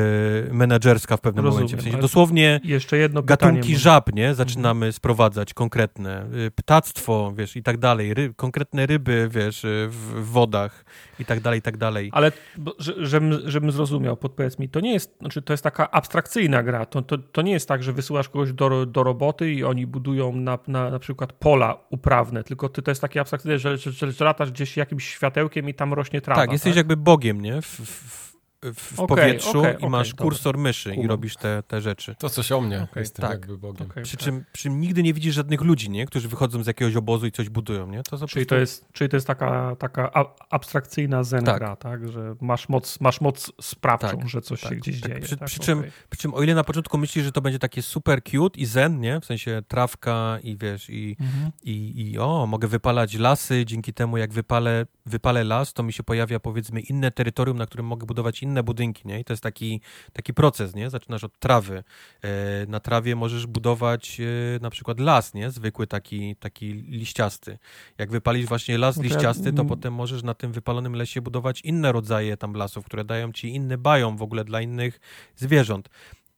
menedżerska 0.50 1.16
w 1.16 1.20
pewnym 1.20 1.44
Rozumiem, 1.44 1.64
momencie. 1.64 1.76
W 1.76 1.82
sensie 1.82 1.98
dosłownie 1.98 2.60
jeszcze 2.64 2.96
jedno 2.96 3.22
gatunki 3.22 3.76
żab, 3.76 4.14
nie? 4.14 4.34
Zaczynamy 4.34 4.86
mhm. 4.86 4.92
sprowadzać 4.92 5.54
konkretne. 5.54 6.26
E, 6.46 6.50
ptactwo, 6.50 7.32
wiesz, 7.36 7.56
i 7.56 7.62
tak 7.62 7.78
dalej. 7.78 8.14
Konkretne 8.36 8.86
ryby, 8.86 9.28
wiesz, 9.30 9.64
e, 9.64 9.68
w, 9.88 9.94
w, 9.94 10.30
wodach 10.30 10.84
i 11.18 11.24
tak 11.24 11.40
dalej, 11.40 11.58
i 11.58 11.62
tak 11.62 11.76
dalej. 11.76 12.10
Ale 12.12 12.32
żebym, 12.98 13.50
żebym 13.50 13.72
zrozumiał, 13.72 14.16
podpowiedz 14.16 14.58
mi, 14.58 14.68
to 14.68 14.80
nie 14.80 14.92
jest, 14.92 15.18
znaczy 15.20 15.42
to 15.42 15.52
jest 15.52 15.64
taka 15.64 15.90
abstrakcyjna 15.90 16.62
gra. 16.62 16.86
To, 16.86 17.02
to, 17.02 17.18
to 17.18 17.42
nie 17.42 17.52
jest 17.52 17.68
tak, 17.68 17.82
że 17.82 17.92
wysyłasz 17.92 18.28
kogoś 18.28 18.52
do, 18.52 18.86
do 18.86 19.02
roboty 19.02 19.52
i 19.52 19.64
oni 19.64 19.86
budują 19.86 20.32
na, 20.32 20.58
na, 20.66 20.90
na 20.90 20.98
przykład 20.98 21.32
pola 21.32 21.78
uprawne, 21.90 22.44
tylko 22.44 22.68
to 22.68 22.90
jest 22.90 23.00
takie 23.00 23.20
abstrakcyjne, 23.20 23.58
że, 23.58 23.78
że, 23.78 23.92
że, 23.92 24.12
że 24.12 24.24
latasz 24.24 24.50
gdzieś 24.50 24.76
jakimś 24.76 24.94
jakimś 24.94 25.14
światełkiem 25.14 25.68
i 25.68 25.74
tam 25.74 25.92
rośnie 25.92 26.20
trawa. 26.20 26.40
Tak, 26.40 26.52
jesteś 26.52 26.70
tak? 26.70 26.76
jakby 26.76 26.96
bogiem, 26.96 27.40
nie? 27.40 27.62
W, 27.62 27.66
w, 27.66 28.33
w 28.74 29.00
okay, 29.00 29.16
powietrzu 29.16 29.60
okay, 29.60 29.76
i 29.80 29.86
masz 29.86 30.12
okay, 30.12 30.24
kursor 30.24 30.58
myszy 30.58 30.94
i 30.94 31.06
robisz 31.06 31.36
te, 31.36 31.62
te 31.62 31.80
rzeczy. 31.80 32.14
To 32.18 32.30
coś 32.30 32.52
o 32.52 32.60
mnie, 32.60 32.82
okay, 32.82 33.02
jestem 33.02 33.22
tak. 33.22 33.30
jakby 33.30 33.58
Bogiem. 33.58 33.88
przy, 34.02 34.16
czym, 34.16 34.44
przy 34.52 34.62
czym 34.62 34.80
nigdy 34.80 35.02
nie 35.02 35.14
widzisz 35.14 35.34
żadnych 35.34 35.60
ludzi, 35.60 35.90
nie? 35.90 36.06
którzy 36.06 36.28
wychodzą 36.28 36.62
z 36.62 36.66
jakiegoś 36.66 36.96
obozu 36.96 37.26
i 37.26 37.32
coś 37.32 37.48
budują. 37.48 37.86
Nie? 37.86 38.02
To 38.02 38.16
czyli, 38.16 38.18
prostu... 38.18 38.46
to 38.46 38.56
jest, 38.56 38.92
czyli 38.92 39.10
to 39.10 39.16
jest 39.16 39.26
taka, 39.26 39.76
taka 39.76 40.10
abstrakcyjna 40.50 41.24
zen 41.24 41.44
tak. 41.44 41.58
gra, 41.58 41.76
tak? 41.76 42.08
że 42.08 42.34
masz 42.40 42.68
moc, 42.68 43.00
masz 43.00 43.20
moc 43.20 43.52
sprawczą, 43.60 44.08
tak, 44.08 44.28
że 44.28 44.42
coś 44.42 44.60
tak, 44.60 44.70
się 44.70 44.76
gdzieś 44.76 45.00
tak. 45.00 45.10
dzieje. 45.10 45.20
Przy, 45.20 45.36
tak? 45.36 45.48
przy, 45.48 45.60
czym, 45.60 45.84
przy 46.10 46.20
czym 46.20 46.34
o 46.34 46.42
ile 46.42 46.54
na 46.54 46.64
początku 46.64 46.98
myślisz, 46.98 47.24
że 47.24 47.32
to 47.32 47.40
będzie 47.40 47.58
takie 47.58 47.82
super 47.82 48.22
cute 48.22 48.60
i 48.60 48.66
zen, 48.66 49.00
nie? 49.00 49.20
w 49.20 49.24
sensie 49.24 49.62
trawka 49.68 50.38
i 50.42 50.56
wiesz, 50.56 50.90
i, 50.90 51.16
mhm. 51.20 51.52
i, 51.62 52.10
i 52.10 52.18
o, 52.18 52.46
mogę 52.46 52.68
wypalać 52.68 53.14
lasy, 53.14 53.64
dzięki 53.64 53.94
temu 53.94 54.16
jak 54.16 54.32
wypalę, 54.32 54.86
wypalę 55.06 55.44
las, 55.44 55.72
to 55.72 55.82
mi 55.82 55.92
się 55.92 56.02
pojawia 56.02 56.40
powiedzmy 56.40 56.80
inne 56.80 57.10
terytorium, 57.10 57.58
na 57.58 57.66
którym 57.66 57.86
mogę 57.86 58.06
budować 58.06 58.42
inne 58.42 58.53
budynki, 58.62 59.08
nie? 59.08 59.20
I 59.20 59.24
to 59.24 59.32
jest 59.32 59.42
taki, 59.42 59.80
taki 60.12 60.34
proces, 60.34 60.74
nie? 60.74 60.90
Zaczynasz 60.90 61.24
od 61.24 61.38
trawy. 61.38 61.84
E, 62.22 62.30
na 62.66 62.80
trawie 62.80 63.16
możesz 63.16 63.46
budować 63.46 64.20
e, 64.20 64.24
na 64.60 64.70
przykład 64.70 65.00
las, 65.00 65.34
nie? 65.34 65.50
Zwykły 65.50 65.86
taki, 65.86 66.36
taki 66.36 66.72
liściasty. 66.72 67.58
Jak 67.98 68.10
wypalisz 68.10 68.46
właśnie 68.46 68.78
las 68.78 69.00
liściasty, 69.00 69.52
to 69.52 69.64
potem 69.64 69.94
możesz 69.94 70.22
na 70.22 70.34
tym 70.34 70.52
wypalonym 70.52 70.94
lesie 70.94 71.20
budować 71.20 71.60
inne 71.60 71.92
rodzaje 71.92 72.36
tam 72.36 72.54
lasów, 72.54 72.84
które 72.84 73.04
dają 73.04 73.32
ci 73.32 73.48
inny 73.48 73.78
biom 73.78 74.16
w 74.16 74.22
ogóle 74.22 74.44
dla 74.44 74.60
innych 74.60 75.00
zwierząt. 75.36 75.88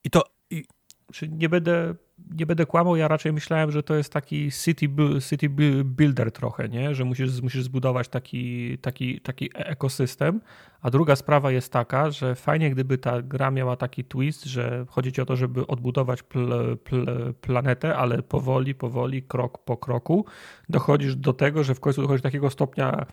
I 0.04 0.10
to... 0.10 0.24
I... 0.50 0.64
Czy 1.12 1.28
nie 1.28 1.48
będę 1.48 1.94
nie 2.30 2.46
będę 2.46 2.66
kłamał, 2.66 2.96
ja 2.96 3.08
raczej 3.08 3.32
myślałem, 3.32 3.70
że 3.70 3.82
to 3.82 3.94
jest 3.94 4.12
taki 4.12 4.50
city, 4.64 4.88
city 5.28 5.48
builder 5.84 6.32
trochę, 6.32 6.68
nie? 6.68 6.94
że 6.94 7.04
musisz, 7.04 7.42
musisz 7.42 7.62
zbudować 7.62 8.08
taki, 8.08 8.78
taki, 8.78 9.20
taki 9.20 9.50
e-, 9.54 9.66
ekosystem. 9.66 10.40
A 10.82 10.90
druga 10.90 11.16
sprawa 11.16 11.50
jest 11.50 11.72
taka, 11.72 12.10
że 12.10 12.34
fajnie 12.34 12.70
gdyby 12.70 12.98
ta 12.98 13.22
gra 13.22 13.50
miała 13.50 13.76
taki 13.76 14.04
twist, 14.04 14.44
że 14.44 14.86
chodzi 14.88 15.12
ci 15.12 15.20
o 15.20 15.26
to, 15.26 15.36
żeby 15.36 15.66
odbudować 15.66 16.22
pl, 16.22 16.76
pl, 16.84 17.34
planetę, 17.40 17.96
ale 17.96 18.22
powoli, 18.22 18.74
powoli, 18.74 19.22
krok 19.22 19.58
po 19.58 19.76
kroku 19.76 20.26
dochodzisz 20.68 21.16
do 21.16 21.32
tego, 21.32 21.64
że 21.64 21.74
w 21.74 21.80
końcu 21.80 22.02
dochodzisz 22.02 22.22
do 22.22 22.28
takiego 22.28 22.50
stopnia 22.50 23.06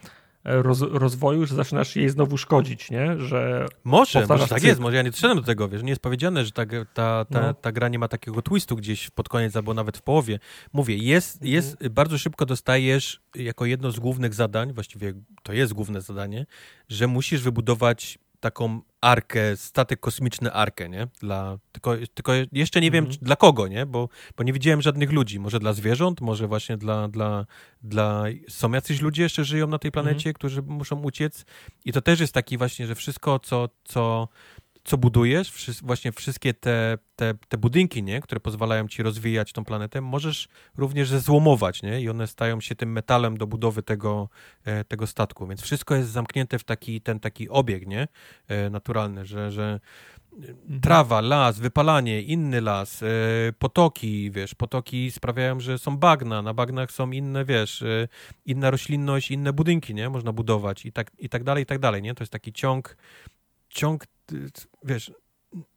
roz, 0.45 0.81
rozwoju, 0.81 1.45
że 1.45 1.55
zaczynasz 1.55 1.95
jej 1.95 2.09
znowu 2.09 2.37
szkodzić, 2.37 2.91
nie? 2.91 3.19
Że 3.19 3.65
może, 3.83 4.27
może 4.27 4.47
tak 4.47 4.63
jest, 4.63 4.79
może 4.79 4.95
ja 4.95 5.01
nie 5.01 5.11
doszedłem 5.11 5.37
do 5.37 5.43
tego, 5.43 5.69
wiesz, 5.69 5.83
nie 5.83 5.89
jest 5.89 6.01
powiedziane, 6.01 6.45
że 6.45 6.51
ta, 6.51 6.65
ta, 6.93 7.25
ta, 7.25 7.41
no. 7.41 7.53
ta 7.53 7.71
gra 7.71 7.89
nie 7.89 7.99
ma 7.99 8.07
takiego 8.07 8.41
twistu 8.41 8.75
gdzieś 8.75 9.09
pod 9.09 9.29
koniec 9.29 9.55
albo 9.55 9.73
nawet 9.73 9.97
w 9.97 10.01
połowie. 10.01 10.39
Mówię, 10.73 10.97
jest, 10.97 11.35
mhm. 11.35 11.51
jest 11.53 11.87
bardzo 11.87 12.17
szybko 12.17 12.45
dostajesz 12.45 13.21
jako 13.35 13.65
jedno 13.65 13.91
z 13.91 13.99
głównych 13.99 14.33
zadań, 14.33 14.73
właściwie 14.73 15.13
to 15.43 15.53
jest 15.53 15.73
główne 15.73 16.01
zadanie, 16.01 16.45
że 16.89 17.07
musisz 17.07 17.41
wybudować 17.41 18.19
taką 18.43 18.81
arkę, 19.01 19.57
statek 19.57 19.99
kosmiczny 19.99 20.53
arkę, 20.53 20.89
nie? 20.89 21.07
Dla, 21.19 21.57
tylko, 21.71 21.95
tylko 22.13 22.31
jeszcze 22.51 22.81
nie 22.81 22.91
wiem, 22.91 23.05
-hmm. 23.05 23.17
dla 23.21 23.35
kogo, 23.35 23.67
nie? 23.67 23.85
Bo, 23.85 24.09
bo 24.37 24.43
nie 24.43 24.53
widziałem 24.53 24.81
żadnych 24.81 25.11
ludzi. 25.11 25.39
Może 25.39 25.59
dla 25.59 25.73
zwierząt, 25.73 26.21
może 26.21 26.47
właśnie 26.47 26.77
dla, 26.77 27.07
dla, 27.07 27.45
dla... 27.81 28.23
Są 28.49 28.71
jacyś 28.71 29.01
ludzie 29.01 29.23
jeszcze 29.23 29.45
żyją 29.45 29.67
na 29.67 29.79
tej 29.79 29.91
planecie, 29.91 30.29
mm 30.29 30.33
-hmm. 30.33 30.35
którzy 30.35 30.61
muszą 30.61 31.01
uciec 31.01 31.45
i 31.85 31.93
to 31.93 32.01
też 32.01 32.19
jest 32.19 32.33
taki 32.33 32.57
właśnie, 32.57 32.87
że 32.87 32.95
wszystko, 32.95 33.39
co, 33.39 33.69
co 33.83 34.27
co 34.83 34.97
budujesz, 34.97 35.81
właśnie 35.81 36.11
wszystkie 36.11 36.53
te, 36.53 36.97
te, 37.15 37.33
te 37.49 37.57
budynki, 37.57 38.03
nie, 38.03 38.21
które 38.21 38.39
pozwalają 38.39 38.87
ci 38.87 39.03
rozwijać 39.03 39.53
tą 39.53 39.65
planetę, 39.65 40.01
możesz 40.01 40.47
również 40.77 41.09
złomować, 41.09 41.83
nie, 41.83 42.01
i 42.01 42.09
one 42.09 42.27
stają 42.27 42.61
się 42.61 42.75
tym 42.75 42.91
metalem 42.91 43.37
do 43.37 43.47
budowy 43.47 43.83
tego, 43.83 44.29
e, 44.65 44.83
tego 44.83 45.07
statku, 45.07 45.47
więc 45.47 45.61
wszystko 45.61 45.95
jest 45.95 46.09
zamknięte 46.09 46.59
w 46.59 46.63
taki, 46.63 47.01
ten 47.01 47.19
taki 47.19 47.49
obieg, 47.49 47.87
nie, 47.87 48.07
e, 48.47 48.69
naturalny, 48.69 49.25
że, 49.25 49.51
że 49.51 49.79
mhm. 50.37 50.81
trawa, 50.81 51.21
las, 51.21 51.59
wypalanie, 51.59 52.21
inny 52.21 52.61
las, 52.61 53.03
e, 53.03 53.07
potoki, 53.59 54.31
wiesz, 54.31 54.55
potoki 54.55 55.11
sprawiają, 55.11 55.59
że 55.59 55.77
są 55.77 55.97
bagna, 55.97 56.41
na 56.41 56.53
bagnach 56.53 56.91
są 56.91 57.11
inne, 57.11 57.45
wiesz, 57.45 57.83
inna 58.45 58.71
roślinność, 58.71 59.31
inne 59.31 59.53
budynki, 59.53 59.93
nie, 59.93 60.09
można 60.09 60.33
budować 60.33 60.85
i 60.85 60.91
tak, 60.91 61.11
i 61.19 61.29
tak 61.29 61.43
dalej, 61.43 61.63
i 61.63 61.65
tak 61.65 61.79
dalej, 61.79 62.01
nie, 62.01 62.15
to 62.15 62.23
jest 62.23 62.31
taki 62.31 62.53
ciąg, 62.53 62.97
ciąg 63.69 64.05
wiesz, 64.83 65.11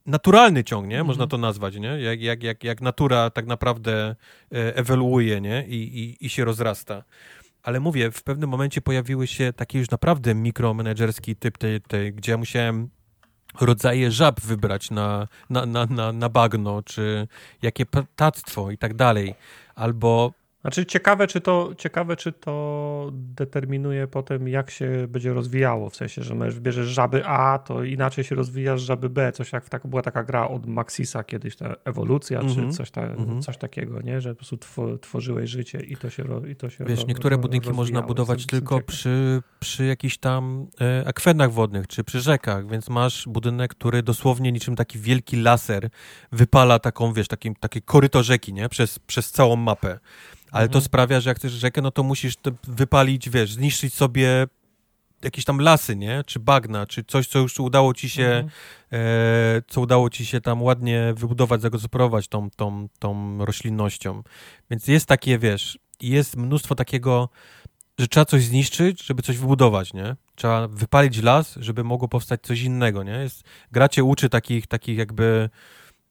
naturalny 0.06 0.64
ciąg, 0.64 0.86
nie? 0.86 1.04
Można 1.04 1.24
mhm. 1.24 1.30
to 1.30 1.38
nazwać, 1.38 1.76
nie? 1.76 1.88
Jak, 1.88 2.20
jak, 2.20 2.42
jak, 2.42 2.64
jak 2.64 2.80
natura 2.80 3.30
tak 3.30 3.46
naprawdę 3.46 4.16
e, 4.52 4.76
ewoluuje, 4.76 5.40
nie? 5.40 5.66
I, 5.68 5.74
i, 5.74 6.26
i 6.26 6.28
się 6.28 6.44
rozrasta. 6.44 7.02
Ale 7.62 7.80
mówię, 7.80 8.10
w 8.10 8.22
pewnym 8.22 8.50
momencie 8.50 8.80
pojawiły 8.80 9.26
się 9.26 9.52
takie 9.52 9.78
już 9.78 9.90
naprawdę 9.90 10.34
mikromenedżerski 10.34 11.36
typ, 11.36 11.58
tej, 11.58 11.80
tej, 11.80 12.12
gdzie 12.12 12.32
ja 12.32 12.38
musiałem 12.38 12.90
rodzaje 13.60 14.10
żab 14.10 14.40
wybrać 14.40 14.90
na, 14.90 15.28
na, 15.50 15.66
na, 15.66 15.86
na, 15.86 16.12
na 16.12 16.28
bagno, 16.28 16.82
czy 16.82 17.28
jakie 17.62 17.86
ptactwo 17.86 18.70
i 18.70 18.78
tak 18.78 18.94
dalej. 18.94 19.34
Albo 19.74 20.32
znaczy 20.66 20.86
ciekawe 20.86 21.26
czy, 21.26 21.40
to, 21.40 21.72
ciekawe, 21.78 22.16
czy 22.16 22.32
to 22.32 23.10
determinuje 23.12 24.06
potem, 24.06 24.48
jak 24.48 24.70
się 24.70 25.06
będzie 25.08 25.32
rozwijało. 25.32 25.90
W 25.90 25.96
sensie, 25.96 26.22
że 26.22 26.34
bierzesz 26.60 26.86
żaby 26.86 27.26
A, 27.26 27.58
to 27.58 27.84
inaczej 27.84 28.24
się 28.24 28.34
rozwijasz 28.34 28.80
żaby 28.80 29.10
B. 29.10 29.32
Coś 29.32 29.52
jak 29.52 29.68
tak, 29.68 29.86
była 29.86 30.02
taka 30.02 30.24
gra 30.24 30.48
od 30.48 30.66
Maxisa 30.66 31.24
kiedyś, 31.24 31.56
ta 31.56 31.74
ewolucja, 31.84 32.40
mm 32.40 32.50
-hmm. 32.50 32.54
czy 32.54 32.60
mhm. 32.60 32.76
coś, 32.76 32.90
ta, 32.90 33.02
mm 33.02 33.16
-hmm. 33.16 33.42
coś 33.42 33.58
takiego, 33.58 34.00
nie? 34.02 34.20
że 34.20 34.30
po 34.30 34.36
prostu 34.36 34.56
tw 34.56 34.98
tworzyłeś 35.00 35.50
życie 35.50 35.80
i 35.80 35.96
to 35.96 36.10
się, 36.10 36.24
i 36.50 36.56
to 36.56 36.70
się 36.70 36.84
Wiesz, 36.84 37.00
ro, 37.00 37.06
niektóre 37.08 37.38
budynki 37.38 37.70
można 37.70 38.02
budować 38.02 38.46
tylko 38.46 38.80
przy, 38.80 39.42
przy 39.60 39.86
jakichś 39.86 40.18
tam 40.18 40.66
e, 40.80 41.08
akwenach 41.08 41.52
wodnych, 41.52 41.86
czy 41.86 42.04
przy 42.04 42.20
rzekach, 42.20 42.68
więc 42.68 42.88
masz 42.88 43.28
budynek, 43.28 43.70
który 43.70 44.02
dosłownie 44.02 44.52
niczym 44.52 44.76
taki 44.76 44.98
wielki 44.98 45.36
laser 45.36 45.88
wypala 46.32 46.78
taką, 46.78 47.12
wiesz, 47.12 47.28
takim, 47.28 47.54
takie 47.54 47.80
koryto 47.80 48.22
rzeki, 48.22 48.52
nie? 48.52 48.68
Przez, 48.68 48.98
przez 48.98 49.30
całą 49.30 49.56
mapę. 49.56 49.98
Ale 50.52 50.64
mhm. 50.64 50.72
to 50.72 50.80
sprawia, 50.80 51.20
że 51.20 51.30
jak 51.30 51.36
chcesz 51.36 51.52
rzekę, 51.52 51.82
no 51.82 51.90
to 51.90 52.02
musisz 52.02 52.34
wypalić, 52.64 53.30
wiesz, 53.30 53.52
zniszczyć 53.52 53.94
sobie 53.94 54.46
jakieś 55.22 55.44
tam 55.44 55.60
lasy, 55.60 55.96
nie? 55.96 56.24
Czy 56.26 56.40
bagna, 56.40 56.86
czy 56.86 57.04
coś, 57.04 57.28
co 57.28 57.38
już 57.38 57.60
udało 57.60 57.94
ci 57.94 58.10
się, 58.10 58.24
mhm. 58.24 58.50
e, 58.92 59.62
co 59.68 59.80
udało 59.80 60.10
ci 60.10 60.26
się 60.26 60.40
tam 60.40 60.62
ładnie 60.62 61.14
wybudować, 61.16 61.62
zagospodarować 61.62 62.28
tą, 62.28 62.50
tą, 62.50 62.88
tą 62.98 63.38
roślinnością. 63.44 64.22
Więc 64.70 64.86
jest 64.88 65.06
takie, 65.06 65.38
wiesz, 65.38 65.78
jest 66.00 66.36
mnóstwo 66.36 66.74
takiego, 66.74 67.28
że 67.98 68.08
trzeba 68.08 68.24
coś 68.24 68.44
zniszczyć, 68.44 69.02
żeby 69.02 69.22
coś 69.22 69.38
wybudować, 69.38 69.92
nie? 69.92 70.16
Trzeba 70.34 70.68
wypalić 70.68 71.22
las, 71.22 71.54
żeby 71.60 71.84
mogło 71.84 72.08
powstać 72.08 72.40
coś 72.42 72.60
innego, 72.60 73.02
nie? 73.02 73.12
Jest, 73.12 73.44
gra 73.72 73.88
cię 73.88 74.04
uczy 74.04 74.28
takich, 74.28 74.66
takich 74.66 74.98
jakby 74.98 75.50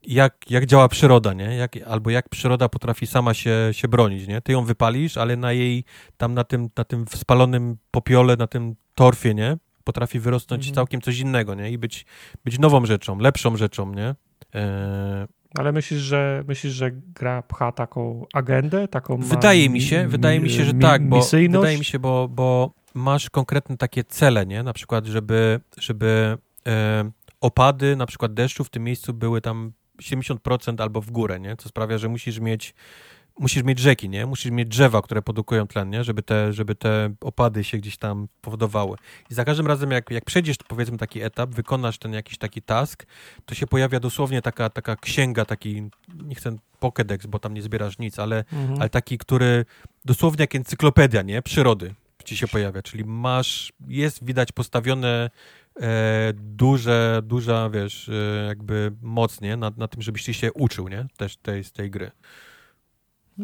jak, 0.07 0.51
jak 0.51 0.65
działa 0.65 0.87
przyroda, 0.87 1.33
nie? 1.33 1.55
Jak, 1.55 1.77
albo 1.87 2.09
jak 2.09 2.29
przyroda 2.29 2.69
potrafi 2.69 3.07
sama 3.07 3.33
się, 3.33 3.69
się 3.71 3.87
bronić, 3.87 4.27
nie? 4.27 4.41
Ty 4.41 4.51
ją 4.51 4.65
wypalisz, 4.65 5.17
ale 5.17 5.35
na 5.35 5.51
jej, 5.51 5.83
tam 6.17 6.33
na 6.33 6.43
tym, 6.43 6.69
na 6.77 6.83
tym 6.83 7.05
spalonym 7.15 7.77
popiole, 7.91 8.35
na 8.35 8.47
tym 8.47 8.75
torfie, 8.95 9.33
nie? 9.33 9.57
Potrafi 9.83 10.19
wyrosnąć 10.19 10.63
mhm. 10.63 10.75
całkiem 10.75 11.01
coś 11.01 11.19
innego, 11.19 11.55
nie? 11.55 11.71
I 11.71 11.77
być, 11.77 12.05
być 12.45 12.59
nową 12.59 12.85
rzeczą, 12.85 13.19
lepszą 13.19 13.57
rzeczą, 13.57 13.93
nie? 13.93 14.15
E... 14.55 15.27
Ale 15.57 15.71
myślisz, 15.71 15.99
że 15.99 16.43
myślisz, 16.47 16.73
że 16.73 16.91
gra 16.91 17.41
pcha 17.41 17.71
taką 17.71 18.25
agendę, 18.33 18.87
taką 18.87 19.17
Wydaje 19.17 19.69
mi 19.69 19.81
się, 19.81 20.07
wydaje 20.07 20.39
mi 20.39 20.49
się, 20.49 20.65
że 20.65 20.73
tak, 20.73 21.09
bo 21.09 21.21
wydaje 21.31 21.77
mi 21.77 21.85
się, 21.85 21.99
bo, 21.99 22.27
bo 22.27 22.73
masz 22.93 23.29
konkretne 23.29 23.77
takie 23.77 24.03
cele, 24.03 24.45
nie? 24.45 24.63
Na 24.63 24.73
przykład, 24.73 25.05
żeby, 25.05 25.59
żeby 25.77 26.37
e, 26.67 27.11
opady, 27.41 27.95
na 27.95 28.05
przykład 28.05 28.33
deszczu 28.33 28.63
w 28.63 28.69
tym 28.69 28.83
miejscu 28.83 29.13
były 29.13 29.41
tam 29.41 29.71
70% 30.01 30.81
albo 30.81 31.01
w 31.01 31.11
górę, 31.11 31.39
nie? 31.39 31.55
Co 31.57 31.69
sprawia, 31.69 31.97
że 31.97 32.09
musisz 32.09 32.39
mieć 32.39 32.73
musisz 33.39 33.63
mieć 33.63 33.79
rzeki, 33.79 34.09
nie? 34.09 34.25
Musisz 34.25 34.51
mieć 34.51 34.67
drzewa, 34.69 35.01
które 35.01 35.21
produkują 35.21 35.67
tlen, 35.67 35.89
nie? 35.89 36.03
Żeby 36.03 36.23
te, 36.23 36.53
żeby 36.53 36.75
te 36.75 37.13
opady 37.21 37.63
się 37.63 37.77
gdzieś 37.77 37.97
tam 37.97 38.27
powodowały. 38.41 38.97
I 39.29 39.33
za 39.33 39.45
każdym 39.45 39.67
razem, 39.67 39.91
jak, 39.91 40.11
jak 40.11 40.25
przejdziesz, 40.25 40.55
powiedzmy, 40.67 40.97
taki 40.97 41.21
etap, 41.21 41.49
wykonasz 41.49 41.97
ten 41.97 42.13
jakiś 42.13 42.37
taki 42.37 42.61
task, 42.61 43.05
to 43.45 43.55
się 43.55 43.67
pojawia 43.67 43.99
dosłownie 43.99 44.41
taka, 44.41 44.69
taka 44.69 44.95
księga, 44.95 45.45
taki, 45.45 45.89
nie 46.23 46.35
chcę 46.35 46.55
Pokédex, 46.81 47.27
bo 47.27 47.39
tam 47.39 47.53
nie 47.53 47.61
zbierasz 47.61 47.99
nic, 47.99 48.19
ale, 48.19 48.37
mhm. 48.37 48.81
ale 48.81 48.89
taki, 48.89 49.17
który 49.17 49.65
dosłownie 50.05 50.43
jak 50.43 50.55
encyklopedia, 50.55 51.21
nie? 51.21 51.41
Przyrody 51.41 51.95
ci 52.25 52.37
się 52.37 52.47
pojawia, 52.47 52.81
czyli 52.81 53.05
masz, 53.05 53.73
jest 53.87 54.25
widać 54.25 54.51
postawione 54.51 55.29
duże, 56.33 57.21
duża, 57.23 57.69
wiesz, 57.69 58.09
e, 58.09 58.45
jakby 58.47 58.91
moc, 59.01 59.41
nie? 59.41 59.57
Na, 59.57 59.71
na 59.77 59.87
tym, 59.87 60.01
żebyś 60.01 60.25
ty 60.25 60.33
się 60.33 60.53
uczył, 60.53 60.87
nie? 60.87 61.05
Też 61.17 61.37
tej, 61.37 61.63
z 61.63 61.71
tej 61.71 61.91
gry. 61.91 62.11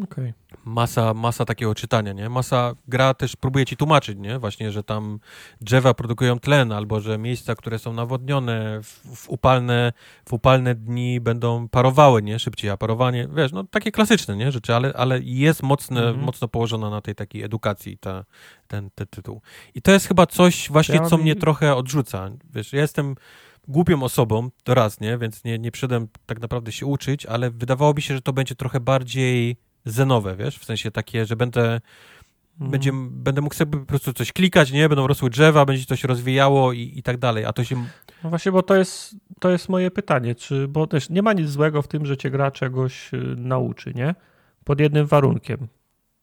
Okay. 0.00 0.34
Masa, 0.64 1.14
masa 1.14 1.44
takiego 1.44 1.74
czytania, 1.74 2.12
nie? 2.12 2.28
Masa, 2.28 2.74
gra 2.88 3.14
też 3.14 3.36
próbuje 3.36 3.66
ci 3.66 3.76
tłumaczyć, 3.76 4.18
nie? 4.18 4.38
Właśnie, 4.38 4.72
że 4.72 4.82
tam 4.82 5.20
drzewa 5.60 5.94
produkują 5.94 6.38
tlen, 6.38 6.72
albo 6.72 7.00
że 7.00 7.18
miejsca, 7.18 7.54
które 7.54 7.78
są 7.78 7.92
nawodnione 7.92 8.80
w, 8.82 9.16
w, 9.16 9.28
upalne, 9.28 9.92
w 10.28 10.32
upalne 10.32 10.74
dni 10.74 11.20
będą 11.20 11.68
parowały, 11.68 12.22
nie? 12.22 12.38
Szybciej, 12.38 12.70
a 12.70 12.76
parowanie, 12.76 13.28
wiesz, 13.36 13.52
no 13.52 13.64
takie 13.64 13.92
klasyczne, 13.92 14.36
nie? 14.36 14.52
Rzeczy, 14.52 14.74
ale, 14.74 14.92
ale 14.92 15.20
jest 15.22 15.62
mocne, 15.62 16.02
mm 16.02 16.20
-hmm. 16.20 16.24
mocno 16.24 16.48
położona 16.48 16.90
na 16.90 17.00
tej 17.00 17.14
takiej 17.14 17.42
edukacji 17.42 17.98
ta, 17.98 18.24
ten, 18.66 18.90
ten 18.94 19.06
tytuł. 19.06 19.40
I 19.74 19.82
to 19.82 19.92
jest 19.92 20.08
chyba 20.08 20.26
coś 20.26 20.68
właśnie, 20.70 21.00
co 21.00 21.18
mnie 21.18 21.36
trochę 21.36 21.74
odrzuca. 21.74 22.30
Wiesz, 22.54 22.72
ja 22.72 22.80
jestem 22.80 23.14
głupią 23.68 24.02
osobą, 24.02 24.50
to 24.64 24.74
raz, 24.74 25.00
nie? 25.00 25.18
Więc 25.18 25.44
nie, 25.44 25.58
nie 25.58 25.70
przyszedłem 25.70 26.08
tak 26.26 26.40
naprawdę 26.40 26.72
się 26.72 26.86
uczyć, 26.86 27.26
ale 27.26 27.50
wydawało 27.50 27.94
mi 27.94 28.02
się, 28.02 28.14
że 28.14 28.22
to 28.22 28.32
będzie 28.32 28.54
trochę 28.54 28.80
bardziej 28.80 29.56
zenowe, 29.84 30.36
wiesz, 30.36 30.58
w 30.58 30.64
sensie 30.64 30.90
takie, 30.90 31.26
że 31.26 31.36
będę 31.36 31.80
mhm. 32.52 32.70
będzie, 32.70 32.90
będę 33.10 33.40
mógł 33.40 33.54
sobie 33.54 33.78
po 33.78 33.86
prostu 33.86 34.12
coś 34.12 34.32
klikać, 34.32 34.72
nie? 34.72 34.88
Będą 34.88 35.06
rosły 35.06 35.30
drzewa, 35.30 35.64
będzie 35.64 35.84
coś 35.84 36.04
rozwijało 36.04 36.72
i, 36.72 36.92
i 36.96 37.02
tak 37.02 37.18
dalej, 37.18 37.44
a 37.44 37.52
to 37.52 37.64
się... 37.64 37.84
No 38.24 38.30
właśnie, 38.30 38.52
bo 38.52 38.62
to 38.62 38.76
jest, 38.76 39.16
to 39.40 39.50
jest 39.50 39.68
moje 39.68 39.90
pytanie, 39.90 40.34
czy, 40.34 40.68
bo 40.68 40.86
też 40.86 41.10
nie 41.10 41.22
ma 41.22 41.32
nic 41.32 41.48
złego 41.48 41.82
w 41.82 41.88
tym, 41.88 42.06
że 42.06 42.16
cię 42.16 42.30
gra 42.30 42.50
czegoś 42.50 43.14
y, 43.14 43.34
nauczy, 43.36 43.92
nie? 43.94 44.14
Pod 44.64 44.80
jednym 44.80 45.06
warunkiem. 45.06 45.68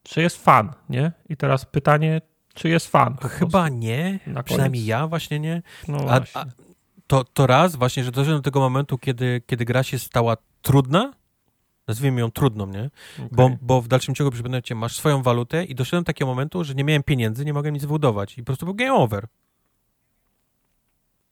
Czy 0.02 0.20
jest 0.20 0.44
fan, 0.44 0.72
nie? 0.88 1.12
I 1.28 1.36
teraz 1.36 1.64
pytanie, 1.64 2.20
czy 2.54 2.68
jest 2.68 2.86
fan? 2.86 3.16
Chyba 3.16 3.68
nie, 3.68 4.20
przynajmniej 4.44 4.86
ja 4.86 5.06
właśnie 5.06 5.40
nie. 5.40 5.62
No 5.88 5.98
a, 6.08 6.20
a, 6.34 6.44
to, 7.06 7.24
to 7.24 7.46
raz 7.46 7.76
właśnie, 7.76 8.04
że 8.04 8.10
doszedłem 8.10 8.38
do 8.38 8.42
tego 8.42 8.60
momentu, 8.60 8.98
kiedy, 8.98 9.42
kiedy 9.46 9.64
gra 9.64 9.82
się 9.82 9.98
stała 9.98 10.36
trudna, 10.62 11.12
nazwijmy 11.90 12.20
ją 12.20 12.30
trudną, 12.30 12.66
nie? 12.66 12.90
Okay. 13.16 13.28
Bo, 13.32 13.50
bo 13.62 13.80
w 13.80 13.88
dalszym 13.88 14.14
ciągu 14.14 14.30
przypomnę 14.30 14.62
cię, 14.62 14.74
masz 14.74 14.96
swoją 14.96 15.22
walutę 15.22 15.64
i 15.64 15.74
doszedłem 15.74 16.02
do 16.02 16.06
takiego 16.06 16.26
momentu, 16.26 16.64
że 16.64 16.74
nie 16.74 16.84
miałem 16.84 17.02
pieniędzy, 17.02 17.44
nie 17.44 17.52
mogłem 17.52 17.74
nic 17.74 17.82
wybudować 17.82 18.38
i 18.38 18.42
po 18.42 18.46
prostu 18.46 18.66
był 18.66 18.74
game 18.74 18.94
over. 18.94 19.26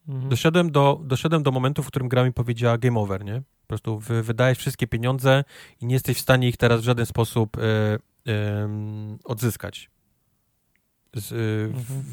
Mhm. 0.08 0.28
Doszedłem, 0.28 0.70
do, 0.70 1.00
doszedłem 1.04 1.42
do 1.42 1.50
momentu, 1.50 1.82
w 1.82 1.86
którym 1.86 2.08
gra 2.08 2.24
mi 2.24 2.32
powiedziała 2.32 2.78
game 2.78 3.00
over, 3.00 3.24
nie? 3.24 3.42
Po 3.60 3.66
prostu 3.66 3.98
wy, 3.98 4.22
wydajesz 4.22 4.58
wszystkie 4.58 4.86
pieniądze 4.86 5.44
i 5.80 5.86
nie 5.86 5.94
jesteś 5.94 6.16
w 6.16 6.20
stanie 6.20 6.48
ich 6.48 6.56
teraz 6.56 6.80
w 6.80 6.84
żaden 6.84 7.06
sposób 7.06 7.56
y, 7.56 7.60
y, 7.60 8.32
odzyskać. 9.24 9.90
Z, 11.14 11.32
y, 11.32 11.36
mhm. 11.74 12.04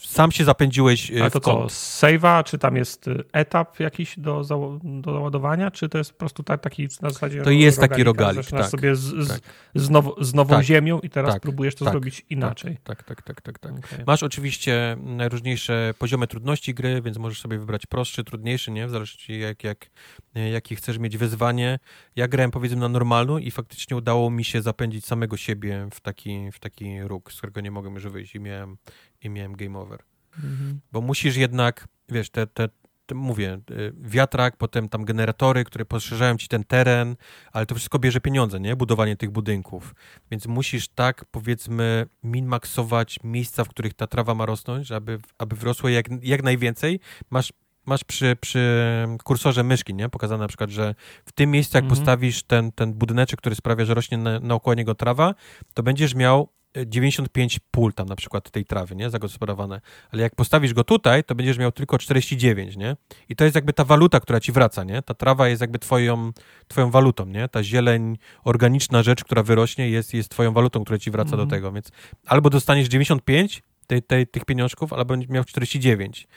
sam 0.00 0.32
się 0.32 0.44
zapędziłeś 0.44 1.10
y, 1.10 1.22
A 1.22 1.30
to 1.30 1.40
co, 1.40 1.66
save'a, 1.66 2.44
czy 2.44 2.58
tam 2.58 2.76
jest 2.76 3.08
y, 3.08 3.24
etap 3.32 3.80
jakiś 3.80 4.18
do, 4.18 4.42
do 4.82 5.12
załadowania, 5.12 5.70
czy 5.70 5.88
to 5.88 5.98
jest 5.98 6.12
po 6.12 6.18
prostu 6.18 6.42
tak, 6.42 6.60
taki 6.60 6.88
na 7.02 7.10
zasadzie 7.10 7.42
To 7.42 7.50
jest 7.50 7.80
taki 7.80 8.04
rogalik, 8.04 8.46
tak. 8.46 8.66
sobie 8.66 8.96
z, 8.96 9.00
z, 9.00 9.28
tak. 9.28 9.40
z, 9.74 9.90
now, 9.90 10.04
z 10.20 10.34
nową 10.34 10.54
tak. 10.54 10.64
ziemią 10.64 11.00
i 11.00 11.10
teraz 11.10 11.32
tak. 11.32 11.42
próbujesz 11.42 11.74
to 11.74 11.84
tak. 11.84 11.92
zrobić 11.92 12.26
inaczej. 12.30 12.78
Tak, 12.84 13.02
tak, 13.02 13.22
tak, 13.22 13.40
tak, 13.40 13.58
tak. 13.58 13.72
Okay. 13.72 14.04
Masz 14.06 14.22
oczywiście 14.22 14.96
najróżniejsze 15.00 15.94
poziomy 15.98 16.26
trudności 16.26 16.74
gry, 16.74 17.02
więc 17.02 17.18
możesz 17.18 17.40
sobie 17.40 17.58
wybrać 17.58 17.86
prostszy, 17.86 18.24
trudniejszy, 18.24 18.70
nie? 18.70 18.86
W 18.86 18.90
zależności 18.90 19.38
jak, 19.38 19.64
jak, 19.64 19.90
jakie 20.34 20.76
chcesz 20.76 20.98
mieć 20.98 21.16
wyzwanie. 21.16 21.78
Ja 22.16 22.28
grałem 22.28 22.50
powiedzmy 22.50 22.80
na 22.80 22.88
normalną 22.88 23.38
i 23.38 23.50
faktycznie 23.50 23.96
udało 23.96 24.30
mi 24.30 24.44
się 24.44 24.62
zapędzić 24.62 25.06
samego 25.06 25.36
siebie 25.36 25.88
w 25.92 26.00
taki, 26.00 26.52
w 26.52 26.58
taki 26.58 27.02
róg, 27.02 27.32
z 27.32 27.36
którego 27.36 27.60
nie 27.60 27.70
mogłem 27.70 27.94
już 27.94 28.06
wyjść 28.06 28.39
i 28.40 28.42
miałem, 28.42 28.76
i 29.22 29.30
miałem 29.30 29.56
game 29.56 29.78
over. 29.78 30.02
Mhm. 30.36 30.80
Bo 30.92 31.00
musisz 31.00 31.36
jednak, 31.36 31.88
wiesz, 32.08 32.30
te, 32.30 32.46
te, 32.46 32.68
te, 33.06 33.14
mówię, 33.14 33.60
y, 33.70 33.92
wiatrak, 33.96 34.56
potem 34.56 34.88
tam 34.88 35.04
generatory, 35.04 35.64
które 35.64 35.84
poszerzają 35.84 36.36
ci 36.36 36.48
ten 36.48 36.64
teren, 36.64 37.16
ale 37.52 37.66
to 37.66 37.74
wszystko 37.74 37.98
bierze 37.98 38.20
pieniądze, 38.20 38.60
nie? 38.60 38.76
Budowanie 38.76 39.16
tych 39.16 39.30
budynków. 39.30 39.94
Więc 40.30 40.46
musisz 40.46 40.88
tak, 40.88 41.24
powiedzmy, 41.30 42.06
minmaksować 42.22 43.18
miejsca, 43.24 43.64
w 43.64 43.68
których 43.68 43.94
ta 43.94 44.06
trawa 44.06 44.34
ma 44.34 44.46
rosnąć, 44.46 44.92
aby, 44.92 45.18
aby 45.38 45.56
wrosło 45.56 45.88
jak, 45.88 46.06
jak 46.22 46.42
najwięcej. 46.42 47.00
Masz 47.30 47.52
masz 47.86 48.04
przy, 48.04 48.36
przy 48.40 49.06
kursorze 49.24 49.62
myszki, 49.62 49.94
nie? 49.94 50.08
Pokazane 50.08 50.44
na 50.44 50.48
przykład, 50.48 50.70
że 50.70 50.94
w 51.24 51.32
tym 51.32 51.50
miejscu, 51.50 51.76
jak 51.76 51.84
mhm. 51.84 51.98
postawisz 52.00 52.42
ten, 52.42 52.72
ten 52.72 52.94
budyneczek, 52.94 53.38
który 53.38 53.54
sprawia, 53.54 53.84
że 53.84 53.94
rośnie 53.94 54.18
na, 54.18 54.40
naokoło 54.40 54.74
niego 54.74 54.94
trawa, 54.94 55.34
to 55.74 55.82
będziesz 55.82 56.14
miał 56.14 56.48
95 56.86 57.60
pól 57.70 57.92
tam 57.92 58.08
na 58.08 58.16
przykład 58.16 58.50
tej 58.50 58.64
trawy, 58.64 58.96
nie, 58.96 59.10
zagospodarowane. 59.10 59.80
Ale 60.10 60.22
jak 60.22 60.34
postawisz 60.34 60.74
go 60.74 60.84
tutaj, 60.84 61.24
to 61.24 61.34
będziesz 61.34 61.58
miał 61.58 61.72
tylko 61.72 61.98
49, 61.98 62.76
nie? 62.76 62.96
I 63.28 63.36
to 63.36 63.44
jest 63.44 63.54
jakby 63.54 63.72
ta 63.72 63.84
waluta, 63.84 64.20
która 64.20 64.40
ci 64.40 64.52
wraca, 64.52 64.84
nie? 64.84 65.02
Ta 65.02 65.14
trawa 65.14 65.48
jest 65.48 65.60
jakby 65.60 65.78
twoją, 65.78 66.32
twoją 66.68 66.90
walutą, 66.90 67.26
nie? 67.26 67.48
Ta 67.48 67.62
zieleń, 67.62 68.18
organiczna 68.44 69.02
rzecz, 69.02 69.24
która 69.24 69.42
wyrośnie 69.42 69.90
jest, 69.90 70.14
jest 70.14 70.28
twoją 70.28 70.52
walutą, 70.52 70.84
która 70.84 70.98
ci 70.98 71.10
wraca 71.10 71.30
do 71.30 71.42
mhm. 71.42 71.50
tego, 71.50 71.72
więc 71.72 71.90
albo 72.26 72.50
dostaniesz 72.50 72.88
95 72.88 73.62
tej, 73.86 74.02
tej, 74.02 74.26
tych 74.26 74.44
pieniążków, 74.44 74.92
albo 74.92 75.04
będziesz 75.04 75.30
miał 75.30 75.44
49. 75.44 76.28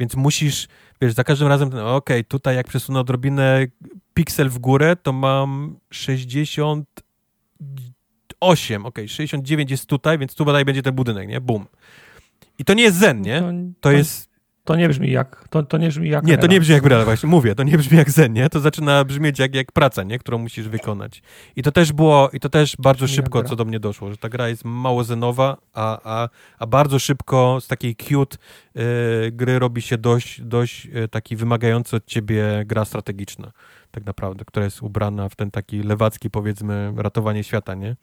Więc 0.00 0.16
musisz, 0.16 0.68
wiesz, 1.00 1.12
za 1.12 1.24
każdym 1.24 1.48
razem, 1.48 1.68
okej, 1.68 1.84
okay, 1.86 2.24
tutaj 2.24 2.56
jak 2.56 2.66
przesunę 2.66 3.00
odrobinę 3.00 3.66
piksel 4.14 4.48
w 4.50 4.58
górę, 4.58 4.96
to 4.96 5.12
mam 5.12 5.76
60 5.90 6.88
8, 8.44 8.86
ok, 8.86 8.98
69 9.06 9.70
jest 9.70 9.86
tutaj, 9.86 10.18
więc 10.18 10.34
tu 10.34 10.44
badaj 10.44 10.64
będzie 10.64 10.82
ten 10.82 10.94
budynek, 10.94 11.28
nie? 11.28 11.40
Bum. 11.40 11.66
I 12.58 12.64
to 12.64 12.74
nie 12.74 12.82
jest 12.82 12.98
zen, 12.98 13.20
nie? 13.20 13.40
To, 13.40 13.52
to 13.80 13.90
jest... 13.92 14.34
To 14.64 14.76
nie 14.76 14.88
brzmi 14.88 15.10
jak, 15.10 15.48
to, 15.48 15.62
to 15.62 15.78
nie 15.78 15.88
brzmi 15.88 16.08
jak 16.08 16.24
Nie, 16.24 16.38
to 16.38 16.46
nie 16.46 16.60
brzmi 16.60 16.74
jak 16.74 16.82
brela, 16.82 17.04
właśnie 17.04 17.28
mówię, 17.28 17.54
to 17.54 17.62
nie 17.62 17.78
brzmi 17.78 17.98
jak 17.98 18.10
zen, 18.10 18.32
nie? 18.32 18.48
To 18.48 18.60
zaczyna 18.60 19.04
brzmieć 19.04 19.38
jak, 19.38 19.54
jak 19.54 19.72
praca, 19.72 20.02
nie? 20.02 20.18
Którą 20.18 20.38
musisz 20.38 20.68
wykonać. 20.68 21.22
I 21.56 21.62
to 21.62 21.72
też 21.72 21.92
było, 21.92 22.30
i 22.32 22.40
to 22.40 22.48
też 22.48 22.76
bardzo 22.78 23.06
szybko, 23.06 23.42
co 23.42 23.56
do 23.56 23.64
mnie 23.64 23.80
doszło, 23.80 24.10
że 24.10 24.16
ta 24.16 24.28
gra 24.28 24.48
jest 24.48 24.64
mało 24.64 25.04
zenowa, 25.04 25.56
a, 25.72 25.98
a, 26.04 26.28
a 26.58 26.66
bardzo 26.66 26.98
szybko 26.98 27.58
z 27.60 27.66
takiej 27.66 27.96
cute 27.96 28.36
y, 28.76 29.32
gry 29.32 29.58
robi 29.58 29.82
się 29.82 29.98
dość, 29.98 30.40
dość 30.40 30.86
y, 30.86 31.08
taki 31.08 31.36
wymagający 31.36 31.96
od 31.96 32.06
ciebie 32.06 32.62
gra 32.66 32.84
strategiczna 32.84 33.52
tak 33.94 34.06
naprawdę, 34.06 34.44
która 34.44 34.64
jest 34.64 34.82
ubrana 34.82 35.28
w 35.28 35.36
ten 35.36 35.50
taki 35.50 35.82
lewacki, 35.82 36.30
powiedzmy, 36.30 36.92
ratowanie 36.96 37.44
świata, 37.44 37.74
nie? 37.74 37.96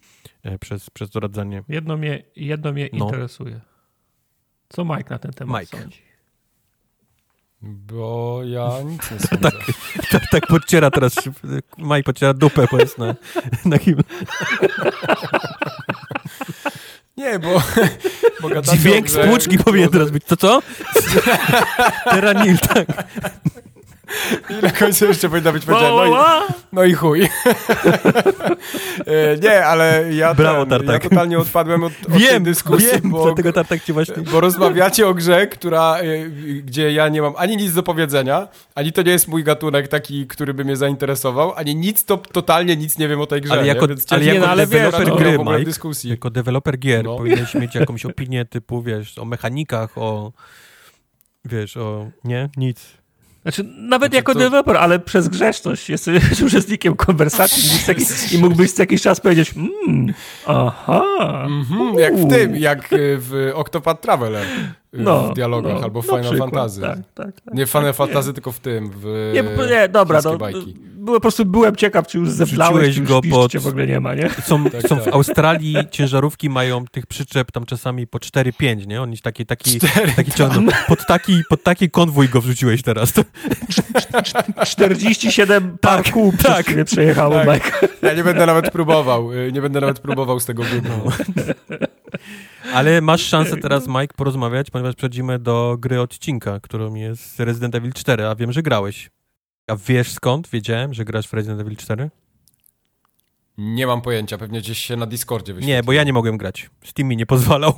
E, 0.43 0.59
przez, 0.59 0.89
przez 0.89 1.09
doradzanie. 1.09 1.63
Jedno 1.69 1.97
mnie, 1.97 2.23
jedno 2.35 2.71
mnie 2.71 2.89
no. 2.93 3.05
interesuje. 3.05 3.61
Co 4.69 4.85
Mike 4.85 5.09
na 5.09 5.19
ten 5.19 5.31
temat 5.31 5.61
Mike. 5.61 5.77
sądzi? 5.77 6.01
Bo 7.61 8.41
ja 8.43 8.69
nic 8.85 9.11
nie 9.11 9.19
sądzę. 9.27 9.51
tak, 9.51 9.53
tak, 10.11 10.23
tak 10.31 10.47
podciera 10.47 10.91
teraz, 10.91 11.15
Mike 11.77 12.03
podciera 12.03 12.33
dupę, 12.33 12.67
bo 12.71 12.79
jest 12.79 12.97
na, 12.97 13.15
na 13.65 13.77
him. 13.77 13.97
Nie, 17.17 17.39
bo... 17.39 17.61
bo 18.41 18.61
Dźwięk 18.61 19.09
spłuczki 19.09 19.57
powinien 19.57 19.89
teraz 19.89 20.11
być. 20.11 20.25
To 20.25 20.37
co? 20.37 20.61
Teranil, 22.11 22.57
tak. 22.57 22.87
I 24.49 24.64
na 24.64 24.69
końcu 24.69 25.06
jeszcze 25.06 25.30
powinna 25.30 25.51
być 25.51 25.65
powiedziane, 25.65 25.95
no 25.95 26.06
i, 26.06 26.11
no 26.73 26.83
i 26.83 26.93
chuj. 26.93 27.30
E, 29.07 29.38
nie, 29.38 29.65
ale 29.65 30.14
ja, 30.14 30.33
Brawo, 30.33 30.65
ten, 30.65 30.88
ja 30.88 30.99
totalnie 30.99 31.40
odpadłem 31.40 31.83
od, 31.83 31.93
od 32.07 32.17
wiem, 32.17 32.30
tej 32.30 32.41
dyskusji, 32.41 32.88
wiem, 32.88 33.11
bo, 33.11 33.25
dlatego 33.25 33.53
Tartak 33.53 33.83
ci 33.83 33.93
właśnie... 33.93 34.15
bo 34.31 34.40
rozmawiacie 34.40 35.07
o 35.07 35.14
grze, 35.14 35.48
która, 35.48 35.98
e, 35.98 36.30
gdzie 36.61 36.91
ja 36.91 37.09
nie 37.09 37.22
mam 37.22 37.33
ani 37.38 37.57
nic 37.57 37.73
do 37.73 37.83
powiedzenia, 37.83 38.48
ani 38.75 38.91
to 38.91 39.01
nie 39.01 39.11
jest 39.11 39.27
mój 39.27 39.43
gatunek 39.43 39.88
taki, 39.88 40.27
który 40.27 40.53
by 40.53 40.65
mnie 40.65 40.75
zainteresował, 40.75 41.53
ani 41.56 41.75
nic, 41.75 42.06
to 42.06 42.17
totalnie 42.17 42.75
nic 42.75 42.98
nie 42.98 43.07
wiem 43.07 43.22
o 43.22 43.25
tej 43.25 43.41
grze. 43.41 43.53
Ale 43.53 43.67
jako, 43.67 43.88
Więc 43.88 44.11
ale 44.11 44.25
jako 44.25 44.49
ale 44.49 44.67
deweloper 44.67 45.06
wiesz, 45.06 45.17
gry, 45.17 45.38
Mike, 45.40 45.64
dyskusji. 45.64 46.09
jako 46.09 46.30
deweloper 46.30 46.80
gier 46.80 47.03
no. 47.06 47.17
powinieneś 47.17 47.56
mieć 47.56 47.75
jakąś 47.75 48.06
opinię 48.11 48.45
typu, 48.45 48.81
wiesz, 48.81 49.17
o 49.17 49.25
mechanikach, 49.25 49.98
o 49.98 50.31
wiesz, 51.45 51.77
o... 51.77 52.09
nie? 52.23 52.49
Nic. 52.57 53.00
Znaczy, 53.41 53.63
nawet 53.77 54.11
znaczy, 54.11 54.15
jako 54.15 54.33
to... 54.33 54.39
deweloper, 54.39 54.77
ale 54.77 54.99
przez 54.99 55.27
grzeszność 55.27 55.89
jesteś 55.89 56.41
uczestnikiem 56.41 56.95
konwersacji 57.05 58.35
i 58.37 58.37
mógłbyś 58.37 58.71
co 58.71 58.81
jakiś 58.81 59.01
czas 59.01 59.19
powiedzieć 59.19 59.53
mmm, 59.55 60.13
aha. 60.47 61.03
Mm 61.45 61.63
-hmm, 61.63 61.99
jak 61.99 62.15
w 62.15 62.29
tym, 62.29 62.55
jak 62.55 62.87
w 62.91 63.51
Octopath 63.53 64.01
Traveler 64.01 64.45
no, 64.93 65.29
w 65.29 65.33
dialogach 65.33 65.73
no, 65.73 65.83
albo 65.83 66.01
w 66.01 66.05
Final 66.05 66.21
przykład, 66.21 66.39
Fantasy. 66.39 66.81
Tak, 66.81 66.99
tak, 67.13 67.41
tak, 67.41 67.53
nie 67.53 67.65
w 67.65 67.69
Final 67.69 67.85
tak, 67.87 67.95
Fantasy, 67.95 68.27
nie. 68.27 68.33
tylko 68.33 68.51
w 68.51 68.59
tym, 68.59 68.91
w 68.95 69.31
Nie, 69.33 69.43
nie 69.43 69.89
dobra, 69.89 70.19
no, 70.23 70.37
było, 71.01 71.15
po 71.15 71.21
prostu 71.21 71.45
byłem 71.45 71.75
ciekaw, 71.75 72.07
czy 72.07 72.17
już 72.17 72.29
zemdlałeś, 72.29 72.95
czy 72.95 73.01
go 73.01 73.21
pod... 73.21 73.57
w 73.57 73.67
ogóle 73.67 73.87
nie 73.87 73.99
ma, 73.99 74.15
nie? 74.15 74.29
Są, 74.47 74.63
tak, 74.63 74.87
są 74.87 74.95
w 74.95 75.03
tak. 75.03 75.13
Australii 75.13 75.75
ciężarówki 75.91 76.49
mają 76.49 76.85
tych 76.85 77.05
przyczep 77.05 77.51
tam 77.51 77.65
czasami 77.65 78.07
po 78.07 78.17
4-5, 78.17 78.87
nie? 78.87 79.01
Oni 79.01 79.17
taki, 79.17 79.45
taki, 79.45 79.79
4, 79.79 80.11
taki 80.15 80.31
no, 80.61 80.71
pod, 80.87 81.05
taki, 81.05 81.41
pod 81.49 81.63
taki 81.63 81.89
konwój 81.89 82.29
go 82.29 82.41
wrzuciłeś 82.41 82.81
teraz. 82.81 83.13
To... 83.13 83.21
47 84.65 85.71
tak, 85.71 85.79
parków 85.79 86.35
tak, 86.43 86.65
przejechało, 86.85 87.35
tak. 87.35 87.47
Mike. 87.47 87.87
Ja 88.01 88.13
nie 88.13 88.23
będę 88.23 88.45
nawet 88.45 88.71
próbował, 88.71 89.33
y, 89.33 89.51
nie 89.51 89.61
będę 89.61 89.81
nawet 89.81 89.99
próbował 89.99 90.39
z 90.39 90.45
tego 90.45 90.63
wybrnąć. 90.63 91.15
Ale 92.74 93.01
masz 93.01 93.22
szansę 93.22 93.58
teraz, 93.58 93.88
Mike, 93.88 94.14
porozmawiać, 94.16 94.69
ponieważ 94.69 94.95
przechodzimy 94.95 95.40
do 95.40 95.75
gry 95.80 96.01
odcinka, 96.01 96.59
którą 96.59 96.95
jest 96.95 97.40
Resident 97.40 97.75
Evil 97.75 97.93
4, 97.93 98.27
a 98.27 98.35
wiem, 98.35 98.51
że 98.51 98.61
grałeś. 98.61 99.09
A 99.67 99.75
wiesz 99.75 100.11
skąd 100.11 100.50
wiedziałem, 100.50 100.93
że 100.93 101.06
grasz 101.06 101.27
w 101.27 101.33
Resident 101.33 101.61
Evil 101.61 101.77
4? 101.77 102.09
Nie 103.58 103.88
mam 103.88 104.01
pojęcia, 104.01 104.38
pewnie 104.38 104.59
gdzieś 104.59 104.80
się 104.80 104.95
na 104.95 105.06
Discordzie 105.06 105.53
wyświetliło. 105.53 105.77
Nie, 105.77 105.83
bo 105.83 105.93
ja 105.93 106.03
nie 106.03 106.14
mogłem 106.14 106.38
grać. 106.38 106.69
Steam 106.83 107.09
mi 107.09 107.17
nie 107.17 107.25
pozwalał. 107.25 107.74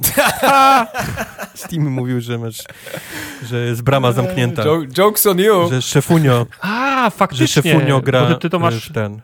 Steam 1.56 1.90
mówił, 1.90 2.22
że 2.22 2.38
masz, 2.38 2.64
że 3.44 3.66
jest 3.66 3.82
brama 3.82 4.12
zamknięta. 4.12 4.64
jokes 4.98 5.26
on 5.26 5.40
you. 5.40 5.70
Że 5.70 5.82
szefunio. 5.82 6.46
A, 6.62 7.10
faktycznie. 7.10 7.48
Że 7.48 7.54
szefunio 7.54 8.02
gra 8.02 8.36
ty 8.36 8.50
to 8.50 8.60
masz... 8.60 8.90
w 8.90 8.94
ten. 8.94 9.22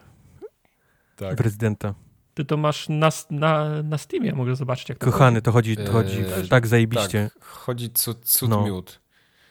Tak. 1.15 1.38
W 1.38 1.39
rezydenta. 1.39 1.93
Ty 2.39 2.45
to 2.45 2.57
masz 2.57 2.89
na, 2.89 3.09
na, 3.29 3.83
na 3.83 3.97
Steamie, 3.97 4.33
mogę 4.33 4.55
zobaczyć 4.55 4.89
jak 4.89 4.97
to 4.97 5.05
Kochany, 5.05 5.41
to 5.41 5.51
chodzi, 5.51 5.77
to 5.77 5.91
chodzi 5.91 6.17
eee, 6.17 6.49
tak 6.49 6.67
zajebiście. 6.67 7.29
Tak, 7.33 7.45
chodzi 7.45 7.89
cud, 7.89 8.25
cud 8.25 8.49
no. 8.49 8.65
miód. 8.65 8.99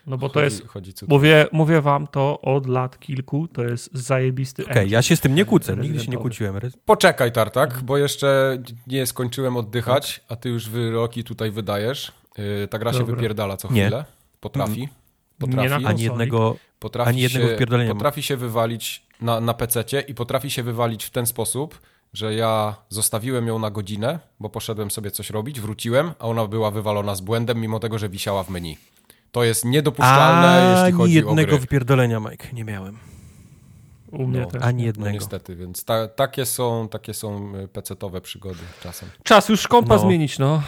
No 0.07 0.19
bo 0.19 0.29
chodzi, 0.29 0.35
to 0.35 1.05
jest, 1.05 1.09
mówię, 1.09 1.47
mówię 1.53 1.81
wam 1.81 2.07
to 2.07 2.41
od 2.41 2.67
lat 2.67 2.99
kilku, 2.99 3.49
to 3.49 3.65
jest 3.65 3.91
zajebisty 3.95 4.63
Okej, 4.63 4.73
okay, 4.73 4.89
ja 4.89 5.03
się 5.03 5.17
z 5.17 5.21
tym 5.21 5.35
nie 5.35 5.45
kłócę, 5.45 5.77
nigdy 5.77 6.01
się 6.01 6.11
nie 6.11 6.17
kłóciłem. 6.17 6.61
Poczekaj 6.85 7.33
Tartak, 7.33 7.83
bo 7.83 7.99
jeszcze 7.99 8.59
nie 8.87 9.07
skończyłem 9.07 9.57
oddychać, 9.57 10.21
a 10.29 10.37
ty 10.37 10.49
już 10.49 10.69
wyroki 10.69 11.25
tutaj 11.25 11.51
wydajesz. 11.51 12.13
Yy, 12.39 12.69
ta 12.69 12.79
gra 12.79 12.93
Dobra. 12.93 13.07
się 13.07 13.15
wypierdala 13.15 13.57
co 13.57 13.69
chwilę. 13.69 13.91
Nie. 13.91 14.05
Potrafi. 14.41 14.81
Mm. 14.81 14.95
Potrafi. 15.39 15.69
Nie 15.69 15.89
ani 15.89 16.03
jednego, 16.03 16.57
potrafi 16.79 17.09
ani 17.09 17.21
jednego 17.21 17.49
się, 17.79 17.89
Potrafi 17.89 18.23
się 18.23 18.37
wywalić 18.37 19.07
na, 19.21 19.41
na 19.41 19.55
PC 19.55 19.85
i 20.09 20.15
potrafi 20.15 20.51
się 20.51 20.63
wywalić 20.63 21.05
w 21.05 21.11
ten 21.11 21.27
sposób, 21.27 21.81
że 22.13 22.35
ja 22.35 22.77
zostawiłem 22.89 23.47
ją 23.47 23.59
na 23.59 23.71
godzinę, 23.71 24.19
bo 24.41 24.49
poszedłem 24.51 24.91
sobie 24.91 25.11
coś 25.11 25.31
robić, 25.31 25.61
wróciłem, 25.61 26.13
a 26.19 26.25
ona 26.25 26.47
była 26.47 26.71
wywalona 26.71 27.15
z 27.15 27.21
błędem, 27.21 27.61
mimo 27.61 27.81
tego, 27.81 27.99
że 27.99 28.09
wisiała 28.09 28.45
w 28.45 28.51
menu. 28.51 28.79
To 29.33 29.45
jest 29.45 29.65
niedopuszczalne, 29.65 30.49
A, 30.49 30.79
jeśli 30.79 30.99
chodzi 30.99 31.15
jednego 31.15 31.37
o 31.37 31.41
jednego 31.41 31.59
wypierdolenia, 31.59 32.21
Mike, 32.21 32.49
nie 32.53 32.65
miałem. 32.65 32.99
U 34.13 34.27
mnie 34.27 34.41
no, 34.41 34.47
też. 34.47 34.63
Ani 34.63 34.83
no 34.83 34.87
jednego. 34.87 35.11
No, 35.11 35.15
niestety, 35.15 35.57
więc 35.57 35.85
ta, 35.85 36.09
takie 36.09 36.47
są, 36.47 36.89
takie 36.89 37.15
są 37.15 37.53
e, 37.57 37.69
pecetowe 37.69 38.21
przygody 38.21 38.61
czasem. 38.83 39.09
Czas 39.23 39.49
już 39.49 39.69
kompa 39.69 39.95
no. 39.95 40.01
zmienić, 40.01 40.39
no. 40.39 40.63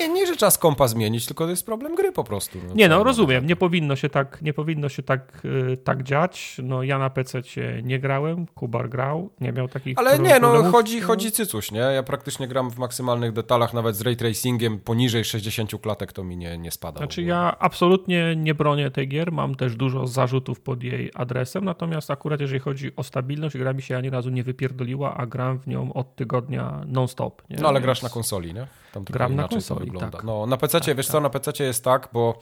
Nie, 0.00 0.08
nie, 0.08 0.26
że 0.26 0.36
czas 0.36 0.58
kompa 0.58 0.88
zmienić, 0.88 1.26
tylko 1.26 1.44
to 1.44 1.50
jest 1.50 1.66
problem 1.66 1.94
gry 1.94 2.12
po 2.12 2.24
prostu. 2.24 2.58
No, 2.68 2.74
nie, 2.74 2.88
no 2.88 3.04
rozumiem, 3.04 3.46
nie 3.46 3.56
powinno 3.56 3.96
się 3.96 4.08
tak, 4.08 4.42
nie 4.42 4.52
powinno 4.52 4.88
się 4.88 5.02
tak, 5.02 5.40
yy, 5.44 5.76
tak 5.76 6.02
dziać. 6.02 6.56
No 6.62 6.82
ja 6.82 6.98
na 6.98 7.10
PC 7.10 7.40
nie 7.82 7.98
grałem, 7.98 8.46
Kubar 8.46 8.88
grał, 8.88 9.30
nie 9.40 9.52
miał 9.52 9.68
takich 9.68 9.98
Ale 9.98 10.18
nie, 10.18 10.40
no 10.40 10.70
chodzi, 10.70 11.00
chodzi 11.00 11.32
cycuś, 11.32 11.72
nie? 11.72 11.80
Ja 11.80 12.02
praktycznie 12.02 12.48
gram 12.48 12.70
w 12.70 12.78
maksymalnych 12.78 13.32
detalach, 13.32 13.74
nawet 13.74 13.96
z 13.96 14.00
ray 14.00 14.16
tracingiem 14.16 14.78
poniżej 14.78 15.24
60 15.24 15.70
klatek 15.82 16.12
to 16.12 16.24
mi 16.24 16.36
nie, 16.36 16.58
nie 16.58 16.70
spada. 16.70 16.98
Znaczy 16.98 17.22
ja 17.22 17.56
absolutnie 17.58 18.36
nie 18.36 18.54
bronię 18.54 18.90
tej 18.90 19.08
gier, 19.08 19.32
mam 19.32 19.54
też 19.54 19.76
dużo 19.76 20.06
zarzutów 20.06 20.60
pod 20.60 20.82
jej 20.82 21.10
adresem, 21.14 21.64
natomiast 21.64 22.10
akurat 22.10 22.40
jeżeli 22.40 22.60
chodzi 22.60 22.96
o 22.96 23.02
stabilność, 23.02 23.56
gra 23.56 23.72
mi 23.72 23.82
się 23.82 23.96
ani 23.96 24.10
razu 24.10 24.30
nie 24.30 24.42
wypierdoliła, 24.42 25.14
a 25.16 25.26
gram 25.26 25.58
w 25.58 25.66
nią 25.66 25.92
od 25.92 26.16
tygodnia 26.16 26.84
non-stop. 26.86 27.42
No 27.50 27.68
ale 27.68 27.74
Więc... 27.74 27.84
grasz 27.84 28.02
na 28.02 28.08
konsoli, 28.08 28.54
nie? 28.54 28.66
Tam 28.92 29.04
gram 29.04 29.36
na 29.36 29.48
konsoli, 29.48 29.89
tak. 29.98 30.24
No 30.24 30.46
na 30.46 30.56
PC, 30.56 30.80
tak, 30.80 30.96
wiesz 30.96 31.06
tak. 31.06 31.12
co, 31.12 31.20
na 31.20 31.30
PC 31.30 31.64
jest 31.64 31.84
tak, 31.84 32.08
bo 32.12 32.38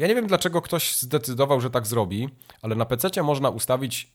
ja 0.00 0.06
nie 0.06 0.14
wiem, 0.14 0.26
dlaczego 0.26 0.62
ktoś 0.62 0.96
zdecydował, 0.96 1.60
że 1.60 1.70
tak 1.70 1.86
zrobi, 1.86 2.28
ale 2.62 2.74
na 2.74 2.84
PC 2.84 3.22
można 3.22 3.50
ustawić 3.50 4.12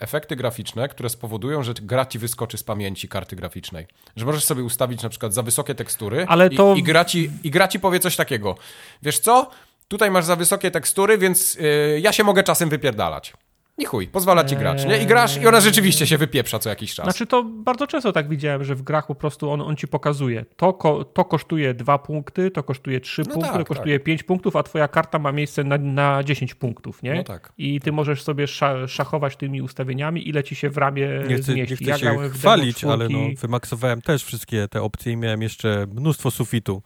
efekty 0.00 0.36
graficzne, 0.36 0.88
które 0.88 1.08
spowodują, 1.08 1.62
że 1.62 1.74
gra 1.74 2.06
ci 2.06 2.18
wyskoczy 2.18 2.58
z 2.58 2.62
pamięci 2.62 3.08
karty 3.08 3.36
graficznej. 3.36 3.86
Że 4.16 4.26
możesz 4.26 4.44
sobie 4.44 4.64
ustawić 4.64 5.02
na 5.02 5.08
przykład 5.08 5.34
za 5.34 5.42
wysokie 5.42 5.74
tekstury 5.74 6.26
ale 6.28 6.50
to... 6.50 6.74
i, 6.74 6.78
i, 6.78 6.82
gra 6.82 7.04
ci, 7.04 7.30
i 7.44 7.50
gra 7.50 7.68
ci 7.68 7.80
powie 7.80 8.00
coś 8.00 8.16
takiego. 8.16 8.54
Wiesz 9.02 9.18
co? 9.18 9.50
Tutaj 9.88 10.10
masz 10.10 10.24
za 10.24 10.36
wysokie 10.36 10.70
tekstury, 10.70 11.18
więc 11.18 11.54
yy, 11.54 12.00
ja 12.00 12.12
się 12.12 12.24
mogę 12.24 12.42
czasem 12.42 12.68
wypierdalać. 12.68 13.32
I 13.78 13.84
chuj, 13.84 14.06
pozwala 14.06 14.44
ci 14.44 14.56
grać, 14.56 14.84
nie? 14.84 15.02
I 15.02 15.06
grasz 15.06 15.36
i 15.36 15.46
ona 15.46 15.60
rzeczywiście 15.60 16.06
się 16.06 16.18
wypieprza 16.18 16.58
co 16.58 16.68
jakiś 16.68 16.94
czas. 16.94 17.04
Znaczy 17.04 17.26
to 17.26 17.44
bardzo 17.44 17.86
często 17.86 18.12
tak 18.12 18.28
widziałem, 18.28 18.64
że 18.64 18.74
w 18.74 18.82
grach 18.82 19.06
po 19.06 19.14
prostu 19.14 19.50
on, 19.50 19.60
on 19.60 19.76
ci 19.76 19.88
pokazuje, 19.88 20.44
to, 20.56 20.72
ko, 20.72 21.04
to 21.04 21.24
kosztuje 21.24 21.74
dwa 21.74 21.98
punkty, 21.98 22.50
to 22.50 22.62
kosztuje 22.62 23.00
trzy 23.00 23.22
no 23.26 23.34
punkty, 23.34 23.50
tak, 23.50 23.58
to 23.58 23.64
kosztuje 23.64 23.98
tak. 23.98 24.04
pięć 24.04 24.22
punktów, 24.22 24.56
a 24.56 24.62
twoja 24.62 24.88
karta 24.88 25.18
ma 25.18 25.32
miejsce 25.32 25.64
na, 25.64 25.78
na 25.78 26.24
10 26.24 26.54
punktów, 26.54 27.02
nie? 27.02 27.14
No 27.14 27.24
tak. 27.24 27.52
I 27.58 27.80
ty 27.80 27.92
możesz 27.92 28.22
sobie 28.22 28.46
szachować 28.86 29.36
tymi 29.36 29.62
ustawieniami, 29.62 30.28
ile 30.28 30.44
ci 30.44 30.54
się 30.54 30.70
w 30.70 30.76
ramię 30.76 31.08
nie 31.28 31.34
chcę, 31.34 31.52
zmieści. 31.52 31.86
Nie 31.86 31.92
chcę 31.92 32.06
ja 32.06 32.14
się 32.14 32.30
chwalić, 32.30 32.84
ale 32.84 33.08
no, 33.08 33.18
wymaksowałem 33.40 34.02
też 34.02 34.24
wszystkie 34.24 34.68
te 34.68 34.82
opcje 34.82 35.12
i 35.12 35.16
miałem 35.16 35.42
jeszcze 35.42 35.86
mnóstwo 35.94 36.30
sufitu. 36.30 36.82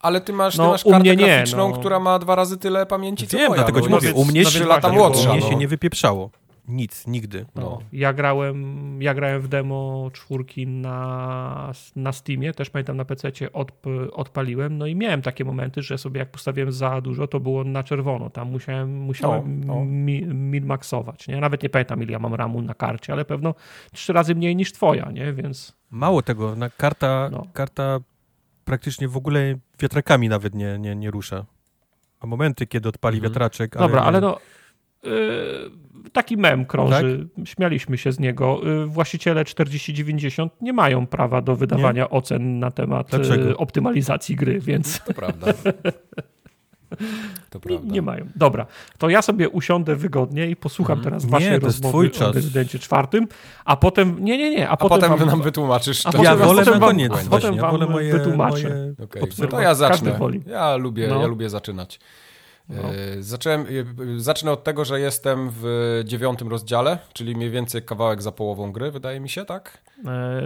Ale 0.00 0.20
ty 0.20 0.32
masz, 0.32 0.56
no, 0.56 0.64
ty 0.64 0.70
masz 0.70 0.84
kartę 0.84 1.16
nie, 1.16 1.16
graficzną, 1.16 1.70
no. 1.70 1.76
która 1.76 2.00
ma 2.00 2.18
dwa 2.18 2.34
razy 2.34 2.58
tyle 2.58 2.86
pamięci, 2.86 3.26
co 3.26 3.38
Wiem, 3.38 3.48
moja. 3.48 3.62
dlatego 3.62 3.88
no, 3.88 3.96
mówię, 3.96 4.12
u 4.12 4.24
mnie, 4.24 4.44
się, 4.44 4.64
lata 4.64 4.88
młodsza, 4.88 5.30
u 5.30 5.32
mnie 5.32 5.42
się 5.42 5.56
nie 5.56 5.68
wypieprzało. 5.68 6.30
Nic, 6.70 7.06
nigdy. 7.06 7.46
No. 7.54 7.62
no. 7.62 7.78
Ja, 7.92 8.12
grałem, 8.12 9.02
ja 9.02 9.14
grałem 9.14 9.42
w 9.42 9.48
demo 9.48 10.10
czwórki 10.12 10.66
na, 10.66 11.72
na 11.96 12.12
Steamie, 12.12 12.52
też 12.52 12.70
pamiętam 12.70 12.96
na 12.96 13.04
PC 13.04 13.52
odp, 13.52 13.86
odpaliłem, 14.12 14.78
no 14.78 14.86
i 14.86 14.94
miałem 14.94 15.22
takie 15.22 15.44
momenty, 15.44 15.82
że 15.82 15.98
sobie 15.98 16.18
jak 16.18 16.30
postawiłem 16.30 16.72
za 16.72 17.00
dużo, 17.00 17.26
to 17.26 17.40
było 17.40 17.64
na 17.64 17.82
czerwono. 17.82 18.30
Tam 18.30 18.50
musiałem, 18.50 18.98
musiałem 18.98 19.64
no, 19.64 19.74
no. 19.74 19.84
Mi, 19.84 20.26
min-maxować. 20.26 21.28
Nie? 21.28 21.40
Nawet 21.40 21.62
nie 21.62 21.68
pamiętam, 21.68 22.02
ile 22.02 22.12
ja 22.12 22.18
mam 22.18 22.34
ramu 22.34 22.62
na 22.62 22.74
karcie, 22.74 23.12
ale 23.12 23.24
pewno 23.24 23.54
trzy 23.92 24.12
razy 24.12 24.34
mniej 24.34 24.56
niż 24.56 24.72
twoja, 24.72 25.10
nie? 25.10 25.32
Więc... 25.32 25.76
Mało 25.90 26.22
tego, 26.22 26.56
na 26.56 26.70
karta, 26.70 27.28
no. 27.32 27.46
karta 27.52 28.00
praktycznie 28.70 29.08
w 29.08 29.16
ogóle 29.16 29.54
wiatrakami 29.78 30.28
nawet 30.28 30.54
nie, 30.54 30.78
nie, 30.78 30.96
nie 30.96 31.10
rusza. 31.10 31.46
A 32.20 32.26
momenty, 32.26 32.66
kiedy 32.66 32.88
odpali 32.88 33.16
mhm. 33.16 33.32
wiatraczek. 33.32 33.76
Ale 33.76 33.86
Dobra, 33.86 34.00
nie... 34.00 34.06
ale 34.06 34.20
no. 34.20 34.38
Yy, 35.02 35.10
taki 36.12 36.36
mem 36.36 36.66
krąży, 36.66 37.28
tak? 37.36 37.48
śmialiśmy 37.48 37.98
się 37.98 38.12
z 38.12 38.18
niego. 38.18 38.60
Yy, 38.64 38.86
właściciele 38.86 39.44
4090 39.44 40.52
nie 40.60 40.72
mają 40.72 41.06
prawa 41.06 41.42
do 41.42 41.56
wydawania 41.56 42.02
nie? 42.02 42.10
ocen 42.10 42.58
na 42.58 42.70
temat 42.70 43.12
yy, 43.12 43.56
optymalizacji 43.56 44.36
gry, 44.36 44.60
więc. 44.60 45.00
To 45.04 45.14
prawda. 45.14 45.46
To 47.50 47.60
prawda. 47.60 47.86
Nie, 47.86 47.92
nie, 47.92 48.02
mają. 48.02 48.26
Dobra, 48.36 48.66
to 48.98 49.08
ja 49.08 49.22
sobie 49.22 49.48
usiądę 49.48 49.96
wygodnie 49.96 50.50
i 50.50 50.56
posłucham 50.56 50.98
mm. 50.98 51.04
teraz 51.04 51.24
waszej 51.24 51.58
rozmowy 51.58 52.10
o 52.28 52.32
rezydencie 52.32 52.78
czwartym, 52.78 53.28
a 53.64 53.76
potem, 53.76 54.24
nie, 54.24 54.38
nie, 54.38 54.50
nie, 54.50 54.68
a, 54.68 54.72
a 54.72 54.76
potem, 54.76 55.00
potem 55.00 55.18
wam, 55.18 55.28
nam 55.28 55.42
wytłumaczysz. 55.42 56.06
A 56.06 56.22
ja 56.22 56.36
wolę 56.36 56.64
na 56.64 56.78
koniec. 56.78 57.12
A 57.12 57.30
potem 57.30 57.56
wam 57.56 57.70
wolę 57.70 57.86
moje, 57.86 58.12
wytłumaczę. 58.12 58.68
Moje... 58.68 58.94
Okay. 59.04 59.22
No 59.38 59.46
to 59.46 59.60
ja 59.60 59.74
zacznę. 59.74 60.18
Ja 60.46 60.76
lubię, 60.76 61.08
no. 61.08 61.20
ja 61.20 61.26
lubię 61.26 61.50
zaczynać. 61.50 62.00
No. 62.70 62.94
E, 62.94 63.22
zacząłem, 63.22 63.60
e, 63.60 64.20
zacznę 64.20 64.52
od 64.52 64.64
tego, 64.64 64.84
że 64.84 65.00
jestem 65.00 65.50
w 65.52 66.02
dziewiątym 66.04 66.48
rozdziale, 66.48 66.98
czyli 67.12 67.36
mniej 67.36 67.50
więcej 67.50 67.82
kawałek 67.82 68.22
za 68.22 68.32
połową 68.32 68.72
gry, 68.72 68.90
wydaje 68.90 69.20
mi 69.20 69.28
się, 69.28 69.44
tak? 69.44 69.78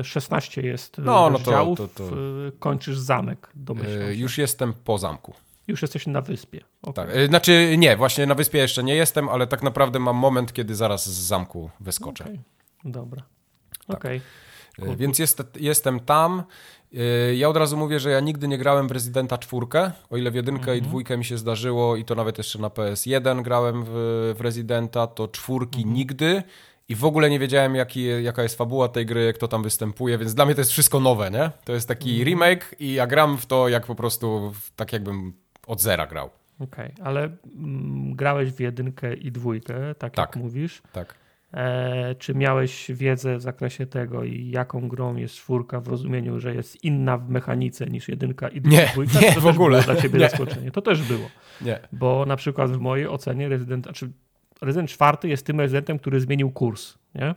16 0.03 0.61
e, 0.61 0.67
jest 0.67 0.99
no, 0.99 1.29
rozdziałów, 1.29 1.79
no 1.79 1.89
to, 1.89 2.05
to, 2.05 2.11
to... 2.11 2.17
kończysz 2.59 2.99
zamek, 2.99 3.51
domyślam 3.55 4.13
Już 4.13 4.39
jestem 4.39 4.75
po 4.85 4.99
zamku. 4.99 5.35
Już 5.68 5.83
jesteś 5.83 6.07
na 6.07 6.20
wyspie. 6.20 6.60
Okay. 6.83 7.07
Tak, 7.07 7.28
znaczy 7.28 7.75
nie, 7.78 7.97
właśnie 7.97 8.26
na 8.26 8.34
wyspie 8.34 8.59
jeszcze 8.59 8.84
nie 8.84 8.94
jestem, 8.94 9.28
ale 9.28 9.47
tak 9.47 9.62
naprawdę 9.62 9.99
mam 9.99 10.17
moment, 10.17 10.52
kiedy 10.52 10.75
zaraz 10.75 11.10
z 11.10 11.26
zamku 11.26 11.70
wyskoczę. 11.81 12.25
Okay. 12.25 12.39
Dobra. 12.84 13.23
Tak. 13.86 13.97
Okay. 13.97 14.20
Cool. 14.81 14.97
Więc 14.97 15.18
jest, 15.18 15.43
jestem 15.60 16.01
tam. 16.01 16.43
Ja 17.34 17.49
od 17.49 17.57
razu 17.57 17.76
mówię, 17.76 18.01
że 18.01 18.10
ja 18.10 18.20
nigdy 18.20 18.49
nie 18.49 18.59
grałem 18.59 18.89
w 18.89 18.91
Residenta 18.91 19.39
czwórkę, 19.39 19.93
o 20.10 20.17
ile 20.17 20.31
w 20.31 20.34
jedynkę 20.34 20.62
mm 20.62 20.73
-hmm. 20.73 20.76
i 20.76 20.78
mhm. 20.78 20.91
dwójkę 20.91 21.17
mi 21.17 21.25
się 21.25 21.39
zdarzyło 21.39 21.97
i 21.97 22.05
to 22.05 22.15
nawet 22.15 22.39
jeszcze 22.39 22.59
na 22.59 22.68
PS1 22.68 23.43
grałem 23.43 23.84
w, 23.84 23.89
w 24.36 24.41
Residenta, 24.41 25.07
to 25.07 25.28
czwórki 25.28 25.83
mm 25.83 25.93
-hmm. 25.93 25.97
nigdy 25.97 26.43
i 26.89 26.94
w 26.94 27.05
ogóle 27.05 27.31
nie 27.31 27.39
wiedziałem 27.39 27.75
jaki, 27.75 28.25
jaka 28.25 28.43
jest 28.43 28.59
fabuła 28.59 28.89
tej 28.89 29.07
gry, 29.07 29.33
kto 29.33 29.49
tam 29.49 29.62
występuje, 29.62 30.18
więc 30.18 30.34
dla 30.34 30.44
mnie 30.44 30.55
to 30.55 30.60
jest 30.60 30.70
wszystko 30.70 31.01
nowe, 31.01 31.31
nie? 31.31 31.51
To 31.65 31.73
jest 31.73 31.89
taki 31.89 32.10
-hmm. 32.10 32.25
remake 32.25 32.75
i 32.78 32.93
ja 32.93 33.07
gram 33.07 33.39
w 33.39 33.47
to 33.47 33.68
jak 33.68 33.86
po 33.86 33.94
prostu, 33.94 34.52
tak 34.76 34.93
jakbym 34.93 35.44
od 35.67 35.81
zera 35.81 36.07
grał. 36.07 36.31
Okej, 36.60 36.93
okay, 36.94 37.07
ale 37.07 37.23
mm, 37.57 38.17
grałeś 38.17 38.51
w 38.51 38.60
jedynkę 38.60 39.15
i 39.15 39.33
dwójkę, 39.33 39.94
tak, 39.94 40.15
tak 40.15 40.18
jak 40.18 40.36
mówisz. 40.36 40.83
Tak. 40.93 41.15
E, 41.55 42.15
czy 42.15 42.34
miałeś 42.34 42.91
wiedzę 42.91 43.36
w 43.36 43.43
zakresie 43.43 43.86
tego 43.86 44.25
i 44.25 44.51
jaką 44.51 44.89
grą 44.89 45.17
jest 45.17 45.34
czwórka 45.34 45.81
w 45.81 45.89
rozumieniu, 45.89 46.41
że 46.41 46.55
jest 46.55 46.84
inna 46.84 47.18
w 47.18 47.28
mechanice 47.28 47.86
niż 47.86 48.09
jedynka 48.09 48.49
i 48.49 48.60
nie, 48.60 48.86
dwójka? 48.86 49.20
Nie, 49.20 49.33
to 49.33 49.41
w 49.41 49.47
ogóle. 49.47 49.83
Było 49.83 49.94
dla 49.94 50.02
ciebie 50.02 50.18
nie. 50.20 50.28
zaskoczenie. 50.28 50.70
To 50.70 50.83
też 50.83 51.02
było. 51.02 51.28
Nie. 51.60 51.78
Bo 51.93 52.25
na 52.26 52.36
przykład 52.36 52.70
w 52.70 52.78
mojej 52.78 53.09
ocenie 53.09 53.49
Resident, 53.49 53.84
znaczy 53.84 54.10
Resident 54.60 54.91
czwarty 54.91 55.28
jest 55.28 55.47
tym 55.47 55.60
rezydentem, 55.60 55.99
który 55.99 56.20
zmienił 56.20 56.51
kurs. 56.51 56.94
Nie? 57.15 57.34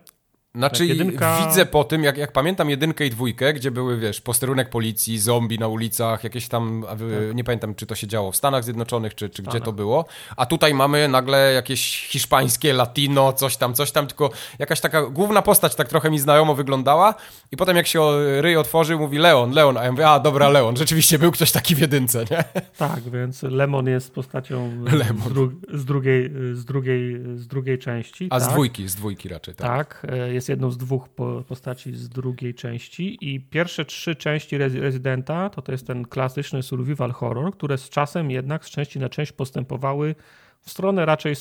Znaczy 0.58 0.88
tak, 0.88 0.88
jedynka... 0.88 1.48
widzę 1.48 1.66
po 1.66 1.84
tym, 1.84 2.04
jak, 2.04 2.18
jak 2.18 2.32
pamiętam 2.32 2.70
jedynkę 2.70 3.06
i 3.06 3.10
dwójkę, 3.10 3.54
gdzie 3.54 3.72
były, 3.72 3.98
wiesz, 3.98 4.22
posterunek 4.22 4.70
policji, 4.70 5.20
zombie 5.20 5.60
na 5.60 5.68
ulicach, 5.68 6.24
jakieś 6.24 6.48
tam, 6.48 6.86
tak. 6.90 7.00
nie 7.34 7.44
pamiętam, 7.44 7.76
czy 7.76 7.86
to 7.86 7.96
się 7.96 8.08
działo 8.08 8.32
w 8.32 8.36
Stanach 8.36 8.64
Zjednoczonych, 8.64 9.16
czy, 9.16 9.30
czy 9.30 9.44
gdzie 9.44 9.62
to 9.62 9.74
było, 9.74 10.06
a 10.38 10.46
tutaj 10.46 10.74
mamy 10.74 11.08
nagle 11.08 11.54
jakieś 11.54 12.08
hiszpańskie, 12.08 12.74
latino, 12.74 13.34
coś 13.34 13.58
tam, 13.58 13.74
coś 13.74 13.92
tam, 13.92 14.08
tylko 14.08 14.30
jakaś 14.60 14.82
taka 14.82 15.02
główna 15.02 15.42
postać 15.42 15.76
tak 15.76 15.88
trochę 15.88 16.12
mi 16.12 16.20
znajomo 16.20 16.56
wyglądała 16.56 17.14
i 17.52 17.58
potem 17.58 17.78
jak 17.78 17.88
się 17.88 18.02
ryj 18.42 18.58
otworzył, 18.58 19.00
mówi 19.00 19.18
Leon, 19.18 19.52
Leon, 19.52 19.78
a 19.78 19.84
ja 19.84 19.92
mówię, 19.92 20.10
a 20.10 20.20
dobra, 20.20 20.50
Leon, 20.50 20.78
rzeczywiście 20.88 21.20
był 21.20 21.32
ktoś 21.32 21.52
taki 21.52 21.76
w 21.76 21.80
jedynce, 21.80 22.26
nie? 22.32 22.44
Tak, 22.78 23.10
więc 23.10 23.44
Lemon 23.44 23.88
jest 23.88 24.14
postacią. 24.14 24.72
Z, 25.28 25.34
dru 25.34 25.52
z, 25.74 25.86
drugiej, 25.86 26.32
z, 26.54 26.66
drugiej, 26.66 27.20
z 27.36 27.48
drugiej 27.48 27.80
części. 27.80 28.28
A 28.30 28.40
tak? 28.40 28.50
z 28.50 28.52
dwójki, 28.52 28.88
z 28.88 28.96
dwójki 28.96 29.30
raczej, 29.30 29.56
tak. 29.56 29.68
Tak, 29.68 30.12
e, 30.12 30.34
jest 30.34 30.47
jest 30.48 30.50
jedną 30.50 30.72
z 30.72 30.78
dwóch 30.78 31.10
postaci 31.48 31.96
z 31.96 32.10
drugiej 32.10 32.54
części 32.54 33.18
i 33.22 33.40
pierwsze 33.40 33.86
trzy 33.86 34.16
części 34.16 34.58
Residenta 34.58 35.50
to 35.50 35.62
to 35.62 35.72
jest 35.72 35.88
ten 35.88 36.06
klasyczny 36.06 36.64
survival 36.64 37.12
horror, 37.12 37.54
które 37.54 37.78
z 37.78 37.90
czasem 37.90 38.32
jednak 38.32 38.66
z 38.66 38.70
części 38.70 39.00
na 39.00 39.10
część 39.10 39.32
postępowały 39.32 40.16
w 40.62 40.70
stronę 40.70 41.06
raczej 41.06 41.36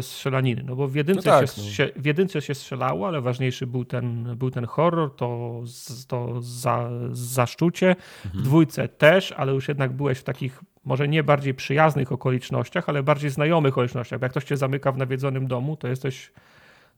strzelaniny, 0.00 0.62
no 0.66 0.76
bo 0.76 0.88
w 0.88 0.94
jedynce, 0.94 1.30
no 1.30 1.40
tak, 1.40 1.50
się, 1.50 1.62
no. 1.62 1.70
się, 1.70 1.90
w 1.96 2.04
jedynce 2.04 2.42
się 2.42 2.54
strzelało, 2.54 3.08
ale 3.08 3.20
ważniejszy 3.20 3.66
był 3.66 3.84
ten, 3.84 4.36
był 4.36 4.50
ten 4.50 4.66
horror, 4.66 5.16
to, 5.16 5.60
to 6.08 6.40
za, 6.40 6.90
zaszczucie. 7.12 7.88
Mhm. 8.24 8.42
W 8.42 8.46
dwójce 8.46 8.88
też, 8.88 9.32
ale 9.32 9.52
już 9.52 9.68
jednak 9.68 9.92
byłeś 9.92 10.18
w 10.18 10.24
takich 10.24 10.60
może 10.84 11.08
nie 11.08 11.22
bardziej 11.22 11.54
przyjaznych 11.54 12.12
okolicznościach, 12.12 12.88
ale 12.88 13.02
bardziej 13.02 13.30
znajomych 13.30 13.72
okolicznościach. 13.72 14.22
Jak 14.22 14.30
ktoś 14.30 14.44
cię 14.44 14.56
zamyka 14.56 14.92
w 14.92 14.96
nawiedzonym 14.96 15.46
domu, 15.46 15.76
to 15.76 15.88
jesteś 15.88 16.32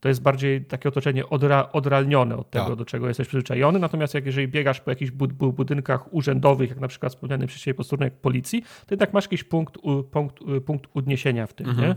to 0.00 0.08
jest 0.08 0.22
bardziej 0.22 0.64
takie 0.64 0.88
otoczenie 0.88 1.28
odra, 1.28 1.68
odralnione 1.72 2.36
od 2.36 2.50
tego, 2.50 2.66
tak. 2.66 2.76
do 2.76 2.84
czego 2.84 3.08
jesteś 3.08 3.28
przyzwyczajony. 3.28 3.78
Natomiast 3.78 4.14
jak 4.14 4.26
jeżeli 4.26 4.48
biegasz 4.48 4.80
po 4.80 4.90
jakichś 4.90 5.10
bud 5.10 5.32
budynkach 5.32 6.14
urzędowych, 6.14 6.70
jak 6.70 6.80
na 6.80 6.88
przykład 6.88 7.12
wspomniany 7.12 7.46
przez 7.46 7.62
Ciebie 7.62 7.74
posterunek 7.74 8.14
policji, 8.14 8.62
to 8.62 8.86
jednak 8.90 9.12
masz 9.12 9.24
jakiś 9.24 9.44
punkt, 9.44 9.78
punkt, 10.10 10.36
punkt 10.66 10.90
odniesienia 10.94 11.46
w 11.46 11.52
tym. 11.52 11.68
Mhm. 11.68 11.88
Nie? 11.88 11.96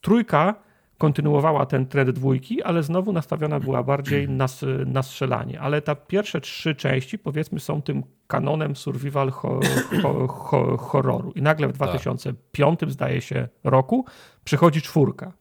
Trójka 0.00 0.54
kontynuowała 0.98 1.66
ten 1.66 1.86
trend 1.86 2.10
dwójki, 2.10 2.62
ale 2.62 2.82
znowu 2.82 3.12
nastawiona 3.12 3.60
była 3.60 3.82
bardziej 3.82 4.28
na, 4.42 4.46
na 4.86 5.02
strzelanie. 5.02 5.60
Ale 5.60 5.82
te 5.82 5.96
pierwsze 5.96 6.40
trzy 6.40 6.74
części, 6.74 7.18
powiedzmy, 7.18 7.60
są 7.60 7.82
tym 7.82 8.02
kanonem 8.26 8.76
survival 8.76 9.30
ho, 9.30 9.60
ho, 10.02 10.28
ho, 10.28 10.76
horroru. 10.76 11.32
I 11.32 11.42
nagle 11.42 11.68
w 11.68 11.72
2005, 11.72 12.80
tak. 12.80 12.90
zdaje 12.90 13.20
się, 13.20 13.48
roku 13.64 14.04
przychodzi 14.44 14.82
czwórka 14.82 15.32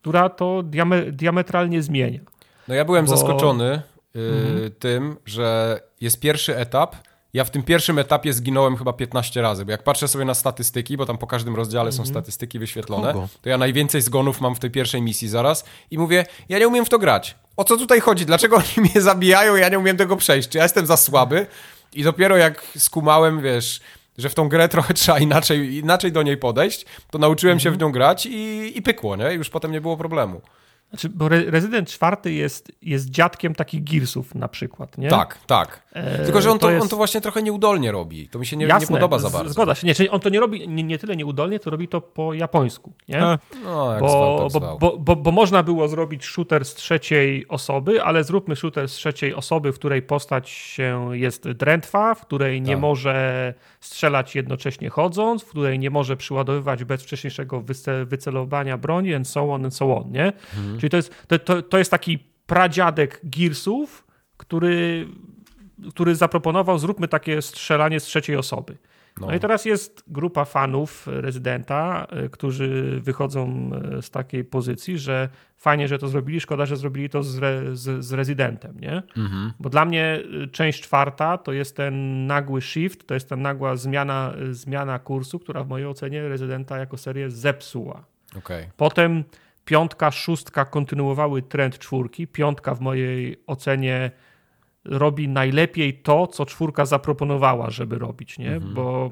która 0.00 0.28
to 0.28 0.62
diametralnie 1.12 1.82
zmienia. 1.82 2.20
No 2.68 2.74
ja 2.74 2.84
byłem 2.84 3.06
bo... 3.06 3.10
zaskoczony 3.16 3.82
yy, 4.14 4.22
mhm. 4.22 4.70
tym, 4.78 5.16
że 5.26 5.80
jest 6.00 6.20
pierwszy 6.20 6.56
etap 6.56 6.96
ja 7.36 7.44
w 7.44 7.50
tym 7.50 7.62
pierwszym 7.62 7.98
etapie 7.98 8.32
zginąłem 8.32 8.76
chyba 8.76 8.92
15 8.92 9.42
razy, 9.42 9.64
bo 9.64 9.70
jak 9.70 9.82
patrzę 9.82 10.08
sobie 10.08 10.24
na 10.24 10.34
statystyki, 10.34 10.96
bo 10.96 11.06
tam 11.06 11.18
po 11.18 11.26
każdym 11.26 11.56
rozdziale 11.56 11.92
są 11.92 12.06
statystyki 12.06 12.58
wyświetlone, 12.58 13.12
Kogo? 13.12 13.28
to 13.42 13.48
ja 13.48 13.58
najwięcej 13.58 14.02
zgonów 14.02 14.40
mam 14.40 14.54
w 14.54 14.58
tej 14.58 14.70
pierwszej 14.70 15.02
misji 15.02 15.28
zaraz 15.28 15.64
i 15.90 15.98
mówię, 15.98 16.26
ja 16.48 16.58
nie 16.58 16.68
umiem 16.68 16.84
w 16.84 16.88
to 16.88 16.98
grać. 16.98 17.36
O 17.56 17.64
co 17.64 17.76
tutaj 17.76 18.00
chodzi? 18.00 18.26
Dlaczego 18.26 18.56
oni 18.76 18.88
mnie 18.90 19.02
zabijają? 19.02 19.56
Ja 19.56 19.68
nie 19.68 19.78
umiem 19.78 19.96
tego 19.96 20.16
przejść. 20.16 20.48
Czy 20.48 20.58
ja 20.58 20.64
jestem 20.64 20.86
za 20.86 20.96
słaby? 20.96 21.46
I 21.92 22.02
dopiero 22.02 22.36
jak 22.36 22.64
skumałem, 22.78 23.42
wiesz, 23.42 23.80
że 24.18 24.28
w 24.28 24.34
tą 24.34 24.48
grę 24.48 24.68
trochę 24.68 24.94
trzeba 25.00 25.18
inaczej, 25.18 25.74
inaczej 25.74 26.12
do 26.12 26.22
niej 26.22 26.36
podejść, 26.36 26.86
to 27.10 27.18
nauczyłem 27.18 27.60
się 27.60 27.70
w 27.70 27.78
nią 27.78 27.92
grać 27.92 28.26
i, 28.26 28.72
i 28.78 28.82
pykło, 28.82 29.16
nie? 29.16 29.32
Już 29.32 29.50
potem 29.50 29.72
nie 29.72 29.80
było 29.80 29.96
problemu. 29.96 30.40
Znaczy, 30.90 31.08
bo 31.08 31.26
Re 31.26 31.42
Resident 31.50 31.88
4 31.90 32.16
jest, 32.32 32.72
jest 32.82 33.10
dziadkiem 33.10 33.54
takich 33.54 33.84
Gearsów 33.84 34.34
na 34.34 34.48
przykład, 34.48 34.98
nie? 34.98 35.08
Tak, 35.08 35.38
tak. 35.46 35.82
E, 35.92 36.24
Tylko, 36.24 36.40
że 36.42 36.50
on 36.50 36.58
to, 36.58 36.66
to 36.66 36.70
jest- 36.72 36.82
on 36.82 36.88
to 36.88 36.96
właśnie 36.96 37.20
trochę 37.20 37.42
nieudolnie 37.42 37.92
robi. 37.92 38.28
To 38.28 38.38
mi 38.38 38.46
się 38.46 38.56
nie, 38.56 38.64
nie 38.66 38.68
Jasne, 38.68 38.86
podoba 38.96 39.18
za 39.18 39.30
bardzo. 39.30 39.52
Zgoda 39.52 39.74
się. 39.74 39.86
Nie, 39.86 39.94
czyli 39.94 40.08
on 40.08 40.20
to 40.20 40.28
nie 40.28 40.40
robi 40.40 40.68
nie, 40.68 40.82
nie 40.82 40.98
tyle 40.98 41.16
nieudolnie, 41.16 41.58
to 41.60 41.70
robi 41.70 41.88
to 41.88 42.00
po 42.00 42.34
japońsku, 42.34 42.92
nie? 43.08 43.22
A, 43.22 43.38
No, 43.64 43.90
jak 43.92 43.98
zwał, 43.98 44.10
Bo, 44.36 44.38
tak 44.38 44.52
bo, 44.52 44.58
zwał. 44.60 44.78
bo, 44.78 44.96
bo, 44.98 45.16
bo 45.16 45.30
można 45.32 45.62
było 45.62 45.88
zrobić 45.88 46.24
shooter 46.24 46.64
z 46.64 46.74
trzeciej 46.74 47.48
osoby, 47.48 48.02
ale 48.02 48.24
zróbmy 48.24 48.56
shooter 48.56 48.88
z 48.88 48.92
trzeciej 48.92 49.34
osoby, 49.34 49.72
w 49.72 49.78
której 49.78 50.02
postać 50.02 50.48
się 50.48 51.08
jest 51.16 51.48
drętwa, 51.50 52.14
w 52.14 52.20
której 52.26 52.62
nie 52.62 52.72
Tak. 52.72 52.80
może 52.80 53.54
strzelać 53.80 54.34
jednocześnie 54.34 54.88
chodząc, 54.90 55.42
w 55.42 55.48
której 55.48 55.78
nie 55.78 55.90
może 55.90 56.16
przyładowywać 56.16 56.84
bez 56.84 57.02
wcześniejszego 57.02 57.60
wyce- 57.60 58.04
wycelowania 58.06 58.78
broni, 58.78 59.14
and 59.14 59.28
so 59.28 59.52
on, 59.54 59.64
and 59.64 59.74
so 59.74 59.96
on, 59.96 60.12
nie? 60.12 60.32
Mhm. 60.76 60.80
Czyli 60.80 60.90
to 60.90 60.96
jest, 60.96 61.26
to, 61.28 61.38
to, 61.38 61.62
to 61.62 61.78
jest 61.78 61.90
taki 61.90 62.18
pradziadek 62.46 63.20
Gearsów, 63.24 64.06
który, 64.36 65.08
który 65.90 66.14
zaproponował, 66.14 66.78
zróbmy 66.78 67.08
takie 67.08 67.42
strzelanie 67.42 68.00
z 68.00 68.04
trzeciej 68.04 68.36
osoby. 68.36 68.76
No. 69.20 69.26
No. 69.26 69.34
i 69.34 69.40
teraz 69.40 69.64
jest 69.64 70.04
grupa 70.08 70.44
fanów 70.44 71.06
Rezydenta, 71.06 72.06
y, 72.24 72.30
którzy 72.30 73.00
wychodzą 73.02 73.70
y, 73.98 74.02
z 74.02 74.10
takiej 74.10 74.44
pozycji, 74.44 74.98
że 74.98 75.28
fajnie, 75.56 75.88
że 75.88 75.98
to 75.98 76.08
zrobili, 76.08 76.40
szkoda, 76.40 76.66
że 76.66 76.76
zrobili 76.76 77.10
to 77.10 77.22
z, 77.22 77.38
re, 77.38 77.76
z, 77.76 78.04
z 78.04 78.12
Rezydentem, 78.12 78.80
nie? 78.80 79.02
Mhm. 79.16 79.52
Bo 79.60 79.70
dla 79.70 79.84
mnie 79.84 80.20
y, 80.44 80.48
część 80.48 80.82
czwarta 80.82 81.38
to 81.38 81.52
jest 81.52 81.76
ten 81.76 82.26
nagły 82.26 82.60
shift, 82.60 83.06
to 83.06 83.14
jest 83.14 83.28
ta 83.28 83.36
nagła 83.36 83.76
zmiana, 83.76 84.34
zmiana 84.50 84.98
kursu, 84.98 85.38
która 85.38 85.64
w 85.64 85.68
mojej 85.68 85.86
ocenie 85.86 86.28
Rezydenta 86.28 86.78
jako 86.78 86.96
serię 86.96 87.30
zepsuła. 87.30 88.04
Okej. 88.38 88.68
Potem 88.76 89.24
piątka, 89.66 90.10
szóstka 90.10 90.64
kontynuowały 90.64 91.42
trend 91.42 91.78
czwórki. 91.78 92.26
Piątka 92.26 92.74
w 92.74 92.80
mojej 92.80 93.42
ocenie 93.46 94.10
robi 94.84 95.28
najlepiej 95.28 95.94
to, 96.02 96.26
co 96.26 96.46
czwórka 96.46 96.84
zaproponowała, 96.86 97.70
żeby 97.70 97.98
robić, 97.98 98.38
nie? 98.38 98.60
Bo 98.60 99.10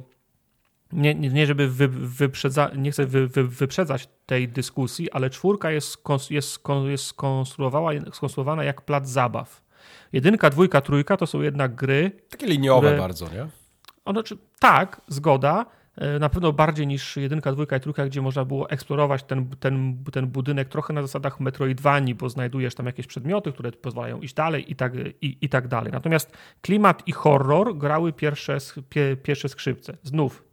nie, 0.93 1.15
nie, 1.15 1.47
żeby 1.47 1.69
wy, 1.69 1.89
wyprzedza, 1.89 2.71
nie 2.77 2.91
chcę 2.93 3.07
wy, 3.07 3.29
wy, 3.29 3.45
wyprzedzać 3.45 4.09
tej 4.27 4.49
dyskusji, 4.49 5.11
ale 5.11 5.31
czwórka 5.31 5.71
jest, 5.71 5.99
jest, 6.31 6.61
jest 6.87 7.07
skonstruowana, 8.11 8.65
jak 8.65 8.83
plac 8.83 9.09
zabaw. 9.09 9.65
Jedynka, 10.13 10.51
dwójka, 10.51 10.81
trójka 10.81 11.17
to 11.17 11.27
są 11.27 11.41
jednak 11.41 11.75
gry, 11.75 12.11
Takie 12.31 12.47
liniowe 12.47 12.87
Które- 12.89 12.99
bardzo, 13.01 13.29
nie? 13.29 13.47
ono, 14.05 14.23
czy, 14.23 14.37
tak, 14.59 15.01
zgoda. 15.09 15.67
E, 15.97 16.19
Na 16.19 16.29
pewno 16.29 16.53
bardziej 16.53 16.87
niż 16.87 17.17
jedynka, 17.17 17.53
dwójka 17.53 17.77
i 17.77 17.81
trójka, 17.81 18.07
gdzie 18.07 18.23
można 18.23 18.45
było 18.45 18.71
eksplorować 18.71 19.23
ten, 19.23 19.49
ten, 19.61 20.05
ten 20.13 20.27
budynek 20.27 20.69
trochę 20.69 20.93
na 20.93 21.03
zasadach 21.03 21.41
Metroidvanii, 21.41 22.15
bo 22.15 22.29
znajdujesz 22.29 22.75
tam 22.75 22.87
jakieś 22.87 23.07
przedmioty, 23.07 23.53
które 23.53 23.73
pozwalają 23.73 24.21
iść 24.21 24.35
dalej 24.35 24.73
i 24.73 24.77
tak, 24.77 24.93
i, 25.21 25.39
i 25.41 25.49
tak 25.49 25.69
dalej. 25.69 25.93
Natomiast 25.93 26.37
klimat 26.63 27.03
i 27.09 27.13
horror 27.13 27.77
grały 27.79 28.13
pierwsze, 28.13 28.59
pierwsze 29.23 29.49
skrzypce. 29.49 29.97
Znów 30.03 30.45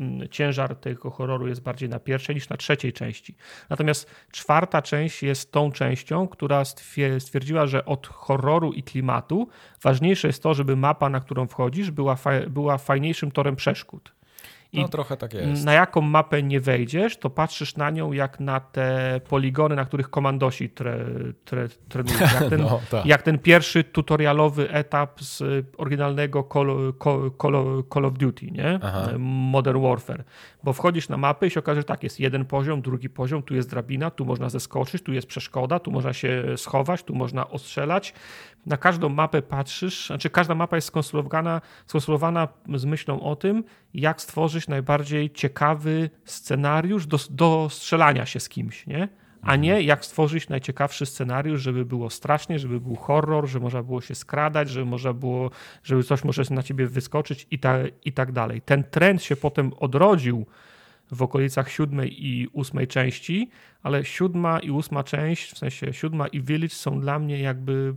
mm, 0.00 0.28
ciężar 0.28 0.76
tego 0.76 1.10
horroru 1.10 1.48
jest 1.48 1.62
bardziej 1.62 1.88
na 1.88 1.98
pierwszej 1.98 2.34
niż 2.34 2.48
na 2.48 2.56
trzeciej 2.56 2.92
części. 2.92 3.34
Natomiast 3.70 4.10
czwarta 4.30 4.82
część 4.82 5.22
jest 5.22 5.52
tą 5.52 5.72
częścią, 5.72 6.28
która 6.28 6.62
stwie- 6.62 7.20
stwierdziła, 7.20 7.66
że 7.66 7.84
od 7.84 8.06
horroru 8.06 8.72
i 8.72 8.82
klimatu 8.82 9.48
ważniejsze 9.82 10.28
jest 10.28 10.42
to, 10.42 10.54
żeby 10.54 10.76
mapa, 10.76 11.08
na 11.08 11.20
którą 11.20 11.46
wchodzisz, 11.46 11.90
była, 11.90 12.16
była 12.50 12.78
fajniejszym 12.78 13.30
torem 13.30 13.56
przeszkód. 13.56 14.12
No 14.72 14.86
I 14.86 14.88
trochę 14.88 15.16
tak 15.16 15.34
jest. 15.34 15.64
na 15.64 15.72
jaką 15.72 16.00
mapę 16.00 16.42
nie 16.42 16.60
wejdziesz, 16.60 17.16
to 17.16 17.30
patrzysz 17.30 17.76
na 17.76 17.90
nią 17.90 18.12
jak 18.12 18.40
na 18.40 18.60
te 18.60 19.20
poligony, 19.28 19.76
na 19.76 19.84
których 19.84 20.10
komandosi 20.10 20.70
tre, 20.70 20.98
tre, 21.44 21.68
trenują. 21.88 22.18
Jak 22.40 22.48
ten, 22.50 22.60
No, 22.60 22.80
tak. 22.90 23.06
jak 23.06 23.22
ten 23.22 23.38
pierwszy 23.38 23.84
tutorialowy 23.84 24.70
etap 24.70 25.20
z 25.20 25.42
oryginalnego 25.78 26.48
Call, 26.52 26.92
Call, 27.04 27.30
Call, 27.42 27.84
Call 27.94 28.04
of 28.04 28.12
Duty, 28.18 28.46
nie? 28.50 28.78
Aha. 28.82 29.08
Modern 29.18 29.82
Warfare. 29.82 30.24
Bo 30.64 30.72
wchodzisz 30.72 31.08
na 31.08 31.16
mapę 31.16 31.46
i 31.46 31.50
się 31.50 31.60
okaże, 31.60 31.80
że 31.80 31.84
tak, 31.84 32.02
jest 32.02 32.20
jeden 32.20 32.44
poziom, 32.44 32.82
drugi 32.82 33.10
poziom, 33.10 33.42
tu 33.42 33.54
jest 33.54 33.70
drabina, 33.70 34.10
tu 34.10 34.24
można 34.24 34.48
zeskoczyć, 34.48 35.02
tu 35.02 35.12
jest 35.12 35.26
przeszkoda, 35.26 35.78
tu 35.78 35.90
można 35.90 36.12
się 36.12 36.44
schować, 36.56 37.02
tu 37.02 37.14
można 37.14 37.48
ostrzelać. 37.50 38.14
Na 38.66 38.76
każdą 38.76 39.08
mapę 39.08 39.42
patrzysz, 39.42 40.06
znaczy 40.06 40.30
każda 40.30 40.54
mapa 40.54 40.76
jest 40.76 40.88
skonstruowana, 40.88 41.60
skonstruowana 41.86 42.48
z 42.74 42.84
myślą 42.84 43.20
o 43.20 43.36
tym, 43.36 43.64
jak 43.94 44.20
stworzyć 44.20 44.68
najbardziej 44.68 45.30
ciekawy 45.30 46.10
scenariusz 46.24 47.06
do, 47.06 47.18
do 47.30 47.68
strzelania 47.70 48.26
się 48.26 48.40
z 48.40 48.48
kimś, 48.48 48.86
nie? 48.86 49.08
A 49.42 49.56
nie 49.56 49.82
jak 49.82 50.04
stworzyć 50.04 50.48
najciekawszy 50.48 51.06
scenariusz, 51.06 51.62
żeby 51.62 51.84
było 51.84 52.10
strasznie, 52.10 52.58
żeby 52.58 52.80
był 52.80 52.96
horror, 52.96 53.48
żeby 53.48 53.62
można 53.62 53.82
było 53.82 54.00
się 54.00 54.14
skradać, 54.14 54.70
żeby 54.70 54.86
można 54.86 55.12
było, 55.12 55.50
żeby 55.84 56.02
coś 56.02 56.24
może 56.24 56.42
na 56.50 56.62
ciebie 56.62 56.86
wyskoczyć 56.86 57.46
i, 57.50 57.58
ta, 57.58 57.78
i 58.04 58.12
tak 58.12 58.32
dalej. 58.32 58.62
Ten 58.62 58.84
trend 58.84 59.22
się 59.22 59.36
potem 59.36 59.72
odrodził 59.72 60.46
w 61.10 61.22
okolicach 61.22 61.70
siódmej 61.70 62.26
i 62.26 62.48
ósmej 62.52 62.88
części, 62.88 63.50
ale 63.82 64.04
siódma 64.04 64.58
i 64.58 64.70
ósma 64.70 65.04
część, 65.04 65.52
w 65.52 65.58
sensie 65.58 65.92
siódma 65.92 66.26
i 66.26 66.40
Village 66.40 66.74
są 66.74 67.00
dla 67.00 67.18
mnie 67.18 67.40
jakby, 67.40 67.94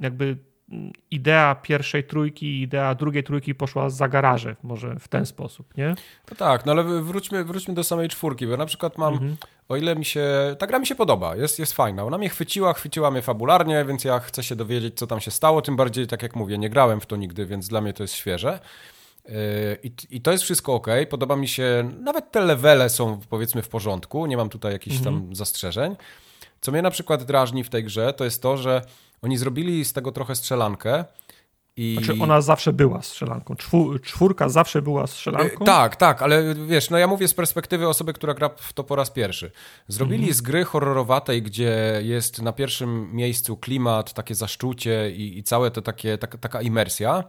jakby 0.00 0.36
mm, 0.72 0.92
idea 1.10 1.54
pierwszej 1.54 2.04
trójki 2.04 2.46
i 2.46 2.62
idea 2.62 2.94
drugiej 2.94 3.24
trójki 3.24 3.54
poszła 3.54 3.90
za 3.90 4.08
garaże, 4.08 4.56
może 4.62 4.96
w 5.00 5.08
ten 5.08 5.26
sposób, 5.26 5.76
nie? 5.76 5.88
No 6.30 6.36
tak, 6.36 6.66
no 6.66 6.72
ale 6.72 6.84
wróćmy, 7.02 7.44
wróćmy 7.44 7.74
do 7.74 7.84
samej 7.84 8.08
czwórki, 8.08 8.46
bo 8.46 8.56
na 8.56 8.66
przykład 8.66 8.98
mam, 8.98 9.12
Mhm. 9.12 9.36
o 9.68 9.76
ile 9.76 9.96
mi 9.96 10.04
się, 10.04 10.26
ta 10.58 10.66
gra 10.66 10.78
mi 10.78 10.86
się 10.86 10.94
podoba, 10.94 11.36
jest, 11.36 11.58
jest 11.58 11.72
fajna, 11.72 12.04
ona 12.04 12.18
mnie 12.18 12.28
chwyciła, 12.28 12.72
chwyciła 12.72 13.10
mnie 13.10 13.22
fabularnie, 13.22 13.84
więc 13.84 14.04
ja 14.04 14.18
chcę 14.20 14.42
się 14.42 14.56
dowiedzieć, 14.56 14.94
co 14.98 15.06
tam 15.06 15.20
się 15.20 15.30
stało, 15.30 15.62
tym 15.62 15.76
bardziej, 15.76 16.06
tak 16.06 16.22
jak 16.22 16.36
mówię, 16.36 16.58
nie 16.58 16.70
grałem 16.70 17.00
w 17.00 17.06
to 17.06 17.16
nigdy, 17.16 17.46
więc 17.46 17.68
dla 17.68 17.80
mnie 17.80 17.92
to 17.92 18.02
jest 18.04 18.14
świeże. 18.14 18.60
Yy, 19.28 19.34
I, 19.82 19.92
I 20.10 20.20
to 20.20 20.32
jest 20.32 20.44
wszystko 20.44 20.74
ok. 20.74 20.86
Podoba 21.10 21.36
mi 21.36 21.48
się, 21.48 21.90
nawet 22.00 22.32
te 22.32 22.40
levele 22.40 22.88
są 22.90 23.20
powiedzmy 23.30 23.62
w 23.62 23.68
porządku, 23.68 24.26
nie 24.26 24.36
mam 24.36 24.48
tutaj 24.48 24.72
jakichś 24.72 24.96
Mhm. 24.96 25.16
tam 25.22 25.34
zastrzeżeń. 25.34 25.96
Co 26.60 26.72
mnie 26.72 26.82
na 26.82 26.90
przykład 26.90 27.24
drażni 27.24 27.64
w 27.64 27.68
tej 27.70 27.84
grze, 27.84 28.12
to 28.12 28.24
jest 28.24 28.42
to, 28.42 28.56
że 28.56 28.82
oni 29.22 29.38
zrobili 29.38 29.84
z 29.84 29.92
tego 29.92 30.12
trochę 30.12 30.34
strzelankę. 30.36 31.04
I... 31.76 31.96
Znaczy 32.02 32.22
ona 32.22 32.40
zawsze 32.40 32.72
była 32.72 33.02
strzelanką. 33.02 33.56
Czwór, 33.56 34.02
czwórka 34.02 34.48
zawsze 34.48 34.82
była 34.82 35.06
strzelanką. 35.06 35.62
E, 35.64 35.66
Tak, 35.66 35.96
tak, 35.96 36.22
ale 36.22 36.54
wiesz, 36.54 36.90
no 36.90 36.98
ja 36.98 37.06
mówię 37.06 37.28
z 37.28 37.34
perspektywy 37.34 37.88
osoby, 37.88 38.12
która 38.12 38.34
gra 38.34 38.48
w 38.56 38.72
to 38.72 38.84
po 38.84 38.96
raz 38.96 39.10
pierwszy. 39.10 39.50
Zrobili 39.88 40.18
Mhm. 40.18 40.34
z 40.34 40.40
gry 40.40 40.64
horrorowatej, 40.64 41.42
gdzie 41.42 42.00
jest 42.04 42.42
na 42.42 42.52
pierwszym 42.52 43.14
miejscu 43.14 43.56
klimat, 43.56 44.12
takie 44.14 44.34
zaszczucie 44.34 45.10
i, 45.10 45.38
i 45.38 45.42
całe 45.42 45.70
to 45.70 45.82
takie, 45.82 46.18
taka, 46.18 46.38
taka 46.38 46.62
imersja. 46.62 47.24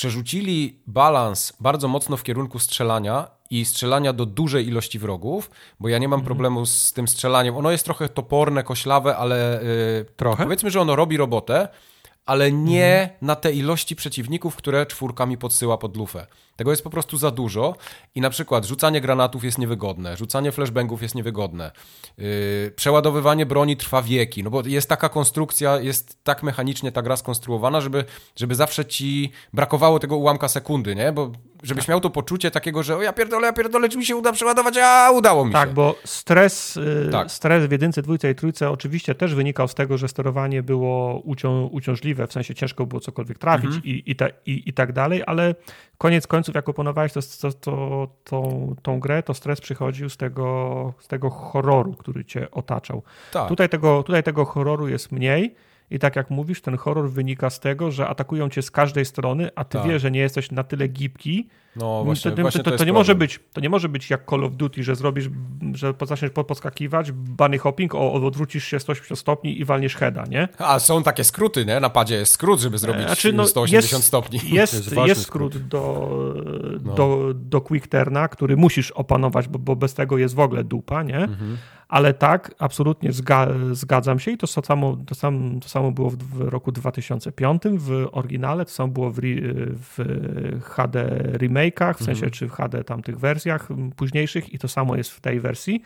Przerzucili 0.00 0.78
balans 0.86 1.52
bardzo 1.60 1.88
mocno 1.88 2.16
w 2.16 2.22
kierunku 2.22 2.58
strzelania 2.58 3.30
i 3.50 3.64
strzelania 3.64 4.12
do 4.12 4.26
dużej 4.26 4.66
ilości 4.68 4.98
wrogów, 4.98 5.50
bo 5.80 5.88
ja 5.88 5.98
nie 5.98 6.04
Mhm. 6.04 6.10
mam 6.20 6.26
problemu 6.26 6.66
z 6.66 6.92
tym 6.92 7.08
strzelaniem. 7.08 7.56
Ono 7.56 7.70
jest 7.70 7.84
trochę 7.84 8.08
toporne, 8.08 8.62
koślawe, 8.62 9.16
ale 9.16 9.60
yy, 9.98 10.04
Trochę? 10.16 10.44
powiedzmy, 10.44 10.70
że 10.70 10.80
ono 10.80 10.96
robi 10.96 11.16
robotę, 11.16 11.68
ale 12.26 12.52
nie 12.52 13.00
Mhm. 13.00 13.18
na 13.22 13.36
te 13.36 13.52
ilości 13.52 13.96
przeciwników, 13.96 14.56
które 14.56 14.86
czwórka 14.86 15.26
mi 15.26 15.38
podsyła 15.38 15.78
pod 15.78 15.96
lufę. 15.96 16.26
Tego 16.56 16.70
jest 16.70 16.84
po 16.84 16.90
prostu 16.90 17.16
za 17.16 17.30
dużo 17.30 17.74
i 18.14 18.20
na 18.20 18.30
przykład 18.30 18.64
rzucanie 18.64 19.00
granatów 19.00 19.44
jest 19.44 19.58
niewygodne, 19.58 20.16
rzucanie 20.16 20.52
flashbangów 20.52 21.02
jest 21.02 21.14
niewygodne, 21.14 21.70
yy, 22.18 22.24
przeładowywanie 22.76 23.46
broni 23.46 23.76
trwa 23.76 24.02
wieki, 24.02 24.42
no 24.44 24.50
bo 24.50 24.62
jest 24.66 24.88
taka 24.88 25.08
konstrukcja, 25.08 25.80
jest 25.80 26.24
tak 26.24 26.42
mechanicznie 26.42 26.92
ta 26.92 27.02
gra 27.02 27.16
skonstruowana, 27.16 27.80
żeby, 27.80 28.04
żeby 28.36 28.54
zawsze 28.54 28.84
ci 28.84 29.32
brakowało 29.52 29.98
tego 29.98 30.16
ułamka 30.16 30.48
sekundy, 30.48 30.94
nie? 30.94 31.12
Bo 31.12 31.30
żebyś 31.62 31.84
Tak. 31.84 31.88
miał 31.88 32.00
to 32.00 32.10
poczucie 32.10 32.50
takiego, 32.50 32.82
że 32.82 32.96
o 32.96 33.02
ja 33.02 33.12
pierdolę, 33.12 33.46
ja 33.46 33.52
pierdolę, 33.52 33.88
czy 33.88 33.98
mi 33.98 34.06
się 34.06 34.16
uda 34.16 34.32
przeładować, 34.32 34.76
a 34.82 35.10
udało 35.10 35.44
mi 35.44 35.52
Tak, 35.52 35.68
się. 35.68 35.74
bo 35.74 35.94
stres, 36.04 36.76
y, 36.76 37.08
Tak. 37.12 37.30
stres 37.30 37.66
w 37.66 37.72
jedynce, 37.72 38.02
dwójce 38.02 38.30
i 38.30 38.34
trójce 38.34 38.70
oczywiście 38.70 39.14
też 39.14 39.34
wynikał 39.34 39.68
z 39.68 39.74
tego, 39.74 39.98
że 39.98 40.08
sterowanie 40.08 40.62
było 40.62 41.20
ucią, 41.24 41.66
uciążliwe, 41.66 42.26
w 42.26 42.32
sensie 42.32 42.54
ciężko 42.54 42.86
było 42.86 43.00
cokolwiek 43.00 43.38
trafić 43.38 43.66
Mhm. 43.66 43.84
i, 43.84 44.02
i, 44.06 44.16
ta, 44.16 44.26
i, 44.46 44.62
i 44.66 44.72
tak 44.72 44.92
dalej, 44.92 45.22
ale 45.26 45.54
koniec 45.98 46.26
końców, 46.26 46.54
jak 46.54 46.68
opanowałeś 46.68 47.12
to, 47.12 47.20
to, 47.40 47.52
to, 47.52 48.08
tą, 48.24 48.74
tą 48.82 49.00
grę, 49.00 49.22
to 49.22 49.34
stres 49.34 49.60
przychodził 49.60 50.08
z 50.08 50.16
tego, 50.16 50.92
z 50.98 51.08
tego 51.08 51.30
horroru, 51.30 51.94
który 51.94 52.24
cię 52.24 52.50
otaczał. 52.50 53.02
tak. 53.32 53.48
Tutaj, 53.48 53.68
tego, 53.68 54.02
tutaj 54.02 54.22
tego 54.22 54.44
horroru 54.44 54.88
jest 54.88 55.12
mniej 55.12 55.54
i 55.90 55.98
tak 55.98 56.16
jak 56.16 56.30
mówisz, 56.30 56.60
ten 56.62 56.76
horror 56.76 57.10
wynika 57.10 57.50
z 57.50 57.60
tego, 57.60 57.90
że 57.90 58.08
atakują 58.08 58.48
cię 58.48 58.62
z 58.62 58.70
każdej 58.70 59.04
strony, 59.04 59.50
a 59.54 59.64
ty 59.64 59.78
tak. 59.78 59.88
wiesz, 59.88 60.02
że 60.02 60.10
nie 60.10 60.20
jesteś 60.20 60.50
na 60.50 60.64
tyle 60.64 60.88
gibki. 60.88 61.48
No 61.76 62.04
właśnie, 62.04 62.30
to, 62.30 62.42
właśnie 62.42 62.62
to, 62.62 62.70
to, 62.70 62.76
to 62.76 62.84
nie 62.84 62.92
może 62.92 63.14
być, 63.14 63.40
to 63.52 63.60
nie 63.60 63.68
może 63.68 63.88
być 63.88 64.10
jak 64.10 64.30
Call 64.30 64.44
of 64.44 64.56
Duty, 64.56 64.82
że 64.82 64.96
zrobisz, 64.96 65.28
że 65.74 65.94
zaczniesz 66.06 66.30
podskakiwać, 66.30 67.12
bunny 67.12 67.58
hopping, 67.58 67.94
o, 67.94 68.12
odwrócisz 68.12 68.64
się 68.64 68.80
180 68.80 69.18
stopni 69.20 69.60
i 69.60 69.64
walniesz 69.64 69.96
heada, 69.96 70.24
nie? 70.30 70.48
A 70.58 70.78
są 70.78 71.02
takie 71.02 71.24
skróty, 71.24 71.66
nie? 71.66 71.80
Na 71.80 71.90
padzie 71.90 72.14
jest 72.14 72.32
skrót, 72.32 72.60
żeby 72.60 72.78
zrobić 72.78 73.06
znaczy, 73.06 73.32
no, 73.32 73.46
180 73.46 73.92
jest, 73.92 74.04
stopni. 74.04 74.40
Jest, 74.44 74.74
jest, 74.74 74.96
jest 75.06 75.22
skrót, 75.22 75.54
skrót, 75.54 75.68
do, 75.68 76.34
no. 76.84 76.94
do, 76.94 77.32
do 77.34 77.60
quick 77.60 77.86
turna, 77.86 78.28
który 78.28 78.56
musisz 78.56 78.90
opanować, 78.90 79.48
bo, 79.48 79.58
bo 79.58 79.76
bez 79.76 79.94
tego 79.94 80.18
jest 80.18 80.34
w 80.34 80.40
ogóle 80.40 80.64
dupa, 80.64 81.02
nie? 81.02 81.18
Mhm. 81.18 81.56
Ale 81.88 82.14
tak, 82.14 82.54
absolutnie 82.58 83.12
zga 83.12 83.48
zgadzam 83.72 84.18
się 84.18 84.30
i 84.30 84.38
to 84.38 84.46
samo, 84.46 84.96
to, 85.06 85.14
sam, 85.14 85.60
to 85.60 85.68
samo 85.68 85.92
było 85.92 86.10
w, 86.10 86.40
roku 86.40 86.72
2005 86.72 87.62
w 87.78 88.06
oryginale, 88.12 88.64
to 88.64 88.70
samo 88.70 88.92
było 88.92 89.10
w, 89.10 89.20
w 89.94 89.98
HD 90.62 91.22
remake'ach, 91.70 91.94
w 91.94 91.98
sensie 91.98 92.12
mhm. 92.12 92.30
czy 92.30 92.48
w 92.48 92.52
HD 92.52 92.84
tamtych 92.84 93.18
wersjach 93.18 93.68
późniejszych 93.96 94.54
i 94.54 94.58
to 94.58 94.68
samo 94.68 94.96
jest 94.96 95.10
w 95.10 95.20
tej 95.20 95.40
wersji. 95.40 95.82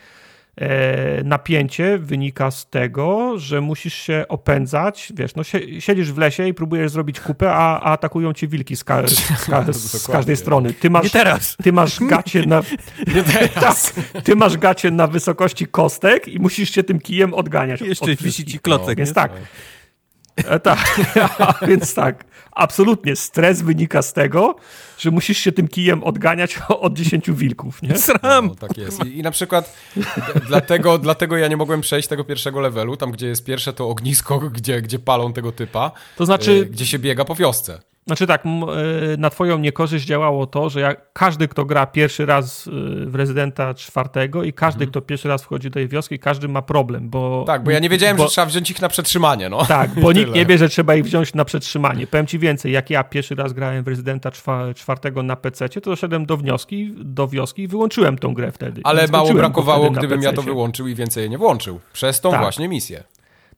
E, 0.56 1.24
napięcie 1.24 1.98
wynika 1.98 2.50
z 2.50 2.70
tego, 2.70 3.38
że 3.38 3.60
musisz 3.60 3.94
się 3.94 4.24
opędzać, 4.28 5.12
wiesz, 5.16 5.34
no 5.34 5.42
siedzisz 5.78 6.12
w 6.12 6.18
lesie 6.18 6.48
i 6.48 6.54
próbujesz 6.54 6.90
zrobić 6.90 7.20
kupę, 7.20 7.52
a, 7.52 7.80
a 7.80 7.92
atakują 7.92 8.32
cię 8.32 8.48
wilki 8.48 8.76
z, 8.76 8.84
ka 8.84 9.02
z, 9.08 9.46
ka 9.46 9.72
z 9.72 10.06
każdej 10.06 10.36
strony. 10.36 10.72
Ty 10.74 10.90
masz, 10.90 11.04
Nie 11.04 11.10
teraz. 11.10 11.56
Ty 11.62 11.72
masz 11.72 12.00
gacie 12.00 12.46
na... 12.46 12.62
Teraz. 13.54 13.92
Tak, 13.92 14.22
ty 14.22 14.36
masz 14.36 14.56
gacie 14.56 14.90
na 14.90 15.06
wysokości 15.06 15.66
kostek 15.66 16.28
i 16.28 16.40
musisz 16.40 16.70
się 16.70 16.82
tym 16.82 16.98
kijem 17.00 17.34
odganiać. 17.34 17.80
Jeszcze 17.80 18.12
od 18.12 18.22
wisi 18.22 18.44
ci 18.44 18.58
klocek. 18.58 18.88
No, 18.88 18.94
więc 18.94 19.12
tak. 19.12 19.32
E, 20.36 20.60
tak, 20.60 21.00
więc 21.68 21.94
tak, 21.94 22.24
absolutnie 22.52 23.16
stres 23.16 23.62
wynika 23.62 24.02
z 24.02 24.12
tego, 24.12 24.56
że 24.98 25.10
musisz 25.10 25.38
się 25.38 25.52
tym 25.52 25.68
kijem 25.68 26.04
odganiać 26.04 26.58
od 26.80 26.94
10 26.94 27.30
wilków, 27.30 27.82
nie? 27.82 27.98
Sram! 27.98 28.46
No, 28.46 28.54
tak 28.54 28.78
jest. 28.78 29.04
I, 29.04 29.18
I, 29.18 29.22
na 29.22 29.30
przykład 29.30 29.76
dlatego, 30.48 30.98
dlatego 30.98 31.36
ja 31.36 31.48
nie 31.48 31.56
mogłem 31.56 31.80
przejść 31.80 32.08
tego 32.08 32.24
pierwszego 32.24 32.60
levelu, 32.60 32.96
tam 32.96 33.10
gdzie 33.10 33.26
jest 33.26 33.44
pierwsze 33.44 33.72
to 33.72 33.88
ognisko, 33.88 34.38
gdzie, 34.56 34.82
gdzie 34.82 34.98
palą 34.98 35.32
tego 35.32 35.52
typa, 35.52 35.92
to 36.16 36.26
znaczy, 36.26 36.50
y, 36.52 36.66
gdzie 36.66 36.86
się 36.86 36.98
biega 36.98 37.24
po 37.24 37.34
wiosce. 37.34 37.89
Znaczy 38.10 38.26
tak, 38.26 38.44
e, 38.46 39.16
na 39.16 39.30
twoją 39.30 39.58
niekorzyść 39.58 40.06
działało 40.06 40.46
to, 40.46 40.70
że 40.70 40.80
jak 40.80 41.12
każdy, 41.12 41.48
kto 41.48 41.64
gra 41.64 41.86
pierwszy 41.86 42.26
raz 42.26 42.66
e, 42.66 42.70
w 43.06 43.14
Rezydenta 43.14 43.74
czwartego 43.74 44.42
i 44.44 44.52
każdy, 44.52 44.84
mhm. 44.84 44.90
kto 44.90 45.00
pierwszy 45.00 45.28
raz 45.28 45.42
wchodzi 45.42 45.70
do 45.70 45.74
tej 45.74 45.88
wioski, 45.88 46.18
każdy 46.18 46.48
ma 46.48 46.62
problem, 46.62 47.10
bo... 47.10 47.44
Tak, 47.46 47.64
bo 47.64 47.70
ja 47.70 47.78
nie 47.78 47.88
wiedziałem, 47.88 48.16
bo, 48.16 48.22
że 48.22 48.28
trzeba 48.28 48.46
wziąć 48.46 48.70
ich 48.70 48.80
na 48.80 48.88
przetrzymanie, 48.88 49.48
no. 49.48 49.64
Tak, 49.64 49.90
bo 50.02 50.12
nikt 50.12 50.34
nie 50.34 50.46
wie, 50.46 50.58
że 50.58 50.68
trzeba 50.68 50.94
ich 50.94 51.04
wziąć 51.04 51.34
na 51.34 51.44
przetrzymanie. 51.44 52.06
Powiem 52.06 52.26
ci 52.26 52.38
więcej, 52.38 52.72
jak 52.72 52.90
ja 52.90 53.04
pierwszy 53.04 53.34
raz 53.34 53.52
grałem 53.52 53.84
w 53.84 53.88
Rezydenta 53.88 54.30
czwartego 54.74 55.22
na 55.22 55.36
PC, 55.36 55.68
to 55.68 55.80
doszedłem 55.80 56.26
do 56.26 56.36
wnioski, 56.36 56.94
do 56.96 57.28
wioski 57.28 57.62
i 57.62 57.68
wyłączyłem 57.68 58.18
tą 58.18 58.34
grę 58.34 58.52
wtedy. 58.52 58.80
Ale 58.84 59.08
mało 59.08 59.34
brakowało, 59.34 59.90
gdybym 59.90 60.22
ja 60.22 60.32
to 60.32 60.42
wyłączył 60.42 60.88
i 60.88 60.94
więcej 60.94 61.20
jej 61.20 61.30
nie 61.30 61.38
włączył. 61.38 61.80
Przez 61.92 62.20
tą 62.20 62.30
tak. 62.30 62.40
właśnie 62.40 62.68
misję. 62.68 63.04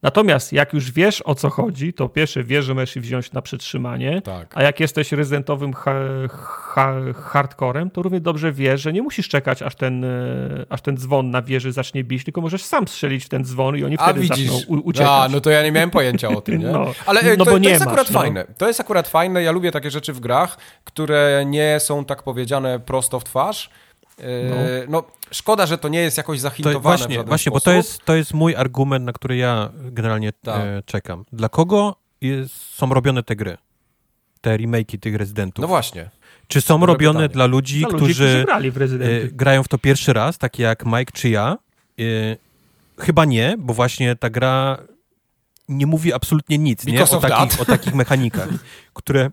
Natomiast 0.03 0.53
jak 0.53 0.73
już 0.73 0.93
wiesz 0.93 1.23
o 1.27 1.35
co 1.35 1.51
chodzi, 1.51 1.93
to 1.93 2.09
pierwsze 2.09 2.45
wiesz, 2.45 2.65
że 2.65 2.75
możesz 2.75 2.95
wziąć 2.95 3.33
na 3.33 3.43
przetrzymanie, 3.43 4.23
tak. 4.23 4.53
a 4.55 4.63
jak 4.63 4.81
jesteś 4.81 5.13
rezydentowym 5.13 5.73
ha 5.73 5.95
ha 6.29 6.95
hardcorem, 7.15 7.91
to 7.91 8.03
równie 8.03 8.21
dobrze 8.21 8.53
wiesz, 8.53 8.81
że 8.81 8.93
nie 8.93 9.03
musisz 9.03 9.29
czekać, 9.29 9.63
aż 9.63 9.75
ten, 9.75 10.05
e, 10.05 10.09
aż 10.69 10.83
ten 10.83 10.97
dzwon 10.97 11.31
na 11.31 11.43
wieży 11.43 11.73
zacznie 11.73 12.05
bić, 12.05 12.25
tylko 12.25 12.41
możesz 12.41 12.65
sam 12.65 12.89
strzelić 12.89 13.25
w 13.25 13.29
ten 13.29 13.45
dzwon 13.45 13.77
i 13.77 13.85
oni 13.85 13.97
wtedy 13.97 14.21
a, 14.21 14.23
widzisz. 14.23 14.51
zaczną 14.51 14.77
uciekać. 14.77 15.11
A, 15.11 15.29
no 15.29 15.41
to 15.41 15.51
ja 15.51 15.63
nie 15.63 15.73
miałem 15.73 15.91
pojęcia 15.91 16.29
o 16.29 16.41
tym, 16.41 16.59
nie? 16.59 16.67
No, 16.73 16.87
Ale 17.07 17.21
e, 17.21 17.37
no 17.37 17.45
to, 17.45 17.51
bo 17.51 17.59
nie 17.59 17.65
to 17.65 17.71
jest 17.71 17.85
masz, 17.85 17.89
akurat 17.89 18.11
no. 18.11 18.21
fajne. 18.21 18.47
To 18.59 18.69
jest 18.69 18.81
akurat 18.81 19.09
fajne, 19.09 19.43
ja 19.43 19.53
lubię 19.53 19.73
takie 19.73 19.91
rzeczy 19.91 20.13
w 20.13 20.21
grach, 20.21 20.59
które 20.85 21.45
nie 21.47 21.81
są 21.81 22.05
tak 22.05 22.23
powiedziane 22.23 22.81
prosto 22.81 23.21
w 23.21 23.25
twarz, 23.25 23.71
no. 24.19 24.57
No. 24.89 25.05
szkoda, 25.31 25.67
że 25.67 25.79
to 25.79 25.89
nie 25.89 26.01
jest 26.01 26.17
jakoś 26.17 26.41
zahintowane. 26.41 26.75
To 26.75 26.81
właśnie, 26.81 27.25
właśnie 27.25 27.51
sposób. 27.51 27.55
bo 27.55 27.61
to 27.61 27.73
jest, 27.73 28.05
to 28.05 28.15
jest 28.15 28.35
mój 28.35 28.57
argument, 28.57 29.05
na 29.05 29.13
który 29.13 29.37
ja 29.37 29.71
generalnie 29.75 30.33
tak. 30.33 30.61
e, 30.61 30.83
czekam. 30.87 31.25
Dla 31.33 31.49
kogo 31.49 31.97
jest, 32.21 32.55
są 32.55 32.95
robione 32.95 33.23
te 33.23 33.37
gry? 33.37 33.59
Te 34.41 34.57
remake'i 34.59 34.99
tych 34.99 35.17
rezydentów? 35.17 35.63
No 35.63 35.69
właśnie. 35.69 36.11
Czy 36.49 36.61
są 36.61 36.75
Dobre 36.75 36.93
robione 36.93 37.19
pytanie. 37.19 37.29
dla 37.29 37.47
ludzi, 37.47 37.81
dla 37.81 37.89
którzy, 37.89 38.05
ludzi, 38.05 38.71
którzy 38.71 39.05
e, 39.05 39.29
grają 39.29 39.63
w 39.63 39.69
to 39.69 39.79
pierwszy 39.79 40.13
raz, 40.13 40.39
takie 40.39 40.63
jak 40.63 40.87
Mike 40.87 41.13
czy 41.13 41.29
ja? 41.29 41.59
E, 41.99 42.03
chyba 42.99 43.25
nie, 43.25 43.55
bo 43.59 43.75
właśnie 43.75 44.17
ta 44.17 44.31
gra 44.31 44.79
nie 45.69 45.87
mówi 45.87 46.13
absolutnie 46.13 46.59
nic 46.59 46.87
nie? 46.87 47.05
O, 47.05 47.21
takich, 47.21 47.61
o 47.61 47.65
takich 47.65 47.95
mechanikach, 47.95 48.49
które 48.95 49.31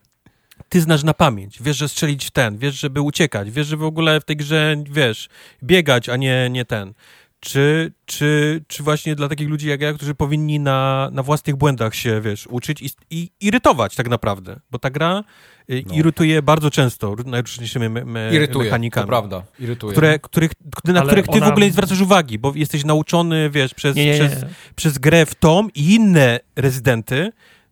ty 0.69 0.81
znasz 0.81 1.03
na 1.03 1.13
pamięć, 1.13 1.61
wiesz, 1.61 1.77
że 1.77 1.89
strzelić 1.89 2.25
w 2.25 2.31
ten, 2.31 2.57
wiesz, 2.57 2.79
żeby 2.79 3.01
uciekać, 3.01 3.51
wiesz, 3.51 3.67
że 3.67 3.77
w 3.77 3.83
ogóle 3.83 4.21
w 4.21 4.25
tej 4.25 4.35
grze, 4.35 4.75
wiesz, 4.91 5.29
biegać, 5.63 6.09
a 6.09 6.17
nie, 6.17 6.49
nie 6.51 6.65
ten. 6.65 6.93
Czy, 7.41 7.91
czy, 8.05 8.61
czy 8.67 8.83
właśnie 8.83 9.15
dla 9.15 9.29
takich 9.29 9.49
ludzi 9.49 9.69
jak 9.69 9.81
ja, 9.81 9.93
którzy 9.93 10.15
powinni 10.15 10.59
na, 10.59 11.09
na 11.13 11.23
własnych 11.23 11.55
błędach 11.55 11.95
się, 11.95 12.21
wiesz, 12.21 12.47
uczyć 12.47 12.81
i, 12.81 12.89
i 13.09 13.31
irytować 13.41 13.95
tak 13.95 14.09
naprawdę, 14.09 14.59
bo 14.71 14.79
ta 14.79 14.89
gra 14.89 15.23
y, 15.69 15.83
no. 15.87 15.93
irytuje 15.93 16.41
bardzo 16.41 16.71
często 16.71 17.15
najróżniejszymi 17.25 17.89
me, 17.89 18.05
me 18.05 18.35
irytuje, 18.35 18.65
mechanikami. 18.65 19.03
to 19.03 19.07
prawda, 19.07 19.43
irytuje. 19.59 19.91
Które, 19.91 20.19
których, 20.19 20.51
na 20.85 20.99
Ale 21.01 21.07
których 21.07 21.25
ty 21.25 21.37
ona... 21.37 21.45
w 21.45 21.49
ogóle 21.49 21.65
nie 21.65 21.71
zwracasz 21.71 22.01
uwagi, 22.01 22.39
bo 22.39 22.53
jesteś 22.55 22.85
nauczony, 22.85 23.49
wiesz, 23.49 23.73
przez, 23.73 23.95
nie, 23.95 24.05
nie, 24.05 24.11
nie. 24.11 24.29
przez, 24.29 24.45
przez 24.75 24.97
grę 24.97 25.25
w 25.25 25.35
Tom 25.35 25.69
i 25.75 25.95
inne 25.95 26.39
rezydenty, 26.55 27.31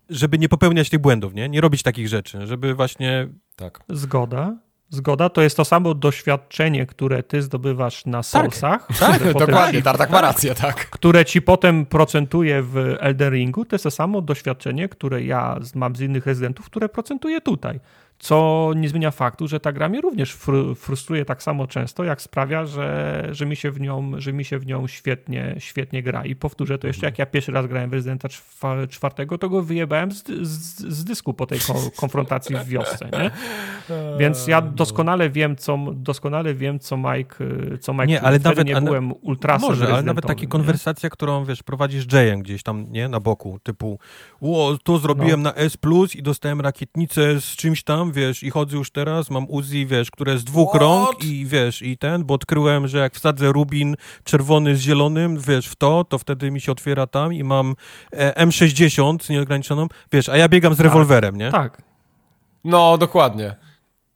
żeby 0.10 0.38
nie 0.38 0.50
popełniać 0.50 0.90
tych 0.90 1.00
błędów, 1.00 1.34
nie? 1.34 1.50
Nie 1.50 1.62
robić 1.62 1.84
takich 1.84 2.08
rzeczy, 2.08 2.48
żeby 2.48 2.74
właśnie... 2.74 3.28
Tak. 3.56 3.80
Zgoda. 3.90 4.56
Zgoda, 4.90 5.30
to 5.30 5.42
jest 5.42 5.58
to 5.58 5.66
samo 5.66 5.94
doświadczenie, 5.94 6.86
które 6.86 7.24
ty 7.24 7.42
zdobywasz 7.42 8.06
na 8.06 8.24
Soulsach. 8.24 8.88
Tak, 9.00 9.22
tak 9.22 9.34
dokładnie, 9.34 9.82
Tartak 9.82 10.10
ma 10.10 10.22
rację, 10.22 10.56
tak. 10.56 10.90
Które 10.90 11.26
ci 11.26 11.42
potem 11.42 11.86
procentuje 11.86 12.64
w 12.64 12.78
Elden 13.00 13.34
Ringu, 13.34 13.66
to 13.66 13.76
jest 13.76 13.84
to 13.84 13.92
samo 13.92 14.22
doświadczenie, 14.22 14.90
które 14.90 15.24
ja 15.24 15.60
mam 15.76 15.96
z 15.96 16.02
innych 16.02 16.26
rezydentów, 16.26 16.66
które 16.66 16.90
procentuje 16.90 17.42
tutaj 17.42 17.80
co 18.20 18.72
nie 18.76 18.90
zmienia 18.90 19.12
faktu, 19.12 19.48
że 19.48 19.60
ta 19.60 19.72
gra 19.72 19.90
mnie 19.90 20.02
również 20.02 20.34
fr 20.34 20.52
frustruje 20.76 21.26
tak 21.26 21.44
samo 21.44 21.68
często, 21.68 22.04
jak 22.04 22.22
sprawia, 22.22 22.66
że, 22.66 23.28
że, 23.32 23.46
mi, 23.46 23.56
się 23.56 23.72
w 23.72 23.80
nią, 23.80 24.12
że 24.18 24.34
mi 24.34 24.46
się 24.46 24.60
w 24.60 24.66
nią 24.66 24.88
świetnie, 24.88 25.56
świetnie 25.60 26.04
gra. 26.04 26.26
I 26.26 26.36
powtórzę 26.36 26.78
to 26.78 26.88
jeszcze, 26.88 27.06
jak 27.06 27.20
ja 27.20 27.26
pierwszy 27.26 27.52
raz 27.52 27.68
grałem 27.68 27.90
w 27.90 27.94
Rezydenta 27.94 28.30
czwartego, 28.90 29.38
to 29.38 29.50
go 29.50 29.62
wyjebałem 29.62 30.12
z, 30.12 30.24
z, 30.28 30.80
z 30.80 31.04
dysku 31.04 31.34
po 31.34 31.46
tej 31.46 31.60
konfrontacji 31.96 32.56
w 32.56 32.68
wiosce, 32.68 33.10
nie? 33.14 33.32
Więc 34.20 34.48
ja 34.48 34.62
doskonale 34.62 35.30
wiem, 35.30 35.56
co, 35.56 35.78
doskonale 35.94 36.54
wiem, 36.54 36.80
co 36.80 36.98
Mike, 36.98 37.36
co 37.80 37.94
Mike 37.94 38.08
nie, 38.08 38.22
ale 38.22 38.40
nawet, 38.40 38.68
nie 38.68 38.82
byłem 38.82 39.14
ultrasem 39.22 39.70
Może, 39.70 39.94
ale 39.94 40.04
nawet 40.04 40.26
taka 40.26 40.46
konwersacja, 40.46 41.10
którą, 41.10 41.46
wiesz, 41.46 41.64
prowadzisz 41.64 42.14
Jayem 42.14 42.42
gdzieś 42.42 42.64
tam, 42.64 42.92
nie? 42.92 43.10
Na 43.10 43.20
boku, 43.20 43.60
typu 43.64 44.00
o, 44.42 44.78
to 44.84 44.98
zrobiłem 44.98 45.42
no. 45.42 45.50
na 45.50 45.56
S+, 45.56 45.78
i 46.16 46.24
dostałem 46.24 46.62
rakietnicę 46.62 47.42
z 47.42 47.56
czymś 47.56 47.84
tam, 47.84 48.07
wiesz, 48.12 48.44
i 48.44 48.50
chodzę 48.50 48.78
już 48.78 48.92
teraz, 48.92 49.30
mam 49.30 49.46
Uzi, 49.50 49.86
wiesz, 49.86 50.12
które 50.12 50.38
z 50.38 50.44
dwóch 50.44 50.70
What? 50.70 50.82
rąk 50.82 51.24
i 51.24 51.46
wiesz, 51.46 51.82
i 51.82 51.98
ten, 51.98 52.26
bo 52.26 52.34
odkryłem, 52.34 52.88
że 52.88 52.98
jak 52.98 53.14
wsadzę 53.14 53.52
rubin 53.52 53.96
czerwony 54.24 54.76
z 54.76 54.80
zielonym, 54.80 55.40
wiesz, 55.40 55.68
w 55.68 55.76
to, 55.76 56.04
to 56.04 56.18
wtedy 56.18 56.52
mi 56.52 56.62
się 56.62 56.72
otwiera 56.72 57.08
tam 57.08 57.34
i 57.34 57.44
mam 57.44 57.76
e, 58.12 58.46
M60 58.46 59.30
nieograniczoną, 59.30 59.88
wiesz, 60.12 60.30
a 60.30 60.38
ja 60.38 60.50
biegam 60.50 60.74
z 60.74 60.78
tak. 60.78 60.84
rewolwerem, 60.84 61.38
nie? 61.38 61.52
Tak. 61.52 61.82
No, 62.64 62.98
dokładnie. 62.98 63.56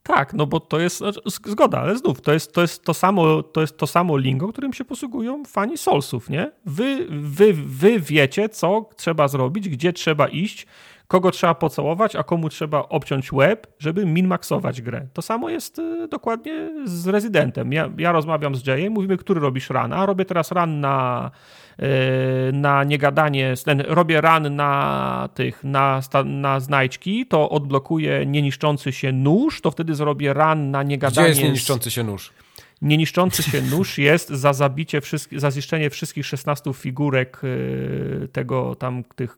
Tak, 0.04 0.34
no 0.34 0.46
bo 0.46 0.60
to 0.60 0.80
jest 0.80 0.98
znaczy, 0.98 1.20
zgoda, 1.46 1.80
ale 1.80 1.98
znów 1.98 2.22
to 2.22 2.34
jest 2.34 2.54
to, 2.54 2.62
jest 2.62 2.84
to, 2.84 2.94
samo, 2.94 3.44
to 3.44 3.62
jest 3.62 3.78
to 3.78 3.88
samo 3.88 4.18
lingo, 4.18 4.48
którym 4.48 4.74
się 4.74 4.86
posługują 4.86 5.46
fani 5.46 5.78
Soulsów, 5.78 6.30
nie? 6.30 6.52
Wy, 6.66 7.08
wy, 7.10 7.54
wy 7.54 8.00
wiecie, 8.00 8.50
co 8.50 8.90
trzeba 8.96 9.28
zrobić, 9.28 9.70
gdzie 9.70 9.94
trzeba 9.94 10.28
iść, 10.28 10.68
kogo 11.12 11.32
trzeba 11.32 11.56
pocałować, 11.56 12.16
a 12.16 12.24
komu 12.24 12.50
trzeba 12.50 12.80
obciąć 12.90 13.32
łeb, 13.32 13.68
żeby 13.80 14.06
minmaksować 14.06 14.82
grę. 14.82 15.08
To 15.14 15.22
samo 15.22 15.50
jest 15.50 15.80
y, 15.80 16.08
dokładnie 16.08 16.70
z 16.86 17.08
Rezydentem. 17.08 17.74
Ja, 17.74 17.90
ja 17.98 18.12
rozmawiam 18.12 18.56
z 18.56 18.68
Jayem, 18.68 18.94
mówimy, 18.94 19.18
który 19.18 19.40
robisz 19.40 19.70
run, 19.70 19.94
a 19.94 20.06
robię 20.06 20.26
teraz 20.26 20.52
run 20.52 20.80
na, 20.80 21.32
y, 21.80 22.54
na 22.54 22.84
niegadanie, 22.84 23.54
robię 23.88 24.22
run 24.22 24.56
na 24.56 25.30
tych, 25.34 25.64
na, 25.64 26.02
na 26.26 26.60
znajdźki, 26.60 27.26
to 27.26 27.50
odblokuję 27.50 28.26
nieniszczący 28.26 28.92
się 28.92 29.12
nóż, 29.12 29.62
to 29.62 29.72
wtedy 29.72 29.96
zrobię 29.96 30.34
run 30.34 30.72
na 30.72 30.84
niegadanie... 30.84 31.30
Gdzie 31.30 31.30
jest 31.30 31.44
nieniszczący 31.44 31.92
się 31.92 32.04
nóż? 32.04 32.34
Nieniszczący 32.82 33.44
się 33.44 33.62
nóż 33.62 33.98
jest 33.98 34.30
za 34.30 34.54
zabicie, 34.54 35.02
za 35.32 35.52
zniszczenie 35.52 35.90
wszystkich 35.90 36.26
16 36.26 36.74
figurek 36.74 37.44
y, 37.44 38.30
tego 38.32 38.76
tam, 38.76 39.04
tych, 39.16 39.38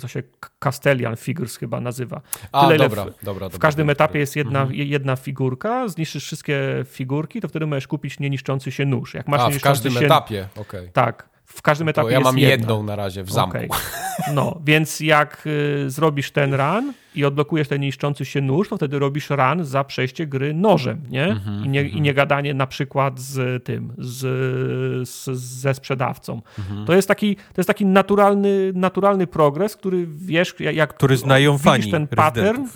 co 0.00 0.08
się 0.08 0.22
Castellian 0.58 1.16
Figures 1.16 1.56
chyba 1.56 1.80
nazywa. 1.80 2.20
A, 2.52 2.66
Tyle, 2.66 2.78
dobra, 2.78 3.04
w, 3.04 3.24
dobra, 3.24 3.48
w 3.48 3.58
każdym 3.58 3.86
dobra, 3.86 3.92
etapie 3.92 4.18
jest 4.18 4.36
jedna, 4.36 4.60
mhm. 4.60 4.78
jedna 4.78 5.16
figurka, 5.16 5.88
zniszczysz 5.88 6.24
wszystkie 6.24 6.84
figurki, 6.84 7.40
to 7.40 7.48
wtedy 7.48 7.66
możesz 7.66 7.86
kupić 7.86 8.20
nieniszczący 8.20 8.72
się 8.72 8.86
nóż. 8.86 9.14
Jak 9.14 9.28
masz 9.28 9.40
A, 9.40 9.50
w 9.50 9.60
każdym 9.60 9.92
się, 9.92 10.06
etapie, 10.06 10.48
okej. 10.56 10.80
Okay. 10.80 10.92
Tak. 10.92 11.30
W 11.54 11.62
każdym 11.62 11.88
etapie 11.88 12.08
to 12.08 12.12
ja 12.12 12.20
mam 12.20 12.38
jedna. 12.38 12.50
jedną 12.50 12.82
na 12.82 12.96
razie 12.96 13.22
w 13.22 13.32
zamku. 13.32 13.56
Okay. 13.56 13.68
No, 14.34 14.60
więc 14.64 15.00
jak 15.00 15.46
y, 15.46 15.90
zrobisz 15.90 16.30
ten 16.30 16.54
run 16.54 16.92
i 17.14 17.24
odblokujesz 17.24 17.68
ten 17.68 17.80
niszczący 17.80 18.24
się 18.24 18.40
nóż, 18.40 18.68
to 18.68 18.76
wtedy 18.76 18.98
robisz 18.98 19.30
run 19.30 19.64
za 19.64 19.84
przejście 19.84 20.26
gry 20.26 20.54
nożem, 20.54 21.02
nie? 21.10 21.24
Mm 21.24 21.38
-hmm, 21.38 21.66
I, 21.66 21.68
nie 21.68 21.80
mm 21.80 21.92
-hmm. 21.92 21.96
I 21.96 22.00
nie 22.00 22.14
gadanie 22.14 22.54
na 22.54 22.66
przykład 22.66 23.20
z 23.20 23.64
tym, 23.64 23.92
z, 23.98 24.18
z 25.08 25.30
ze 25.38 25.74
sprzedawcą. 25.74 26.32
Mm 26.32 26.42
-hmm. 26.70 26.86
To 26.86 26.94
jest 26.94 27.08
taki, 27.08 27.36
to 27.36 27.54
jest 27.56 27.66
taki 27.66 27.86
naturalny, 27.86 28.72
naturalny 28.74 29.26
progres, 29.26 29.76
który 29.76 30.06
wiesz, 30.06 30.54
jak 30.58 30.94
który 30.94 31.16
znają 31.16 31.58
fani 31.58 31.90
ten 31.90 32.06
pattern. 32.06 32.66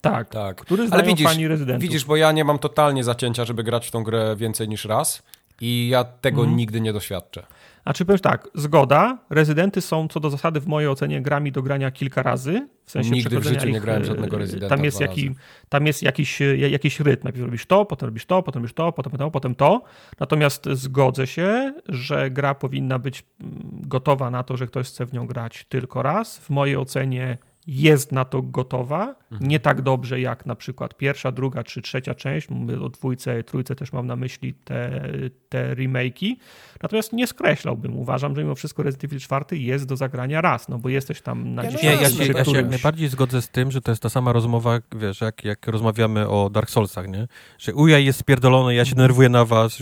Tak, 0.00 0.28
tak, 0.28 0.56
który 0.56 0.88
znają 0.88 1.02
Ale 1.02 1.10
widzisz, 1.10 1.26
fani 1.26 1.48
rezydentów. 1.48 1.82
Widzisz, 1.82 2.04
bo 2.04 2.16
ja 2.16 2.32
nie 2.32 2.44
mam 2.44 2.58
totalnie 2.58 3.04
zacięcia, 3.04 3.44
żeby 3.44 3.64
grać 3.64 3.86
w 3.86 3.90
tą 3.90 4.04
grę 4.04 4.36
więcej 4.36 4.68
niż 4.68 4.84
raz 4.84 5.22
i 5.60 5.88
ja 5.88 6.04
tego 6.04 6.40
mhm. 6.40 6.56
nigdy 6.56 6.80
nie 6.80 6.92
doświadczę. 6.92 7.42
A 7.86 7.92
czy 7.92 8.04
powiem 8.04 8.18
tak, 8.18 8.48
zgoda, 8.54 9.18
rezydenty 9.30 9.80
są 9.80 10.08
co 10.08 10.20
do 10.20 10.30
zasady 10.30 10.60
w 10.60 10.66
mojej 10.66 10.88
ocenie 10.88 11.22
grami 11.22 11.52
do 11.52 11.62
grania 11.62 11.90
kilka 11.90 12.22
razy. 12.22 12.68
W 12.84 12.90
sensie 12.90 13.10
Nigdy 13.10 13.40
w 13.40 13.44
życiu 13.44 13.66
ich, 13.66 13.74
nie 13.74 13.80
grałem 13.80 14.04
żadnego 14.04 14.38
rezydenta 14.38 14.76
tam 14.76 14.84
jest, 14.84 15.00
jaki, 15.00 15.34
tam 15.68 15.86
jest 15.86 16.02
jakiś, 16.02 16.40
jakiś 16.70 17.00
rytm. 17.00 17.24
Najpierw 17.24 17.44
robisz 17.44 17.66
to, 17.66 17.84
potem 17.84 18.06
robisz 18.06 18.26
to, 18.26 18.42
potem 18.42 18.62
robisz 18.62 18.74
to, 18.74 18.92
potem 18.92 19.12
to, 19.12 19.30
potem 19.30 19.54
to. 19.54 19.82
Natomiast 20.20 20.68
zgodzę 20.72 21.26
się, 21.26 21.74
że 21.88 22.30
gra 22.30 22.54
powinna 22.54 22.98
być 22.98 23.24
mm, 23.40 23.52
gotowa 23.72 24.30
na 24.30 24.42
to, 24.42 24.56
że 24.56 24.66
ktoś 24.66 24.86
chce 24.86 25.06
w 25.06 25.12
nią 25.12 25.26
grać 25.26 25.64
tylko 25.68 26.02
raz. 26.02 26.38
W 26.38 26.50
mojej 26.50 26.76
ocenie 26.76 27.38
jest 27.66 28.12
na 28.12 28.24
to 28.24 28.42
gotowa. 28.42 29.14
Mhm. 29.32 29.50
Nie 29.50 29.60
tak 29.60 29.82
dobrze 29.82 30.20
jak 30.20 30.46
na 30.46 30.54
przykład 30.54 30.96
pierwsza, 30.96 31.32
druga 31.32 31.64
czy 31.64 31.82
trzecia 31.82 32.14
część. 32.14 32.48
Mówię 32.48 32.80
o 32.80 32.88
dwójce, 32.88 33.42
trójce 33.42 33.74
też 33.74 33.92
mam 33.92 34.06
na 34.06 34.16
myśli 34.16 34.54
te, 34.54 35.02
te 35.48 35.74
remake'i. 35.74 36.36
Natomiast 36.82 37.12
nie 37.12 37.26
skreślałbym. 37.26 37.98
Uważam, 37.98 38.34
że 38.34 38.42
mimo 38.42 38.54
wszystko 38.54 38.82
Resident 38.82 39.04
Evil 39.04 39.20
4 39.20 39.58
jest 39.58 39.86
do 39.86 39.96
zagrania 39.96 40.40
raz, 40.40 40.68
no 40.68 40.78
bo 40.78 40.88
jesteś 40.88 41.22
tam 41.22 41.54
na 41.54 41.64
ja, 41.64 41.70
10 41.70 41.84
ja, 41.84 41.92
ja, 42.00 42.10
się, 42.10 42.32
ja 42.32 42.44
się 42.44 42.56
jak 42.56 42.70
najbardziej 42.70 43.08
zgodzę 43.08 43.42
z 43.42 43.48
tym, 43.48 43.70
że 43.70 43.80
to 43.80 43.92
jest 43.92 44.02
ta 44.02 44.08
sama 44.08 44.32
rozmowa, 44.32 44.78
wiesz, 44.96 45.20
jak, 45.20 45.44
jak 45.44 45.66
rozmawiamy 45.66 46.28
o 46.28 46.50
Dark 46.50 46.70
Soulsach, 46.70 47.08
nie? 47.08 47.28
Że 47.58 47.74
ujaj 47.74 48.04
jest 48.04 48.18
spierdolony, 48.18 48.74
ja 48.74 48.84
się 48.84 48.94
denerwuję 48.94 49.28
na 49.28 49.44
was, 49.44 49.78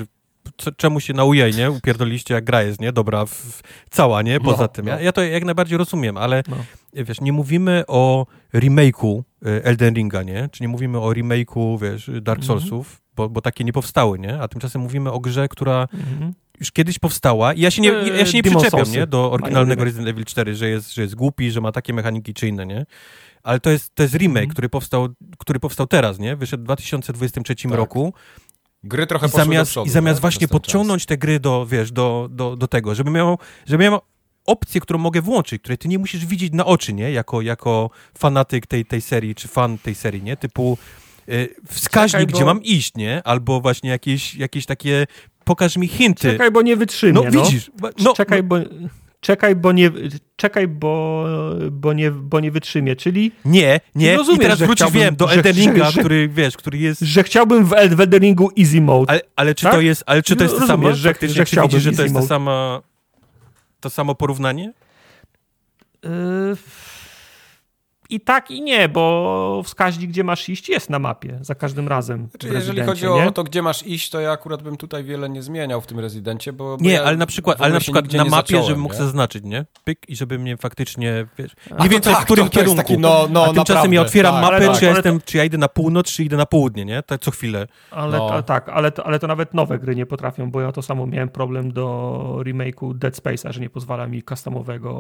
czemu 0.77 1.01
się 1.01 1.13
na 1.13 1.25
ujaj, 1.25 1.55
nie? 1.55 1.71
Upierdoliście, 1.71 2.35
jak 2.35 2.45
gra 2.45 2.63
jest, 2.63 2.81
nie? 2.81 2.93
Dobra, 2.93 3.27
w, 3.27 3.63
cała, 3.91 4.23
nie? 4.23 4.41
Poza 4.41 4.63
no, 4.63 4.69
tym. 4.69 4.87
Ja, 4.87 4.95
no. 4.97 5.03
ja, 5.03 5.13
to 5.13 5.23
jak 5.23 5.45
najbardziej 5.45 5.79
rozumiem, 5.79 6.17
ale 6.17 6.43
no. 6.49 6.57
Wiesz, 6.95 7.21
nie 7.21 7.33
mówimy 7.33 7.85
o 7.87 8.27
remake'u 8.55 9.23
y, 9.47 9.65
Elden 9.65 9.95
Ringa, 9.95 10.23
nie? 10.23 10.49
Czy 10.53 10.63
nie 10.63 10.69
mówimy 10.69 11.01
o 11.01 11.09
remake'u, 11.09 11.81
wiesz, 11.81 12.11
Dark 12.23 12.41
mhm. 12.41 12.43
Soulsów, 12.43 13.03
bo, 13.17 13.29
bo 13.29 13.41
takie 13.41 13.65
nie 13.65 13.73
powstały, 13.73 14.19
nie? 14.19 14.41
A 14.41 14.49
tymczasem 14.49 14.83
mówimy 14.83 15.13
o 15.13 15.21
grze, 15.21 15.49
która 15.49 15.89
mhm. 15.93 16.35
już 16.61 16.73
kiedyś 16.73 16.99
powstała 16.99 17.53
i 17.53 17.61
ja 17.61 17.71
się 17.71 17.83
nie, 17.83 17.89
ja 17.89 18.27
się 18.27 18.39
nie 18.39 18.43
przyczepiam, 18.43 18.93
nie? 18.93 19.07
Do 19.07 19.33
oryginalnego 19.33 19.85
Resident 19.85 20.09
Evil 20.09 20.25
4, 20.25 20.55
że 20.55 20.69
jest, 20.69 20.95
że 20.95 21.03
jest 21.03 21.15
głupi, 21.15 21.51
że 21.51 21.61
ma 21.61 21.73
takie 21.73 21.93
mechaniki 21.93 22.35
czy 22.35 22.49
inne, 22.49 22.67
nie? 22.67 22.87
Ale 23.43 23.61
to 23.61 23.71
jest, 23.71 23.95
to 23.95 24.03
jest 24.03 24.15
remake, 24.15 24.37
mhm. 24.37 24.51
który, 24.51 24.69
powstał, 24.69 25.09
który 25.39 25.61
powstał 25.61 25.87
teraz, 25.87 26.19
nie? 26.19 26.37
Wyszedł 26.37 26.63
w 26.63 26.65
2023 26.65 27.69
tak. 27.69 27.73
roku 27.73 28.13
Gry 28.85 29.07
trochę 29.07 29.27
I 29.27 29.31
zamiast, 29.31 29.71
przodu, 29.71 29.87
I 29.87 29.91
zamiast 29.91 30.21
właśnie 30.21 30.49
podciągnąć 30.49 31.03
czas. 31.03 31.07
te 31.07 31.17
gry 31.19 31.41
do, 31.41 31.67
wiesz, 31.67 31.93
do, 31.93 32.29
do, 32.31 32.57
do 32.57 32.69
tego, 32.69 32.95
żeby 32.95 33.11
miał, 33.11 33.39
żeby 33.67 33.85
miał 33.85 34.01
opcję, 34.47 34.81
którą 34.81 34.99
mogę 34.99 35.21
włączyć, 35.23 35.63
której 35.63 35.79
ty 35.79 35.89
nie 35.89 35.99
musisz 35.99 36.27
widzieć 36.27 36.53
na 36.53 36.67
oczy, 36.67 36.93
nie? 36.93 37.13
Jako, 37.13 37.43
jako 37.43 37.91
fanatyk 38.19 38.67
tej, 38.67 38.85
tej 38.85 39.01
serii, 39.01 39.35
czy 39.35 39.49
fan 39.49 39.79
tej 39.79 39.95
serii, 39.95 40.23
nie? 40.23 40.37
Typu 40.37 40.79
yy, 41.27 41.49
wskaźnik, 41.69 42.13
Czekaj, 42.13 42.27
bo... 42.27 42.33
gdzie 42.33 42.45
mam 42.45 42.63
iść, 42.63 42.95
nie? 42.95 43.23
Albo 43.25 43.61
właśnie 43.61 43.91
jakieś, 43.91 44.35
jakieś 44.35 44.67
takie 44.67 45.07
pokaż 45.45 45.77
mi 45.77 45.89
hinty. 45.89 46.31
Czekaj, 46.31 46.51
bo 46.51 46.63
nie 46.63 46.77
wytrzymię, 46.77 47.13
no. 47.13 47.23
no. 47.33 47.45
widzisz. 47.45 47.71
No, 47.99 48.15
Czekaj, 48.15 48.43
bo 48.43 48.57
czekaj, 49.25 49.57
bo 49.57 49.73
nie, 49.73 49.91
czekaj, 50.37 50.69
bo, 50.69 51.25
bo, 51.71 51.93
nie, 51.93 52.11
bo 52.11 52.41
nie 52.41 52.51
wytrzymie, 52.51 52.97
czyli... 52.97 53.33
Nie, 53.45 53.81
nie, 53.95 54.17
rozumiem, 54.17 54.41
i 54.41 54.43
teraz 54.43 54.59
wrócisz, 54.59 54.91
wiem, 54.91 55.17
do 55.17 55.33
Elden 55.33 55.57
Ringa, 55.57 55.91
który, 55.93 56.29
wiesz, 56.29 56.57
który 56.57 56.79
jest... 56.79 57.01
Że 57.01 57.23
chciałbym 57.23 57.65
w 57.65 57.73
Elden 57.73 58.21
Ringu 58.21 58.51
easy 58.59 58.81
mode. 58.81 59.11
Ale, 59.11 59.21
ale 59.37 59.55
czy 59.55 59.65
tak? 59.65 59.75
to 59.75 59.81
jest, 59.81 60.03
ale 60.07 60.23
czy 60.23 60.37
to 60.37 60.45
jest 60.45 60.59
to 60.59 60.67
samo, 60.67 60.95
że, 60.95 61.15
że 61.23 61.45
chciałbym 61.45 61.71
widzisz, 61.71 61.83
że 61.83 61.93
to 61.93 62.03
jest 62.03 62.15
to, 62.15 62.23
sama, 62.23 62.83
to 63.85 63.91
samo 63.91 64.15
porównanie? 64.15 64.73
Yy 66.03 66.57
i 68.11 68.21
tak 68.21 68.51
i 68.51 68.63
nie, 68.63 68.89
bo 68.89 69.63
wskaźnik, 69.65 70.11
gdzie 70.11 70.25
masz 70.25 70.49
iść, 70.49 70.69
jest 70.69 70.91
na 70.91 70.99
mapie 70.99 71.39
za 71.41 71.55
każdym 71.55 71.89
razem. 71.89 72.29
Znaczy, 72.31 72.49
jeżeli 72.49 72.83
chodzi 72.83 73.07
o 73.07 73.31
to, 73.31 73.45
gdzie 73.45 73.63
masz 73.63 73.87
iść, 73.87 74.11
to 74.11 74.21
ja 74.21 74.31
akurat 74.31 74.63
bym 74.63 74.77
tutaj 74.77 75.05
wiele 75.05 75.29
nie 75.29 75.43
zmieniał 75.43 75.81
w 75.81 75.87
tym 75.87 76.01
rezydencie, 76.01 76.53
bo. 76.53 76.77
Nie, 76.81 76.93
ja 76.93 77.05
ale 77.05 77.17
na 77.17 77.27
przykład, 77.27 77.61
ale 77.61 77.75
na, 77.75 77.81
przykład 77.81 78.13
na 78.13 78.25
mapie, 78.25 78.37
zacząłem, 78.37 78.67
żebym 78.67 78.83
mógł 78.83 78.95
nie? 78.95 78.99
zaznaczyć, 78.99 79.45
nie? 79.45 79.67
Pyk 79.85 80.09
i 80.09 80.17
żeby 80.17 80.39
mnie 80.39 80.57
faktycznie. 80.57 81.27
Wiesz, 81.39 81.53
nie 81.81 81.89
wiem, 81.89 82.01
tak, 82.01 82.21
w 82.21 82.25
którym 82.25 82.45
to, 82.45 82.51
to 82.51 82.59
kierunku. 82.59 82.83
Taki, 82.83 82.99
no, 82.99 83.27
no, 83.31 83.45
A 83.45 83.47
tymczasem 83.47 83.75
naprawdę, 83.75 83.95
ja 83.95 84.03
otwieram 84.03 84.35
tak, 84.35 84.43
mapę, 84.43 84.67
tak, 84.67 84.79
czy, 84.79 84.85
ja 84.85 84.91
jestem, 84.91 85.21
to... 85.21 85.27
czy 85.27 85.37
ja 85.37 85.45
idę 85.45 85.59
na 85.59 85.69
północ, 85.69 86.07
czy 86.07 86.25
idę 86.25 86.37
na 86.37 86.47
południe, 86.47 86.85
nie? 86.85 87.03
Tak 87.03 87.21
co 87.21 87.31
chwilę. 87.31 87.67
Ale 87.91 88.19
no. 88.19 88.29
to, 88.29 88.43
tak, 88.43 88.69
ale 88.69 88.91
to, 88.91 89.07
ale 89.07 89.19
to 89.19 89.27
nawet 89.27 89.55
nowe 89.55 89.79
gry 89.79 89.97
nie 89.97 90.07
potrafią, 90.07 90.51
bo 90.51 90.61
ja 90.61 90.73
to 90.73 90.83
samo 90.83 91.07
miałem 91.07 91.29
problem 91.29 91.73
do 91.73 92.39
remake'u 92.47 92.95
Dead 92.95 93.15
Space'a, 93.15 93.53
że 93.53 93.61
nie 93.61 93.71
pozwala 93.71 94.07
mi 94.07 94.23
customowego 94.23 94.91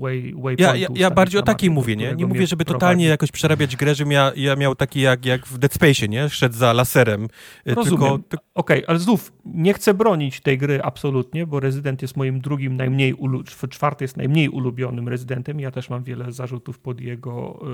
way, 0.00 0.34
waypointu. 0.36 0.62
Ja, 0.62 0.76
ja, 0.76 0.88
ja 0.94 1.10
bardziej 1.10 1.40
o 1.40 1.42
takiej 1.44 1.70
mówię, 1.70 1.96
nie? 1.96 2.14
Mówię, 2.34 2.46
żeby 2.46 2.64
totalnie 2.64 3.06
jakoś 3.06 3.30
przerabiać 3.32 3.76
grę, 3.76 3.94
żebym 3.94 4.12
ja, 4.12 4.32
ja 4.36 4.56
miał 4.56 4.74
taki 4.74 5.00
jak, 5.00 5.26
jak 5.26 5.46
w 5.46 5.58
Dead 5.58 5.74
Space, 5.74 6.08
nie? 6.08 6.28
Szedł 6.28 6.54
za 6.54 6.72
laserem. 6.72 7.28
E, 7.66 7.74
Rozumiem. 7.74 8.22
Ty... 8.28 8.36
Okej, 8.36 8.78
okay, 8.78 8.88
ale 8.88 8.98
znów 8.98 9.32
nie 9.44 9.74
chcę 9.74 9.94
bronić 9.94 10.40
tej 10.40 10.58
gry 10.58 10.82
absolutnie, 10.82 11.46
bo 11.46 11.60
Resident 11.60 12.02
jest 12.02 12.16
moim 12.16 12.40
drugim 12.40 12.76
najmniej, 12.76 13.14
ulu... 13.14 13.42
czwarty 13.70 14.04
jest 14.04 14.16
najmniej 14.16 14.48
ulubionym 14.48 15.08
Rezydentem. 15.08 15.60
Ja 15.60 15.70
też 15.70 15.90
mam 15.90 16.02
wiele 16.04 16.32
zarzutów 16.32 16.78
pod 16.78 17.00
jego, 17.00 17.64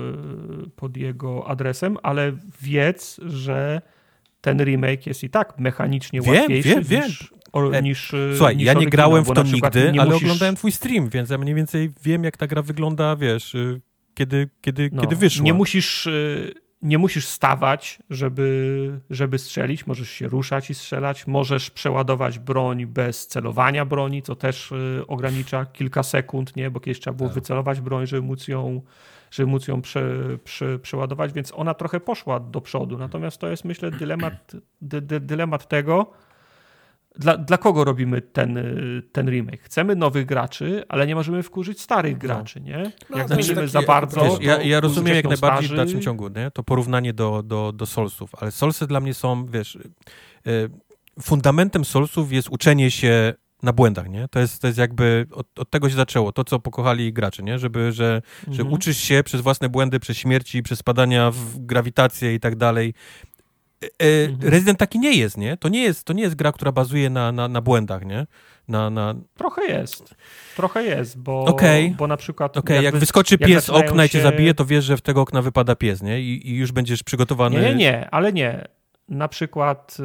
e, 0.65 0.69
pod 0.75 0.97
jego 0.97 1.47
adresem, 1.47 1.97
ale 2.03 2.31
wiedz, 2.61 3.19
że 3.25 3.81
ten 4.41 4.63
remake 4.63 5.07
jest 5.07 5.23
i 5.23 5.29
tak 5.29 5.59
mechanicznie 5.59 6.21
wiem, 6.21 6.35
łatwiejszy 6.35 6.69
wiem, 6.69 6.83
wiem. 6.83 7.03
niż, 7.03 7.33
o, 7.51 7.71
e, 7.71 7.81
niż 7.81 8.15
Słuchaj, 8.35 8.57
niż 8.57 8.65
ja 8.65 8.73
nie 8.73 8.85
grałem 8.85 9.23
w 9.23 9.33
to 9.33 9.43
nigdy, 9.43 9.91
ale 9.99 10.05
musisz... 10.05 10.23
oglądałem 10.23 10.55
twój 10.55 10.71
stream, 10.71 11.09
więc 11.09 11.29
ja 11.29 11.37
mniej 11.37 11.55
więcej 11.55 11.91
wiem, 12.03 12.23
jak 12.23 12.37
ta 12.37 12.47
gra 12.47 12.61
wygląda, 12.61 13.15
wiesz, 13.15 13.55
y, 13.55 13.81
kiedy, 14.19 14.49
kiedy, 14.61 14.89
no, 14.93 15.01
kiedy 15.01 15.15
wyszło. 15.15 15.43
Nie 15.43 15.53
musisz, 15.53 16.07
y, 16.07 16.53
nie 16.81 16.97
musisz 16.97 17.27
stawać, 17.27 17.99
żeby, 18.09 18.99
żeby 19.09 19.37
strzelić. 19.37 19.87
Możesz 19.87 20.09
się 20.09 20.27
ruszać 20.27 20.69
i 20.69 20.75
strzelać. 20.75 21.27
Możesz 21.27 21.69
przeładować 21.71 22.39
broń 22.39 22.85
bez 22.85 23.27
celowania 23.27 23.85
broni, 23.85 24.21
co 24.21 24.35
też 24.35 24.71
y, 24.71 25.03
ogranicza 25.07 25.65
kilka 25.65 26.03
sekund, 26.03 26.55
nie? 26.55 26.71
bo 26.71 26.79
kiedyś 26.79 26.99
trzeba 26.99 27.17
było 27.17 27.29
tak. 27.29 27.35
wycelować 27.35 27.81
broń, 27.81 28.07
żeby 28.07 28.21
móc 28.21 28.47
ją 28.47 28.81
żeby 29.31 29.51
móc 29.51 29.67
ją 29.67 29.81
prze, 29.81 30.03
prze, 30.43 30.79
przeładować, 30.79 31.33
więc 31.33 31.53
ona 31.55 31.73
trochę 31.73 31.99
poszła 31.99 32.39
do 32.39 32.61
przodu. 32.61 32.97
Natomiast 32.97 33.37
to 33.37 33.47
jest, 33.47 33.65
myślę, 33.65 33.91
dylemat, 33.91 34.51
dy, 34.81 35.01
dy, 35.01 35.19
dylemat 35.19 35.67
tego, 35.67 36.11
dla, 37.19 37.37
dla 37.37 37.57
kogo 37.57 37.83
robimy 37.83 38.21
ten, 38.21 38.59
ten 39.11 39.29
remake? 39.29 39.61
Chcemy 39.61 39.95
nowych 39.95 40.25
graczy, 40.25 40.83
ale 40.89 41.07
nie 41.07 41.15
możemy 41.15 41.43
wkurzyć 41.43 41.81
starych 41.81 42.13
no. 42.13 42.19
graczy, 42.19 42.61
nie? 42.61 42.91
No, 43.09 43.17
Jak 43.17 43.29
no, 43.29 43.67
za 43.67 43.81
bardzo. 43.81 44.21
Wiesz, 44.21 44.39
ja, 44.41 44.61
ja 44.61 44.79
rozumiem 44.79 45.15
jak 45.15 45.25
najbardziej 45.25 45.67
starzy. 45.67 45.73
w 45.73 45.77
dalszym 45.77 46.01
ciągu, 46.01 46.27
nie? 46.27 46.51
To 46.51 46.63
porównanie 46.63 47.13
do, 47.13 47.43
do, 47.43 47.71
do 47.71 47.85
Soulsów, 47.85 48.31
ale 48.41 48.51
Soulsy 48.51 48.87
dla 48.87 48.99
mnie 48.99 49.13
są, 49.13 49.45
wiesz, 49.45 49.77
yy, 50.45 50.69
fundamentem 51.21 51.85
Soulsów 51.85 52.33
jest 52.33 52.49
uczenie 52.49 52.91
się 52.91 53.33
na 53.63 53.73
błędach, 53.73 54.09
nie? 54.09 54.27
To 54.27 54.39
jest, 54.39 54.61
to 54.61 54.67
jest 54.67 54.79
jakby, 54.79 55.27
od, 55.31 55.59
od, 55.59 55.69
tego 55.69 55.89
się 55.89 55.95
zaczęło, 55.95 56.31
to 56.31 56.43
co 56.43 56.59
pokochali 56.59 57.13
gracze, 57.13 57.43
nie? 57.43 57.59
Żeby, 57.59 57.91
że, 57.91 58.21
mhm. 58.39 58.57
że 58.57 58.63
uczysz 58.63 58.97
się 58.97 59.23
przez 59.23 59.41
własne 59.41 59.69
błędy, 59.69 59.99
przez 59.99 60.17
śmierci, 60.17 60.63
przez 60.63 60.79
spadania 60.79 61.31
w 61.31 61.59
grawitację 61.59 62.33
i 62.33 62.39
tak 62.39 62.55
dalej. 62.55 62.93
E, 63.83 64.25
mhm. 64.29 64.51
Resident 64.51 64.79
taki 64.79 64.99
nie 64.99 65.17
jest, 65.17 65.37
nie? 65.37 65.57
To 65.57 65.69
nie 65.69 65.83
jest, 65.83 66.03
to 66.03 66.13
nie 66.13 66.23
jest 66.23 66.35
gra, 66.35 66.51
która 66.51 66.71
bazuje 66.71 67.09
na, 67.09 67.31
na, 67.31 67.47
na 67.47 67.61
błędach, 67.61 68.05
nie? 68.05 68.27
Na, 68.67 68.89
na... 68.89 69.15
Trochę 69.37 69.65
jest. 69.65 70.15
Trochę 70.55 70.83
jest, 70.83 71.19
bo, 71.19 71.45
okay. 71.45 71.95
bo 71.97 72.07
na 72.07 72.17
przykład... 72.17 72.57
Okay. 72.57 72.75
jak, 72.75 72.85
jak 72.85 72.97
wyskoczy 72.97 73.37
pies 73.37 73.65
z 73.65 73.69
okna 73.69 74.03
się... 74.03 74.05
i 74.05 74.09
cię 74.09 74.21
zabije, 74.21 74.53
to 74.53 74.65
wiesz, 74.65 74.85
że 74.85 74.97
w 74.97 75.01
tego 75.01 75.21
okna 75.21 75.41
wypada 75.41 75.75
pies, 75.75 76.01
nie? 76.01 76.21
I, 76.21 76.49
I, 76.49 76.55
już 76.55 76.71
będziesz 76.71 77.03
przygotowany... 77.03 77.61
Nie, 77.61 77.69
nie, 77.69 77.75
nie, 77.75 78.09
ale 78.09 78.33
nie. 78.33 78.67
Na 79.09 79.27
przykład, 79.27 79.97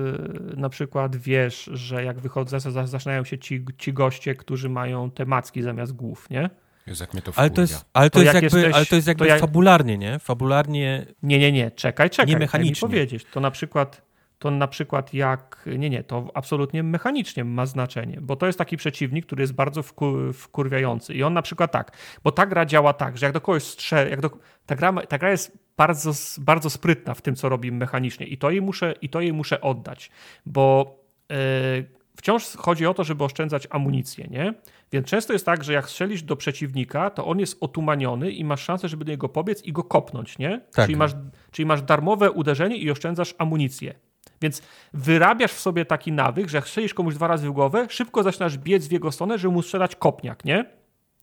y, 0.54 0.56
na 0.56 0.68
przykład 0.68 1.16
wiesz, 1.16 1.70
że 1.72 2.04
jak 2.04 2.20
wychodzą, 2.20 2.86
zaczynają 2.86 3.24
się 3.24 3.38
ci, 3.38 3.64
ci 3.78 3.92
goście, 3.92 4.34
którzy 4.34 4.68
mają 4.68 5.10
te 5.10 5.26
macki 5.26 5.62
zamiast 5.62 5.92
głów, 5.92 6.30
nie? 6.30 6.50
Jezu, 6.86 7.02
jak 7.02 7.12
mnie 7.14 7.22
to 7.22 7.32
ale 7.36 7.50
to 7.50 7.60
jest, 7.60 7.84
ale 7.92 8.10
to, 8.10 8.18
to 8.18 8.22
jest 8.22 8.34
jakby, 8.34 8.58
jesteś, 8.58 8.74
ale 8.74 8.86
to 8.86 8.94
jest 8.94 9.08
jakby 9.08 9.24
to 9.24 9.28
jak... 9.28 9.40
fabularnie, 9.40 9.98
nie? 9.98 10.18
Fabularnie. 10.18 11.06
Nie, 11.22 11.38
nie, 11.38 11.52
nie, 11.52 11.70
czekaj, 11.70 12.10
czekaj. 12.10 12.26
Nie 12.26 12.38
mechanicznie. 12.38 12.88
Mi 12.88 12.92
powiedzieć. 12.92 13.26
To 13.32 13.40
na 13.40 13.50
przykład, 13.50 14.02
to 14.38 14.50
na 14.50 14.68
przykład 14.68 15.14
jak. 15.14 15.68
Nie, 15.78 15.90
nie, 15.90 16.04
to 16.04 16.30
absolutnie 16.34 16.82
mechanicznie 16.82 17.44
ma 17.44 17.66
znaczenie, 17.66 18.18
bo 18.20 18.36
to 18.36 18.46
jest 18.46 18.58
taki 18.58 18.76
przeciwnik, 18.76 19.26
który 19.26 19.42
jest 19.42 19.52
bardzo 19.52 19.82
wkur, 19.82 20.34
wkurwiający. 20.34 21.14
I 21.14 21.22
on 21.22 21.32
na 21.32 21.42
przykład 21.42 21.72
tak, 21.72 21.96
bo 22.24 22.32
ta 22.32 22.46
gra 22.46 22.66
działa 22.66 22.92
tak, 22.92 23.18
że 23.18 23.26
jak 23.26 23.32
do 23.32 23.40
kogoś 23.40 23.62
strzel, 23.62 24.10
jak 24.10 24.20
do, 24.20 24.30
ta, 24.66 24.76
gra, 24.76 24.92
ta 24.92 25.18
gra 25.18 25.30
jest 25.30 25.58
bardzo, 25.76 26.12
bardzo 26.38 26.70
sprytna 26.70 27.14
w 27.14 27.22
tym, 27.22 27.34
co 27.34 27.48
robi 27.48 27.72
mechanicznie, 27.72 28.26
i 28.26 28.38
to 28.38 28.50
jej 28.50 28.62
muszę, 28.62 28.94
i 29.02 29.08
to 29.08 29.20
jej 29.20 29.32
muszę 29.32 29.60
oddać, 29.60 30.10
bo. 30.46 30.96
Yy, 31.30 31.93
wciąż 32.16 32.56
chodzi 32.56 32.86
o 32.86 32.94
to, 32.94 33.04
żeby 33.04 33.24
oszczędzać 33.24 33.68
amunicję, 33.70 34.26
nie? 34.30 34.54
Więc 34.92 35.06
często 35.06 35.32
jest 35.32 35.46
tak, 35.46 35.64
że 35.64 35.72
jak 35.72 35.88
strzelisz 35.88 36.22
do 36.22 36.36
przeciwnika, 36.36 37.10
to 37.10 37.26
on 37.26 37.38
jest 37.38 37.56
otumaniony 37.60 38.30
i 38.30 38.44
masz 38.44 38.62
szansę, 38.62 38.88
żeby 38.88 39.04
do 39.04 39.10
niego 39.10 39.28
pobiec 39.28 39.62
i 39.62 39.72
go 39.72 39.84
kopnąć, 39.84 40.38
nie? 40.38 40.60
Tak. 40.72 40.86
Czyli, 40.86 40.96
masz, 40.96 41.12
czyli 41.50 41.66
masz 41.66 41.82
darmowe 41.82 42.30
uderzenie 42.30 42.76
i 42.76 42.90
oszczędzasz 42.90 43.34
amunicję. 43.38 43.94
Więc 44.42 44.62
wyrabiasz 44.92 45.52
w 45.52 45.60
sobie 45.60 45.84
taki 45.84 46.12
nawyk, 46.12 46.48
że 46.48 46.58
jak 46.58 46.68
strzelisz 46.68 46.94
komuś 46.94 47.14
dwa 47.14 47.28
razy 47.28 47.48
w 47.48 47.52
głowę, 47.52 47.86
szybko 47.90 48.22
zaczynasz 48.22 48.58
biec 48.58 48.88
w 48.88 48.92
jego 48.92 49.12
stronę, 49.12 49.38
żeby 49.38 49.54
mu 49.54 49.62
strzelać 49.62 49.96
kopniak, 49.96 50.44
nie? 50.44 50.64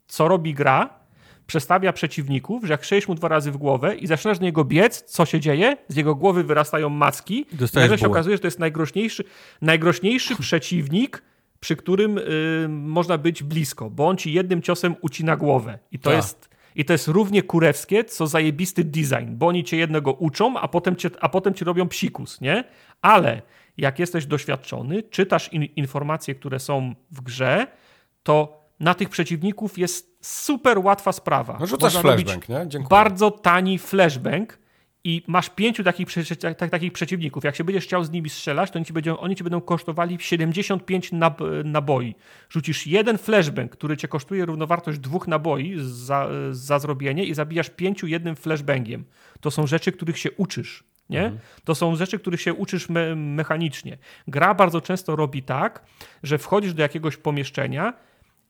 Co 0.08 0.28
robi 0.28 0.54
gra? 0.54 1.01
Przestawia 1.52 1.94
przeciwników, 1.94 2.64
że 2.64 2.74
jak 2.74 2.84
strzelisz 2.84 3.08
mu 3.08 3.16
dwa 3.16 3.28
razy 3.28 3.52
w 3.52 3.58
głowę 3.58 3.96
i 3.96 4.08
zaczynasz 4.08 4.40
do 4.40 4.46
niego 4.46 4.66
biec, 4.66 5.02
co 5.02 5.26
się 5.26 5.40
dzieje? 5.40 5.78
Z 5.88 5.96
jego 5.96 6.16
głowy 6.16 6.44
wyrastają 6.44 6.90
macki. 6.90 7.46
Nagle 7.74 7.98
się 7.98 8.08
okazuje, 8.08 8.36
że 8.36 8.40
to 8.40 8.48
jest 8.48 8.60
najgroźniejszy, 8.60 9.24
najgroźniejszy 9.62 10.36
przeciwnik, 10.42 11.24
przy 11.60 11.76
którym 11.76 12.18
y, 12.18 12.68
można 12.70 13.18
być 13.18 13.44
blisko, 13.44 13.90
bo 13.90 14.08
on 14.08 14.18
ci 14.18 14.34
jednym 14.34 14.62
ciosem 14.62 14.96
ucina 15.02 15.36
głowę. 15.36 15.80
I 15.92 16.00
to 16.00 16.10
Tak. 16.10 16.18
jest 16.18 16.50
i 16.76 16.86
to 16.86 16.94
jest 16.94 17.08
równie 17.08 17.44
kurewskie, 17.44 18.04
co 18.04 18.28
zajebisty 18.28 18.84
design, 18.84 19.28
bo 19.32 19.48
oni 19.48 19.64
cię 19.64 19.78
jednego 19.78 20.14
uczą, 20.14 20.58
a 20.60 20.68
potem, 20.68 20.96
cię, 20.96 21.10
a 21.22 21.30
potem 21.30 21.54
ci 21.54 21.66
robią 21.66 21.88
psikus, 21.88 22.42
nie? 22.42 22.64
Ale 23.02 23.42
jak 23.78 24.00
jesteś 24.00 24.26
doświadczony, 24.26 25.04
czytasz 25.04 25.54
in, 25.54 25.64
informacje, 25.64 26.36
które 26.36 26.60
są 26.60 26.96
w 27.12 27.22
grze, 27.22 27.68
to 28.24 28.62
na 28.80 28.94
tych 28.94 29.10
przeciwników 29.10 29.78
jest 29.78 30.11
super 30.22 30.80
łatwa 30.80 31.12
sprawa. 31.12 31.58
No 31.60 31.66
rzucasz 31.66 31.94
Można 31.94 32.14
flashbang, 32.14 32.50
nie? 32.50 32.68
Dziękuję. 32.68 32.90
Bardzo 32.90 33.32
tani 33.32 33.80
flashbang 33.80 34.62
i 35.04 35.24
masz 35.28 35.50
pięciu 35.50 35.84
takich, 35.84 36.08
tak, 36.42 36.58
tak, 36.58 36.72
takich 36.72 36.94
przeciwników. 36.94 37.44
Jak 37.44 37.56
się 37.56 37.64
będziesz 37.64 37.84
chciał 37.84 38.04
z 38.04 38.12
nimi 38.12 38.30
strzelać, 38.30 38.72
to 38.72 38.76
oni 38.76 38.86
ci, 38.86 38.94
będą, 38.94 39.18
oni 39.18 39.36
ci 39.36 39.44
będą 39.44 39.62
kosztowali 39.62 40.18
75 40.20 41.12
nab 41.12 41.42
naboi. 41.64 42.16
Rzucisz 42.50 42.88
jeden 42.88 43.18
flashbang, 43.18 43.72
który 43.72 43.98
cię 43.98 44.08
kosztuje 44.08 44.46
równowartość 44.46 45.00
dwóch 45.00 45.28
naboi 45.28 45.76
za, 45.82 46.28
za 46.52 46.80
zrobienie 46.80 47.26
i 47.26 47.34
zabijasz 47.34 47.70
pięciu 47.70 48.08
jednym 48.08 48.36
flashbangiem. 48.36 49.04
To 49.40 49.52
są 49.52 49.68
rzeczy, 49.68 49.92
których 49.92 50.18
się 50.18 50.32
uczysz. 50.32 50.84
Nie? 51.10 51.32
To 51.64 51.76
są 51.76 51.96
rzeczy, 51.96 52.20
których 52.20 52.42
się 52.42 52.54
uczysz 52.54 52.90
me 52.90 53.16
mechanicznie. 53.16 53.98
Gra 54.28 54.54
bardzo 54.54 54.82
często 54.82 55.16
robi 55.16 55.44
tak, 55.44 55.84
że 56.24 56.38
wchodzisz 56.38 56.74
do 56.74 56.82
jakiegoś 56.82 57.18
pomieszczenia 57.18 57.94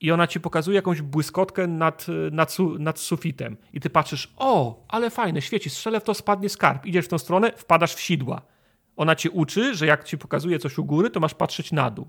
i 0.01 0.11
ona 0.11 0.27
ci 0.27 0.39
pokazuje 0.39 0.75
jakąś 0.75 1.01
błyskotkę 1.01 1.67
nad, 1.67 2.05
nad, 2.31 2.51
su, 2.51 2.79
nad 2.79 2.99
sufitem. 2.99 3.57
I 3.73 3.79
ty 3.79 3.89
patrzysz, 3.89 4.33
o, 4.37 4.83
ale 4.87 5.09
fajne, 5.09 5.41
świeci, 5.41 5.69
strzelę 5.69 5.99
w 5.99 6.03
to, 6.03 6.13
spadnie 6.13 6.49
skarb. 6.49 6.85
Idziesz 6.85 7.05
w 7.05 7.09
tą 7.09 7.17
stronę, 7.17 7.51
wpadasz 7.57 7.93
w 7.95 7.99
sidła. 7.99 8.41
Ona 8.95 9.15
cię 9.15 9.31
uczy, 9.31 9.75
że 9.75 9.85
jak 9.85 10.03
ci 10.03 10.17
pokazuje 10.17 10.59
coś 10.59 10.77
u 10.77 10.85
góry, 10.85 11.09
to 11.09 11.19
masz 11.19 11.33
patrzeć 11.33 11.71
na 11.71 11.89
dół. 11.89 12.07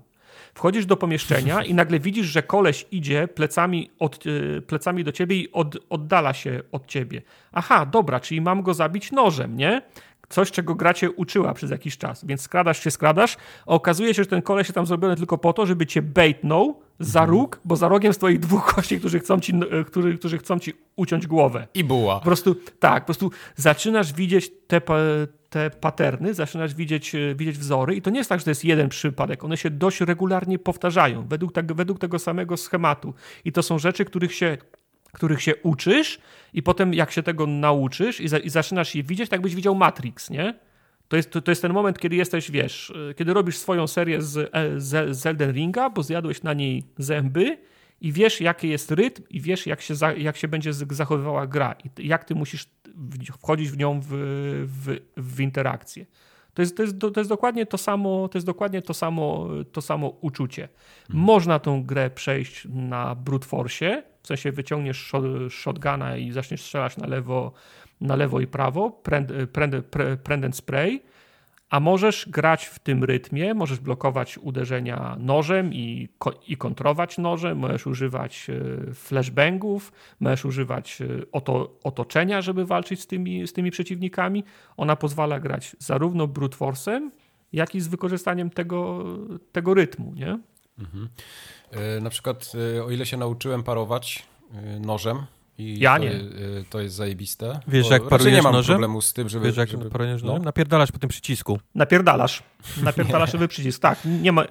Wchodzisz 0.53 0.85
do 0.85 0.97
pomieszczenia 0.97 1.63
i 1.63 1.73
nagle 1.73 1.99
widzisz, 1.99 2.25
że 2.25 2.43
koleś 2.43 2.85
idzie 2.91 3.27
plecami, 3.27 3.91
od, 3.99 4.23
e, 4.57 4.61
plecami 4.61 5.03
do 5.03 5.11
ciebie 5.11 5.35
i 5.35 5.51
od, 5.51 5.77
oddala 5.89 6.33
się 6.33 6.61
od 6.71 6.87
ciebie. 6.87 7.21
Aha, 7.51 7.85
dobra, 7.85 8.19
czyli 8.19 8.41
mam 8.41 8.61
go 8.61 8.73
zabić 8.73 9.11
nożem, 9.11 9.57
nie? 9.57 9.81
Coś, 10.29 10.51
czego 10.51 10.75
gra 10.75 10.93
cię 10.93 11.11
uczyła 11.11 11.53
przez 11.53 11.71
jakiś 11.71 11.97
czas. 11.97 12.25
Więc 12.25 12.41
skradasz 12.41 12.83
się, 12.83 12.91
skradasz, 12.91 13.37
a 13.65 13.69
okazuje 13.69 14.13
się, 14.13 14.23
że 14.23 14.29
ten 14.29 14.41
koleś 14.41 14.67
jest 14.67 14.75
tam 14.75 14.85
zrobiony 14.85 15.15
tylko 15.15 15.37
po 15.37 15.53
to, 15.53 15.65
żeby 15.65 15.85
cię 15.85 16.01
baitnął 16.01 16.79
za 16.99 17.25
róg, 17.25 17.59
bo 17.65 17.75
za 17.75 17.87
rogiem 17.87 18.13
stoi 18.13 18.39
dwóch 18.39 18.73
gości, 18.75 18.99
którzy 18.99 19.19
chcą 19.19 19.39
ci, 19.39 19.53
e, 19.71 19.83
którzy, 19.83 20.17
którzy 20.17 20.37
chcą 20.37 20.59
ci 20.59 20.73
uciąć 20.95 21.27
głowę. 21.27 21.67
I 21.73 21.83
buła. 21.83 22.19
Po 22.19 22.25
prostu 22.25 22.55
tak, 22.79 23.03
po 23.03 23.05
prostu 23.05 23.31
zaczynasz 23.55 24.13
widzieć 24.13 24.51
te, 24.67 24.81
te 25.49 25.69
paterny, 25.69 26.33
zaczynasz 26.33 26.73
widzieć, 26.73 27.15
e, 27.15 27.35
widzieć 27.35 27.57
wzory 27.57 27.95
i 27.95 28.01
to 28.01 28.09
nie 28.09 28.17
jest 28.17 28.29
tak, 28.29 28.39
że 28.39 28.43
to 28.43 28.51
jest 28.51 28.65
jeden 28.65 28.89
przypadek. 28.89 29.43
One 29.43 29.57
się 29.57 29.69
dość 29.69 30.01
regularnie 30.01 30.59
powtarzają 30.59 31.27
według, 31.27 31.51
tego, 31.53 31.75
według 31.75 31.99
tego 31.99 32.19
samego 32.19 32.57
schematu. 32.57 33.13
I 33.45 33.51
to 33.51 33.63
są 33.63 33.79
rzeczy, 33.79 34.05
których 34.05 34.35
się 34.35 34.57
których 35.13 35.41
się 35.41 35.55
uczysz 35.55 36.19
i 36.53 36.63
potem 36.63 36.93
jak 36.93 37.11
się 37.11 37.23
tego 37.23 37.47
nauczysz 37.47 38.21
i, 38.21 38.27
za, 38.27 38.37
i 38.37 38.49
zaczynasz 38.49 38.95
je 38.95 39.03
widzieć, 39.03 39.29
tak 39.29 39.41
byś 39.41 39.55
widział 39.55 39.75
Matrix, 39.75 40.29
nie? 40.29 40.53
To 41.07 41.15
jest, 41.15 41.31
to, 41.31 41.41
to 41.41 41.51
jest 41.51 41.61
ten 41.61 41.73
moment, 41.73 41.99
kiedy 41.99 42.15
jesteś, 42.15 42.51
wiesz, 42.51 42.89
y, 42.89 43.13
kiedy 43.17 43.33
robisz 43.33 43.57
swoją 43.57 43.87
serię 43.87 44.21
z, 44.21 44.37
e, 44.37 44.79
z, 44.79 45.17
z 45.17 45.25
Elden 45.25 45.51
Ringa, 45.51 45.89
bo 45.89 46.03
zjadłeś 46.03 46.43
na 46.43 46.53
niej 46.53 46.83
zęby 46.97 47.57
i 48.01 48.11
wiesz, 48.11 48.41
jaki 48.41 48.69
jest 48.69 48.91
rytm 48.91 49.23
i 49.29 49.41
wiesz, 49.41 49.67
jak 49.67 49.81
się, 49.81 49.95
za, 49.95 50.13
jak 50.13 50.37
się 50.37 50.47
będzie 50.47 50.73
zachowywała 50.73 51.47
gra 51.47 51.75
i 51.83 52.07
jak 52.07 52.25
ty 52.25 52.35
musisz 52.35 52.69
wchodzić 53.31 53.69
w 53.69 53.77
nią 53.77 54.01
w, 54.01 54.07
w, 54.65 54.97
w 55.17 55.39
interakcję. 55.39 56.05
To 56.53 56.61
jest, 56.61 56.77
to, 56.77 56.83
jest, 56.83 56.99
to 56.99 57.13
jest 57.17 57.29
dokładnie 57.29 57.65
to 57.65 57.77
samo, 57.77 58.27
to 58.27 58.37
jest 58.37 58.45
dokładnie 58.45 58.81
to 58.81 58.93
samo, 58.93 59.47
to 59.71 59.81
samo 59.81 60.07
uczucie. 60.21 60.69
Można 61.09 61.59
tą 61.59 61.83
grę 61.83 62.09
przejść 62.09 62.67
na 62.69 63.15
brute 63.15 63.47
force, 63.47 64.03
w 64.23 64.27
sensie 64.27 64.51
wyciągniesz 64.51 64.97
shot, 64.97 65.23
shotguna 65.49 66.17
i 66.17 66.31
zaczniesz 66.31 66.61
strzelać 66.61 66.97
na 66.97 67.07
lewo, 67.07 67.51
na 68.01 68.15
lewo 68.15 68.39
i 68.39 68.47
prawo, 68.47 68.91
prend, 68.91 69.31
prend, 69.51 69.75
pre- 69.75 70.17
prend 70.17 70.45
and 70.45 70.55
spray, 70.55 71.01
a 71.69 71.79
możesz 71.79 72.29
grać 72.29 72.65
w 72.65 72.79
tym 72.79 73.03
rytmie, 73.03 73.53
możesz 73.53 73.79
blokować 73.79 74.37
uderzenia 74.37 75.15
nożem 75.19 75.73
i, 75.73 76.09
i 76.47 76.57
kontrować 76.57 77.17
nożem, 77.17 77.57
możesz 77.57 77.87
używać 77.87 78.47
e, 78.49 78.93
flashbangów, 78.93 79.91
możesz 80.19 80.45
używać 80.45 81.01
e, 81.01 81.05
oto, 81.31 81.79
otoczenia, 81.83 82.41
żeby 82.41 82.65
walczyć 82.65 83.01
z 83.01 83.07
tymi, 83.07 83.47
z 83.47 83.53
tymi 83.53 83.71
przeciwnikami. 83.71 84.43
Ona 84.77 84.95
pozwala 84.95 85.39
grać 85.39 85.75
zarówno 85.79 86.27
brute 86.27 86.57
force'em, 86.57 87.09
jak 87.53 87.75
i 87.75 87.81
z 87.81 87.87
wykorzystaniem 87.87 88.49
tego, 88.49 89.05
tego 89.51 89.73
rytmu, 89.73 90.13
nie? 90.15 90.39
E, 91.71 91.99
Na 92.01 92.09
przykład, 92.09 92.51
o 92.85 92.91
ile 92.91 93.05
się 93.05 93.17
nauczyłem 93.17 93.63
parować 93.63 94.25
nożem 94.79 95.17
i 95.57 95.79
Ja 95.79 95.97
to, 95.97 96.03
nie. 96.03 96.11
e, 96.11 96.19
to 96.69 96.79
jest 96.81 96.95
zajebiste. 96.95 97.59
Wiesz, 97.67 97.89
jak 97.89 98.07
parujesz 98.07 98.33
nie 98.33 98.41
mam 98.41 98.53
nożem? 98.53 98.73
problemu 98.73 99.01
z 99.01 99.13
tym, 99.13 99.29
żeby... 99.29 99.45
Wiesz, 99.45 99.57
jak 99.57 99.69
żeby 99.69 99.89
poroniesz 99.89 100.21
no. 100.23 100.27
nożem? 100.27 100.43
Napierdalasz 100.43 100.91
po 100.91 100.99
tym 100.99 101.09
przycisku. 101.09 101.59
Napierdalasz. 101.75 102.43
Napierdalasz 102.83 103.31
sobie 103.31 103.47
przycisk. 103.47 103.81
Tak, 103.81 103.99
nie 104.05 104.31
ma, 104.31 104.45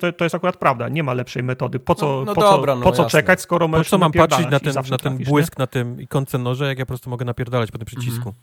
to, 0.00 0.12
to 0.12 0.24
jest 0.24 0.34
akurat 0.34 0.56
prawda. 0.56 0.88
Nie 0.88 1.02
ma 1.02 1.14
lepszej 1.14 1.42
metody. 1.42 1.78
Po 1.78 1.94
co, 1.94 2.06
No- 2.06 2.24
no 2.24 2.34
po 2.34 2.40
dobra, 2.40 2.72
co, 2.72 2.78
no 2.78 2.84
po 2.84 2.92
co 2.92 3.04
czekać, 3.10 3.40
skoro 3.40 3.66
Po 3.66 3.70
możesz 3.70 3.88
co 3.88 3.98
mam 3.98 4.12
patrzeć 4.12 4.46
napierdalać 4.50 4.62
na 4.64 4.70
i 4.70 4.74
ten, 4.74 4.90
na 4.90 4.98
ten 4.98 4.98
trafisz, 4.98 5.26
nie? 5.26 5.30
błysk, 5.32 5.58
na 5.58 5.66
tym 5.66 6.00
ikonce 6.00 6.38
noża, 6.38 6.66
jak 6.66 6.78
ja 6.78 6.84
po 6.84 6.88
prostu 6.88 7.10
mogę 7.10 7.24
napierdalać 7.24 7.70
po 7.70 7.78
tym 7.78 7.86
przycisku? 7.86 8.34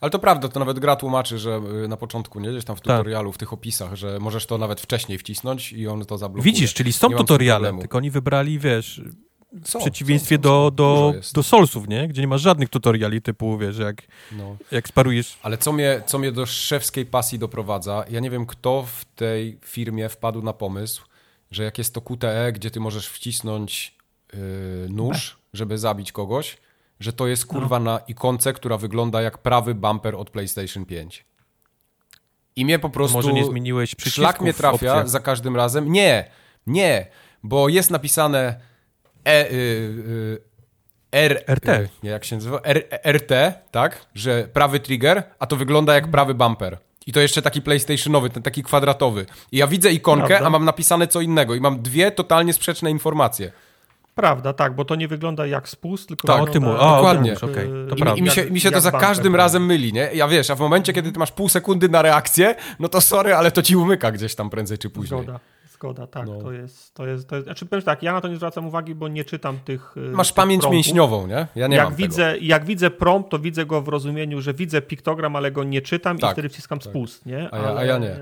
Ale 0.00 0.10
to 0.10 0.18
prawda, 0.18 0.48
to 0.48 0.60
nawet 0.60 0.78
gra 0.78 0.96
tłumaczy, 0.96 1.38
że 1.38 1.60
y, 1.84 1.88
na 1.88 1.96
początku, 1.96 2.40
nie? 2.40 2.50
Gdzieś 2.50 2.64
tam 2.64 2.76
w 2.76 2.80
Tak. 2.80 2.96
tutorialu, 2.98 3.32
w 3.32 3.38
tych 3.38 3.52
opisach, 3.52 3.94
że 3.94 4.18
możesz 4.20 4.46
to 4.46 4.58
nawet 4.58 4.80
wcześniej 4.80 5.18
wcisnąć 5.18 5.72
i 5.72 5.88
on 5.88 6.04
to 6.04 6.18
zablokuje. 6.18 6.52
Widzisz, 6.52 6.74
czyli 6.74 6.92
są 6.92 7.10
tutoriale, 7.10 7.78
tylko 7.78 7.98
oni 7.98 8.10
wybrali, 8.10 8.58
wiesz, 8.58 9.00
Są, 9.64 9.78
w 9.78 9.82
przeciwieństwie 9.82 10.36
są, 10.36 10.42
są, 10.42 10.48
do, 10.48 10.70
do, 10.70 11.14
do 11.34 11.42
Soulsów, 11.42 11.88
nie? 11.88 12.08
Gdzie 12.08 12.20
nie 12.20 12.28
ma 12.28 12.38
żadnych 12.38 12.68
tutoriali 12.68 13.22
typu, 13.22 13.58
wiesz, 13.58 13.78
jak, 13.78 14.02
No. 14.32 14.56
jak 14.70 14.88
sparujesz... 14.88 15.38
Ale 15.42 15.58
co 15.58 15.72
mnie, 15.72 16.02
co 16.06 16.18
mnie 16.18 16.32
do 16.32 16.46
szewskiej 16.46 17.06
pasji 17.06 17.38
doprowadza, 17.38 18.04
ja 18.10 18.20
nie 18.20 18.30
wiem, 18.30 18.46
kto 18.46 18.82
w 18.82 19.04
tej 19.04 19.58
firmie 19.64 20.08
wpadł 20.08 20.42
na 20.42 20.52
pomysł, 20.52 21.02
że 21.50 21.64
jak 21.64 21.78
jest 21.78 21.94
to 21.94 22.00
QTE, 22.00 22.52
gdzie 22.52 22.70
ty 22.70 22.80
możesz 22.80 23.08
wcisnąć 23.08 23.94
yy, 24.32 24.38
nóż, 24.88 25.38
żeby 25.52 25.78
zabić 25.78 26.12
kogoś, 26.12 26.56
że 27.00 27.12
to 27.12 27.26
jest 27.26 27.46
kurwa 27.46 27.78
na 27.78 27.98
ikonce, 27.98 28.52
która 28.52 28.76
wygląda 28.76 29.22
jak 29.22 29.38
prawy 29.38 29.74
bumper 29.74 30.14
od 30.14 30.30
PlayStation 30.30 30.84
5. 30.84 31.24
I 32.56 32.64
mnie 32.64 32.78
po 32.78 32.90
prostu... 32.90 33.16
Może 33.16 33.32
nie 33.32 33.44
zmieniłeś 33.44 33.94
przycisków 33.94 34.22
Szlak 34.22 34.40
mnie 34.40 34.54
trafia 34.54 35.06
za 35.06 35.20
każdym 35.20 35.56
razem. 35.56 35.92
Nie, 35.92 36.30
nie, 36.66 37.06
bo 37.42 37.68
jest 37.68 37.90
napisane 37.90 38.60
e, 39.26 39.50
y, 39.50 39.54
y, 39.54 40.40
R, 41.12 41.44
RT. 41.48 41.68
y, 41.68 41.88
nie, 42.02 42.10
jak 42.10 42.24
się 42.24 42.36
nazywa? 42.36 42.60
R, 42.64 42.82
RT, 43.12 43.32
tak? 43.70 44.06
Że 44.14 44.48
prawy 44.52 44.80
trigger, 44.80 45.22
a 45.38 45.46
to 45.46 45.56
wygląda 45.56 45.94
jak 45.94 46.08
prawy 46.10 46.34
bumper. 46.34 46.78
I 47.06 47.12
to 47.12 47.20
jeszcze 47.20 47.42
taki 47.42 47.62
PlayStationowy, 47.62 48.30
ten 48.30 48.42
taki 48.42 48.62
kwadratowy. 48.62 49.26
I 49.52 49.56
ja 49.56 49.66
widzę 49.66 49.92
ikonkę, 49.92 50.26
Prawda. 50.26 50.46
a 50.46 50.50
mam 50.50 50.64
napisane 50.64 51.06
co 51.06 51.20
innego. 51.20 51.54
I 51.54 51.60
mam 51.60 51.82
dwie 51.82 52.10
totalnie 52.10 52.52
sprzeczne 52.52 52.90
informacje. 52.90 53.52
Prawda, 54.14 54.52
tak, 54.52 54.74
bo 54.74 54.84
to 54.84 54.94
nie 54.94 55.08
wygląda 55.08 55.46
jak 55.46 55.68
spust, 55.68 56.08
tylko 56.08 56.28
Tak, 56.28 56.44
wygląda 56.44 56.78
a, 56.80 56.96
dokładnie. 56.96 57.30
jak, 57.30 57.42
e, 57.42 57.46
to 57.88 57.96
I, 57.96 57.98
prawda. 57.98 58.14
i 58.14 58.22
mi 58.22 58.30
się, 58.30 58.50
mi 58.50 58.60
się 58.60 58.70
to 58.70 58.80
za 58.80 58.90
każdym 58.92 59.32
tak. 59.32 59.38
razem 59.38 59.66
myli, 59.66 59.92
nie? 59.92 60.10
Ja 60.14 60.28
wiesz, 60.28 60.50
a 60.50 60.54
w 60.54 60.60
momencie, 60.60 60.92
kiedy 60.92 61.12
ty 61.12 61.18
masz 61.18 61.32
pół 61.32 61.48
sekundy 61.48 61.88
na 61.88 62.02
reakcję, 62.02 62.54
no 62.78 62.88
to 62.88 63.00
sorry, 63.00 63.34
ale 63.34 63.50
to 63.50 63.62
ci 63.62 63.76
umyka 63.76 64.12
gdzieś 64.12 64.34
tam 64.34 64.50
prędzej 64.50 64.78
czy 64.78 64.90
później. 64.90 65.22
Zgoda, 65.22 65.40
zgoda, 65.76 66.06
tak, 66.06 66.26
No. 66.26 66.38
to 66.40 66.52
jest, 66.52 66.94
to 66.94 67.06
jest, 67.06 67.28
to 67.28 67.34
jest, 67.36 67.46
znaczy 67.46 67.66
powiem 67.66 67.82
tak, 67.84 68.02
ja 68.02 68.12
na 68.12 68.20
to 68.20 68.28
nie 68.28 68.36
zwracam 68.36 68.66
uwagi, 68.66 68.94
bo 68.94 69.08
nie 69.08 69.24
czytam 69.24 69.58
tych 69.64 69.94
e, 69.96 70.00
Masz 70.00 70.28
tych 70.28 70.34
pamięć 70.36 70.60
promptów. 70.60 70.74
mięśniową, 70.86 71.26
nie? 71.26 71.46
Ja 71.56 71.66
nie 71.66 71.76
jak 71.76 71.86
mam 71.86 71.94
widzę, 71.94 72.38
jak 72.40 72.64
widzę 72.64 72.90
prompt, 72.90 73.30
to 73.30 73.38
widzę 73.38 73.66
go 73.66 73.82
w 73.82 73.88
rozumieniu, 73.88 74.40
że 74.40 74.54
widzę 74.54 74.82
piktogram, 74.82 75.36
ale 75.36 75.52
go 75.52 75.64
nie 75.64 75.80
czytam 75.82 76.18
Tak, 76.18 76.30
i 76.30 76.32
wtedy 76.32 76.48
wciskam 76.48 76.82
spust, 76.82 77.26
nie? 77.26 77.48
A 77.52 77.56
ja- 77.58 77.64
a 77.64 77.70
ale, 77.70 77.86
ja 77.86 77.98
nie. 77.98 78.16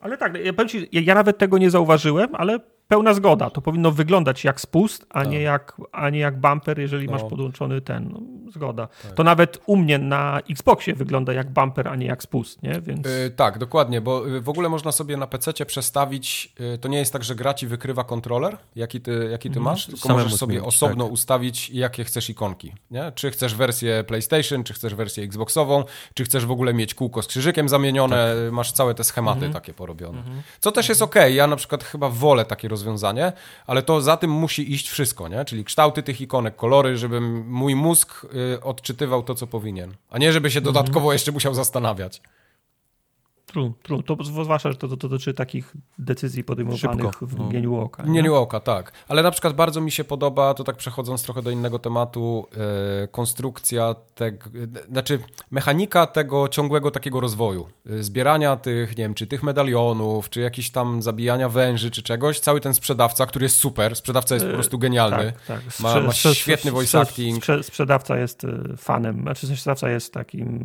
Ale 0.00 0.16
tak, 0.16 0.44
ja 0.44 0.52
powiem 0.52 0.68
ci, 0.68 0.88
ja 0.92 1.14
nawet 1.14 1.38
tego 1.38 1.58
nie 1.58 1.70
zauważyłem, 1.70 2.34
ale 2.34 2.58
pełna 2.90 3.14
zgoda. 3.14 3.50
To 3.50 3.60
powinno 3.60 3.92
wyglądać 3.92 4.44
jak 4.44 4.60
spust, 4.60 5.06
a, 5.10 5.24
nie, 5.24 5.30
tak. 5.30 5.42
jak, 5.42 5.76
a 5.92 6.10
nie 6.10 6.18
jak 6.18 6.40
bumper, 6.40 6.78
jeżeli 6.78 7.06
no. 7.06 7.12
masz 7.12 7.22
podłączony 7.22 7.80
ten. 7.80 8.10
No, 8.12 8.20
zgoda. 8.52 8.88
Tak. 9.02 9.12
To 9.12 9.24
nawet 9.24 9.60
u 9.66 9.76
mnie 9.76 9.98
na 9.98 10.40
Xboxie 10.50 10.94
wygląda 10.94 11.32
jak 11.32 11.50
bumper, 11.50 11.88
a 11.88 11.96
nie 11.96 12.06
jak 12.06 12.22
spust, 12.22 12.62
nie? 12.62 12.80
Więc... 12.80 13.06
Yy, 13.06 13.30
tak, 13.36 13.58
dokładnie, 13.58 14.00
bo 14.00 14.28
y, 14.28 14.40
w 14.40 14.48
ogóle 14.48 14.68
można 14.68 14.92
sobie 14.92 15.16
na 15.16 15.26
PC 15.26 15.52
przestawić, 15.66 16.52
yy, 16.58 16.78
to 16.78 16.88
nie 16.88 16.98
jest 16.98 17.12
tak, 17.12 17.24
że 17.24 17.34
gra 17.34 17.54
ci 17.54 17.66
wykrywa 17.66 18.04
kontroler, 18.04 18.56
jaki 18.76 19.00
ty, 19.00 19.28
jaki 19.30 19.50
ty 19.50 19.58
mm. 19.58 19.64
masz, 19.64 19.86
tylko 19.86 20.00
Samemu 20.00 20.18
możesz 20.18 20.38
sobie 20.38 20.52
zmienić, 20.52 20.68
osobno 20.68 21.04
tak. 21.04 21.12
ustawić, 21.12 21.70
jakie 21.70 22.04
chcesz 22.04 22.30
ikonki. 22.30 22.72
Nie? 22.90 23.12
Czy 23.14 23.30
chcesz 23.30 23.54
wersję 23.54 24.04
PlayStation, 24.04 24.64
czy 24.64 24.74
chcesz 24.74 24.94
wersję 24.94 25.24
Xboxową, 25.24 25.84
czy 26.14 26.24
chcesz 26.24 26.46
w 26.46 26.50
ogóle 26.50 26.74
mieć 26.74 26.94
kółko 26.94 27.22
z 27.22 27.26
krzyżykiem 27.26 27.68
zamienione, 27.68 28.34
tak. 28.44 28.52
masz 28.52 28.72
całe 28.72 28.94
te 28.94 29.04
schematy 29.04 29.38
mm 29.38 29.50
-hmm. 29.50 29.54
takie 29.54 29.74
porobione. 29.74 30.20
Mm 30.20 30.32
-hmm. 30.32 30.42
Co 30.60 30.72
też 30.72 30.88
jest 30.88 31.02
ok, 31.02 31.14
ja 31.30 31.46
na 31.46 31.56
przykład 31.56 31.84
chyba 31.84 32.08
wolę 32.08 32.44
takie 32.44 32.68
rozwiązanie, 32.80 33.32
ale 33.66 33.82
to 33.82 34.00
za 34.00 34.16
tym 34.16 34.30
musi 34.30 34.72
iść 34.72 34.90
wszystko, 34.90 35.28
nie? 35.28 35.44
czyli 35.44 35.64
kształty 35.64 36.02
tych 36.02 36.20
ikonek, 36.20 36.56
kolory, 36.56 36.96
żeby 36.96 37.20
mój 37.20 37.74
mózg 37.74 38.26
y, 38.54 38.62
odczytywał 38.62 39.22
to, 39.22 39.34
co 39.34 39.46
powinien, 39.46 39.94
a 40.10 40.18
nie 40.18 40.32
żeby 40.32 40.50
się 40.50 40.60
dodatkowo 40.60 41.12
jeszcze 41.12 41.32
musiał 41.32 41.54
zastanawiać. 41.54 42.22
True, 43.52 43.72
true. 43.82 44.02
To 44.02 44.16
zwłaszcza, 44.24 44.70
że 44.70 44.76
to, 44.76 44.88
to, 44.88 44.96
to 44.96 45.08
dotyczy 45.08 45.34
takich 45.34 45.74
decyzji 45.98 46.44
podejmowanych 46.44 47.04
Szybko. 47.04 47.26
w 47.26 47.38
mgnieniu 47.38 47.70
no. 47.70 47.82
oka. 47.82 48.02
W 48.02 48.06
mgnieniu 48.06 48.34
oka, 48.34 48.60
tak. 48.60 48.92
Ale 49.08 49.22
na 49.22 49.30
przykład 49.30 49.54
bardzo 49.54 49.80
mi 49.80 49.90
się 49.90 50.04
podoba, 50.04 50.54
to 50.54 50.64
tak 50.64 50.76
przechodząc 50.76 51.22
trochę 51.22 51.42
do 51.42 51.50
innego 51.50 51.78
tematu, 51.78 52.46
e, 53.04 53.08
konstrukcja 53.08 53.94
tego, 54.14 54.50
znaczy 54.90 55.18
mechanika 55.50 56.06
tego 56.06 56.48
ciągłego 56.48 56.90
takiego 56.90 57.20
rozwoju. 57.20 57.68
E, 57.90 58.02
zbierania 58.02 58.56
tych, 58.56 58.90
nie 58.90 59.04
wiem, 59.04 59.14
czy 59.14 59.26
tych 59.26 59.42
medalionów, 59.42 60.30
czy 60.30 60.40
jakiś 60.40 60.70
tam 60.70 61.02
zabijania 61.02 61.48
węży, 61.48 61.90
czy 61.90 62.02
czegoś. 62.02 62.40
Cały 62.40 62.60
ten 62.60 62.74
sprzedawca, 62.74 63.26
który 63.26 63.44
jest 63.44 63.56
super, 63.56 63.96
sprzedawca 63.96 64.34
jest 64.34 64.46
po 64.46 64.52
prostu 64.52 64.78
genialny. 64.78 65.32
Tak, 65.46 65.60
tak. 65.62 65.80
Ma, 65.80 66.00
ma 66.00 66.12
świetny 66.12 66.70
voice 66.70 67.00
acting. 67.00 67.44
sprzedawca 67.62 68.18
jest 68.18 68.46
fanem, 68.76 69.22
znaczy 69.22 69.46
sprzedawca 69.46 69.90
jest 69.90 70.12
takim, 70.12 70.60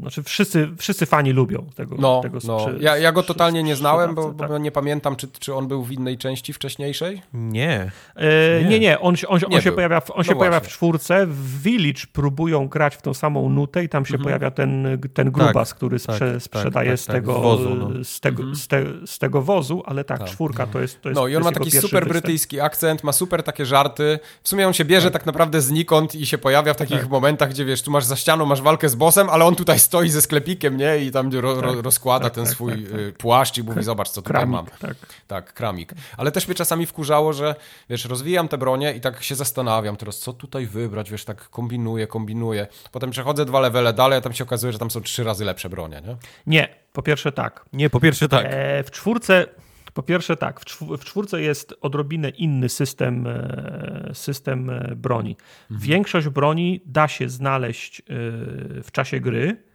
znaczy 0.00 0.22
wszyscy, 0.22 0.68
wszyscy 0.78 1.06
fani 1.06 1.32
lubią 1.32 1.66
tego, 1.78 1.96
no, 1.98 2.20
tego 2.20 2.38
no. 2.44 2.66
Ja, 2.80 2.96
ja 2.96 3.12
go 3.12 3.22
totalnie 3.22 3.62
nie 3.62 3.76
znałem, 3.76 4.14
bo, 4.14 4.32
bo 4.32 4.48
tak. 4.48 4.62
nie 4.62 4.72
pamiętam, 4.72 5.16
czy, 5.16 5.28
czy 5.38 5.54
on 5.54 5.68
był 5.68 5.84
w 5.84 5.92
innej 5.92 6.18
części 6.18 6.52
wcześniejszej? 6.52 7.22
Nie. 7.32 7.90
E, 8.16 8.62
nie. 8.62 8.68
nie, 8.68 8.78
nie, 8.78 9.00
on, 9.00 9.14
on, 9.28 9.40
on, 9.44 9.50
nie 9.50 9.62
się, 9.62 9.72
pojawia, 9.72 9.96
on 9.96 10.14
no 10.16 10.22
się 10.22 10.36
pojawia 10.36 10.60
w 10.60 10.68
czwórce, 10.68 11.26
w 11.26 11.62
Village 11.62 12.02
próbują 12.12 12.68
grać 12.68 12.96
w 12.96 13.02
tą 13.02 13.14
samą 13.14 13.48
nutę 13.48 13.84
i 13.84 13.88
tam 13.88 14.06
się 14.06 14.14
mhm. 14.14 14.24
pojawia 14.24 14.50
ten, 14.50 14.98
ten 15.14 15.30
grubas, 15.30 15.68
tak, 15.68 15.76
który 15.76 15.98
sprze, 15.98 16.18
tak, 16.18 16.32
tak 16.32 16.42
sprzedaje 16.42 16.90
tak, 16.90 17.00
z, 17.00 17.06
tego, 17.06 17.38
z, 17.38 17.42
wozu, 17.42 17.74
no. 17.74 18.04
z, 18.04 18.20
tego, 18.20 18.42
mhm. 18.42 18.56
z, 18.56 18.68
te, 18.68 18.84
z, 19.06 19.18
tego 19.18 19.42
wozu, 19.42 19.82
ale 19.86 20.04
tak, 20.04 20.18
tak. 20.18 20.28
czwórka 20.28 20.66
to 20.66 20.80
jest 20.80 21.02
to 21.02 21.08
jest, 21.08 21.20
No 21.20 21.28
i 21.28 21.36
on 21.36 21.42
ma 21.42 21.52
taki 21.52 21.70
super 21.70 22.08
brytyjski 22.08 22.60
akcent, 22.60 23.04
ma 23.04 23.12
super 23.12 23.42
takie 23.42 23.66
żarty. 23.66 24.18
W 24.42 24.48
sumie 24.48 24.66
on 24.66 24.72
się 24.72 24.84
bierze 24.84 25.10
tak, 25.10 25.26
naprawdę 25.26 25.60
znikąd 25.60 26.14
i 26.14 26.26
się 26.26 26.38
pojawia 26.38 26.74
w 26.74 26.76
takich 26.76 27.08
momentach, 27.08 27.50
gdzie 27.50 27.64
wiesz, 27.64 27.82
tu 27.82 27.90
masz 27.90 28.04
za 28.04 28.16
ścianą, 28.16 28.46
masz 28.46 28.62
walkę 28.62 28.88
z 28.88 28.94
bossem, 28.94 29.30
ale 29.30 29.44
on 29.44 29.54
tutaj 29.54 29.78
stoi 29.78 30.08
ze 30.08 30.22
sklepikiem, 30.22 30.76
nie? 30.76 30.98
I 30.98 31.10
tam 31.10 31.30
ro, 31.60 31.74
ro, 31.74 31.82
rozkłada 31.82 32.24
tak, 32.24 32.34
ten 32.34 32.44
tak, 32.44 32.52
swój 32.52 32.72
tak, 32.72 32.92
tak. 32.92 33.16
płaszcz 33.18 33.58
i 33.58 33.62
mówi, 33.62 33.82
zobacz, 33.82 34.08
co 34.08 34.22
tutaj 34.22 34.46
mam. 34.46 34.66
Tak. 34.66 34.96
tak, 35.26 35.52
kramik. 35.52 35.92
Ale 36.16 36.32
też 36.32 36.48
mnie 36.48 36.54
czasami 36.54 36.86
wkurzało, 36.86 37.32
że 37.32 37.54
wiesz, 37.90 38.04
rozwijam 38.04 38.48
te 38.48 38.58
bronie 38.58 38.94
i 38.94 39.00
tak 39.00 39.22
się 39.22 39.34
zastanawiam 39.34 39.96
teraz, 39.96 40.18
co 40.18 40.32
tutaj 40.32 40.66
wybrać, 40.66 41.10
wiesz, 41.10 41.24
tak 41.24 41.48
kombinuję, 41.50 42.06
kombinuję. 42.06 42.66
Potem 42.92 43.10
przechodzę 43.10 43.44
dwa 43.44 43.60
levele 43.60 43.92
dalej, 43.92 44.18
a 44.18 44.20
tam 44.20 44.32
się 44.32 44.44
okazuje, 44.44 44.72
że 44.72 44.78
tam 44.78 44.90
są 44.90 45.00
trzy 45.00 45.24
razy 45.24 45.44
lepsze 45.44 45.68
bronie, 45.68 46.02
nie? 46.06 46.16
Nie, 46.46 46.68
po 46.92 47.02
pierwsze 47.02 47.32
tak. 47.32 47.64
Nie, 47.72 47.90
po 47.90 48.00
pierwsze 48.00 48.28
tak. 48.28 48.46
E, 48.48 48.82
w 48.84 48.90
czwórce... 48.90 49.46
Po 49.94 50.02
pierwsze 50.02 50.36
tak, 50.36 50.60
w 50.98 51.04
czwórce 51.04 51.42
jest 51.42 51.74
odrobinę 51.80 52.28
inny 52.28 52.68
system, 52.68 53.26
e, 53.26 54.10
system 54.14 54.70
e, 54.70 54.94
broni. 54.96 55.36
Mhm. 55.70 55.88
Większość 55.88 56.28
broni 56.28 56.80
da 56.86 57.08
się 57.08 57.28
znaleźć 57.28 58.02
w 58.82 58.88
czasie 58.92 59.20
gry, 59.20 59.67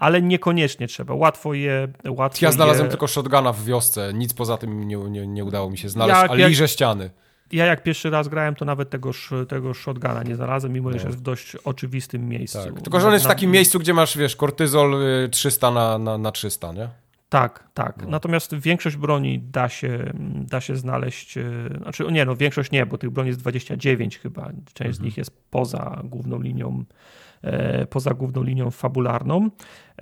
ale 0.00 0.22
niekoniecznie 0.22 0.86
trzeba. 0.86 1.14
Łatwo 1.14 1.54
je. 1.54 1.88
Łatwo 2.08 2.46
ja 2.46 2.52
znalazłem 2.52 2.86
je... 2.86 2.90
tylko 2.90 3.06
shotguna 3.06 3.52
w 3.52 3.64
wiosce, 3.64 4.12
nic 4.14 4.34
poza 4.34 4.56
tym 4.56 4.88
nie, 4.88 4.96
nie, 4.96 5.26
nie 5.26 5.44
udało 5.44 5.70
mi 5.70 5.78
się 5.78 5.88
znaleźć, 5.88 6.20
jak, 6.20 6.30
a 6.30 6.34
liże 6.34 6.64
jak... 6.64 6.70
ściany. 6.70 7.10
Ja 7.52 7.66
jak 7.66 7.82
pierwszy 7.82 8.10
raz 8.10 8.28
grałem, 8.28 8.54
to 8.54 8.64
nawet 8.64 8.90
tego, 8.90 9.10
tego 9.48 9.74
shotguna 9.74 10.22
nie 10.22 10.36
znalazłem, 10.36 10.72
mimo 10.72 10.90
no. 10.90 10.98
że 10.98 11.06
jest 11.06 11.18
w 11.18 11.20
dość 11.20 11.56
oczywistym 11.56 12.28
miejscu. 12.28 12.58
Tak. 12.64 12.82
Tylko, 12.82 13.00
że 13.00 13.06
on 13.06 13.12
jest 13.12 13.24
w 13.24 13.28
takim 13.28 13.50
miejscu, 13.50 13.78
gdzie 13.78 13.94
masz, 13.94 14.18
wiesz, 14.18 14.36
kortyzol 14.36 14.96
300 15.30 15.68
y, 15.68 15.72
na, 15.72 15.98
na, 15.98 16.18
na 16.18 16.32
300, 16.32 16.72
nie? 16.72 16.88
Tak, 17.28 17.64
tak. 17.74 18.02
No. 18.02 18.10
Natomiast 18.10 18.54
większość 18.54 18.96
broni 18.96 19.38
da 19.38 19.68
się, 19.68 20.12
da 20.34 20.60
się 20.60 20.76
znaleźć, 20.76 21.36
y, 21.36 21.44
znaczy 21.82 22.04
nie, 22.12 22.24
no 22.24 22.36
większość 22.36 22.70
nie, 22.70 22.86
bo 22.86 22.98
tych 22.98 23.10
broni 23.10 23.28
jest 23.28 23.40
29 23.40 24.18
chyba. 24.18 24.42
Część 24.44 24.80
mhm. 24.80 24.94
z 24.94 25.00
nich 25.00 25.16
jest 25.16 25.30
poza 25.50 26.00
główną 26.04 26.40
linią 26.40 26.84
poza 27.90 28.14
główną 28.14 28.42
linią 28.42 28.70
fabularną. 28.70 29.50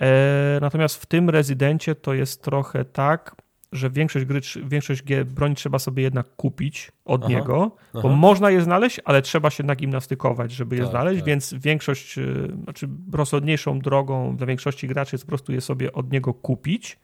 E, 0.01 0.59
natomiast 0.61 1.03
w 1.03 1.07
tym 1.07 1.31
rezydencie 1.31 1.95
to 1.95 2.15
jest 2.15 2.43
trochę 2.43 2.85
tak, 2.85 3.37
że 3.73 3.91
większość 3.91 4.25
gry, 4.25 4.41
większość 4.65 5.03
broni 5.27 5.55
trzeba 5.55 5.79
sobie 5.79 6.03
jednak 6.03 6.37
kupić 6.37 6.93
od 7.05 7.21
aha, 7.25 7.31
niego, 7.31 7.71
aha. 7.95 8.01
bo 8.03 8.09
można 8.09 8.51
je 8.51 8.63
znaleźć, 8.63 9.01
ale 9.05 9.23
trzeba 9.23 9.51
się 9.51 9.65
nagimnastykować, 9.65 10.53
żeby 10.53 10.77
je 10.77 10.83
tak, 10.83 10.91
znaleźć, 10.91 11.21
tak. 11.21 11.27
więc 11.27 11.55
większość, 11.55 12.19
e, 12.19 12.25
znaczy 12.65 12.89
rozsądniejszą 13.13 13.79
drogą 13.79 14.37
dla 14.37 14.47
większości 14.47 14.89
graczy 14.89 15.15
jest 15.15 15.25
po 15.25 15.29
prostu 15.29 15.53
je 15.53 15.61
sobie 15.61 15.93
od 15.93 16.13
niego 16.13 16.35
kupić, 16.35 16.99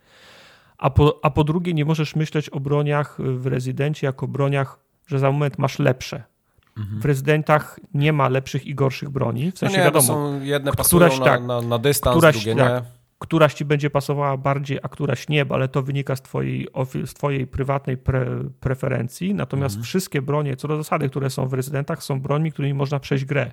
a 0.79 0.91
po, 0.91 1.21
a 1.23 1.31
po 1.31 1.45
drugie 1.45 1.75
nie 1.75 1.85
możesz 1.85 2.17
myśleć 2.17 2.51
o 2.51 2.61
broniach 2.61 3.19
w 3.19 3.47
rezydencie 3.47 4.07
jako 4.07 4.29
broniach, 4.29 4.79
że 5.07 5.19
za 5.19 5.33
moment 5.33 5.59
masz 5.59 5.79
lepsze, 5.79 6.23
Mhm. 6.77 7.01
W 7.01 7.05
rezydentach 7.05 7.81
nie 7.95 8.13
ma 8.13 8.29
lepszych 8.29 8.67
i 8.67 8.75
gorszych 8.75 9.11
broni. 9.11 9.53
W 9.53 9.59
sensie 9.59 9.77
no 9.77 9.79
nie, 9.79 9.85
wiadomo, 9.85 10.07
są 10.07 10.41
jedne 10.41 10.73
pasują 10.73 11.19
na, 11.19 11.25
tak, 11.25 11.43
na, 11.43 11.61
na 11.61 11.79
dystans, 11.79 12.17
któraś, 12.17 12.35
drugie 12.35 12.57
tak, 12.57 12.85
nie. 12.85 12.91
któraś 13.19 13.55
ci 13.55 13.65
będzie 13.65 13.91
pasowała 13.91 14.37
bardziej, 14.37 14.79
a 14.83 14.89
któraś 14.89 15.29
nie, 15.29 15.47
ale 15.51 15.69
to 15.69 15.83
wynika 15.83 16.17
z 16.17 16.23
twojej, 16.23 16.69
z 17.05 17.15
twojej 17.15 17.47
prywatnej 17.47 17.97
pre, 17.97 18.27
preferencji. 18.61 19.35
Natomiast 19.35 19.75
mhm. 19.75 19.85
wszystkie 19.85 20.23
bronie, 20.23 20.57
co 20.57 20.69
do 20.69 20.77
zasady, 20.77 21.09
które 21.09 21.31
są 21.31 21.49
w 21.49 21.55
rezydentach, 21.55 22.03
są 22.03 22.21
brońmi, 22.21 22.53
którymi 22.53 22.75
można 22.75 23.01
przejść 23.01 23.25
grę. 23.25 23.53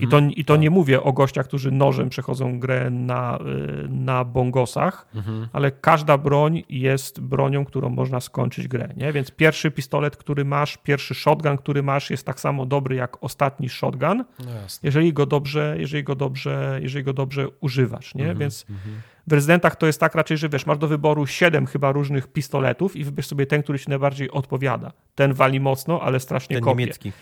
I 0.00 0.08
to, 0.08 0.18
i 0.18 0.44
to 0.44 0.54
tak. 0.54 0.62
nie 0.62 0.70
mówię 0.70 1.02
o 1.02 1.12
gościach, 1.12 1.46
którzy 1.46 1.70
nożem 1.70 2.08
przechodzą 2.08 2.60
grę 2.60 2.90
na, 2.90 3.38
y, 3.84 3.88
na 3.88 4.24
bongosach, 4.24 5.06
mhm. 5.14 5.48
ale 5.52 5.70
każda 5.70 6.18
broń 6.18 6.62
jest 6.68 7.20
bronią, 7.20 7.64
którą 7.64 7.88
można 7.88 8.20
skończyć 8.20 8.68
grę. 8.68 8.88
Nie? 8.96 9.12
Więc 9.12 9.30
pierwszy 9.30 9.70
pistolet, 9.70 10.16
który 10.16 10.44
masz, 10.44 10.76
pierwszy 10.76 11.14
shotgun, 11.14 11.56
który 11.56 11.82
masz, 11.82 12.10
jest 12.10 12.26
tak 12.26 12.40
samo 12.40 12.66
dobry 12.66 12.96
jak 12.96 13.24
ostatni 13.24 13.68
shotgun, 13.68 14.24
no 14.38 14.44
jeżeli 14.82 15.12
go 15.12 15.26
dobrze, 15.26 15.76
jeżeli 15.78 16.04
go 16.04 16.14
dobrze, 16.14 16.78
jeżeli 16.82 17.04
go 17.04 17.12
dobrze 17.12 17.48
używasz. 17.60 18.14
Nie? 18.14 18.22
Mhm. 18.22 18.38
Więc 18.38 18.66
mhm. 18.70 19.00
w 19.26 19.32
rezydentach 19.32 19.76
to 19.76 19.86
jest 19.86 20.00
tak 20.00 20.14
raczej, 20.14 20.36
że 20.36 20.48
wiesz, 20.48 20.66
masz 20.66 20.78
do 20.78 20.88
wyboru 20.88 21.26
siedem 21.26 21.66
chyba 21.66 21.92
różnych 21.92 22.32
pistoletów 22.32 22.96
i 22.96 23.04
wybierz 23.04 23.26
sobie 23.26 23.46
ten, 23.46 23.62
który 23.62 23.78
ci 23.78 23.88
najbardziej 23.88 24.30
odpowiada. 24.30 24.92
Ten 25.14 25.32
wali 25.34 25.60
mocno, 25.60 26.00
ale 26.02 26.20
strasznie 26.20 26.56
ten 26.56 26.64
kopie. 26.64 26.78
Niemiecki. 26.78 27.12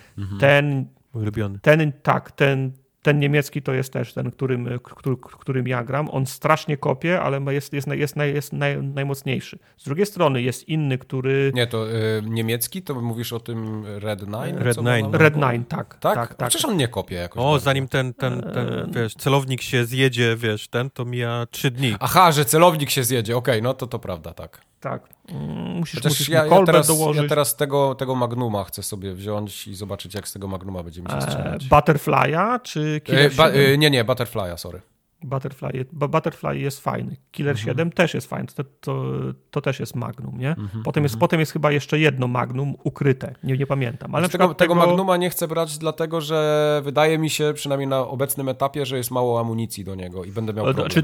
Ten 0.41 0.87
Ulubiony. 1.15 1.59
Ten, 1.63 1.93
tak, 2.03 2.33
ten, 2.33 2.73
ten 3.07 3.19
niemiecki 3.19 3.63
to 3.63 3.73
jest 3.73 3.93
też 3.93 4.13
ten, 4.13 4.31
którym, 4.31 4.69
który, 4.83 5.17
którym 5.17 5.69
ja 5.69 5.85
gram. 5.85 6.11
On 6.11 6.27
strasznie 6.27 6.77
kopie, 6.77 7.21
ale 7.21 7.41
jest, 7.53 7.73
jest, 7.73 7.89
jest, 7.89 8.17
jest 8.17 8.53
naj, 8.53 8.83
najmocniejszy. 8.83 9.59
Z 9.77 9.85
drugiej 9.85 10.07
strony 10.07 10.43
jest 10.43 10.69
inny, 10.69 10.99
który... 10.99 11.53
Nie, 11.55 11.67
to 11.67 11.91
y, 11.91 12.23
niemiecki, 12.25 12.83
to 12.83 12.95
mówisz 12.95 13.33
o 13.33 13.41
tym 13.41 13.85
Red 13.87 14.23
Nine? 14.23 14.59
Red 14.59 14.77
Nine. 14.77 15.13
Red 15.13 15.37
Nine, 15.37 15.65
tak. 15.65 15.99
Tak? 15.99 16.15
tak, 16.15 16.35
tak. 16.35 16.49
Przecież 16.49 16.65
on 16.65 16.77
nie 16.77 16.89
kopie 16.89 17.17
jakoś. 17.17 17.43
O, 17.43 17.59
zanim 17.59 17.89
ten, 17.89 18.15
ten, 18.15 18.41
ten, 18.41 18.69
e, 18.69 18.87
wiesz, 18.91 19.15
celownik 19.15 19.63
się 19.63 19.85
zjedzie, 19.85 20.37
wiesz, 20.37 20.69
ten, 20.69 20.91
to 20.91 21.05
mija 21.05 21.47
trzy 21.51 21.71
dni. 21.71 21.95
Aha, 22.01 22.33
że 22.33 22.45
celownik 22.45 22.91
się 22.91 23.05
zjedzie, 23.05 23.37
okej, 23.37 23.55
okay, 23.55 23.63
no 23.63 23.75
to 23.75 23.87
to 23.87 23.99
prawda, 23.99 24.33
tak. 24.33 24.61
Tak. 24.91 25.09
Mm, 25.29 25.79
musisz, 25.79 26.05
musisz 26.05 26.29
ja, 26.29 26.47
ja, 26.47 26.65
teraz, 26.67 26.87
dołożyć. 26.87 27.23
Ja 27.23 27.29
teraz 27.29 27.57
tego, 27.57 27.95
tego 27.95 28.15
Magnuma 28.15 28.65
chcę 28.65 28.83
sobie 28.83 29.15
wziąć 29.15 29.67
i 29.67 29.75
zobaczyć, 29.75 30.15
jak 30.15 30.29
z 30.29 30.33
tego 30.33 30.49
Magnuma 30.49 30.83
będzie 30.83 31.03
mi 31.03 31.11
się 31.11 31.17
e, 31.17 31.23
strzelać. 31.23 31.69
Butterfly'a 31.69 32.61
czy 32.63 33.01
e, 33.09 33.31
ba, 33.31 33.49
e, 33.49 33.79
Nie, 33.79 33.91
nie, 33.91 34.05
Butterfly'a, 34.05 34.57
sorry. 34.57 34.81
Butterfly, 35.27 35.85
Butterfly 35.93 36.59
jest 36.59 36.81
fajny. 36.81 37.17
Killer 37.31 37.57
mhm. 37.57 37.67
7 37.67 37.93
też 37.93 38.15
jest 38.15 38.27
fajny. 38.27 38.47
To, 38.47 38.65
to, 38.65 39.05
to, 39.51 39.61
też 39.61 39.81
jest 39.81 39.97
Magnum, 39.97 40.39
nie? 40.39 40.49
Mhm, 40.49 40.83
potem, 40.85 41.03
jest, 41.03 41.15
mhm. 41.15 41.21
potem 41.21 41.41
jest 41.41 41.53
chyba 41.53 41.73
jeszcze 41.73 41.99
jedno 41.99 42.29
Magnum 42.29 42.75
ukryte. 42.85 43.35
Nie, 43.43 43.59
nie 43.59 43.67
pamiętam. 43.67 44.15
Ale 44.15 44.29
tego, 44.29 44.55
tego 44.55 44.75
Magnuma 44.75 45.17
nie 45.17 45.31
chcę 45.31 45.49
brać, 45.49 45.79
dlatego 45.79 46.21
że 46.21 46.81
wydaje 46.85 47.19
mi 47.19 47.31
się, 47.31 47.53
przynajmniej 47.55 47.89
na 47.89 48.01
obecnym 48.01 48.49
etapie, 48.49 48.87
że 48.87 48.97
jest 48.97 49.11
mało 49.11 49.41
amunicji 49.41 49.85
do 49.85 49.95
niego 49.95 50.25
i 50.25 50.31
będę 50.31 50.53
miał 50.53 50.65
problem. 50.65 50.89
Czy 50.89 51.03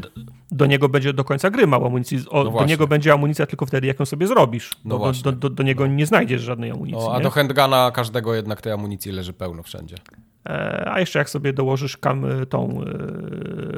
do 0.50 0.66
niego 0.66 0.88
będzie 0.88 1.12
do 1.12 1.24
końca 1.24 1.50
gry 1.50 1.66
mało 1.66 1.86
amunicji? 1.86 2.18
O, 2.30 2.44
no 2.44 2.50
do 2.50 2.64
niego 2.64 2.86
będzie 2.86 3.12
amunicja 3.12 3.46
tylko 3.46 3.66
wtedy, 3.66 3.86
jak 3.86 4.00
ją 4.00 4.06
sobie 4.06 4.26
zrobisz. 4.26 4.70
No 4.84 4.98
do, 4.98 5.12
do, 5.12 5.32
do, 5.32 5.50
do, 5.50 5.62
niego 5.62 5.86
no. 5.86 5.94
nie 5.94 6.06
znajdziesz 6.06 6.42
żadnej 6.42 6.70
amunicji. 6.70 7.00
No, 7.06 7.14
a 7.14 7.16
nie? 7.18 7.22
do 7.22 7.30
handguna 7.30 7.90
każdego 7.90 8.34
jednak 8.34 8.60
tej 8.60 8.72
amunicji 8.72 9.12
leży 9.12 9.32
pełno 9.32 9.62
wszędzie. 9.62 9.96
E, 10.46 10.92
a 10.92 11.00
jeszcze 11.00 11.18
jak 11.18 11.30
sobie 11.30 11.52
dołożysz 11.52 11.96
kam, 11.96 12.26
tą, 12.48 12.80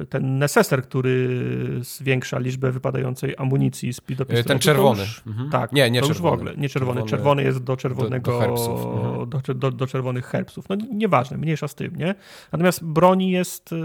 e, 0.03 0.07
ten 0.07 0.39
neseser, 0.39 0.83
który 0.83 1.41
zwiększa 1.81 2.39
liczbę 2.39 2.73
wypadającej 2.73 3.35
amunicji 3.39 3.93
z 3.93 3.97
do 3.97 4.03
pistoletu, 4.03 4.49
Ten 4.49 4.59
czerwony. 4.59 5.03
Już, 5.03 5.23
mhm. 5.27 5.51
Tak, 5.51 5.73
nie, 5.73 5.91
nie 5.91 6.01
to 6.01 6.07
czerwony. 6.07 6.31
już 6.31 6.39
w 6.39 6.41
ogóle. 6.41 6.63
Nie 6.63 6.69
czerwony. 6.69 6.95
Czerwony, 6.95 7.11
czerwony 7.11 7.43
jest 7.43 7.65
do 7.65 7.77
czerwonego, 7.77 8.33
do, 8.33 8.39
do, 8.39 8.45
herbsów. 8.45 8.87
Mhm. 8.87 9.29
Do, 9.29 9.55
do, 9.55 9.71
do, 9.71 9.87
czerwonych 9.87 10.27
herbsów. 10.27 10.69
No 10.69 10.77
nieważne, 10.93 11.39
mniejsza 11.39 11.69
z 11.69 11.75
tym, 11.75 11.97
nie? 11.97 12.15
Natomiast 12.53 12.85
broni 12.85 13.31
jest, 13.31 13.73
e, 13.73 13.77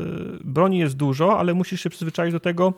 broni 0.43 0.77
jest 0.79 0.95
dużo, 0.95 1.39
ale 1.39 1.53
musisz 1.53 1.81
się 1.81 1.89
przyzwyczaić 1.89 2.33
do 2.33 2.39
tego, 2.39 2.73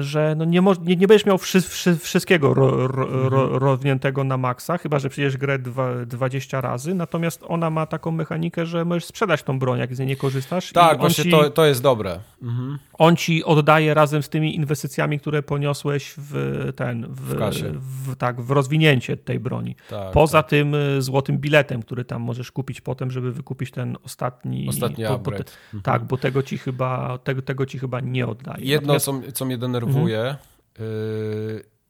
że 0.00 0.34
no 0.36 0.44
nie, 0.44 0.60
nie, 0.82 0.96
nie 0.96 1.06
będziesz 1.06 1.26
miał 1.26 1.38
wszy, 1.38 1.60
wszy, 1.60 1.96
wszystkiego 1.96 2.54
ro, 2.54 2.86
ro, 2.86 3.04
mhm. 3.04 3.26
ro, 3.26 3.58
rozwiniętego 3.58 4.24
na 4.24 4.36
maksa, 4.36 4.78
chyba 4.78 4.98
że 4.98 5.08
przejdziesz 5.08 5.36
grę 5.36 5.58
dwa, 5.58 6.04
20 6.06 6.60
razy, 6.60 6.94
natomiast 6.94 7.44
ona 7.48 7.70
ma 7.70 7.86
taką 7.86 8.10
mechanikę, 8.10 8.66
że 8.66 8.84
możesz 8.84 9.04
sprzedać 9.04 9.42
tą 9.42 9.58
broń, 9.58 9.78
jak 9.78 9.94
z 9.94 9.98
niej 9.98 10.08
nie 10.08 10.16
korzystasz. 10.16 10.72
Tak, 10.72 10.98
właśnie 10.98 11.24
ci, 11.24 11.30
to, 11.30 11.50
to 11.50 11.64
jest 11.64 11.82
dobre. 11.82 12.20
Mhm. 12.42 12.78
On 12.92 13.16
ci 13.16 13.44
oddaje 13.44 13.94
razem 13.94 14.22
z 14.22 14.28
tymi 14.28 14.56
inwestycjami, 14.56 15.20
które 15.20 15.42
poniosłeś 15.42 16.14
w 16.16 16.72
ten, 16.76 17.06
w, 17.10 17.34
w, 17.34 18.12
w 18.12 18.16
tak, 18.16 18.40
w 18.40 18.50
rozwinięcie 18.50 19.16
tej 19.16 19.40
broni. 19.40 19.76
Tak, 19.90 20.12
Poza 20.12 20.42
tak. 20.42 20.50
tym 20.50 20.74
y, 20.74 21.02
złotym 21.02 21.38
biletem, 21.38 21.82
który 21.82 22.04
tam 22.04 22.22
możesz 22.22 22.52
kupić 22.52 22.80
potem, 22.80 23.10
żeby 23.10 23.32
wykupić 23.32 23.70
ten 23.70 23.96
ostatni... 24.04 24.68
Ostatni 24.68 25.04
po, 25.04 25.14
upgrade. 25.14 25.50
Po 25.50 25.76
mhm. 25.76 25.82
Tak, 25.82 26.04
bo 26.04 26.16
tego 26.16 26.42
ci 26.42 26.58
chyba, 26.58 27.18
tego, 27.18 27.42
tego 27.42 27.66
ci 27.66 27.78
chyba 27.78 28.00
nie 28.00 28.26
oddaje. 28.26 28.64
Jedno, 28.64 28.92
Natomiast... 28.94 29.26
co, 29.26 29.32
co 29.32 29.44
mnie 29.44 29.58
denerwuje, 29.72 30.20
mhm. 30.20 30.38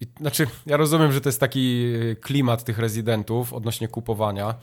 yy, 0.01 0.07
znaczy 0.21 0.47
ja 0.67 0.77
rozumiem, 0.77 1.13
że 1.13 1.21
to 1.21 1.29
jest 1.29 1.41
taki 1.41 1.93
klimat 2.21 2.65
tych 2.65 2.79
rezydentów 2.79 3.53
odnośnie 3.53 3.89
kupowania, 3.89 4.55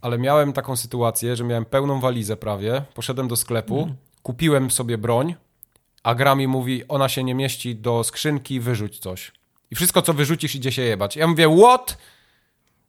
ale 0.00 0.18
miałem 0.18 0.52
taką 0.52 0.76
sytuację, 0.76 1.36
że 1.36 1.44
miałem 1.44 1.64
pełną 1.64 2.00
walizę 2.00 2.36
prawie, 2.36 2.82
poszedłem 2.94 3.28
do 3.28 3.36
sklepu, 3.36 3.78
mhm. 3.78 3.96
kupiłem 4.22 4.70
sobie 4.70 4.98
broń, 4.98 5.34
a 6.02 6.14
gra 6.14 6.34
mi 6.34 6.48
mówi, 6.48 6.88
ona 6.88 7.08
się 7.08 7.24
nie 7.24 7.34
mieści 7.34 7.76
do 7.76 8.04
skrzynki, 8.04 8.60
wyrzuć 8.60 8.98
coś. 8.98 9.32
I 9.70 9.74
wszystko, 9.74 10.02
co 10.02 10.14
wyrzucisz, 10.14 10.54
idzie 10.54 10.72
się 10.72 10.82
jebać. 10.82 11.16
Ja 11.16 11.26
mówię, 11.26 11.56
what? 11.58 11.98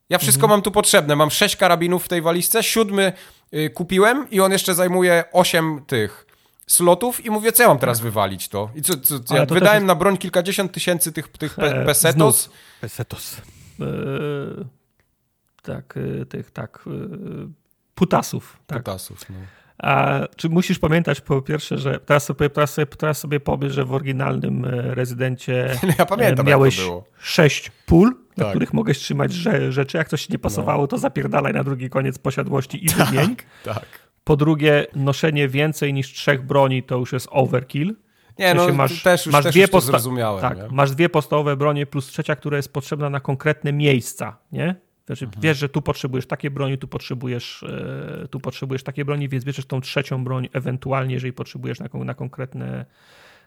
Ja 0.10 0.18
wszystko 0.18 0.46
mhm. 0.46 0.58
mam 0.58 0.62
tu 0.62 0.72
potrzebne. 0.72 1.16
Mam 1.16 1.32
sześć 1.32 1.56
karabinów 1.56 2.06
w 2.06 2.08
tej 2.08 2.22
walizce, 2.22 2.64
siódmy 2.64 3.14
y, 3.54 3.70
kupiłem 3.70 4.30
i 4.30 4.40
on 4.40 4.52
jeszcze 4.52 4.76
zajmuje 4.76 5.24
osiem 5.32 5.82
tych 5.88 6.26
slotów 6.72 7.26
i 7.26 7.30
mówię, 7.30 7.52
co 7.52 7.64
ja 7.64 7.70
mam 7.70 7.80
teraz 7.80 7.98
tak. 7.98 8.04
wywalić 8.04 8.48
to? 8.48 8.70
I 8.76 8.82
co, 8.82 8.98
co, 8.98 9.20
co 9.20 9.36
ja 9.36 9.46
to 9.46 9.54
wydałem 9.54 9.84
jest... 9.84 9.88
na 9.88 9.96
broń 9.96 10.18
kilkadziesiąt 10.18 10.72
tysięcy 10.72 11.12
tych, 11.12 11.28
tych 11.28 11.56
pe 11.56 11.86
pesetos. 11.86 12.50
Pesetos. 12.82 13.42
Yy, 13.80 14.66
tak, 15.62 15.94
yy, 15.96 16.26
tych, 16.26 16.52
tak, 16.52 16.80
yy, 16.86 17.48
putasów. 17.96 18.60
Tak. 18.68 18.78
Putasów, 18.78 19.30
no. 19.30 19.36
A 19.78 20.20
czy 20.36 20.50
musisz 20.50 20.80
pamiętać 20.80 21.22
po 21.22 21.42
pierwsze, 21.42 21.78
że 21.78 22.00
teraz 22.00 22.26
sobie, 22.26 22.50
teraz 22.50 22.74
sobie, 22.74 22.86
teraz 22.86 23.18
sobie 23.18 23.40
powiesz, 23.40 23.74
że 23.74 23.86
w 23.86 23.94
oryginalnym 23.94 24.66
e, 24.66 24.96
rezydencie 24.96 25.76
ja 26.00 26.06
pamiętam, 26.06 26.46
miałeś 26.46 26.82
sześć 27.20 27.72
pól, 27.86 28.16
tak. 28.30 28.38
na 28.38 28.50
których 28.50 28.74
mogłeś 28.74 28.98
trzymać 28.98 29.34
rzeczy. 29.70 29.98
Jak 29.98 30.10
coś 30.10 30.30
nie 30.30 30.40
pasowało, 30.40 30.82
no. 30.82 30.88
to 30.88 30.98
zapierdalaj 30.98 31.54
na 31.54 31.64
drugi 31.64 31.90
koniec 31.90 32.18
posiadłości 32.18 32.86
i 32.86 32.90
tak, 32.90 33.10
wymień. 33.10 33.36
Tak. 33.64 33.86
Po 34.32 34.38
drugie, 34.38 34.88
noszenie 34.96 35.48
więcej 35.48 35.94
niż 35.94 36.14
trzech 36.14 36.46
broni 36.46 36.84
to 36.84 36.98
już 36.98 37.14
jest 37.14 37.28
overkill. 37.32 37.96
Nie, 38.40 38.54
no 38.54 38.74
masz, 38.74 39.04
też 39.04 39.26
już, 39.26 39.34
masz 39.34 39.44
też 39.44 39.54
dwie 39.54 39.68
już 39.74 39.84
zrozumiałem. 39.84 40.42
Tak, 40.42 40.58
nie? 40.58 40.68
masz 40.72 40.92
dwie 40.92 41.10
podstawowe 41.10 41.58
bronie 41.58 41.86
plus 41.86 42.08
trzecia, 42.08 42.36
która 42.36 42.58
jest 42.58 42.74
potrzebna 42.74 43.10
na 43.10 43.20
konkretne 43.20 43.74
miejsca, 43.74 44.38
nie? 44.52 44.76
Znaczy, 45.06 45.26
mhm. 45.26 45.42
Wiesz, 45.42 45.58
że 45.58 45.70
tu 45.70 45.82
potrzebujesz 45.82 46.28
takie 46.28 46.52
broni, 46.52 46.78
tu 46.78 46.88
potrzebujesz, 46.88 47.64
e, 48.24 48.28
tu 48.28 48.40
potrzebujesz 48.40 48.84
takie 48.84 49.06
broni, 49.06 49.30
więc 49.30 49.46
bierzesz 49.46 49.66
tą 49.66 49.82
trzecią 49.82 50.24
broń 50.24 50.50
ewentualnie, 50.54 51.14
jeżeli 51.14 51.34
potrzebujesz 51.34 51.80
na, 51.80 51.90
na 51.94 52.14
konkretne 52.14 52.86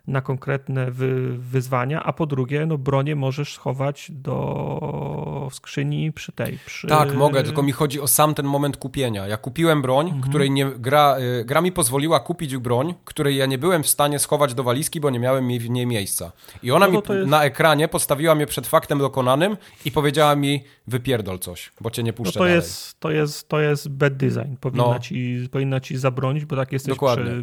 na 0.06 0.20
konkretne 0.20 0.90
wy, 0.90 1.38
wyzwania, 1.38 2.02
a 2.02 2.12
po 2.12 2.26
drugie, 2.26 2.66
no 2.66 2.78
bronię 2.78 3.16
możesz 3.16 3.54
schować 3.54 4.10
do 4.10 5.48
skrzyni 5.52 6.12
przy 6.12 6.32
tej. 6.32 6.58
Przy... 6.66 6.86
Tak, 6.86 7.14
mogę, 7.14 7.42
tylko 7.42 7.62
mi 7.62 7.72
chodzi 7.72 8.00
o 8.00 8.06
sam 8.06 8.34
ten 8.34 8.46
moment 8.46 8.76
kupienia. 8.76 9.26
Ja 9.26 9.36
kupiłem 9.36 9.82
broń, 9.82 10.06
mhm. 10.06 10.22
której 10.22 10.50
nie, 10.50 10.66
gra, 10.66 11.16
y, 11.40 11.44
gra 11.44 11.60
mi 11.60 11.72
pozwoliła 11.72 12.20
kupić 12.20 12.56
broń, 12.56 12.94
której 13.04 13.36
ja 13.36 13.46
nie 13.46 13.58
byłem 13.58 13.82
w 13.82 13.88
stanie 13.88 14.18
schować 14.18 14.54
do 14.54 14.62
walizki, 14.62 15.00
bo 15.00 15.10
nie 15.10 15.18
miałem 15.18 15.58
w 15.58 15.70
niej 15.70 15.86
miejsca. 15.86 16.32
I 16.62 16.70
ona 16.70 16.86
no, 16.86 16.92
mi 16.92 16.98
jest... 17.08 17.30
na 17.30 17.44
ekranie 17.44 17.88
postawiła 17.88 18.34
mnie 18.34 18.46
przed 18.46 18.66
faktem 18.66 18.98
dokonanym 18.98 19.56
i 19.84 19.92
powiedziała 19.92 20.36
mi 20.36 20.64
wypierdol 20.86 21.38
coś, 21.38 21.72
bo 21.80 21.90
cię 21.90 22.02
nie 22.02 22.10
no 22.10 22.16
puszczę 22.16 22.38
no 22.38 22.44
to 22.44 22.44
dalej. 22.44 22.54
Jest, 22.54 23.00
to, 23.00 23.10
jest, 23.10 23.48
to 23.48 23.60
jest 23.60 23.88
bad 23.88 24.16
design. 24.16 24.56
Powinna, 24.60 24.84
no. 24.84 24.98
ci, 24.98 25.48
powinna 25.52 25.80
ci 25.80 25.96
zabronić, 25.96 26.44
bo 26.44 26.56
tak 26.56 26.72
jesteś 26.72 26.98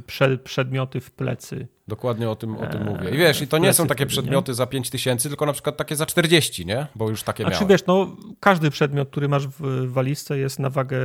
prze, 0.08 0.38
przedmioty 0.38 1.00
w 1.00 1.12
plecy. 1.12 1.68
Dokładnie 1.92 2.30
o 2.30 2.36
tym, 2.36 2.58
o 2.58 2.68
tym 2.68 2.86
mówię. 2.86 3.10
I 3.10 3.18
wiesz, 3.18 3.42
i 3.42 3.48
to 3.48 3.58
nie 3.58 3.74
są 3.74 3.88
takie 3.88 4.06
przedmioty 4.06 4.54
za 4.54 4.68
5 4.68 4.90
tysięcy, 4.90 5.30
tylko 5.30 5.46
na 5.46 5.54
przykład 5.54 5.78
takie 5.78 5.96
za 5.96 6.06
40, 6.06 6.66
nie? 6.66 6.88
Bo 6.96 7.10
już 7.10 7.24
takie 7.24 7.44
miałem. 7.44 7.58
A 7.58 7.60
czy 7.60 7.66
wiesz, 7.66 7.86
no 7.86 8.08
każdy 8.40 8.72
przedmiot, 8.72 9.10
który 9.10 9.30
masz 9.30 9.48
w 9.48 9.92
walizce 9.92 10.38
jest 10.38 10.60
na 10.60 10.70
wagę, 10.70 11.00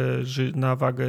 na 0.54 0.76
wagę 0.76 1.06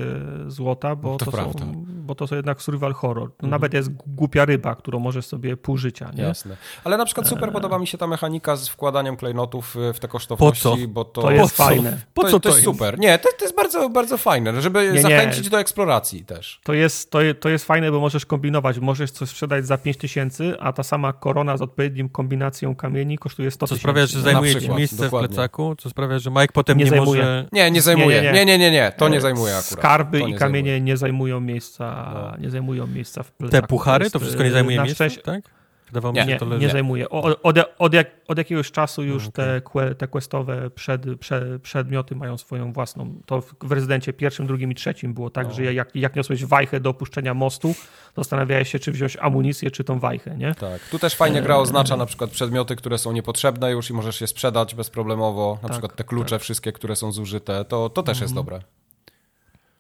złota, 0.48 0.96
bo 0.96 1.18
to, 1.18 1.26
to 1.26 1.32
są, 1.32 1.54
bo 1.86 2.16
to 2.16 2.28
są 2.28 2.36
jednak 2.36 2.62
survival 2.62 2.94
horror. 2.94 3.30
Mhm. 3.32 3.50
Nawet 3.50 3.74
jest 3.74 3.90
głupia 4.08 4.46
ryba, 4.46 4.76
którą 4.76 5.00
możesz 5.00 5.26
sobie 5.26 5.58
pół 5.58 5.78
życia, 5.78 6.12
nie? 6.16 6.24
Jasne. 6.24 6.58
Ale 6.84 6.98
na 6.98 7.06
przykład 7.06 7.28
super 7.28 7.50
e... 7.50 7.52
podoba 7.52 7.80
mi 7.80 7.88
się 7.88 7.98
ta 7.98 8.08
mechanika 8.08 8.56
z 8.56 8.68
wkładaniem 8.68 9.18
klejnotów 9.18 9.76
w 9.94 10.00
te 10.00 10.08
kosztowności, 10.08 10.64
po 10.64 10.78
co? 10.78 10.88
bo 10.88 11.06
to... 11.06 11.22
To 11.22 11.32
jest 11.32 11.58
po 11.58 11.64
fajne. 11.64 11.98
Po 12.14 12.24
co 12.24 12.30
to, 12.30 12.40
to 12.40 12.50
jest, 12.50 12.64
super. 12.64 13.00
Nie, 13.00 13.20
to, 13.20 13.30
to, 13.40 13.46
jest 13.46 13.56
bardzo, 13.56 13.90
bardzo 13.90 14.18
fajne, 14.18 14.62
żeby 14.62 14.92
nie, 14.94 15.02
zachęcić 15.02 15.44
nie. 15.44 15.50
do 15.50 15.60
eksploracji 15.60 16.26
też. 16.26 16.60
To 16.64 16.74
jest, 16.74 17.12
to, 17.12 17.20
to 17.40 17.50
jest 17.50 17.66
fajne, 17.66 17.92
bo 17.92 18.00
możesz 18.00 18.26
kombinować, 18.26 18.80
możesz 18.80 19.12
coś 19.12 19.30
sprzedać 19.30 19.67
za 19.68 19.78
5 19.78 19.98
tysięcy, 19.98 20.56
a 20.60 20.74
ta 20.74 20.84
sama 20.84 21.14
korona 21.14 21.58
z 21.58 21.62
odpowiednim 21.62 22.10
kombinacją 22.10 22.76
kamieni 22.76 23.18
kosztuje 23.18 23.52
100 23.52 23.66
tysięcy. 23.66 23.80
Co 23.80 23.80
sprawia, 23.80 24.06
że 24.06 24.22
zajmuje 24.22 24.62
ci 24.62 24.70
miejsce 24.70 25.04
dokładnie. 25.04 25.28
w 25.28 25.32
plecaku? 25.32 25.76
Co 25.76 25.90
sprawia, 25.90 26.20
że 26.20 26.30
Mike 26.30 26.48
potem 26.54 26.78
nie, 26.78 26.84
nie 26.84 26.90
zajmuje. 26.90 27.22
może... 27.22 27.48
Nie, 27.52 27.72
nie 27.72 27.82
zajmuje. 27.82 28.22
Nie, 28.22 28.32
nie, 28.32 28.46
nie, 28.46 28.58
nie, 28.58 28.72
nie. 28.72 28.92
to 28.98 29.10
nie 29.10 29.22
zajmuje 29.22 29.58
akurat. 29.58 29.80
Skarby 29.80 30.20
i 30.20 30.36
kamienie 30.36 30.72
zajmuje. 30.72 30.82
nie 30.82 30.98
zajmują 30.98 31.40
miejsca, 31.40 32.12
no. 32.14 32.44
nie 32.44 32.50
zajmują 32.50 32.88
miejsca 32.88 33.24
w 33.24 33.32
plecaku. 33.32 33.62
Te 33.62 33.68
puchary? 33.68 34.12
To 34.12 34.20
wszystko 34.20 34.44
nie 34.44 34.52
zajmuje 34.52 34.84
miejsca, 34.84 35.06
tak? 35.24 35.42
Wydawało 35.88 36.14
mi 36.14 36.20
się, 36.20 36.26
nie, 36.26 36.38
to 36.38 36.46
leży. 36.46 36.66
nie 36.66 36.72
zajmuje. 36.72 37.10
Od, 37.10 37.40
od, 37.44 37.58
od, 37.78 37.94
jak, 37.94 38.12
od, 38.28 38.38
jakiegoś 38.38 38.72
czasu 38.72 39.04
już 39.04 39.28
okay. 39.28 39.62
te, 39.62 39.96
te 39.96 40.08
questowe 40.08 40.70
przed, 40.70 41.20
przed, 41.20 41.62
przedmioty 41.62 42.16
mają 42.16 42.38
swoją 42.38 42.74
własną. 42.74 43.22
To 43.26 43.44
w 43.62 43.72
rezydencie 43.72 44.14
pierwszym, 44.14 44.48
drugim 44.48 44.72
i 44.72 44.76
trzecim 44.76 45.14
było 45.14 45.30
tak, 45.30 45.48
no. 45.48 45.54
że 45.54 45.74
jak, 45.74 45.96
jak 45.96 46.16
niosłeś 46.16 46.46
wajchę 46.46 46.80
do 46.80 46.90
opuszczenia 46.90 47.34
mostu, 47.34 47.76
zastanawiałeś 48.18 48.72
się, 48.72 48.80
czy 48.80 48.92
wziąć 48.92 49.18
amunicję, 49.22 49.72
czy 49.72 49.84
tą 49.84 50.00
wajchę, 50.00 50.38
nie? 50.38 50.56
Tak. 50.56 50.90
Tu 50.92 51.00
też 51.00 51.16
fajnie 51.16 51.42
gra 51.42 51.58
oznacza 51.58 51.98
na 51.98 52.06
przykład 52.06 52.30
przedmioty, 52.30 52.76
które 52.76 52.98
są 52.98 53.12
niepotrzebne 53.12 53.72
już 53.72 53.90
i 53.90 53.94
możesz 53.94 54.22
je 54.22 54.28
sprzedać 54.28 54.76
bezproblemowo. 54.76 55.54
Na 55.54 55.62
tak, 55.62 55.72
przykład 55.72 55.96
te 55.96 56.04
klucze 56.04 56.36
tak. 56.36 56.42
wszystkie, 56.42 56.72
które 56.72 56.96
są 56.96 57.12
zużyte. 57.12 57.66
To, 57.66 57.90
to 57.90 58.04
też 58.04 58.18
mhm. 58.18 58.24
jest 58.26 58.34
dobre. 58.36 58.62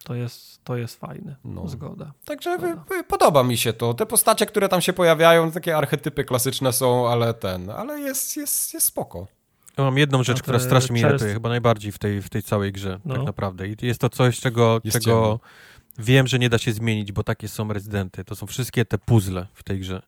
To 0.07 0.15
jest, 0.15 0.63
to 0.63 0.77
jest 0.77 0.99
fajne. 0.99 1.35
No. 1.45 1.67
Zgoda. 1.67 2.11
Także 2.25 2.57
Zgoda. 2.57 3.03
podoba 3.07 3.43
mi 3.43 3.57
się 3.57 3.73
to. 3.73 3.93
Te 3.93 4.05
postacie, 4.05 4.45
które 4.45 4.69
tam 4.69 4.81
się 4.81 4.93
pojawiają, 4.93 5.51
takie 5.51 5.77
archetypy 5.77 6.23
klasyczne 6.23 6.73
są, 6.73 7.09
ale 7.09 7.33
ten, 7.33 7.69
ale 7.69 7.99
jest, 7.99 8.37
jest, 8.37 8.73
jest 8.73 8.87
spoko. 8.87 9.27
Ja 9.77 9.83
mam 9.83 9.97
jedną 9.97 10.23
rzecz, 10.23 10.41
która 10.41 10.59
strasznie 10.59 10.93
mi 10.93 10.99
irytuje, 10.99 11.33
chyba 11.33 11.49
najbardziej 11.49 11.91
w 11.91 11.97
tej, 11.97 12.21
w 12.21 12.29
tej 12.29 12.43
całej 12.43 12.71
grze, 12.71 12.99
no. 13.05 13.15
tak 13.15 13.23
naprawdę. 13.23 13.67
I 13.67 13.75
jest 13.81 14.01
to 14.01 14.09
coś, 14.09 14.39
czego, 14.39 14.81
czego 14.91 15.39
wiem, 15.97 16.27
że 16.27 16.39
nie 16.39 16.49
da 16.49 16.57
się 16.57 16.73
zmienić, 16.73 17.11
bo 17.11 17.23
takie 17.23 17.47
są 17.47 17.73
rezydenty. 17.73 18.23
To 18.23 18.35
są 18.35 18.47
wszystkie 18.47 18.85
te 18.85 18.97
puzzle 18.97 19.47
w 19.53 19.63
tej 19.63 19.79
grze. 19.79 20.01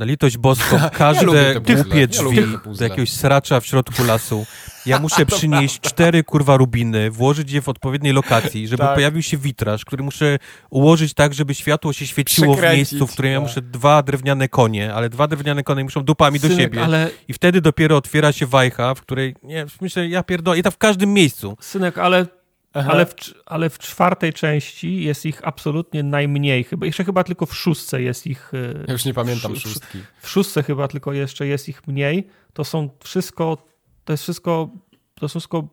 Na 0.00 0.06
litość 0.06 0.38
boską, 0.38 0.78
każde 0.92 1.54
ja 1.54 1.60
głupie 1.60 2.06
drzwi 2.06 2.36
ja 2.36 2.72
do 2.78 2.84
jakiegoś 2.84 3.12
sracza 3.12 3.60
w 3.60 3.66
środku 3.66 4.04
lasu. 4.04 4.46
Ja 4.86 4.98
muszę 5.04 5.26
przynieść 5.26 5.80
cztery 5.80 6.24
kurwa 6.24 6.56
rubiny, 6.56 7.10
włożyć 7.10 7.52
je 7.52 7.62
w 7.62 7.68
odpowiedniej 7.68 8.12
lokacji, 8.12 8.68
żeby 8.68 8.82
tak. 8.82 8.94
pojawił 8.94 9.22
się 9.22 9.36
witraż, 9.36 9.84
który 9.84 10.02
muszę 10.02 10.38
ułożyć 10.70 11.14
tak, 11.14 11.34
żeby 11.34 11.54
światło 11.54 11.92
się 11.92 12.06
świeciło 12.06 12.54
w 12.54 12.62
miejscu, 12.62 13.06
w 13.06 13.12
którym 13.12 13.32
ja 13.32 13.38
tak. 13.38 13.48
muszę 13.48 13.62
dwa 13.62 14.02
drewniane 14.02 14.48
konie, 14.48 14.94
ale 14.94 15.08
dwa 15.08 15.26
drewniane 15.26 15.62
konie 15.62 15.84
muszą 15.84 16.04
dupami 16.04 16.38
Synek, 16.38 16.56
do 16.56 16.62
siebie. 16.62 16.84
Ale... 16.84 17.10
I 17.28 17.32
wtedy 17.32 17.60
dopiero 17.60 17.96
otwiera 17.96 18.32
się 18.32 18.46
wajcha, 18.46 18.94
w 18.94 19.00
której, 19.00 19.36
nie, 19.42 19.66
myślę, 19.80 20.08
ja 20.08 20.22
pierdolę, 20.22 20.58
i 20.58 20.62
tak 20.62 20.74
w 20.74 20.78
każdym 20.78 21.12
miejscu. 21.12 21.56
Synek, 21.60 21.98
ale 21.98 22.26
ale 22.72 23.06
w, 23.06 23.14
ale 23.46 23.70
w, 23.70 23.78
czwartej 23.78 24.32
części 24.32 25.02
jest 25.02 25.26
ich 25.26 25.48
absolutnie 25.48 26.02
najmniej. 26.02 26.64
Chyba, 26.64 26.86
jeszcze 26.86 27.04
chyba 27.04 27.24
tylko 27.24 27.46
w 27.46 27.56
szóstce 27.56 28.02
jest 28.02 28.26
ich. 28.26 28.52
E, 28.54 28.84
ja 28.86 28.92
już 28.92 29.04
nie 29.04 29.14
pamiętam 29.14 29.54
w, 29.54 29.58
szóstki. 29.58 29.98
W 30.20 30.28
szóstce 30.28 30.62
chyba 30.62 30.88
tylko 30.88 31.12
jeszcze 31.12 31.46
jest 31.46 31.68
ich 31.68 31.86
mniej. 31.86 32.26
To 32.52 32.64
są 32.64 32.90
wszystko, 33.04 33.66
to 34.04 34.12
jest 34.12 34.22
wszystko, 34.22 34.70
to 35.14 35.24
jest 35.24 35.32
wszystko, 35.32 35.68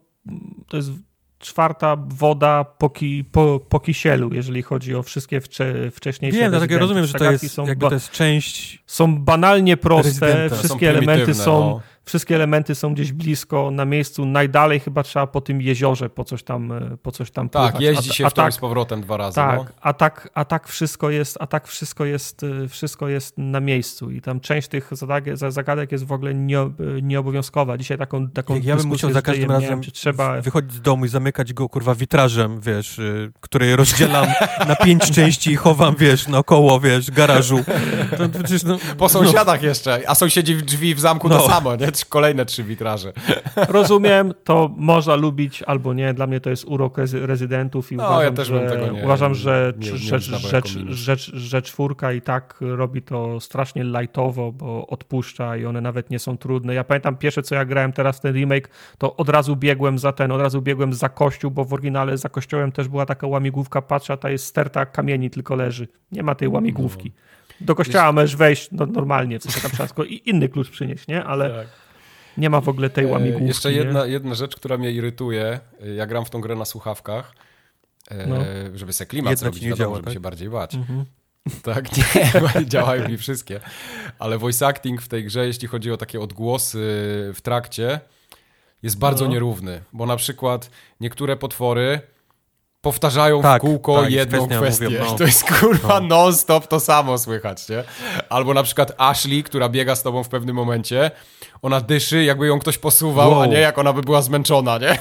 to 0.67 0.77
jest 0.77 0.90
czwarta 1.40 1.98
woda 2.08 2.64
po, 2.64 2.90
ki, 2.90 3.26
po, 3.32 3.59
po 3.69 3.80
kisielu, 3.80 4.34
jeżeli 4.34 4.61
chodzi 4.61 4.95
o 4.95 5.03
wszystkie 5.03 5.42
wcze, 5.42 5.92
wcześniejsze 5.92 6.40
Wiem, 6.40 6.51
dlatego 6.51 6.80
rozumiem, 6.80 7.06
że 7.06 7.14
to 7.14 7.32
jest, 7.32 7.51
są, 7.51 7.66
to 7.80 7.93
jest 7.93 8.11
część 8.11 8.84
Są 8.85 9.17
banalnie 9.17 9.77
proste, 9.77 10.50
wszystkie 10.50 10.90
elementy 10.90 11.34
są, 11.34 11.59
no. 11.59 11.82
Wszystkie 12.08 12.36
elementy 12.36 12.76
są 12.76 12.94
gdzieś 12.94 13.11
blisko, 13.11 13.72
na 13.72 13.86
miejscu, 13.86 14.26
najdalej 14.26 14.80
chyba 14.80 15.03
trzeba 15.03 15.27
po 15.27 15.42
tym 15.42 15.61
jeziorze 15.61 16.10
po 16.10 16.24
coś 16.24 16.44
tam, 16.44 16.74
po 17.02 17.11
coś 17.11 17.32
tam 17.32 17.50
Tak, 17.50 17.61
pływać. 17.61 17.82
jeździ 17.82 18.14
się 18.14 18.24
a, 18.24 18.27
a 18.27 18.30
w 18.30 18.34
tak, 18.34 18.53
z 18.53 18.58
powrotem 18.58 19.02
dwa 19.02 19.18
razy. 19.18 19.36
Tak, 19.36 19.60
no. 19.60 19.66
a, 19.82 19.94
tak, 19.94 20.30
a 20.34 20.45
tak 20.45 20.68
wszystko 20.68 21.10
jest, 21.10 21.38
a 21.40 21.48
tak 21.48 21.68
wszystko 21.68 22.06
jest, 22.06 22.42
wszystko 22.69 23.08
jest 23.08 23.38
na 23.38 23.60
miejscu 23.60 24.11
i 24.11 24.22
tam 24.22 24.40
część 24.40 24.68
tych 24.68 24.90
zagadek 25.50 25.92
jest 25.92 26.06
w 26.06 26.11
ogóle 26.11 26.34
nie, 26.34 26.58
nieobowiązkowa. 27.02 27.77
Dzisiaj 27.77 27.98
taką, 27.98 28.30
taką 28.30 28.56
ja, 28.56 28.61
ja 28.64 28.76
bym 28.76 28.88
musiał 28.88 29.11
za 29.11 29.22
każdym 29.22 29.52
razem 29.52 29.82
wiem, 29.82 29.92
trzeba... 29.92 30.42
wychodzić 30.42 30.74
z 30.74 30.82
domu 30.82 31.06
i 31.06 31.08
zamykać 31.08 31.53
go, 31.53 31.69
kurwa, 31.69 31.95
witrażem, 31.95 32.61
wiesz, 32.61 33.00
y, 33.00 33.32
który 33.40 33.76
rozdzielam 33.76 34.27
na 34.68 34.76
pięć 34.76 35.11
części 35.18 35.52
i 35.52 35.56
chowam, 35.56 35.95
wiesz, 35.95 36.27
naokoło, 36.27 36.80
wiesz, 36.80 37.11
garażu. 37.11 37.64
To, 38.18 38.30
przecież, 38.30 38.64
no, 38.64 38.77
po 38.98 39.10
sąsiadach 39.10 39.61
no. 39.61 39.68
jeszcze, 39.68 40.02
a 40.08 40.16
sąsiedzi 40.16 40.56
w 40.56 40.61
drzwi 40.61 40.95
w 40.95 41.00
zamku 41.00 41.30
no. 41.30 41.38
to 41.38 41.48
samo, 41.48 41.76
nie? 41.76 41.92
Kolejne 42.06 42.45
trzy 42.45 42.64
witraże. 42.64 43.14
Rozumiem, 43.69 44.34
to 44.43 44.69
można 44.77 45.16
lubić 45.16 45.64
albo 45.64 45.93
nie. 45.93 46.14
Dla 46.14 46.27
mnie 46.27 46.40
to 46.40 46.50
jest 46.50 46.66
urok 46.66 46.98
rezydentów 47.14 47.92
i 47.92 47.95
no, 47.95 48.03
uważam, 48.03 48.35
ja 48.38 48.43
że, 48.43 48.92
nie, 48.93 49.03
uważam, 49.03 49.35
że 49.35 49.74
nie, 49.77 49.92
nie 49.92 49.98
rzecz, 49.98 50.24
rzecz, 50.24 50.77
rzecz, 50.88 51.32
rzecz 51.34 51.66
czwórka 51.66 52.14
i 52.14 52.22
tak 52.22 52.56
robi 52.61 53.01
to 53.01 53.40
strasznie 53.40 53.84
lightowo, 53.84 54.51
bo 54.51 54.88
odpuszcza 54.88 55.58
i 55.58 55.66
one 55.66 55.82
nawet 55.82 56.09
nie 56.09 56.19
są 56.19 56.38
trudne. 56.38 56.74
Ja 56.74 56.84
pamiętam 56.84 57.17
pierwsze, 57.17 57.43
co 57.43 57.56
ja 57.56 57.66
grałem 57.66 57.93
teraz 57.93 58.22
ten 58.22 58.34
remake, 58.34 58.69
to 58.98 59.16
od 59.16 59.30
razu 59.30 59.56
biegłem 59.56 60.00
za 60.00 60.11
ten, 60.11 60.32
od 60.32 60.42
razu 60.42 60.61
biegłem 60.61 60.93
za 60.93 61.09
kościół, 61.09 61.51
bo 61.51 61.66
w 61.66 61.74
oryginale 61.74 62.17
za 62.17 62.30
kościołem 62.30 62.72
też 62.72 62.88
była 62.88 63.06
taka 63.06 63.27
łamigłówka, 63.27 63.82
patrzę, 63.82 64.17
ta 64.17 64.30
jest 64.30 64.45
sterta 64.45 64.85
kamieni 64.85 65.30
tylko 65.30 65.56
leży. 65.56 65.88
Nie 66.11 66.24
ma 66.24 66.35
tej 66.35 66.48
łamigłówki. 66.48 67.11
Do 67.61 67.76
kościoła 67.76 68.11
możesz 68.11 68.35
wejść 68.35 68.69
no, 68.72 68.85
normalnie, 68.85 69.40
w 69.40 69.43
sensie 69.43 69.61
tam 69.61 69.72
trzeba 69.72 70.06
i 70.06 70.22
inny 70.26 70.50
klucz 70.50 70.69
przynieść, 70.69 71.08
nie? 71.08 71.24
Ale 71.24 71.50
tak. 71.50 71.86
Nie 72.38 72.49
ma 72.49 72.61
w 72.61 72.69
ogóle 72.69 72.90
tej 72.90 73.06
e, 73.06 73.07
łamigłówki. 73.07 73.43
E, 73.43 73.48
jeszcze 73.48 73.74
jedna, 73.74 74.06
jedna 74.06 74.35
rzecz, 74.35 74.56
która 74.56 74.77
mnie 74.77 74.91
irytuje. 74.91 75.59
Ja 75.95 76.06
gram 76.06 76.25
w 76.25 76.30
tą 76.30 76.41
grę 76.41 76.56
na 76.56 76.66
słuchawkach, 76.66 77.33
e, 78.07 78.27
no. 78.27 78.35
żeby 78.75 78.93
se 78.93 79.06
klimat 79.06 79.32
Jedna 79.32 79.40
zrobić, 79.40 79.61
nie 79.61 79.69
wiadomo, 79.69 79.85
działa, 79.85 79.95
żeby 79.95 80.06
tak? 80.06 80.14
się 80.14 80.19
bardziej 80.19 80.49
bać. 80.49 80.75
Mhm. 80.75 81.06
Tak, 81.64 81.85
nie, 81.98 82.66
działają 82.66 83.09
mi 83.09 83.17
wszystkie. 83.17 83.59
Ale 84.19 84.38
voice 84.38 84.67
acting 84.67 85.01
w 85.01 85.07
tej 85.07 85.25
grze, 85.25 85.48
jeśli 85.48 85.67
chodzi 85.67 85.91
o 85.91 85.98
takie 85.98 86.22
odgłosy 86.22 86.77
w 87.35 87.40
trakcie, 87.43 87.99
jest 88.83 88.98
bardzo 88.98 89.25
no. 89.25 89.32
nierówny, 89.32 89.82
bo 89.93 90.06
na 90.06 90.16
przykład 90.16 90.69
niektóre 90.99 91.38
potwory 91.38 92.01
powtarzają 92.82 93.41
tak, 93.41 93.61
w 93.61 93.66
kółko 93.66 94.01
tak, 94.01 94.11
jedną 94.11 94.48
kwestię. 94.48 94.85
Mówię, 94.85 94.99
no. 94.99 95.16
To 95.17 95.24
jest 95.24 95.59
kurwa 95.59 95.99
no. 95.99 96.07
non-stop 96.07 96.67
to 96.67 96.80
samo 96.80 97.17
słychać, 97.17 97.69
nie? 97.69 97.83
Albo 98.30 98.53
na 98.53 98.64
przykład 98.64 98.91
Ashley, 98.98 99.43
która 99.43 99.69
biega 99.69 99.95
z 99.95 100.03
tobą 100.03 100.24
w 100.24 100.30
pewnym 100.30 100.56
momencie, 100.56 101.11
ona 101.61 101.82
dyszy, 101.82 102.24
jakby 102.24 102.48
ją 102.48 102.60
ktoś 102.60 102.77
posuwał, 102.77 103.32
wow. 103.32 103.42
a 103.42 103.45
nie 103.45 103.60
jak 103.60 103.77
ona 103.77 103.94
by 103.94 104.02
była 104.02 104.22
zmęczona, 104.22 104.77
nie? 104.77 104.98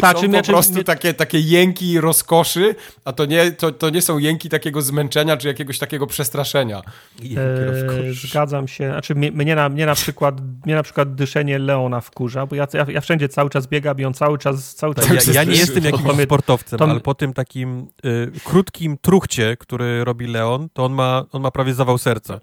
Tak, 0.00 0.18
są 0.20 0.32
po 0.32 0.42
prostu 0.42 0.84
takie, 0.84 1.14
takie 1.14 1.40
jęki 1.40 2.00
rozkoszy, 2.00 2.74
a 3.04 3.12
to 3.12 3.24
nie, 3.24 3.52
to, 3.52 3.72
to 3.72 3.90
nie 3.90 4.02
są 4.02 4.18
jęki 4.18 4.48
takiego 4.48 4.82
zmęczenia, 4.82 5.36
czy 5.36 5.48
jakiegoś 5.48 5.78
takiego 5.78 6.06
przestraszenia. 6.06 6.82
Eee, 7.22 8.14
zgadzam 8.14 8.68
się. 8.68 8.88
Znaczy 8.88 9.14
mnie 9.14 9.54
na, 9.54 9.68
mnie, 9.68 9.86
na 9.86 9.94
przykład, 9.94 10.40
mnie 10.66 10.74
na 10.74 10.82
przykład 10.82 11.14
dyszenie 11.14 11.58
Leona 11.58 12.00
wkurza, 12.00 12.46
bo 12.46 12.56
ja, 12.56 12.66
ja, 12.72 12.86
ja 12.88 13.00
wszędzie 13.00 13.28
cały 13.28 13.50
czas 13.50 13.66
biegam 13.66 13.98
i 13.98 14.04
on 14.04 14.14
cały 14.14 14.38
czas... 14.38 14.74
Cały 14.74 14.94
czas 14.94 15.26
ja, 15.26 15.32
ja 15.32 15.44
nie 15.44 15.56
jestem 15.56 15.84
jakimś 15.84 16.22
sportowcem, 16.24 16.78
to, 16.78 16.84
ale 16.84 17.00
po 17.00 17.14
tym 17.14 17.32
takim 17.32 17.88
y, 18.04 18.32
krótkim 18.44 18.98
truchcie, 18.98 19.56
który 19.56 20.04
robi 20.04 20.26
Leon, 20.26 20.68
to 20.72 20.84
on 20.84 20.92
ma, 20.92 21.24
on 21.32 21.42
ma 21.42 21.50
prawie 21.50 21.74
zawał 21.74 21.98
serca. 21.98 22.40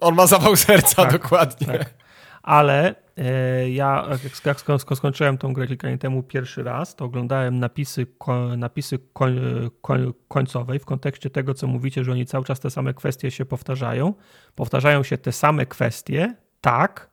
On 0.00 0.14
ma 0.14 0.26
zawał 0.26 0.56
serca, 0.56 0.96
tak, 0.96 1.12
dokładnie. 1.12 1.66
Tak 1.66 2.09
ale 2.42 2.94
e, 3.16 3.70
ja 3.70 4.08
jak 4.44 4.60
skończyłem 4.96 5.38
tą 5.38 5.52
grę 5.52 5.66
kilka 5.66 5.88
dni 5.88 5.98
temu 5.98 6.22
pierwszy 6.22 6.62
raz, 6.62 6.96
to 6.96 7.04
oglądałem 7.04 7.58
napisy, 7.58 8.06
napisy 8.56 8.98
koń, 9.12 9.40
koń, 9.82 10.12
końcowej 10.28 10.78
w 10.78 10.84
kontekście 10.84 11.30
tego, 11.30 11.54
co 11.54 11.66
mówicie, 11.66 12.04
że 12.04 12.12
oni 12.12 12.26
cały 12.26 12.44
czas 12.44 12.60
te 12.60 12.70
same 12.70 12.94
kwestie 12.94 13.30
się 13.30 13.44
powtarzają. 13.44 14.14
Powtarzają 14.54 15.02
się 15.02 15.18
te 15.18 15.32
same 15.32 15.66
kwestie, 15.66 16.34
tak, 16.60 17.09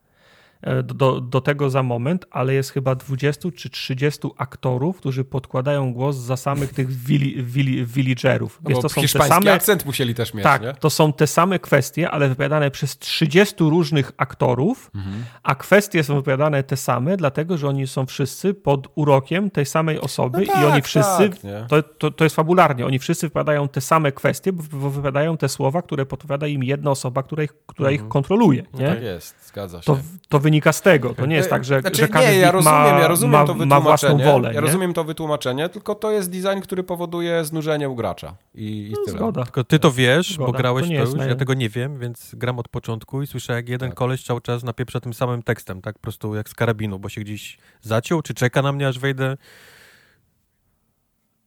do, 0.83 1.21
do 1.21 1.41
tego 1.41 1.69
za 1.69 1.83
moment, 1.83 2.25
ale 2.31 2.53
jest 2.53 2.71
chyba 2.71 2.95
20 2.95 3.49
czy 3.55 3.69
30 3.69 4.27
aktorów, 4.37 4.97
którzy 4.97 5.23
podkładają 5.23 5.93
głos 5.93 6.15
za 6.15 6.37
samych 6.37 6.73
tych 6.73 6.91
willi, 6.91 7.43
willi, 7.43 7.85
villagerów. 7.85 8.59
No 8.63 8.81
to 8.81 8.89
są 8.89 9.01
te 9.01 9.07
same, 9.07 9.53
akcent 9.53 9.85
musieli 9.85 10.15
też 10.15 10.33
mieć, 10.33 10.43
Tak, 10.43 10.61
nie? 10.61 10.73
to 10.73 10.89
są 10.89 11.13
te 11.13 11.27
same 11.27 11.59
kwestie, 11.59 12.11
ale 12.11 12.29
wypowiadane 12.29 12.71
przez 12.71 12.97
30 12.97 13.55
różnych 13.59 14.11
aktorów, 14.17 14.91
mhm. 14.95 15.23
a 15.43 15.55
kwestie 15.55 16.03
są 16.03 16.15
wypowiadane 16.15 16.63
te 16.63 16.77
same, 16.77 17.17
dlatego, 17.17 17.57
że 17.57 17.67
oni 17.67 17.87
są 17.87 18.05
wszyscy 18.05 18.53
pod 18.53 18.87
urokiem 18.95 19.51
tej 19.51 19.65
samej 19.65 19.99
osoby 19.99 20.39
no 20.47 20.53
tak, 20.53 20.61
i 20.61 20.65
oni 20.65 20.81
wszyscy, 20.81 21.29
tak, 21.29 21.67
to, 21.67 21.83
to, 21.83 22.11
to 22.11 22.23
jest 22.23 22.35
fabularnie, 22.35 22.85
oni 22.85 22.99
wszyscy 22.99 23.27
wypowiadają 23.27 23.67
te 23.67 23.81
same 23.81 24.11
kwestie, 24.11 24.53
bo 24.53 24.63
wypowiadają 24.63 25.37
te 25.37 25.49
słowa, 25.49 25.81
które 25.81 26.05
podpowiada 26.05 26.47
im 26.47 26.63
jedna 26.63 26.91
osoba, 26.91 27.23
która 27.23 27.43
ich, 27.43 27.53
która 27.67 27.89
mhm. 27.89 28.05
ich 28.05 28.11
kontroluje. 28.11 28.63
No 28.73 28.79
nie? 28.79 28.87
tak 28.87 29.03
jest, 29.03 29.47
zgadza 29.47 29.81
się. 29.81 29.85
To, 29.85 29.97
to 30.29 30.39
wynika 30.47 30.73
z 30.73 30.81
tego. 30.81 31.13
To 31.13 31.25
nie 31.25 31.35
jest 31.35 31.49
tak, 31.49 31.65
że, 31.65 31.81
znaczy, 31.81 32.01
że 32.01 32.07
każdy 32.07 32.31
nie, 32.31 32.37
ja 32.37 32.51
rozumiem, 32.51 32.79
ma, 32.79 32.99
ja 32.99 33.07
rozumiem 33.07 33.47
to 33.47 33.55
ma 33.55 33.81
własną 33.81 34.17
wolę. 34.17 34.47
Ja 34.47 34.53
nie? 34.53 34.61
rozumiem 34.61 34.93
to 34.93 35.03
wytłumaczenie, 35.03 35.69
tylko 35.69 35.95
to 35.95 36.11
jest 36.11 36.31
design, 36.31 36.59
który 36.61 36.83
powoduje 36.83 37.45
znużenie 37.45 37.89
u 37.89 37.95
gracza. 37.95 38.35
I, 38.55 38.87
i 38.87 38.91
no, 38.91 38.97
tyle. 39.05 39.17
Zgoda. 39.17 39.43
Tylko 39.43 39.63
ty 39.63 39.79
to 39.79 39.91
wiesz, 39.91 40.33
zgoda. 40.33 40.51
bo 40.51 40.57
grałeś 40.57 40.87
to, 40.87 40.93
to 40.93 40.99
już, 40.99 41.27
ja 41.29 41.35
tego 41.35 41.53
nie 41.53 41.69
wiem, 41.69 41.99
więc 41.99 42.35
gram 42.35 42.59
od 42.59 42.67
początku 42.67 43.21
i 43.21 43.27
słyszę, 43.27 43.53
jak 43.53 43.69
jeden 43.69 43.89
tak. 43.89 43.97
koleś 43.97 44.23
cały 44.23 44.41
czas 44.41 44.63
napieprza 44.63 44.99
tym 44.99 45.13
samym 45.13 45.43
tekstem, 45.43 45.81
tak 45.81 45.95
po 45.95 46.01
prostu 46.01 46.35
jak 46.35 46.49
z 46.49 46.53
karabinu, 46.53 46.99
bo 46.99 47.09
się 47.09 47.21
gdzieś 47.21 47.57
zaciął, 47.81 48.21
czy 48.21 48.33
czeka 48.33 48.61
na 48.61 48.71
mnie, 48.71 48.87
aż 48.87 48.99
wejdę. 48.99 49.37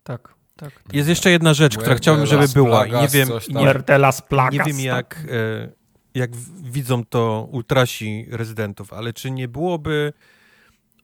Tak. 0.03 0.35
Tak. 0.57 0.73
Jest 0.93 1.09
jeszcze 1.09 1.31
jedna 1.31 1.55
rzecz, 1.55 1.79
która 1.79 1.95
chciałbym, 1.95 2.27
żeby 2.27 2.49
była. 2.49 2.87
I 2.87 2.93
nie 2.93 3.09
wiem, 3.09 3.29
nie, 3.49 3.75
nie 4.53 4.65
wiem 4.65 4.81
jak, 4.81 5.25
e, 5.31 5.80
jak 6.15 6.37
widzą 6.63 7.05
to 7.05 7.49
ultrasi 7.53 8.27
rezydentów, 8.31 8.93
ale 8.93 9.13
czy 9.13 9.31
nie 9.31 9.49
byłoby 9.49 10.13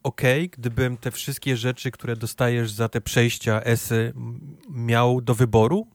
ok, 0.02 0.22
gdybym 0.50 0.96
te 0.96 1.10
wszystkie 1.10 1.56
rzeczy, 1.56 1.90
które 1.90 2.16
dostajesz 2.16 2.70
za 2.70 2.88
te 2.88 3.00
przejścia 3.00 3.60
esy 3.62 4.12
miał 4.70 5.20
do 5.20 5.34
wyboru? 5.34 5.86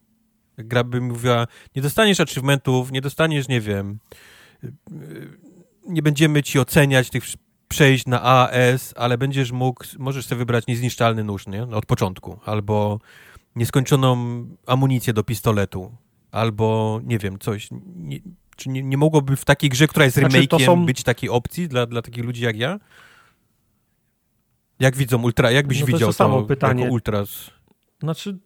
Gra 0.57 0.83
by 0.83 1.01
mówiła, 1.01 1.47
nie 1.75 1.81
dostaniesz 1.81 2.19
achievementów, 2.19 2.91
nie 2.91 3.01
dostaniesz, 3.01 3.47
nie 3.47 3.61
wiem, 3.61 3.99
nie 5.87 6.01
będziemy 6.01 6.43
ci 6.43 6.59
oceniać 6.59 7.09
tych 7.09 7.23
przejść 7.67 8.05
na 8.05 8.21
A, 8.23 8.49
S, 8.49 8.93
ale 8.97 9.17
będziesz 9.17 9.51
mógł, 9.51 9.83
możesz 9.99 10.25
sobie 10.25 10.39
wybrać 10.39 10.67
niezniszczalny 10.67 11.23
nóż, 11.23 11.47
nie? 11.47 11.63
Od 11.63 11.85
początku, 11.85 12.39
albo 12.45 12.99
nieskończoną 13.55 14.45
amunicję 14.67 15.13
do 15.13 15.23
pistoletu, 15.23 15.95
albo 16.31 16.99
nie 17.03 17.19
wiem, 17.19 17.39
coś. 17.39 17.69
Nie, 17.95 18.19
czy 18.61 18.69
nie, 18.69 18.83
nie 18.83 18.97
mogłoby 18.97 19.35
w 19.35 19.45
takiej 19.45 19.69
grze, 19.69 19.87
która 19.87 20.05
jest 20.05 20.17
znaczy, 20.17 20.37
remake'iem, 20.37 20.65
są... 20.65 20.85
być 20.85 21.03
takiej 21.03 21.29
opcji 21.29 21.67
dla, 21.67 21.85
dla 21.85 22.01
takich 22.01 22.23
ludzi 22.23 22.43
jak 22.43 22.57
ja? 22.57 22.79
Jak 24.79 24.95
widzą 24.95 25.23
ultra, 25.23 25.51
jak 25.51 25.67
byś 25.67 25.79
no 25.79 25.85
to 25.85 25.91
widział 25.91 26.09
to, 26.09 26.13
samo 26.13 26.43
pytanie. 26.43 26.89
ultras? 26.89 27.51
Znaczy, 27.99 28.37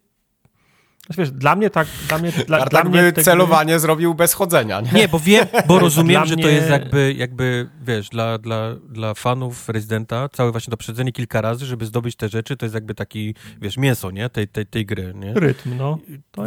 znaczy, 1.06 1.22
Wiesz, 1.22 1.32
dla 1.32 1.56
mnie 1.56 1.69
tak. 1.69 1.88
Dla 2.08 2.17
mnie, 2.17 2.32
dla, 2.32 2.66
dla 2.66 2.84
mnie 2.84 3.11
by 3.11 3.24
celowanie 3.24 3.74
gry... 3.74 3.80
zrobił 3.80 4.14
bez 4.14 4.34
chodzenia. 4.34 4.82
Nie, 4.82 4.92
nie 4.92 5.08
bo 5.08 5.19
wiem, 5.19 5.48
bo 5.67 5.80
rozumiem, 5.85 6.25
że 6.25 6.35
to 6.35 6.48
jest 6.48 6.69
jakby, 6.69 7.14
jakby 7.17 7.69
wiesz, 7.82 8.09
dla, 8.09 8.38
dla, 8.38 8.75
dla 8.90 9.14
fanów 9.14 9.69
rezydenta 9.69 10.30
całe 10.30 10.51
właśnie 10.51 10.72
to 10.72 10.77
przedzenie 10.77 11.11
kilka 11.11 11.42
razy, 11.42 11.66
żeby 11.66 11.85
zdobyć 11.85 12.16
te 12.16 12.30
rzeczy, 12.30 12.58
to 12.58 12.66
jest 12.66 12.75
jakby 12.75 12.95
taki, 12.95 13.35
wiesz, 13.61 13.77
mięso, 13.77 14.11
nie? 14.11 14.30
Tej, 14.30 14.48
tej, 14.48 14.66
tej 14.66 14.85
gry, 14.85 15.14
nie? 15.16 15.34
Rytm, 15.34 15.77
no. 15.77 15.98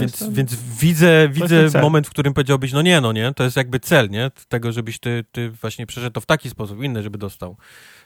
więc, 0.01 0.19
ten... 0.19 0.33
więc 0.33 0.57
widzę, 0.81 1.29
widzę 1.29 1.81
moment, 1.81 2.07
w 2.07 2.11
którym 2.11 2.35
powiedziałbyś, 2.35 2.73
no 2.73 2.83
nie, 2.83 3.01
no 3.01 3.13
nie, 3.13 3.35
to 3.35 3.45
jest 3.45 3.57
jakby 3.57 3.81
cel, 3.81 4.11
nie? 4.11 4.31
Tego, 4.49 4.73
żebyś 4.73 4.99
ty, 4.99 5.25
ty 5.33 5.51
właśnie 5.51 5.87
przeszedł 5.87 6.15
to 6.15 6.21
w 6.21 6.27
taki 6.27 6.51
sposób, 6.51 6.83
inny, 6.83 7.03
żeby 7.03 7.19
dostał. 7.19 7.57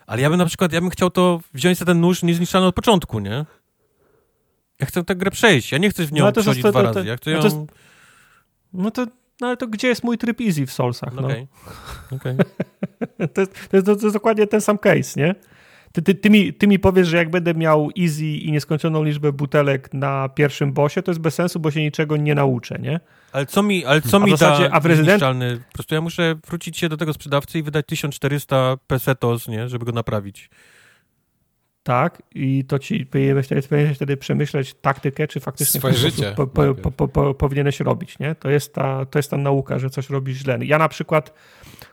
Ale 0.06 0.22
ja 0.22 0.30
bym 0.30 0.38
na 0.38 0.46
przykład, 0.46 0.72
ja 0.72 0.80
bym 0.80 0.90
chciał 0.90 1.10
to 1.10 1.40
wziąć 1.54 1.78
za 1.78 1.84
ten 1.84 2.00
nóż 2.00 2.22
niezniszczalny 2.22 2.68
od 2.68 2.74
początku, 2.74 3.20
nie? 3.20 3.44
Ja 4.82 4.86
chcę 4.86 5.04
tę 5.04 5.16
grę 5.16 5.30
przejść, 5.30 5.72
ja 5.72 5.78
nie 5.78 5.90
chcę 5.90 6.04
w 6.04 6.12
nią 6.12 6.24
no, 6.24 6.32
przechodzić 6.32 6.62
dwa 6.62 6.82
razy. 6.82 7.04
Ja 7.06 7.16
chcę 7.16 7.30
ją... 7.30 7.38
no, 7.42 7.50
to, 7.50 7.66
no 8.72 8.90
to 8.90 9.06
no 9.40 9.46
ale 9.46 9.56
to 9.56 9.66
gdzie 9.66 9.88
jest 9.88 10.04
mój 10.04 10.18
tryb 10.18 10.40
easy 10.40 10.66
w 10.66 10.72
Soulsach? 10.72 11.14
No. 11.14 11.22
Okay. 11.22 11.46
Okay. 12.10 12.36
to, 13.34 13.40
jest, 13.40 13.52
to, 13.70 13.76
jest, 13.76 13.86
to, 13.86 13.92
jest, 13.92 14.12
dokładnie 14.12 14.46
ten 14.46 14.60
sam 14.60 14.78
case, 14.78 15.20
nie? 15.20 15.34
Ty, 15.92 16.02
ty, 16.02 16.14
ty, 16.14 16.30
mi, 16.30 16.54
ty 16.54 16.66
mi 16.66 16.78
powiesz, 16.78 17.08
że 17.08 17.16
jak 17.16 17.30
będę 17.30 17.54
miał 17.54 17.90
easy 18.00 18.24
i 18.24 18.52
nieskończoną 18.52 19.02
liczbę 19.02 19.32
butelek 19.32 19.94
na 19.94 20.28
pierwszym 20.28 20.72
bossie, 20.72 21.02
to 21.02 21.10
jest 21.10 21.20
bez 21.20 21.34
sensu, 21.34 21.60
bo 21.60 21.70
się 21.70 21.80
niczego 21.80 22.16
nie 22.16 22.34
nauczę, 22.34 22.78
nie? 22.78 23.00
Ale 23.32 23.46
co 23.46 23.62
mi, 23.62 23.84
ale 23.84 24.00
co 24.02 24.16
a 24.16 24.20
mi 24.20 24.30
zasadzie, 24.30 24.68
da 24.68 24.74
a 24.74 24.80
w 24.80 24.86
Resident... 24.86 25.22
Po 25.68 25.72
prostu 25.72 25.94
ja 25.94 26.00
muszę 26.00 26.36
wrócić 26.46 26.78
się 26.78 26.88
do 26.88 26.96
tego 26.96 27.12
sprzedawcy 27.12 27.58
i 27.58 27.62
wydać 27.62 27.86
1400 27.86 28.76
pesetos, 28.86 29.48
nie? 29.48 29.68
Żeby 29.68 29.84
go 29.84 29.92
naprawić. 29.92 30.50
Tak, 31.82 32.22
i 32.34 32.64
to 32.64 32.78
ci 32.78 33.06
powinieneś 33.06 33.96
wtedy, 33.96 34.16
przemyśleć 34.16 34.74
taktykę, 34.74 35.28
czy 35.28 35.40
faktycznie 35.40 35.80
Swoje 35.80 35.94
życie 35.94 36.32
po, 36.36 36.46
po, 36.46 36.74
po, 36.74 37.08
po, 37.08 37.34
powinieneś 37.34 37.80
robić. 37.80 38.18
Nie? 38.18 38.34
To, 38.34 38.50
jest 38.50 38.74
ta, 38.74 39.04
to 39.06 39.18
jest 39.18 39.30
ta 39.30 39.36
nauka, 39.36 39.78
że 39.78 39.90
coś 39.90 40.10
robisz 40.10 40.36
źle. 40.38 40.58
Ja 40.62 40.78
na 40.78 40.88
przykład 40.88 41.34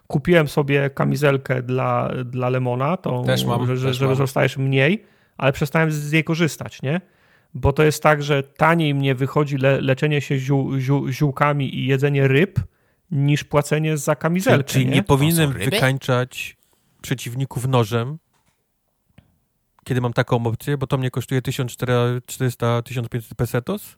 kupiłem 0.08 0.48
sobie 0.48 0.90
kamizelkę 0.90 1.62
dla, 1.64 2.12
dla 2.26 2.50
Lemona, 2.50 2.98
tą, 2.98 3.26
też 3.26 3.46
mam, 3.46 3.78
że, 3.78 3.88
też 3.88 3.98
że 3.98 4.06
mam. 4.06 4.16
zostajesz 4.16 4.58
mniej, 4.58 5.06
ale 5.38 5.52
przestałem 5.52 5.92
z 5.92 6.12
niej 6.12 6.24
korzystać, 6.24 6.82
nie? 6.82 7.02
Bo 7.54 7.74
to 7.74 7.84
jest 7.84 8.04
tak, 8.04 8.24
że 8.24 8.44
taniej 8.44 8.96
mnie 8.96 9.16
wychodzi 9.16 9.58
le, 9.58 9.82
leczenie 9.82 10.22
się 10.22 10.38
ziół, 10.38 10.80
ziół, 10.80 11.12
ziółkami 11.12 11.76
i 11.76 11.86
jedzenie 11.86 12.28
ryb, 12.28 12.60
niż 13.12 13.44
płacenie 13.44 13.98
za 13.98 14.16
kamizelkę. 14.16 14.64
Czyli, 14.64 14.84
czyli 14.84 14.86
nie, 14.86 14.96
nie 14.96 15.04
powinienem 15.04 15.54
wykańczać 15.54 16.58
przeciwników 17.02 17.68
nożem, 17.68 18.18
kiedy 19.90 20.02
mam 20.02 20.14
taką 20.14 20.46
opcję, 20.46 20.78
bo 20.78 20.88
to 20.88 20.98
mnie 20.98 21.12
kosztuje 21.12 21.42
1400-1500 21.42 23.36
pesetos? 23.36 23.98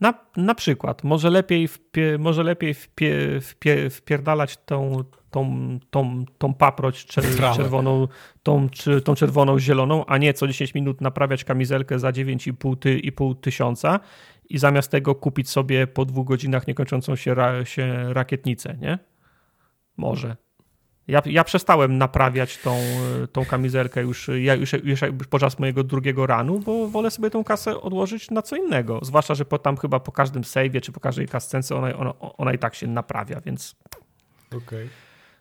Na, 0.00 0.14
na 0.36 0.54
przykład. 0.54 1.04
Może 1.04 1.30
lepiej, 1.30 1.68
wpie, 1.68 2.18
może 2.18 2.42
lepiej 2.42 2.74
wpie, 2.74 3.40
wpie, 3.40 3.90
wpierdalać 3.90 4.56
tą, 4.56 5.04
tą, 5.30 5.78
tą, 5.90 6.24
tą 6.38 6.54
paproć 6.54 7.06
czer, 7.06 7.24
czerwoną, 7.56 8.08
tą, 8.42 8.68
czy, 8.70 9.00
tą 9.00 9.14
czerwoną 9.14 9.58
zieloną, 9.58 10.06
a 10.06 10.18
nie 10.18 10.34
co 10.34 10.46
10 10.46 10.74
minut 10.74 11.00
naprawiać 11.00 11.44
kamizelkę 11.44 11.98
za 11.98 12.10
9,5 12.10 12.76
ty, 12.78 13.00
tysiąca 13.40 14.00
i 14.48 14.58
zamiast 14.58 14.90
tego 14.90 15.14
kupić 15.14 15.50
sobie 15.50 15.86
po 15.86 16.04
dwóch 16.04 16.26
godzinach 16.26 16.66
niekończącą 16.66 17.16
się, 17.16 17.34
ra, 17.34 17.64
się 17.64 18.14
rakietnicę, 18.14 18.76
nie? 18.80 18.98
Może. 19.96 20.36
Ja, 21.10 21.22
ja 21.26 21.44
przestałem 21.44 21.98
naprawiać 21.98 22.58
tą, 22.58 22.76
tą 23.32 23.44
kamizelkę 23.44 24.02
już, 24.02 24.30
ja 24.40 24.54
już, 24.54 24.72
już 24.72 25.00
podczas 25.30 25.58
mojego 25.58 25.84
drugiego 25.84 26.26
ranu, 26.26 26.58
bo 26.58 26.88
wolę 26.88 27.10
sobie 27.10 27.30
tą 27.30 27.44
kasę 27.44 27.80
odłożyć 27.80 28.30
na 28.30 28.42
co 28.42 28.56
innego. 28.56 29.00
Zwłaszcza, 29.02 29.34
że 29.34 29.44
po, 29.44 29.58
tam 29.58 29.76
chyba 29.76 30.00
po 30.00 30.12
każdym 30.12 30.42
save'ie 30.42 30.80
czy 30.80 30.92
po 30.92 31.00
każdej 31.00 31.28
kascence 31.28 31.76
ona, 31.76 31.96
ona, 31.96 32.14
ona 32.18 32.52
i 32.52 32.58
tak 32.58 32.74
się 32.74 32.86
naprawia, 32.86 33.40
więc. 33.40 33.76
Okay. 34.56 34.88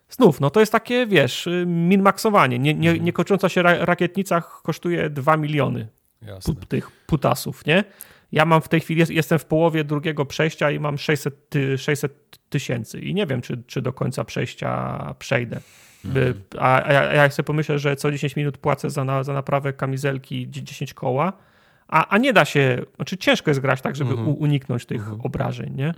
Znów, 0.10 0.42
no 0.42 0.50
to 0.50 0.60
jest 0.60 0.72
takie, 0.72 1.08
wiesz, 1.08 1.48
min-maxowanie. 1.66 2.60
Nie, 2.60 2.74
nie, 2.74 3.00
niekończąca 3.00 3.50
się 3.50 3.62
ra 3.62 3.86
rakietnica 3.86 4.42
kosztuje 4.42 5.10
2 5.10 5.38
miliony 5.38 5.88
Jasne. 6.22 6.56
tych 6.68 6.92
putasów, 6.92 7.66
nie? 7.66 7.84
Ja 8.32 8.46
mam 8.46 8.62
w 8.62 8.68
tej 8.68 8.80
chwili, 8.80 9.04
jestem 9.10 9.40
w 9.40 9.46
połowie 9.46 9.84
drugiego 9.84 10.26
przejścia 10.26 10.72
i 10.72 10.80
mam 10.80 10.98
600, 10.98 11.54
600 11.78 12.40
tysięcy 12.50 13.00
i 13.00 13.14
nie 13.14 13.26
wiem, 13.26 13.42
czy, 13.42 13.64
czy 13.68 13.82
do 13.82 13.94
końca 13.94 14.24
przejścia 14.24 15.16
przejdę. 15.20 15.60
Mhm. 16.06 16.42
A, 16.60 16.84
a, 16.84 16.94
ja, 16.94 17.14
ja 17.14 17.30
sobie 17.30 17.46
pomyślę, 17.46 17.80
że 17.80 17.96
co 17.96 18.12
10 18.12 18.36
minut 18.36 18.58
płacę 18.58 18.90
za, 18.90 19.04
na, 19.04 19.24
za 19.24 19.34
naprawę 19.34 19.74
kamizelki 19.74 20.48
10 20.50 20.94
koła, 20.94 21.34
a, 21.88 22.08
a 22.08 22.18
nie 22.18 22.34
da 22.34 22.46
się, 22.46 22.82
znaczy 22.96 23.18
ciężko 23.18 23.50
jest 23.50 23.60
grać 23.60 23.82
tak, 23.82 23.96
żeby 23.96 24.12
mhm. 24.12 24.30
uniknąć 24.38 24.86
tych 24.86 25.02
mhm. 25.02 25.22
obrażeń, 25.22 25.76
nie? 25.76 25.94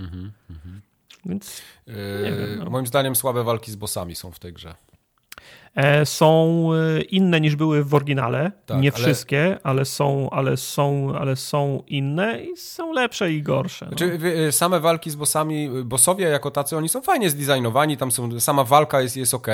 Więc 1.25 1.61
yy, 1.87 1.95
wiem, 2.23 2.59
no. 2.59 2.69
Moim 2.69 2.87
zdaniem 2.87 3.15
słabe 3.15 3.43
walki 3.43 3.71
z 3.71 3.75
bossami 3.75 4.15
są 4.15 4.31
w 4.31 4.39
tej 4.39 4.53
grze. 4.53 4.75
E, 5.75 6.05
są 6.05 6.67
e, 6.73 7.01
inne 7.01 7.41
niż 7.41 7.55
były 7.55 7.83
w 7.83 7.93
oryginale. 7.93 8.51
Tak, 8.65 8.81
nie 8.81 8.93
ale... 8.93 9.03
wszystkie, 9.03 9.57
ale 9.63 9.85
są, 9.85 10.29
ale, 10.29 10.57
są, 10.57 11.13
ale 11.19 11.35
są 11.35 11.83
inne 11.87 12.43
i 12.43 12.57
są 12.57 12.93
lepsze 12.93 13.31
i 13.31 13.43
gorsze. 13.43 13.85
No. 13.85 13.97
Znaczy, 13.97 14.19
same 14.51 14.79
walki 14.79 15.09
z 15.09 15.15
bossami, 15.15 15.69
bossowie 15.85 16.25
jako 16.25 16.51
tacy, 16.51 16.77
oni 16.77 16.89
są 16.89 17.01
fajnie 17.01 17.29
zdesignowani, 17.29 17.97
tam 17.97 18.11
są, 18.11 18.39
sama 18.39 18.63
walka 18.63 19.01
jest, 19.01 19.17
jest 19.17 19.33
ok, 19.33 19.47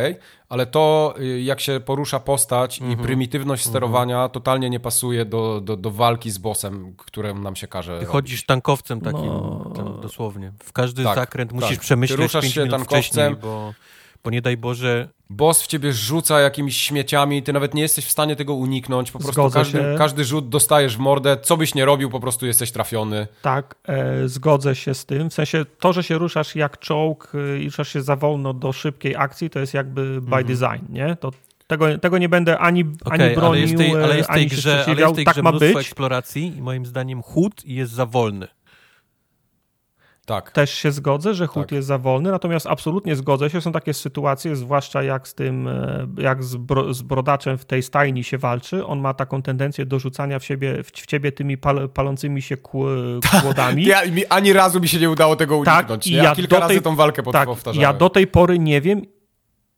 ale 0.50 0.66
to 0.66 1.16
jak 1.44 1.60
się 1.60 1.80
porusza 1.80 2.20
postać 2.20 2.80
mm 2.80 2.88
-hmm. 2.88 2.92
i 2.92 2.94
mhm. 2.94 3.08
prymitywność 3.08 3.64
mm 3.64 3.68
-hmm. 3.68 3.78
sterowania 3.78 4.30
totalnie 4.30 4.70
nie 4.70 4.80
pasuje 4.80 5.26
do, 5.26 5.62
do, 5.62 5.78
do 5.78 5.92
walki 5.92 6.32
z 6.32 6.38
bossem, 6.38 6.94
którym 6.98 7.44
nam 7.44 7.56
się 7.56 7.68
każe. 7.68 8.00
Ty 8.00 8.06
chodzisz 8.06 8.46
tankowcem 8.46 9.02
takim, 9.02 9.26
no... 9.26 10.00
dosłownie. 10.02 10.52
W 10.64 10.74
każdy 10.74 11.04
tak, 11.04 11.16
zakręt 11.16 11.52
tak. 11.52 11.62
musisz 11.62 11.80
przemyśleć 11.80 12.18
Ty 12.18 12.24
ruszasz 12.24 12.54
się 12.54 12.68
tankowcem, 12.68 13.36
bo 13.42 13.74
bo 14.28 14.32
nie 14.32 14.42
daj 14.42 14.58
Boże... 14.58 15.10
Boss 15.30 15.64
w 15.64 15.68
ciebie 15.68 15.94
rzuca 15.94 16.40
jakimiś 16.40 16.78
śmieciami, 16.78 17.44
ty 17.44 17.54
nawet 17.54 17.74
nie 17.74 17.82
jesteś 17.82 18.06
w 18.06 18.12
stanie 18.12 18.36
tego 18.36 18.54
uniknąć, 18.54 19.12
po 19.12 19.20
prostu 19.20 19.50
każdy, 19.50 19.96
każdy 19.98 20.26
rzut 20.26 20.50
dostajesz 20.50 20.98
w 20.98 21.00
mordę, 21.00 21.38
co 21.42 21.58
byś 21.58 21.76
nie 21.76 21.86
robił, 21.86 22.10
po 22.10 22.20
prostu 22.20 22.46
jesteś 22.46 22.72
trafiony. 22.72 23.28
Tak, 23.42 23.76
e, 23.88 24.28
zgodzę 24.28 24.76
się 24.76 24.94
z 24.94 25.06
tym, 25.06 25.30
w 25.30 25.34
sensie 25.34 25.66
to, 25.80 25.94
że 25.94 26.04
się 26.04 26.18
ruszasz 26.18 26.56
jak 26.56 26.80
czołg 26.80 27.32
e, 27.36 27.60
i 27.60 27.66
ruszasz 27.66 27.94
się 27.94 28.02
za 28.02 28.16
wolno 28.16 28.54
do 28.54 28.72
szybkiej 28.72 29.16
akcji, 29.16 29.50
to 29.50 29.60
jest 29.60 29.74
jakby 29.74 30.22
by 30.22 30.38
mhm. 30.38 30.46
design, 30.46 30.94
nie? 30.94 31.16
To 31.16 31.32
tego, 31.68 31.98
tego 31.98 32.18
nie 32.18 32.30
będę 32.30 32.58
ani, 32.58 32.86
okay, 33.06 33.26
ani 33.26 33.36
bronił, 33.36 33.48
ale 33.48 33.60
jest 33.60 33.78
tej, 33.78 33.92
ale 33.96 34.18
jest 34.18 34.30
tej 34.30 34.42
ani 34.42 34.48
grze, 34.48 34.86
ale 34.88 35.02
jest 35.02 35.16
tej 35.16 35.26
tak 35.26 35.34
grze 35.34 35.44
ma 35.44 35.52
być. 35.52 35.78
eksploracji 35.78 36.58
i 36.58 36.62
moim 36.62 36.86
zdaniem 36.86 37.22
chód 37.22 37.66
jest 37.66 37.92
za 37.92 38.06
wolny. 38.06 38.48
Tak. 40.28 40.52
Też 40.52 40.74
się 40.74 40.92
zgodzę, 40.92 41.34
że 41.34 41.48
chód 41.48 41.64
tak. 41.64 41.72
jest 41.72 41.88
za 41.88 41.98
wolny, 41.98 42.32
natomiast 42.32 42.68
absolutnie 42.68 43.16
zgodzę 43.16 43.50
się, 43.50 43.62
są 43.62 43.72
takie 43.72 43.94
sytuacje, 43.94 44.56
zwłaszcza 44.56 45.04
jak 45.04 45.28
z 45.28 45.34
tym, 45.34 45.68
e, 45.68 46.08
jak 46.18 46.44
z, 46.44 46.56
bro, 46.56 46.94
z 46.94 47.02
brodaczem 47.02 47.58
w 47.58 47.66
tej 47.66 47.84
stajni 47.84 48.24
się 48.24 48.38
walczy, 48.38 48.86
on 48.86 49.00
ma 49.00 49.14
taką 49.14 49.42
tendencję 49.42 49.86
do 49.86 50.00
rzucania 50.00 50.40
w, 50.40 50.46
siebie, 50.46 50.84
w 50.84 50.92
ciebie 50.92 51.32
tymi 51.32 51.58
pal, 51.58 51.90
palącymi 51.90 52.42
się 52.42 52.58
kłodami. 53.42 53.86
Ja, 53.86 54.02
ani 54.30 54.54
razu 54.54 54.80
mi 54.80 54.88
się 54.88 55.00
nie 55.00 55.10
udało 55.10 55.36
tego 55.36 55.64
tak, 55.66 55.78
uniknąć. 55.80 56.04
Tak, 56.04 56.14
ja, 56.14 56.24
ja 56.24 56.36
kilka 56.36 56.56
tej, 56.60 56.68
razy 56.68 56.82
tą 56.82 56.96
walkę 56.96 57.24
tak, 57.32 57.48
powtarzałem. 57.48 57.82
Ja 57.82 57.94
do 57.94 58.10
tej 58.10 58.28
pory 58.28 58.60
nie 58.60 58.82
wiem, 58.82 59.02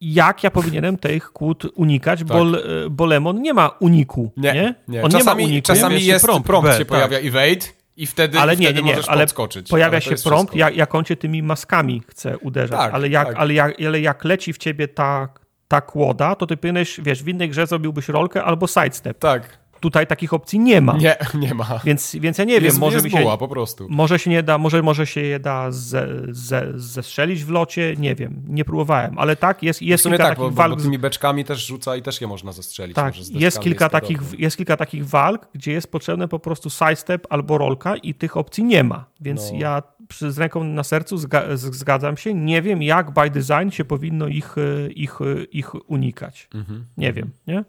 jak 0.02 0.44
ja 0.44 0.52
powinienem 0.52 0.98
tych 0.98 1.32
kłód 1.32 1.64
unikać, 1.76 2.20
tak. 2.20 2.28
bo, 2.28 2.46
bo 2.90 3.06
Lemon 3.06 3.42
nie 3.42 3.54
ma 3.54 3.70
uniku. 3.80 4.32
Nie, 4.38 4.54
nie? 4.54 4.76
nie. 4.88 5.04
On 5.04 5.12
czasami, 5.12 5.44
nie 5.44 5.48
ma 5.48 5.52
uniku. 5.52 5.68
Czasami 5.68 6.06
jest 6.06 6.26
prompt, 6.26 6.48
prompt 6.48 6.72
się 6.72 6.78
tak. 6.78 6.88
pojawia 6.88 7.18
evade 7.18 7.79
i 8.00 8.08
wtedy, 8.08 8.40
ale 8.40 8.58
nie, 8.58 8.66
wtedy 8.66 8.82
nie, 8.82 8.88
nie, 8.88 8.94
możesz 8.94 9.10
ale 9.10 9.24
podskoczyć. 9.24 9.70
Pojawia 9.70 9.92
ale 9.92 10.02
się 10.02 10.16
prompt, 10.30 10.56
jak, 10.56 10.76
jak 10.76 10.96
on 10.96 11.06
cię 11.06 11.16
tymi 11.16 11.44
maskami 11.44 12.02
chce 12.08 12.38
uderzać, 12.38 12.80
tak, 12.80 12.94
ale, 12.94 13.10
jak, 13.10 13.28
tak. 13.28 13.38
ale, 13.38 13.54
jak, 13.54 13.82
ale 13.88 14.00
jak 14.00 14.24
leci 14.24 14.54
w 14.54 14.58
ciebie 14.58 14.88
ta, 14.88 15.30
ta 15.68 15.82
kłoda, 15.82 16.36
to 16.36 16.48
ty 16.48 16.58
powinieneś, 16.58 17.00
wiesz, 17.04 17.24
w 17.24 17.28
innej 17.28 17.50
grze 17.50 17.68
zrobiłbyś 17.68 18.10
rolkę 18.10 18.44
albo 18.44 18.68
sidestep. 18.68 19.20
Tak. 19.20 19.60
Tutaj 19.80 20.08
takich 20.08 20.34
opcji 20.34 20.60
nie 20.60 20.82
ma. 20.82 20.94
Nie, 20.98 21.18
nie 21.34 21.54
ma. 21.54 21.80
Więc, 21.86 22.16
więc 22.16 22.38
ja 22.38 22.44
nie 22.44 22.54
jest, 22.54 22.66
wiem, 22.66 22.80
może 22.80 22.96
jest 22.96 23.06
mi 23.06 23.12
się, 23.12 23.20
buła, 23.20 23.38
po 23.38 23.48
prostu. 23.48 23.88
Może 23.90 24.20
się 24.20 24.30
nie 24.30 24.44
da, 24.44 24.58
może, 24.58 24.82
może 24.82 25.08
się 25.08 25.22
je 25.22 25.40
da 25.40 25.72
ze, 25.72 26.08
ze, 26.30 26.72
zestrzelić 26.76 27.44
w 27.44 27.50
locie, 27.50 27.96
nie 27.98 28.16
wiem, 28.16 28.44
nie 28.48 28.66
próbowałem, 28.66 29.20
ale 29.20 29.36
tak, 29.36 29.64
jest, 29.64 29.82
jest 29.82 30.04
kilka 30.04 30.18
tak, 30.18 30.28
takich 30.28 30.44
bo, 30.44 30.52
walk. 30.52 30.76
Bo 30.76 30.84
tymi 30.84 31.00
beczkami 31.00 31.46
też 31.46 31.66
rzuca 31.66 31.96
i 31.96 32.02
też 32.02 32.22
je 32.22 32.28
można 32.28 32.52
zestrzelić. 32.52 32.96
Tak, 32.96 33.14
jest 33.32 33.60
kilka, 33.60 33.90
takich, 33.90 34.20
jest 34.38 34.58
kilka 34.58 34.78
takich 34.78 35.08
walk, 35.08 35.48
gdzie 35.54 35.72
jest 35.72 35.92
potrzebny 35.92 36.28
po 36.28 36.40
prostu 36.40 36.70
sidestep 36.70 37.28
albo 37.30 37.58
rolka 37.58 37.96
i 37.96 38.14
tych 38.14 38.38
opcji 38.38 38.64
nie 38.64 38.84
ma, 38.84 39.06
więc 39.22 39.52
no. 39.52 39.60
ja 39.60 39.84
z 40.10 40.38
ręką 40.38 40.64
na 40.64 40.84
sercu 40.84 41.18
zgadzam 41.58 42.18
się, 42.18 42.34
nie 42.34 42.62
wiem 42.62 42.84
jak 42.84 43.12
by 43.12 43.30
design 43.30 43.70
się 43.70 43.86
powinno 43.86 44.28
ich, 44.28 44.56
ich, 44.96 45.20
ich 45.52 45.90
unikać. 45.90 46.48
Mhm. 46.54 46.86
Nie 46.98 47.14
wiem, 47.14 47.32
nie? 47.48 47.64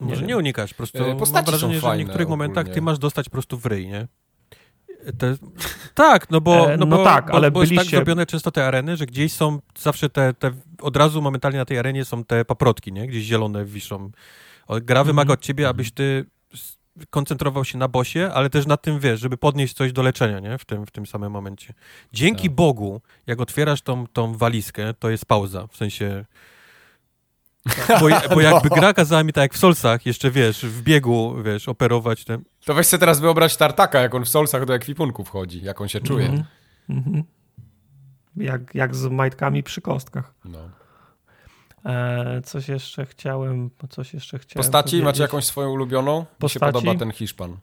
Może 0.00 0.20
nie, 0.20 0.28
nie 0.28 0.36
unikać, 0.36 0.74
po 0.74 0.76
prostu 0.76 1.04
e, 1.04 1.14
mam 1.32 1.44
wrażenie, 1.44 1.80
że 1.80 1.94
w 1.94 1.98
niektórych 1.98 2.28
momentach 2.28 2.68
ty 2.68 2.82
masz 2.82 2.98
dostać 2.98 3.26
po 3.26 3.32
prostu 3.32 3.58
w 3.58 3.66
ryj, 3.66 3.86
nie? 3.88 4.08
Te, 5.18 5.36
tak, 5.94 6.30
no 6.30 6.40
bo, 6.40 6.72
e, 6.72 6.76
no, 6.76 6.86
no 6.86 6.96
bo, 6.96 7.04
tak, 7.04 7.26
bo, 7.26 7.34
ale 7.34 7.50
bo 7.50 7.60
byliście... 7.60 7.74
jest 7.74 7.90
tak 7.90 7.96
zrobione 7.96 8.26
często 8.26 8.50
te 8.50 8.66
areny, 8.66 8.96
że 8.96 9.06
gdzieś 9.06 9.32
są 9.32 9.58
zawsze 9.78 10.10
te, 10.10 10.34
te, 10.34 10.50
od 10.80 10.96
razu 10.96 11.22
momentalnie 11.22 11.58
na 11.58 11.64
tej 11.64 11.78
arenie 11.78 12.04
są 12.04 12.24
te 12.24 12.44
paprotki, 12.44 12.92
nie? 12.92 13.06
Gdzieś 13.06 13.24
zielone 13.24 13.64
wiszą. 13.64 14.10
Gra 14.68 15.00
mm. 15.00 15.06
wymaga 15.06 15.34
od 15.34 15.40
ciebie, 15.40 15.68
abyś 15.68 15.92
ty 15.92 16.26
koncentrował 17.10 17.64
się 17.64 17.78
na 17.78 17.88
bosie, 17.88 18.30
ale 18.34 18.50
też 18.50 18.66
na 18.66 18.76
tym, 18.76 19.00
wiesz, 19.00 19.20
żeby 19.20 19.36
podnieść 19.36 19.74
coś 19.74 19.92
do 19.92 20.02
leczenia, 20.02 20.40
nie? 20.40 20.58
W 20.58 20.64
tym, 20.64 20.86
w 20.86 20.90
tym 20.90 21.06
samym 21.06 21.32
momencie. 21.32 21.74
Dzięki 22.12 22.48
tak. 22.48 22.56
Bogu, 22.56 23.00
jak 23.26 23.40
otwierasz 23.40 23.82
tą, 23.82 24.06
tą 24.06 24.36
walizkę, 24.36 24.94
to 24.94 25.10
jest 25.10 25.26
pauza, 25.26 25.66
w 25.66 25.76
sensie 25.76 26.24
bo, 28.00 28.08
bo 28.34 28.40
jakby 28.40 28.68
no. 28.68 28.76
gra 28.76 28.92
kazała 28.92 29.24
mi 29.24 29.32
tak 29.32 29.42
jak 29.42 29.54
w 29.54 29.58
Solsach, 29.58 30.06
jeszcze 30.06 30.30
wiesz, 30.30 30.66
w 30.66 30.82
biegu, 30.82 31.42
wiesz, 31.42 31.68
operować. 31.68 32.24
Ten... 32.24 32.44
To 32.64 32.74
weź 32.74 32.86
sobie 32.86 33.00
teraz 33.00 33.20
wyobraź 33.20 33.56
Tartaka, 33.56 34.00
jak 34.00 34.14
on 34.14 34.24
w 34.24 34.28
Solsach 34.28 34.64
do 34.64 34.74
ekwipunku 34.74 35.24
wchodzi, 35.24 35.62
jak 35.62 35.80
on 35.80 35.88
się 35.88 36.00
czuje. 36.00 36.44
Mm 36.88 37.02
-hmm. 37.02 37.22
Jak, 38.36 38.74
jak 38.74 38.94
z 38.94 39.06
majtkami 39.06 39.62
przy 39.62 39.80
kostkach. 39.80 40.34
No. 40.44 40.58
E, 41.84 42.42
coś 42.44 42.68
jeszcze 42.68 43.06
chciałem, 43.06 43.70
coś 43.88 44.14
jeszcze 44.14 44.38
chciałem 44.38 44.64
Postaci? 44.64 44.90
Powiedzieć. 44.90 45.04
Macie 45.04 45.22
jakąś 45.22 45.44
swoją 45.44 45.70
ulubioną? 45.70 46.24
Postaci? 46.24 46.44
Mi 46.44 46.50
się 46.50 46.60
podoba 46.60 46.98
ten 46.98 47.12
Hiszpan. 47.12 47.56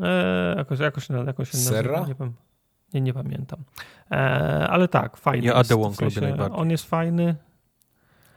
E, 0.00 0.54
jakoś, 0.56 0.78
jakoś, 0.78 1.08
jakoś 1.26 1.48
Serra? 1.48 2.06
Nie, 2.06 2.14
nie, 2.94 3.00
nie, 3.00 3.14
pamiętam. 3.14 3.58
E, 4.10 4.14
ale 4.68 4.88
tak, 4.88 5.16
fajny 5.16 5.46
ja 5.46 5.58
jest. 5.58 5.72
W 5.72 5.96
sensie, 5.96 6.36
on 6.52 6.70
jest 6.70 6.84
fajny. 6.84 7.36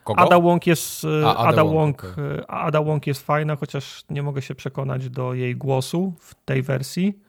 Kogo? 0.08 0.22
Ada 0.22 0.40
Wong 0.40 0.68
jest, 0.68 1.06
A, 1.26 1.38
Ada, 1.38 1.50
Ada, 1.50 1.64
Wong, 1.64 2.04
okay. 2.04 2.48
Ada 2.48 2.82
Wong 2.82 3.08
jest 3.08 3.26
fajna, 3.26 3.56
chociaż 3.56 4.04
nie 4.10 4.24
mogę 4.24 4.42
się 4.42 4.56
przekonać 4.56 5.10
do 5.10 5.34
jej 5.34 5.56
głosu 5.56 6.14
w 6.20 6.36
tej 6.46 6.64
wersji. 6.64 7.20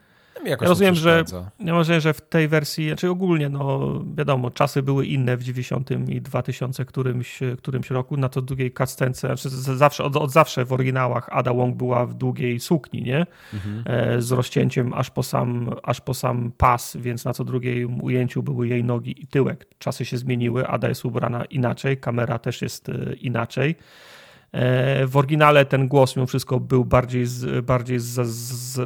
Ja 0.45 0.57
rozumiem, 0.61 0.95
że, 0.95 1.25
ja 1.61 1.73
rozumiem, 1.73 2.01
że 2.01 2.15
w 2.15 2.21
tej 2.21 2.49
wersji, 2.49 2.89
znaczy 2.89 3.11
ogólnie, 3.11 3.49
no 3.49 3.93
wiadomo, 4.15 4.51
czasy 4.51 4.83
były 4.83 5.07
inne 5.07 5.37
w 5.37 5.43
90 5.43 5.91
i 6.09 6.21
2000 6.21 6.85
którymś, 6.85 7.41
którymś 7.59 7.91
roku, 7.91 8.17
na 8.17 8.29
to 8.29 8.43
długiej 8.43 8.73
cutscence, 8.73 9.37
znaczy 9.37 9.51
zawsze, 9.51 10.05
od, 10.05 10.17
od 10.17 10.33
zawsze 10.33 10.65
w 10.65 10.73
oryginałach 10.73 11.29
Ada 11.33 11.55
Wong 11.55 11.77
była 11.77 12.07
w 12.07 12.15
długiej 12.15 12.61
sukni, 12.61 13.03
nie? 13.03 13.27
Mhm. 13.55 13.85
E, 13.87 14.23
z 14.23 14.33
rozcięciem 14.33 14.95
aż 14.95 15.11
po, 15.11 15.23
sam, 15.23 15.71
aż 15.83 16.01
po 16.01 16.15
sam 16.15 16.53
pas, 16.57 16.97
więc 16.97 17.25
na 17.25 17.33
co 17.33 17.45
drugiej 17.45 17.85
ujęciu 17.85 18.43
były 18.43 18.69
jej 18.69 18.85
nogi 18.85 19.23
i 19.23 19.27
tyłek. 19.27 19.67
Czasy 19.79 20.05
się 20.05 20.17
zmieniły, 20.19 20.67
Ada 20.67 20.89
jest 20.89 21.05
ubrana 21.05 21.45
inaczej, 21.45 21.97
kamera 21.97 22.39
też 22.39 22.63
jest 22.63 22.89
e, 22.89 23.15
inaczej. 23.15 23.77
E, 24.53 25.07
w 25.07 25.17
oryginale 25.17 25.65
ten 25.65 25.89
głos 25.89 26.17
mimo 26.17 26.27
wszystko 26.27 26.61
był 26.61 26.85
bardziej, 26.85 27.27
bardziej, 27.63 27.99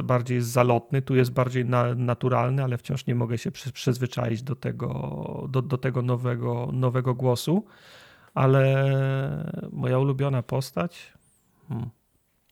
bardziej 0.03 0.41
zalotny, 0.41 1.01
tu 1.01 1.15
jest 1.15 1.31
bardziej 1.31 1.65
na, 1.65 1.95
naturalny, 1.95 2.63
ale 2.63 2.77
wciąż 2.77 3.05
nie 3.05 3.15
mogę 3.15 3.37
się 3.37 3.51
przyzwyczaić 3.51 4.43
do 4.43 4.55
tego, 4.55 5.47
do, 5.49 5.61
do 5.61 5.77
tego 5.77 6.01
nowego, 6.01 6.69
nowego 6.73 7.13
głosu. 7.13 7.65
Ale 8.33 8.87
moja 9.71 9.99
ulubiona 9.99 10.43
postać. 10.43 11.13
Hmm. 11.69 11.89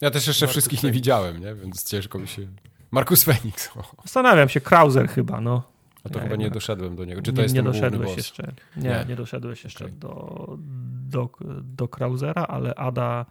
Ja 0.02 0.12
też 0.12 0.28
jeszcze 0.28 0.46
Marcus 0.46 0.54
wszystkich 0.54 0.80
Phoenix. 0.80 0.94
nie 0.96 1.00
widziałem, 1.00 1.40
nie? 1.40 1.56
więc 1.56 1.84
ciężko 1.84 2.20
mi 2.20 2.28
się. 2.28 2.48
Markus 2.92 3.24
Fenix. 3.24 3.70
Zastanawiam 4.04 4.50
się, 4.50 4.62
Krauser 4.62 5.10
chyba, 5.10 5.42
no. 5.42 5.71
A 6.04 6.10
to 6.10 6.20
chyba 6.20 6.36
nie 6.36 6.50
doszedłem 6.50 6.96
do 6.96 7.06
niego. 7.06 7.22
Czy 7.22 7.34
to 7.34 7.38
nie, 7.38 7.44
jest 7.44 7.56
nie 7.56 7.64
doszedłeś 7.64 8.18
jeszcze. 8.18 8.54
Nie, 8.78 8.90
nie, 8.90 9.06
nie 9.10 9.16
doszedłeś 9.16 9.64
jeszcze 9.64 9.86
okay. 9.86 9.98
do, 9.98 10.58
do, 11.10 11.30
do 11.64 11.88
Krausera, 11.88 12.46
ale 12.46 12.76
Ada, 12.76 13.26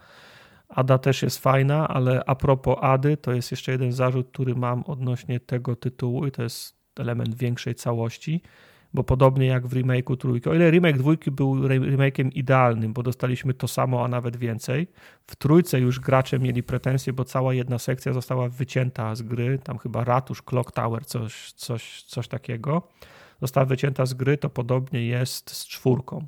Ada 0.69 0.99
też 0.99 1.23
jest 1.23 1.39
fajna, 1.39 1.89
ale 1.89 2.25
a 2.27 2.35
propos 2.35 2.77
Ady, 2.81 3.17
to 3.17 3.33
jest 3.33 3.51
jeszcze 3.51 3.73
jeden 3.73 3.93
zarzut, 3.93 4.29
który 4.33 4.55
mam 4.55 4.83
odnośnie 4.83 5.41
tego 5.41 5.77
tytułu 5.77 6.27
i 6.27 6.31
to 6.31 6.43
jest 6.43 6.77
element 6.97 7.35
większej 7.35 7.75
całości 7.75 8.43
bo 8.94 9.05
podobnie 9.05 9.47
jak 9.47 9.67
w 9.67 9.75
remake'u 9.75 10.17
trójki, 10.17 10.49
o 10.49 10.55
ile 10.55 10.70
remake 10.70 10.99
dwójki 10.99 11.31
był 11.31 11.55
remake'iem 11.69 12.31
idealnym, 12.35 12.93
bo 12.93 13.02
dostaliśmy 13.02 13.55
to 13.55 13.69
samo, 13.69 14.05
a 14.05 14.09
nawet 14.09 14.36
więcej, 14.36 14.86
w 15.27 15.36
trójce 15.36 15.81
już 15.81 16.01
gracze 16.01 16.39
mieli 16.39 16.62
pretensje, 16.62 17.12
bo 17.12 17.25
cała 17.25 17.55
jedna 17.55 17.78
sekcja 17.78 18.12
została 18.12 18.49
wycięta 18.49 19.15
z 19.15 19.23
gry, 19.23 19.59
tam 19.59 19.78
chyba 19.78 20.05
ratusz, 20.05 20.43
clock 20.43 20.73
tower, 20.73 21.07
coś, 21.07 21.52
coś, 21.52 22.02
coś 22.02 22.28
takiego, 22.28 22.83
została 23.41 23.67
wycięta 23.67 24.07
z 24.07 24.15
gry, 24.15 24.39
to 24.39 24.51
podobnie 24.51 25.07
jest 25.07 25.51
z 25.51 25.67
czwórką. 25.67 26.27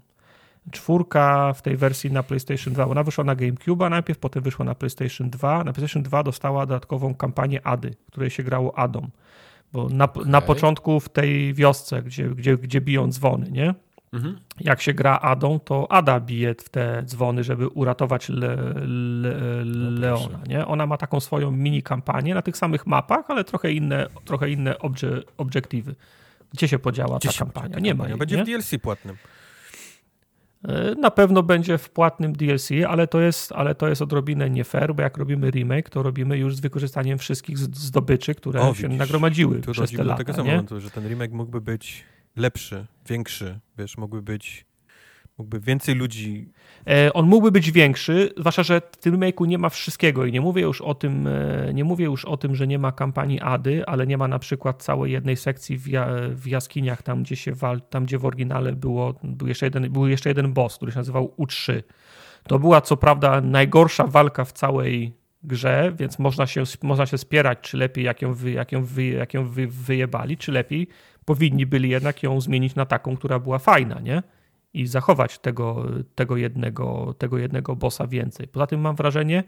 Czwórka 0.71 1.53
w 1.53 1.63
tej 1.63 1.77
wersji 1.77 2.13
na 2.13 2.23
PlayStation 2.23 2.75
2, 2.75 2.87
ona 2.87 3.03
wyszła 3.03 3.25
na 3.25 3.35
GameCube 3.35 3.91
najpierw, 3.91 4.19
potem 4.19 4.43
wyszła 4.43 4.65
na 4.65 4.75
PlayStation 4.75 5.31
2. 5.31 5.65
Na 5.65 5.73
PlayStation 5.73 6.03
2 6.03 6.23
dostała 6.23 6.67
dodatkową 6.67 7.15
kampanię 7.15 7.67
Ady, 7.67 7.95
której 8.07 8.31
się 8.31 8.43
grało 8.43 8.79
Adą. 8.79 9.09
Bo 9.73 9.89
na, 9.89 10.05
okay. 10.05 10.27
na 10.27 10.41
początku 10.41 11.01
w 11.01 11.09
tej 11.09 11.55
wiosce, 11.55 12.03
gdzie, 12.03 12.29
gdzie, 12.29 12.57
gdzie 12.57 12.81
biją 12.81 13.09
dzwony, 13.09 13.51
nie? 13.51 13.75
Mhm. 14.13 14.39
Jak 14.61 14.83
się 14.83 14.95
gra 14.95 15.19
Adą, 15.19 15.61
to 15.61 15.93
Ada 15.93 16.21
bije 16.21 16.55
w 16.55 16.69
te 16.69 17.03
dzwony, 17.03 17.45
żeby 17.45 17.69
uratować 17.69 18.29
Le, 18.29 18.57
Le, 18.87 19.65
no 19.65 19.91
Leona. 19.91 20.41
Nie? 20.49 20.67
Ona 20.67 20.87
ma 20.87 20.97
taką 20.97 21.21
swoją 21.21 21.51
mini 21.51 21.83
kampanię 21.83 22.35
na 22.35 22.43
tych 22.43 22.57
samych 22.57 22.87
mapach, 22.87 23.25
ale 23.31 23.45
trochę 23.45 23.73
inne, 23.73 24.07
trochę 24.25 24.51
inne 24.51 24.79
obie, 24.79 25.09
obiektywy. 25.39 25.95
Gdzie 26.53 26.69
się 26.69 26.79
podziała 26.79 27.19
Gdzie 27.19 27.29
ta 27.29 27.39
kampania? 27.39 27.79
Nie 27.79 27.95
ma. 27.95 28.09
Jej, 28.09 28.19
Będzie 28.19 28.37
nie? 28.37 28.43
w 28.43 28.47
DLC 28.47 28.71
płatnym. 28.83 29.17
E, 30.69 30.95
na 30.95 31.11
pewno 31.11 31.43
będzie 31.43 31.79
w 31.79 31.91
płatnym 31.91 32.33
DLC, 32.33 32.69
ale 32.89 33.07
to, 33.07 33.21
jest, 33.21 33.53
ale 33.53 33.75
to 33.75 33.89
jest 33.89 34.03
odrobinę 34.03 34.51
nie 34.51 34.65
fair, 34.65 34.95
bo 34.95 35.03
jak 35.03 35.17
robimy 35.17 35.51
remake, 35.51 35.91
to 35.91 36.03
robimy 36.03 36.39
już 36.39 36.57
z 36.57 36.61
wykorzystaniem 36.61 37.19
wszystkich 37.19 37.59
zdobyczy, 37.59 38.35
które 38.35 38.61
o, 38.61 38.75
się 38.75 38.83
widzisz, 38.83 38.99
nagromadziły 38.99 39.61
tu 39.61 39.73
przez 39.73 39.93
te 39.93 40.05
lata. 40.05 40.25
Tego 40.25 40.43
nie? 40.43 40.65
że 40.79 40.91
ten 40.91 41.09
remake 41.09 41.33
mógłby 41.33 41.61
być 41.61 42.05
lepszy, 42.37 42.87
większy, 43.09 43.59
wiesz, 43.79 43.97
mógłby 43.97 44.23
być 44.23 44.67
Mógłby 45.39 45.61
więcej 45.61 45.95
ludzi. 45.95 46.53
E, 46.89 47.13
on 47.13 47.27
mógłby 47.27 47.53
być 47.53 47.73
większy, 47.73 48.31
zwłaszcza, 48.37 48.63
że 48.63 48.81
w 48.93 48.97
tym 48.97 49.15
remake'u 49.15 49.47
nie 49.47 49.59
ma 49.59 49.69
wszystkiego 49.69 50.25
i 50.25 50.33
nie 50.33 50.41
mówię 50.41 50.63
już 50.63 50.81
o 50.81 50.95
tym, 50.95 51.27
e, 51.27 51.75
nie 51.75 51.85
mówię 51.85 52.05
już 52.05 52.25
o 52.25 52.37
tym, 52.37 52.55
że 52.55 52.67
nie 52.67 52.79
ma 52.79 52.93
kampanii 52.93 53.41
Ady, 53.41 53.87
ale 53.87 54.07
nie 54.07 54.19
ma 54.19 54.29
na 54.29 54.39
przykład 54.39 54.83
całej 54.83 55.13
jednej 55.13 55.37
sekcji 55.37 55.79
w, 55.79 55.89
ja, 55.89 56.09
w 56.31 56.47
jaskiniach, 56.47 57.03
tam 57.03 57.23
gdzie 57.23 57.37
się 57.37 57.53
wal, 57.53 57.81
tam 57.81 58.05
gdzie 58.05 58.19
w 58.19 58.27
oryginale 58.27 58.73
było, 58.73 59.15
był 59.23 59.49
jeszcze, 59.49 59.67
jeden, 59.67 59.93
był 59.93 60.09
jeszcze 60.09 60.31
jeden 60.31 60.53
boss, 60.53 60.77
który 60.77 60.93
się 60.93 60.99
nazywał 60.99 61.35
U3. 61.39 61.83
To 62.43 62.59
była 62.59 62.81
co 62.81 62.97
prawda 62.97 63.41
najgorsza 63.41 64.07
walka 64.07 64.45
w 64.45 64.53
całej 64.53 65.13
grze, 65.43 65.93
więc 65.97 66.19
można 66.19 66.47
się, 66.47 66.63
można 66.83 67.07
się 67.07 67.19
spierać, 67.19 67.59
czy 67.63 67.77
lepiej 67.77 68.05
jak 68.05 68.23
ją, 68.23 68.35
wy, 68.35 68.51
jak 68.51 68.73
ją, 68.73 68.85
wy, 68.85 69.07
jak 69.07 69.35
ją 69.35 69.49
wy, 69.49 69.67
wyjebali, 69.67 70.37
czy 70.37 70.53
lepiej 70.53 70.89
powinni 71.25 71.67
byli 71.67 71.89
jednak 71.89 72.23
ją 72.23 72.41
zmienić 72.41 72.75
na 72.75 72.87
taką, 72.87 73.17
która 73.17 73.39
była 73.39 73.59
fajna, 73.59 74.01
nie? 74.01 74.23
I 74.75 74.87
zachować 74.87 75.39
tego, 75.39 75.87
tego, 76.15 76.37
jednego, 76.37 77.15
tego 77.19 77.39
jednego 77.39 77.77
bossa 77.77 78.07
więcej. 78.07 78.49
Poza 78.49 78.67
tym 78.67 78.81
mam 78.81 78.97
wrażenie 78.97 79.45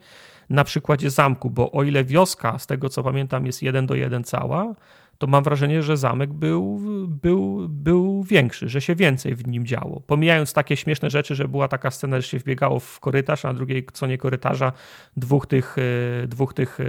na 0.51 0.65
przykładzie 0.65 1.11
zamku, 1.11 1.51
bo 1.51 1.73
o 1.73 1.83
ile 1.83 2.05
wioska, 2.05 2.59
z 2.59 2.67
tego 2.67 2.89
co 2.89 3.03
pamiętam, 3.03 3.47
jest 3.47 3.63
jeden 3.63 3.87
do 3.87 3.95
jeden 3.95 4.25
cała, 4.25 4.75
to 5.19 5.27
mam 5.27 5.45
wrażenie, 5.45 5.83
że 5.83 5.97
zamek 5.97 6.33
był, 6.33 6.81
był, 7.09 7.69
był 7.69 8.23
większy, 8.23 8.69
że 8.69 8.81
się 8.81 8.95
więcej 8.95 9.35
w 9.35 9.47
nim 9.49 9.67
działo. 9.67 10.01
Pomijając 10.07 10.53
takie 10.53 10.77
śmieszne 10.77 11.11
rzeczy, 11.11 11.35
że 11.35 11.49
była 11.49 11.69
taka 11.69 11.91
scena, 11.91 12.21
że 12.21 12.29
się 12.29 12.39
wbiegało 12.39 12.81
w 12.81 13.01
korytarz, 13.01 13.45
a 13.45 13.49
na 13.49 13.55
drugiej 13.55 13.87
stronie 13.95 14.19
korytarza 14.19 14.73
dwóch 15.17 15.47
tych, 15.47 15.77
e, 15.79 16.27
dwóch 16.27 16.55
tych 16.55 16.81
e, 16.81 16.85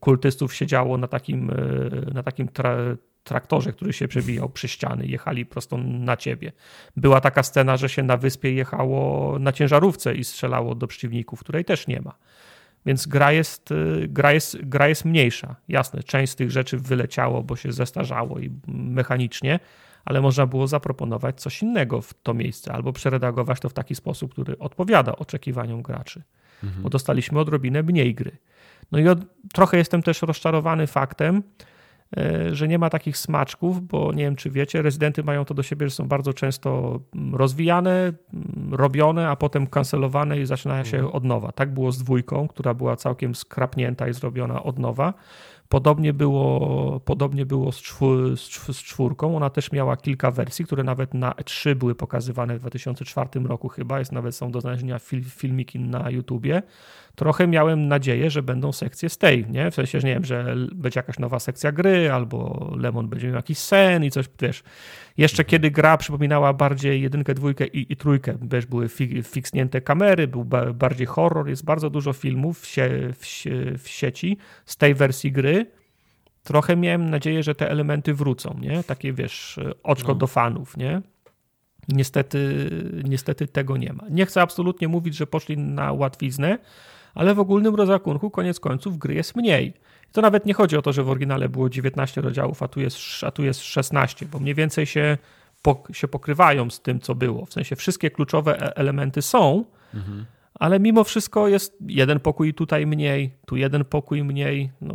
kultystów 0.00 0.54
siedziało 0.54 0.98
na 0.98 1.08
takim, 1.08 1.50
e, 1.50 2.14
na 2.14 2.22
takim 2.22 2.48
tra 2.48 2.76
traktorze, 3.26 3.72
który 3.72 3.92
się 3.92 4.08
przebijał 4.08 4.48
przy 4.48 4.68
ściany, 4.68 5.06
jechali 5.06 5.46
prosto 5.46 5.76
na 5.78 6.16
ciebie. 6.16 6.52
Była 6.96 7.20
taka 7.20 7.42
scena, 7.42 7.76
że 7.76 7.88
się 7.88 8.02
na 8.02 8.16
wyspie 8.16 8.52
jechało 8.52 9.38
na 9.38 9.52
ciężarówce 9.52 10.14
i 10.14 10.24
strzelało 10.24 10.74
do 10.74 10.86
przeciwników, 10.86 11.40
której 11.40 11.64
też 11.64 11.86
nie 11.86 12.00
ma. 12.00 12.14
Więc 12.86 13.06
gra 13.06 13.32
jest, 13.32 13.70
y, 13.70 14.08
gra, 14.08 14.32
jest, 14.32 14.56
gra 14.62 14.88
jest 14.88 15.04
mniejsza. 15.04 15.56
Jasne, 15.68 16.02
część 16.02 16.32
z 16.32 16.36
tych 16.36 16.50
rzeczy 16.50 16.78
wyleciało, 16.78 17.42
bo 17.42 17.56
się 17.56 17.72
zestarzało 17.72 18.38
i 18.38 18.50
mechanicznie, 18.68 19.60
ale 20.04 20.20
można 20.20 20.46
było 20.46 20.66
zaproponować 20.66 21.40
coś 21.40 21.62
innego 21.62 22.00
w 22.00 22.14
to 22.14 22.34
miejsce 22.34 22.72
albo 22.72 22.92
przeredagować 22.92 23.60
to 23.60 23.68
w 23.68 23.72
taki 23.72 23.94
sposób, 23.94 24.32
który 24.32 24.58
odpowiada 24.58 25.16
oczekiwaniom 25.16 25.82
graczy. 25.82 26.22
Mhm. 26.64 26.82
Bo 26.82 26.90
dostaliśmy 26.90 27.40
odrobinę 27.40 27.82
mniej 27.82 28.14
gry. 28.14 28.36
No 28.92 28.98
i 28.98 29.08
od, 29.08 29.18
trochę 29.52 29.76
jestem 29.76 30.02
też 30.02 30.22
rozczarowany 30.22 30.86
faktem, 30.86 31.42
że 32.52 32.68
nie 32.68 32.78
ma 32.78 32.90
takich 32.90 33.18
smaczków, 33.18 33.86
bo 33.86 34.12
nie 34.12 34.24
wiem, 34.24 34.36
czy 34.36 34.50
wiecie, 34.50 34.82
rezydenty 34.82 35.22
mają 35.22 35.44
to 35.44 35.54
do 35.54 35.62
siebie, 35.62 35.88
że 35.88 35.94
są 35.94 36.08
bardzo 36.08 36.32
często 36.32 37.00
mm, 37.14 37.34
rozwijane, 37.34 37.90
mm, 37.90 38.74
robione, 38.74 39.28
a 39.28 39.36
potem 39.36 39.66
kancelowane 39.66 40.40
i 40.40 40.46
zaczynają 40.46 40.84
się 40.84 40.96
mhm. 40.96 41.14
od 41.14 41.24
nowa. 41.24 41.52
Tak 41.52 41.74
było 41.74 41.92
z 41.92 41.98
dwójką, 41.98 42.48
która 42.48 42.74
była 42.74 42.96
całkiem 42.96 43.34
skrapnięta 43.34 44.08
i 44.08 44.14
zrobiona 44.14 44.62
od 44.62 44.78
nowa. 44.78 45.14
Podobnie 45.68 46.12
było, 46.12 47.00
podobnie 47.00 47.46
było 47.46 47.72
z, 47.72 47.76
czwór, 47.76 48.36
z 48.72 48.82
czwórką. 48.82 49.36
Ona 49.36 49.50
też 49.50 49.72
miała 49.72 49.96
kilka 49.96 50.30
wersji, 50.30 50.64
które 50.64 50.84
nawet 50.84 51.14
na 51.14 51.32
E3 51.32 51.74
były 51.74 51.94
pokazywane 51.94 52.56
w 52.56 52.60
2004 52.60 53.28
roku 53.44 53.68
chyba. 53.68 53.98
Jest 53.98 54.12
nawet 54.12 54.34
są 54.36 54.50
do 54.50 54.60
znalezienia 54.60 54.98
fil, 54.98 55.24
filmiki 55.24 55.80
na 55.80 56.10
YouTubie. 56.10 56.62
Trochę 57.16 57.46
miałem 57.46 57.88
nadzieję, 57.88 58.30
że 58.30 58.42
będą 58.42 58.72
sekcje 58.72 59.08
z 59.08 59.18
tej, 59.18 59.46
nie? 59.50 59.70
W 59.70 59.74
sensie, 59.74 60.00
że 60.00 60.06
nie 60.08 60.14
wiem, 60.14 60.24
że 60.24 60.54
będzie 60.74 60.98
jakaś 60.98 61.18
nowa 61.18 61.38
sekcja 61.38 61.72
gry, 61.72 62.12
albo 62.12 62.70
Lemon 62.78 63.08
będzie 63.08 63.26
miał 63.26 63.36
jakiś 63.36 63.58
sen 63.58 64.04
i 64.04 64.10
coś, 64.10 64.26
wiesz. 64.40 64.62
Jeszcze 65.16 65.42
mhm. 65.42 65.50
kiedy 65.50 65.70
gra 65.70 65.96
przypominała 65.96 66.52
bardziej 66.52 67.02
jedynkę, 67.02 67.34
dwójkę 67.34 67.66
i, 67.66 67.92
i 67.92 67.96
trójkę, 67.96 68.38
wiesz, 68.42 68.66
były 68.66 68.88
fi, 68.88 69.22
fiksnięte 69.22 69.80
kamery, 69.80 70.28
był 70.28 70.44
ba, 70.44 70.72
bardziej 70.72 71.06
horror, 71.06 71.48
jest 71.48 71.64
bardzo 71.64 71.90
dużo 71.90 72.12
filmów 72.12 72.60
w, 72.60 72.66
sie, 72.66 72.88
w, 73.12 73.26
w 73.78 73.88
sieci 73.88 74.36
z 74.64 74.76
tej 74.76 74.94
wersji 74.94 75.32
gry, 75.32 75.66
trochę 76.42 76.76
miałem 76.76 77.10
nadzieję, 77.10 77.42
że 77.42 77.54
te 77.54 77.70
elementy 77.70 78.14
wrócą, 78.14 78.56
nie? 78.60 78.82
Takie, 78.84 79.12
wiesz, 79.12 79.60
oczko 79.82 80.08
no. 80.08 80.14
do 80.14 80.26
fanów, 80.26 80.76
nie? 80.76 81.02
Niestety, 81.88 82.70
niestety 83.04 83.46
tego 83.46 83.76
nie 83.76 83.92
ma. 83.92 84.04
Nie 84.10 84.26
chcę 84.26 84.42
absolutnie 84.42 84.88
mówić, 84.88 85.16
że 85.16 85.26
poszli 85.26 85.58
na 85.58 85.92
łatwiznę, 85.92 86.58
ale 87.16 87.34
w 87.34 87.40
ogólnym 87.40 87.74
rozrachunku 87.74 88.30
koniec 88.30 88.60
końców 88.60 88.98
gry 88.98 89.14
jest 89.14 89.36
mniej. 89.36 89.66
I 90.10 90.12
to 90.12 90.20
nawet 90.20 90.46
nie 90.46 90.54
chodzi 90.54 90.76
o 90.76 90.82
to, 90.82 90.92
że 90.92 91.02
w 91.02 91.10
oryginale 91.10 91.48
było 91.48 91.70
19 91.70 92.20
rozdziałów, 92.20 92.62
a 92.62 92.68
tu 92.68 92.80
jest, 92.80 92.98
a 93.22 93.30
tu 93.30 93.44
jest 93.44 93.60
16, 93.60 94.26
bo 94.26 94.38
mniej 94.38 94.54
więcej 94.54 94.86
się, 94.86 95.18
się 95.92 96.08
pokrywają 96.08 96.70
z 96.70 96.80
tym, 96.80 97.00
co 97.00 97.14
było. 97.14 97.46
W 97.46 97.52
sensie 97.52 97.76
wszystkie 97.76 98.10
kluczowe 98.10 98.60
e, 98.60 98.76
elementy 98.76 99.22
są, 99.22 99.64
mhm. 99.94 100.26
ale 100.54 100.80
mimo 100.80 101.04
wszystko 101.04 101.48
jest 101.48 101.76
jeden 101.86 102.20
pokój 102.20 102.54
tutaj 102.54 102.86
mniej, 102.86 103.30
tu 103.46 103.56
jeden 103.56 103.84
pokój 103.84 104.24
mniej. 104.24 104.70
No, 104.80 104.94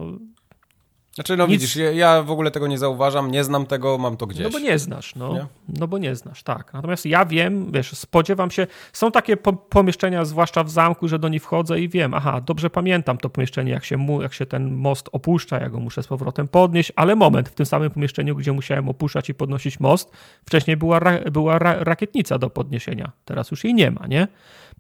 Znaczy, 1.16 1.38
no 1.38 1.48
Nic... 1.48 1.62
widzisz, 1.62 1.76
ja 1.94 2.24
w 2.24 2.32
ogóle 2.32 2.52
tego 2.52 2.68
nie 2.68 2.78
zauważam, 2.78 3.32
nie 3.32 3.44
znam 3.44 3.66
tego, 3.66 3.98
mam 3.98 4.18
to 4.18 4.28
gdzieś. 4.28 4.44
No 4.44 4.50
bo 4.50 4.60
nie 4.60 4.80
znasz, 4.80 5.16
no. 5.16 5.34
Nie? 5.34 5.46
No 5.80 5.88
bo 5.88 5.98
nie 5.98 6.16
znasz, 6.16 6.44
tak. 6.44 6.74
Natomiast 6.74 7.06
ja 7.06 7.26
wiem, 7.26 7.72
wiesz, 7.72 7.92
spodziewam 7.92 8.52
się, 8.52 8.68
są 8.94 9.12
takie 9.12 9.38
po 9.38 9.54
pomieszczenia, 9.54 10.26
zwłaszcza 10.26 10.64
w 10.64 10.70
zamku, 10.70 11.08
że 11.08 11.20
do 11.20 11.30
nich 11.30 11.44
wchodzę 11.44 11.80
i 11.80 11.90
wiem, 11.90 12.14
aha, 12.14 12.42
dobrze 12.42 12.70
pamiętam 12.70 13.18
to 13.18 13.30
pomieszczenie, 13.30 13.72
jak 13.72 13.86
się, 13.86 13.98
mu, 13.98 14.22
jak 14.22 14.34
się 14.34 14.46
ten 14.46 14.76
most 14.76 15.10
opuszcza, 15.12 15.60
ja 15.60 15.70
go 15.70 15.80
muszę 15.80 16.04
z 16.04 16.08
powrotem 16.08 16.48
podnieść, 16.48 16.92
ale 16.96 17.16
moment, 17.16 17.50
w 17.50 17.56
tym 17.56 17.66
samym 17.66 17.92
pomieszczeniu, 17.92 18.36
gdzie 18.36 18.52
musiałem 18.52 18.90
opuszczać 18.90 19.30
i 19.30 19.34
podnosić 19.34 19.80
most, 19.80 20.12
wcześniej 20.46 20.78
była, 20.78 21.00
ra 21.00 21.20
była 21.32 21.60
ra 21.60 21.76
rakietnica 21.80 22.38
do 22.38 22.50
podniesienia, 22.50 23.12
teraz 23.26 23.52
już 23.52 23.64
jej 23.64 23.74
nie 23.74 23.92
ma, 23.92 24.08
nie? 24.08 24.28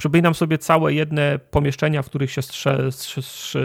Przypominam 0.01 0.33
sobie 0.33 0.57
całe 0.57 0.93
jedne 0.93 1.39
pomieszczenia, 1.51 2.01
w 2.01 2.05
których 2.05 2.31
się 2.31 2.41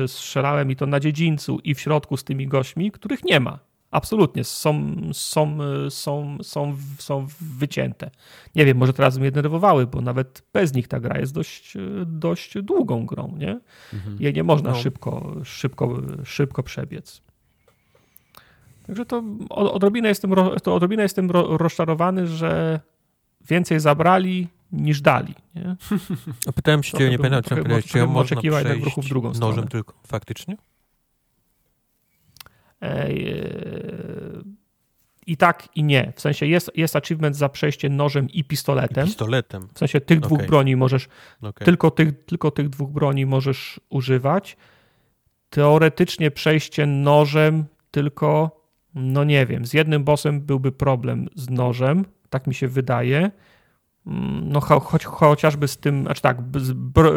strzelałem 0.07 0.71
i 0.71 0.77
to 0.77 0.87
na 0.87 1.01
dziedzińcu 1.01 1.59
i 1.65 1.75
w 1.75 1.81
środku 1.81 2.17
z 2.17 2.25
tymi 2.25 2.47
gośćmi, 2.47 2.91
których 2.93 3.25
nie 3.25 3.41
ma. 3.41 3.59
Absolutnie, 3.91 4.45
są, 4.45 4.97
są, 5.13 5.59
są, 5.91 6.39
są, 6.43 6.77
są 6.99 7.27
wycięte. 7.41 8.11
Nie 8.55 8.65
wiem, 8.65 8.77
może 8.77 8.93
teraz 8.93 9.19
mnie 9.19 9.31
denerwowały, 9.31 9.87
bo 9.87 10.01
nawet 10.01 10.43
bez 10.53 10.75
nich 10.75 10.89
ta 10.89 11.01
gra 11.01 11.19
jest 11.19 11.35
dość, 11.35 11.75
dość 12.07 12.63
długą 12.63 13.07
grą, 13.07 13.35
nie? 13.39 13.61
Mhm. 13.95 14.17
Jej 14.21 14.33
nie 14.33 14.45
można 14.45 14.71
no. 14.71 14.77
szybko, 14.77 15.35
szybko, 15.45 16.03
szybko 16.25 16.63
przebiec. 16.63 17.23
Także 18.87 19.07
to 19.07 19.23
odrobinę 19.49 20.09
jestem, 20.09 20.35
to 20.63 20.75
odrobinę 20.75 21.03
jestem 21.03 21.31
rozczarowany, 21.31 22.27
że 22.27 22.81
więcej 23.49 23.81
zabrali 23.81 24.49
niż 24.73 25.01
dali. 25.01 25.35
Nie? 25.55 25.77
A 26.47 26.53
pytałem 26.53 26.83
się, 26.83 26.99
cię, 26.99 27.11
nie 27.11 27.19
pamiętam, 27.19 27.43
czy, 27.43 27.89
czy 27.89 27.99
ja 27.99 28.07
można 28.07 28.21
oczekiwać 28.21 28.67
tak 28.67 28.85
ruchu 28.85 29.03
w 29.03 29.09
drugą 29.09 29.29
nożem 29.29 29.53
stronę. 29.53 29.69
tylko, 29.69 29.95
faktycznie? 30.07 30.57
E, 32.83 33.09
I 35.27 35.37
tak, 35.37 35.69
i 35.75 35.85
nie. 35.85 36.13
W 36.17 36.21
sensie 36.21 36.47
jest, 36.47 36.71
jest 36.75 36.97
achievement 36.97 37.37
za 37.37 37.49
przejście 37.49 37.89
nożem 37.89 38.31
i 38.31 38.45
pistoletem. 38.45 39.05
I 39.05 39.09
pistoletem. 39.09 39.69
W 39.75 39.79
sensie 39.79 40.01
tych 40.01 40.21
dwóch 40.21 40.39
okay. 40.39 40.49
broni 40.49 40.77
możesz, 40.77 41.09
okay. 41.43 41.65
tylko, 41.65 41.91
tych, 41.91 42.25
tylko 42.25 42.51
tych 42.51 42.69
dwóch 42.69 42.91
broni 42.91 43.27
możesz 43.27 43.81
używać. 43.89 44.57
Teoretycznie 45.51 46.31
przejście 46.31 46.87
nożem 46.87 47.65
tylko, 47.91 48.61
no 48.95 49.25
nie 49.25 49.47
wiem, 49.47 49.67
z 49.67 49.75
jednym 49.75 50.05
bossem 50.05 50.41
byłby 50.41 50.73
problem 50.73 51.29
z 51.35 51.51
nożem, 51.51 52.05
tak 52.31 52.47
mi 52.47 52.55
się 52.55 52.69
wydaje 52.69 53.31
Mm, 54.07 54.49
no 54.53 54.61
choć, 54.61 55.05
chociażby 55.05 55.69
z 55.69 55.79
tym, 55.79 56.03
znaczy 56.03 56.23
tak, 56.23 56.43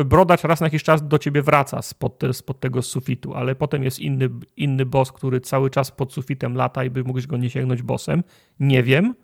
brodacz 0.05 0.43
raz 0.43 0.59
na 0.59 0.65
jakiś 0.65 0.83
czas 0.83 1.07
do 1.07 1.17
ciebie 1.17 1.41
wraca 1.41 1.81
spod, 1.81 2.23
spod 2.31 2.59
tego 2.59 2.81
sufitu, 2.81 3.33
ale 3.33 3.55
potem 3.55 3.83
jest 3.83 3.99
inny, 3.99 4.29
inny 4.57 4.85
boss, 4.85 5.11
który 5.11 5.41
cały 5.41 5.69
czas 5.69 5.91
pod 5.91 6.13
sufitem 6.13 6.55
lata 6.55 6.83
i 6.83 6.89
by 6.89 7.03
mógłbyś 7.03 7.27
go 7.27 7.37
nie 7.37 7.49
sięgnąć 7.49 7.81
bossem. 7.81 8.23
Nie 8.59 8.83
wiem. 8.83 9.15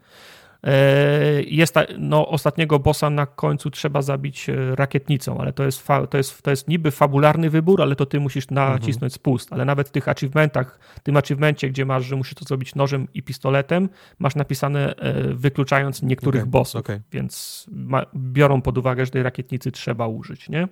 E, 0.66 1.44
jest 1.44 1.76
no, 1.98 2.28
ostatniego 2.28 2.80
bossa 2.80 3.10
na 3.10 3.26
końcu 3.26 3.72
trzeba 3.72 4.02
zabić 4.02 4.50
e, 4.50 4.76
rakietnicą, 4.76 5.38
ale 5.38 5.54
to 5.54 5.64
jest, 5.64 5.82
fa, 5.82 6.08
to 6.08 6.18
jest, 6.18 6.42
to 6.42 6.50
jest 6.50 6.68
niby 6.68 6.92
fabularny 6.92 7.50
wybór, 7.50 7.82
ale 7.82 7.96
to 7.96 8.06
ty 8.06 8.20
musisz 8.20 8.50
nacisnąć 8.50 8.96
mhm. 8.96 9.12
spust. 9.12 9.54
Ale 9.54 9.66
nawet 9.66 9.90
w 9.90 9.92
tych 9.92 10.08
achievementach, 10.08 10.80
w 10.96 11.00
tym 11.00 11.18
achievemencie, 11.18 11.70
gdzie 11.70 11.86
masz, 11.86 12.06
że 12.06 12.16
musisz 12.16 12.34
to 12.34 12.46
zrobić 12.46 12.76
nożem 12.76 13.08
i 13.14 13.24
pistoletem, 13.24 13.90
masz 14.20 14.36
napisane 14.36 14.96
e, 14.96 15.34
wykluczając 15.34 16.02
niektórych 16.02 16.42
okay. 16.42 16.52
bossów, 16.52 16.80
okay. 16.80 17.02
więc 17.12 17.66
ma, 17.72 18.06
biorą 18.16 18.62
pod 18.62 18.78
uwagę, 18.78 19.06
że 19.06 19.12
tej 19.12 19.24
rakietnicy 19.24 19.72
trzeba 19.72 20.08
użyć, 20.08 20.50
nie? 20.50 20.64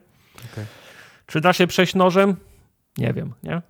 Okay. 0.54 0.66
Czy 1.26 1.42
da 1.42 1.54
się 1.54 1.68
przejść 1.68 1.96
nożem? 1.96 2.36
Nie 2.98 3.14
wiem, 3.14 3.34
nie? 3.44 3.62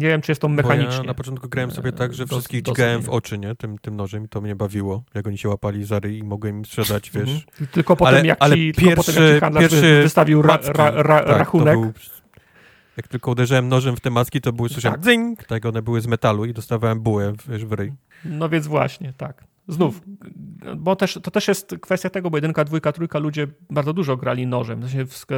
Nie 0.00 0.08
wiem, 0.08 0.20
czy 0.20 0.30
jest 0.30 0.40
to 0.40 0.48
mechanicznie. 0.48 0.96
ja 0.96 1.02
na 1.02 1.14
początku 1.14 1.48
grałem 1.48 1.70
sobie 1.70 1.92
tak, 1.92 2.14
że 2.14 2.26
wszystkich 2.26 2.62
dźgałem 2.62 3.02
w 3.02 3.08
oczy, 3.08 3.38
nie? 3.38 3.54
Tym, 3.54 3.78
tym 3.78 3.96
nożem 3.96 4.24
i 4.24 4.28
to 4.28 4.40
mnie 4.40 4.56
bawiło. 4.56 5.02
Jak 5.14 5.26
oni 5.26 5.38
się 5.38 5.48
łapali 5.48 5.84
za 5.84 5.98
ryj 5.98 6.18
i 6.18 6.22
mogłem 6.22 6.58
im 6.58 6.64
sprzedać, 6.64 7.10
wiesz. 7.10 7.30
Mhm. 7.30 7.68
Tylko 7.72 7.96
potem, 7.96 8.14
ale, 8.14 8.26
jak, 8.26 8.38
ale 8.40 8.56
ci, 8.56 8.72
pierwszy, 8.72 8.82
tylko 8.84 9.02
potem 9.02 9.24
jak 9.24 9.34
ci 9.34 9.40
handlarz 9.40 9.62
pierwszy 9.62 10.02
wystawił 10.02 10.42
ra, 10.42 10.58
ra, 10.62 10.90
ra, 10.90 11.18
tak, 11.22 11.38
rachunek. 11.38 11.74
Był, 11.74 11.92
jak 12.96 13.08
tylko 13.08 13.30
uderzyłem 13.30 13.68
nożem 13.68 13.96
w 13.96 14.00
te 14.00 14.10
maski, 14.10 14.40
to 14.40 14.52
były, 14.52 14.68
słyszałem 14.68 15.00
tak. 15.36 15.46
tak, 15.46 15.66
one 15.66 15.82
były 15.82 16.00
z 16.00 16.06
metalu 16.06 16.44
i 16.44 16.52
dostawałem 16.52 17.00
bułę 17.00 17.32
wiesz, 17.48 17.64
w 17.64 17.72
ryj. 17.72 17.92
No 18.24 18.48
więc 18.48 18.66
właśnie, 18.66 19.12
tak. 19.16 19.49
Znów, 19.70 20.00
bo 20.76 20.96
też, 20.96 21.18
to 21.22 21.30
też 21.30 21.48
jest 21.48 21.74
kwestia 21.80 22.10
tego, 22.10 22.30
bo 22.30 22.36
jedynka, 22.36 22.64
dwójka, 22.64 22.92
trójka 22.92 23.18
ludzie 23.18 23.46
bardzo 23.70 23.92
dużo 23.92 24.16
grali 24.16 24.46
nożem. 24.46 24.82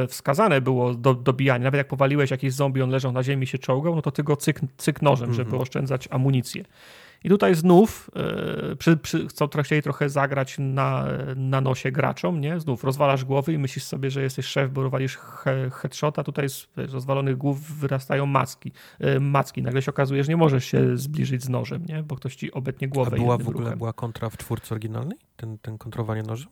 Wskazane 0.07 0.61
było 0.61 0.93
do, 0.93 1.13
dobijanie. 1.13 1.63
Nawet 1.63 1.77
jak 1.77 1.87
powaliłeś 1.87 2.31
jakiś 2.31 2.53
zombie, 2.53 2.81
on 2.81 2.89
leżał 2.89 3.11
na 3.11 3.23
ziemi 3.23 3.47
się 3.47 3.57
czołgał, 3.57 3.95
no 3.95 4.01
to 4.01 4.11
ty 4.11 4.23
go 4.23 4.35
cyk, 4.35 4.59
cyk 4.77 5.01
nożem, 5.01 5.23
mm 5.23 5.33
-hmm. 5.33 5.37
żeby 5.37 5.47
mhm. 5.47 5.61
oszczędzać 5.61 6.07
amunicję. 6.11 6.63
I 7.23 7.29
tutaj 7.29 7.55
znów 7.55 8.09
yy, 8.67 8.75
przy, 8.75 8.97
przy, 8.97 9.27
chcą 9.27 9.47
chcieli 9.63 9.81
trochę 9.81 10.09
zagrać 10.09 10.55
na, 10.59 11.05
na 11.35 11.61
nosie 11.61 11.91
graczom, 11.91 12.41
nie? 12.41 12.59
Znów 12.59 12.83
rozwalasz 12.83 13.25
głowy 13.25 13.53
i 13.53 13.57
myślisz 13.57 13.83
sobie, 13.83 14.11
że 14.11 14.21
jesteś 14.21 14.45
szef, 14.45 14.71
bo 14.71 14.89
walisz 14.89 15.17
he, 15.17 15.69
headshota, 15.69 16.23
tutaj 16.23 16.49
z 16.49 16.67
rozwalonych 16.77 17.37
głów 17.37 17.79
wyrastają 17.79 18.25
maski, 18.25 18.71
yy, 18.99 19.19
macki. 19.19 19.61
Nagle 19.61 19.81
się 19.81 19.91
okazuje, 19.91 20.23
że 20.23 20.29
nie 20.29 20.37
możesz 20.37 20.65
się 20.65 20.97
zbliżyć 20.97 21.43
z 21.43 21.49
nożem, 21.49 21.85
nie? 21.85 22.03
Bo 22.03 22.15
ktoś 22.15 22.35
ci 22.35 22.51
obetnie 22.51 22.87
głowę 22.87 23.11
A 23.13 23.19
była 23.19 23.37
w 23.37 23.41
ogóle 23.47 23.63
ruchem. 23.63 23.77
była 23.77 23.93
kontra 23.93 24.29
w 24.29 24.37
twórce 24.37 24.75
oryginalnej? 24.75 25.17
Ten, 25.35 25.57
ten 25.57 25.77
kontrowanie 25.77 26.23
nożem? 26.23 26.49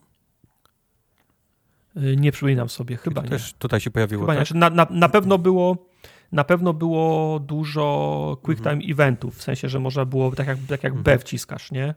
Yy, 1.96 2.16
nie 2.16 2.32
przypominam 2.32 2.70
sobie, 2.70 2.98
chyba 2.98 3.22
to 3.22 3.26
nie. 3.26 3.30
Też 3.30 3.54
tutaj 3.54 3.80
się 3.80 3.92
pojawiło, 3.92 4.22
chyba 4.22 4.34
tak? 4.34 4.40
nie. 4.40 4.46
Znaczy, 4.46 4.56
na, 4.56 4.70
na, 4.70 4.88
na 5.00 5.10
pewno 5.10 5.38
było 5.38 5.91
na 6.32 6.44
pewno 6.44 6.74
było 6.74 7.40
dużo 7.40 8.38
quick 8.42 8.62
time 8.62 8.74
mhm. 8.74 8.92
eventów, 8.92 9.38
w 9.38 9.44
sensie, 9.44 9.70
że 9.70 9.80
można 9.80 10.06
było, 10.06 10.32
tak 10.32 10.48
jak, 10.48 10.58
tak 10.68 10.84
jak 10.84 10.94
mhm. 10.94 11.04
B 11.04 11.18
wciskasz, 11.18 11.72
nie? 11.72 11.94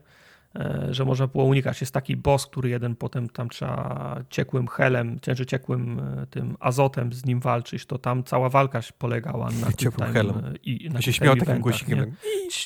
E, 0.59 0.87
że 0.93 1.05
można 1.05 1.27
było 1.27 1.43
unikać. 1.43 1.81
Jest 1.81 1.93
taki 1.93 2.17
boss, 2.17 2.45
który 2.45 2.69
jeden 2.69 2.95
potem 2.95 3.29
tam 3.29 3.49
trzeba 3.49 4.19
ciekłym 4.29 4.67
helem, 4.67 5.19
czy 5.37 5.45
ciekłym 5.45 5.99
e, 5.99 6.27
tym 6.27 6.57
azotem 6.59 7.13
z 7.13 7.25
nim 7.25 7.39
walczyć, 7.39 7.85
to 7.85 7.97
tam 7.97 8.23
cała 8.23 8.49
walka 8.49 8.79
polegała 8.97 9.49
na 9.61 9.73
ciepłym 9.73 10.13
helem. 10.13 10.37
E, 10.37 10.53
I, 10.63 10.89
na 10.89 11.01
się 11.01 11.13
śmiał 11.13 11.35
takim 11.35 11.59
głosikiem. 11.59 12.15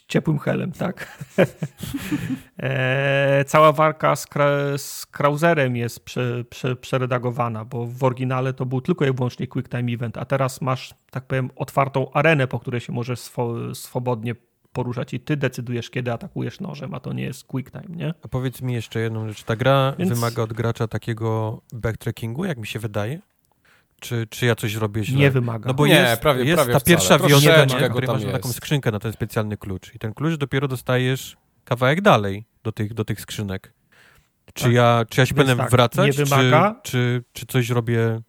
Ciepłym 0.07 0.39
helem, 0.39 0.71
tak. 0.71 1.25
e, 2.57 3.45
cała 3.47 3.71
walka 3.71 4.15
z, 4.15 4.27
z 4.77 5.05
Krauserem 5.05 5.75
jest 5.75 6.05
prze, 6.05 6.43
prze, 6.49 6.75
przeredagowana, 6.75 7.65
bo 7.65 7.85
w 7.85 8.03
oryginale 8.03 8.53
to 8.53 8.65
był 8.65 8.81
tylko 8.81 9.05
i 9.05 9.13
wyłącznie 9.13 9.47
quick 9.47 9.69
time 9.69 9.91
event, 9.91 10.17
a 10.17 10.25
teraz 10.25 10.61
masz, 10.61 10.93
tak 11.11 11.27
powiem, 11.27 11.49
otwartą 11.55 12.11
arenę, 12.13 12.47
po 12.47 12.59
której 12.59 12.81
się 12.81 12.93
możesz 12.93 13.19
swo, 13.19 13.75
swobodnie 13.75 14.35
poruszać 14.79 15.13
i 15.13 15.19
ty 15.19 15.37
decydujesz, 15.37 15.89
kiedy 15.89 16.11
atakujesz 16.11 16.59
nożem, 16.59 16.93
a 16.93 16.99
to 16.99 17.13
nie 17.13 17.23
jest 17.23 17.43
quick 17.43 17.71
time, 17.71 17.95
nie? 17.95 18.13
A 18.23 18.27
powiedz 18.27 18.61
mi 18.61 18.73
jeszcze 18.73 18.99
jedną 18.99 19.27
rzecz. 19.27 19.43
Ta 19.43 19.55
gra 19.55 19.93
Więc... 19.99 20.11
wymaga 20.11 20.43
od 20.43 20.53
gracza 20.53 20.87
takiego 20.87 21.61
backtrackingu, 21.73 22.45
jak 22.45 22.57
mi 22.57 22.67
się 22.67 22.79
wydaje? 22.79 23.19
Czy, 23.99 24.27
czy 24.29 24.45
ja 24.45 24.55
coś 24.55 24.75
robię 24.75 25.03
źle? 25.03 25.19
Nie 25.19 25.31
wymaga. 25.31 25.67
No 25.67 25.73
bo 25.73 25.87
nie, 25.87 25.93
jest, 25.93 26.21
prawie, 26.21 26.43
jest 26.43 26.55
prawie 26.55 26.73
ta 26.73 26.79
pierwsza 26.79 27.19
wioska, 27.19 27.65
w 27.65 27.89
której 27.89 28.09
masz 28.09 28.23
taką 28.25 28.53
skrzynkę 28.53 28.91
na 28.91 28.99
ten 28.99 29.13
specjalny 29.13 29.57
klucz. 29.57 29.95
I 29.95 29.99
ten 29.99 30.13
klucz 30.13 30.35
dopiero 30.35 30.67
dostajesz 30.67 31.37
kawałek 31.63 32.01
dalej 32.01 32.45
do 32.63 32.71
tych, 32.71 32.93
do 32.93 33.05
tych 33.05 33.21
skrzynek. 33.21 33.73
Czy, 34.53 34.63
tak. 34.63 34.73
ja, 34.73 35.05
czy 35.09 35.21
ja 35.21 35.25
się 35.25 35.35
powinienem 35.35 35.57
tak, 35.57 35.71
wracać? 35.71 36.17
Nie 36.17 36.25
wymaga. 36.25 36.79
Czy, 36.83 37.23
czy, 37.33 37.39
czy 37.39 37.45
coś 37.45 37.69
robię... 37.69 38.21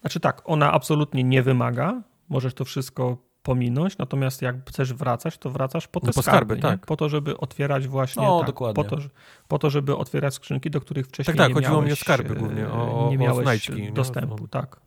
Znaczy 0.00 0.20
tak, 0.20 0.42
ona 0.44 0.72
absolutnie 0.72 1.24
nie 1.24 1.42
wymaga. 1.42 2.02
Możesz 2.28 2.54
to 2.54 2.64
wszystko 2.64 3.29
pominąć, 3.42 3.98
natomiast 3.98 4.42
jak 4.42 4.68
chcesz 4.68 4.94
wracać, 4.94 5.38
to 5.38 5.50
wracasz 5.50 5.88
po 5.88 6.00
te 6.00 6.06
no 6.06 6.12
po 6.12 6.22
skarby, 6.22 6.54
skarby 6.54 6.62
tak. 6.62 6.86
po 6.86 6.96
to, 6.96 7.08
żeby 7.08 7.36
otwierać 7.36 7.88
właśnie, 7.88 8.22
no, 8.22 8.38
tak, 8.38 8.46
dokładnie. 8.46 8.84
Po, 8.84 8.90
to, 8.90 9.02
po 9.48 9.58
to, 9.58 9.70
żeby 9.70 9.96
otwierać 9.96 10.34
skrzynki, 10.34 10.70
do 10.70 10.80
których 10.80 11.06
wcześniej 11.06 11.36
tak, 11.36 11.46
tak, 11.46 11.48
nie 11.48 11.54
chodziło 11.54 11.72
miałeś, 11.72 11.86
mi 11.86 11.92
o 11.92 11.96
skarby 11.96 12.34
głównie, 12.34 12.68
o, 12.68 13.08
nie 13.10 13.18
miałeś 13.18 13.44
znajdźki, 13.44 13.92
dostępu, 13.92 14.42
nie? 14.42 14.48
tak. 14.48 14.80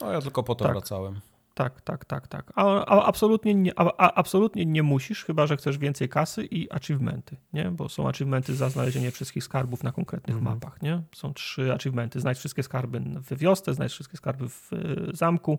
No 0.00 0.12
ja 0.12 0.20
tylko 0.20 0.42
po 0.42 0.54
to 0.54 0.64
tak. 0.64 0.72
wracałem. 0.72 1.20
Tak, 1.56 1.80
tak, 1.80 2.04
tak, 2.04 2.28
tak. 2.28 2.52
A, 2.54 2.84
a 2.84 3.06
absolutnie, 3.06 3.54
nie, 3.54 3.72
a, 3.76 4.14
absolutnie 4.14 4.66
nie 4.66 4.82
musisz, 4.82 5.24
chyba 5.24 5.46
że 5.46 5.56
chcesz 5.56 5.78
więcej 5.78 6.08
kasy 6.08 6.44
i 6.44 6.72
achievementy, 6.72 7.36
nie? 7.52 7.70
Bo 7.70 7.88
są 7.88 8.08
achievementy 8.08 8.54
za 8.54 8.70
znalezienie 8.70 9.10
wszystkich 9.10 9.44
skarbów 9.44 9.82
na 9.82 9.92
konkretnych 9.92 10.36
mm 10.36 10.44
mapach, 10.54 10.82
nie? 10.82 11.02
Są 11.14 11.34
trzy 11.34 11.72
achievementy. 11.74 12.20
Znajdź 12.20 12.38
wszystkie 12.38 12.62
skarby 12.62 13.00
w 13.00 13.38
wiosce, 13.38 13.74
znajdź 13.74 13.92
wszystkie 13.92 14.16
skarby 14.16 14.48
w 14.48 14.72
y, 14.72 15.10
zamku 15.12 15.58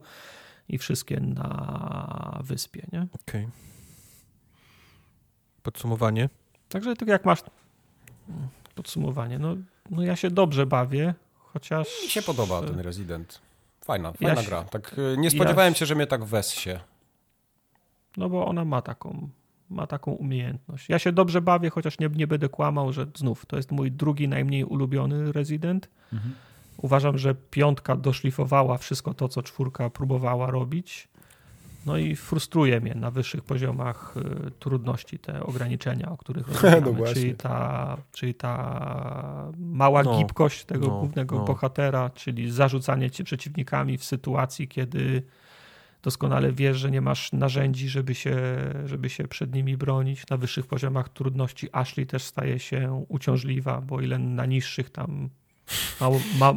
i 0.69 0.77
wszystkie 0.77 1.19
na 1.19 2.39
wyspie. 2.43 2.87
Nie? 2.91 3.01
Okej. 3.01 3.41
Okay. 3.41 3.47
Podsumowanie? 5.63 6.29
Także 6.69 6.95
tak 6.95 7.07
jak 7.07 7.25
masz 7.25 7.43
podsumowanie, 8.75 9.39
no, 9.39 9.55
no 9.89 10.03
ja 10.03 10.15
się 10.15 10.31
dobrze 10.31 10.65
bawię, 10.65 11.13
chociaż... 11.33 11.87
Mi 12.03 12.09
się 12.09 12.21
podoba 12.21 12.61
ten 12.61 12.79
Resident. 12.79 13.41
Fajna, 13.81 14.11
fajna 14.11 14.41
ja 14.41 14.47
gra. 14.47 14.63
Tak, 14.63 14.95
y, 14.97 15.17
nie 15.17 15.29
spodziewałem 15.29 15.73
ja 15.73 15.77
się, 15.77 15.85
że 15.85 15.95
mnie 15.95 16.07
tak 16.07 16.25
wessie. 16.25 16.79
No 18.17 18.29
bo 18.29 18.47
ona 18.47 18.65
ma 18.65 18.81
taką, 18.81 19.29
ma 19.69 19.87
taką 19.87 20.11
umiejętność. 20.11 20.89
Ja 20.89 20.99
się 20.99 21.11
dobrze 21.11 21.41
bawię, 21.41 21.69
chociaż 21.69 21.99
nie, 21.99 22.09
nie 22.09 22.27
będę 22.27 22.49
kłamał, 22.49 22.93
że 22.93 23.07
znów 23.15 23.45
to 23.45 23.57
jest 23.57 23.71
mój 23.71 23.91
drugi 23.91 24.27
najmniej 24.27 24.63
ulubiony 24.63 25.31
Resident. 25.31 25.89
Mhm. 26.13 26.35
Uważam, 26.77 27.17
że 27.17 27.35
piątka 27.35 27.95
doszlifowała 27.95 28.77
wszystko 28.77 29.13
to, 29.13 29.27
co 29.27 29.43
czwórka 29.43 29.89
próbowała 29.89 30.51
robić. 30.51 31.07
No 31.85 31.97
i 31.97 32.15
frustruje 32.15 32.79
mnie 32.81 32.95
na 32.95 33.11
wyższych 33.11 33.43
poziomach 33.43 34.15
y, 34.47 34.51
trudności 34.51 35.19
te 35.19 35.43
ograniczenia, 35.43 36.11
o 36.11 36.17
których 36.17 36.47
rozmawiamy, 36.61 36.99
no 36.99 37.13
czyli, 37.13 37.35
ta, 37.35 37.97
czyli 38.11 38.33
ta 38.33 39.51
mała 39.57 40.03
no, 40.03 40.17
gibkość 40.17 40.65
tego 40.65 40.87
no, 40.87 40.99
głównego 40.99 41.35
no. 41.35 41.45
bohatera, 41.45 42.09
czyli 42.09 42.51
zarzucanie 42.51 43.11
cię 43.11 43.23
przeciwnikami 43.23 43.97
w 43.97 44.03
sytuacji, 44.03 44.67
kiedy 44.67 45.23
doskonale 46.03 46.51
wiesz, 46.51 46.77
że 46.77 46.91
nie 46.91 47.01
masz 47.01 47.31
narzędzi, 47.31 47.89
żeby 47.89 48.15
się, 48.15 48.35
żeby 48.85 49.09
się 49.09 49.27
przed 49.27 49.53
nimi 49.53 49.77
bronić. 49.77 50.29
Na 50.29 50.37
wyższych 50.37 50.67
poziomach 50.67 51.09
trudności 51.09 51.69
Ashley 51.71 52.05
też 52.05 52.23
staje 52.23 52.59
się 52.59 53.05
uciążliwa, 53.07 53.81
bo 53.81 54.01
ile 54.01 54.19
na 54.19 54.45
niższych 54.45 54.89
tam 54.89 55.29
mało, 56.01 56.19
ma, 56.39 56.53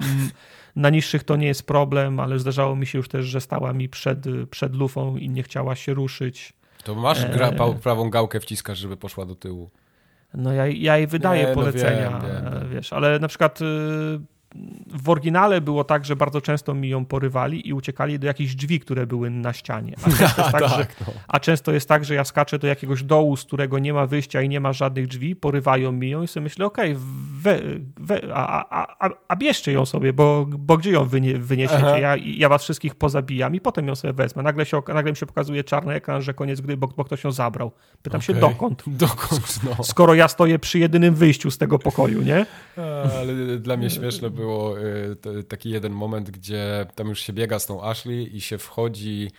na 0.77 0.91
niższych 0.91 1.25
to 1.25 1.37
nie 1.37 1.47
jest 1.47 1.67
problem, 1.67 2.21
ale 2.21 2.39
zdarzało 2.39 2.77
mi 2.77 2.87
się 2.87 2.99
już 2.99 3.09
też, 3.09 3.27
że 3.27 3.41
stała 3.41 3.73
mi 3.73 3.89
przed, 3.89 4.19
przed 4.51 4.75
lufą 4.75 5.17
i 5.17 5.29
nie 5.29 5.43
chciała 5.43 5.77
się 5.77 5.95
ruszyć. 5.95 6.53
To 6.85 6.95
masz 6.95 7.27
gra, 7.27 7.49
e, 7.49 7.75
prawą 7.75 8.11
gałkę 8.11 8.41
wciskasz, 8.41 8.79
żeby 8.79 8.97
poszła 8.97 9.27
do 9.27 9.35
tyłu. 9.35 9.71
No 10.35 10.53
ja, 10.53 10.67
ja 10.67 10.97
jej 10.97 11.07
wydaję 11.07 11.43
nie, 11.43 11.49
no 11.49 11.55
polecenia, 11.55 12.11
no 12.11 12.21
wiem, 12.21 12.61
wiem. 12.61 12.71
wiesz, 12.71 12.93
ale 12.93 13.19
na 13.19 13.29
przykład 13.29 13.61
y, 13.63 13.65
w 14.87 15.09
oryginale 15.09 15.61
było 15.61 15.85
tak, 15.85 16.05
że 16.05 16.17
bardzo 16.17 16.41
często 16.41 16.75
mi 16.75 16.89
ją 16.89 17.05
porywali 17.05 17.69
i 17.69 17.73
uciekali 17.73 18.19
do 18.19 18.27
jakichś 18.27 18.55
drzwi, 18.55 18.81
które 18.81 19.07
były 19.07 19.31
na 19.31 19.53
ścianie. 19.53 19.95
A 20.03 20.11
często, 20.11 20.25
jest 20.25 20.37
tak, 20.37 20.53
tak, 20.53 20.69
że, 20.69 20.87
no. 21.07 21.13
a 21.29 21.41
często 21.41 21.73
jest 21.73 21.89
tak, 21.89 22.05
że 22.05 22.15
ja 22.15 22.25
skaczę 22.25 22.59
do 22.59 22.67
jakiegoś 22.67 23.03
dołu, 23.03 23.37
z 23.37 23.45
którego 23.45 23.79
nie 23.79 23.93
ma 23.93 24.07
wyjścia 24.07 24.43
i 24.43 24.49
nie 24.49 24.61
ma 24.61 24.73
żadnych 24.73 25.07
drzwi, 25.07 25.37
porywają 25.37 25.93
mi 25.93 26.11
ją 26.11 26.23
i 26.23 26.29
sobie 26.29 26.45
myślę, 26.45 26.67
okej, 26.67 26.97
okay, 27.41 28.33
a, 28.35 28.65
a, 28.71 29.07
a, 29.07 29.11
a, 29.29 29.37
bierzcie 29.37 29.73
ją 29.73 29.87
sobie, 29.87 30.13
bo, 30.13 30.47
bo 30.49 30.77
gdzie 30.77 30.91
ją 30.91 31.05
wynie, 31.05 31.39
wyniesiecie? 31.39 32.01
Ja, 32.01 32.17
ja 32.17 32.49
was 32.49 32.63
wszystkich 32.63 32.95
pozabijam 32.95 33.55
i 33.55 33.61
potem 33.61 33.89
ją 33.89 33.95
sobie 33.95 34.13
wezmę. 34.13 34.43
Nagle, 34.43 34.67
się, 34.67 34.83
nagle 34.89 35.13
mi 35.13 35.17
się 35.17 35.27
pokazuje 35.27 35.65
czarny 35.65 35.95
ekran, 35.95 36.23
że 36.23 36.35
koniec 36.35 36.61
gry, 36.61 36.77
bo, 36.77 36.89
bo 36.97 37.05
ktoś 37.05 37.25
ją 37.25 37.33
zabrał. 37.33 37.73
Pytam 38.03 38.21
okay. 38.21 38.35
się, 38.35 38.41
dokąd? 38.41 38.83
Dokąd, 39.07 39.61
no. 39.65 39.85
Skoro 39.85 40.15
ja 40.15 40.29
stoję 40.29 40.59
przy 40.59 40.79
jedynym 40.79 41.15
wyjściu 41.15 41.51
z 41.51 41.59
tego 41.59 41.79
pokoju, 41.79 42.23
nie? 42.23 42.47
ale 43.21 43.59
dla 43.59 43.77
mnie 43.77 43.91
śmieszne 43.91 44.31
było 44.31 44.40
y, 45.27 45.45
taki 45.45 45.71
jeden 45.71 45.93
moment, 45.93 46.31
gdzie 46.31 46.87
tam 46.95 47.09
już 47.09 47.21
się 47.21 47.33
biega 47.33 47.59
z 47.59 47.67
tą 47.67 47.85
Ashley 47.85 48.37
i 48.37 48.41
się 48.41 48.59
wchodzi 48.59 49.31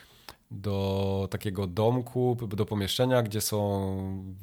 do 0.51 1.27
takiego 1.31 1.67
domku, 1.67 2.37
do 2.47 2.65
pomieszczenia, 2.65 3.21
gdzie 3.23 3.41
są 3.41 4.35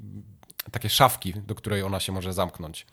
takie 0.70 0.88
szafki, 0.88 1.32
do 1.32 1.54
której 1.54 1.82
ona 1.82 2.00
się 2.00 2.12
może 2.12 2.32
zamknąć. 2.32 2.86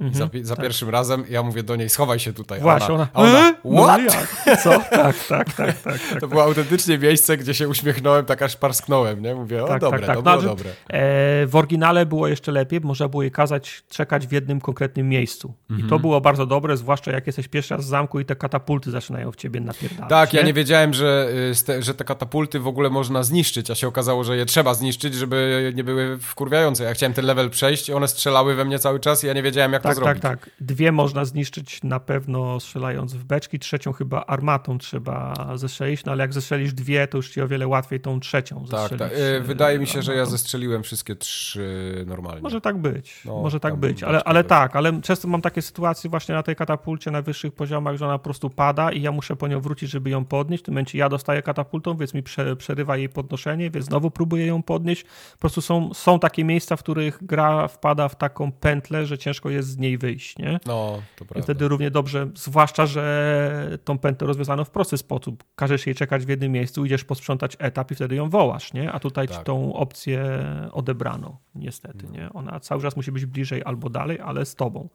Mhm, 0.00 0.14
za, 0.14 0.48
za 0.48 0.56
tak. 0.56 0.64
pierwszym 0.64 0.88
razem 0.88 1.24
ja 1.30 1.42
mówię 1.42 1.62
do 1.62 1.76
niej, 1.76 1.88
schowaj 1.88 2.18
się 2.18 2.32
tutaj. 2.32 2.60
Właśnie, 2.60 2.94
ona, 2.94 3.08
ona, 3.14 3.30
ona 3.30 3.54
no 3.64 3.82
what? 3.82 4.00
No 4.46 4.56
Co? 4.56 4.70
Tak, 4.90 5.16
tak, 5.28 5.52
tak, 5.52 5.82
tak. 5.82 5.98
To 6.14 6.20
tak, 6.20 6.30
było 6.30 6.42
autentycznie 6.42 6.98
miejsce, 6.98 7.36
gdzie 7.36 7.54
się 7.54 7.68
uśmiechnąłem, 7.68 8.24
tak 8.24 8.42
aż 8.42 8.56
parsknąłem, 8.56 9.22
nie? 9.22 9.34
Mówię, 9.34 9.64
o 9.64 9.68
tak, 9.68 9.80
dobre, 9.80 9.98
tak, 9.98 10.06
tak. 10.06 10.16
to 10.16 10.22
było 10.22 10.36
no, 10.36 10.42
dobre. 10.42 10.70
E, 10.70 11.46
w 11.46 11.56
oryginale 11.56 12.06
było 12.06 12.28
jeszcze 12.28 12.52
lepiej, 12.52 12.80
można 12.80 13.08
było 13.08 13.22
jej 13.22 13.30
kazać 13.30 13.82
czekać 13.88 14.26
w 14.26 14.32
jednym 14.32 14.60
konkretnym 14.60 15.08
miejscu. 15.08 15.54
Mhm. 15.70 15.78
I 15.78 15.82
to 15.82 15.94
mhm. 15.94 16.02
było 16.02 16.20
bardzo 16.20 16.46
dobre, 16.46 16.76
zwłaszcza 16.76 17.12
jak 17.12 17.26
jesteś 17.26 17.48
pierwszy 17.48 17.74
raz 17.74 17.84
w 17.84 17.88
zamku 17.88 18.20
i 18.20 18.24
te 18.24 18.36
katapulty 18.36 18.90
zaczynają 18.90 19.32
w 19.32 19.36
ciebie 19.36 19.60
napierdalać. 19.60 20.10
Tak, 20.10 20.32
nie? 20.32 20.38
ja 20.38 20.46
nie 20.46 20.52
wiedziałem, 20.52 20.94
że, 20.94 21.28
y, 21.68 21.82
że 21.82 21.94
te 21.94 22.04
katapulty 22.04 22.60
w 22.60 22.66
ogóle 22.66 22.90
można 22.90 23.22
zniszczyć, 23.22 23.70
a 23.70 23.74
się 23.74 23.88
okazało, 23.88 24.24
że 24.24 24.36
je 24.36 24.46
trzeba 24.46 24.74
zniszczyć, 24.74 25.14
żeby 25.14 25.72
nie 25.74 25.84
były 25.84 26.18
wkurwiające. 26.18 26.84
Ja 26.84 26.94
chciałem 26.94 27.12
ten 27.12 27.24
level 27.24 27.50
przejść, 27.50 27.90
one 27.90 28.08
strzelały 28.08 28.54
we 28.54 28.64
mnie 28.64 28.78
cały 28.78 29.00
czas 29.00 29.24
i 29.24 29.26
ja 29.26 29.32
nie 29.32 29.42
wiedziałem, 29.42 29.72
jak 29.72 29.87
tak, 29.88 29.96
to 29.96 30.04
zrobić. 30.04 30.22
Tak, 30.22 30.40
tak. 30.40 30.50
Dwie 30.60 30.92
można 30.92 31.24
zniszczyć 31.24 31.82
na 31.82 32.00
pewno 32.00 32.60
strzelając 32.60 33.14
w 33.14 33.24
beczki, 33.24 33.58
trzecią 33.58 33.92
chyba 33.92 34.26
armatą 34.26 34.78
trzeba 34.78 35.34
zestrzelić, 35.54 36.04
no 36.04 36.12
ale 36.12 36.24
jak 36.24 36.32
zestrzelisz 36.32 36.72
dwie, 36.72 37.08
to 37.08 37.18
już 37.18 37.30
ci 37.30 37.40
o 37.40 37.48
wiele 37.48 37.68
łatwiej 37.68 38.00
tą 38.00 38.20
trzecią 38.20 38.64
tak, 38.70 38.98
tak. 38.98 39.12
E, 39.14 39.40
wydaje 39.40 39.78
mi 39.78 39.86
się, 39.86 40.02
że 40.02 40.14
ja 40.14 40.26
zestrzeliłem 40.26 40.82
wszystkie 40.82 41.16
trzy 41.16 42.04
normalnie. 42.06 42.42
Może 42.42 42.60
tak 42.60 42.78
być, 42.78 43.22
no, 43.24 43.42
może 43.42 43.60
tak 43.60 43.76
być, 43.76 44.02
ale, 44.02 44.24
ale 44.24 44.44
tak, 44.44 44.76
ale 44.76 45.00
często 45.00 45.28
mam 45.28 45.40
takie 45.42 45.62
sytuacje 45.62 46.10
właśnie 46.10 46.34
na 46.34 46.42
tej 46.42 46.56
katapulcie 46.56 47.10
na 47.10 47.22
wyższych 47.22 47.52
poziomach, 47.52 47.96
że 47.96 48.06
ona 48.06 48.18
po 48.18 48.24
prostu 48.24 48.50
pada 48.50 48.92
i 48.92 49.02
ja 49.02 49.12
muszę 49.12 49.36
po 49.36 49.48
nią 49.48 49.60
wrócić, 49.60 49.90
żeby 49.90 50.10
ją 50.10 50.24
podnieść. 50.24 50.62
W 50.62 50.66
tym 50.66 50.74
momencie 50.74 50.98
ja 50.98 51.08
dostaję 51.08 51.42
katapultą, 51.42 51.96
więc 51.96 52.14
mi 52.14 52.22
prze, 52.22 52.56
przerywa 52.56 52.96
jej 52.96 53.08
podnoszenie, 53.08 53.70
więc 53.70 53.86
znowu 53.86 54.10
próbuję 54.10 54.46
ją 54.46 54.62
podnieść. 54.62 55.04
Po 55.32 55.38
prostu 55.38 55.60
są, 55.60 55.94
są 55.94 56.18
takie 56.18 56.44
miejsca, 56.44 56.76
w 56.76 56.82
których 56.82 57.18
gra 57.26 57.68
wpada 57.68 58.08
w 58.08 58.16
taką 58.16 58.52
pętlę, 58.52 59.06
że 59.06 59.18
ciężko 59.18 59.50
jest 59.50 59.68
z 59.78 59.80
niej 59.80 59.98
wyjść 59.98 60.38
nie? 60.38 60.60
No, 60.66 61.02
to 61.16 61.24
prawda. 61.24 61.40
I 61.40 61.42
wtedy 61.42 61.68
równie 61.68 61.90
dobrze, 61.90 62.30
zwłaszcza, 62.34 62.86
że 62.86 63.78
tą 63.84 63.98
pętlę 63.98 64.26
rozwiązano 64.26 64.64
w 64.64 64.70
prosty 64.70 64.98
sposób. 64.98 65.44
Każesz 65.54 65.86
jej 65.86 65.94
czekać 65.94 66.26
w 66.26 66.28
jednym 66.28 66.52
miejscu, 66.52 66.84
idziesz 66.84 67.04
posprzątać 67.04 67.56
etap 67.58 67.90
i 67.90 67.94
wtedy 67.94 68.14
ją 68.14 68.30
wołasz, 68.30 68.72
nie? 68.72 68.92
A 68.92 69.00
tutaj 69.00 69.28
tak. 69.28 69.44
tą 69.44 69.74
opcję 69.74 70.44
odebrano, 70.72 71.40
niestety, 71.54 72.06
no. 72.06 72.10
nie? 72.12 72.32
Ona 72.32 72.60
cały 72.60 72.82
czas 72.82 72.96
musi 72.96 73.12
być 73.12 73.26
bliżej 73.26 73.62
albo 73.64 73.90
dalej, 73.90 74.20
ale 74.20 74.46
z 74.46 74.54
tobą 74.54 74.88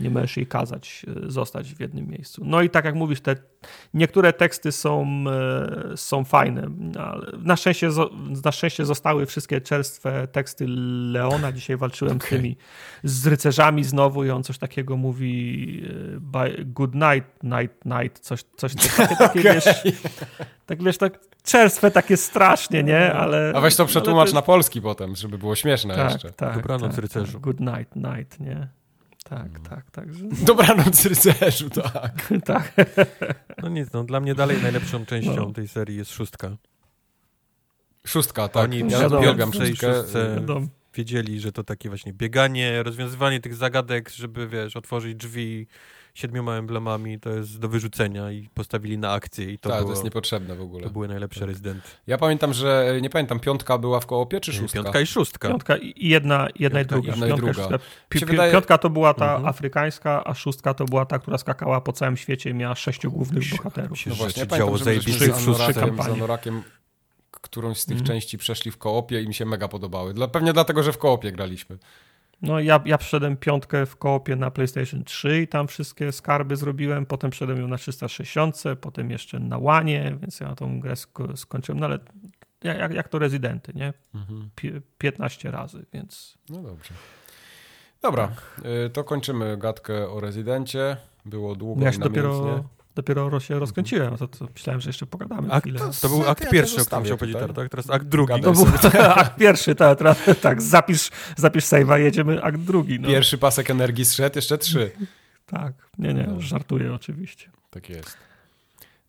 nie 0.00 0.10
możesz 0.10 0.36
jej 0.36 0.46
kazać 0.46 1.06
e, 1.26 1.30
zostać 1.30 1.74
w 1.74 1.80
jednym 1.80 2.08
miejscu. 2.08 2.42
No 2.44 2.62
i 2.62 2.70
tak 2.70 2.84
jak 2.84 2.94
mówisz, 2.94 3.20
te 3.20 3.36
niektóre 3.94 4.32
teksty 4.32 4.72
są, 4.72 5.24
e, 5.30 5.96
są 5.96 6.24
fajne. 6.24 6.68
Na 7.38 7.56
szczęście, 7.56 7.88
na 8.44 8.52
szczęście 8.52 8.84
zostały 8.84 9.26
wszystkie 9.26 9.60
czerstwe 9.60 10.28
teksty 10.28 10.64
Leona. 11.12 11.52
Dzisiaj 11.52 11.76
walczyłem 11.76 12.16
okay. 12.16 12.28
z 12.28 12.30
tymi 12.30 12.56
z 13.04 13.26
rycerzami 13.26 13.84
znowu 13.84 14.24
i 14.24 14.30
on 14.30 14.42
coś 14.42 14.58
takiego 14.58 14.96
mówi 14.96 15.82
e, 16.34 16.64
good 16.64 16.94
night, 16.94 17.42
night, 17.42 17.84
night, 17.84 18.18
coś, 18.18 18.44
coś, 18.56 18.74
coś 18.74 18.96
takie, 18.96 19.16
takie 19.16 19.40
okay. 19.50 19.54
wiesz, 19.54 19.64
tak 20.66 20.82
wiesz, 20.82 20.98
tak 20.98 21.18
czerstwe 21.42 21.90
takie 21.90 22.16
strasznie, 22.16 22.82
nie? 22.82 23.12
Ale, 23.12 23.52
A 23.56 23.60
weź 23.60 23.76
to 23.76 23.86
przetłumacz 23.86 24.28
to 24.28 24.34
na 24.34 24.42
polski 24.42 24.82
potem, 24.82 25.16
żeby 25.16 25.38
było 25.38 25.54
śmieszne 25.54 25.94
tak, 25.94 26.12
jeszcze. 26.12 26.32
Tak, 26.32 26.54
Dobranoc 26.54 26.90
tak, 26.90 27.00
rycerzu. 27.00 27.32
Tak. 27.32 27.40
Good 27.40 27.60
night, 27.60 27.96
night, 27.96 28.40
nie? 28.40 28.77
Tak, 29.24 29.52
no. 29.52 29.70
tak, 29.70 29.90
tak. 29.90 30.06
Dobranoc 30.50 31.06
rycerzu, 31.06 31.70
tak. 31.70 32.32
tak. 32.44 32.72
No 33.62 33.68
nic, 33.68 33.92
no 33.92 34.04
dla 34.04 34.20
mnie 34.20 34.34
dalej 34.34 34.62
najlepszą 34.62 35.06
częścią 35.06 35.36
no. 35.36 35.52
tej 35.52 35.68
serii 35.68 35.96
jest 35.96 36.10
szóstka. 36.10 36.56
Szóstka, 38.06 38.48
tak. 38.48 38.64
Oni 38.64 38.78
ja 38.90 39.06
uwielbiam 39.06 39.52
szóstkę. 39.52 39.92
Wiedzieli, 40.94 41.40
że 41.40 41.52
to 41.52 41.64
takie 41.64 41.88
właśnie 41.88 42.12
bieganie, 42.12 42.82
rozwiązywanie 42.82 43.40
tych 43.40 43.54
zagadek, 43.54 44.10
żeby, 44.10 44.48
wiesz, 44.48 44.76
otworzyć 44.76 45.14
drzwi, 45.14 45.66
siedmioma 46.18 46.56
emblemami, 46.56 47.20
to 47.20 47.30
jest 47.30 47.58
do 47.58 47.68
wyrzucenia 47.68 48.32
i 48.32 48.48
postawili 48.54 48.98
na 48.98 49.12
akcję 49.12 49.52
i 49.52 49.58
to 49.58 49.68
Tak, 49.68 49.78
było, 49.78 49.88
to 49.88 49.92
jest 49.92 50.04
niepotrzebne 50.04 50.56
w 50.56 50.60
ogóle. 50.60 50.84
To 50.84 50.90
były 50.90 51.08
najlepsze 51.08 51.40
tak. 51.40 51.48
rezydenty. 51.48 51.88
Ja 52.06 52.18
pamiętam, 52.18 52.52
że, 52.52 52.98
nie 53.02 53.10
pamiętam, 53.10 53.40
piątka 53.40 53.78
była 53.78 54.00
w 54.00 54.06
koopie 54.06 54.40
czy 54.40 54.52
szóstka? 54.52 54.82
Piątka 54.82 55.00
i 55.00 55.06
szóstka. 55.06 55.48
Piątka 55.48 55.76
i 55.76 56.08
jedna, 56.08 56.48
jedna 56.58 56.84
piątka 56.84 56.96
i 56.96 57.02
druga. 57.02 57.10
Jedna 57.10 57.26
i 57.26 57.38
druga. 57.38 57.78
Pi, 58.08 58.18
pi, 58.18 58.26
wydaje... 58.26 58.52
Piątka 58.52 58.78
to 58.78 58.90
była 58.90 59.14
ta 59.14 59.30
mhm. 59.30 59.46
afrykańska, 59.46 60.24
a 60.24 60.34
szóstka 60.34 60.74
to 60.74 60.84
była 60.84 61.06
ta, 61.06 61.18
która 61.18 61.38
skakała 61.38 61.80
po 61.80 61.92
całym 61.92 62.16
świecie 62.16 62.50
i 62.50 62.54
miała 62.54 62.74
sześciu 62.74 63.10
głównych 63.10 63.44
się, 63.44 63.56
bohaterów. 63.56 63.98
Się 63.98 64.10
no 64.10 64.16
właśnie, 64.16 64.46
ja 64.50 64.58
działo 64.58 64.78
zajebiście 64.78 65.34
z 65.34 65.48
Anorakiem, 65.48 65.96
z 66.02 66.08
Anorakiem 66.08 66.62
którąś 67.30 67.78
z 67.78 67.86
tych 67.86 67.96
mm. 67.96 68.06
części 68.06 68.38
przeszli 68.38 68.70
w 68.70 68.78
koopie 68.78 69.22
i 69.22 69.28
mi 69.28 69.34
się 69.34 69.44
mega 69.44 69.68
podobały. 69.68 70.14
Dla, 70.14 70.28
pewnie 70.28 70.52
dlatego, 70.52 70.82
że 70.82 70.92
w 70.92 70.98
koopie 70.98 71.32
graliśmy. 71.32 71.78
No 72.42 72.60
ja, 72.60 72.82
ja 72.84 72.98
przeszedłem 72.98 73.36
piątkę 73.36 73.86
w 73.86 73.96
koopie 73.96 74.36
na 74.36 74.50
PlayStation 74.50 75.04
3 75.04 75.42
i 75.42 75.48
tam 75.48 75.68
wszystkie 75.68 76.12
skarby 76.12 76.56
zrobiłem, 76.56 77.06
potem 77.06 77.30
przeszedłem 77.30 77.60
ją 77.60 77.68
na 77.68 77.76
360, 77.76 78.62
potem 78.80 79.10
jeszcze 79.10 79.38
na 79.38 79.58
Łanie, 79.58 80.16
więc 80.20 80.40
ja 80.40 80.54
tą 80.54 80.80
grę 80.80 80.96
sk 80.96 81.18
skończyłem, 81.34 81.80
no 81.80 81.86
ale 81.86 81.98
jak, 82.62 82.94
jak 82.94 83.08
to 83.08 83.18
rezydenty, 83.18 83.72
nie? 83.74 83.92
Mhm. 84.14 84.50
15 84.98 85.50
razy, 85.50 85.86
więc... 85.92 86.38
No 86.48 86.62
dobrze. 86.62 86.94
Dobra, 88.02 88.28
tak. 88.28 88.60
To 88.92 89.04
kończymy 89.04 89.56
gadkę 89.56 90.10
o 90.10 90.20
rezydencie. 90.20 90.96
Było 91.24 91.54
długo 91.54 91.84
ja 91.84 91.90
i 91.90 91.98
dopiero 91.98 92.64
dopiero 93.02 93.40
się 93.40 93.58
rozkręciłem, 93.58 94.16
to, 94.16 94.28
to 94.28 94.48
myślałem, 94.54 94.80
że 94.80 94.88
jeszcze 94.88 95.06
pogadamy 95.06 95.52
akt, 95.52 95.66
chwilę. 95.66 95.80
To 96.00 96.08
był 96.08 96.28
akt 96.28 96.50
pierwszy, 96.50 96.82
o 96.82 96.84
którym 96.84 97.04
chciał 97.04 97.18
powiedzieć, 97.18 97.42
tak? 97.56 97.68
Teraz 97.68 97.90
akt 97.90 98.06
drugi. 98.06 98.40
To 98.42 98.52
był 98.52 98.66
akt 99.22 99.36
pierwszy, 99.36 99.74
tak, 99.74 99.98
teraz, 99.98 100.18
tak, 100.40 100.62
zapisz, 100.62 101.10
zapisz 101.36 101.64
save'a, 101.64 101.98
jedziemy 101.98 102.42
akt 102.42 102.58
drugi. 102.58 103.00
No. 103.00 103.08
Pierwszy 103.08 103.38
pasek 103.38 103.70
energii 103.70 104.04
zszedł, 104.04 104.38
jeszcze 104.38 104.58
trzy. 104.58 104.90
tak, 105.46 105.72
nie, 105.98 106.14
nie, 106.14 106.26
no. 106.26 106.40
żartuję 106.40 106.94
oczywiście. 106.94 107.50
Tak 107.70 107.88
jest. 107.88 108.16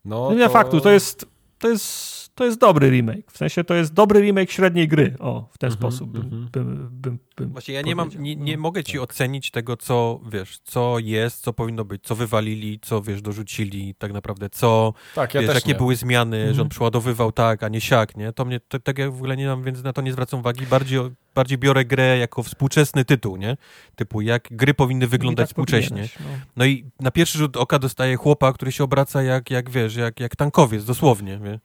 No, 0.04 0.34
nie, 0.34 0.46
to... 0.46 0.52
faktu, 0.52 0.80
to 0.80 0.90
jest, 0.90 1.26
to 1.60 1.68
jest 1.68 2.20
to 2.34 2.44
jest 2.44 2.58
dobry 2.58 2.90
remake. 2.90 3.32
W 3.32 3.36
sensie 3.36 3.64
to 3.64 3.74
jest 3.74 3.94
dobry 3.94 4.20
remake 4.20 4.50
średniej 4.50 4.88
gry. 4.88 5.14
O, 5.18 5.48
w 5.52 5.58
ten 5.58 5.70
-hmm, 5.70 5.74
sposób 5.74 6.10
bym, 6.10 6.22
-hmm. 6.22 6.50
bym, 6.50 6.88
bym, 6.92 7.18
bym 7.36 7.52
Właśnie 7.52 7.74
ja 7.74 7.82
nie 7.82 7.96
mam, 7.96 8.10
nie, 8.18 8.36
nie 8.36 8.56
no, 8.56 8.62
mogę 8.62 8.84
ci 8.84 8.92
tak. 8.92 9.02
ocenić 9.02 9.50
tego, 9.50 9.76
co 9.76 10.20
wiesz, 10.32 10.58
co 10.64 10.98
jest, 10.98 11.42
co 11.42 11.52
powinno 11.52 11.84
być, 11.84 12.02
co 12.04 12.14
wywalili, 12.14 12.80
co 12.82 13.02
wiesz, 13.02 13.22
dorzucili, 13.22 13.94
tak 13.94 14.12
naprawdę, 14.12 14.50
co, 14.50 14.94
tak, 15.14 15.34
ja 15.34 15.40
wiesz, 15.40 15.54
jakie 15.54 15.68
nie. 15.68 15.74
były 15.74 15.96
zmiany, 15.96 16.38
że 16.38 16.44
on 16.44 16.50
mhm. 16.50 16.68
przeładowywał 16.68 17.32
tak, 17.32 17.62
a 17.62 17.68
nie 17.68 17.80
siak, 17.80 18.16
nie? 18.16 18.32
To 18.32 18.44
mnie, 18.44 18.60
tak, 18.60 18.82
tak 18.82 18.98
jak 18.98 19.12
w 19.12 19.16
ogóle 19.16 19.36
nie 19.36 19.46
mam, 19.46 19.62
więc 19.62 19.82
na 19.82 19.92
to 19.92 20.02
nie 20.02 20.12
zwracam 20.12 20.40
uwagi. 20.40 20.66
Bardziej, 20.66 21.00
bardziej 21.34 21.58
biorę 21.58 21.84
grę 21.84 22.18
jako 22.18 22.42
współczesny 22.42 23.04
tytuł, 23.04 23.36
nie? 23.36 23.56
Typu, 23.96 24.20
jak 24.20 24.48
gry 24.50 24.74
powinny 24.74 25.06
wyglądać 25.06 25.44
tak 25.44 25.50
współcześnie. 25.50 26.08
No. 26.20 26.26
no. 26.56 26.64
i 26.64 26.84
na 27.00 27.10
pierwszy 27.10 27.38
rzut 27.38 27.56
oka 27.56 27.78
dostaje 27.78 28.16
chłopa, 28.16 28.52
który 28.52 28.72
się 28.72 28.84
obraca 28.84 29.22
jak, 29.22 29.50
jak 29.50 29.70
wiesz, 29.70 29.96
jak, 29.96 30.20
jak 30.20 30.36
tankowiec, 30.36 30.84
dosłownie, 30.84 31.38
wie? 31.44 31.58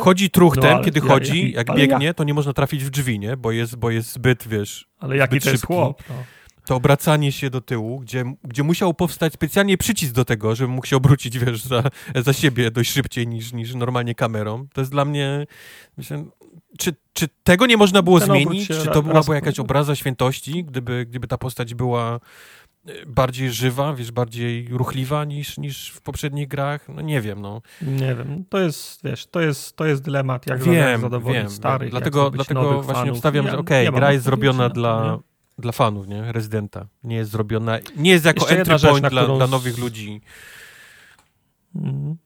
chodzi 0.00 0.30
truchtem, 0.30 0.78
No, 0.78 0.84
kiedy 0.84 1.00
ale- 1.00 1.08
chodzi, 1.10 1.52
jak- 1.52 1.68
jak 1.68 1.76
biegnie, 1.76 2.14
to 2.14 2.24
nie 2.24 2.34
można 2.34 2.52
trafić 2.52 2.84
w 2.84 2.90
drzwi, 2.90 3.18
nie? 3.18 3.36
Bo 3.36 3.52
jest, 3.52 3.76
bo 3.76 3.90
jest 3.90 4.12
zbyt, 4.12 4.48
wiesz, 4.48 4.86
Ale 5.00 5.16
jaki 5.16 5.30
Zbyt 5.30 5.44
to 5.44 5.50
jest 5.50 5.60
szybki. 5.60 5.74
chłop. 5.74 6.02
No. 6.08 6.14
to 6.66 6.76
obracanie 6.76 7.32
się 7.32 7.50
do 7.50 7.60
tyłu, 7.60 8.00
gdzie, 8.00 8.24
gdzie 8.44 8.62
musiał 8.62 8.94
powstać 8.94 9.32
specjalnie 9.32 9.78
przycisk 9.78 10.12
do 10.12 10.24
tego, 10.24 10.54
żeby 10.54 10.72
mógł 10.72 10.86
się 10.86 10.96
obrócić, 10.96 11.38
wiesz, 11.38 11.62
za, 11.62 11.82
za 12.16 12.32
siebie 12.32 12.70
dość 12.70 12.90
szybciej 12.90 13.26
niż, 13.26 13.52
niż 13.52 13.74
normalnie 13.74 14.14
kamerą. 14.14 14.66
To 14.72 14.80
jest 14.80 14.90
dla 14.90 15.04
mnie, 15.04 15.46
myślę, 15.96 16.24
czy, 16.78 16.94
czy 17.12 17.28
tego 17.44 17.66
nie 17.66 17.76
można 17.76 18.02
było 18.02 18.20
Ten 18.20 18.28
zmienić? 18.28 18.68
Czy 18.68 18.84
to 18.84 19.02
byłaby 19.02 19.12
raz- 19.18 19.28
jakaś 19.28 19.58
obraza 19.60 19.96
świętości, 19.96 20.64
gdyby, 20.64 21.06
gdyby 21.06 21.28
ta 21.28 21.38
postać 21.38 21.74
była 21.74 22.20
e, 22.88 23.06
bardziej 23.06 23.50
żywa, 23.50 23.94
wiesz, 23.94 24.12
bardziej 24.12 24.68
ruchliwa 24.70 25.24
niż, 25.24 25.58
niż 25.58 25.88
w 25.90 26.00
poprzednich 26.02 26.48
grach? 26.48 26.88
No 26.88 27.00
nie 27.02 27.20
wiem, 27.20 27.40
no. 27.40 27.62
Nie 27.82 28.14
wiem, 28.14 28.44
to 28.48 28.60
jest, 28.60 29.00
wiesz, 29.04 29.26
to 29.26 29.40
jest, 29.40 29.76
to 29.76 29.84
jest 29.86 30.02
dylemat, 30.02 30.46
jak 30.46 30.62
wiem, 30.62 31.00
zadowolić 31.00 31.38
wiem. 31.40 31.50
starych, 31.50 31.90
Dlatego, 31.90 32.30
dlatego 32.30 32.82
właśnie 32.82 32.94
fanów. 33.02 33.16
wstawiam, 33.16 33.44
Ja- 33.46 33.50
że 33.52 33.58
okej, 33.58 33.86
mam 33.86 33.94
gra 33.94 34.12
jest 34.12 34.24
zrobiona 34.24 34.58
na 34.58 34.68
to, 34.68 34.74
dla, 34.74 35.12
nie? 35.12 35.18
dla 35.62 35.72
fanów, 35.72 36.08
nie? 36.08 36.32
Rezydenta. 36.32 36.86
Nie 37.04 37.16
jest 37.16 37.30
zrobiona, 37.30 37.78
nie 37.96 38.10
jest 38.10 38.24
jako 38.24 38.40
Jeszcze 38.40 38.58
entry 38.58 38.78
rzecz, 38.78 38.90
point 38.90 39.08
dla, 39.08 39.22
którą 39.22 39.36
dla 39.36 39.46
nowych 39.46 39.78
ludzi. 39.78 40.20
Mhm. 41.74 42.16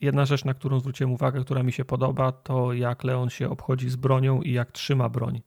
Jedna 0.00 0.24
rzecz, 0.24 0.44
na 0.44 0.54
którą 0.54 0.80
zwróciłem 0.80 1.12
uwagę, 1.12 1.40
która 1.40 1.62
mi 1.62 1.72
się 1.72 1.84
podoba, 1.84 2.32
to 2.32 2.72
jak 2.72 3.04
Leon 3.04 3.30
się 3.30 3.50
obchodzi 3.50 3.90
z 3.90 3.96
bronią 3.96 4.42
i 4.42 4.52
jak 4.52 4.72
trzyma 4.72 5.08
broń. 5.08 5.42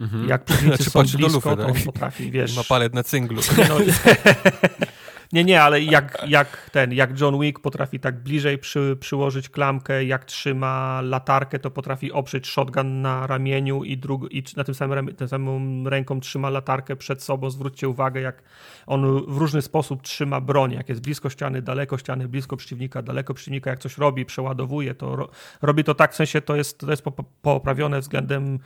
Mhm. 0.00 0.28
Jak 0.28 0.44
przeciwnicy 0.44 0.84
Znaczy, 0.84 1.10
są 1.12 1.18
blisko, 1.18 1.34
lufy, 1.34 1.62
to 1.62 1.66
on 1.66 1.74
tak? 1.74 1.84
potrafi, 1.84 2.30
wiesz... 2.30 2.56
Ma 2.56 2.62
palet 2.68 2.94
na 2.94 3.02
cynglu. 3.02 3.40
No, 3.68 3.78
nie, 5.32 5.44
nie, 5.44 5.62
ale 5.62 5.82
jak, 5.82 6.24
jak 6.28 6.70
ten, 6.70 6.92
jak 6.92 7.20
John 7.20 7.40
Wick 7.40 7.60
potrafi 7.60 8.00
tak 8.00 8.22
bliżej 8.22 8.58
przy, 8.58 8.96
przyłożyć 9.00 9.48
klamkę, 9.48 10.04
jak 10.04 10.24
trzyma 10.24 11.00
latarkę, 11.00 11.58
to 11.58 11.70
potrafi 11.70 12.12
oprzeć 12.12 12.46
shotgun 12.46 13.02
na 13.02 13.26
ramieniu 13.26 13.84
i, 13.84 13.96
drug, 13.96 14.32
i 14.32 14.42
na 14.56 14.64
tym 14.64 14.74
samym, 14.74 15.14
tym 15.14 15.28
samą 15.28 15.84
ręką 15.84 16.20
trzyma 16.20 16.50
latarkę 16.50 16.96
przed 16.96 17.22
sobą. 17.22 17.50
Zwróćcie 17.50 17.88
uwagę, 17.88 18.20
jak 18.20 18.42
on 18.86 19.24
w 19.28 19.36
różny 19.36 19.62
sposób 19.62 20.02
trzyma 20.02 20.40
broń, 20.40 20.72
jak 20.72 20.88
jest 20.88 21.00
blisko 21.00 21.30
ściany, 21.30 21.62
daleko 21.62 21.98
ściany, 21.98 22.28
blisko 22.28 22.56
przeciwnika, 22.56 23.02
daleko 23.02 23.34
przeciwnika, 23.34 23.70
jak 23.70 23.78
coś 23.78 23.98
robi, 23.98 24.24
przeładowuje, 24.24 24.94
to 24.94 25.16
ro, 25.16 25.28
robi 25.62 25.84
to 25.84 25.94
tak, 25.94 26.12
w 26.12 26.16
sensie 26.16 26.40
to 26.40 26.56
jest, 26.56 26.78
to 26.78 26.90
jest 26.90 27.02
po- 27.02 27.12
po- 27.12 27.24
poprawione 27.42 28.00
względem 28.00 28.58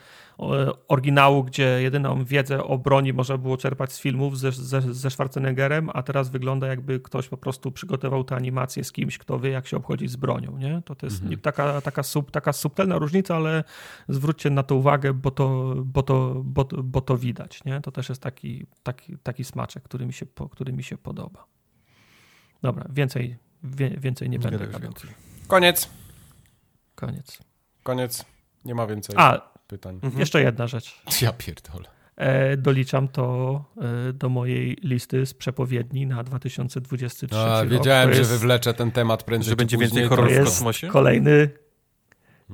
oryginału, 0.89 1.45
gdzie 1.45 1.83
jedyną 1.83 2.25
wiedzę 2.25 2.65
o 2.65 2.79
broni 2.79 3.13
można 3.13 3.39
było 3.39 3.57
czerpać 3.57 3.93
z 3.93 4.01
filmów 4.01 4.39
ze, 4.39 4.53
ze, 4.53 4.81
ze 4.95 5.11
Schwarzeneggerem, 5.11 5.91
a 5.95 6.03
teraz 6.03 6.31
wygląda 6.31 6.67
jakby 6.67 7.01
ktoś 7.01 7.29
po 7.29 7.37
prostu 7.37 7.73
przygotował 7.73 8.25
tę 8.25 8.37
animację 8.37 8.85
z 8.85 8.93
kimś, 8.93 9.19
kto 9.19 9.39
wie 9.39 9.51
jak 9.51 9.67
się 9.67 9.77
obchodzić 9.77 10.11
z 10.11 10.17
bronią, 10.17 10.59
nie? 10.59 10.83
To, 10.85 10.95
to 10.95 11.07
jest 11.07 11.25
nie, 11.25 11.37
taka, 11.39 11.81
taka, 11.81 12.03
sub, 12.03 12.31
taka 12.31 12.53
subtelna 12.53 12.99
różnica, 12.99 13.37
ale 13.37 13.65
zwróćcie 14.09 14.51
na 14.51 14.63
to 14.63 14.75
uwagę, 14.77 15.13
bo 15.13 15.31
to, 15.31 15.75
bo 15.85 16.03
to, 16.03 16.35
bo, 16.45 16.65
to- 16.65 16.83
bo 16.83 17.01
to 17.01 17.19
widać, 17.19 17.65
nie? 17.65 17.81
To 17.81 17.93
też 17.93 18.09
jest 18.09 18.23
taki, 18.23 18.67
taki, 18.83 19.19
taki 19.23 19.45
smaczek, 19.45 19.83
który 19.83 20.07
mi, 20.07 20.13
się, 20.13 20.27
który 20.51 20.73
mi 20.73 20.83
się 20.83 20.99
podoba. 20.99 21.45
Dobra, 22.63 22.87
więcej, 22.91 23.37
wie, 23.65 23.91
więcej 23.91 24.31
nie, 24.31 24.39
Nie 24.39 24.45
będę 24.45 24.67
gadał. 24.67 24.81
więcej. 24.81 25.11
Koniec. 25.49 25.91
Koniec. 26.95 27.39
Koniec. 27.83 28.25
Nie 28.65 28.75
ma 28.75 28.87
więcej 28.87 29.17
A, 29.19 29.52
pytań. 29.73 29.95
Mhm. 30.03 30.21
jeszcze 30.21 30.43
jedna 30.43 30.67
rzecz. 30.67 31.03
Ja 31.23 31.33
pierdolę. 31.33 31.85
E, 32.17 32.57
doliczam 32.57 33.09
to 33.09 33.65
e, 34.09 34.13
do 34.13 34.29
mojej 34.29 34.77
listy 34.83 35.27
z 35.27 35.35
przepowiedni 35.35 36.07
na 36.07 36.23
2023 36.23 37.37
A, 37.39 37.61
rok. 37.63 37.71
wiedziałem, 37.73 38.09
to 38.09 38.15
że 38.15 38.19
jest, 38.21 38.31
wywleczę 38.31 38.75
ten 38.75 38.91
temat 38.91 39.23
prędzej 39.23 39.51
Że 39.51 39.53
czy 39.53 39.57
będzie 39.57 39.77
później. 39.77 39.89
więcej 39.91 40.09
horrorów 40.09 40.33
w 40.33 40.37
jest 40.37 40.47
kosmosie? 40.51 40.89
kolejny 40.89 41.49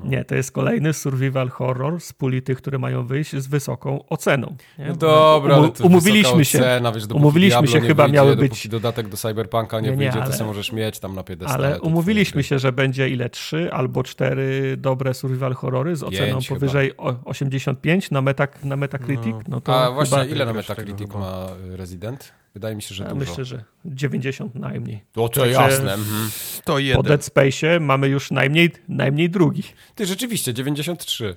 No. 0.05 0.10
nie, 0.10 0.25
to 0.25 0.35
jest 0.35 0.52
kolejny 0.52 0.93
survival 0.93 1.49
horror 1.49 2.01
z 2.01 2.12
puli 2.12 2.43
tych, 2.43 2.59
które 2.59 2.78
mają 2.78 3.07
wyjść 3.07 3.36
z 3.36 3.47
wysoką 3.47 4.05
oceną. 4.09 4.57
No 4.78 4.97
dobra, 4.97 5.55
ale 5.57 5.68
to 5.68 5.85
umówiliśmy 5.85 6.44
się, 6.44 6.59
Ocena, 6.59 6.93
wiesz, 6.93 7.05
umówiliśmy 7.15 7.62
Diablo 7.62 7.81
się, 7.81 7.86
chyba 7.86 8.02
wyjdzie, 8.02 8.17
miały 8.17 8.36
być- 8.36 8.68
dodatek 8.68 9.09
do 9.09 9.17
Cyberpunka 9.17 9.81
nie, 9.81 9.85
Nie, 9.85 9.91
nie, 9.91 9.97
wyjdzie, 9.97 10.12
to 10.18 10.23
ale- 10.25 10.33
sobie 10.33 10.49
możesz 10.49 10.73
mieć 10.73 10.99
tam 10.99 11.15
na 11.15 11.23
piedestale. 11.23 11.67
ale 11.68 11.81
umówiliśmy 11.81 12.43
się, 12.43 12.59
że 12.59 12.73
będzie 12.73 13.09
ile? 13.09 13.31
Trzy 13.31 13.73
albo 13.73 14.02
cztery 14.02 14.77
dobre 14.77 15.15
survival 15.15 15.55
horrory 15.55 15.97
z 15.97 16.02
oceną 16.02 16.33
Pięć 16.33 16.49
powyżej 16.49 16.97
o- 16.97 17.15
85 17.25 18.10
na, 18.10 18.23
metak, 18.23 18.65
na 18.65 18.77
Metacritic. 18.77 19.35
No. 19.35 19.43
No, 19.49 19.60
to 19.60 19.85
A 19.85 19.91
właśnie, 19.91 20.18
chyba, 20.18 20.31
ile 20.31 20.44
na 20.44 20.52
tego 20.52 20.59
Metacritic 20.59 21.07
chyba. 21.12 21.18
ma 21.20 21.47
y, 21.73 21.77
Resident? 21.77 22.33
Wydaje 22.59 22.77
mi 22.77 22.83
się, 22.83 22.95
że 22.95 23.05
ja 23.05 23.11
dużo. 23.15 23.31
myślę, 23.31 23.45
że 23.45 23.65
90 23.85 24.55
najmniej. 24.55 25.05
O, 25.17 25.28
to 25.28 25.41
Także- 25.41 25.53
jasne. 25.62 25.95
Mhm. 25.95 26.31
To 26.65 26.73
Po 26.73 26.78
jeden. 26.78 27.03
Dead 27.03 27.25
Space 27.25 27.81
mamy 27.81 28.09
już 28.09 28.31
najmniej, 28.31 28.70
najmniej 28.89 29.31
drugi. 29.31 29.62
Ty, 29.95 30.07
rzeczywiście, 30.07 30.55
93. 30.55 31.35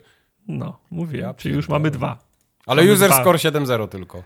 No, 0.48 0.80
mówię, 0.92 1.20
Ja 1.20 1.34
czyli 1.34 1.56
już 1.56 1.70
mamy 1.70 1.92
dwa. 1.92 2.18
Ale 2.66 2.82
Mamy 2.82 2.94
user 2.94 3.10
dwa. 3.10 3.22
score 3.22 3.38
7.0 3.38 3.88
tylko. 3.88 4.24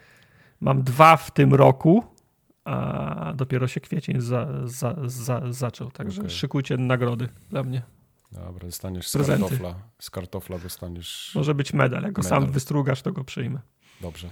Mam 0.61 0.83
dwa 0.83 1.17
w 1.17 1.31
tym 1.31 1.53
roku, 1.53 2.03
a 2.65 3.33
dopiero 3.35 3.67
się 3.67 3.81
kwiecień 3.81 4.21
za, 4.21 4.47
za, 4.63 4.95
za, 5.05 5.41
zaczął. 5.49 5.91
Także 5.91 6.21
Okej. 6.21 6.33
szykujcie 6.33 6.77
nagrody 6.77 7.29
dla 7.49 7.63
mnie. 7.63 7.81
Dobra, 8.31 8.65
dostaniesz 8.67 9.07
z 9.07 9.13
Prezenty. 9.13 9.41
kartofla. 9.49 9.75
Z 9.99 10.09
kartofla 10.09 10.59
dostaniesz. 10.59 11.31
Może 11.35 11.55
być 11.55 11.73
medal. 11.73 12.03
Jak 12.03 12.11
go 12.13 12.21
Medal. 12.21 12.41
sam 12.41 12.51
wystrugasz, 12.51 13.01
to 13.01 13.11
go 13.11 13.23
przyjmę. 13.23 13.59
Dobrze. 14.01 14.29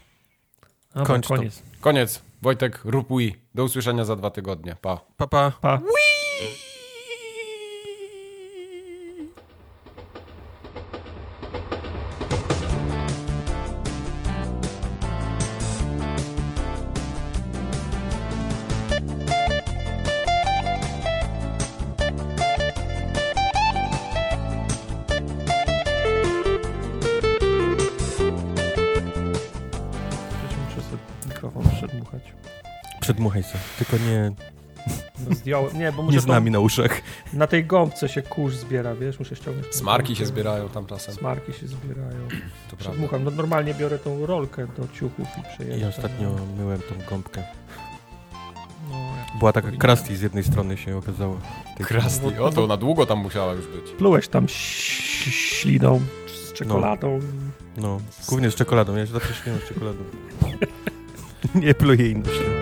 Dobra, 0.94 1.06
Kończ 1.08 1.28
to. 1.28 1.36
koniec. 1.82 2.22
Wojtek, 2.44 2.80
rób 2.86 3.08
Wii. 3.18 3.36
Do 3.56 3.64
usłyszenia 3.64 4.06
za 4.06 4.16
dwa 4.16 4.30
tygodnie. 4.30 4.76
Pa. 4.82 5.00
Papa. 5.18 5.52
Pa. 5.62 5.78
Muszę 5.78 6.73
Tylko 33.98 34.06
nie, 34.12 34.32
No 35.30 35.36
zdjąłem. 35.36 35.78
Nie, 35.80 35.92
bo 35.92 36.04
muszę 36.04 36.16
nie 36.16 36.22
z 36.22 36.26
tą- 36.26 36.32
nami 36.34 36.52
na 36.52 36.60
uszach. 36.60 37.02
Na 37.34 37.48
tej 37.48 37.66
gąbce 37.66 38.10
się 38.10 38.22
kurz 38.22 38.56
zbiera, 38.56 38.96
wiesz? 38.96 39.20
Muszę 39.20 39.36
ściągnąć. 39.36 39.76
Smarki 39.76 40.16
się 40.16 40.26
zbierają 40.26 40.70
tam 40.70 40.86
czasem. 40.86 41.16
Smarki 41.16 41.54
się 41.54 41.68
zbierają. 41.68 42.28
To 42.70 42.76
prawda. 42.78 43.20
No 43.20 43.32
normalnie 43.32 43.74
biorę 43.74 44.00
tą 44.00 44.26
rolkę 44.26 44.68
do 44.78 44.88
ciuchów 44.94 45.28
i 45.38 45.42
przejeżdżam. 45.54 45.80
Ja 45.82 45.88
ostatnio 45.88 46.36
myłem 46.58 46.80
tą 46.80 46.96
gąbkę. 47.10 47.44
No, 48.92 48.98
jak 49.30 49.40
Była 49.40 49.54
taka 49.54 49.72
krusty 49.72 50.18
z 50.18 50.22
jednej 50.22 50.44
strony 50.44 50.78
się 50.78 50.98
okazało. 50.98 51.40
Krasny. 51.84 52.42
O, 52.42 52.52
to 52.52 52.68
na 52.68 52.78
długo 52.78 53.06
tam 53.06 53.20
musiała 53.20 53.54
już 53.54 53.68
być. 53.68 53.92
Plułeś 53.92 54.28
tam 54.28 54.46
śliną 54.50 56.02
z 56.48 56.54
czekoladą. 56.54 57.20
No, 57.78 58.00
głównie 58.30 58.52
z 58.52 58.56
czekoladą. 58.56 58.96
Ja 58.96 59.06
się 59.06 59.12
zawsze 59.14 59.34
śmieję 59.34 59.60
z 59.66 59.68
czekoladą. 59.68 60.00
nie 61.56 61.74
pluję 61.74 62.10
inną 62.10 62.26
się. 62.26 62.53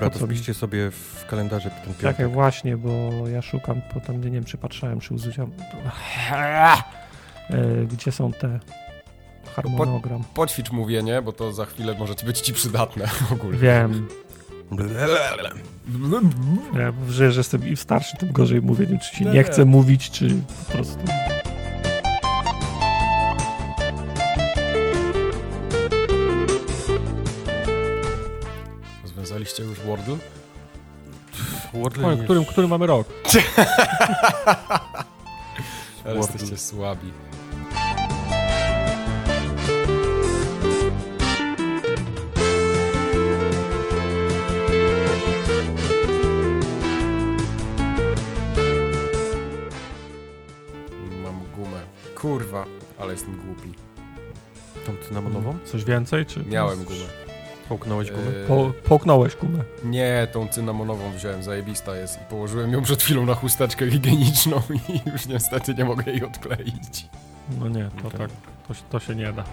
Dobra, 0.00 0.10
Po 0.10 0.18
to 0.18 0.26
wpiszcie 0.26 0.54
sobie 0.54 0.90
w 0.90 1.26
kalendarze 1.30 1.70
ten 1.70 1.94
piątek. 1.94 2.02
właśnie, 2.28 2.76
bo 2.76 3.10
ja 3.28 3.42
szukam, 3.42 3.80
bo 3.94 4.00
tam 4.00 4.24
nie 4.24 4.30
wiem, 4.30 4.44
czy 4.44 4.58
patrzałem, 4.58 5.00
czy. 5.00 5.16
E, 7.50 7.84
Gdzie 7.86 8.12
są 8.12 8.32
te 8.32 8.60
harmonogram? 9.54 10.24
Poćwicz 10.34 10.70
mówienie, 10.70 11.22
bo 11.22 11.32
to 11.32 11.52
za 11.52 11.66
chwilę 11.66 11.94
może 11.98 12.14
ci 12.16 12.26
być 12.26 12.40
ci 12.40 12.52
przydatne 12.52 13.06
w 13.28 13.32
ogóle. 13.32 13.56
Wiem, 13.56 14.08
ja, 16.74 16.92
że, 17.08 17.32
że 17.32 17.40
jestem 17.40 17.68
im 17.68 17.76
starszy, 17.76 18.16
tym 18.16 18.32
gorzej 18.32 18.62
mówię, 18.62 18.84
nie 18.84 18.90
wiem, 18.90 18.98
czy 19.00 19.16
się 19.16 19.24
nie 19.24 19.30
Nie. 19.30 19.42
chcę 19.44 19.64
mówić, 19.64 20.10
czy 20.10 20.28
po 20.66 20.72
prostu... 20.72 20.98
Rozwiązaliście 29.50 29.62
już 29.62 29.80
Wordle? 29.80 30.16
Wordle 31.74 32.06
O, 32.06 32.10
jest- 32.10 32.24
którym, 32.24 32.44
który 32.44 32.68
mamy 32.68 32.86
rok? 32.86 33.08
Ale 36.04 36.14
Wordle. 36.14 36.32
jesteście 36.32 36.56
słabi. 36.56 37.12
Mam 51.22 51.40
gumę. 51.56 51.80
Kurwa, 52.14 52.66
ale 52.98 53.12
jestem 53.12 53.36
głupi. 53.46 53.72
Tą 54.86 54.92
cynamonową? 55.08 55.58
Coś 55.64 55.84
więcej? 55.84 56.26
Czy 56.26 56.44
Miałem 56.44 56.84
gumę. 56.84 57.29
Połknąłeś 57.70 58.10
gumę? 58.10 58.22
Yy, 58.22 58.46
Po, 58.48 58.72
połknąłeś 58.88 59.36
gumę. 59.36 59.58
Nie, 59.84 60.28
tą 60.32 60.48
cynamonową 60.48 61.12
wziąłem, 61.12 61.42
zajebista 61.42 61.96
jest. 61.96 62.16
I 62.16 62.24
położyłem 62.30 62.72
ją 62.72 62.82
przed 62.82 63.02
chwilą 63.02 63.26
na 63.26 63.34
chusteczkę 63.34 63.90
higieniczną 63.90 64.62
i 64.88 65.10
już 65.10 65.26
niestety 65.26 65.74
nie 65.74 65.84
mogę 65.84 66.12
jej 66.12 66.24
odkleić. 66.24 67.06
No 67.60 67.68
nie, 67.68 67.90
to 68.02 68.08
Okej. 68.08 68.20
tak, 68.20 68.30
to, 68.68 68.74
to 68.90 69.00
się 69.00 69.14
nie 69.14 69.32
da. 69.32 69.44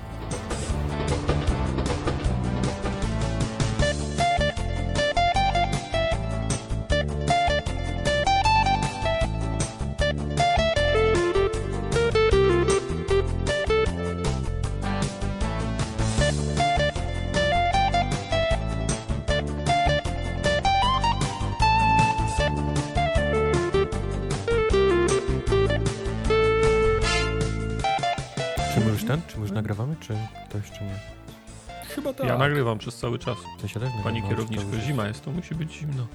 Nagrywam 32.67 32.77
przez 32.77 32.97
cały 32.97 33.19
czas. 33.19 33.37
Sensie 33.59 33.79
też 33.79 33.89
Pani 34.03 34.21
to 34.21 34.27
kierowniczko, 34.27 34.79
zima 34.85 35.07
jest, 35.07 35.25
to 35.25 35.31
musi 35.31 35.55
być 35.55 35.73
zimno. 35.73 36.07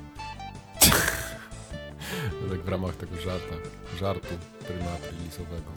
Tak 2.50 2.60
w 2.60 2.68
ramach 2.68 2.96
tego 2.96 3.16
żarta, 3.16 3.54
żartu 3.98 4.34
pryma 4.66 4.90
aprilisowego. 4.90 5.70